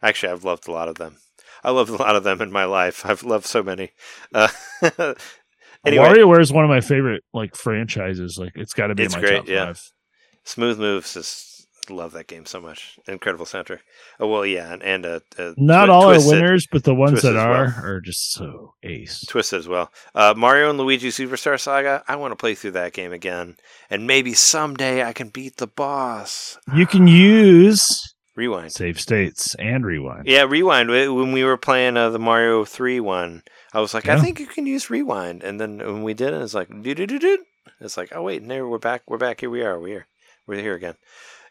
Actually, 0.02 0.34
I've 0.34 0.44
loved 0.44 0.68
a 0.68 0.72
lot 0.72 0.90
of 0.90 0.96
them. 0.96 1.18
I 1.64 1.72
loved 1.72 1.90
a 1.90 1.96
lot 1.96 2.16
of 2.16 2.24
them 2.24 2.42
in 2.42 2.52
my 2.52 2.66
life. 2.66 3.06
I've 3.06 3.24
loved 3.24 3.46
so 3.46 3.64
many. 3.64 3.92
Uh, 4.34 4.50
anyway, 5.86 6.06
WarioWare 6.06 6.42
is 6.42 6.52
one 6.52 6.66
of 6.66 6.70
my 6.70 6.82
favorite 6.82 7.24
like 7.34 7.56
franchises. 7.56 8.38
Like, 8.38 8.54
it's 8.56 8.74
got 8.74 8.88
to 8.88 8.96
be 8.96 9.04
It's 9.04 9.16
my 9.16 9.22
great, 9.22 9.38
top 9.38 9.48
yeah. 9.48 9.66
five. 9.68 9.92
Smooth 10.44 10.80
Moves 10.80 11.16
is 11.16 11.57
love 11.90 12.12
that 12.14 12.28
game 12.28 12.46
so 12.46 12.60
much. 12.62 12.98
Incredible 13.08 13.46
soundtrack. 13.46 13.80
Oh 14.20 14.28
well, 14.28 14.46
yeah, 14.46 14.74
and, 14.74 14.84
and 14.84 15.06
uh, 15.06 15.20
uh, 15.38 15.54
Not 15.58 15.86
Twi- 15.86 15.94
all 15.96 16.04
Twisted. 16.14 16.34
are 16.34 16.36
winners, 16.42 16.68
but 16.72 16.84
the 16.84 16.96
ones 16.96 17.12
Twisted 17.22 17.36
that 17.36 17.40
as 17.40 17.74
well. 17.76 17.84
are 17.86 17.96
are 17.96 18.02
just 18.02 18.34
so 18.34 18.74
ace. 18.84 19.26
Twisted 19.28 19.60
as 19.60 19.68
well. 19.68 19.92
Uh, 20.16 20.34
Mario 20.38 20.70
and 20.70 20.78
Luigi 20.80 21.10
Superstar 21.10 21.60
Saga. 21.60 22.04
I 22.08 22.16
want 22.16 22.32
to 22.32 22.36
play 22.36 22.56
through 22.56 22.72
that 22.72 22.94
game 22.94 23.12
again, 23.14 23.58
and 23.90 24.06
maybe 24.08 24.34
someday 24.34 25.04
I 25.04 25.14
can 25.14 25.30
beat 25.30 25.58
the 25.58 25.68
boss. 25.68 26.58
You 26.76 26.86
can 26.86 27.08
use 27.08 28.14
Rewind. 28.36 28.72
save 28.72 29.00
states 29.00 29.56
and 29.56 29.86
rewind. 29.86 30.28
Yeah, 30.28 30.44
rewind. 30.44 30.90
When 30.90 31.32
we 31.32 31.44
were 31.44 31.58
playing 31.58 31.98
uh, 31.98 32.10
the 32.12 32.20
Mario 32.20 32.66
Three 32.66 33.00
one, 33.00 33.44
I 33.74 33.80
was 33.80 33.94
like, 33.94 34.08
I 34.08 34.20
think 34.20 34.40
you 34.40 34.46
can 34.48 34.66
use 34.68 34.90
rewind, 34.90 35.44
and 35.44 35.60
then 35.60 35.78
when 35.80 36.04
we 36.04 36.14
did 36.14 36.34
it, 36.34 36.42
it's 36.42 36.54
like, 36.54 36.70
do 36.82 36.94
do 36.96 37.08
do 37.08 37.18
do. 37.20 37.44
It's 37.80 37.98
like, 37.98 38.10
oh 38.16 38.24
wait, 38.24 38.42
no, 38.44 38.68
we're 38.68 38.78
back. 38.80 39.04
We're 39.08 39.18
back. 39.18 39.40
Here 39.42 39.50
we 39.50 39.62
are. 39.62 39.80
We're 39.80 39.88
here. 39.88 40.08
We're 40.48 40.62
here 40.62 40.74
again. 40.76 40.96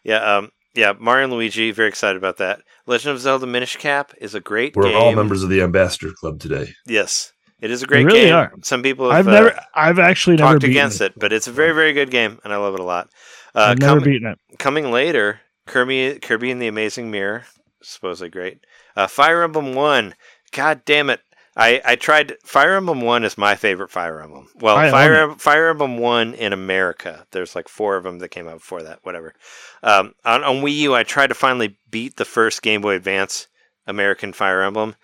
Yeah. 0.03 0.37
Um. 0.37 0.51
Yeah. 0.73 0.93
Mario 0.99 1.25
and 1.25 1.33
Luigi. 1.33 1.71
Very 1.71 1.89
excited 1.89 2.17
about 2.17 2.37
that. 2.37 2.61
Legend 2.85 3.15
of 3.15 3.21
Zelda 3.21 3.45
Minish 3.47 3.75
Cap 3.77 4.13
is 4.19 4.35
a 4.35 4.39
great 4.39 4.75
We're 4.75 4.83
game. 4.83 4.95
all 4.95 5.13
members 5.13 5.43
of 5.43 5.49
the 5.49 5.61
Ambassador 5.61 6.11
Club 6.13 6.39
today. 6.39 6.73
Yes, 6.85 7.33
it 7.61 7.69
is 7.71 7.83
a 7.83 7.87
great 7.87 8.05
really 8.05 8.21
game. 8.21 8.35
are. 8.35 8.53
Some 8.63 8.81
people 8.83 9.11
I've 9.11 9.25
have, 9.25 9.27
uh, 9.27 9.31
never, 9.31 9.59
I've 9.75 9.99
actually 9.99 10.37
talked 10.37 10.61
beaten 10.61 10.71
against 10.71 11.01
it, 11.01 11.13
but 11.17 11.33
it's 11.33 11.47
a 11.47 11.51
very, 11.51 11.73
very 11.73 11.93
good 11.93 12.11
game, 12.11 12.39
and 12.43 12.53
I 12.53 12.57
love 12.57 12.75
it 12.75 12.79
a 12.79 12.83
lot. 12.83 13.09
Uh, 13.55 13.59
I've 13.71 13.79
never 13.79 13.99
com- 13.99 14.03
beaten 14.09 14.27
it. 14.29 14.39
coming 14.59 14.91
later, 14.91 15.41
Kirby, 15.65 16.19
Kirby 16.21 16.51
and 16.51 16.61
the 16.61 16.67
Amazing 16.67 17.11
Mirror, 17.11 17.43
supposedly 17.81 18.29
great. 18.29 18.59
Uh, 18.95 19.07
Fire 19.07 19.43
Emblem 19.43 19.73
One, 19.75 20.15
God 20.51 20.83
damn 20.85 21.09
it! 21.09 21.19
I, 21.57 21.81
I 21.83 21.95
tried 21.95 22.35
Fire 22.43 22.75
Emblem 22.75 23.01
One 23.01 23.23
is 23.23 23.37
my 23.37 23.55
favorite 23.55 23.89
Fire 23.89 24.21
Emblem. 24.21 24.47
Well, 24.59 24.77
I 24.77 24.91
Fire. 24.91 25.15
Em- 25.15 25.37
Fire 25.37 25.69
Emblem 25.69 25.97
One 25.97 26.35
in 26.35 26.53
America. 26.53 27.25
There's 27.31 27.55
like 27.55 27.67
four 27.67 27.97
of 27.97 28.03
them 28.03 28.19
that 28.19 28.29
came 28.29 28.47
out 28.47 28.59
before 28.59 28.83
that. 28.83 28.99
Whatever. 29.01 29.33
Um, 29.81 30.13
on, 30.23 30.43
on 30.43 30.57
Wii 30.57 30.75
U, 30.75 30.95
I 30.95 31.01
tried 31.03 31.27
to 31.27 31.35
finally 31.35 31.77
beat 31.89 32.17
the 32.17 32.25
first 32.25 32.61
Game 32.61 32.81
Boy 32.81 32.95
Advance 32.95 33.47
American 33.87 34.33
Fire 34.33 34.61
Emblem, 34.61 34.95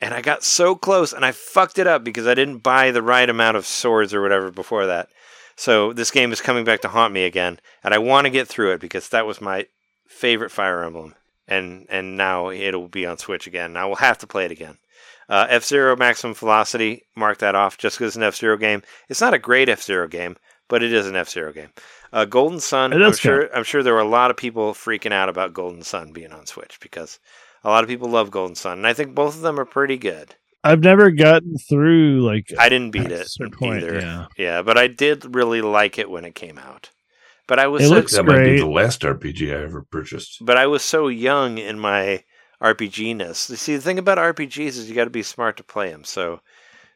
and 0.00 0.14
I 0.14 0.22
got 0.22 0.42
so 0.42 0.74
close, 0.74 1.12
and 1.12 1.24
I 1.24 1.32
fucked 1.32 1.78
it 1.78 1.86
up 1.86 2.02
because 2.02 2.26
I 2.26 2.34
didn't 2.34 2.58
buy 2.58 2.90
the 2.90 3.02
right 3.02 3.28
amount 3.28 3.58
of 3.58 3.66
swords 3.66 4.14
or 4.14 4.22
whatever 4.22 4.50
before 4.50 4.86
that. 4.86 5.10
So 5.56 5.92
this 5.92 6.10
game 6.10 6.32
is 6.32 6.40
coming 6.40 6.64
back 6.64 6.80
to 6.80 6.88
haunt 6.88 7.12
me 7.12 7.24
again, 7.24 7.60
and 7.84 7.92
I 7.92 7.98
want 7.98 8.24
to 8.24 8.30
get 8.30 8.48
through 8.48 8.72
it 8.72 8.80
because 8.80 9.10
that 9.10 9.26
was 9.26 9.42
my 9.42 9.66
favorite 10.06 10.50
Fire 10.50 10.82
Emblem, 10.82 11.14
and 11.46 11.86
and 11.90 12.16
now 12.16 12.48
it'll 12.48 12.88
be 12.88 13.04
on 13.04 13.18
Switch 13.18 13.46
again. 13.46 13.72
And 13.72 13.78
I 13.78 13.84
will 13.84 13.96
have 13.96 14.16
to 14.18 14.26
play 14.26 14.46
it 14.46 14.50
again. 14.50 14.78
Uh, 15.30 15.46
F 15.48 15.64
Zero 15.64 15.94
Maximum 15.96 16.34
Velocity, 16.34 17.04
mark 17.16 17.38
that 17.38 17.54
off 17.54 17.78
just 17.78 17.96
because 17.96 18.08
it's 18.08 18.16
an 18.16 18.22
F 18.24 18.36
Zero 18.36 18.56
game. 18.56 18.82
It's 19.08 19.20
not 19.20 19.32
a 19.32 19.38
great 19.38 19.68
F 19.68 19.80
Zero 19.82 20.08
game, 20.08 20.36
but 20.68 20.82
it 20.82 20.92
is 20.92 21.06
an 21.06 21.14
F 21.16 21.28
Zero 21.30 21.52
game. 21.52 21.70
Uh, 22.12 22.24
Golden 22.24 22.58
Sun, 22.60 22.92
I'm 22.92 23.12
sure 23.14 23.48
I'm 23.56 23.62
sure 23.64 23.82
there 23.82 23.94
were 23.94 24.00
a 24.00 24.04
lot 24.04 24.30
of 24.32 24.36
people 24.36 24.74
freaking 24.74 25.12
out 25.12 25.28
about 25.28 25.54
Golden 25.54 25.82
Sun 25.82 26.12
being 26.12 26.32
on 26.32 26.46
Switch 26.46 26.78
because 26.80 27.20
a 27.62 27.68
lot 27.70 27.84
of 27.84 27.88
people 27.88 28.08
love 28.10 28.30
Golden 28.32 28.56
Sun, 28.56 28.78
and 28.78 28.86
I 28.86 28.92
think 28.92 29.14
both 29.14 29.36
of 29.36 29.42
them 29.42 29.60
are 29.60 29.64
pretty 29.64 29.96
good. 29.96 30.34
I've 30.64 30.80
never 30.80 31.10
gotten 31.10 31.56
through 31.56 32.20
like 32.26 32.52
I 32.58 32.68
didn't 32.68 32.90
beat 32.90 33.10
it 33.10 33.28
point, 33.52 33.82
either. 33.84 33.98
yeah. 34.00 34.26
Yeah, 34.36 34.62
but 34.62 34.76
I 34.76 34.88
did 34.88 35.34
really 35.34 35.62
like 35.62 35.98
it 35.98 36.10
when 36.10 36.24
it 36.24 36.34
came 36.34 36.58
out. 36.58 36.90
But 37.46 37.58
I 37.58 37.68
was 37.68 37.84
It 37.84 37.88
so, 37.88 37.94
looks 37.94 38.12
that 38.12 38.24
might 38.24 38.44
be 38.44 38.58
the 38.58 38.66
last 38.66 39.00
RPG 39.02 39.56
I 39.56 39.62
ever 39.62 39.82
purchased. 39.82 40.38
but 40.44 40.56
I 40.58 40.66
was 40.66 40.82
so 40.82 41.08
young 41.08 41.56
in 41.58 41.78
my 41.78 42.24
RPG 42.62 43.16
ness. 43.16 43.48
You 43.50 43.56
see, 43.56 43.76
the 43.76 43.82
thing 43.82 43.98
about 43.98 44.18
RPGs 44.18 44.68
is 44.68 44.88
you 44.88 44.94
got 44.94 45.04
to 45.04 45.10
be 45.10 45.22
smart 45.22 45.56
to 45.58 45.64
play 45.64 45.90
them. 45.90 46.04
So, 46.04 46.40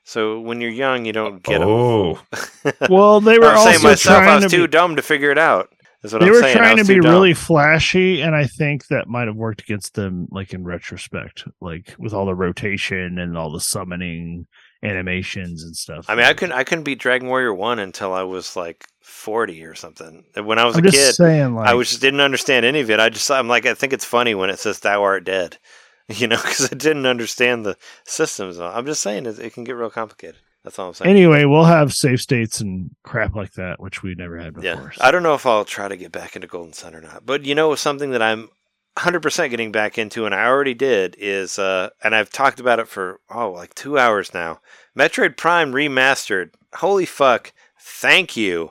so 0.03 0.39
when 0.41 0.61
you're 0.61 0.71
young, 0.71 1.05
you 1.07 1.13
don't 1.13 1.43
get 1.43 1.61
them. 1.61 1.69
oh, 1.69 2.21
Well, 2.91 3.21
they 3.21 3.39
were 3.39 3.47
I'm 3.47 3.57
also 3.59 3.71
saying 3.71 3.83
myself, 3.83 4.19
I 4.19 4.25
trying 4.25 4.43
was 4.43 4.53
to 4.53 4.57
too 4.57 4.67
be, 4.67 4.71
dumb 4.71 4.97
to 4.97 5.03
figure 5.03 5.31
it 5.31 5.39
out. 5.39 5.71
Is 6.03 6.13
what 6.13 6.21
they 6.21 6.27
I'm 6.27 6.33
were 6.33 6.41
saying. 6.43 6.57
Trying 6.57 6.77
to 6.77 6.85
be 6.85 7.01
dumb. 7.01 7.11
really 7.11 7.33
flashy, 7.33 8.21
and 8.21 8.35
I 8.37 8.45
think 8.47 8.89
that 8.89 9.09
might 9.09 9.27
have 9.27 9.37
worked 9.37 9.63
against 9.63 9.95
them, 9.95 10.29
like 10.31 10.53
in 10.53 10.63
retrospect, 10.63 11.45
like 11.63 11.95
with 11.99 12.13
all 12.13 12.27
the 12.27 12.35
rotation 12.35 13.19
and 13.19 13.39
all 13.39 13.51
the 13.51 13.61
summoning 13.61 14.47
animations 14.83 15.65
and 15.65 15.75
stuff. 15.75 16.05
I 16.09 16.15
mean, 16.15 16.27
I 16.27 16.35
couldn't. 16.35 16.55
I 16.55 16.65
couldn't 16.65 16.85
beat 16.85 16.99
Dragon 16.99 17.29
Warrior 17.29 17.55
One 17.55 17.79
until 17.79 18.13
I 18.13 18.23
was 18.23 18.55
like 18.55 18.85
40 19.05 19.65
or 19.65 19.75
something. 19.75 20.25
When 20.35 20.59
I 20.59 20.65
was 20.65 20.77
I'm 20.77 20.87
a 20.87 20.91
kid, 20.91 21.15
saying, 21.15 21.55
like, 21.55 21.69
I 21.69 21.75
was 21.75 21.91
just 21.91 22.01
didn't 22.01 22.21
understand 22.21 22.65
any 22.65 22.81
of 22.81 22.91
it. 22.91 22.99
I 22.99 23.11
just 23.11 23.31
I'm 23.31 23.49
like 23.49 23.67
I 23.67 23.75
think 23.75 23.93
it's 23.93 24.05
funny 24.05 24.35
when 24.35 24.49
it 24.49 24.59
says 24.59 24.81
"Thou 24.81 25.03
art 25.03 25.25
dead," 25.25 25.59
you 26.09 26.27
know, 26.27 26.37
because 26.37 26.73
I 26.73 26.75
didn't 26.75 27.07
understand 27.07 27.67
the 27.67 27.77
systems. 28.05 28.59
I'm 28.59 28.87
just 28.87 29.03
saying 29.03 29.27
it, 29.27 29.39
it 29.39 29.53
can 29.53 29.65
get 29.65 29.77
real 29.77 29.91
complicated. 29.91 30.37
That's 30.65 30.79
all 30.79 30.89
I'm 30.89 30.95
saying. 30.95 31.11
anyway, 31.11 31.45
we'll 31.45 31.65
have 31.65 31.93
safe 31.93 32.23
states 32.23 32.63
and 32.63 32.97
crap 33.03 33.37
like 33.37 33.53
that, 33.53 33.79
which 33.79 34.03
we 34.03 34.15
never 34.15 34.39
had 34.39 34.55
before. 34.55 34.65
yeah, 34.65 34.91
so. 34.91 35.05
I 35.05 35.11
don't 35.11 35.23
know 35.23 35.35
if 35.35 35.45
I'll 35.45 35.67
try 35.67 35.89
to 35.89 35.97
get 35.97 36.11
back 36.11 36.35
into 36.35 36.49
Golden 36.49 36.73
Sun 36.73 36.95
or 36.95 37.03
not, 37.03 37.27
but 37.27 37.45
you 37.45 37.55
know 37.55 37.75
something 37.75 38.13
that 38.13 38.23
I'm 38.23 38.49
100% 38.97 39.51
getting 39.51 39.71
back 39.71 39.99
into, 39.99 40.25
and 40.25 40.35
I 40.35 40.47
already 40.47 40.73
did 40.73 41.15
is, 41.19 41.59
uh, 41.59 41.91
and 42.03 42.15
I've 42.15 42.31
talked 42.31 42.59
about 42.59 42.79
it 42.79 42.89
for 42.89 43.21
oh 43.29 43.51
like 43.51 43.75
two 43.75 43.99
hours 43.99 44.33
now. 44.33 44.61
Metroid 44.99 45.37
Prime 45.37 45.73
remastered. 45.73 46.53
Holy 46.77 47.05
fuck! 47.05 47.53
Thank 47.79 48.35
you. 48.35 48.71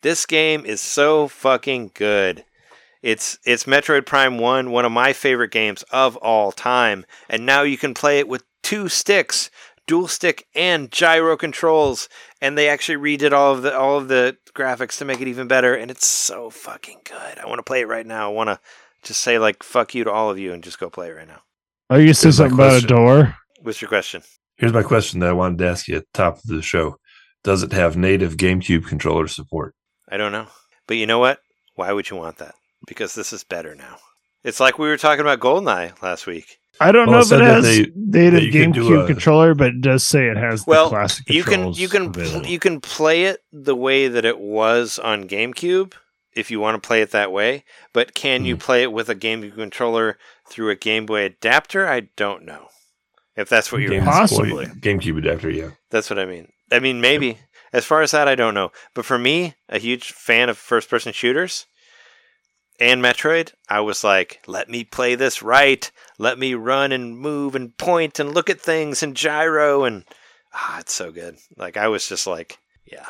This 0.00 0.26
game 0.26 0.64
is 0.64 0.80
so 0.80 1.26
fucking 1.26 1.90
good. 1.94 2.44
It's 3.02 3.38
it's 3.44 3.64
Metroid 3.64 4.06
Prime 4.06 4.38
1, 4.38 4.70
one 4.70 4.84
of 4.84 4.92
my 4.92 5.12
favorite 5.12 5.50
games 5.50 5.82
of 5.90 6.16
all 6.18 6.52
time, 6.52 7.04
and 7.28 7.44
now 7.44 7.62
you 7.62 7.76
can 7.76 7.94
play 7.94 8.20
it 8.20 8.28
with 8.28 8.44
two 8.62 8.88
sticks, 8.88 9.50
dual 9.88 10.06
stick 10.06 10.46
and 10.54 10.92
gyro 10.92 11.36
controls, 11.36 12.08
and 12.40 12.56
they 12.56 12.68
actually 12.68 12.96
redid 12.96 13.32
all 13.32 13.52
of 13.54 13.62
the 13.62 13.76
all 13.76 13.98
of 13.98 14.06
the 14.06 14.36
graphics 14.54 14.98
to 14.98 15.04
make 15.04 15.20
it 15.20 15.26
even 15.26 15.48
better, 15.48 15.74
and 15.74 15.90
it's 15.90 16.06
so 16.06 16.48
fucking 16.48 17.00
good. 17.04 17.38
I 17.38 17.46
want 17.46 17.58
to 17.58 17.64
play 17.64 17.80
it 17.80 17.88
right 17.88 18.06
now. 18.06 18.30
I 18.30 18.32
want 18.32 18.50
to 18.50 18.60
just 19.02 19.20
say 19.20 19.40
like 19.40 19.64
fuck 19.64 19.96
you 19.96 20.04
to 20.04 20.12
all 20.12 20.30
of 20.30 20.38
you 20.38 20.52
and 20.52 20.62
just 20.62 20.78
go 20.78 20.88
play 20.88 21.08
it 21.08 21.16
right 21.16 21.28
now. 21.28 21.42
Are 21.90 22.00
you 22.00 22.14
saying 22.14 22.34
something 22.34 22.54
about 22.54 22.84
a 22.84 22.86
door? 22.86 23.34
What's 23.62 23.80
your 23.80 23.88
question? 23.88 24.22
here's 24.58 24.72
my 24.72 24.82
question 24.84 25.18
that 25.20 25.30
I 25.30 25.32
wanted 25.32 25.58
to 25.58 25.68
ask 25.68 25.88
you 25.88 25.96
at 25.96 26.02
the 26.02 26.16
top 26.16 26.36
of 26.36 26.44
the 26.44 26.62
show: 26.62 26.98
Does 27.42 27.64
it 27.64 27.72
have 27.72 27.96
native 27.96 28.36
GameCube 28.36 28.86
controller 28.86 29.26
support? 29.26 29.74
I 30.10 30.16
don't 30.16 30.32
know. 30.32 30.46
But 30.86 30.96
you 30.96 31.06
know 31.06 31.18
what? 31.18 31.40
Why 31.74 31.92
would 31.92 32.10
you 32.10 32.16
want 32.16 32.38
that? 32.38 32.54
Because 32.86 33.14
this 33.14 33.32
is 33.32 33.44
better 33.44 33.74
now. 33.74 33.98
It's 34.44 34.60
like 34.60 34.78
we 34.78 34.88
were 34.88 34.96
talking 34.96 35.20
about 35.20 35.40
Goldeneye 35.40 36.00
last 36.02 36.26
week. 36.26 36.58
I 36.80 36.92
don't 36.92 37.08
Well, 37.08 37.16
know 37.16 37.26
if 37.26 37.32
it 37.32 37.40
has 37.44 37.64
they- 37.64 37.92
native 37.96 38.32
that 38.34 38.42
you 38.44 38.52
can 38.52 38.70
do 38.70 38.88
GameCube 38.88 39.04
a- 39.04 39.06
controller, 39.06 39.54
but 39.54 39.68
it 39.68 39.80
does 39.80 40.06
say 40.06 40.28
it 40.28 40.36
has 40.36 40.66
Well, 40.66 40.84
the 40.84 40.96
classic 40.96 41.28
you 41.28 41.42
can 41.42 41.72
you 41.72 41.88
can 41.88 42.12
pl- 42.12 42.46
you 42.46 42.58
can 42.58 42.80
play 42.80 43.24
it 43.24 43.42
the 43.52 43.74
way 43.74 44.06
that 44.06 44.24
it 44.24 44.38
was 44.38 44.98
on 44.98 45.28
GameCube 45.28 45.94
if 46.34 46.50
you 46.52 46.60
want 46.60 46.80
to 46.80 46.86
play 46.86 47.02
it 47.02 47.10
that 47.10 47.32
way. 47.32 47.64
But 47.92 48.14
can 48.14 48.44
you 48.44 48.54
hmm. 48.54 48.60
play 48.60 48.82
it 48.84 48.92
with 48.92 49.08
a 49.08 49.16
GameCube 49.16 49.56
controller 49.56 50.18
through 50.48 50.70
a 50.70 50.76
Game 50.76 51.04
Boy 51.04 51.22
adapter? 51.24 51.88
I 51.88 52.08
don't 52.16 52.44
know. 52.44 52.68
If 53.36 53.48
that's 53.48 53.72
what 53.72 53.80
you're 53.80 53.90
Game 53.90 54.04
Possibly. 54.04 54.66
Boy- 54.66 54.72
GameCube 54.80 55.18
adapter, 55.18 55.50
yeah. 55.50 55.70
That's 55.90 56.10
what 56.10 56.18
I 56.18 56.26
mean. 56.26 56.52
I 56.70 56.78
mean, 56.78 57.00
maybe. 57.00 57.38
As 57.72 57.84
far 57.84 58.02
as 58.02 58.12
that, 58.12 58.28
I 58.28 58.34
don't 58.34 58.54
know. 58.54 58.70
But 58.94 59.04
for 59.04 59.18
me, 59.18 59.54
a 59.68 59.78
huge 59.78 60.12
fan 60.12 60.48
of 60.48 60.56
first 60.58 60.88
person 60.88 61.12
shooters 61.12 61.66
and 62.80 63.02
Metroid, 63.02 63.52
I 63.68 63.80
was 63.80 64.04
like, 64.04 64.40
let 64.46 64.68
me 64.68 64.84
play 64.84 65.14
this 65.14 65.42
right. 65.42 65.90
Let 66.18 66.38
me 66.38 66.54
run 66.54 66.92
and 66.92 67.18
move 67.18 67.54
and 67.54 67.76
point 67.76 68.20
and 68.20 68.34
look 68.34 68.48
at 68.48 68.60
things 68.60 69.02
and 69.02 69.16
gyro. 69.16 69.84
And 69.84 70.04
ah, 70.54 70.78
it's 70.80 70.94
so 70.94 71.10
good. 71.10 71.38
Like, 71.56 71.76
I 71.76 71.88
was 71.88 72.08
just 72.08 72.26
like, 72.26 72.58
yeah. 72.84 73.06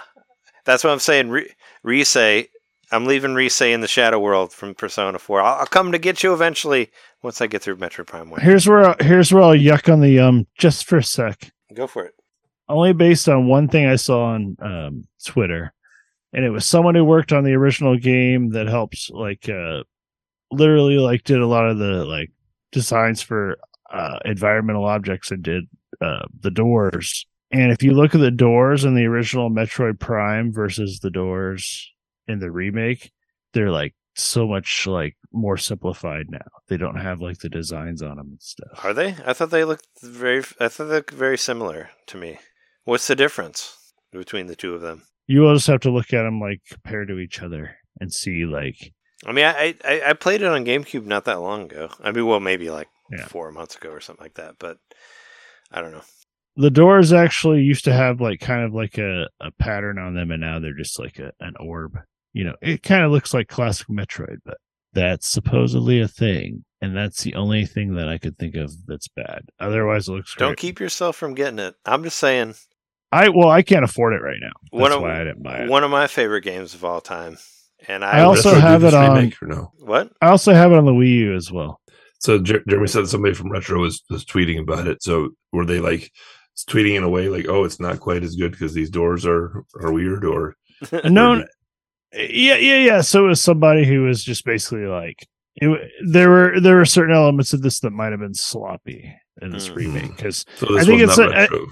That's 0.64 0.85
what 0.85 0.93
I'm 0.93 0.98
saying. 0.98 1.30
Re- 1.30 1.52
Rise, 1.82 2.47
I'm 2.90 3.06
leaving 3.06 3.35
Rise 3.35 3.60
in 3.60 3.80
the 3.80 3.89
Shadow 3.89 4.18
World 4.18 4.52
from 4.52 4.74
Persona 4.74 5.18
4. 5.18 5.40
I'll, 5.40 5.60
I'll 5.60 5.66
come 5.66 5.93
to 5.93 5.98
get 5.98 6.22
you 6.22 6.32
eventually 6.32 6.90
once 7.22 7.40
I 7.40 7.47
get 7.47 7.62
through 7.62 7.76
Metroid 7.76 8.06
Prime 8.06 8.30
1. 8.30 8.40
Here's 8.40 8.66
where 8.66 8.94
here's 9.01 9.32
where 9.32 9.43
I'll 9.43 9.55
yuck 9.55 9.93
on 9.93 10.01
the 10.01 10.18
um 10.18 10.47
just 10.56 10.86
for 10.86 10.97
a 10.98 11.02
sec. 11.02 11.51
Go 11.74 11.86
for 11.86 12.05
it. 12.05 12.14
Only 12.69 12.93
based 12.93 13.28
on 13.28 13.49
one 13.49 13.69
thing 13.69 13.86
I 13.86 13.97
saw 13.97 14.35
on 14.35 14.57
um 14.61 15.05
Twitter, 15.24 15.73
and 16.32 16.45
it 16.45 16.51
was 16.51 16.66
someone 16.66 16.95
who 16.95 17.05
worked 17.05 17.32
on 17.32 17.45
the 17.45 17.55
original 17.55 17.97
game 17.97 18.51
that 18.51 18.69
helped 18.69 19.11
like 19.11 19.49
uh 19.49 19.82
literally 20.51 20.99
like 20.99 21.24
did 21.24 21.40
a 21.40 21.47
lot 21.47 21.69
of 21.69 21.78
the 21.78 22.05
like 22.05 22.31
designs 22.73 23.23
for 23.23 23.59
uh 23.93 24.19
environmental 24.24 24.85
objects 24.85 25.31
and 25.31 25.43
did 25.43 25.65
uh 26.01 26.24
the 26.40 26.51
doors. 26.51 27.27
And 27.51 27.73
if 27.73 27.82
you 27.82 27.93
look 27.93 28.15
at 28.15 28.20
the 28.20 28.31
doors 28.31 28.85
in 28.85 28.95
the 28.95 29.07
original 29.07 29.51
Metroid 29.51 29.99
Prime 29.99 30.53
versus 30.53 31.01
the 31.01 31.11
doors 31.11 31.90
in 32.27 32.40
the 32.40 32.51
remake, 32.51 33.11
they're 33.55 33.70
like 33.70 33.95
so 34.15 34.47
much 34.47 34.86
like 34.86 35.16
more 35.32 35.57
simplified 35.57 36.27
now. 36.28 36.45
They 36.69 36.77
don't 36.77 37.01
have 37.01 37.20
like 37.20 37.39
the 37.39 37.49
designs 37.49 38.03
on 38.03 38.16
them 38.16 38.28
and 38.32 38.43
stuff. 38.43 38.85
Are 38.85 38.93
they? 38.93 39.16
I 39.24 39.32
thought 39.32 39.51
they 39.51 39.65
looked 39.65 39.86
very. 40.03 40.45
I 40.61 40.69
thought 40.69 40.85
they 40.85 40.97
looked 40.97 41.12
very 41.12 41.39
similar 41.39 41.90
to 42.09 42.19
me. 42.19 42.39
What's 42.89 43.06
the 43.06 43.15
difference 43.16 43.77
between 44.12 44.47
the 44.47 44.56
two 44.56 44.74
of 44.74 44.81
them? 44.81 45.02
You 45.27 45.43
will 45.43 45.55
just 45.55 45.66
have 45.66 45.81
to 45.81 45.90
look 45.90 46.15
at 46.15 46.23
them 46.23 46.40
like 46.40 46.62
compared 46.70 47.09
to 47.09 47.19
each 47.19 47.43
other 47.43 47.77
and 48.01 48.10
see 48.10 48.47
like 48.47 48.93
I 49.27 49.32
mean, 49.32 49.44
I 49.44 49.74
I, 49.85 50.02
I 50.06 50.12
played 50.15 50.40
it 50.40 50.48
on 50.48 50.65
GameCube 50.65 51.05
not 51.05 51.27
that 51.27 51.40
long 51.40 51.65
ago. 51.65 51.90
I 52.01 52.12
mean, 52.12 52.24
well, 52.27 52.40
maybe 52.40 52.70
like 52.70 52.89
Yeah. 53.10 53.27
four 53.27 53.52
months 53.52 53.77
ago 53.77 53.90
or 53.90 54.01
something 54.01 54.24
like 54.24 54.35
that. 54.35 54.55
But 54.59 54.78
I 55.70 55.82
don't 55.82 55.93
know. 55.93 56.05
the 56.56 56.70
doors 56.70 57.12
actually 57.12 57.60
used 57.60 57.85
to 57.85 57.93
have 57.93 58.23
like 58.23 58.40
kind 58.40 58.65
of 58.65 58.73
like 58.73 58.97
a, 58.97 59.28
a 59.40 59.51
pattern 59.59 59.98
on 59.98 60.15
them 60.15 60.31
and 60.31 60.40
now 60.40 60.59
they're 60.59 60.73
just 60.73 60.98
like 60.98 61.19
a, 61.19 61.32
an 61.40 61.55
orb. 61.60 61.98
You 62.32 62.44
know, 62.44 62.55
it 62.62 62.82
kind 62.82 63.05
of 63.05 63.10
looks 63.12 63.35
like 63.35 63.48
classic 63.48 63.89
Metroid, 63.89 64.39
but 64.47 64.56
that's 64.94 65.28
supposedly 65.28 66.01
a 66.01 66.09
thing. 66.09 66.65
And 66.81 66.97
that's 66.97 67.23
the 67.23 67.35
only 67.35 67.66
thing 67.66 67.97
that 67.97 68.09
I 68.09 68.16
could 68.19 68.39
think 68.39 68.55
of 68.55 68.73
that's 68.86 69.09
bad. 69.09 69.43
Otherwise 69.60 70.09
it 70.09 70.12
looks 70.12 70.32
great. 70.35 70.47
Don't 70.47 70.51
great. 70.52 70.59
keep 70.59 70.81
yourself 70.81 71.16
from 71.16 71.35
getting 71.35 71.59
it. 71.59 71.74
I'm 71.85 72.02
just 72.02 72.19
saying. 72.19 72.55
I 73.12 73.28
well, 73.30 73.48
I 73.48 73.62
can't 73.62 73.85
afford 73.85 74.12
it 74.14 74.22
right 74.22 74.36
now. 74.40 74.51
That's 74.72 74.80
One 74.82 74.93
of 74.93 75.02
why 75.02 75.20
I 75.20 75.24
didn't 75.24 75.43
buy 75.43 75.62
it. 75.64 75.70
one 75.70 75.85
of 75.85 75.90
my 75.90 76.06
favorite 76.06 76.43
games 76.43 76.74
of 76.74 76.85
all 76.85 77.01
time. 77.01 77.39
And 77.86 78.05
I, 78.05 78.18
I 78.18 78.22
also 78.22 78.55
have 78.55 78.82
it 78.85 78.93
on- 78.93 79.32
or 79.40 79.47
no? 79.47 79.72
what? 79.78 80.10
I 80.20 80.28
also 80.28 80.52
have 80.52 80.72
it 80.72 80.78
on 80.78 80.85
the 80.85 80.93
Wii 80.93 81.09
U 81.18 81.35
as 81.36 81.51
well. 81.52 81.80
So 82.20 82.39
Jer- 82.40 82.64
Jeremy 82.68 82.89
said 82.89 83.06
somebody 83.06 83.32
from 83.35 83.51
Retro 83.52 83.80
was, 83.80 84.02
was 84.10 84.24
tweeting 84.24 84.59
about 84.60 84.89
it. 84.89 85.02
So 85.02 85.30
were 85.52 85.64
they 85.64 85.78
like 85.78 86.10
tweeting 86.68 86.97
in 86.97 87.05
a 87.05 87.09
way 87.09 87.28
like, 87.28 87.47
"Oh, 87.48 87.62
it's 87.64 87.78
not 87.78 88.01
quite 88.01 88.24
as 88.24 88.35
good 88.35 88.51
because 88.51 88.74
these 88.74 88.90
doors 88.90 89.24
are 89.24 89.64
are 89.80 89.93
weird," 89.93 90.24
or 90.24 90.56
no, 91.05 91.44
yeah, 92.12 92.56
yeah, 92.56 92.76
yeah. 92.78 93.01
So 93.01 93.24
it 93.26 93.28
was 93.28 93.43
somebody 93.43 93.85
who 93.86 94.02
was 94.02 94.24
just 94.24 94.44
basically 94.44 94.86
like, 94.86 95.24
it, 95.56 95.90
there 96.05 96.28
were 96.30 96.60
there 96.60 96.76
were 96.76 96.85
certain 96.85 97.14
elements 97.14 97.52
of 97.52 97.62
this 97.62 97.78
that 97.80 97.93
might 97.93 98.10
have 98.10 98.20
been 98.20 98.35
sloppy 98.35 99.14
in 99.40 99.51
this 99.51 99.68
Mhm. 99.68 99.76
remake 99.76 100.16
because 100.16 100.44
so 100.56 100.76
I 100.78 100.82
think 100.85 101.01
it's 101.01 101.16
not 101.16 101.30
a- 101.32 101.36
I- 101.36 101.40
retro? 101.43 101.66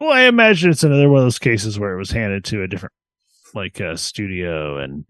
Well, 0.00 0.10
I 0.10 0.22
imagine 0.22 0.70
it's 0.70 0.82
another 0.82 1.08
one 1.08 1.18
of 1.18 1.26
those 1.26 1.38
cases 1.38 1.78
where 1.78 1.94
it 1.94 1.98
was 1.98 2.10
handed 2.10 2.44
to 2.46 2.62
a 2.62 2.68
different 2.68 2.94
like 3.54 3.80
uh, 3.80 3.96
studio 3.96 4.78
and 4.78 5.04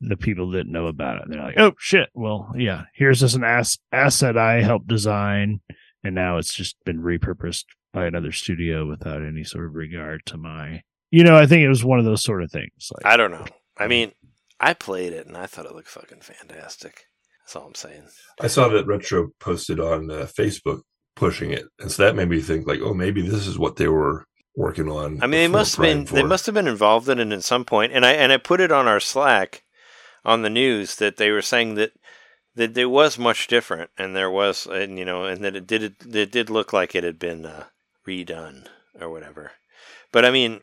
the 0.00 0.16
people 0.16 0.50
didn't 0.50 0.72
know 0.72 0.86
about 0.86 1.18
it. 1.18 1.24
They're 1.28 1.42
like, 1.42 1.58
oh 1.58 1.72
shit, 1.78 2.10
well, 2.14 2.52
yeah, 2.56 2.84
here's 2.94 3.20
this 3.20 3.34
an 3.34 3.44
ass- 3.44 3.78
asset 3.90 4.36
I 4.36 4.62
helped 4.62 4.86
design, 4.86 5.60
and 6.02 6.14
now 6.14 6.36
it's 6.36 6.52
just 6.52 6.76
been 6.84 7.00
repurposed 7.00 7.64
by 7.92 8.06
another 8.06 8.32
studio 8.32 8.86
without 8.86 9.22
any 9.22 9.44
sort 9.44 9.66
of 9.66 9.74
regard 9.74 10.26
to 10.26 10.36
my. 10.36 10.82
You 11.10 11.24
know, 11.24 11.36
I 11.36 11.46
think 11.46 11.62
it 11.62 11.68
was 11.68 11.84
one 11.84 11.98
of 11.98 12.04
those 12.04 12.22
sort 12.22 12.42
of 12.42 12.50
things. 12.50 12.90
Like, 12.92 13.06
I 13.06 13.16
don't 13.16 13.30
know. 13.30 13.46
I 13.78 13.86
mean, 13.86 14.12
I 14.60 14.74
played 14.74 15.12
it 15.12 15.26
and 15.26 15.36
I 15.36 15.46
thought 15.46 15.66
it 15.66 15.74
looked 15.74 15.88
fucking 15.88 16.20
fantastic. 16.20 17.04
That's 17.44 17.56
all 17.56 17.66
I'm 17.66 17.74
saying. 17.74 18.08
I 18.40 18.48
saw 18.48 18.68
that 18.68 18.86
Retro 18.86 19.28
posted 19.38 19.78
on 19.78 20.10
uh, 20.10 20.26
Facebook 20.26 20.80
pushing 21.14 21.52
it, 21.52 21.64
and 21.78 21.90
so 21.90 22.04
that 22.04 22.16
made 22.16 22.28
me 22.28 22.40
think 22.40 22.66
like, 22.66 22.80
"Oh, 22.82 22.94
maybe 22.94 23.22
this 23.22 23.46
is 23.46 23.58
what 23.58 23.76
they 23.76 23.88
were 23.88 24.26
working 24.56 24.88
on." 24.88 25.22
I 25.22 25.26
mean, 25.26 25.40
they 25.40 25.48
must 25.48 25.76
have 25.76 25.82
been 25.82 26.04
Prime 26.06 26.14
they 26.14 26.22
must 26.22 26.46
have 26.46 26.54
been 26.54 26.68
involved 26.68 27.08
in 27.08 27.18
it 27.18 27.32
at 27.32 27.44
some 27.44 27.64
point, 27.64 27.92
and 27.92 28.04
I 28.04 28.12
and 28.12 28.32
I 28.32 28.36
put 28.36 28.60
it 28.60 28.72
on 28.72 28.86
our 28.88 29.00
Slack 29.00 29.62
on 30.24 30.42
the 30.42 30.50
news 30.50 30.96
that 30.96 31.16
they 31.16 31.30
were 31.30 31.42
saying 31.42 31.74
that 31.74 31.92
that 32.56 32.74
there 32.74 32.88
was 32.88 33.18
much 33.18 33.46
different, 33.48 33.90
and 33.98 34.14
there 34.14 34.30
was, 34.30 34.66
and 34.66 34.98
you 34.98 35.04
know, 35.04 35.24
and 35.24 35.44
that 35.44 35.56
it 35.56 35.66
did 35.66 35.82
it, 35.82 35.94
it 36.14 36.30
did 36.32 36.50
look 36.50 36.72
like 36.72 36.94
it 36.94 37.04
had 37.04 37.18
been 37.18 37.44
uh, 37.46 37.64
redone 38.06 38.66
or 39.00 39.10
whatever. 39.10 39.52
But 40.12 40.24
I 40.24 40.30
mean, 40.30 40.60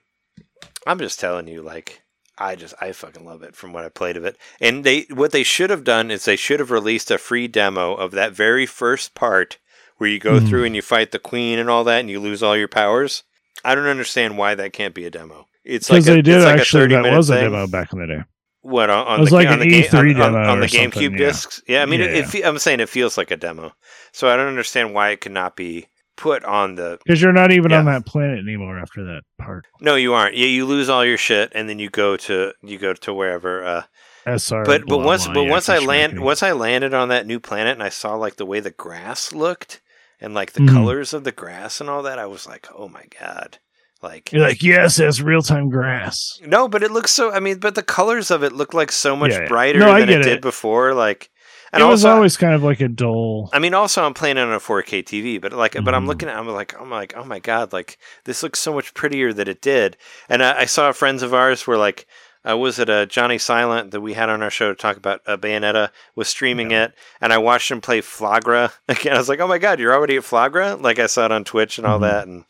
I'm 0.88 1.00
just 1.00 1.20
telling 1.20 1.48
you, 1.48 1.62
like. 1.62 2.02
I 2.38 2.56
just 2.56 2.74
I 2.82 2.92
fucking 2.92 3.24
love 3.24 3.44
it 3.44 3.56
from 3.56 3.72
what 3.72 3.86
I 3.86 3.90
played 3.90 4.18
of 4.18 4.26
it. 4.26 4.36
And 4.60 4.84
they 4.84 5.02
what 5.12 5.32
they 5.32 5.44
should 5.44 5.70
have 5.70 5.84
done 5.84 6.10
is 6.10 6.26
they 6.26 6.38
should 6.38 6.60
have 6.60 6.72
released 6.72 7.12
a 7.12 7.20
free 7.20 7.48
demo 7.48 7.94
of 7.94 8.12
that 8.12 8.32
very 8.32 8.66
first 8.66 9.14
part 9.14 9.60
where 9.98 10.10
you 10.10 10.18
go 10.18 10.40
Hmm. 10.40 10.48
through 10.48 10.64
and 10.64 10.76
you 10.76 10.82
fight 10.82 11.12
the 11.12 11.20
queen 11.20 11.60
and 11.60 11.70
all 11.70 11.84
that 11.84 12.00
and 12.00 12.10
you 12.10 12.20
lose 12.20 12.42
all 12.42 12.58
your 12.58 12.70
powers. 12.70 13.22
I 13.64 13.76
don't 13.76 13.86
understand 13.88 14.38
why 14.38 14.56
that 14.56 14.74
can't 14.74 14.94
be 14.96 15.06
a 15.06 15.12
demo. 15.12 15.46
It's 15.64 15.90
like 15.90 15.98
because 15.98 16.08
a, 16.10 16.12
they 16.14 16.22
did 16.22 16.36
it's 16.38 16.46
like 16.46 16.60
actually. 16.60 16.88
that 16.88 17.16
was 17.16 17.30
a 17.30 17.36
thing. 17.36 17.44
demo 17.52 17.68
back 17.68 17.94
in 17.94 18.00
the 18.00 18.08
day. 18.08 18.24
What 18.62 18.90
on, 18.90 19.08
on 19.08 19.18
It 19.20 19.22
was 19.22 19.30
the 19.30 19.36
like 19.36 19.48
on 19.48 19.54
an 19.54 19.60
the 19.68 19.82
ga- 19.82 19.88
E3 19.88 19.94
on, 19.94 20.22
on- 20.22 20.34
demo 20.34 20.52
on 20.52 20.60
the 20.60 20.66
GameCube 20.68 21.12
yeah. 21.12 21.18
discs? 21.18 21.62
Yeah, 21.68 21.82
I 21.82 21.86
mean, 21.86 22.00
Yeah. 22.00 22.08
it, 22.08 22.28
fe- 22.28 22.44
I'm 22.44 22.60
saying 22.60 22.80
it 22.80 22.90
feels 22.90 23.18
like 23.18 23.32
a 23.32 23.38
demo. 23.38 23.72
So 24.12 24.30
I 24.30 24.36
don't 24.36 24.48
understand 24.48 24.94
why 24.94 25.10
it 25.10 25.22
could 25.22 25.32
not 25.32 25.56
be 25.56 25.88
put 26.18 26.44
on 26.44 26.76
the. 26.76 27.00
Because 27.04 27.22
you're 27.22 27.34
not 27.34 27.52
even 27.52 27.72
on 27.74 27.86
that 27.86 28.06
planet 28.06 28.40
anymore 28.40 28.78
after 28.80 29.04
that 29.06 29.22
part. 29.40 29.66
No, 29.80 29.96
you 29.96 30.14
aren't. 30.14 30.36
Yeah, 30.36 30.46
you 30.48 30.66
lose 30.66 30.90
all 30.90 31.04
your 31.06 31.18
shit 31.18 31.52
and 31.56 31.68
then 31.70 31.80
you 31.80 31.90
go 31.90 32.18
to 32.18 32.54
you 32.62 32.78
go 32.78 32.94
to 32.94 33.14
wherever. 33.14 33.64
Uh, 33.64 33.84
SR. 34.28 34.64
but 34.66 34.86
but 34.86 35.00
once 35.00 35.28
but 35.28 35.46
once 35.46 35.68
I 35.68 35.80
land 35.80 36.20
once 36.20 36.44
I 36.44 36.52
landed 36.52 36.94
on 36.94 37.10
that 37.10 37.26
new 37.26 37.40
planet 37.40 37.74
and 37.74 37.82
I 37.82 37.90
saw 37.90 38.14
like 38.16 38.36
the 38.36 38.46
way 38.46 38.60
the 38.60 38.70
grass 38.70 39.34
looked 39.34 39.82
and 40.22 40.34
like 40.34 40.54
the 40.54 40.62
Mhm. 40.62 40.70
colors 40.74 41.14
of 41.14 41.24
the 41.24 41.32
grass 41.32 41.82
and 41.82 41.90
all 41.90 42.04
that, 42.04 42.20
I 42.20 42.26
was 42.28 42.48
like, 42.48 42.68
oh 42.78 42.88
my 42.88 43.04
god, 43.20 43.58
like 44.02 44.32
You're 44.32 44.42
like, 44.48 44.64
yes, 44.64 45.00
it's 45.00 45.20
real 45.22 45.42
time 45.42 45.70
grass. 45.70 46.40
no, 46.46 46.68
but 46.68 46.84
it 46.84 46.92
looks 46.92 47.12
so. 47.12 47.32
I 47.32 47.40
mean, 47.40 47.58
but 47.60 47.76
the 47.76 47.84
colors 47.84 48.32
of 48.32 48.44
it 48.44 48.54
look 48.54 48.74
like 48.74 48.92
so 48.92 49.16
much 49.16 49.32
Yeah, 49.32 49.42
yeah. 49.42 49.48
brighter 49.48 49.80
No, 49.80 49.94
than 49.94 50.04
it, 50.04 50.06
get 50.08 50.24
did 50.24 50.34
it. 50.38 50.42
before. 50.42 50.94
Like, 50.94 51.30
and 51.74 51.82
it 51.82 51.86
was 51.86 52.04
also, 52.04 52.16
always 52.16 52.36
kind 52.38 52.54
of 52.54 52.64
like 52.64 52.82
a 52.82 52.88
dull. 52.90 53.50
I 53.54 53.60
mean, 53.60 53.74
also 53.74 54.04
I'm 54.04 54.14
playing 54.14 54.38
it 54.38 54.42
on 54.42 54.52
a 54.54 54.60
4K 54.60 55.04
TV, 55.04 55.40
but 55.42 55.54
like, 55.54 55.74
but 55.84 55.94
I'm 55.96 56.04
Mhm. 56.04 56.08
looking 56.08 56.30
at, 56.30 56.38
I'm 56.38 56.48
like, 56.48 56.80
I'm 56.80 56.90
like, 56.90 57.14
oh 57.16 57.24
my 57.24 57.40
god, 57.40 57.72
like 57.74 57.98
this 58.26 58.44
looks 58.44 58.60
so 58.60 58.74
much 58.74 58.94
prettier 58.94 59.32
than 59.34 59.48
it 59.48 59.62
did. 59.62 59.98
And 60.30 60.44
I, 60.44 60.62
I 60.62 60.66
saw 60.66 60.92
friends 60.92 61.24
of 61.24 61.34
ours 61.34 61.66
were 61.68 61.78
like, 61.78 62.06
uh, 62.50 62.58
was 62.58 62.80
it 62.80 62.90
uh, 62.90 63.06
Johnny 63.06 63.38
Silent 63.38 63.92
that 63.92 64.02
we 64.02 64.14
had 64.14 64.30
on 64.30 64.42
our 64.42 64.50
show 64.50 64.70
to 64.70 64.76
talk 64.76 64.98
about 64.98 65.22
uh, 65.28 65.38
Bayonetta 65.38 65.90
was 66.16 66.28
streaming 66.28 66.72
it, 66.72 66.94
and 67.20 67.32
I 67.32 67.38
watched 67.38 67.70
him 67.72 67.82
play 67.82 68.02
Flaahgra 68.02 68.72
again. 68.88 69.14
I 69.16 69.18
was 69.18 69.30
like, 69.30 69.40
oh 69.40 69.48
my 69.48 69.58
god, 69.60 69.80
you're 69.80 69.94
already 69.94 70.18
at 70.18 70.24
Flaahgra? 70.24 70.82
Like 70.82 71.00
I 71.00 71.08
saw 71.08 71.26
it 71.26 71.32
on 71.32 71.44
Twitch 71.44 71.78
and 71.78 71.86
all 71.88 72.00
Mhm. 72.00 72.02
that, 72.02 72.28
and 72.28 72.46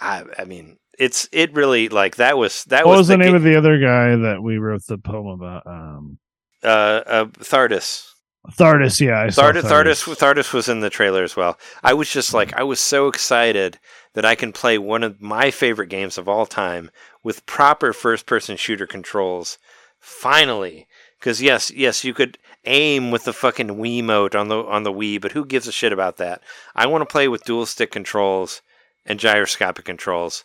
I, 0.00 0.24
I 0.38 0.44
mean, 0.44 0.78
it's 0.98 1.28
it 1.32 1.52
really 1.54 1.88
like 1.88 2.16
that 2.16 2.38
was 2.38 2.64
that 2.64 2.86
what 2.86 2.98
was 2.98 3.08
the 3.08 3.16
name 3.16 3.30
ga- 3.32 3.36
of 3.36 3.42
the 3.42 3.56
other 3.56 3.78
guy 3.78 4.16
that 4.16 4.42
we 4.42 4.58
wrote 4.58 4.86
the 4.86 4.98
poem 4.98 5.26
about? 5.26 5.66
Um, 5.66 6.18
uh, 6.62 6.66
uh, 7.06 7.24
Thardus. 7.26 8.06
Thardus. 8.52 9.00
Yeah, 9.00 9.20
I 9.22 9.28
saw 9.30 9.42
Thardus, 9.50 9.62
Thardus, 9.64 10.16
Thardus 10.16 10.52
was 10.52 10.68
in 10.68 10.78
the 10.80 10.88
trailer 10.90 11.24
as 11.24 11.34
well. 11.36 11.58
I 11.82 11.94
was 11.94 12.08
just 12.08 12.32
like, 12.32 12.52
I 12.54 12.62
was 12.62 12.78
so 12.78 13.08
excited 13.08 13.78
that 14.16 14.24
I 14.24 14.34
can 14.34 14.50
play 14.50 14.78
one 14.78 15.02
of 15.02 15.20
my 15.20 15.50
favorite 15.50 15.90
games 15.90 16.16
of 16.16 16.26
all 16.26 16.46
time 16.46 16.90
with 17.22 17.44
proper 17.44 17.92
first-person 17.92 18.56
shooter 18.56 18.86
controls. 18.86 19.58
Finally, 20.00 20.86
because 21.20 21.42
yes, 21.42 21.70
yes, 21.70 22.02
you 22.02 22.14
could 22.14 22.38
aim 22.64 23.10
with 23.10 23.24
the 23.24 23.34
fucking 23.34 23.68
Wiimote 23.68 24.34
on 24.34 24.48
the 24.48 24.56
on 24.64 24.84
the 24.84 24.92
Wii, 24.92 25.20
but 25.20 25.32
who 25.32 25.44
gives 25.44 25.68
a 25.68 25.72
shit 25.72 25.92
about 25.92 26.16
that? 26.16 26.42
I 26.74 26.86
want 26.86 27.02
to 27.02 27.12
play 27.12 27.28
with 27.28 27.44
dual 27.44 27.66
stick 27.66 27.90
controls 27.90 28.62
and 29.04 29.20
gyroscopic 29.20 29.84
controls, 29.84 30.44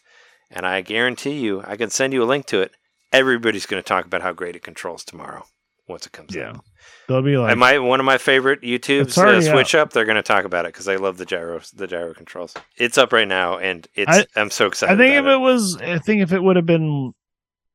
and 0.50 0.66
I 0.66 0.82
guarantee 0.82 1.40
you, 1.40 1.64
I 1.66 1.78
can 1.78 1.90
send 1.90 2.12
you 2.12 2.24
a 2.24 2.26
link 2.26 2.48
to 2.48 2.60
it. 2.60 2.74
Everybody's 3.14 3.66
going 3.66 3.82
to 3.82 3.88
talk 3.88 4.06
about 4.06 4.22
how 4.22 4.34
great 4.34 4.58
it 4.58 4.64
controls 4.64 5.06
tomorrow 5.06 5.46
once 5.88 6.06
it 6.06 6.12
comes 6.12 6.36
Yeah. 6.36 6.50
out. 6.50 6.66
They'll 7.08 7.22
be 7.22 7.38
like, 7.38 7.52
and 7.52 7.60
my 7.60 7.78
one 7.80 8.00
of 8.00 8.06
my 8.06 8.18
favorite 8.18 8.62
YouTube's 8.62 9.18
uh, 9.18 9.42
switch 9.42 9.76
up. 9.76 9.92
They're 9.92 10.06
going 10.06 10.16
to 10.16 10.22
talk 10.24 10.46
about 10.46 10.66
it 10.66 10.70
because 10.70 10.88
I 10.88 10.96
love 10.96 11.18
the 11.18 11.26
gyro 11.26 11.60
the 11.74 11.88
gyro 11.88 12.14
controls. 12.14 12.54
It's 12.78 12.98
up 12.98 13.12
right 13.12 13.28
now, 13.28 13.58
and 13.58 13.86
it's 13.96 14.10
I- 14.10 14.40
am 14.40 14.50
so 14.50 14.68
excited. 14.68 14.94
I 14.94 14.98
think 14.98 15.16
if 15.16 15.22
about 15.22 15.34
it 15.34 15.40
was, 15.40 15.78
I 15.78 16.00
think 16.00 16.22
if 16.22 16.32
it 16.32 16.42
would 16.42 16.56
have 16.56 16.66
been, 16.66 17.12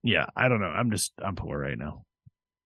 yeah, 0.02 0.26
I 0.34 0.48
don't 0.48 0.60
know. 0.60 0.68
I'm 0.68 0.90
just, 0.90 1.12
I'm 1.22 1.36
poor 1.36 1.58
right 1.58 1.76
now. 1.76 2.05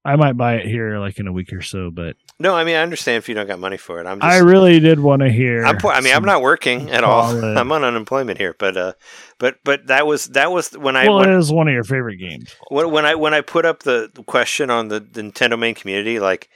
I 0.05 0.16
might 0.16 0.36
buy 0.36 0.55
it 0.55 0.66
here 0.66 0.98
like 0.98 1.18
in 1.18 1.27
a 1.27 1.32
week 1.32 1.52
or 1.52 1.60
so, 1.60 1.90
but 1.90 2.16
No, 2.39 2.55
I 2.55 2.64
mean 2.64 2.77
I 2.77 2.82
understand 2.82 3.18
if 3.18 3.28
you 3.28 3.35
don't 3.35 3.47
got 3.47 3.59
money 3.59 3.77
for 3.77 4.01
it. 4.01 4.06
I'm 4.06 4.18
just 4.20 4.32
I 4.32 4.39
really 4.39 4.81
did 4.81 4.98
want 4.98 5.20
to 5.20 5.31
hear. 5.31 5.64
I'm 5.64 5.77
poor. 5.77 5.93
I 5.93 6.01
mean, 6.01 6.14
I'm 6.14 6.24
not 6.24 6.40
working 6.43 6.90
at 6.90 7.05
all. 7.05 7.24
I'm 7.59 7.70
on 7.70 7.85
unemployment 7.85 8.39
here, 8.39 8.55
but 8.59 8.77
uh, 8.77 8.93
but 9.39 9.59
but 9.62 9.86
that 9.89 10.06
was 10.06 10.27
that 10.28 10.51
was 10.51 10.70
when 10.72 10.97
I 10.97 11.06
well, 11.06 11.18
when, 11.18 11.31
it 11.31 11.36
is 11.39 11.52
one 11.52 11.68
of 11.68 11.74
your 11.74 11.85
favorite 11.85 12.16
games. 12.16 12.55
when 12.70 12.90
when 12.90 13.05
I 13.05 13.14
when 13.14 13.35
I 13.35 13.43
put 13.43 13.66
up 13.66 13.82
the 13.82 14.10
question 14.27 14.70
on 14.70 14.89
the, 14.89 15.01
the 15.01 15.20
Nintendo 15.22 15.59
main 15.59 15.74
community, 15.74 16.18
like 16.18 16.48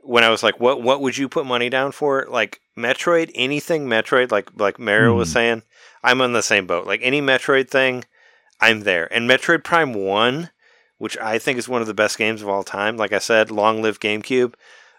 when 0.00 0.22
I 0.22 0.28
was 0.30 0.44
like, 0.44 0.60
what 0.60 0.80
what 0.80 1.00
would 1.00 1.18
you 1.18 1.28
put 1.28 1.44
money 1.44 1.68
down 1.68 1.90
for? 1.90 2.26
Like 2.30 2.60
Metroid, 2.78 3.32
anything 3.34 3.86
Metroid, 3.88 4.30
like 4.30 4.50
like 4.56 4.78
Mario 4.78 5.14
was 5.14 5.30
Hmm. 5.30 5.32
saying, 5.32 5.62
I'm 6.04 6.20
on 6.20 6.34
the 6.34 6.42
same 6.42 6.68
boat. 6.68 6.86
Like 6.86 7.00
any 7.02 7.20
Metroid 7.20 7.68
thing, 7.68 8.04
I'm 8.60 8.82
there. 8.82 9.12
And 9.12 9.28
Metroid 9.28 9.64
Prime 9.64 9.92
One, 9.92 10.50
which 10.98 11.16
I 11.18 11.38
think 11.38 11.58
is 11.58 11.68
one 11.68 11.80
of 11.80 11.86
the 11.86 11.94
best 11.94 12.18
games 12.18 12.42
of 12.42 12.48
all 12.48 12.62
time. 12.64 12.96
Like 12.96 13.12
I 13.12 13.18
said, 13.18 13.50
long 13.50 13.82
live 13.82 14.00
GameCube. 14.00 14.54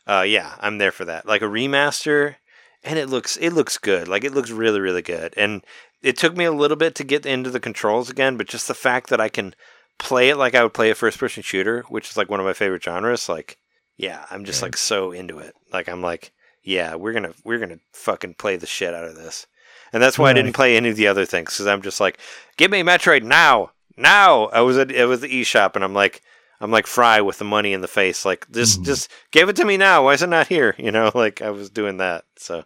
Uh, 0.05 0.23
yeah, 0.27 0.55
I'm 0.59 0.77
there 0.77 0.91
for 0.91 1.05
that. 1.05 1.25
Like 1.25 1.41
a 1.41 1.45
remaster, 1.45 2.35
and 2.83 2.97
it 2.99 3.09
looks 3.09 3.37
it 3.37 3.51
looks 3.51 3.77
good. 3.77 4.07
Like 4.07 4.23
it 4.23 4.33
looks 4.33 4.51
really 4.51 4.79
really 4.79 5.01
good. 5.01 5.33
And 5.37 5.63
it 6.01 6.15
took 6.17 6.37
me 6.37 6.45
a 6.45 6.51
little 6.51 6.77
bit 6.77 6.95
to 6.95 7.03
get 7.03 7.25
into 7.25 7.49
the 7.49 7.59
controls 7.59 8.09
again, 8.09 8.37
but 8.37 8.47
just 8.47 8.67
the 8.67 8.73
fact 8.73 9.09
that 9.09 9.19
I 9.19 9.29
can 9.29 9.55
play 9.97 10.29
it 10.29 10.37
like 10.37 10.53
I 10.55 10.61
would 10.63 10.73
play 10.75 10.91
a 10.91 10.95
first 10.95 11.17
person 11.17 11.41
shooter, 11.43 11.83
which 11.89 12.09
is 12.11 12.17
like 12.17 12.29
one 12.29 12.39
of 12.39 12.45
my 12.45 12.53
favorite 12.53 12.83
genres, 12.83 13.27
like 13.27 13.57
yeah, 13.97 14.25
I'm 14.29 14.45
just 14.45 14.61
Yeah. 14.61 14.65
like 14.67 14.77
so 14.77 15.11
into 15.11 15.39
it. 15.39 15.55
Like 15.73 15.89
I'm 15.89 16.01
like, 16.03 16.31
yeah, 16.63 16.95
we're 16.95 17.13
gonna 17.13 17.33
we're 17.43 17.57
gonna 17.59 17.79
fucking 17.93 18.35
play 18.35 18.55
the 18.55 18.67
shit 18.67 18.93
out 18.93 19.05
of 19.05 19.15
this. 19.15 19.47
And 19.91 20.03
that's 20.03 20.19
why 20.19 20.29
I 20.29 20.33
didn't 20.33 20.53
play 20.53 20.75
any 20.77 20.89
of 20.89 20.97
the 20.97 21.07
other 21.07 21.25
things 21.25 21.53
because 21.53 21.65
I'm 21.65 21.81
just 21.81 21.99
like, 21.99 22.19
give 22.57 22.69
me 22.69 22.81
Metroid 22.83 23.23
now, 23.23 23.71
now. 23.97 24.45
I 24.47 24.61
was 24.61 24.77
at 24.77 24.91
it 24.91 25.05
was 25.05 25.21
the 25.21 25.27
eShop 25.41 25.75
and 25.75 25.83
I'm 25.83 25.93
like, 25.93 26.21
I'm 26.59 26.71
like 26.71 26.87
Fry 26.87 27.21
with 27.21 27.37
the 27.37 27.45
money 27.45 27.73
in 27.73 27.81
the 27.81 27.87
face, 27.87 28.25
like 28.25 28.49
just 28.51 28.81
Mhm. 28.81 28.85
just 28.85 29.11
give 29.31 29.49
it 29.49 29.55
to 29.57 29.65
me 29.65 29.77
now. 29.77 30.03
Why 30.05 30.13
is 30.13 30.21
it 30.23 30.29
not 30.29 30.47
here? 30.47 30.75
You 30.79 30.91
know, 30.91 31.11
like 31.13 31.41
I 31.41 31.49
was 31.51 31.69
doing 31.69 31.97
that. 31.97 32.25
So 32.37 32.63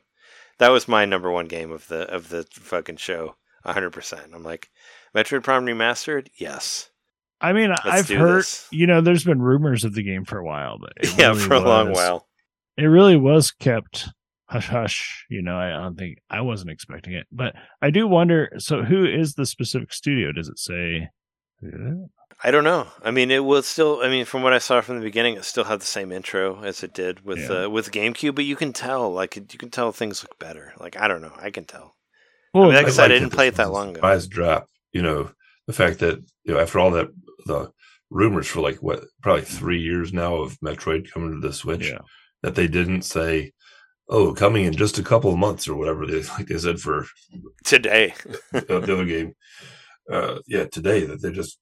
that 0.59 0.69
was 0.69 0.87
my 0.87 1.05
number 1.05 1.31
one 1.31 1.47
game 1.47 1.71
of 1.71 1.87
the 1.87 2.01
of 2.13 2.29
the 2.29 2.45
fucking 2.51 2.97
show, 2.97 3.35
hundred 3.65 3.91
percent. 3.91 4.31
I'm 4.33 4.43
like, 4.43 4.69
Metroid 5.15 5.43
Prime 5.43 5.65
remastered, 5.65 6.27
yes. 6.37 6.89
I 7.43 7.53
mean, 7.53 7.71
I've 7.83 8.07
heard, 8.07 8.39
this. 8.41 8.67
you 8.71 8.85
know, 8.85 9.01
there's 9.01 9.23
been 9.23 9.41
rumors 9.41 9.83
of 9.83 9.95
the 9.95 10.03
game 10.03 10.25
for 10.25 10.37
a 10.37 10.45
while, 10.45 10.77
but 10.79 10.93
yeah, 11.17 11.29
really 11.29 11.39
for 11.39 11.53
a 11.55 11.59
long 11.59 11.91
while. 11.91 12.27
it 12.77 12.85
really 12.85 13.17
was 13.17 13.49
kept 13.51 14.09
hush 14.45 14.67
hush. 14.67 15.25
You 15.29 15.41
know, 15.41 15.57
I 15.57 15.71
don't 15.71 15.97
think 15.97 16.19
I 16.29 16.41
wasn't 16.41 16.69
expecting 16.69 17.13
it, 17.13 17.25
but 17.31 17.55
I 17.81 17.89
do 17.89 18.07
wonder. 18.07 18.51
So, 18.59 18.83
who 18.83 19.05
is 19.05 19.33
the 19.33 19.47
specific 19.47 19.91
studio? 19.91 20.31
Does 20.31 20.49
it 20.49 20.59
say? 20.59 21.09
Yeah. 21.61 22.05
I 22.43 22.49
don't 22.49 22.63
know. 22.63 22.87
I 23.03 23.11
mean, 23.11 23.29
it 23.29 23.45
was 23.45 23.67
still. 23.67 24.01
I 24.01 24.09
mean, 24.09 24.25
from 24.25 24.41
what 24.41 24.53
I 24.53 24.57
saw 24.57 24.81
from 24.81 24.95
the 24.95 25.03
beginning, 25.03 25.35
it 25.35 25.45
still 25.45 25.65
had 25.65 25.79
the 25.79 25.85
same 25.85 26.11
intro 26.11 26.63
as 26.63 26.81
it 26.83 26.91
did 26.93 27.23
with 27.23 27.37
Yeah. 27.37 27.65
uh, 27.65 27.69
with 27.69 27.91
GameCube. 27.91 28.33
But 28.33 28.45
you 28.45 28.55
can 28.55 28.73
tell, 28.73 29.13
like, 29.13 29.35
you 29.35 29.59
can 29.59 29.69
tell 29.69 29.91
things 29.91 30.23
look 30.23 30.39
better. 30.39 30.73
Like, 30.79 30.97
I 30.97 31.07
don't 31.07 31.21
know. 31.21 31.33
I 31.39 31.51
can 31.51 31.65
tell. 31.65 31.95
Well, 32.53 32.63
mean, 32.65 32.73
like 32.73 32.85
I 32.85 32.87
I'd 32.87 32.93
said, 32.93 33.05
I 33.11 33.13
didn't 33.13 33.29
play 33.29 33.47
it 33.47 33.55
that 33.55 33.71
long 33.71 33.89
ago. 33.89 33.97
Surprise 33.97 34.27
drop. 34.27 34.67
You 34.91 35.03
know, 35.03 35.29
the 35.67 35.73
fact 35.73 35.99
that 35.99 36.17
you 36.43 36.53
know 36.53 36.59
after 36.59 36.79
all 36.79 36.91
that 36.91 37.09
the 37.45 37.71
rumors 38.09 38.47
for 38.47 38.61
like 38.61 38.77
what 38.77 39.03
probably 39.21 39.43
three 39.43 39.79
years 39.79 40.11
now 40.11 40.35
of 40.37 40.59
Metroid 40.61 41.11
coming 41.11 41.39
to 41.39 41.47
the 41.47 41.53
Switch, 41.53 41.89
yeah, 41.89 41.99
that 42.41 42.55
they 42.55 42.67
didn't 42.67 43.03
say, 43.03 43.51
"Oh, 44.09 44.33
coming 44.33 44.65
in 44.65 44.73
just 44.73 44.97
a 44.97 45.03
couple 45.03 45.31
of 45.31 45.37
months" 45.37 45.67
or 45.67 45.75
whatever 45.75 46.05
they 46.07 46.23
like 46.37 46.47
they 46.47 46.57
said 46.57 46.79
for 46.79 47.05
Today, 47.63 48.15
the 48.51 48.73
other 48.81 49.05
game. 49.05 49.33
Uh, 50.09 50.39
yeah, 50.47 50.65
today 50.65 51.05
that 51.05 51.21
they 51.21 51.31
just 51.31 51.57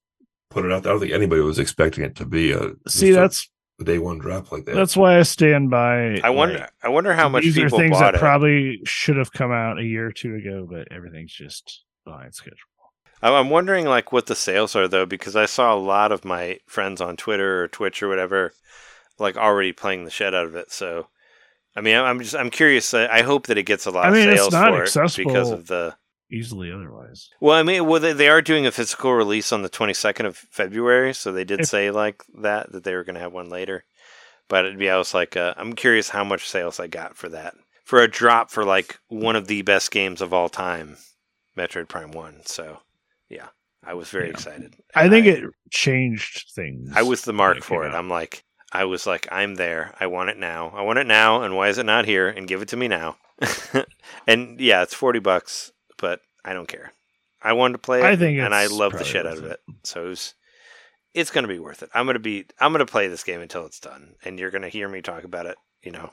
put 0.49 0.65
it 0.65 0.71
out. 0.71 0.83
there. 0.83 0.91
I 0.91 0.93
don't 0.93 1.01
think 1.01 1.13
anybody 1.13 1.41
was 1.41 1.59
expecting 1.59 2.03
it 2.03 2.15
to 2.17 2.25
be 2.25 2.51
a 2.51 2.71
see, 2.87 3.07
just 3.07 3.09
a 3.09 3.13
that's 3.13 3.49
day 3.83 3.97
one 3.99 4.17
drop 4.17 4.51
like 4.51 4.65
that. 4.65 4.75
that's 4.75 4.97
why 4.97 5.17
I 5.19 5.23
stand 5.23 5.69
by. 5.69 6.19
I 6.23 6.29
wonder. 6.29 6.59
like, 6.59 6.71
I 6.83 6.89
wonder 6.89 7.13
how 7.13 7.29
much 7.29 7.43
these 7.43 7.57
are 7.57 7.69
things 7.69 7.99
that 7.99 8.15
it. 8.15 8.19
probably 8.19 8.79
should 8.85 9.17
have 9.17 9.31
come 9.31 9.51
out 9.51 9.79
a 9.79 9.83
year 9.83 10.07
or 10.07 10.11
two 10.11 10.35
ago, 10.35 10.67
but 10.69 10.91
everything's 10.91 11.33
just 11.33 11.83
behind 12.05 12.33
schedule. 12.35 12.57
I'm 13.21 13.33
I'm 13.33 13.49
wondering 13.49 13.85
like 13.85 14.11
what 14.11 14.25
the 14.27 14.35
sales 14.35 14.75
are 14.75 14.87
though, 14.87 15.05
because 15.05 15.35
I 15.35 15.45
saw 15.45 15.73
a 15.73 15.79
lot 15.79 16.11
of 16.11 16.23
my 16.25 16.59
friends 16.67 17.01
on 17.01 17.17
Twitter 17.17 17.63
or 17.63 17.67
Twitch 17.67 18.01
or 18.01 18.07
whatever, 18.07 18.53
like 19.19 19.37
already 19.37 19.73
playing 19.73 20.05
the 20.05 20.11
shit 20.11 20.33
out 20.33 20.45
of 20.45 20.55
it. 20.55 20.71
So, 20.71 21.07
I 21.75 21.81
mean, 21.81 21.95
I'm- 21.95 22.05
I'm 22.05 22.19
just 22.21 22.35
I'm 22.35 22.49
curious. 22.49 22.93
I 22.93 23.07
I 23.07 23.21
hope 23.21 23.47
that 23.47 23.57
it 23.57 23.63
gets 23.63 23.85
a 23.85 23.91
lot 23.91 24.05
I 24.05 24.11
mean, 24.11 24.27
of 24.29 24.33
it's 24.33 24.41
sales 24.41 24.53
not 24.53 24.69
for 24.71 24.83
it 24.83 25.15
because 25.17 25.51
of 25.51 25.67
the. 25.67 25.95
Easily 26.31 26.71
otherwise. 26.71 27.29
Well, 27.41 27.55
I 27.57 27.63
mean, 27.63 27.85
well, 27.87 27.99
they, 27.99 28.13
they 28.13 28.29
are 28.29 28.41
doing 28.41 28.65
a 28.67 28.71
physical 28.71 29.13
release 29.13 29.51
on 29.51 29.61
the 29.63 29.69
22nd 29.69 30.25
of 30.25 30.37
February, 30.37 31.13
so 31.13 31.31
they 31.31 31.43
did 31.43 31.61
If- 31.61 31.67
say 31.69 31.89
like 31.91 32.23
that 32.41 32.71
that 32.71 32.83
they 32.83 32.93
were 32.95 33.03
going 33.03 33.15
to 33.15 33.21
have 33.21 33.33
one 33.33 33.49
later. 33.49 33.83
But 34.47 34.65
it'd 34.65 34.79
be, 34.79 34.89
I 34.89 34.97
was 34.97 35.13
like, 35.13 35.37
uh, 35.37 35.53
I'm 35.57 35.73
curious 35.73 36.09
how 36.09 36.23
much 36.23 36.47
sales 36.49 36.79
I 36.79 36.87
got 36.87 37.15
for 37.15 37.29
that 37.29 37.53
for 37.85 37.99
a 38.01 38.07
drop 38.07 38.49
for 38.51 38.63
like 38.63 38.99
one 39.07 39.35
of 39.35 39.47
the 39.47 39.61
best 39.63 39.91
games 39.91 40.21
of 40.21 40.33
all 40.33 40.49
time, 40.49 40.97
Metroid 41.57 41.87
Prime 41.87 42.11
One. 42.11 42.41
So, 42.45 42.79
yeah, 43.29 43.47
I 43.83 43.93
was 43.95 44.09
very 44.09 44.25
Yeah. 44.25 44.31
excited. 44.31 44.75
I 44.95 45.09
think 45.09 45.25
I- 45.25 45.29
it 45.31 45.43
changed 45.71 46.51
things. 46.55 46.91
I 46.95 47.01
was 47.03 47.23
the 47.23 47.33
mark 47.33 47.61
for 47.63 47.85
it. 47.85 47.89
out. 47.89 47.95
I'm 47.95 48.09
like, 48.09 48.43
I 48.71 48.85
was 48.85 49.07
like, 49.07 49.27
I'm 49.31 49.55
there. 49.55 49.95
I 49.99 50.05
want 50.07 50.29
it 50.29 50.37
now. 50.37 50.69
I 50.75 50.81
want 50.83 50.99
it 50.99 51.07
now. 51.07 51.41
And 51.41 51.55
why 51.55 51.69
is 51.69 51.79
it 51.79 51.85
not 51.87 52.05
here? 52.05 52.27
And 52.27 52.47
give 52.47 52.61
it 52.61 52.67
to 52.69 52.77
me 52.77 52.87
now. 52.87 53.17
and 54.27 54.59
yeah, 54.59 54.83
it's 54.83 54.93
forty 54.93 55.19
bucks, 55.19 55.71
but 55.99 56.19
I 56.43 56.53
don't 56.53 56.67
care. 56.67 56.91
I 57.41 57.53
wanted 57.53 57.73
to 57.73 57.77
play 57.79 57.99
it, 57.99 58.05
I 58.05 58.15
think 58.15 58.39
and 58.39 58.53
I 58.53 58.67
love 58.67 58.93
the 58.93 59.03
shit 59.03 59.25
out 59.25 59.37
of 59.37 59.45
it. 59.45 59.59
it. 59.67 59.75
So 59.83 60.05
it 60.05 60.09
was, 60.09 60.33
it's 61.13 61.31
gonna 61.31 61.47
be 61.47 61.59
worth 61.59 61.83
it. 61.83 61.89
I'm 61.93 62.05
gonna 62.05 62.19
be. 62.19 62.45
I'm 62.59 62.71
gonna 62.71 62.85
play 62.85 63.07
this 63.07 63.23
game 63.23 63.41
until 63.41 63.65
it's 63.65 63.79
done, 63.79 64.15
and 64.23 64.37
you're 64.39 64.51
gonna 64.51 64.69
hear 64.69 64.89
me 64.89 65.01
talk 65.01 65.23
about 65.23 65.45
it. 65.45 65.57
You 65.83 65.91
know, 65.91 66.11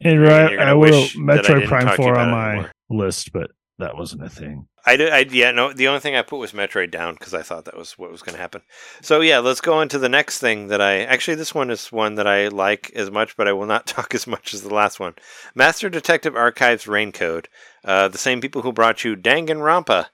And 0.00 0.20
right, 0.22 0.56
gonna 0.56 0.70
I 0.70 0.74
will 0.74 1.04
Metroid 1.08 1.66
Prime 1.66 1.88
to 1.88 1.96
4 1.96 2.18
on 2.18 2.30
my 2.30 2.50
anymore. 2.52 2.72
list, 2.88 3.32
but 3.32 3.50
that 3.78 3.96
wasn't 3.96 4.24
a 4.24 4.30
thing. 4.30 4.68
I 4.86 4.96
did. 4.96 5.12
I 5.12 5.18
yeah. 5.30 5.50
No, 5.50 5.72
the 5.72 5.88
only 5.88 6.00
thing 6.00 6.16
I 6.16 6.22
put 6.22 6.38
was 6.38 6.52
Metroid 6.52 6.90
down 6.90 7.14
because 7.14 7.34
I 7.34 7.42
thought 7.42 7.64
that 7.66 7.76
was 7.76 7.98
what 7.98 8.10
was 8.10 8.22
going 8.22 8.34
to 8.34 8.40
happen. 8.40 8.62
So 9.02 9.20
yeah, 9.20 9.38
let's 9.38 9.60
go 9.60 9.74
on 9.74 9.88
to 9.90 9.98
the 9.98 10.08
next 10.08 10.38
thing 10.38 10.68
that 10.68 10.80
I 10.80 11.02
actually 11.02 11.34
this 11.34 11.54
one 11.54 11.70
is 11.70 11.92
one 11.92 12.14
that 12.14 12.26
I 12.26 12.48
like 12.48 12.90
as 12.94 13.10
much, 13.10 13.36
but 13.36 13.48
I 13.48 13.52
will 13.52 13.66
not 13.66 13.86
talk 13.86 14.14
as 14.14 14.26
much 14.26 14.54
as 14.54 14.62
the 14.62 14.72
last 14.72 14.98
one. 14.98 15.14
Master 15.54 15.90
Detective 15.90 16.34
Archives 16.34 16.84
Raincode, 16.84 17.46
uh, 17.84 18.08
the 18.08 18.18
same 18.18 18.40
people 18.40 18.62
who 18.62 18.72
brought 18.72 19.04
you 19.04 19.16
Danganronpa. 19.16 20.06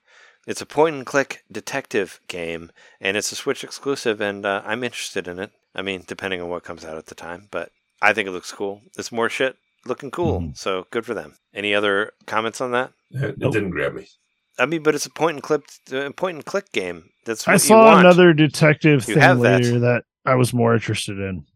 It's 0.44 0.60
a 0.60 0.66
point 0.66 0.96
and 0.96 1.06
click 1.06 1.44
detective 1.52 2.20
game, 2.26 2.72
and 3.00 3.16
it's 3.16 3.30
a 3.30 3.36
Switch 3.36 3.62
exclusive, 3.62 4.20
and 4.20 4.44
uh, 4.44 4.62
I'm 4.64 4.82
interested 4.82 5.28
in 5.28 5.38
it. 5.38 5.52
I 5.72 5.82
mean, 5.82 6.02
depending 6.04 6.40
on 6.40 6.48
what 6.48 6.64
comes 6.64 6.84
out 6.84 6.98
at 6.98 7.06
the 7.06 7.14
time, 7.14 7.46
but 7.52 7.70
I 8.00 8.12
think 8.12 8.26
it 8.26 8.32
looks 8.32 8.50
cool. 8.50 8.82
It's 8.98 9.12
more 9.12 9.28
shit 9.28 9.56
looking 9.84 10.10
cool, 10.10 10.40
Mhm. 10.40 10.56
so 10.56 10.86
good 10.90 11.04
for 11.06 11.14
them. 11.14 11.36
Any 11.54 11.74
other 11.74 12.12
comments 12.26 12.60
on 12.60 12.72
that? 12.72 12.92
it, 13.10 13.22
it 13.30 13.38
Nope. 13.38 13.52
didn't 13.52 13.70
grab 13.70 13.94
me. 13.94 14.06
I 14.58 14.66
mean, 14.66 14.82
but 14.82 14.94
it's 14.94 15.06
a 15.06 15.10
point 15.10 15.36
and 15.36 15.42
click, 15.42 15.62
uh, 15.92 16.10
point 16.16 16.36
and 16.36 16.44
click 16.44 16.72
game. 16.72 17.10
That's 17.24 17.46
what 17.46 17.52
I 17.52 17.54
you 17.54 17.58
saw 17.60 17.84
want. 17.86 18.00
another 18.00 18.32
detective 18.34 19.06
You 19.08 19.14
thing 19.14 19.22
have 19.22 19.40
that. 19.40 19.62
later 19.62 19.78
that. 19.80 20.04
I 20.26 20.34
was 20.34 20.52
more 20.52 20.74
interested 20.74 21.18
in. 21.18 21.46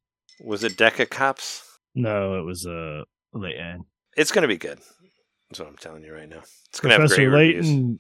Was 0.41 0.65
it 0.65 0.77
Deca 0.77 1.09
Cops? 1.09 1.63
No, 1.95 2.39
it 2.39 2.43
was 2.43 2.67
uh, 2.67 3.03
Layton. 3.33 3.85
It's 4.17 4.33
going 4.33 4.43
to 4.43 4.49
be 4.49 4.57
good. 4.57 4.79
That's 5.51 5.61
what 5.61 5.69
I'm 5.69 5.77
telling 5.77 6.03
you 6.05 6.13
right 6.13 6.29
now. 6.29 6.43
It's 6.69 6.81
going 6.81 6.91
to 6.91 6.95
have 7.01 7.09
Professor 7.09 7.31
great 7.31 7.57
reviews. 7.57 7.99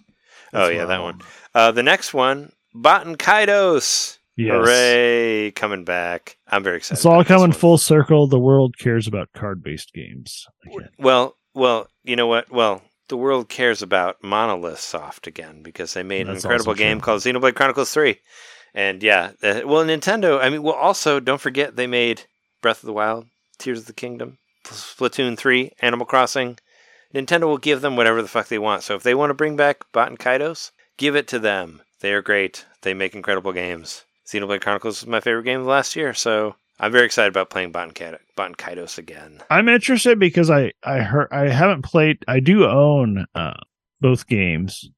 Oh, 0.52 0.68
yeah, 0.68 0.86
that 0.86 1.00
one. 1.02 1.20
Uh, 1.54 1.72
the 1.72 1.82
next 1.82 2.12
one, 2.14 2.52
Baten 2.74 3.16
Kaitos. 3.16 4.15
Yes. 4.36 4.52
Hooray! 4.52 5.52
Coming 5.52 5.84
back. 5.84 6.36
I'm 6.46 6.62
very 6.62 6.76
excited. 6.76 6.98
It's 6.98 7.06
all 7.06 7.24
coming 7.24 7.52
full 7.52 7.78
circle. 7.78 8.26
The 8.26 8.38
world 8.38 8.76
cares 8.78 9.06
about 9.06 9.32
card 9.34 9.62
based 9.62 9.92
games. 9.94 10.46
Again. 10.66 10.90
Well, 10.98 11.36
well, 11.54 11.88
you 12.04 12.16
know 12.16 12.26
what? 12.26 12.50
Well, 12.50 12.82
the 13.08 13.16
world 13.16 13.48
cares 13.48 13.82
about 13.82 14.22
Monolith 14.22 14.80
Soft 14.80 15.26
again 15.26 15.62
because 15.62 15.94
they 15.94 16.02
made 16.02 16.28
an 16.28 16.34
incredible 16.34 16.74
game 16.74 16.98
true. 16.98 17.04
called 17.04 17.22
Xenoblade 17.22 17.54
Chronicles 17.54 17.92
3. 17.92 18.18
And 18.74 19.02
yeah, 19.02 19.32
uh, 19.42 19.62
well, 19.64 19.84
Nintendo, 19.84 20.38
I 20.40 20.50
mean, 20.50 20.62
well, 20.62 20.74
also, 20.74 21.18
don't 21.18 21.40
forget 21.40 21.76
they 21.76 21.86
made 21.86 22.24
Breath 22.60 22.82
of 22.82 22.86
the 22.86 22.92
Wild, 22.92 23.26
Tears 23.58 23.80
of 23.80 23.86
the 23.86 23.92
Kingdom, 23.94 24.38
Splatoon 24.64 25.38
3, 25.38 25.72
Animal 25.80 26.04
Crossing. 26.04 26.58
Nintendo 27.14 27.44
will 27.44 27.58
give 27.58 27.80
them 27.80 27.96
whatever 27.96 28.20
the 28.20 28.28
fuck 28.28 28.48
they 28.48 28.58
want. 28.58 28.82
So 28.82 28.94
if 28.94 29.02
they 29.02 29.14
want 29.14 29.30
to 29.30 29.34
bring 29.34 29.56
back 29.56 29.90
Baten 29.94 30.18
Kaitos, 30.18 30.72
give 30.98 31.16
it 31.16 31.26
to 31.28 31.38
them. 31.38 31.80
They 32.00 32.12
are 32.12 32.20
great. 32.20 32.66
They 32.82 32.92
make 32.92 33.14
incredible 33.14 33.52
games. 33.52 34.04
Xenoblade 34.26 34.60
Chronicles 34.60 35.02
was 35.02 35.06
my 35.06 35.20
favorite 35.20 35.44
game 35.44 35.60
of 35.60 35.66
last 35.66 35.94
year, 35.96 36.12
so 36.14 36.56
I'm 36.80 36.92
very 36.92 37.06
excited 37.06 37.28
about 37.28 37.50
playing 37.50 37.72
Baten 37.72 37.92
Kaitos 38.36 38.98
again. 38.98 39.40
I'm 39.50 39.68
interested 39.68 40.18
because 40.18 40.50
I 40.50 40.72
I 40.82 40.98
heard 41.00 41.28
I 41.30 41.48
haven't 41.48 41.82
played. 41.82 42.18
I 42.28 42.40
do 42.40 42.64
own 42.66 43.26
uh, 43.34 43.54
both 44.00 44.26
games. 44.26 44.88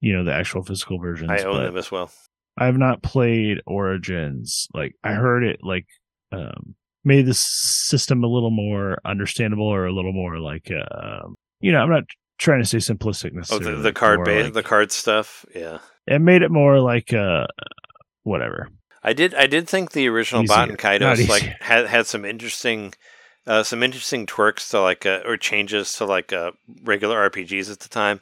You 0.00 0.12
know 0.12 0.24
the 0.24 0.34
actual 0.34 0.62
physical 0.62 0.98
versions. 0.98 1.30
I 1.30 1.44
own 1.44 1.62
them 1.64 1.76
as 1.76 1.90
well. 1.90 2.10
I've 2.58 2.76
not 2.76 3.02
played 3.02 3.60
Origins. 3.66 4.68
Like 4.74 4.94
I 5.02 5.12
heard 5.12 5.44
it 5.44 5.60
like 5.62 5.86
um 6.32 6.74
made 7.04 7.26
the 7.26 7.34
system 7.34 8.24
a 8.24 8.26
little 8.28 8.50
more 8.50 8.98
understandable 9.04 9.66
or 9.66 9.86
a 9.86 9.92
little 9.92 10.12
more 10.12 10.38
like 10.38 10.70
uh, 10.70 11.20
you 11.60 11.72
know, 11.72 11.78
I'm 11.78 11.90
not 11.90 12.04
trying 12.38 12.60
to 12.62 12.68
say 12.68 12.78
simplistic 12.78 13.30
Oh, 13.32 13.36
necessarily. 13.36 13.76
the, 13.76 13.82
the 13.82 13.92
card 13.92 14.24
base, 14.24 14.44
like- 14.44 14.52
the 14.54 14.62
card 14.62 14.90
stuff. 14.92 15.46
Yeah, 15.54 15.78
it 16.06 16.20
made 16.20 16.42
it 16.42 16.50
more 16.50 16.80
like 16.80 17.12
uh 17.14 17.46
whatever. 18.24 18.68
I 19.02 19.12
did. 19.12 19.34
I 19.34 19.46
did 19.46 19.68
think 19.68 19.92
the 19.92 20.08
original 20.08 20.42
Easier. 20.42 20.56
Baten 20.56 20.76
Kaitos 20.76 21.28
like 21.28 21.42
had 21.60 21.86
had 21.86 22.06
some 22.06 22.24
interesting, 22.24 22.92
uh, 23.46 23.62
some 23.62 23.82
interesting 23.82 24.26
twerks 24.26 24.70
to 24.70 24.80
like 24.80 25.06
uh, 25.06 25.20
or 25.24 25.36
changes 25.36 25.92
to 25.94 26.04
like 26.06 26.32
uh, 26.32 26.50
regular 26.82 27.30
RPGs 27.30 27.70
at 27.70 27.80
the 27.80 27.88
time. 27.88 28.20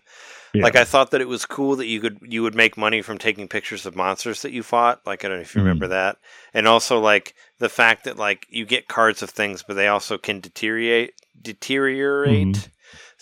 Yeah. 0.53 0.65
Like 0.65 0.77
I 0.77 0.85
thought 0.85 1.13
that 1.13 1.23
it 1.23 1.29
was 1.29 1.47
cool 1.47 1.77
that 1.77 1.87
you 1.87 2.01
could 2.01 2.19
you 2.21 2.43
would 2.43 2.55
make 2.55 2.77
money 2.77 3.01
from 3.01 3.17
taking 3.17 3.49
pictures 3.49 3.87
of 3.87 3.97
monsters 3.97 4.43
that 4.43 4.53
you 4.53 4.63
fought. 4.63 5.01
Like 5.07 5.25
I 5.25 5.29
don't 5.29 5.39
know 5.39 5.43
if 5.43 5.55
you 5.55 5.61
Mhm. 5.63 5.65
remember 5.65 5.89
that, 5.89 6.19
and 6.53 6.69
also 6.69 6.99
like 6.99 7.35
the 7.59 7.71
fact 7.71 8.05
that 8.05 8.19
like 8.19 8.47
you 8.51 8.67
get 8.67 8.89
cards 8.89 9.23
of 9.23 9.31
things, 9.31 9.63
but 9.63 9.75
they 9.75 9.89
also 9.89 10.19
can 10.19 10.41
deteriorate 10.41 11.15
deteriorate. 11.41 12.69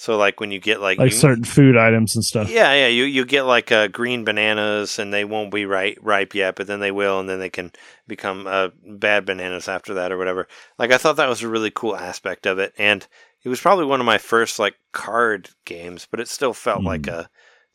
So 0.01 0.17
like 0.17 0.41
when 0.41 0.51
you 0.51 0.59
get 0.59 0.81
like, 0.81 0.99
like 0.99 1.11
you- 1.13 1.19
certain 1.19 1.45
food 1.45 1.77
items 1.77 2.17
and 2.17 2.25
stuff. 2.25 2.49
yeah, 2.49 2.73
yeah, 2.73 2.87
you 2.87 3.05
you 3.05 3.27
get 3.27 3.43
like 3.43 3.71
uh, 3.71 3.87
green 3.89 4.25
bananas, 4.25 4.99
and 4.99 5.13
they 5.13 5.27
won't 5.27 5.51
be 5.53 5.67
ripe 5.67 5.99
ripe 6.01 6.35
yet, 6.35 6.57
but 6.57 6.67
then 6.67 6.81
they 6.81 6.91
will, 6.91 7.21
and 7.21 7.29
then 7.29 7.39
they 7.39 7.51
can 7.51 7.71
become 8.09 8.47
uh, 8.47 8.69
bad 8.83 9.27
bananas 9.27 9.69
after 9.69 9.93
that, 9.93 10.11
or 10.11 10.17
whatever. 10.17 10.49
Like 10.79 10.91
I 10.91 10.97
thought 10.97 11.17
that 11.17 11.29
was 11.29 11.43
a 11.43 11.49
really 11.51 11.71
cool 11.71 11.95
aspect 11.95 12.47
of 12.47 12.59
it, 12.59 12.73
and 12.79 13.07
it 13.45 13.51
was 13.51 13.61
probably 13.61 13.85
one 13.85 14.01
of 14.01 14.07
my 14.07 14.17
first 14.17 14.59
like 14.59 14.77
card 14.93 15.51
games, 15.67 16.09
but 16.11 16.19
it 16.19 16.29
still 16.29 16.55
felt 16.55 16.83
like 16.83 17.03
Mm. 17.03 17.13
a 17.13 17.31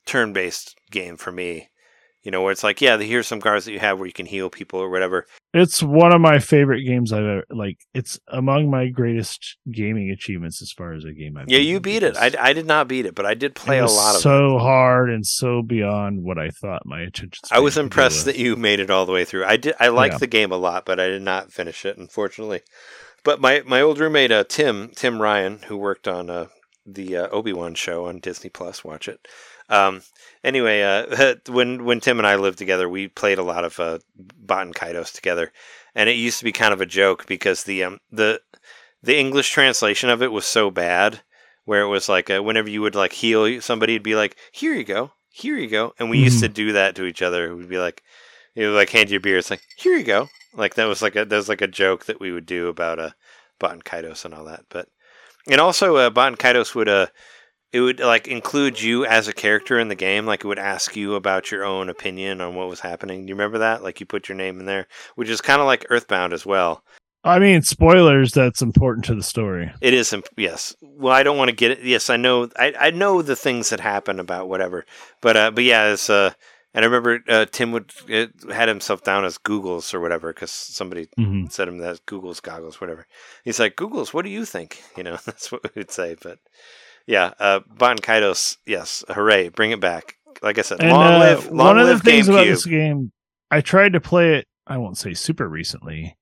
turn 0.07 0.33
based 0.33 0.75
game 0.89 1.17
for 1.17 1.31
me. 1.31 1.69
You 2.25 2.31
know, 2.31 2.41
where 2.41 2.51
it's 2.51 2.63
like, 2.63 2.81
yeah, 2.81 2.97
here's 2.97 3.27
some 3.27 3.39
cards 3.39 3.65
that 3.65 3.71
you 3.71 3.79
have 3.79 3.99
where 3.99 4.07
you 4.07 4.11
can 4.11 4.25
heal 4.25 4.49
people 4.49 4.79
or 4.79 4.89
whatever. 4.89 5.27
It's 5.53 5.83
one 5.83 6.11
of 6.11 6.19
my 6.19 6.39
favorite 6.39 6.83
games 6.83 7.13
I've 7.13 7.23
ever 7.23 7.43
like. 7.51 7.77
It's 7.93 8.19
among 8.27 8.69
my 8.71 8.87
greatest 8.87 9.57
gaming 9.71 10.09
achievements 10.09 10.59
as 10.61 10.71
far 10.71 10.93
as 10.93 11.05
a 11.05 11.13
game 11.13 11.37
I've. 11.37 11.45
Yeah, 11.47 11.59
you 11.59 11.79
beat 11.79 12.01
it. 12.01 12.17
I, 12.17 12.31
I 12.39 12.53
did 12.53 12.65
not 12.65 12.87
beat 12.87 13.05
it, 13.05 13.13
but 13.13 13.27
I 13.27 13.35
did 13.35 13.53
play 13.53 13.77
it 13.77 13.83
a 13.83 13.91
lot 13.91 14.15
of 14.15 14.19
it. 14.19 14.21
so 14.23 14.57
hard 14.57 15.11
and 15.11 15.23
so 15.25 15.61
beyond 15.61 16.23
what 16.23 16.39
I 16.39 16.49
thought 16.49 16.81
my 16.85 17.01
attention. 17.01 17.43
I 17.51 17.59
was 17.59 17.77
impressed 17.77 18.25
that 18.25 18.39
you 18.39 18.55
made 18.55 18.79
it 18.79 18.89
all 18.89 19.05
the 19.05 19.11
way 19.13 19.23
through. 19.23 19.45
I 19.45 19.57
did. 19.57 19.75
I 19.79 19.89
liked 19.89 20.15
Yeah. 20.15 20.19
the 20.19 20.27
game 20.27 20.51
a 20.51 20.57
lot, 20.57 20.83
but 20.83 20.99
I 20.99 21.07
did 21.07 21.21
not 21.21 21.53
finish 21.53 21.85
it, 21.85 21.95
unfortunately. 21.95 22.61
But 23.23 23.39
my 23.39 23.61
my 23.67 23.81
old 23.81 23.99
roommate 23.99 24.31
uh, 24.31 24.45
Tim 24.49 24.89
Tim 24.95 25.21
Ryan, 25.21 25.59
who 25.67 25.77
worked 25.77 26.07
on 26.07 26.31
uh, 26.31 26.47
the 26.87 27.17
uh, 27.17 27.27
Obi 27.29 27.53
Wan 27.53 27.75
show 27.75 28.07
on 28.07 28.17
Disney 28.19 28.49
Plus, 28.49 28.83
watch 28.83 29.07
it. 29.07 29.27
Um, 29.69 30.01
anyway, 30.43 30.81
uh, 30.81 31.35
when 31.47 31.85
when 31.85 31.99
Tim 31.99 32.19
and 32.19 32.27
I 32.27 32.35
lived 32.35 32.57
together, 32.57 32.87
we 32.87 33.07
played 33.07 33.37
a 33.37 33.43
lot 33.43 33.63
of 33.63 33.79
uh, 33.79 33.99
Baten 34.45 34.73
Kaitos 34.73 35.13
together, 35.13 35.51
and 35.93 36.09
it 36.09 36.13
used 36.13 36.39
to 36.39 36.45
be 36.45 36.51
kind 36.51 36.73
of 36.73 36.81
a 36.81 36.85
joke 36.85 37.25
because 37.25 37.63
the 37.63 37.83
um, 37.83 37.99
the 38.11 38.41
the 39.01 39.17
English 39.17 39.51
translation 39.51 40.09
of 40.09 40.21
it 40.21 40.31
was 40.31 40.45
so 40.45 40.71
bad, 40.71 41.21
where 41.65 41.81
it 41.81 41.87
was 41.87 42.07
like 42.09 42.29
uh, 42.29 42.41
whenever 42.41 42.69
you 42.69 42.81
would 42.81 42.95
like 42.95 43.13
heal 43.13 43.61
somebody, 43.61 43.93
it'd 43.93 44.03
be 44.03 44.15
like, 44.15 44.37
"Here 44.51 44.73
you 44.73 44.83
go, 44.83 45.11
here 45.29 45.57
you 45.57 45.67
go," 45.67 45.93
and 45.99 46.09
we 46.09 46.19
used 46.19 46.39
to 46.41 46.49
do 46.49 46.73
that 46.73 46.95
to 46.95 47.05
each 47.05 47.21
other. 47.21 47.55
We'd 47.55 47.69
be 47.69 47.77
like, 47.77 48.03
you 48.53 48.63
know, 48.63 48.73
like 48.73 48.89
hand 48.89 49.09
you 49.09 49.17
a 49.17 49.19
beer. 49.19 49.37
It's 49.37 49.49
like, 49.49 49.61
"Here 49.77 49.95
you 49.95 50.03
go," 50.03 50.29
like 50.53 50.75
that 50.75 50.85
was 50.85 51.01
like 51.01 51.15
a 51.15 51.25
that 51.25 51.35
was 51.35 51.49
like 51.49 51.61
a 51.61 51.67
joke 51.67 52.05
that 52.05 52.19
we 52.19 52.31
would 52.31 52.45
do 52.45 52.67
about 52.67 52.99
uh, 52.99 53.11
Baten 53.59 53.83
Kaitos 53.83 54.25
and 54.25 54.33
all 54.33 54.45
that. 54.45 54.65
But 54.69 54.87
and 55.49 55.61
also 55.61 55.95
uh, 55.97 56.09
Baten 56.09 56.37
Kaitos 56.37 56.75
would 56.75 56.89
uh 56.89 57.07
it 57.75 57.81
would 57.81 57.99
like 57.99 58.27
include 58.27 58.81
you 58.81 59.05
as 59.05 59.27
a 59.27 59.33
character 59.33 59.77
in 59.79 59.89
the 59.89 59.95
game. 59.95 60.25
Like 60.25 60.43
it 60.43 60.47
would 60.47 60.59
ask 60.59 60.95
you 60.95 61.15
about 61.15 61.51
your 61.51 61.65
own 61.65 61.89
opinion 61.89 62.39
on 62.41 62.55
what 62.55 62.69
was 62.69 62.79
happening. 62.79 63.25
Do 63.25 63.29
you 63.29 63.35
remember 63.35 63.57
that? 63.59 63.83
Like 63.83 63.99
you 63.99 64.05
put 64.05 64.29
your 64.29 64.37
name 64.37 64.59
in 64.59 64.65
there, 64.65 64.87
which 65.15 65.29
is 65.29 65.41
kind 65.41 65.59
of 65.61 65.67
like 65.67 65.85
Earthbound 65.89 66.31
as 66.33 66.45
well. 66.45 66.83
I 67.23 67.39
mean, 67.39 67.63
spoilers. 67.63 68.31
That's 68.33 68.61
important 68.61 69.05
to 69.05 69.15
the 69.15 69.23
story. 69.23 69.71
It 69.81 69.93
is, 69.95 70.13
imp- 70.13 70.27
yes. 70.37 70.75
Well, 70.81 71.11
I 71.13 71.23
don't 71.23 71.37
want 71.37 71.49
to 71.49 71.55
get 71.55 71.71
it. 71.71 71.79
Yes, 71.83 72.09
I 72.09 72.17
know. 72.17 72.49
I, 72.55 72.73
I 72.79 72.89
know 72.91 73.21
the 73.23 73.35
things 73.35 73.71
that 73.71 73.79
happen 73.79 74.19
about 74.19 74.47
whatever, 74.47 74.85
but 75.21 75.35
uh, 75.35 75.51
but 75.51 75.63
yeah, 75.63 75.91
it's 75.91 76.07
uh, 76.09 76.33
and 76.75 76.85
I 76.85 76.87
remember 76.87 77.19
uh, 77.27 77.45
Tim 77.51 77.71
would 77.71 77.91
it 78.07 78.31
had 78.53 78.67
himself 78.69 79.03
down 79.03 79.25
as 79.25 79.39
Google's 79.39 79.91
or 79.93 79.99
whatever 79.99 80.31
because 80.33 80.51
somebody 80.51 81.07
Mhm. 81.17 81.51
said 81.51 81.67
him 81.67 81.79
that 81.79 82.05
Google's 82.05 82.39
goggles, 82.41 82.79
whatever. 82.79 83.07
He's 83.43 83.59
like 83.59 83.75
Google's. 83.75 84.13
What 84.13 84.23
do 84.23 84.29
you 84.29 84.45
think? 84.45 84.83
You 84.95 85.03
know, 85.03 85.17
that's 85.25 85.51
what 85.51 85.63
we 85.63 85.71
would 85.81 85.91
say. 85.91 86.15
But 86.21 86.37
yeah, 87.07 87.33
uh, 87.39 87.59
Baten 87.75 87.99
Kaitos, 87.99 88.57
yes, 88.65 89.03
hooray, 89.09 89.49
bring 89.49 89.71
it 89.71 89.79
back. 89.79 90.15
Like 90.41 90.57
I 90.59 90.63
said, 90.63 90.81
And 90.81 90.91
long 90.91 91.13
uh, 91.13 91.19
live, 91.19 91.45
long 91.47 91.67
one 91.67 91.79
of 91.79 91.87
the 91.87 91.93
live 91.93 92.01
things 92.03 92.27
about 92.27 92.45
GameCube. 92.45 92.49
this 92.49 92.65
game, 92.65 93.11
I 93.51 93.61
tried 93.61 93.93
to 93.93 94.01
play 94.01 94.35
it. 94.35 94.47
I 94.67 94.77
won't 94.77 94.97
say 94.97 95.13
super 95.13 95.47
recently. 95.47 96.17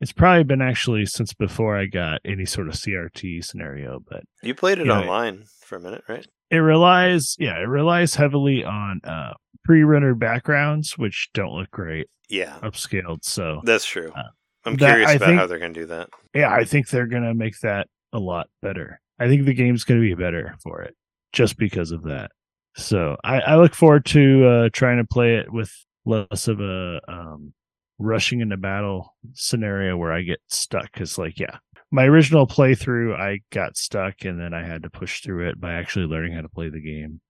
It's 0.00 0.12
probably 0.12 0.42
been 0.42 0.60
actually 0.62 1.06
since 1.06 1.32
before 1.32 1.76
I 1.78 1.86
got 1.86 2.20
any 2.24 2.44
sort 2.44 2.66
of 2.68 2.74
CRT 2.74 3.44
scenario, 3.44 4.00
but 4.08 4.24
You 4.42 4.52
played 4.54 4.78
it 4.78 4.86
you 4.86 4.86
know, 4.92 5.00
online 5.02 5.44
for 5.60 5.76
a 5.76 5.80
minute, 5.80 6.02
right? 6.08 6.26
it 6.50 6.56
relies, 6.58 7.36
yeah, 7.38 7.56
it 7.58 7.68
relies 7.68 8.16
heavily 8.16 8.64
on 8.64 9.00
uh, 9.04 9.32
pre-rendered 9.64 10.18
backgrounds, 10.18 10.98
which 10.98 11.30
don't 11.32 11.52
look 11.52 11.70
great 11.70 12.08
Yeah, 12.28 12.58
upscaled. 12.62 13.18
So 13.22 13.60
that's 13.62 13.84
true. 13.86 14.12
Uh, 14.14 14.22
I'm 14.64 14.74
that- 14.76 14.88
curious 14.88 15.14
about 15.14 15.26
think- 15.26 15.38
how 15.38 15.46
they're 15.46 15.58
going 15.60 15.72
to 15.74 15.80
do 15.80 15.86
that. 15.86 16.08
yeah, 16.34 16.52
I 16.52 16.64
think 16.64 16.88
they're 16.88 17.06
gonna 17.06 17.34
make 17.34 17.58
that 17.60 17.86
a 18.12 18.18
lot 18.18 18.48
better. 18.60 19.00
I 19.22 19.28
think 19.28 19.44
the 19.44 19.54
game's 19.54 19.84
gonna 19.84 20.00
be 20.00 20.14
better 20.14 20.56
for 20.62 20.82
it 20.82 20.94
just 21.32 21.56
because 21.56 21.92
of 21.92 22.04
that. 22.04 22.30
So 22.76 23.16
I, 23.22 23.40
I 23.40 23.56
look 23.56 23.74
forward 23.74 24.04
to 24.06 24.46
uh, 24.46 24.68
trying 24.72 24.98
to 24.98 25.04
play 25.04 25.36
it 25.36 25.52
with 25.52 25.72
less 26.04 26.48
of 26.48 26.60
a 26.60 27.00
um, 27.06 27.52
rushing 27.98 28.40
into 28.40 28.56
battle 28.56 29.14
scenario 29.34 29.96
where 29.96 30.12
I 30.12 30.22
get 30.22 30.40
stuck. 30.48 30.92
Because 30.92 31.18
like, 31.18 31.38
yeah, 31.38 31.58
my 31.90 32.04
original 32.04 32.46
playthrough, 32.46 33.18
I 33.18 33.40
got 33.50 33.76
stuck 33.76 34.24
and 34.24 34.40
then 34.40 34.54
I 34.54 34.66
had 34.66 34.82
to 34.82 34.90
push 34.90 35.22
through 35.22 35.48
it 35.48 35.60
by 35.60 35.74
actually 35.74 36.06
learning 36.06 36.34
how 36.34 36.42
to 36.42 36.48
play 36.48 36.68
the 36.68 36.80
game 36.80 37.20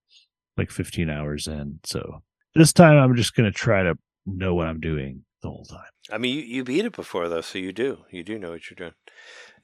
like 0.57 0.71
15 0.71 1.09
hours 1.09 1.47
in. 1.47 1.79
So 1.83 2.23
this 2.55 2.73
time 2.73 2.97
I'm 2.97 3.15
just 3.15 3.35
gonna 3.35 3.51
try 3.51 3.83
to 3.83 3.95
know 4.25 4.55
what 4.55 4.67
I'm 4.67 4.79
doing 4.79 5.25
the 5.41 5.49
whole 5.49 5.65
time. 5.65 5.81
I 6.11 6.17
mean, 6.17 6.37
you, 6.37 6.43
you 6.43 6.63
beat 6.63 6.85
it 6.85 6.95
before 6.95 7.29
though, 7.29 7.41
so 7.41 7.57
you 7.57 7.73
do. 7.73 7.99
You 8.09 8.23
do 8.23 8.39
know 8.39 8.51
what 8.51 8.69
you're 8.69 8.75
doing. 8.75 8.93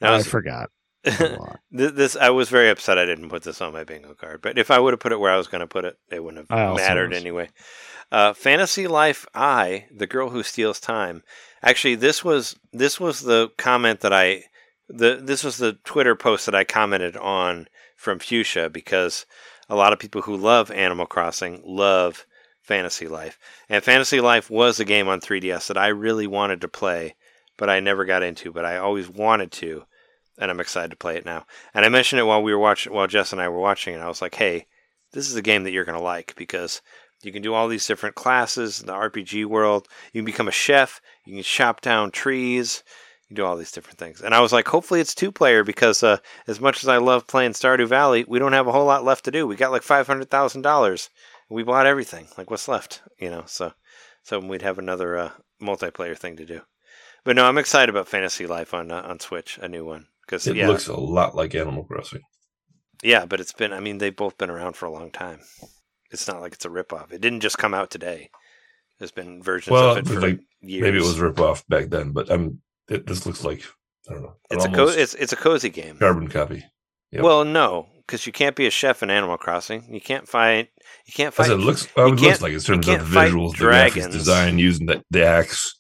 Now, 0.02 0.16
I 0.16 0.24
forgot 0.24 0.50
a 0.54 0.60
lot. 0.60 0.70
Th- 0.70 0.79
this 1.72 2.16
I 2.16 2.30
was 2.30 2.50
very 2.50 2.70
upset 2.70 2.98
I 2.98 3.06
didn't 3.06 3.30
put 3.30 3.44
this 3.44 3.62
on 3.62 3.74
my 3.74 3.84
bingo 3.84 4.14
card, 4.14 4.42
but 4.42 4.58
if 4.58 4.70
I 4.70 4.80
would 4.80 4.94
have 4.94 5.00
put 5.00 5.12
it 5.12 5.20
where 5.20 5.32
I 5.32 5.38
was 5.38 5.48
going 5.48 5.62
to 5.62 5.68
put 5.68 5.86
it, 5.86 5.98
it 6.12 6.24
wouldn't 6.24 6.50
have 6.50 6.76
mattered 6.76 7.12
was. 7.12 7.20
anyway. 7.20 7.50
Uh, 8.12 8.34
Fantasy 8.34 8.88
Life 8.88 9.26
I, 9.34 9.86
the 9.96 10.08
girl 10.08 10.30
who 10.30 10.44
steals 10.44 10.80
time. 10.80 11.24
Actually, 11.62 11.96
this 11.96 12.24
was 12.24 12.56
this 12.74 13.00
was 13.00 13.22
the 13.22 13.50
comment 13.58 14.02
that 14.02 14.14
I 14.14 14.44
the 14.90 15.20
this 15.22 15.44
was 15.44 15.58
the 15.58 15.74
Twitter 15.84 16.16
post 16.16 16.46
that 16.46 16.56
I 16.56 16.64
commented 16.64 17.16
on 17.16 17.68
from 17.96 18.20
Fuchsia 18.20 18.70
because 18.70 19.26
a 19.70 19.76
lot 19.76 19.94
of 19.94 20.00
people 20.00 20.24
who 20.24 20.36
love 20.36 20.72
Animal 20.72 21.06
Crossing 21.06 21.62
love 21.64 22.26
Fantasy 22.62 23.08
Life, 23.08 23.40
and 23.70 23.84
Fantasy 23.84 24.20
Life 24.20 24.50
was 24.50 24.80
a 24.80 24.86
game 24.86 25.08
on 25.08 25.22
3DS 25.22 25.68
that 25.68 25.78
I 25.78 25.88
really 25.88 26.28
wanted 26.28 26.62
to 26.62 26.68
play, 26.68 27.16
but 27.58 27.70
I 27.70 27.80
never 27.80 28.06
got 28.06 28.24
into. 28.24 28.52
But 28.52 28.66
I 28.66 28.78
always 28.78 29.08
wanted 29.10 29.52
to 29.54 29.86
and 30.40 30.50
I'm 30.50 30.60
excited 30.60 30.90
to 30.92 30.98
play 30.98 31.18
it 31.18 31.26
now. 31.26 31.46
And 31.74 31.86
I 31.86 31.90
mentioned 31.90 32.20
it 32.20 32.24
while 32.24 32.42
we 32.42 32.54
were 32.54 32.60
watching, 32.60 32.94
while 32.94 33.08
Jess 33.08 33.34
and 33.34 33.42
I 33.42 33.50
were 33.50 33.60
watching, 33.60 33.94
and 33.94 34.02
I 34.02 34.08
was 34.08 34.22
like, 34.22 34.36
"Hey, 34.36 34.68
this 35.12 35.30
is 35.30 35.36
a 35.36 35.42
game 35.42 35.64
that 35.64 35.72
you're 35.72 35.86
going 35.86 35.98
to 35.98 36.04
like 36.04 36.34
because 36.36 36.82
you 37.22 37.32
can 37.34 37.42
do 37.42 37.54
all 37.54 37.68
these 37.68 37.86
different 37.86 38.16
classes 38.16 38.80
in 38.80 38.88
the 38.88 38.94
RPG 38.94 39.46
world. 39.46 39.88
You 40.14 40.22
can 40.22 40.26
become 40.26 40.48
a 40.48 40.52
chef. 40.52 41.02
You 41.26 41.36
can 41.36 41.44
chop 41.44 41.82
down 41.82 42.12
trees. 42.12 42.84
You 43.28 43.36
do 43.36 43.46
all 43.46 43.58
these 43.58 43.74
different 43.74 44.00
things." 44.00 44.22
And 44.22 44.34
I 44.34 44.40
was 44.40 44.54
like, 44.54 44.70
"Hopefully, 44.70 45.02
it's 45.02 45.14
two 45.14 45.32
player 45.32 45.64
because 45.64 46.02
uh, 46.02 46.18
as 46.48 46.62
much 46.62 46.84
as 46.84 46.88
I 46.88 46.98
love 46.98 47.28
playing 47.28 47.52
Stardew 47.52 47.88
Valley, 47.88 48.26
we 48.28 48.40
don't 48.40 48.54
have 48.54 48.68
a 48.68 48.72
whole 48.72 48.86
lot 48.86 49.04
left 49.04 49.26
to 49.26 49.32
do. 49.32 49.46
We 49.46 49.58
got 49.58 49.72
like 49.72 49.84
five 49.84 50.08
hundred 50.08 50.32
thousand 50.32 50.62
dollars. 50.62 51.10
We 51.50 51.64
bought 51.64 51.86
everything. 51.86 52.28
Like, 52.38 52.50
what's 52.50 52.68
left? 52.68 53.02
You 53.20 53.30
know, 53.30 53.44
so 53.46 53.74
so 54.24 54.40
we'd 54.40 54.62
have 54.62 54.80
another 54.80 55.18
uh, 55.18 55.32
multiplayer 55.62 56.18
thing 56.18 56.38
to 56.38 56.46
do." 56.46 56.62
But 57.26 57.36
no, 57.36 57.46
I'm 57.46 57.58
excited 57.58 57.90
about 57.90 58.08
Fantasy 58.08 58.48
Life 58.48 58.74
on 58.74 58.92
uh, 58.92 59.02
on 59.02 59.20
Switch, 59.20 59.60
a 59.62 59.68
new 59.68 59.84
one. 59.86 60.08
Because 60.30 60.46
It 60.46 60.58
yeah, 60.58 60.68
looks 60.68 60.88
a 60.88 60.96
lot 60.96 61.36
like 61.36 61.56
Animal 61.56 61.84
Crossing. 61.86 62.22
yeah, 63.04 63.26
but 63.26 63.40
it's 63.40 63.52
been. 63.54 63.74
I 63.74 63.80
mean, 63.80 63.98
they've 63.98 64.16
both 64.16 64.38
been 64.38 64.52
around 64.52 64.76
for 64.76 64.86
a 64.86 64.92
long 64.92 65.10
time. 65.10 65.40
It's 66.12 66.28
not 66.28 66.40
like 66.42 66.54
it's 66.54 66.66
a 66.66 66.70
ripoff. 66.70 67.12
It 67.12 67.20
didn't 67.22 67.40
just 67.40 67.58
come 67.58 67.74
out 67.74 67.90
today. 67.90 68.30
There's 69.00 69.12
been 69.12 69.42
versions 69.42 69.72
Well, 69.72 69.92
of 69.92 69.98
it 69.98 70.08
for 70.08 70.22
like, 70.22 70.40
years. 70.62 70.84
Maybe 70.84 70.98
it 70.98 71.04
was 71.04 71.20
rip 71.20 71.40
off 71.40 71.66
back 71.68 71.90
then, 71.90 72.12
but 72.12 72.30
um, 72.30 72.60
it, 72.90 73.08
this 73.08 73.26
looks 73.26 73.44
like 73.44 73.64
I 74.08 74.14
don't 74.14 74.24
know. 74.24 74.36
It's 74.52 74.66
a 74.66 74.70
co- 74.70 74.88
it's 74.90 75.16
it's 75.16 75.34
a 75.34 75.38
cozy 75.38 75.70
game. 75.70 75.98
carbon 75.98 76.28
copy. 76.28 76.64
Yep. 77.12 77.24
Well, 77.24 77.44
no, 77.44 77.88
because 78.06 78.28
you 78.28 78.32
can't 78.32 78.56
be 78.56 78.68
a 78.68 78.72
chef 78.72 79.02
in 79.02 79.10
Animal 79.10 79.38
Crossing. 79.38 79.92
You 79.92 80.02
can't 80.02 80.28
fight. 80.28 80.70
You 81.08 81.14
can't 81.14 81.34
fight. 81.34 81.48
said, 81.48 81.60
it 81.60 81.64
looks. 81.64 81.88
Well, 81.96 82.14
it 82.14 82.20
looks 82.20 82.42
like 82.42 82.54
in 82.54 82.60
terms 82.60 82.88
of 82.88 83.10
the 83.12 83.20
visuals, 83.20 83.58
the 83.58 83.66
graphics 83.66 84.12
design, 84.12 84.60
using 84.60 84.86
the, 84.86 85.04
the 85.10 85.26
axe, 85.26 85.76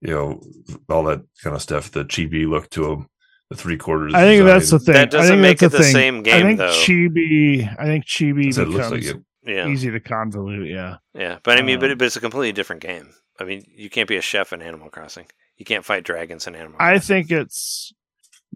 you 0.00 0.08
know, 0.14 0.40
all 0.88 1.04
that 1.04 1.20
kind 1.42 1.54
of 1.54 1.60
stuff. 1.60 1.90
The 1.90 2.04
chibi 2.04 2.48
look 2.48 2.70
to 2.70 2.86
them, 2.86 3.06
the 3.50 3.56
three 3.56 3.76
quarters. 3.76 4.14
I 4.14 4.22
think 4.22 4.44
that's 4.44 4.70
the 4.70 4.78
thing. 4.78 4.94
That 4.94 5.02
I 5.02 5.18
doesn't 5.18 5.34
think 5.34 5.42
make 5.42 5.58
that's 5.58 5.74
it 5.74 5.76
the 5.78 5.82
thing. 5.84 5.92
same 5.92 6.18
I 6.20 6.42
think 6.42 6.58
though. 6.58 6.70
Chibi. 6.70 7.76
I 7.78 7.84
think 7.84 8.06
Chibi 8.06 8.46
I 8.46 8.50
said 8.50 8.68
it 8.68 8.70
becomes 8.70 8.90
looks 8.92 9.06
like 9.06 9.16
it. 9.16 9.22
yeah, 9.44 9.68
easy 9.68 9.90
to 9.90 10.00
convolute. 10.00 10.72
Yeah, 10.72 10.96
yeah. 11.14 11.38
But 11.42 11.58
I 11.58 11.62
mean, 11.62 11.78
but, 11.80 11.90
Um, 11.90 11.98
but 11.98 12.06
it's 12.06 12.16
a 12.16 12.20
completely 12.20 12.52
different 12.52 12.80
game. 12.82 13.10
I 13.38 13.44
mean, 13.44 13.64
you 13.74 13.90
can't 13.90 14.08
be 14.08 14.16
a 14.16 14.22
chef 14.22 14.52
in 14.52 14.62
Animal 14.62 14.90
Crossing. 14.90 15.26
You 15.56 15.64
can't 15.64 15.84
fight 15.84 16.04
dragons 16.04 16.46
in 16.46 16.54
Animal. 16.54 16.76
I 16.80 16.98
think 16.98 17.30
it's 17.30 17.92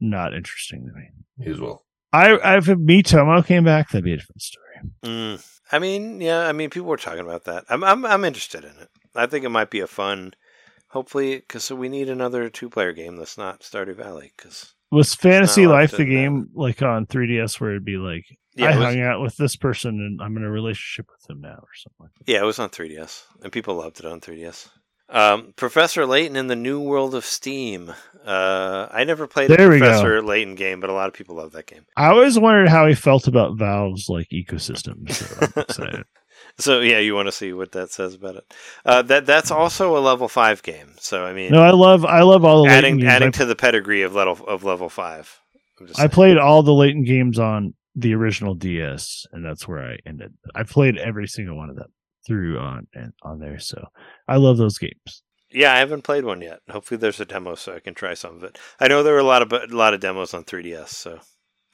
not 0.01 0.35
interesting 0.35 0.87
to 0.87 0.93
me. 0.99 1.09
Me 1.39 1.53
as 1.53 1.61
well. 1.61 1.85
I, 2.13 2.31
I 2.37 2.57
if 2.59 2.67
Mitomo 2.67 3.45
came 3.45 3.65
back, 3.65 3.89
that'd 3.91 4.05
be 4.05 4.13
a 4.13 4.17
different 4.17 4.43
story. 4.43 4.65
Mm, 5.05 5.45
I 5.73 5.79
mean, 5.79 6.21
yeah, 6.21 6.41
I 6.47 6.53
mean, 6.53 6.71
people 6.71 6.89
were 6.89 6.97
talking 6.97 7.25
about 7.25 7.45
that. 7.45 7.65
I'm, 7.69 7.83
I'm, 7.83 8.05
I'm 8.07 8.25
interested 8.25 8.65
in 8.65 8.71
it. 8.81 8.89
I 9.15 9.27
think 9.27 9.45
it 9.45 9.49
might 9.51 9.71
be 9.71 9.81
a 9.81 9.87
fun, 9.87 10.35
hopefully, 10.91 11.37
because 11.37 11.71
we 11.71 11.89
need 11.89 12.09
another 12.09 12.49
two-player 12.51 12.93
game 12.93 13.17
that's 13.17 13.39
not 13.39 13.61
Stardew 13.61 13.97
Valley. 13.97 14.33
Because 14.37 14.74
Was 14.95 15.15
Fantasy 15.15 15.67
Life 15.67 15.93
the 15.93 16.05
game 16.05 16.49
like 16.55 16.83
on 16.83 17.07
3DS 17.07 17.61
where 17.61 17.71
it'd 17.71 17.85
be 17.85 17.97
like 17.97 18.25
yeah, 18.55 18.71
I 18.71 18.77
was, 18.79 18.87
hung 18.87 19.01
out 19.01 19.21
with 19.21 19.37
this 19.37 19.57
person 19.57 19.91
and 19.91 20.23
I'm 20.23 20.37
in 20.37 20.45
a 20.45 20.51
relationship 20.51 21.07
with 21.11 21.29
him 21.29 21.41
now 21.41 21.59
or 21.61 21.69
something 21.75 21.97
like 22.01 22.11
that. 22.15 22.33
yeah, 22.33 22.41
it 22.41 22.45
was 22.47 22.59
on 22.59 22.71
3DS, 22.71 23.25
and 23.43 23.53
people 23.53 23.75
loved 23.75 23.99
it 24.01 24.07
on 24.07 24.21
3DS. 24.21 24.69
Um, 25.09 25.53
Professor 25.57 26.07
Layton 26.07 26.37
in 26.37 26.47
the 26.47 26.57
New 26.57 26.81
World 26.81 27.15
of 27.15 27.25
Steam. 27.25 27.93
Uh, 28.25 28.89
I 28.91 29.05
never 29.05 29.27
played 29.27 29.51
There 29.51 29.67
a 29.67 29.71
we 29.71 29.79
go. 29.79 29.87
Professor 29.87 30.23
Layton 30.23 30.55
game, 30.55 30.81
but 30.81 30.89
a 30.89 30.95
lot 30.95 31.09
of 31.09 31.15
people 31.15 31.37
love 31.37 31.53
that 31.53 31.67
game. 31.67 31.85
I 31.97 32.07
always 32.09 32.39
wondered 32.39 32.69
how 32.69 32.87
he 32.87 32.95
felt 32.95 33.29
about 33.29 33.59
Valve's 33.59 34.09
like 34.09 34.29
ecosystem. 34.31 35.11
So 35.13 35.37
I'm 35.41 35.63
excited. 35.69 36.05
So 36.59 36.81
yeah, 36.81 36.99
you 37.01 37.15
want 37.15 37.27
to 37.27 37.33
see 37.33 37.53
what 37.53 37.73
that 37.73 37.91
says 37.91 38.15
about 38.15 38.37
it? 38.37 38.55
Uh, 38.85 39.03
that 39.03 39.27
that's 39.27 39.51
also 39.51 39.97
a 39.97 40.01
level 40.01 40.29
five 40.29 40.63
game. 40.63 40.95
So 40.99 41.25
I 41.25 41.33
mean, 41.33 41.51
No, 41.53 41.61
I 41.63 41.71
love 41.71 42.05
I 42.05 42.23
love 42.23 42.45
all 42.45 42.65
the 42.65 42.71
adding 42.71 42.99
games. 42.99 43.11
adding 43.11 43.33
to 43.33 43.45
the 43.45 43.57
pedigree 43.57 44.03
of 44.03 44.15
level 44.15 44.47
of 44.47 44.63
level 44.65 44.89
five. 44.89 45.41
I 45.99 46.07
played 46.07 46.39
all 46.39 46.63
the 46.63 46.73
Layton 46.73 47.03
games 47.05 47.39
on 47.39 47.75
the 47.97 48.15
original 48.15 48.55
DS, 48.55 49.27
and 49.33 49.45
that's 49.45 49.67
where 49.67 49.85
I 49.85 49.97
ended. 50.07 50.35
I 50.55 50.63
played 50.63 50.97
every 50.99 51.27
single 51.27 51.57
one 51.57 51.71
of 51.71 51.77
them 51.77 51.93
through 52.27 52.59
on 52.59 52.87
and 52.95 53.13
on 53.23 53.41
there. 53.41 53.59
So 53.59 53.89
I 54.29 54.37
love 54.37 54.57
those 54.57 54.79
games. 54.79 55.23
Yeah, 55.51 55.73
I 55.75 55.79
haven't 55.79 56.03
played 56.03 56.25
one 56.25 56.41
yet. 56.41 56.61
Hopefully, 56.71 56.99
there's 56.99 57.21
a 57.21 57.25
demo 57.25 57.55
so 57.57 57.75
I 57.75 57.81
can 57.81 57.95
try 57.95 58.15
some 58.15 58.37
of 58.37 58.45
it. 58.45 58.59
I 58.81 58.89
know 58.89 59.03
there 59.03 59.15
were 59.15 59.19
a 59.21 59.25
lot 59.25 59.43
of 59.43 59.53
a 59.53 59.67
lot 59.75 59.95
of 59.95 60.01
demos 60.01 60.35
on 60.35 60.45
3DS, 60.45 60.89
so 60.89 61.19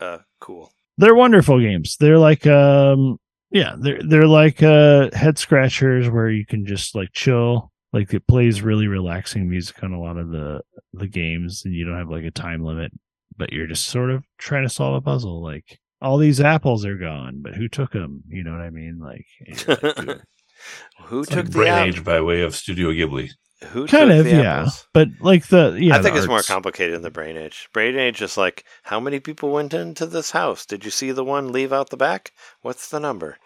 uh, 0.01 0.19
cool. 0.41 0.73
They're 0.97 1.15
wonderful 1.15 1.61
games. 1.61 1.97
They're 2.01 2.19
like 2.19 2.47
um 2.47 3.19
yeah, 3.51 3.75
they're 3.79 4.01
they're 4.03 4.27
like 4.27 4.63
uh 4.63 5.11
head 5.13 5.39
scratchers 5.39 6.09
where 6.09 6.29
you 6.31 6.47
can 6.47 6.67
just 6.67 6.95
like 6.95 7.11
chill. 7.13 7.71
Like 7.93 8.15
it 8.15 8.27
plays 8.29 8.63
really 8.63 8.87
relaxing 8.87 9.49
music 9.51 9.83
on 9.83 9.93
a 9.93 10.01
lot 10.01 10.17
of 10.17 10.31
the 10.31 10.61
the 10.93 11.09
games 11.09 11.63
and 11.65 11.75
you 11.75 11.85
don't 11.85 11.99
have 11.99 12.11
like 12.11 12.25
a 12.25 12.31
time 12.31 12.63
limit, 12.65 12.93
but 13.37 13.53
you're 13.53 13.67
just 13.67 13.87
sort 13.87 14.11
of 14.11 14.25
trying 14.39 14.63
to 14.65 14.69
solve 14.69 14.95
a 14.95 15.01
puzzle 15.01 15.43
like 15.43 15.79
all 16.03 16.17
these 16.17 16.41
apples 16.41 16.87
are 16.87 16.97
gone, 16.97 17.41
but 17.43 17.55
who 17.55 17.69
took 17.69 17.93
them? 17.93 18.23
You 18.29 18.43
know 18.43 18.53
what 18.53 18.61
I 18.63 18.71
mean? 18.71 18.99
Like, 18.99 19.27
like. 19.69 20.21
Who 21.07 21.21
It's 21.21 21.29
took 21.31 21.37
like 21.37 21.45
the 21.47 21.51
Brain 21.51 21.73
app- 21.73 21.87
Age 21.89 22.05
by 22.05 22.21
way 22.21 22.43
of 22.43 22.55
Studio 22.55 22.91
Ghibli. 22.91 23.31
Who 23.69 23.87
kind 23.87 24.11
took 24.11 24.19
of 24.21 24.25
the 24.25 24.31
yeah, 24.31 24.59
apples? 24.61 24.87
but 24.95 25.09
like 25.21 25.47
the 25.49 25.77
yeah, 25.79 25.97
I 25.97 26.03
think 26.03 26.15
the 26.15 26.21
it's 26.21 26.29
more 26.29 26.43
complicated 26.43 26.95
than 26.95 27.03
the 27.03 27.11
Brain 27.11 27.37
Age. 27.37 27.69
Brain 27.75 27.97
Age 27.99 28.23
is 28.23 28.37
like, 28.39 28.65
how 28.85 28.99
many 29.01 29.21
people 29.21 29.53
went 29.53 29.75
into 29.75 30.07
this 30.07 30.31
house? 30.31 30.65
Did 30.65 30.85
you 30.85 30.91
see 30.91 31.13
the 31.13 31.25
one 31.25 31.53
leave 31.53 31.73
out 31.73 31.91
the 31.91 31.97
back? 31.97 32.33
What's 32.63 32.89
the 32.89 32.99
number? 33.01 33.37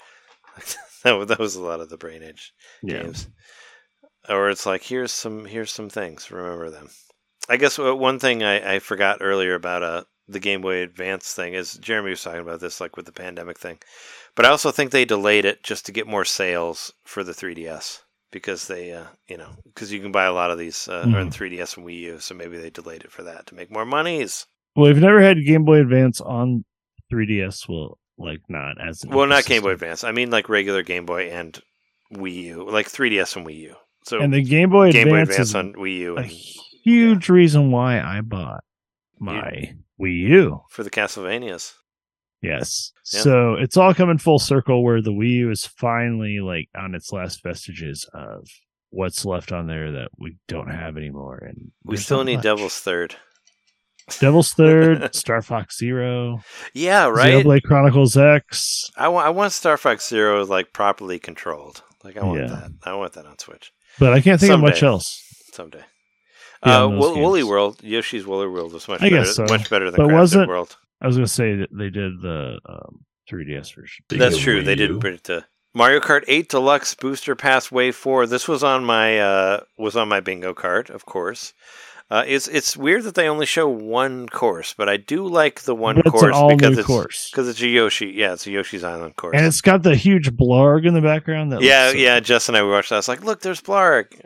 that, 1.02 1.12
was- 1.12 1.28
that 1.28 1.38
was 1.38 1.56
a 1.56 1.62
lot 1.62 1.80
of 1.80 1.88
the 1.90 1.96
Brain 1.96 2.22
Age 2.22 2.52
Yeah. 2.82 3.02
games. 3.02 3.28
Or 4.28 4.48
it's 4.50 4.64
like, 4.66 4.82
here's 4.84 5.12
some 5.12 5.44
here's 5.46 5.72
some 5.72 5.90
things. 5.90 6.30
Remember 6.30 6.70
them. 6.70 6.88
I 7.48 7.56
guess 7.58 7.78
uh, 7.78 7.94
one 7.94 8.18
thing 8.18 8.42
I, 8.42 8.76
I 8.76 8.78
forgot 8.78 9.18
earlier 9.20 9.54
about 9.54 9.82
uh, 9.82 10.04
the 10.28 10.40
Game 10.40 10.62
Boy 10.62 10.76
Advance 10.82 11.34
thing 11.34 11.52
is 11.54 11.74
Jeremy 11.74 12.10
was 12.10 12.22
talking 12.22 12.40
about 12.40 12.60
this, 12.60 12.80
like 12.80 12.96
with 12.96 13.04
the 13.04 13.12
pandemic 13.12 13.58
thing. 13.58 13.78
But 14.34 14.46
I 14.46 14.48
also 14.50 14.70
think 14.70 14.92
they 14.92 15.04
delayed 15.04 15.44
it 15.44 15.62
just 15.62 15.84
to 15.86 15.92
get 15.92 16.06
more 16.06 16.24
sales 16.24 16.92
for 17.04 17.22
the 17.22 17.32
3DS 17.32 18.00
because 18.34 18.66
they, 18.66 18.92
uh, 18.92 19.06
you 19.28 19.38
know, 19.38 19.48
because 19.64 19.90
you 19.92 20.00
can 20.00 20.10
buy 20.12 20.24
a 20.24 20.32
lot 20.32 20.50
of 20.50 20.58
these 20.58 20.88
uh, 20.88 21.04
Mhm. 21.06 21.14
on 21.14 21.30
3DS 21.30 21.76
and 21.78 21.86
Wii 21.86 22.00
U, 22.00 22.18
so 22.18 22.34
maybe 22.34 22.58
they 22.58 22.68
delayed 22.68 23.02
it 23.04 23.12
for 23.12 23.22
that 23.22 23.46
to 23.46 23.54
make 23.54 23.70
more 23.70 23.86
monies. 23.86 24.46
Well, 24.76 24.86
we've 24.92 25.00
never 25.00 25.20
had 25.22 25.44
Game 25.46 25.64
Boy 25.64 25.78
Advance 25.80 26.20
on 26.20 26.64
3DS. 27.10 27.68
Well, 27.68 27.96
like 28.18 28.40
not 28.48 28.80
as 28.84 29.04
Well, 29.06 29.26
not 29.28 29.44
Game 29.46 29.62
Boy. 29.62 29.70
Advance. 29.70 30.02
I 30.04 30.10
mean, 30.12 30.30
like 30.30 30.48
regular 30.48 30.82
Game 30.82 31.06
Boy 31.06 31.30
and 31.30 31.58
Wii 32.12 32.34
U, 32.42 32.68
like 32.68 32.88
3DS 32.90 33.36
and 33.36 33.46
Wii 33.46 33.58
U. 33.60 33.74
So 34.04 34.20
and 34.20 34.34
the 34.34 34.42
Game 34.42 34.68
Boy 34.70 34.90
Game 34.92 35.08
Boy 35.08 35.20
Advance, 35.22 35.30
Advance 35.30 35.48
is 35.50 35.54
on 35.54 35.72
Wii 35.74 35.98
U 35.98 36.16
a 36.16 36.22
and 36.22 36.30
huge 36.30 37.28
reason 37.28 37.70
why 37.70 38.00
I 38.00 38.20
bought 38.20 38.64
my 39.18 39.74
Wii 40.00 40.18
U. 40.28 40.60
for 40.70 40.82
the 40.82 40.90
Castlevanias. 40.90 41.74
Yes. 42.44 42.92
Yeah. 43.12 43.20
So 43.20 43.54
it's 43.54 43.76
all 43.76 43.94
coming 43.94 44.18
full 44.18 44.38
circle 44.38 44.82
where 44.84 45.00
the 45.02 45.10
Wii 45.12 45.30
U 45.30 45.50
is 45.50 45.66
finally 45.66 46.40
like 46.40 46.68
on 46.76 46.94
its 46.94 47.12
last 47.12 47.42
vestiges 47.42 48.08
of 48.14 48.46
what's 48.90 49.24
left 49.24 49.50
on 49.52 49.66
there 49.66 49.92
that 49.92 50.08
we 50.18 50.36
don't 50.48 50.70
have 50.70 50.96
anymore. 50.96 51.38
And 51.38 51.72
We 51.84 51.96
still 51.96 52.22
need 52.24 52.36
much. 52.36 52.44
Devil's 52.44 52.78
Third. 52.78 53.16
Devil's 54.20 54.52
Third, 54.52 55.14
Star 55.22 55.40
Fox 55.40 55.78
Zero, 55.78 56.40
Yeah, 56.74 57.06
right. 57.06 57.42
Xenoblade 57.44 57.62
Chronicles 57.62 58.16
X. 58.16 58.90
I 58.96 59.08
want 59.08 59.26
I 59.26 59.30
want 59.30 59.52
Star 59.52 59.76
Fox 59.78 60.06
Zero 60.06 60.44
like 60.44 60.72
properly 60.72 61.18
controlled. 61.18 61.82
Like 62.04 62.18
I 62.18 62.24
want 62.24 62.40
Yeah. 62.40 62.46
that. 62.48 62.70
I 62.84 62.94
want 62.94 63.14
that 63.14 63.24
on 63.24 63.38
Switch 63.38 63.72
But 63.98 64.12
I 64.12 64.20
can't 64.20 64.38
think 64.38 64.52
of 64.52 64.60
much 64.60 64.82
else. 64.82 65.22
someday. 65.54 65.80
Uh, 66.62 66.88
Woolly. 66.90 67.42
World, 67.44 67.82
Yoshi's 67.82 68.26
Woolly 68.26 68.46
World 68.48 68.72
was 68.72 68.88
much 68.88 69.00
I 69.02 69.10
better, 69.10 69.24
guess 69.24 69.36
so. 69.36 69.44
much 69.44 69.68
better 69.70 69.90
than 69.90 69.96
But 69.98 70.08
Crafted 70.08 70.14
wasn't- 70.14 70.48
World. 70.48 70.76
I 71.00 71.06
was 71.06 71.16
gonna 71.16 71.26
say 71.26 71.56
that 71.56 71.68
they 71.72 71.90
did 71.90 72.20
the 72.22 72.58
um, 72.68 73.04
3DS 73.30 73.74
version. 73.74 74.04
Speaking 74.04 74.18
That's 74.18 74.38
true. 74.38 74.62
Wii 74.62 74.64
They 74.64 74.74
did 74.74 74.90
U, 74.90 74.98
bring 74.98 75.14
it 75.14 75.24
to 75.24 75.44
Mario 75.74 76.00
Kart 76.00 76.24
8 76.28 76.48
Deluxe 76.48 76.94
Booster 76.94 77.34
Pass 77.34 77.70
Wave 77.72 77.96
4. 77.96 78.26
This 78.26 78.46
was 78.46 78.62
on 78.62 78.84
my 78.84 79.18
uh, 79.18 79.60
was 79.78 79.96
on 79.96 80.08
my 80.08 80.20
bingo 80.20 80.54
card, 80.54 80.90
of 80.90 81.04
course. 81.04 81.52
Uh, 82.10 82.22
it's 82.26 82.48
it's 82.48 82.76
weird 82.76 83.02
that 83.04 83.14
they 83.14 83.28
only 83.28 83.46
show 83.46 83.66
one 83.66 84.28
course, 84.28 84.74
but 84.76 84.88
I 84.90 84.98
do 84.98 85.26
like 85.26 85.62
the 85.62 85.74
one 85.74 85.96
But 85.96 86.06
it's 86.06 86.14
an 86.14 86.20
course 86.20 86.36
all 86.36 86.54
because 86.54 86.72
new 86.74 86.78
it's 86.80 86.86
course. 86.86 87.30
because 87.30 87.48
it's 87.48 87.60
a 87.62 87.66
Yoshi. 87.66 88.08
Yeah, 88.08 88.34
it's 88.34 88.46
a 88.46 88.50
Yoshi's 88.50 88.84
Island 88.84 89.16
course. 89.16 89.34
And 89.36 89.46
it's 89.46 89.62
got 89.62 89.82
the 89.82 89.96
huge 89.96 90.30
Blargg 90.36 90.86
in 90.86 90.92
the 90.92 91.00
background. 91.00 91.50
That 91.52 91.62
yeah, 91.62 91.90
so 91.90 91.96
yeah. 91.96 92.16
cool. 92.16 92.20
Jess 92.24 92.48
and 92.48 92.58
I 92.58 92.62
we 92.62 92.70
watched 92.70 92.90
that. 92.90 92.96
I 92.96 92.98
was 92.98 93.08
like, 93.08 93.24
"Look, 93.24 93.40
there's 93.40 93.62
Blargg." 93.62 94.20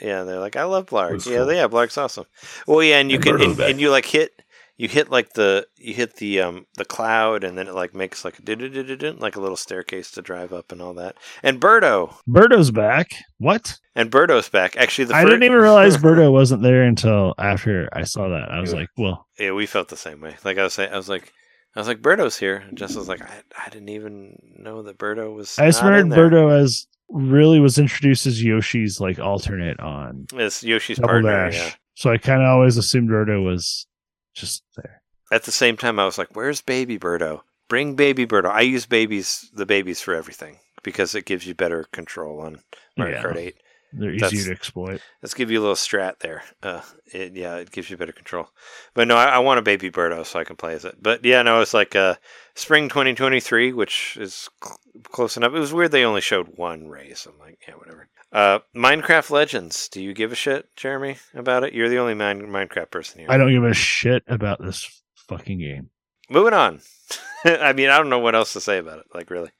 Yeah, 0.00 0.22
they're 0.22 0.38
like, 0.38 0.54
"I 0.54 0.62
love 0.64 0.86
Blargg." 0.86 1.26
Yeah, 1.26 1.38
cool. 1.38 1.52
yeah, 1.52 1.66
Blargg's 1.66 1.98
awesome. 1.98 2.24
Well, 2.68 2.82
yeah, 2.84 2.98
and 2.98 3.10
you 3.10 3.16
And 3.16 3.24
can 3.24 3.40
and, 3.42 3.60
and 3.60 3.80
you 3.80 3.90
like 3.90 4.06
hit 4.06 4.30
you 4.76 4.88
hit 4.88 5.10
like 5.10 5.34
the 5.34 5.66
you 5.76 5.94
hit 5.94 6.16
the 6.16 6.40
um 6.40 6.66
the 6.76 6.84
cloud, 6.84 7.44
and 7.44 7.56
then 7.56 7.68
it 7.68 7.74
like 7.74 7.94
makes 7.94 8.24
like 8.24 8.38
a 8.46 9.12
like 9.18 9.36
a 9.36 9.40
little 9.40 9.56
staircase 9.56 10.10
to 10.12 10.22
drive 10.22 10.52
up 10.52 10.72
and 10.72 10.80
all 10.82 10.94
that. 10.94 11.16
And 11.42 11.60
Birdo 11.60 12.14
Birdo's 12.28 12.70
back. 12.70 13.12
What? 13.38 13.78
and 13.96 14.10
Birdo's 14.10 14.48
back. 14.48 14.76
Actually, 14.76 15.04
the 15.06 15.14
I 15.16 15.22
fir- 15.22 15.28
didn't 15.30 15.44
even 15.44 15.58
realize 15.58 15.96
Birdo 15.98 16.32
wasn't 16.32 16.62
there 16.62 16.82
until 16.82 17.34
after 17.38 17.88
I 17.92 18.02
saw 18.04 18.28
that. 18.28 18.50
I 18.50 18.60
was 18.60 18.72
Yeah. 18.72 18.80
like, 18.80 18.88
well, 18.98 19.26
Yeah, 19.38 19.52
we 19.52 19.66
felt 19.66 19.88
the 19.88 19.96
same 19.96 20.20
way. 20.20 20.36
Like 20.44 20.58
I 20.58 20.64
was 20.64 20.74
saying, 20.74 20.92
I 20.92 20.96
was 20.96 21.08
like. 21.08 21.32
I 21.76 21.80
was 21.80 21.88
like, 21.88 22.02
Birdo's 22.02 22.38
here. 22.38 22.58
And 22.68 22.78
Jess 22.78 22.94
was 22.94 23.08
like, 23.08 23.20
I, 23.20 23.42
I 23.66 23.68
didn't 23.68 23.88
even 23.88 24.38
know 24.60 24.84
that 24.84 24.96
Birdo 24.96 25.34
was. 25.34 25.58
I 25.58 25.66
just 25.66 25.82
remembered. 25.82 26.32
Birdo 26.32 26.56
as 26.62 26.86
really 27.08 27.58
was 27.58 27.80
introduced 27.80 28.26
as 28.26 28.40
Yoshi's 28.40 29.00
like 29.00 29.18
alternate 29.18 29.80
on 29.80 30.26
It's 30.34 30.62
Yoshi's 30.62 30.98
Double 30.98 31.08
partner. 31.08 31.50
Dash. 31.50 31.56
Yeah. 31.56 31.70
So 31.94 32.12
I 32.12 32.18
kind 32.18 32.42
of 32.42 32.46
always 32.46 32.76
assumed 32.76 33.10
Birdo 33.10 33.44
was 33.44 33.88
just 34.34 34.64
there. 34.76 35.02
At 35.32 35.44
the 35.44 35.52
same 35.52 35.76
time, 35.76 35.98
I 35.98 36.04
was 36.04 36.18
like, 36.18 36.34
"Where's 36.36 36.60
Baby 36.60 36.98
Birdo? 36.98 37.42
Bring 37.68 37.94
Baby 37.94 38.26
Birdo." 38.26 38.50
I 38.50 38.60
use 38.60 38.86
babies, 38.86 39.50
the 39.54 39.66
babies, 39.66 40.00
for 40.02 40.14
everything 40.14 40.58
because 40.82 41.14
it 41.14 41.24
gives 41.24 41.46
you 41.46 41.54
better 41.54 41.84
control 41.92 42.40
on 42.40 42.62
Mario 42.96 43.16
Yeah. 43.16 43.22
Kart 43.22 43.36
Eight. 43.36 43.56
They're 43.96 44.10
easy 44.12 44.20
That's- 44.20 44.44
to 44.46 44.50
exploit. 44.52 45.00
Let's 45.22 45.34
give 45.34 45.50
you 45.50 45.60
a 45.60 45.62
little 45.62 45.76
strat 45.76 46.18
there. 46.18 46.42
Uh, 46.62 46.80
it, 47.12 47.34
yeah, 47.36 47.56
it 47.56 47.70
gives 47.70 47.88
you 47.90 47.96
better 47.96 48.12
control. 48.12 48.48
But 48.94 49.06
no, 49.08 49.16
I, 49.16 49.26
I 49.26 49.38
want 49.38 49.58
a 49.58 49.62
Baby 49.62 49.90
Birdo 49.90 50.26
so 50.26 50.38
I 50.40 50.44
can 50.44 50.56
play 50.56 50.74
as 50.74 50.84
it. 50.84 50.96
But 51.00 51.24
yeah, 51.24 51.42
no, 51.42 51.60
it's 51.60 51.74
like 51.74 51.94
uh, 51.94 52.16
spring 52.54 52.88
2023, 52.88 53.72
which 53.72 54.16
is 54.20 54.48
cl- 54.62 54.78
close 55.04 55.36
enough. 55.36 55.54
It 55.54 55.58
was 55.60 55.72
weird 55.72 55.92
they 55.92 56.04
only 56.04 56.20
showed 56.20 56.48
one 56.56 56.88
race. 56.88 57.26
I'm 57.26 57.38
like, 57.38 57.58
yeah, 57.68 57.74
whatever. 57.74 58.08
Uh, 58.32 58.58
Minecraft 58.74 59.30
Legends. 59.30 59.88
Do 59.88 60.02
you 60.02 60.12
give 60.12 60.32
a 60.32 60.34
shit, 60.34 60.66
Jeremy, 60.74 61.18
about 61.34 61.62
it? 61.62 61.72
You're 61.72 61.88
the 61.88 61.98
only 61.98 62.14
Min- 62.14 62.48
Minecraft 62.48 62.90
person 62.90 63.20
here. 63.20 63.28
I 63.30 63.36
don't 63.36 63.52
give 63.52 63.62
a 63.62 63.72
shit 63.74 64.24
about 64.26 64.60
this 64.60 65.02
fucking 65.28 65.58
game. 65.60 65.90
Moving 66.28 66.54
on. 66.54 66.80
I 67.44 67.72
mean, 67.74 67.90
I 67.90 67.98
don't 67.98 68.08
know 68.08 68.18
what 68.18 68.34
else 68.34 68.54
to 68.54 68.60
say 68.60 68.78
about 68.78 68.98
it. 68.98 69.06
Like, 69.14 69.30
really. 69.30 69.50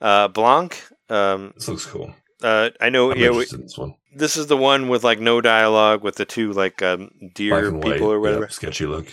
Uh, 0.00 0.26
Blanc. 0.28 0.82
Um, 1.08 1.52
This 1.54 1.68
looks 1.68 1.86
cool. 1.86 2.12
Uh, 2.42 2.70
I 2.80 2.90
know. 2.90 3.12
I'm 3.12 3.18
Yeah, 3.18 3.30
we, 3.30 3.44
this 3.44 3.78
one. 3.78 3.94
this 4.14 4.36
is 4.36 4.46
the 4.46 4.56
one 4.56 4.88
with 4.88 5.04
like 5.04 5.20
no 5.20 5.40
dialogue 5.40 6.02
with 6.02 6.16
the 6.16 6.24
two 6.24 6.52
like 6.52 6.82
um, 6.82 7.10
deer 7.34 7.68
and 7.68 7.82
people 7.82 8.08
white, 8.08 8.14
or 8.14 8.20
whatever. 8.20 8.42
yeah, 8.42 8.48
sketchy 8.48 8.86
look. 8.86 9.06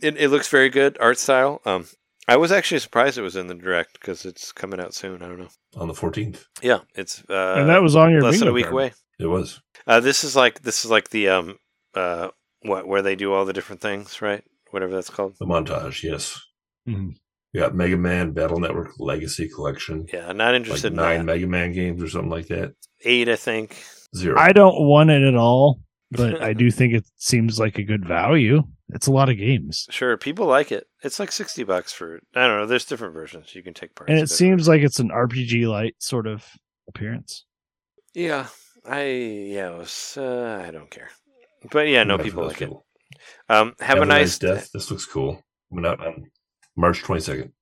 It, 0.00 0.16
it 0.18 0.28
looks 0.28 0.48
very 0.48 0.68
good 0.68 0.96
art 1.00 1.18
style. 1.18 1.60
Um, 1.64 1.86
I 2.28 2.36
was 2.36 2.52
actually 2.52 2.80
surprised 2.80 3.16
it 3.18 3.22
was 3.22 3.36
in 3.36 3.46
the 3.46 3.54
direct 3.54 3.94
because 4.00 4.24
it's 4.26 4.52
coming 4.52 4.80
out 4.80 4.94
soon. 4.94 5.22
I 5.22 5.28
don't 5.28 5.38
know. 5.38 5.48
On 5.76 5.88
the 5.88 5.94
14th, 5.94 6.44
Yeah, 6.62 6.80
it's 6.94 7.22
uh, 7.30 7.54
and 7.58 7.68
that 7.68 7.82
was 7.82 7.94
on 7.96 8.10
your 8.12 8.22
less 8.22 8.38
than 8.38 8.48
a 8.48 8.52
week 8.52 8.64
card. 8.64 8.72
away. 8.74 8.92
it 9.18 9.26
was. 9.26 9.60
Uh, 9.86 10.00
this 10.00 10.24
is 10.24 10.34
like 10.36 10.62
this 10.62 10.84
is 10.84 10.90
like 10.90 11.10
the 11.10 11.28
um 11.28 11.58
uh 11.94 12.28
what 12.62 12.86
where 12.88 13.02
they 13.02 13.14
do 13.16 13.32
all 13.32 13.44
the 13.44 13.52
different 13.52 13.80
things, 13.80 14.20
right? 14.20 14.42
Whatever 14.70 14.92
that's 14.94 15.10
called. 15.10 15.36
The 15.38 15.46
montage, 15.46 16.02
yes. 16.02 16.40
Mhm. 16.88 17.14
We 17.56 17.62
got 17.62 17.74
Mega 17.74 17.96
Man 17.96 18.32
Battle 18.32 18.60
Network 18.60 18.90
Legacy 18.98 19.48
Collection. 19.48 20.04
Yeah, 20.12 20.30
not 20.32 20.48
Like 20.48 20.56
interested 20.56 20.92
in 20.92 20.96
nine 20.96 21.20
that. 21.20 21.24
Mega 21.24 21.46
Man 21.46 21.72
games 21.72 22.02
or 22.02 22.08
something 22.10 22.28
like 22.28 22.48
that. 22.48 22.74
Eight, 23.02 23.30
I 23.30 23.36
think. 23.36 23.82
Zero. 24.14 24.38
I 24.38 24.52
don't 24.52 24.78
want 24.86 25.08
it 25.08 25.22
at 25.22 25.34
all. 25.34 25.80
but 26.10 26.42
I 26.42 26.52
do 26.52 26.70
think 26.70 26.92
it 26.92 27.06
seems 27.16 27.58
like 27.58 27.78
a 27.78 27.82
good 27.82 28.04
value. 28.06 28.62
It's 28.90 29.06
a 29.06 29.10
lot 29.10 29.30
of 29.30 29.38
games. 29.38 29.86
Sure, 29.88 30.18
people 30.18 30.44
like 30.44 30.70
it. 30.70 30.86
It's 31.02 31.18
like 31.18 31.32
sixty 31.32 31.64
bucks 31.64 31.94
for 31.94 32.20
I 32.34 32.46
don't 32.46 32.58
know. 32.58 32.66
There's 32.66 32.84
different 32.84 33.14
versions 33.14 33.54
you 33.54 33.62
can 33.62 33.72
take 33.72 33.94
part. 33.94 34.10
And 34.10 34.18
it 34.18 34.28
seems 34.28 34.68
like 34.68 34.82
it's 34.82 35.00
an 35.00 35.08
RPG 35.08 35.66
light 35.66 35.94
sort 35.98 36.26
of 36.26 36.44
appearance. 36.88 37.46
yeah, 38.12 38.48
I 38.84 39.04
yeah, 39.04 39.70
it 39.70 39.78
was, 39.78 40.18
uh, 40.20 40.62
I 40.62 40.70
don't 40.72 40.90
care, 40.90 41.08
but 41.72 41.88
yeah, 41.88 42.04
no, 42.04 42.16
Enough 42.16 42.20
of 42.20 42.24
people 42.26 42.42
those 42.42 42.52
like 42.52 42.62
it. 42.70 42.70
Um, 43.48 43.74
have, 43.80 44.02
a 44.02 44.04
nice. 44.04 44.38
death. 44.38 44.68
This 44.74 44.90
looks 44.90 45.06
cool. 45.06 45.42
Coming 45.70 45.86
out 45.86 46.06
on 46.06 46.30
March 46.76 47.02
22nd. 47.02 47.52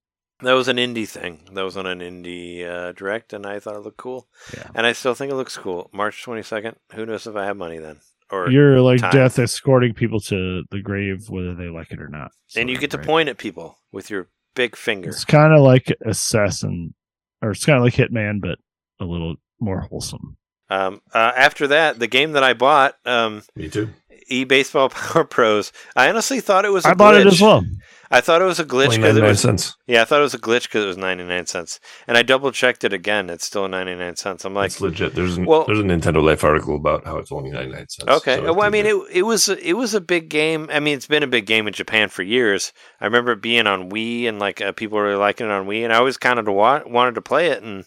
That 0.43 0.53
was 0.55 0.69
an 0.69 0.77
indie 0.79 1.09
thing. 1.09 1.41
That 1.53 1.63
was 1.63 1.77
on 1.77 1.87
an 1.87 2.01
indie 2.01 2.69
uh, 2.69 2.93
direct, 2.93 3.33
and 3.33 3.47
I 3.47 3.61
thought 3.61 3.77
it 3.77 3.81
looked 3.83 3.97
cool. 3.99 4.29
Yeah. 4.55 4.69
And 4.75 4.85
I 4.87 4.93
still 4.93 5.15
think 5.15 5.31
it 5.33 5.37
looks 5.37 5.57
cool. 5.57 5.89
March 5.93 6.23
twenty 6.25 6.43
second. 6.43 6.77
Who 6.93 7.07
knows 7.07 7.27
if 7.27 7.37
I 7.37 7.45
have 7.47 7.57
money 7.57 7.79
then? 7.79 8.01
Or 8.31 8.51
You're 8.51 8.81
like 8.81 9.01
time. 9.01 9.13
death 9.13 9.39
escorting 9.39 9.95
people 9.95 10.19
to 10.23 10.65
the 10.71 10.81
grave, 10.83 11.29
whether 11.31 11.55
they 11.55 11.69
like 11.69 11.93
it 11.93 12.01
or 12.01 12.09
not. 12.09 12.33
and 12.57 12.69
you 12.69 12.75
So, 12.77 12.81
get 12.81 12.91
to 12.93 12.99
right? 12.99 13.07
point 13.07 13.29
at 13.29 13.39
people 13.39 13.79
with 13.93 14.11
your 14.11 14.29
big 14.57 14.75
finger. 14.77 15.11
It's 15.11 15.25
kind 15.25 15.53
of 15.55 15.61
like 15.63 15.95
Assassin, 16.05 16.95
or 17.41 17.53
it's 17.53 17.65
kind 17.65 17.79
of 17.79 17.85
like 17.85 17.95
Hitman, 17.95 18.41
but 18.41 18.59
a 19.01 19.05
little 19.05 19.37
more 19.61 19.81
wholesome. 19.83 20.37
Um, 20.69 21.01
uh, 21.13 21.33
after 21.37 21.69
that, 21.69 21.99
the 22.01 22.07
game 22.09 22.33
that 22.33 22.43
I 22.43 22.55
bought, 22.55 22.97
um, 23.05 23.43
Me 23.55 23.69
too. 23.69 23.91
E 24.29 24.45
Baseball 24.45 24.89
Power 24.91 25.25
Pros. 25.25 25.73
I 25.97 26.09
honestly 26.09 26.41
thought 26.41 26.65
it 26.65 26.73
was. 26.73 26.85
I 26.85 26.91
I 26.91 26.95
bought 26.95 27.17
it 27.17 27.27
as 27.27 27.41
well. 27.41 27.65
I 28.11 28.21
thought 28.21 28.43
it 28.43 28.45
was 28.45 28.61
a 28.61 28.65
glitch 28.65 28.91
because 28.95 29.17
it 29.17 29.21
99 29.23 29.29
was. 29.29 29.41
cents. 29.41 29.77
Yeah, 29.87 30.03
I 30.03 30.05
thought 30.05 30.21
it 30.21 30.23
was 30.23 30.35
a 30.35 30.39
glitch 30.39 30.65
because 30.65 30.85
it 30.85 30.87
was 30.87 30.97
ninety 30.97 31.25
nine 31.25 31.47
cents, 31.47 31.81
and 32.07 32.17
I 32.17 32.23
double 32.23 32.53
checked 32.53 32.85
it 32.85 32.93
again. 32.93 33.29
It's 33.31 33.45
still 33.45 33.67
ninety 33.67 33.95
nine 33.97 34.15
cents. 34.15 34.45
I'm 34.45 34.55
like, 34.55 34.67
it's 34.67 34.81
legit. 34.81 35.15
There's 35.15 35.37
an, 35.37 35.47
well- 35.47 35.65
there's 35.65 35.81
a 35.81 35.83
Nintendo 35.83 36.23
Life 36.23 36.45
article 36.45 36.77
about 36.77 37.05
how 37.07 37.17
it's 37.17 37.33
only 37.33 37.51
99 37.51 37.89
cents. 37.89 38.05
Okay. 38.09 38.37
So 38.37 38.45
it's 38.47 38.57
well, 38.57 38.67
I 38.67 38.71
mean, 38.71 38.85
legit. 38.85 39.11
it 39.11 39.17
it 39.19 39.23
was 39.23 39.49
it 39.49 39.73
was 39.73 39.95
a 39.95 40.01
big 40.01 40.29
game. 40.29 40.69
I 40.73 40.79
mean, 40.81 40.97
it's 40.97 41.07
been 41.09 41.23
a 41.25 41.27
big 41.27 41.47
game 41.47 41.67
in 41.67 41.73
Japan 41.73 42.09
for 42.09 42.23
years. 42.23 42.73
I 43.01 43.07
remember 43.07 43.33
it 43.33 43.43
being 43.43 43.67
on 43.67 43.91
Wii, 43.91 44.29
and 44.29 44.39
like 44.39 44.61
uh, 44.61 44.73
people 44.73 44.99
were 44.99 45.05
really 45.05 45.17
liking 45.17 45.47
it 45.47 45.53
on 45.53 45.67
Wii, 45.67 45.83
and 45.83 45.93
I 45.93 45.97
always 45.97 46.17
kind 46.19 46.39
of 46.39 46.47
wa- 46.47 46.83
wanted 46.87 47.17
to 47.17 47.23
play 47.23 47.49
it, 47.49 47.63
and 47.65 47.85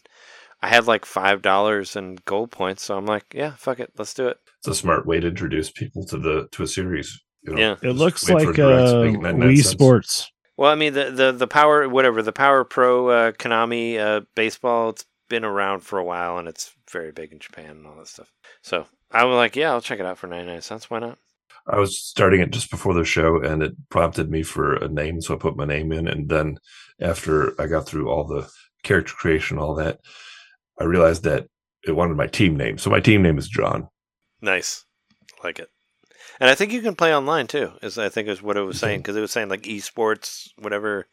I 0.61 0.67
had 0.67 0.87
like 0.87 1.05
five 1.05 1.41
dollars 1.41 1.95
in 1.95 2.17
gold 2.25 2.51
points, 2.51 2.83
so 2.83 2.97
I'm 2.97 3.05
like, 3.05 3.25
yeah, 3.33 3.51
fuck 3.55 3.79
it, 3.79 3.91
let's 3.97 4.13
do 4.15 4.27
it. 4.27 4.39
It's 4.67 4.77
a 4.77 4.79
smart 4.79 5.05
way 5.05 5.19
to 5.19 5.27
introduce 5.27 5.71
people 5.71 6.05
to 6.05 6.17
the 6.17 6.47
to 6.51 6.63
a 6.63 6.67
series. 6.67 7.21
You 7.43 7.53
know? 7.53 7.59
Yeah. 7.59 7.75
It 7.89 7.93
looks 7.93 8.29
like 8.29 8.53
Direct, 8.53 8.59
uh, 8.59 9.03
make 9.03 9.15
it 9.15 9.21
99 9.21 9.49
Wii 9.49 9.55
cents. 9.57 9.69
Sports. 9.69 10.31
Well, 10.57 10.71
I 10.71 10.75
mean, 10.75 10.93
the 10.93 11.11
the 11.11 11.31
the 11.31 11.47
power 11.47 11.87
whatever 11.87 12.21
the 12.21 12.33
Power 12.33 12.63
Pro 12.63 13.07
uh, 13.07 13.31
Konami 13.31 13.97
uh, 13.97 14.21
baseball, 14.35 14.89
it's 14.89 15.05
been 15.29 15.45
around 15.45 15.81
for 15.81 15.99
a 15.99 16.03
while, 16.03 16.37
and 16.37 16.47
it's 16.47 16.73
very 16.91 17.11
big 17.11 17.31
in 17.31 17.39
Japan 17.39 17.71
and 17.71 17.87
all 17.87 17.95
that 17.97 18.07
stuff. 18.07 18.31
So 18.61 18.87
I 19.11 19.23
was 19.23 19.35
like, 19.35 19.55
yeah, 19.55 19.71
I'll 19.71 19.81
check 19.81 19.99
it 19.99 20.05
out 20.05 20.17
for 20.17 20.27
ninety 20.27 20.51
nine 20.51 20.61
cents. 20.61 20.89
Why 20.89 20.99
not? 20.99 21.17
I 21.67 21.79
was 21.79 22.01
starting 22.01 22.41
it 22.41 22.51
just 22.51 22.71
before 22.71 22.93
the 22.93 23.03
show, 23.03 23.41
and 23.41 23.61
it 23.61 23.73
prompted 23.89 24.29
me 24.29 24.41
for 24.41 24.75
a 24.75 24.87
name, 24.87 25.21
so 25.21 25.35
I 25.35 25.37
put 25.37 25.57
my 25.57 25.65
name 25.65 25.91
in. 25.91 26.07
And 26.07 26.29
then 26.29 26.57
after 26.99 27.59
I 27.61 27.67
got 27.67 27.85
through 27.85 28.09
all 28.09 28.23
the 28.23 28.49
character 28.83 29.13
creation, 29.13 29.57
all 29.57 29.75
that, 29.75 29.99
I 30.79 30.85
realized 30.85 31.23
that 31.23 31.47
it 31.85 31.91
wanted 31.91 32.15
my 32.17 32.27
team 32.27 32.55
name. 32.55 32.77
So 32.77 32.89
my 32.89 33.01
team 33.01 33.21
name 33.21 33.37
is 33.37 33.49
John. 33.49 33.89
Nice, 34.41 34.85
like 35.43 35.59
it. 35.59 35.69
And 36.39 36.49
I 36.49 36.55
think 36.55 36.71
you 36.71 36.81
can 36.81 36.95
play 36.95 37.15
online 37.15 37.47
too. 37.47 37.71
Is 37.81 37.97
I 37.97 38.09
think 38.09 38.27
is 38.27 38.41
what 38.41 38.57
it 38.57 38.61
was 38.61 38.79
saying 38.79 38.99
because 39.01 39.15
it 39.15 39.21
was 39.21 39.31
saying 39.31 39.49
like 39.49 39.63
esports, 39.63 40.49
whatever 40.57 41.07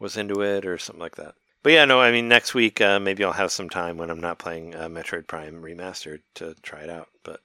was 0.00 0.16
into 0.16 0.42
it 0.42 0.66
or 0.66 0.78
something 0.78 1.00
like 1.00 1.16
that. 1.16 1.34
But 1.62 1.72
yeah, 1.72 1.84
no, 1.84 2.00
I 2.00 2.10
mean 2.10 2.28
next 2.28 2.54
week 2.54 2.80
uh, 2.80 2.98
maybe 3.00 3.24
I'll 3.24 3.32
have 3.32 3.52
some 3.52 3.68
time 3.68 3.96
when 3.96 4.10
I'm 4.10 4.20
not 4.20 4.38
playing 4.38 4.74
uh, 4.74 4.88
Metroid 4.88 5.26
Prime 5.26 5.62
Remastered 5.62 6.20
to 6.36 6.54
try 6.62 6.80
it 6.80 6.90
out. 6.90 7.08
But 7.24 7.40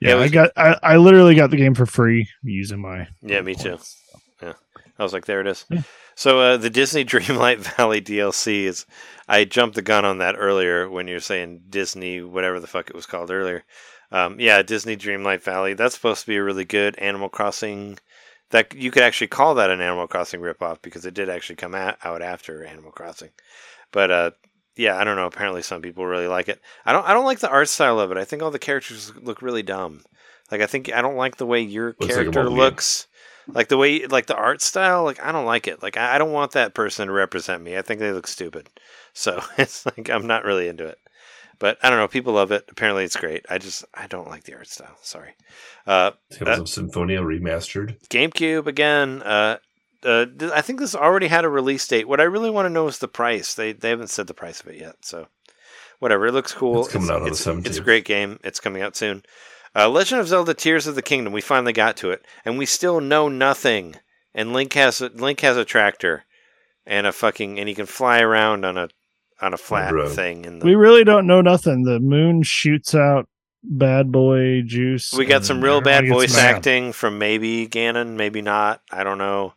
Yeah, 0.00 0.14
was- 0.14 0.30
I 0.30 0.34
got. 0.34 0.50
I, 0.56 0.76
I 0.82 0.96
literally 0.96 1.34
got 1.34 1.50
the 1.50 1.56
game 1.56 1.74
for 1.74 1.86
free 1.86 2.28
using 2.42 2.80
my. 2.80 3.08
Yeah, 3.22 3.42
me 3.42 3.54
too. 3.54 3.78
Yeah, 4.42 4.54
I 4.98 5.02
was 5.02 5.12
like, 5.12 5.26
there 5.26 5.40
it 5.40 5.46
is. 5.46 5.66
Yeah. 5.68 5.82
So 6.16 6.40
uh, 6.40 6.56
the 6.56 6.70
Disney 6.70 7.04
Dreamlight 7.06 7.58
Valley 7.76 8.00
DLC 8.00 8.64
is. 8.64 8.86
I 9.28 9.44
jumped 9.44 9.76
the 9.76 9.82
gun 9.82 10.04
on 10.04 10.18
that 10.18 10.34
earlier 10.36 10.90
when 10.90 11.06
you're 11.06 11.20
saying 11.20 11.60
Disney, 11.68 12.20
whatever 12.22 12.58
the 12.58 12.66
fuck 12.66 12.88
it 12.90 12.96
was 12.96 13.06
called 13.06 13.30
earlier. 13.30 13.62
Um, 14.12 14.40
yeah, 14.40 14.62
Disney 14.62 14.96
Dreamlight 14.96 15.42
Valley. 15.42 15.74
That's 15.74 15.94
supposed 15.94 16.22
to 16.22 16.26
be 16.26 16.36
a 16.36 16.42
really 16.42 16.64
good 16.64 16.98
Animal 16.98 17.28
Crossing. 17.28 17.98
That 18.50 18.74
you 18.74 18.90
could 18.90 19.04
actually 19.04 19.28
call 19.28 19.54
that 19.54 19.70
an 19.70 19.80
Animal 19.80 20.08
Crossing 20.08 20.40
ripoff 20.40 20.82
because 20.82 21.06
it 21.06 21.14
did 21.14 21.28
actually 21.28 21.56
come 21.56 21.74
out 21.74 21.98
after 22.22 22.64
Animal 22.64 22.90
Crossing. 22.90 23.30
But 23.92 24.10
uh, 24.10 24.30
yeah, 24.76 24.96
I 24.96 25.04
don't 25.04 25.16
know. 25.16 25.26
Apparently, 25.26 25.62
some 25.62 25.82
people 25.82 26.04
really 26.06 26.26
like 26.26 26.48
it. 26.48 26.60
I 26.84 26.92
don't. 26.92 27.06
I 27.06 27.12
don't 27.12 27.24
like 27.24 27.38
the 27.38 27.50
art 27.50 27.68
style 27.68 28.00
of 28.00 28.10
it. 28.10 28.16
I 28.16 28.24
think 28.24 28.42
all 28.42 28.50
the 28.50 28.58
characters 28.58 29.12
look 29.16 29.42
really 29.42 29.62
dumb. 29.62 30.02
Like 30.50 30.60
I 30.60 30.66
think 30.66 30.92
I 30.92 31.00
don't 31.02 31.16
like 31.16 31.36
the 31.36 31.46
way 31.46 31.60
your 31.60 31.94
Looks 32.00 32.16
like 32.16 32.32
character 32.32 32.44
game. 32.44 32.56
looks. 32.56 33.06
Like 33.52 33.68
the 33.68 33.76
way, 33.78 34.06
like 34.06 34.26
the 34.26 34.36
art 34.36 34.62
style. 34.62 35.04
Like 35.04 35.22
I 35.24 35.32
don't 35.32 35.46
like 35.46 35.68
it. 35.68 35.82
Like 35.82 35.96
I, 35.96 36.16
I 36.16 36.18
don't 36.18 36.32
want 36.32 36.52
that 36.52 36.74
person 36.74 37.06
to 37.06 37.12
represent 37.12 37.62
me. 37.62 37.76
I 37.76 37.82
think 37.82 38.00
they 38.00 38.12
look 38.12 38.26
stupid. 38.26 38.68
So 39.12 39.42
it's 39.58 39.86
like 39.86 40.08
I'm 40.10 40.26
not 40.26 40.44
really 40.44 40.66
into 40.68 40.86
it. 40.86 40.98
But 41.60 41.78
I 41.82 41.90
don't 41.90 41.98
know. 41.98 42.08
People 42.08 42.32
love 42.32 42.50
it. 42.50 42.64
Apparently, 42.68 43.04
it's 43.04 43.16
great. 43.16 43.46
I 43.48 43.58
just 43.58 43.84
I 43.94 44.08
don't 44.08 44.28
like 44.28 44.44
the 44.44 44.54
art 44.54 44.66
style. 44.66 44.96
Sorry. 45.02 45.34
Uh, 45.86 46.12
Tales 46.32 46.58
of 46.58 46.68
Symphonia 46.68 47.20
remastered. 47.20 48.00
GameCube 48.08 48.66
again. 48.66 49.22
Uh, 49.22 49.58
uh, 50.02 50.24
I 50.54 50.62
think 50.62 50.80
this 50.80 50.94
already 50.94 51.26
had 51.28 51.44
a 51.44 51.50
release 51.50 51.86
date. 51.86 52.08
What 52.08 52.20
I 52.20 52.24
really 52.24 52.50
want 52.50 52.64
to 52.64 52.70
know 52.70 52.88
is 52.88 52.98
the 52.98 53.08
price. 53.08 53.54
They 53.54 53.72
they 53.72 53.90
haven't 53.90 54.08
said 54.08 54.26
the 54.26 54.34
price 54.34 54.62
of 54.62 54.68
it 54.68 54.80
yet. 54.80 54.96
So 55.02 55.28
whatever. 55.98 56.26
It 56.26 56.32
looks 56.32 56.52
cool. 56.52 56.80
It's 56.80 56.92
coming 56.92 57.10
out 57.10 57.16
on 57.16 57.24
the 57.24 57.28
it's, 57.28 57.46
It's 57.46 57.78
a 57.78 57.82
great 57.82 58.06
game. 58.06 58.40
It's 58.42 58.58
coming 58.58 58.82
out 58.82 58.96
soon. 58.96 59.22
Uh, 59.76 59.88
Legend 59.88 60.20
of 60.20 60.28
Zelda: 60.28 60.54
Tears 60.54 60.86
of 60.86 60.94
the 60.94 61.02
Kingdom. 61.02 61.32
We 61.32 61.42
finally 61.42 61.74
got 61.74 61.98
to 61.98 62.10
it, 62.10 62.24
and 62.44 62.56
we 62.56 62.66
still 62.66 63.00
know 63.00 63.28
nothing. 63.28 63.96
And 64.34 64.52
Link 64.52 64.72
has 64.72 65.00
a, 65.00 65.08
Link 65.08 65.40
has 65.40 65.58
a 65.58 65.64
tractor, 65.64 66.24
and 66.86 67.06
a 67.06 67.12
fucking 67.12 67.58
and 67.58 67.68
he 67.68 67.74
can 67.74 67.86
fly 67.86 68.20
around 68.20 68.64
on 68.64 68.78
a 68.78 68.88
on 69.40 69.54
a 69.54 69.58
flat 69.58 69.92
road. 69.92 70.12
thing. 70.12 70.44
In 70.44 70.58
the, 70.58 70.66
We 70.66 70.74
really 70.74 71.04
don't 71.04 71.26
know 71.26 71.40
nothing. 71.40 71.84
The 71.84 72.00
moon 72.00 72.42
shoots 72.42 72.94
out 72.94 73.28
bad 73.62 74.10
boy 74.10 74.62
juice. 74.62 75.12
We 75.12 75.26
got 75.26 75.44
some 75.44 75.62
real 75.62 75.80
bad 75.80 76.08
voice 76.08 76.34
mad. 76.36 76.56
acting 76.56 76.92
from 76.92 77.18
maybe 77.18 77.66
Ganon, 77.68 78.16
maybe 78.16 78.42
not. 78.42 78.82
I 78.90 79.04
don't 79.04 79.18
know. 79.18 79.54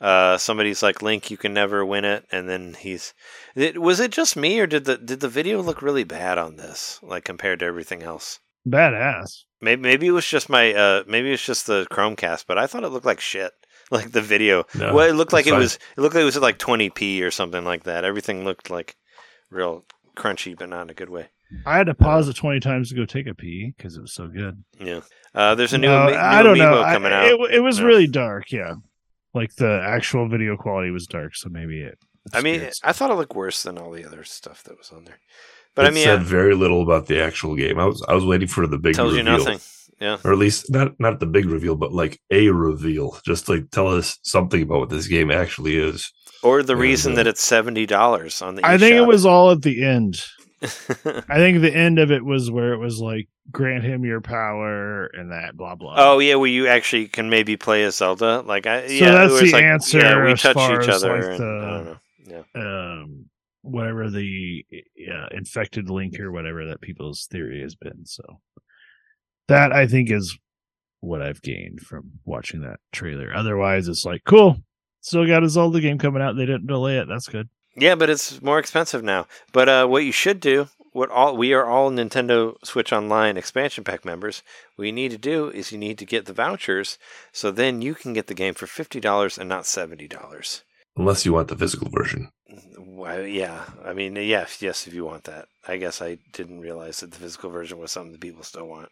Uh, 0.00 0.38
somebody's 0.38 0.82
like 0.82 1.02
Link, 1.02 1.28
you 1.30 1.36
can 1.36 1.52
never 1.52 1.84
win 1.84 2.04
it, 2.04 2.24
and 2.30 2.48
then 2.48 2.74
he's. 2.78 3.14
It, 3.56 3.82
was 3.82 3.98
it 3.98 4.12
just 4.12 4.36
me, 4.36 4.60
or 4.60 4.66
did 4.66 4.84
the 4.84 4.96
did 4.96 5.18
the 5.20 5.28
video 5.28 5.60
look 5.60 5.82
really 5.82 6.04
bad 6.04 6.38
on 6.38 6.54
this, 6.56 7.00
like 7.02 7.24
compared 7.24 7.58
to 7.60 7.64
everything 7.66 8.04
else? 8.04 8.38
Badass. 8.66 9.42
Maybe 9.60 9.82
maybe 9.82 10.06
it 10.06 10.12
was 10.12 10.26
just 10.26 10.48
my 10.48 10.72
uh 10.72 11.02
maybe 11.08 11.32
it's 11.32 11.44
just 11.44 11.66
the 11.66 11.84
Chromecast, 11.90 12.44
but 12.46 12.58
I 12.58 12.68
thought 12.68 12.84
it 12.84 12.90
looked 12.90 13.06
like 13.06 13.20
shit. 13.20 13.52
Like 13.90 14.12
the 14.12 14.20
video, 14.20 14.64
No, 14.74 14.92
well, 14.92 15.08
it 15.08 15.14
looked 15.14 15.32
like 15.32 15.46
it's 15.46 15.54
it 15.54 15.58
was 15.58 15.74
it 15.96 16.00
looked 16.02 16.14
like 16.14 16.20
it 16.20 16.26
was 16.26 16.36
at 16.36 16.42
like 16.42 16.58
20p 16.58 17.22
or 17.22 17.30
something 17.30 17.64
like 17.64 17.84
that. 17.84 18.04
Everything 18.04 18.44
looked 18.44 18.68
like 18.68 18.97
real 19.50 19.84
crunchy, 20.16 20.56
but 20.58 20.68
not 20.68 20.82
in 20.82 20.90
a 20.90 20.94
good 20.94 21.10
way. 21.10 21.28
I 21.64 21.78
had 21.78 21.86
to 21.86 21.94
pause 21.94 22.28
it 22.28 22.36
twenty 22.36 22.60
times 22.60 22.90
to 22.90 22.94
go 22.94 23.04
take 23.06 23.26
a 23.26 23.34
pee 23.34 23.72
because 23.76 23.96
it 23.96 24.00
was 24.02 24.12
so 24.12 24.28
good. 24.28 24.62
Yeah. 24.78 25.00
Uh, 25.34 25.54
there's 25.54 25.72
a 25.72 25.78
new, 25.78 25.86
No, 25.88 26.02
ami- 26.02 26.12
new 26.12 26.18
I 26.18 26.42
don't 26.42 26.58
know. 26.58 26.72
amiibo 26.74 26.82
I- 26.84 26.92
coming 26.94 27.12
out. 27.12 27.24
It, 27.24 27.54
it 27.54 27.60
was 27.60 27.78
Yeah. 27.78 27.84
really 27.86 28.06
dark. 28.06 28.52
Yeah, 28.52 28.74
like 29.34 29.54
the 29.56 29.80
actual 29.82 30.28
video 30.28 30.56
quality 30.56 30.90
was 30.90 31.06
dark, 31.06 31.34
so 31.36 31.48
maybe 31.48 31.80
it. 31.80 31.98
I 32.34 32.42
mean, 32.42 32.56
obscured 32.56 32.74
I 32.82 32.92
thought 32.92 33.10
it 33.10 33.14
looked 33.14 33.34
worse 33.34 33.62
than 33.62 33.78
all 33.78 33.90
the 33.92 34.04
other 34.04 34.24
stuff 34.24 34.62
that 34.64 34.76
was 34.76 34.90
on 34.90 35.04
there. 35.04 35.18
But 35.74 35.86
it 35.86 35.88
I 35.88 35.90
mean, 35.92 36.04
said 36.04 36.20
yeah, 36.20 36.24
very 36.28 36.54
little 36.54 36.82
about 36.82 37.06
the 37.06 37.22
actual 37.22 37.56
game. 37.56 37.78
I 37.78 37.86
was 37.86 38.04
I 38.08 38.14
was 38.14 38.26
waiting 38.26 38.48
for 38.48 38.66
the 38.66 38.76
big 38.78 38.94
tells 38.94 39.14
reveal. 39.14 39.32
you 39.32 39.38
nothing. 39.38 39.60
Yeah. 40.00 40.18
or 40.24 40.32
at 40.32 40.38
least 40.38 40.70
not 40.70 40.98
not 41.00 41.20
the 41.20 41.26
big 41.26 41.46
reveal, 41.46 41.74
but 41.76 41.92
like 41.92 42.20
a 42.30 42.48
reveal. 42.50 43.18
Just 43.24 43.48
like 43.48 43.70
tell 43.70 43.88
us 43.88 44.18
something 44.22 44.62
about 44.62 44.80
what 44.80 44.90
this 44.90 45.06
game 45.08 45.30
actually 45.30 45.76
is. 45.76 46.12
Or 46.42 46.62
the 46.62 46.74
Yeah, 46.76 46.82
reason 46.82 47.12
the- 47.12 47.16
that 47.24 47.26
it's 47.26 47.42
seventy 47.42 47.84
dollars 47.86 48.40
on 48.42 48.54
the. 48.54 48.64
I 48.66 48.78
think 48.78 48.94
it 48.96 49.06
was 49.06 49.26
all 49.26 49.50
at 49.50 49.62
the 49.62 49.82
end. 49.84 50.20
I 50.62 51.36
think 51.36 51.60
the 51.60 51.72
end 51.74 51.98
of 52.00 52.10
it 52.10 52.24
was 52.24 52.50
where 52.50 52.72
it 52.72 52.78
was 52.78 52.98
like 53.00 53.28
grant 53.50 53.84
him 53.84 54.04
your 54.04 54.20
power 54.20 55.06
and 55.06 55.30
that 55.32 55.56
blah 55.56 55.74
blah. 55.76 55.94
oh 55.96 56.18
yeah, 56.18 56.34
where 56.34 56.50
you 56.50 56.66
actually 56.66 57.06
can 57.08 57.30
maybe 57.30 57.56
play 57.56 57.84
as 57.84 57.96
Zelda. 57.96 58.40
Like 58.40 58.66
I, 58.66 58.86
So 58.88 58.92
yeah, 58.92 59.10
that's 59.12 59.32
where 59.32 59.42
it's 59.42 59.52
the 59.52 59.56
like, 59.56 59.64
answer 59.64 59.98
Yeah, 59.98 60.24
we 60.24 60.32
as 60.32 60.42
touch 60.42 60.54
far 60.54 60.80
each 60.82 60.88
other. 60.88 61.16
like, 61.16 61.24
and, 61.30 61.38
the- 61.38 61.44
I 61.44 61.70
don't 61.70 61.84
know. 61.84 62.44
Yeah. 62.54 62.62
um, 63.02 63.24
whatever 63.62 64.10
the 64.10 64.64
yeah, 64.96 65.26
infected 65.32 65.88
link 65.90 66.18
or 66.20 66.30
whatever 66.32 66.66
that 66.66 66.80
people's 66.80 67.26
theory 67.30 67.62
has 67.62 67.74
been. 67.74 68.04
So 68.04 68.22
that 69.48 69.72
I 69.72 69.86
think 69.86 70.10
is 70.10 70.38
what 71.00 71.22
I've 71.22 71.42
gained 71.42 71.80
from 71.80 72.12
watching 72.24 72.60
that 72.62 72.80
trailer. 72.92 73.32
Otherwise, 73.34 73.88
it's 73.88 74.04
like 74.04 74.22
cool. 74.24 74.58
Still 75.00 75.26
got 75.26 75.44
a 75.44 75.48
Zelda 75.48 75.80
game 75.80 75.98
coming 75.98 76.22
out. 76.22 76.36
They 76.36 76.46
didn't 76.46 76.66
delay 76.66 76.98
it. 76.98 77.06
That's 77.08 77.28
good. 77.28 77.48
Yeah, 77.76 77.94
but 77.94 78.10
it's 78.10 78.42
more 78.42 78.58
expensive 78.58 79.04
now. 79.04 79.26
But 79.52 79.68
uh, 79.68 79.86
what 79.86 80.04
you 80.04 80.10
should 80.10 80.40
do, 80.40 80.68
what 80.92 81.10
all 81.10 81.36
we 81.36 81.52
are 81.52 81.64
all 81.64 81.90
Nintendo 81.90 82.56
Switch 82.64 82.92
Online 82.92 83.36
expansion 83.36 83.84
pack 83.84 84.04
members. 84.04 84.42
What 84.74 84.86
you 84.86 84.92
need 84.92 85.12
to 85.12 85.18
do 85.18 85.48
is 85.48 85.70
you 85.70 85.78
need 85.78 85.98
to 85.98 86.04
get 86.04 86.26
the 86.26 86.32
vouchers, 86.32 86.98
so 87.32 87.50
then 87.50 87.80
you 87.82 87.94
can 87.94 88.12
get 88.12 88.26
the 88.26 88.34
game 88.34 88.54
for 88.54 88.66
fifty 88.66 88.98
dollars 88.98 89.38
and 89.38 89.48
not 89.48 89.66
seventy 89.66 90.08
dollars. 90.08 90.64
Unless 90.96 91.24
you 91.24 91.32
want 91.32 91.48
the 91.48 91.56
physical 91.56 91.88
version. 91.90 92.30
Well, 92.76 93.24
yeah, 93.24 93.64
I 93.84 93.92
mean, 93.92 94.16
yes, 94.16 94.60
yes, 94.60 94.88
if 94.88 94.94
you 94.94 95.04
want 95.04 95.24
that. 95.24 95.46
I 95.68 95.76
guess 95.76 96.02
I 96.02 96.18
didn't 96.32 96.60
realize 96.60 96.98
that 97.00 97.12
the 97.12 97.18
physical 97.18 97.50
version 97.50 97.78
was 97.78 97.92
something 97.92 98.12
that 98.12 98.20
people 98.20 98.42
still 98.42 98.66
want. 98.66 98.88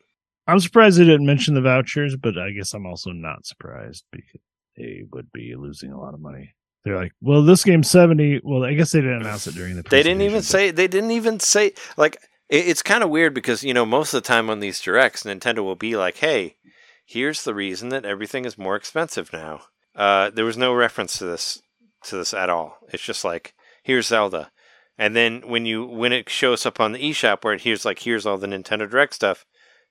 I'm 0.46 0.60
surprised 0.60 0.98
they 0.98 1.04
didn't 1.04 1.26
mention 1.26 1.54
the 1.54 1.60
vouchers, 1.60 2.16
but 2.16 2.38
I 2.38 2.50
guess 2.50 2.72
I'm 2.72 2.86
also 2.86 3.10
not 3.10 3.46
surprised 3.46 4.04
because 4.12 4.40
they 4.76 5.04
would 5.12 5.32
be 5.32 5.54
losing 5.56 5.90
a 5.90 6.00
lot 6.00 6.14
of 6.14 6.20
money. 6.20 6.54
They're 6.84 6.96
like, 6.96 7.12
well, 7.20 7.42
this 7.42 7.64
game's 7.64 7.90
70. 7.90 8.42
Well, 8.44 8.64
I 8.64 8.74
guess 8.74 8.92
they 8.92 9.00
didn't 9.00 9.22
announce 9.22 9.48
it 9.48 9.54
during 9.54 9.74
the 9.74 9.82
They 9.82 10.04
didn't 10.04 10.22
even 10.22 10.42
say. 10.42 10.70
They 10.70 10.86
didn't 10.86 11.10
even 11.10 11.40
say. 11.40 11.72
Like 11.96 12.16
it, 12.48 12.68
it's 12.68 12.82
kind 12.82 13.02
of 13.02 13.10
weird 13.10 13.34
because 13.34 13.64
you 13.64 13.74
know 13.74 13.84
most 13.84 14.14
of 14.14 14.22
the 14.22 14.26
time 14.26 14.48
on 14.50 14.60
these 14.60 14.80
directs, 14.80 15.24
Nintendo 15.24 15.64
will 15.64 15.74
be 15.74 15.96
like, 15.96 16.18
"Hey, 16.18 16.56
here's 17.04 17.42
the 17.42 17.54
reason 17.54 17.88
that 17.88 18.04
everything 18.04 18.44
is 18.44 18.56
more 18.56 18.76
expensive 18.76 19.32
now." 19.32 19.62
Uh, 19.96 20.30
there 20.30 20.44
was 20.44 20.56
no 20.56 20.72
reference 20.72 21.18
to 21.18 21.24
this 21.24 21.60
to 22.04 22.16
this 22.16 22.32
at 22.32 22.50
all. 22.50 22.78
It's 22.92 23.02
just 23.02 23.24
like, 23.24 23.54
"Here's 23.82 24.06
Zelda," 24.06 24.52
and 24.96 25.16
then 25.16 25.42
when 25.48 25.66
you 25.66 25.84
when 25.84 26.12
it 26.12 26.28
shows 26.28 26.64
up 26.64 26.78
on 26.78 26.92
the 26.92 27.10
eShop 27.10 27.42
where 27.42 27.54
it 27.54 27.62
here's 27.62 27.84
like, 27.84 28.00
"Here's 28.00 28.26
all 28.26 28.38
the 28.38 28.46
Nintendo 28.46 28.88
Direct 28.88 29.14
stuff," 29.14 29.44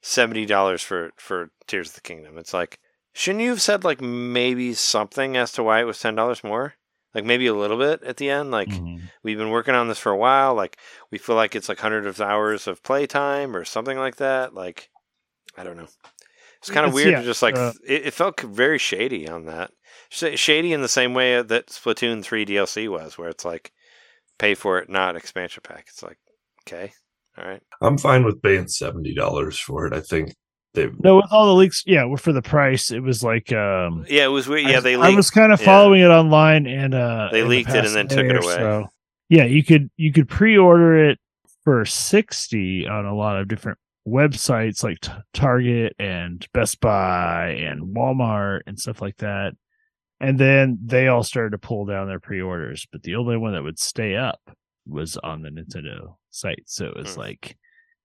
seventy 0.07 0.45
dollars 0.45 0.81
for 0.83 1.11
for 1.17 1.49
Tears 1.67 1.89
of 1.89 1.95
the 1.95 2.01
Kingdom. 2.01 2.37
It's 2.37 2.53
like, 2.53 2.79
shouldn't 3.13 3.43
you 3.43 3.49
have 3.49 3.61
said 3.61 3.83
like 3.83 4.01
maybe 4.01 4.73
something 4.73 5.35
as 5.35 5.51
to 5.53 5.63
why 5.63 5.79
it 5.81 5.85
was 5.85 5.99
ten 5.99 6.15
dollars 6.15 6.43
more? 6.43 6.75
Like 7.15 7.25
maybe 7.25 7.47
a 7.47 7.53
little 7.53 7.77
bit 7.77 8.03
at 8.03 8.17
the 8.17 8.29
end, 8.29 8.51
like 8.51 8.67
Mhm. 8.67 9.01
we've 9.23 9.37
been 9.37 9.49
working 9.49 9.73
on 9.73 9.87
this 9.87 9.97
for 9.99 10.11
a 10.11 10.17
while. 10.17 10.53
Like 10.53 10.77
we 11.11 11.17
feel 11.17 11.35
like 11.35 11.55
it's 11.55 11.69
like 11.69 11.79
hundreds 11.79 12.05
of 12.07 12.21
hours 12.21 12.67
of 12.67 12.83
playtime 12.83 13.55
or 13.55 13.63
something 13.65 13.97
like 13.97 14.17
that. 14.17 14.53
Like 14.53 14.89
I 15.57 15.63
don't 15.63 15.77
know. 15.77 15.87
It's 16.59 16.69
kind 16.69 16.85
of 16.85 16.91
It's- 16.91 16.95
weird 16.95 17.11
yeah, 17.13 17.19
to 17.21 17.25
just 17.25 17.41
like 17.41 17.55
uh, 17.55 17.73
it, 17.87 18.07
it 18.07 18.13
felt 18.13 18.39
very 18.41 18.77
shady 18.77 19.27
on 19.27 19.45
that. 19.45 19.71
Shady 20.09 20.71
in 20.73 20.81
the 20.81 20.87
same 20.87 21.13
way 21.13 21.41
that 21.41 21.67
Splatoon 21.67 22.21
three 22.23 22.45
DLC 22.45 22.87
was, 22.89 23.17
where 23.17 23.29
it's 23.29 23.45
like 23.45 23.71
pay 24.37 24.53
for 24.53 24.77
it, 24.79 24.89
not 24.89 25.15
expansion 25.15 25.61
pack. 25.63 25.85
It's 25.89 26.03
like 26.03 26.17
okay, 26.67 26.93
all 27.37 27.45
right. 27.47 27.61
I'm 27.81 27.97
fine 27.97 28.23
with 28.23 28.41
paying 28.41 28.67
seventy 28.67 29.13
dollars 29.13 29.57
for 29.59 29.85
it. 29.87 29.93
I 29.93 29.99
think 30.01 30.33
they 30.73 30.89
No, 30.99 31.17
with 31.17 31.25
all 31.31 31.47
the 31.47 31.53
leaks, 31.55 31.83
yeah, 31.85 32.05
for 32.17 32.33
the 32.33 32.41
price, 32.41 32.91
it 32.91 33.01
was 33.01 33.23
like 33.23 33.51
um 33.53 34.05
Yeah, 34.07 34.25
it 34.25 34.29
was 34.29 34.47
weird. 34.47 34.69
Yeah, 34.69 34.77
I, 34.77 34.79
they 34.81 34.95
I 34.95 35.07
leaked. 35.07 35.17
was 35.17 35.29
kind 35.31 35.51
of 35.53 35.59
yeah. 35.59 35.65
following 35.65 36.01
it 36.01 36.07
online 36.09 36.67
and 36.67 36.93
uh 36.93 37.29
They 37.31 37.41
in 37.41 37.45
the 37.45 37.49
leaked 37.49 37.69
it 37.71 37.85
and 37.85 37.95
then 37.95 38.07
took 38.07 38.25
it 38.25 38.43
away. 38.43 38.55
so. 38.55 38.87
Yeah, 39.29 39.45
you 39.45 39.63
could 39.63 39.89
you 39.97 40.11
could 40.13 40.29
pre-order 40.29 41.09
it 41.09 41.19
for 41.63 41.83
60 41.85 42.87
on 42.87 43.05
a 43.05 43.15
lot 43.15 43.39
of 43.39 43.47
different 43.47 43.79
websites 44.07 44.83
like 44.83 44.99
T- 44.99 45.11
Target 45.33 45.93
and 45.97 46.45
Best 46.53 46.79
Buy 46.79 47.49
and 47.59 47.95
Walmart 47.95 48.59
and 48.67 48.79
stuff 48.79 49.01
like 49.01 49.17
that. 49.17 49.53
And 50.19 50.37
then 50.39 50.77
they 50.85 51.07
all 51.07 51.23
started 51.23 51.49
to 51.51 51.57
pull 51.57 51.85
down 51.85 52.07
their 52.07 52.19
pre-orders, 52.19 52.85
but 52.91 53.01
the 53.03 53.15
only 53.15 53.35
one 53.35 53.53
that 53.53 53.63
would 53.63 53.79
stay 53.79 54.15
up 54.15 54.39
was 54.87 55.17
on 55.17 55.41
the 55.41 55.49
Nintendo 55.49 56.15
site. 56.29 56.63
So 56.67 56.85
it 56.87 56.95
was 56.95 57.15
Hmm. 57.15 57.21
like 57.21 57.57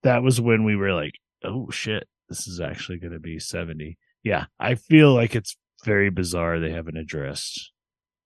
that 0.02 0.23
was 0.23 0.40
when 0.40 0.65
we 0.65 0.77
were 0.77 0.93
like, 0.94 1.15
"Oh 1.44 1.70
shit, 1.70 2.09
this 2.28 2.47
is 2.48 2.61
actually 2.61 2.98
going 2.98 3.12
to 3.12 3.19
be 3.20 3.39
70." 3.39 3.98
Yeah, 4.23 4.47
I 4.59 4.74
feel 4.74 5.15
like 5.15 5.35
it's 5.35 5.57
very 5.85 6.11
bizarre 6.11 6.59
they 6.59 6.70
haven't 6.73 6.97
addressed. 6.98 7.73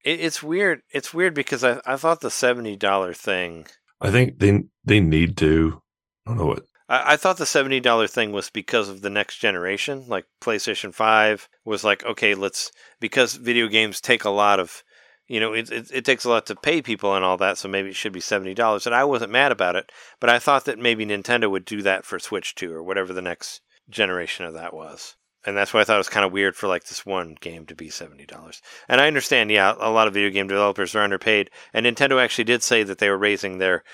It, 0.04 0.20
it's 0.20 0.42
weird. 0.42 0.82
It's 0.92 1.14
weird 1.14 1.34
because 1.34 1.62
I, 1.64 1.80
I 1.86 1.96
thought 1.96 2.20
the 2.20 2.30
seventy 2.30 2.76
dollar 2.76 3.12
thing. 3.14 3.66
I 4.00 4.10
think 4.10 4.38
they 4.38 4.64
they 4.84 5.00
need 5.00 5.36
to. 5.38 5.80
I 6.26 6.30
don't 6.30 6.38
know 6.38 6.46
what. 6.46 6.64
I, 6.88 7.14
I 7.14 7.16
thought 7.16 7.38
the 7.38 7.46
seventy 7.46 7.80
dollar 7.80 8.06
thing 8.06 8.32
was 8.32 8.50
because 8.50 8.88
of 8.88 9.02
the 9.02 9.10
next 9.10 9.38
generation. 9.38 10.04
Like 10.08 10.26
PlayStation 10.42 10.92
Five 10.92 11.48
was 11.64 11.84
like, 11.84 12.04
okay, 12.04 12.34
let's 12.34 12.70
because 13.00 13.34
video 13.34 13.68
games 13.68 14.00
take 14.00 14.24
a 14.24 14.30
lot 14.30 14.58
of, 14.60 14.82
you 15.26 15.40
know, 15.40 15.52
it 15.52 15.70
it, 15.70 15.90
it 15.92 16.04
takes 16.04 16.24
a 16.24 16.28
lot 16.28 16.46
to 16.46 16.56
pay 16.56 16.82
people 16.82 17.14
and 17.14 17.24
all 17.24 17.36
that. 17.38 17.58
So 17.58 17.68
maybe 17.68 17.90
it 17.90 17.96
should 17.96 18.12
be 18.12 18.20
seventy 18.20 18.54
dollars. 18.54 18.86
And 18.86 18.94
I 18.94 19.04
wasn't 19.04 19.32
mad 19.32 19.52
about 19.52 19.76
it, 19.76 19.90
but 20.20 20.30
I 20.30 20.38
thought 20.38 20.64
that 20.66 20.78
maybe 20.78 21.06
Nintendo 21.06 21.50
would 21.50 21.64
do 21.64 21.82
that 21.82 22.04
for 22.04 22.18
Switch 22.18 22.54
Two 22.54 22.72
or 22.72 22.82
whatever 22.82 23.12
the 23.12 23.22
next 23.22 23.60
generation 23.88 24.44
of 24.44 24.54
that 24.54 24.74
was. 24.74 25.16
And 25.46 25.54
that's 25.54 25.74
why 25.74 25.80
I 25.80 25.84
thought 25.84 25.96
it 25.96 25.98
was 25.98 26.08
kind 26.08 26.24
of 26.24 26.32
weird 26.32 26.56
for 26.56 26.68
like 26.68 26.84
this 26.84 27.04
one 27.04 27.36
game 27.40 27.66
to 27.66 27.74
be 27.74 27.90
seventy 27.90 28.24
dollars. 28.24 28.62
And 28.88 29.00
I 29.00 29.06
understand, 29.06 29.50
yeah, 29.50 29.74
a 29.78 29.90
lot 29.90 30.08
of 30.08 30.14
video 30.14 30.30
game 30.30 30.48
developers 30.48 30.94
are 30.94 31.02
underpaid, 31.02 31.50
and 31.72 31.84
Nintendo 31.84 32.22
actually 32.22 32.44
did 32.44 32.62
say 32.62 32.82
that 32.82 32.98
they 32.98 33.10
were 33.10 33.18
raising 33.18 33.58
their 33.58 33.84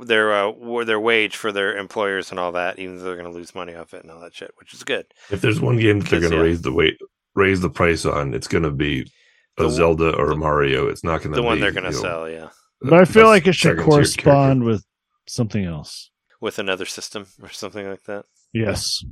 their 0.00 0.32
uh, 0.32 0.84
their 0.84 1.00
wage 1.00 1.36
for 1.36 1.52
their 1.52 1.76
employers 1.76 2.30
and 2.30 2.40
all 2.40 2.52
that, 2.52 2.78
even 2.78 2.96
though 2.96 3.04
they're 3.04 3.16
going 3.16 3.30
to 3.30 3.36
lose 3.36 3.54
money 3.54 3.74
off 3.74 3.92
it 3.92 4.02
and 4.02 4.10
all 4.10 4.20
that 4.20 4.34
shit, 4.34 4.52
which 4.56 4.72
is 4.72 4.82
good. 4.82 5.04
If 5.30 5.42
there's 5.42 5.60
one 5.60 5.76
game 5.78 6.00
that 6.00 6.08
they're 6.08 6.20
going 6.20 6.32
to 6.32 6.38
yeah. 6.38 6.44
raise 6.44 6.62
the 6.62 6.72
weight, 6.72 6.96
raise 7.34 7.60
the 7.60 7.68
price 7.68 8.06
on, 8.06 8.32
it's 8.32 8.48
going 8.48 8.64
to 8.64 8.70
be 8.70 9.10
a 9.58 9.64
The- 9.64 9.70
Zelda 9.70 10.14
or 10.16 10.32
a 10.32 10.36
Mario. 10.36 10.88
It's 10.88 11.04
not 11.04 11.22
going 11.22 11.22
to 11.22 11.28
be 11.30 11.36
The 11.36 11.42
be 11.42 11.46
one 11.46 11.60
they're 11.60 11.72
going 11.72 11.84
to 11.84 11.90
you 11.90 11.96
know, 11.96 12.02
sell, 12.02 12.28
yeah, 12.30 12.48
But 12.82 12.94
I 12.94 13.04
feel 13.04 13.26
like 13.26 13.46
it 13.46 13.54
should 13.54 13.78
correspond 13.78 14.64
with 14.64 14.84
something 15.26 15.64
else. 15.64 16.10
with 16.40 16.58
another 16.58 16.84
system 16.86 17.26
or 17.42 17.48
something 17.48 17.88
like 17.88 18.04
that. 18.04 18.24
Yes. 18.52 19.04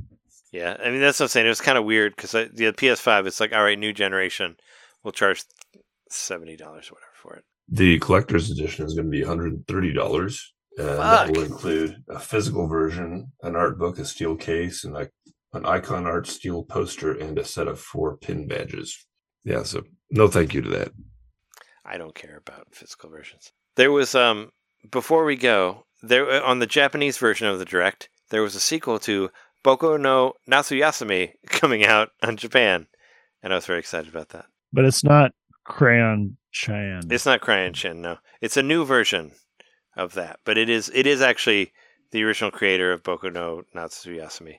Yeah, 0.51 0.77
I 0.79 0.91
mean 0.91 1.01
that's 1.01 1.19
what 1.19 1.25
I'm 1.25 1.29
saying. 1.29 1.47
It 1.47 1.49
was 1.49 1.61
kind 1.61 1.77
of 1.79 1.83
weird 1.85 2.15
because 2.15 2.31
the 2.31 2.71
PS5, 2.77 3.25
it's 3.25 3.39
like, 3.39 3.53
all 3.53 3.63
right, 3.63 3.77
new 3.79 3.91
generation, 3.91 4.55
we'll 5.03 5.11
charge 5.11 5.43
seventy 6.09 6.55
dollars 6.55 6.89
or 6.91 6.93
whatever 6.93 7.11
for 7.15 7.35
it. 7.37 7.43
The 7.69 7.97
collector's 7.99 8.51
edition 8.51 8.85
is 8.85 8.93
going 8.93 9.05
to 9.07 9.11
be 9.11 9.23
$130. 9.23 10.41
And 10.77 10.87
that 10.99 11.31
will 11.31 11.43
include 11.43 12.03
a 12.09 12.19
physical 12.19 12.67
version, 12.67 13.31
an 13.41 13.55
art 13.55 13.77
book, 13.79 13.97
a 13.99 14.05
steel 14.05 14.35
case, 14.35 14.83
and 14.83 14.93
like 14.93 15.11
an 15.53 15.65
icon 15.65 16.05
art 16.05 16.27
steel 16.27 16.63
poster, 16.63 17.13
and 17.17 17.37
a 17.39 17.45
set 17.45 17.67
of 17.67 17.79
four 17.79 18.17
pin 18.17 18.47
badges. 18.47 19.05
Yeah, 19.43 19.63
so 19.63 19.83
no 20.11 20.27
thank 20.27 20.53
you 20.53 20.61
to 20.61 20.69
that. 20.69 20.91
I 21.85 21.97
don't 21.97 22.15
care 22.15 22.37
about 22.37 22.67
physical 22.71 23.09
versions. 23.09 23.51
There 23.75 23.91
was 23.91 24.15
um 24.15 24.51
before 24.89 25.25
we 25.25 25.35
go 25.35 25.85
there 26.01 26.29
uh, 26.29 26.41
on 26.41 26.59
the 26.59 26.67
Japanese 26.67 27.17
version 27.17 27.47
of 27.47 27.59
the 27.59 27.65
direct 27.65 28.09
there 28.29 28.41
was 28.41 28.55
a 28.55 28.59
sequel 28.59 28.99
to 28.99 29.29
Boku 29.63 29.99
no 29.99 30.33
Natsuyasumi 30.49 31.33
coming 31.47 31.85
out 31.85 32.09
on 32.21 32.37
Japan, 32.37 32.87
and 33.41 33.53
I 33.53 33.57
was 33.57 33.65
very 33.65 33.79
excited 33.79 34.09
about 34.09 34.29
that. 34.29 34.45
But 34.71 34.85
it's 34.85 35.03
not 35.03 35.31
Crayon 35.65 36.37
Chan. 36.51 37.03
It's 37.09 37.25
not 37.25 37.41
Crayon 37.41 37.73
Shin, 37.73 38.01
no. 38.01 38.17
It's 38.41 38.57
a 38.57 38.63
new 38.63 38.85
version 38.85 39.31
of 39.95 40.13
that, 40.15 40.39
but 40.45 40.57
it 40.57 40.69
is 40.69 40.91
it 40.93 41.05
is 41.05 41.21
actually 41.21 41.73
the 42.11 42.23
original 42.23 42.51
creator 42.51 42.91
of 42.91 43.03
Boku 43.03 43.31
no 43.31 43.63
Natsuyasumi 43.75 44.57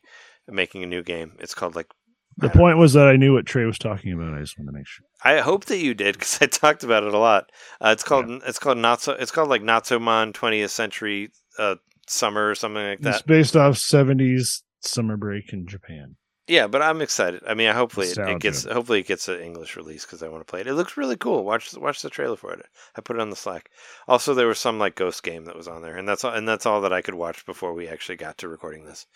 making 0.49 0.83
a 0.83 0.87
new 0.87 1.03
game. 1.03 1.37
It's 1.41 1.55
called 1.55 1.75
like 1.75 1.89
the 2.37 2.49
point 2.49 2.79
was 2.79 2.93
that 2.95 3.07
I 3.07 3.17
knew 3.17 3.35
what 3.35 3.47
Trey 3.47 3.65
was 3.65 3.79
talking 3.79 4.13
about. 4.13 4.35
I 4.35 4.41
just 4.41 4.59
wanted 4.59 4.73
to 4.73 4.79
make 4.79 4.87
sure. 4.87 5.07
I 5.25 5.41
hope 5.41 5.67
that 5.67 5.79
you 5.79 5.95
did 5.95 6.15
because 6.15 6.39
I 6.43 6.47
talked 6.47 6.85
about 6.85 7.05
it 7.05 7.15
a 7.15 7.19
lot. 7.19 7.51
Uh, 7.81 7.91
it's 7.91 8.05
called 8.05 8.29
it's 8.47 8.59
called 8.59 8.79
not 8.79 9.01
so 9.01 9.13
it's 9.13 9.31
called 9.31 9.49
like 9.49 9.63
Natsuman 9.63 10.33
20th 10.33 10.71
Century 10.71 11.31
uh, 11.59 11.77
Summer 12.09 12.51
or 12.51 12.55
something 12.55 12.83
like 12.83 13.01
that. 13.01 13.15
It's 13.15 13.23
based 13.23 13.57
off 13.57 13.75
70s 13.75 14.63
summer 14.81 15.17
break 15.17 15.53
in 15.53 15.67
Japan. 15.67 16.17
Yeah, 16.47 16.67
but 16.67 16.83
I'm 16.83 17.01
excited. 17.01 17.43
I 17.47 17.55
mean, 17.55 17.73
hopefully 17.73 18.09
it, 18.09 18.19
it 18.19 18.39
gets 18.39 18.65
hopefully 18.65 19.01
it 19.01 19.07
gets 19.07 19.29
an 19.29 19.41
English 19.41 19.77
release 19.77 20.05
because 20.05 20.23
I 20.23 20.29
want 20.29 20.47
to 20.47 20.51
play 20.51 20.61
it. 20.61 20.67
It 20.67 20.75
looks 20.75 20.99
really 20.99 21.17
cool. 21.17 21.43
Watch 21.43 21.75
watch 21.75 22.03
the 22.03 22.11
trailer 22.11 22.37
for 22.37 22.53
it. 22.53 22.67
I 22.95 23.01
put 23.01 23.17
it 23.17 23.23
on 23.23 23.31
the 23.31 23.37
Slack. 23.37 23.71
Also, 24.07 24.35
there 24.35 24.47
was 24.47 24.59
some 24.59 24.79
like 24.79 24.95
Ghost 24.95 25.23
game 25.23 25.47
that 25.47 25.57
was 25.57 25.69
on 25.69 25.81
there, 25.81 25.97
and 25.97 26.07
that's 26.07 26.23
all, 26.23 26.35
and 26.35 26.47
that's 26.47 26.67
all 26.67 26.83
that 26.83 26.93
I 26.93 27.01
could 27.01 27.15
watch 27.15 27.47
before 27.47 27.73
we 27.73 27.89
actually 27.89 28.17
got 28.17 28.37
to 28.39 28.49
recording 28.49 28.85
this. 28.85 29.07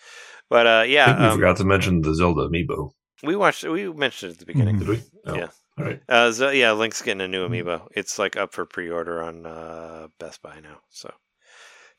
But 0.49 0.65
uh, 0.65 0.69
I 0.69 0.83
yeah, 0.85 1.05
think 1.05 1.19
we 1.19 1.25
um, 1.25 1.35
forgot 1.35 1.57
to 1.57 1.65
mention 1.65 2.01
the 2.01 2.15
Zelda 2.15 2.47
amiibo. 2.47 2.93
We 3.23 3.35
watched 3.35 3.63
we 3.63 3.91
mentioned 3.91 4.31
it 4.31 4.33
at 4.35 4.39
the 4.39 4.45
beginning. 4.45 4.79
Did 4.79 4.87
we? 4.87 5.01
Oh, 5.25 5.35
Yeah. 5.35 5.47
All 5.77 5.85
right. 5.85 6.01
Uh, 6.09 6.31
so, 6.33 6.49
yeah, 6.49 6.73
Link's 6.73 7.01
getting 7.01 7.21
a 7.21 7.27
new 7.27 7.47
amiibo. 7.47 7.87
It's 7.95 8.19
like 8.19 8.35
up 8.35 8.53
for 8.53 8.65
pre-order 8.65 9.23
on 9.23 9.45
uh, 9.45 10.07
Best 10.19 10.41
Buy 10.41 10.59
now. 10.61 10.79
So 10.89 11.13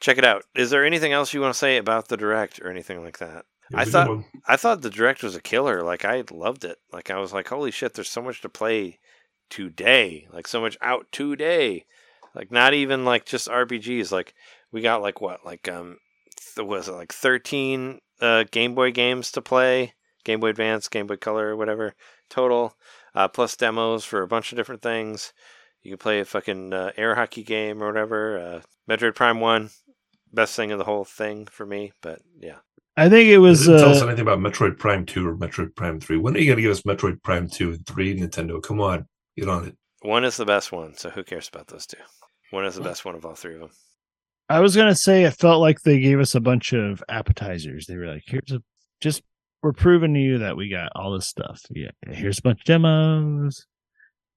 check 0.00 0.18
it 0.18 0.24
out. 0.24 0.42
Is 0.54 0.68
there 0.70 0.84
anything 0.84 1.12
else 1.12 1.32
you 1.32 1.40
want 1.40 1.54
to 1.54 1.58
say 1.58 1.78
about 1.78 2.08
the 2.08 2.16
direct 2.18 2.60
or 2.60 2.70
anything 2.70 3.02
like 3.02 3.18
that? 3.18 3.44
I 3.74 3.80
was 3.84 3.88
a 3.88 3.92
good 3.92 4.06
thought- 4.06 4.24
I 4.46 4.56
thought 4.56 4.82
the 4.82 4.90
direct 4.90 5.22
was 5.22 5.34
a 5.36 5.40
killer. 5.40 5.82
Like 5.82 6.04
I 6.04 6.24
loved 6.30 6.64
it. 6.64 6.76
Like 6.92 7.10
I 7.10 7.18
was 7.20 7.32
like, 7.32 7.48
holy 7.48 7.70
shit, 7.70 7.94
there's 7.94 8.10
so 8.10 8.20
much 8.22 8.42
to 8.42 8.48
play 8.50 8.98
today. 9.48 10.26
Like 10.32 10.46
so 10.46 10.60
much 10.60 10.76
out 10.82 11.06
today. 11.12 11.86
Like 12.34 12.50
not 12.50 12.74
even 12.74 13.04
like 13.04 13.24
just 13.26 13.48
RPGs. 13.48 14.12
Like 14.12 14.34
we 14.72 14.80
got 14.82 15.02
like 15.02 15.20
what? 15.20 15.44
Like 15.44 15.68
um, 15.68 15.98
th- 16.54 16.66
was 16.66 16.88
it 16.88 16.92
like 16.92 17.12
13 17.12 18.00
uh, 18.20 18.44
Game 18.50 18.74
Boy 18.74 18.90
games 18.92 19.32
to 19.32 19.40
play? 19.42 19.94
Game 20.24 20.40
Boy 20.40 20.48
Advance, 20.48 20.88
Game 20.88 21.06
Boy 21.06 21.16
Color, 21.16 21.56
whatever 21.56 21.94
total. 22.28 22.74
Uh, 23.14 23.28
plus 23.28 23.56
demos 23.56 24.04
for 24.04 24.22
a 24.22 24.28
bunch 24.28 24.52
of 24.52 24.56
different 24.56 24.82
things. 24.82 25.32
You 25.82 25.90
can 25.92 25.98
play 25.98 26.20
a 26.20 26.24
fucking 26.24 26.72
uh, 26.72 26.92
air 26.96 27.14
hockey 27.14 27.42
game 27.42 27.82
or 27.82 27.86
whatever. 27.86 28.38
Uh, 28.38 28.60
Metroid 28.88 29.14
Prime 29.14 29.40
One, 29.40 29.70
best 30.32 30.54
thing 30.54 30.72
of 30.72 30.78
the 30.78 30.84
whole 30.84 31.04
thing 31.04 31.46
for 31.46 31.64
me. 31.66 31.92
But 32.02 32.20
yeah. 32.38 32.58
I 32.96 33.08
think 33.08 33.28
it 33.28 33.38
was. 33.38 33.66
Does 33.66 33.68
it 33.68 33.84
tell 33.84 33.90
us 33.92 34.02
Uh, 34.02 34.06
anything 34.06 34.22
about 34.22 34.40
Metroid 34.40 34.78
Prime 34.78 35.06
2 35.06 35.26
or 35.26 35.36
Metroid 35.36 35.74
Prime 35.74 36.00
3? 36.00 36.18
When 36.18 36.36
are 36.36 36.38
you 36.38 36.46
going 36.46 36.56
to 36.56 36.62
give 36.62 36.72
us 36.72 36.82
Metroid 36.82 37.22
Prime 37.22 37.48
2 37.48 37.70
and 37.70 37.86
3, 37.86 38.18
Nintendo? 38.18 38.62
Come 38.62 38.80
on, 38.80 39.06
get 39.36 39.48
on 39.48 39.64
it. 39.66 39.76
One 40.02 40.24
is 40.24 40.36
the 40.36 40.44
best 40.44 40.72
one, 40.72 40.94
so 40.96 41.10
who 41.10 41.22
cares 41.22 41.48
about 41.48 41.66
those 41.68 41.86
two? 41.86 41.98
One 42.50 42.64
is 42.64 42.74
the 42.74 42.80
best 42.82 43.04
one 43.04 43.14
of 43.14 43.24
all 43.24 43.34
three 43.34 43.54
of 43.54 43.60
them. 43.60 43.70
I 44.48 44.60
was 44.60 44.74
gonna 44.74 44.94
say 44.94 45.24
it 45.24 45.34
felt 45.34 45.60
like 45.60 45.82
they 45.82 46.00
gave 46.00 46.18
us 46.18 46.34
a 46.34 46.40
bunch 46.40 46.72
of 46.72 47.04
appetizers. 47.08 47.86
They 47.86 47.96
were 47.96 48.06
like, 48.06 48.24
"Here's 48.26 48.50
a 48.50 48.62
just 49.00 49.22
we're 49.62 49.72
proving 49.72 50.14
to 50.14 50.20
you 50.20 50.38
that 50.38 50.56
we 50.56 50.68
got 50.68 50.92
all 50.94 51.12
this 51.12 51.26
stuff. 51.26 51.62
Yeah, 51.70 51.90
here's 52.08 52.38
a 52.38 52.42
bunch 52.42 52.60
of 52.60 52.64
demos. 52.64 53.66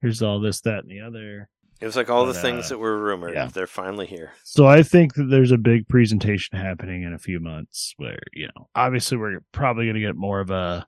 Here's 0.02 0.22
all 0.22 0.40
this, 0.40 0.62
that, 0.62 0.80
and 0.80 0.90
the 0.92 1.02
other." 1.02 1.50
It 1.82 1.86
was 1.86 1.96
like 1.98 2.10
all 2.10 2.26
But, 2.26 2.34
the 2.34 2.40
things 2.40 2.66
uh, 2.66 2.70
that 2.70 2.78
were 2.80 2.98
rumored. 2.98 3.34
yeah. 3.34 3.48
They're 3.48 3.68
finally 3.68 4.06
here. 4.06 4.32
So 4.46 4.66
I 4.68 4.84
think 4.84 5.16
that 5.16 5.26
there's 5.26 5.52
a 5.52 5.58
big 5.58 5.88
presentation 5.90 6.58
happening 6.58 7.04
in 7.04 7.14
a 7.14 7.18
few 7.20 7.42
months 7.42 7.94
where, 7.98 8.20
you 8.32 8.48
know, 8.56 8.70
obviously 8.74 9.18
we're 9.18 9.40
probably 9.52 9.86
going 9.86 9.96
to 9.96 10.00
get 10.02 10.16
more 10.16 10.40
of 10.40 10.50
a 10.50 10.86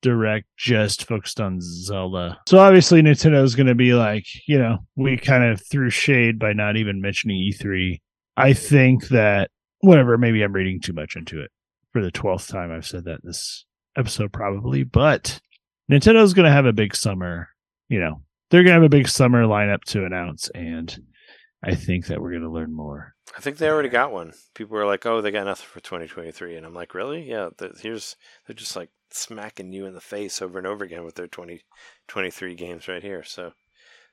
direct 0.00 0.46
just 0.56 1.08
focused 1.08 1.40
on 1.40 1.58
Zelda. 1.60 2.38
So 2.46 2.58
obviously 2.58 3.02
Nintendo's 3.02 3.56
going 3.56 3.66
to 3.66 3.74
be 3.74 3.94
like, 3.94 4.26
you 4.46 4.58
know, 4.58 4.78
we 4.94 5.16
kind 5.16 5.42
of 5.42 5.60
threw 5.66 5.90
shade 5.90 6.38
by 6.38 6.52
not 6.52 6.76
even 6.76 7.00
mentioning 7.00 7.38
E3. 7.52 8.00
I 8.36 8.52
think 8.52 9.08
that 9.08 9.50
whatever, 9.80 10.18
maybe 10.18 10.42
I'm 10.42 10.52
reading 10.52 10.80
too 10.80 10.92
much 10.92 11.16
into 11.16 11.40
it. 11.40 11.50
For 11.92 12.00
the 12.00 12.12
12th 12.12 12.48
time 12.48 12.70
I've 12.70 12.86
said 12.86 13.06
that 13.06 13.24
this 13.24 13.64
episode 13.98 14.32
probably, 14.32 14.84
but 14.84 15.40
Nintendo's 15.90 16.34
going 16.34 16.46
to 16.46 16.52
have 16.52 16.66
a 16.66 16.72
big 16.72 16.94
summer, 16.94 17.48
you 17.88 18.00
know. 18.00 18.22
They're 18.50 18.62
going 18.62 18.74
to 18.74 18.80
have 18.80 18.82
a 18.82 18.88
big 18.88 19.08
summer 19.08 19.44
lineup 19.44 19.82
to 19.88 20.06
announce 20.06 20.48
and 20.50 20.98
I 21.62 21.74
think 21.74 22.06
that 22.06 22.20
we're 22.20 22.30
going 22.30 22.42
to 22.42 22.50
learn 22.50 22.72
more. 22.72 23.14
I 23.36 23.40
think 23.40 23.58
they 23.58 23.68
already 23.68 23.88
got 23.88 24.12
one. 24.12 24.32
People 24.54 24.76
were 24.76 24.86
like, 24.86 25.04
"Oh, 25.04 25.20
they 25.20 25.30
got 25.30 25.46
nothing 25.46 25.66
for 25.66 25.80
2023," 25.80 26.56
and 26.56 26.64
I'm 26.64 26.74
like, 26.74 26.94
"Really? 26.94 27.28
Yeah." 27.28 27.50
Here's 27.80 28.16
they're 28.46 28.54
just 28.54 28.76
like 28.76 28.90
smacking 29.10 29.72
you 29.72 29.86
in 29.86 29.94
the 29.94 30.00
face 30.00 30.40
over 30.40 30.58
and 30.58 30.66
over 30.66 30.84
again 30.84 31.04
with 31.04 31.16
their 31.16 31.26
2023 31.26 32.54
games 32.54 32.88
right 32.88 33.02
here. 33.02 33.24
So 33.24 33.52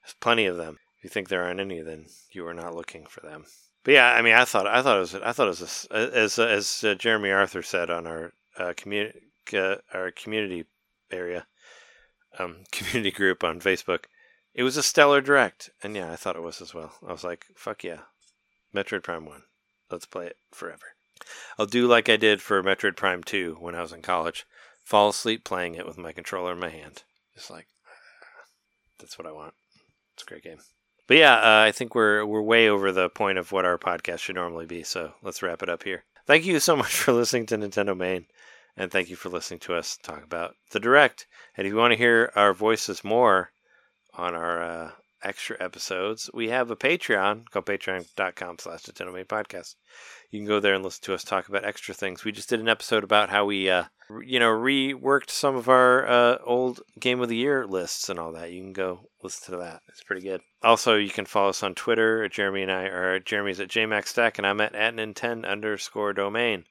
there's 0.03 0.15
plenty 0.19 0.45
of 0.47 0.57
them. 0.57 0.79
If 0.97 1.03
you 1.03 1.09
think 1.09 1.29
there 1.29 1.43
aren't 1.43 1.59
any, 1.59 1.81
then 1.81 2.07
you 2.31 2.47
are 2.47 2.53
not 2.53 2.75
looking 2.75 3.05
for 3.05 3.21
them. 3.21 3.45
But 3.83 3.93
yeah, 3.93 4.11
I 4.11 4.21
mean, 4.21 4.33
I 4.33 4.45
thought 4.45 4.67
I 4.67 4.81
thought 4.81 4.97
it 4.97 5.01
was 5.01 5.15
I 5.15 5.31
thought 5.31 5.47
it 5.47 5.59
was 5.59 5.87
a, 5.91 6.17
as 6.17 6.39
as 6.39 6.83
uh, 6.83 6.95
Jeremy 6.95 7.29
Arthur 7.29 7.61
said 7.61 7.89
on 7.91 8.07
our 8.07 8.33
uh, 8.57 8.73
community 8.75 9.21
uh, 9.53 9.77
our 9.93 10.11
community 10.11 10.65
area 11.11 11.45
um, 12.39 12.57
community 12.71 13.11
group 13.11 13.43
on 13.43 13.59
Facebook. 13.59 14.05
It 14.53 14.63
was 14.63 14.77
a 14.77 14.83
stellar 14.83 15.21
direct, 15.21 15.69
and 15.83 15.95
yeah, 15.95 16.11
I 16.11 16.15
thought 16.15 16.37
it 16.37 16.43
was 16.43 16.61
as 16.61 16.73
well. 16.73 16.93
I 17.05 17.11
was 17.11 17.23
like, 17.23 17.45
"Fuck 17.55 17.83
yeah, 17.83 18.01
Metroid 18.73 19.03
Prime 19.03 19.25
1. 19.25 19.43
Let's 19.89 20.05
play 20.05 20.27
it 20.27 20.37
forever. 20.51 20.95
I'll 21.57 21.65
do 21.65 21.87
like 21.87 22.09
I 22.09 22.17
did 22.17 22.41
for 22.41 22.61
Metroid 22.61 22.95
Prime 22.95 23.23
2 23.23 23.57
when 23.59 23.75
I 23.75 23.81
was 23.81 23.93
in 23.93 24.01
college. 24.01 24.45
Fall 24.83 25.09
asleep 25.09 25.43
playing 25.43 25.75
it 25.75 25.85
with 25.85 25.97
my 25.97 26.11
controller 26.11 26.53
in 26.53 26.59
my 26.59 26.69
hand. 26.69 27.03
Just 27.33 27.49
like, 27.49 27.67
that's 28.99 29.17
what 29.17 29.27
I 29.27 29.31
want. 29.31 29.53
It's 30.13 30.23
a 30.23 30.25
great 30.25 30.43
game. 30.43 30.59
But 31.07 31.17
yeah, 31.17 31.35
uh, 31.35 31.63
I 31.65 31.71
think 31.71 31.95
we're 31.95 32.25
we're 32.25 32.41
way 32.41 32.67
over 32.67 32.91
the 32.91 33.09
point 33.09 33.37
of 33.37 33.51
what 33.51 33.65
our 33.65 33.77
podcast 33.77 34.19
should 34.19 34.35
normally 34.35 34.65
be. 34.65 34.83
So 34.83 35.13
let's 35.21 35.41
wrap 35.41 35.61
it 35.61 35.69
up 35.69 35.83
here. 35.83 36.03
Thank 36.25 36.45
you 36.45 36.59
so 36.59 36.75
much 36.75 36.95
for 36.95 37.13
listening 37.13 37.45
to 37.47 37.57
Nintendo 37.57 37.95
Main, 37.95 38.25
and 38.77 38.91
thank 38.91 39.09
you 39.09 39.15
for 39.15 39.29
listening 39.29 39.59
to 39.61 39.75
us 39.75 39.97
talk 40.01 40.23
about 40.23 40.55
the 40.71 40.79
Direct. 40.79 41.27
And 41.55 41.65
if 41.65 41.71
you 41.71 41.77
want 41.77 41.91
to 41.91 41.97
hear 41.97 42.31
our 42.35 42.53
voices 42.53 43.03
more 43.03 43.51
on 44.13 44.35
our 44.35 44.61
uh, 44.61 44.91
extra 45.23 45.57
episodes, 45.59 46.29
we 46.33 46.49
have 46.49 46.69
a 46.69 46.75
Patreon 46.75 47.49
called 47.49 47.65
patreon.com 47.65 48.57
slash 48.59 48.83
Nintendo 48.83 49.25
Podcast. 49.25 49.75
You 50.29 50.39
can 50.39 50.47
go 50.47 50.59
there 50.59 50.73
and 50.73 50.83
listen 50.83 51.03
to 51.05 51.13
us 51.13 51.23
talk 51.23 51.47
about 51.47 51.65
extra 51.65 51.93
things. 51.93 52.23
We 52.23 52.31
just 52.31 52.49
did 52.49 52.59
an 52.59 52.69
episode 52.69 53.03
about 53.03 53.29
how 53.29 53.45
we, 53.45 53.69
uh, 53.69 53.85
you 54.23 54.39
know, 54.39 54.51
reworked 54.51 55.29
some 55.29 55.55
of 55.55 55.69
our 55.69 56.05
uh, 56.07 56.37
old 56.43 56.81
Game 56.99 57.21
of 57.21 57.29
the 57.29 57.37
Year 57.37 57.65
lists 57.65 58.09
and 58.09 58.19
all 58.19 58.33
that. 58.33 58.51
You 58.51 58.61
can 58.61 58.73
go 58.73 59.09
listen 59.23 59.53
to 59.53 59.59
that. 59.59 59.81
It's 59.89 60.03
pretty 60.03 60.21
good. 60.21 60.41
Also, 60.61 60.95
you 60.95 61.09
can 61.09 61.25
follow 61.25 61.49
us 61.49 61.63
on 61.63 61.75
Twitter. 61.75 62.27
Jeremy 62.27 62.63
and 62.63 62.71
I 62.71 62.83
are 62.83 63.19
Jeremy's 63.19 63.59
at 63.59 63.69
JMaxTech, 63.69 64.37
and 64.37 64.45
I'm 64.45 64.61
at, 64.61 64.75
at 64.75 64.95
Nintendo 64.95 65.47
underscore 65.47 66.13
domain. 66.13 66.65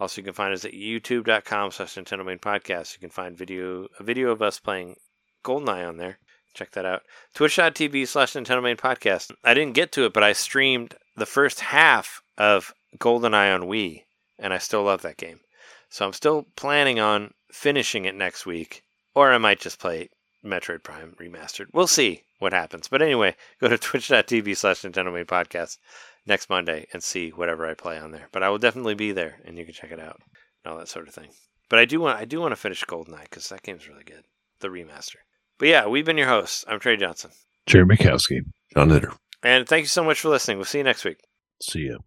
Also, 0.00 0.20
you 0.20 0.24
can 0.24 0.34
find 0.34 0.52
us 0.52 0.64
at 0.64 0.72
youtube.com 0.72 1.70
slash 1.70 1.94
Nintendo 1.94 2.24
Main 2.24 2.38
Podcast. 2.38 2.94
You 2.94 3.00
can 3.00 3.10
find 3.10 3.36
video 3.36 3.88
a 3.98 4.02
video 4.02 4.30
of 4.30 4.42
us 4.42 4.58
playing 4.58 4.96
GoldenEye 5.44 5.88
on 5.88 5.96
there. 5.96 6.18
Check 6.54 6.72
that 6.72 6.84
out. 6.84 7.02
Twitch.tv 7.34 8.06
slash 8.08 8.32
Nintendo 8.32 8.62
Main 8.62 8.76
Podcast. 8.76 9.32
I 9.44 9.54
didn't 9.54 9.74
get 9.74 9.92
to 9.92 10.04
it, 10.04 10.12
but 10.12 10.22
I 10.22 10.32
streamed 10.32 10.96
the 11.16 11.26
first 11.26 11.60
half 11.60 12.22
of 12.36 12.74
GoldenEye 12.98 13.54
on 13.54 13.62
Wii, 13.62 14.04
and 14.38 14.52
I 14.52 14.58
still 14.58 14.82
love 14.82 15.02
that 15.02 15.16
game. 15.16 15.40
So 15.88 16.06
I'm 16.06 16.12
still 16.12 16.46
planning 16.56 16.98
on 16.98 17.34
finishing 17.50 18.04
it 18.04 18.14
next 18.14 18.46
week, 18.46 18.82
or 19.14 19.32
I 19.32 19.38
might 19.38 19.60
just 19.60 19.78
play 19.78 20.08
Metroid 20.44 20.82
Prime 20.82 21.14
Remastered. 21.20 21.66
We'll 21.72 21.86
see 21.86 22.24
what 22.38 22.52
happens. 22.52 22.88
But 22.88 23.02
anyway, 23.02 23.36
go 23.60 23.68
to 23.68 23.78
twitch.tv 23.78 24.56
slash 24.56 24.82
Nintendo 24.82 25.12
Main 25.12 25.26
Podcast 25.26 25.78
next 26.26 26.48
Monday 26.50 26.86
and 26.92 27.02
see 27.02 27.30
whatever 27.30 27.66
I 27.66 27.74
play 27.74 27.98
on 27.98 28.10
there. 28.12 28.28
But 28.32 28.42
I 28.42 28.48
will 28.48 28.58
definitely 28.58 28.94
be 28.94 29.12
there, 29.12 29.40
and 29.44 29.58
you 29.58 29.64
can 29.64 29.74
check 29.74 29.92
it 29.92 30.00
out 30.00 30.20
and 30.64 30.72
all 30.72 30.78
that 30.78 30.88
sort 30.88 31.08
of 31.08 31.14
thing. 31.14 31.30
But 31.68 31.78
I 31.78 31.84
do 31.84 32.00
want 32.00 32.18
I 32.18 32.24
do 32.24 32.40
want 32.40 32.52
to 32.52 32.56
finish 32.56 32.84
GoldenEye 32.84 33.22
because 33.22 33.48
that 33.48 33.62
game's 33.62 33.88
really 33.88 34.04
good, 34.04 34.24
the 34.60 34.68
remaster. 34.68 35.16
But 35.58 35.68
yeah, 35.68 35.86
we've 35.86 36.04
been 36.04 36.18
your 36.18 36.28
hosts. 36.28 36.64
I'm 36.68 36.80
Trey 36.80 36.96
Johnson, 36.96 37.30
Jerry 37.66 37.86
Mikowski, 37.86 38.40
John 38.74 38.88
Litter, 38.88 39.12
and 39.42 39.66
thank 39.66 39.82
you 39.82 39.88
so 39.88 40.04
much 40.04 40.20
for 40.20 40.28
listening. 40.28 40.58
We'll 40.58 40.64
see 40.66 40.78
you 40.78 40.84
next 40.84 41.04
week. 41.04 41.20
See 41.60 41.88
ya. 41.88 41.98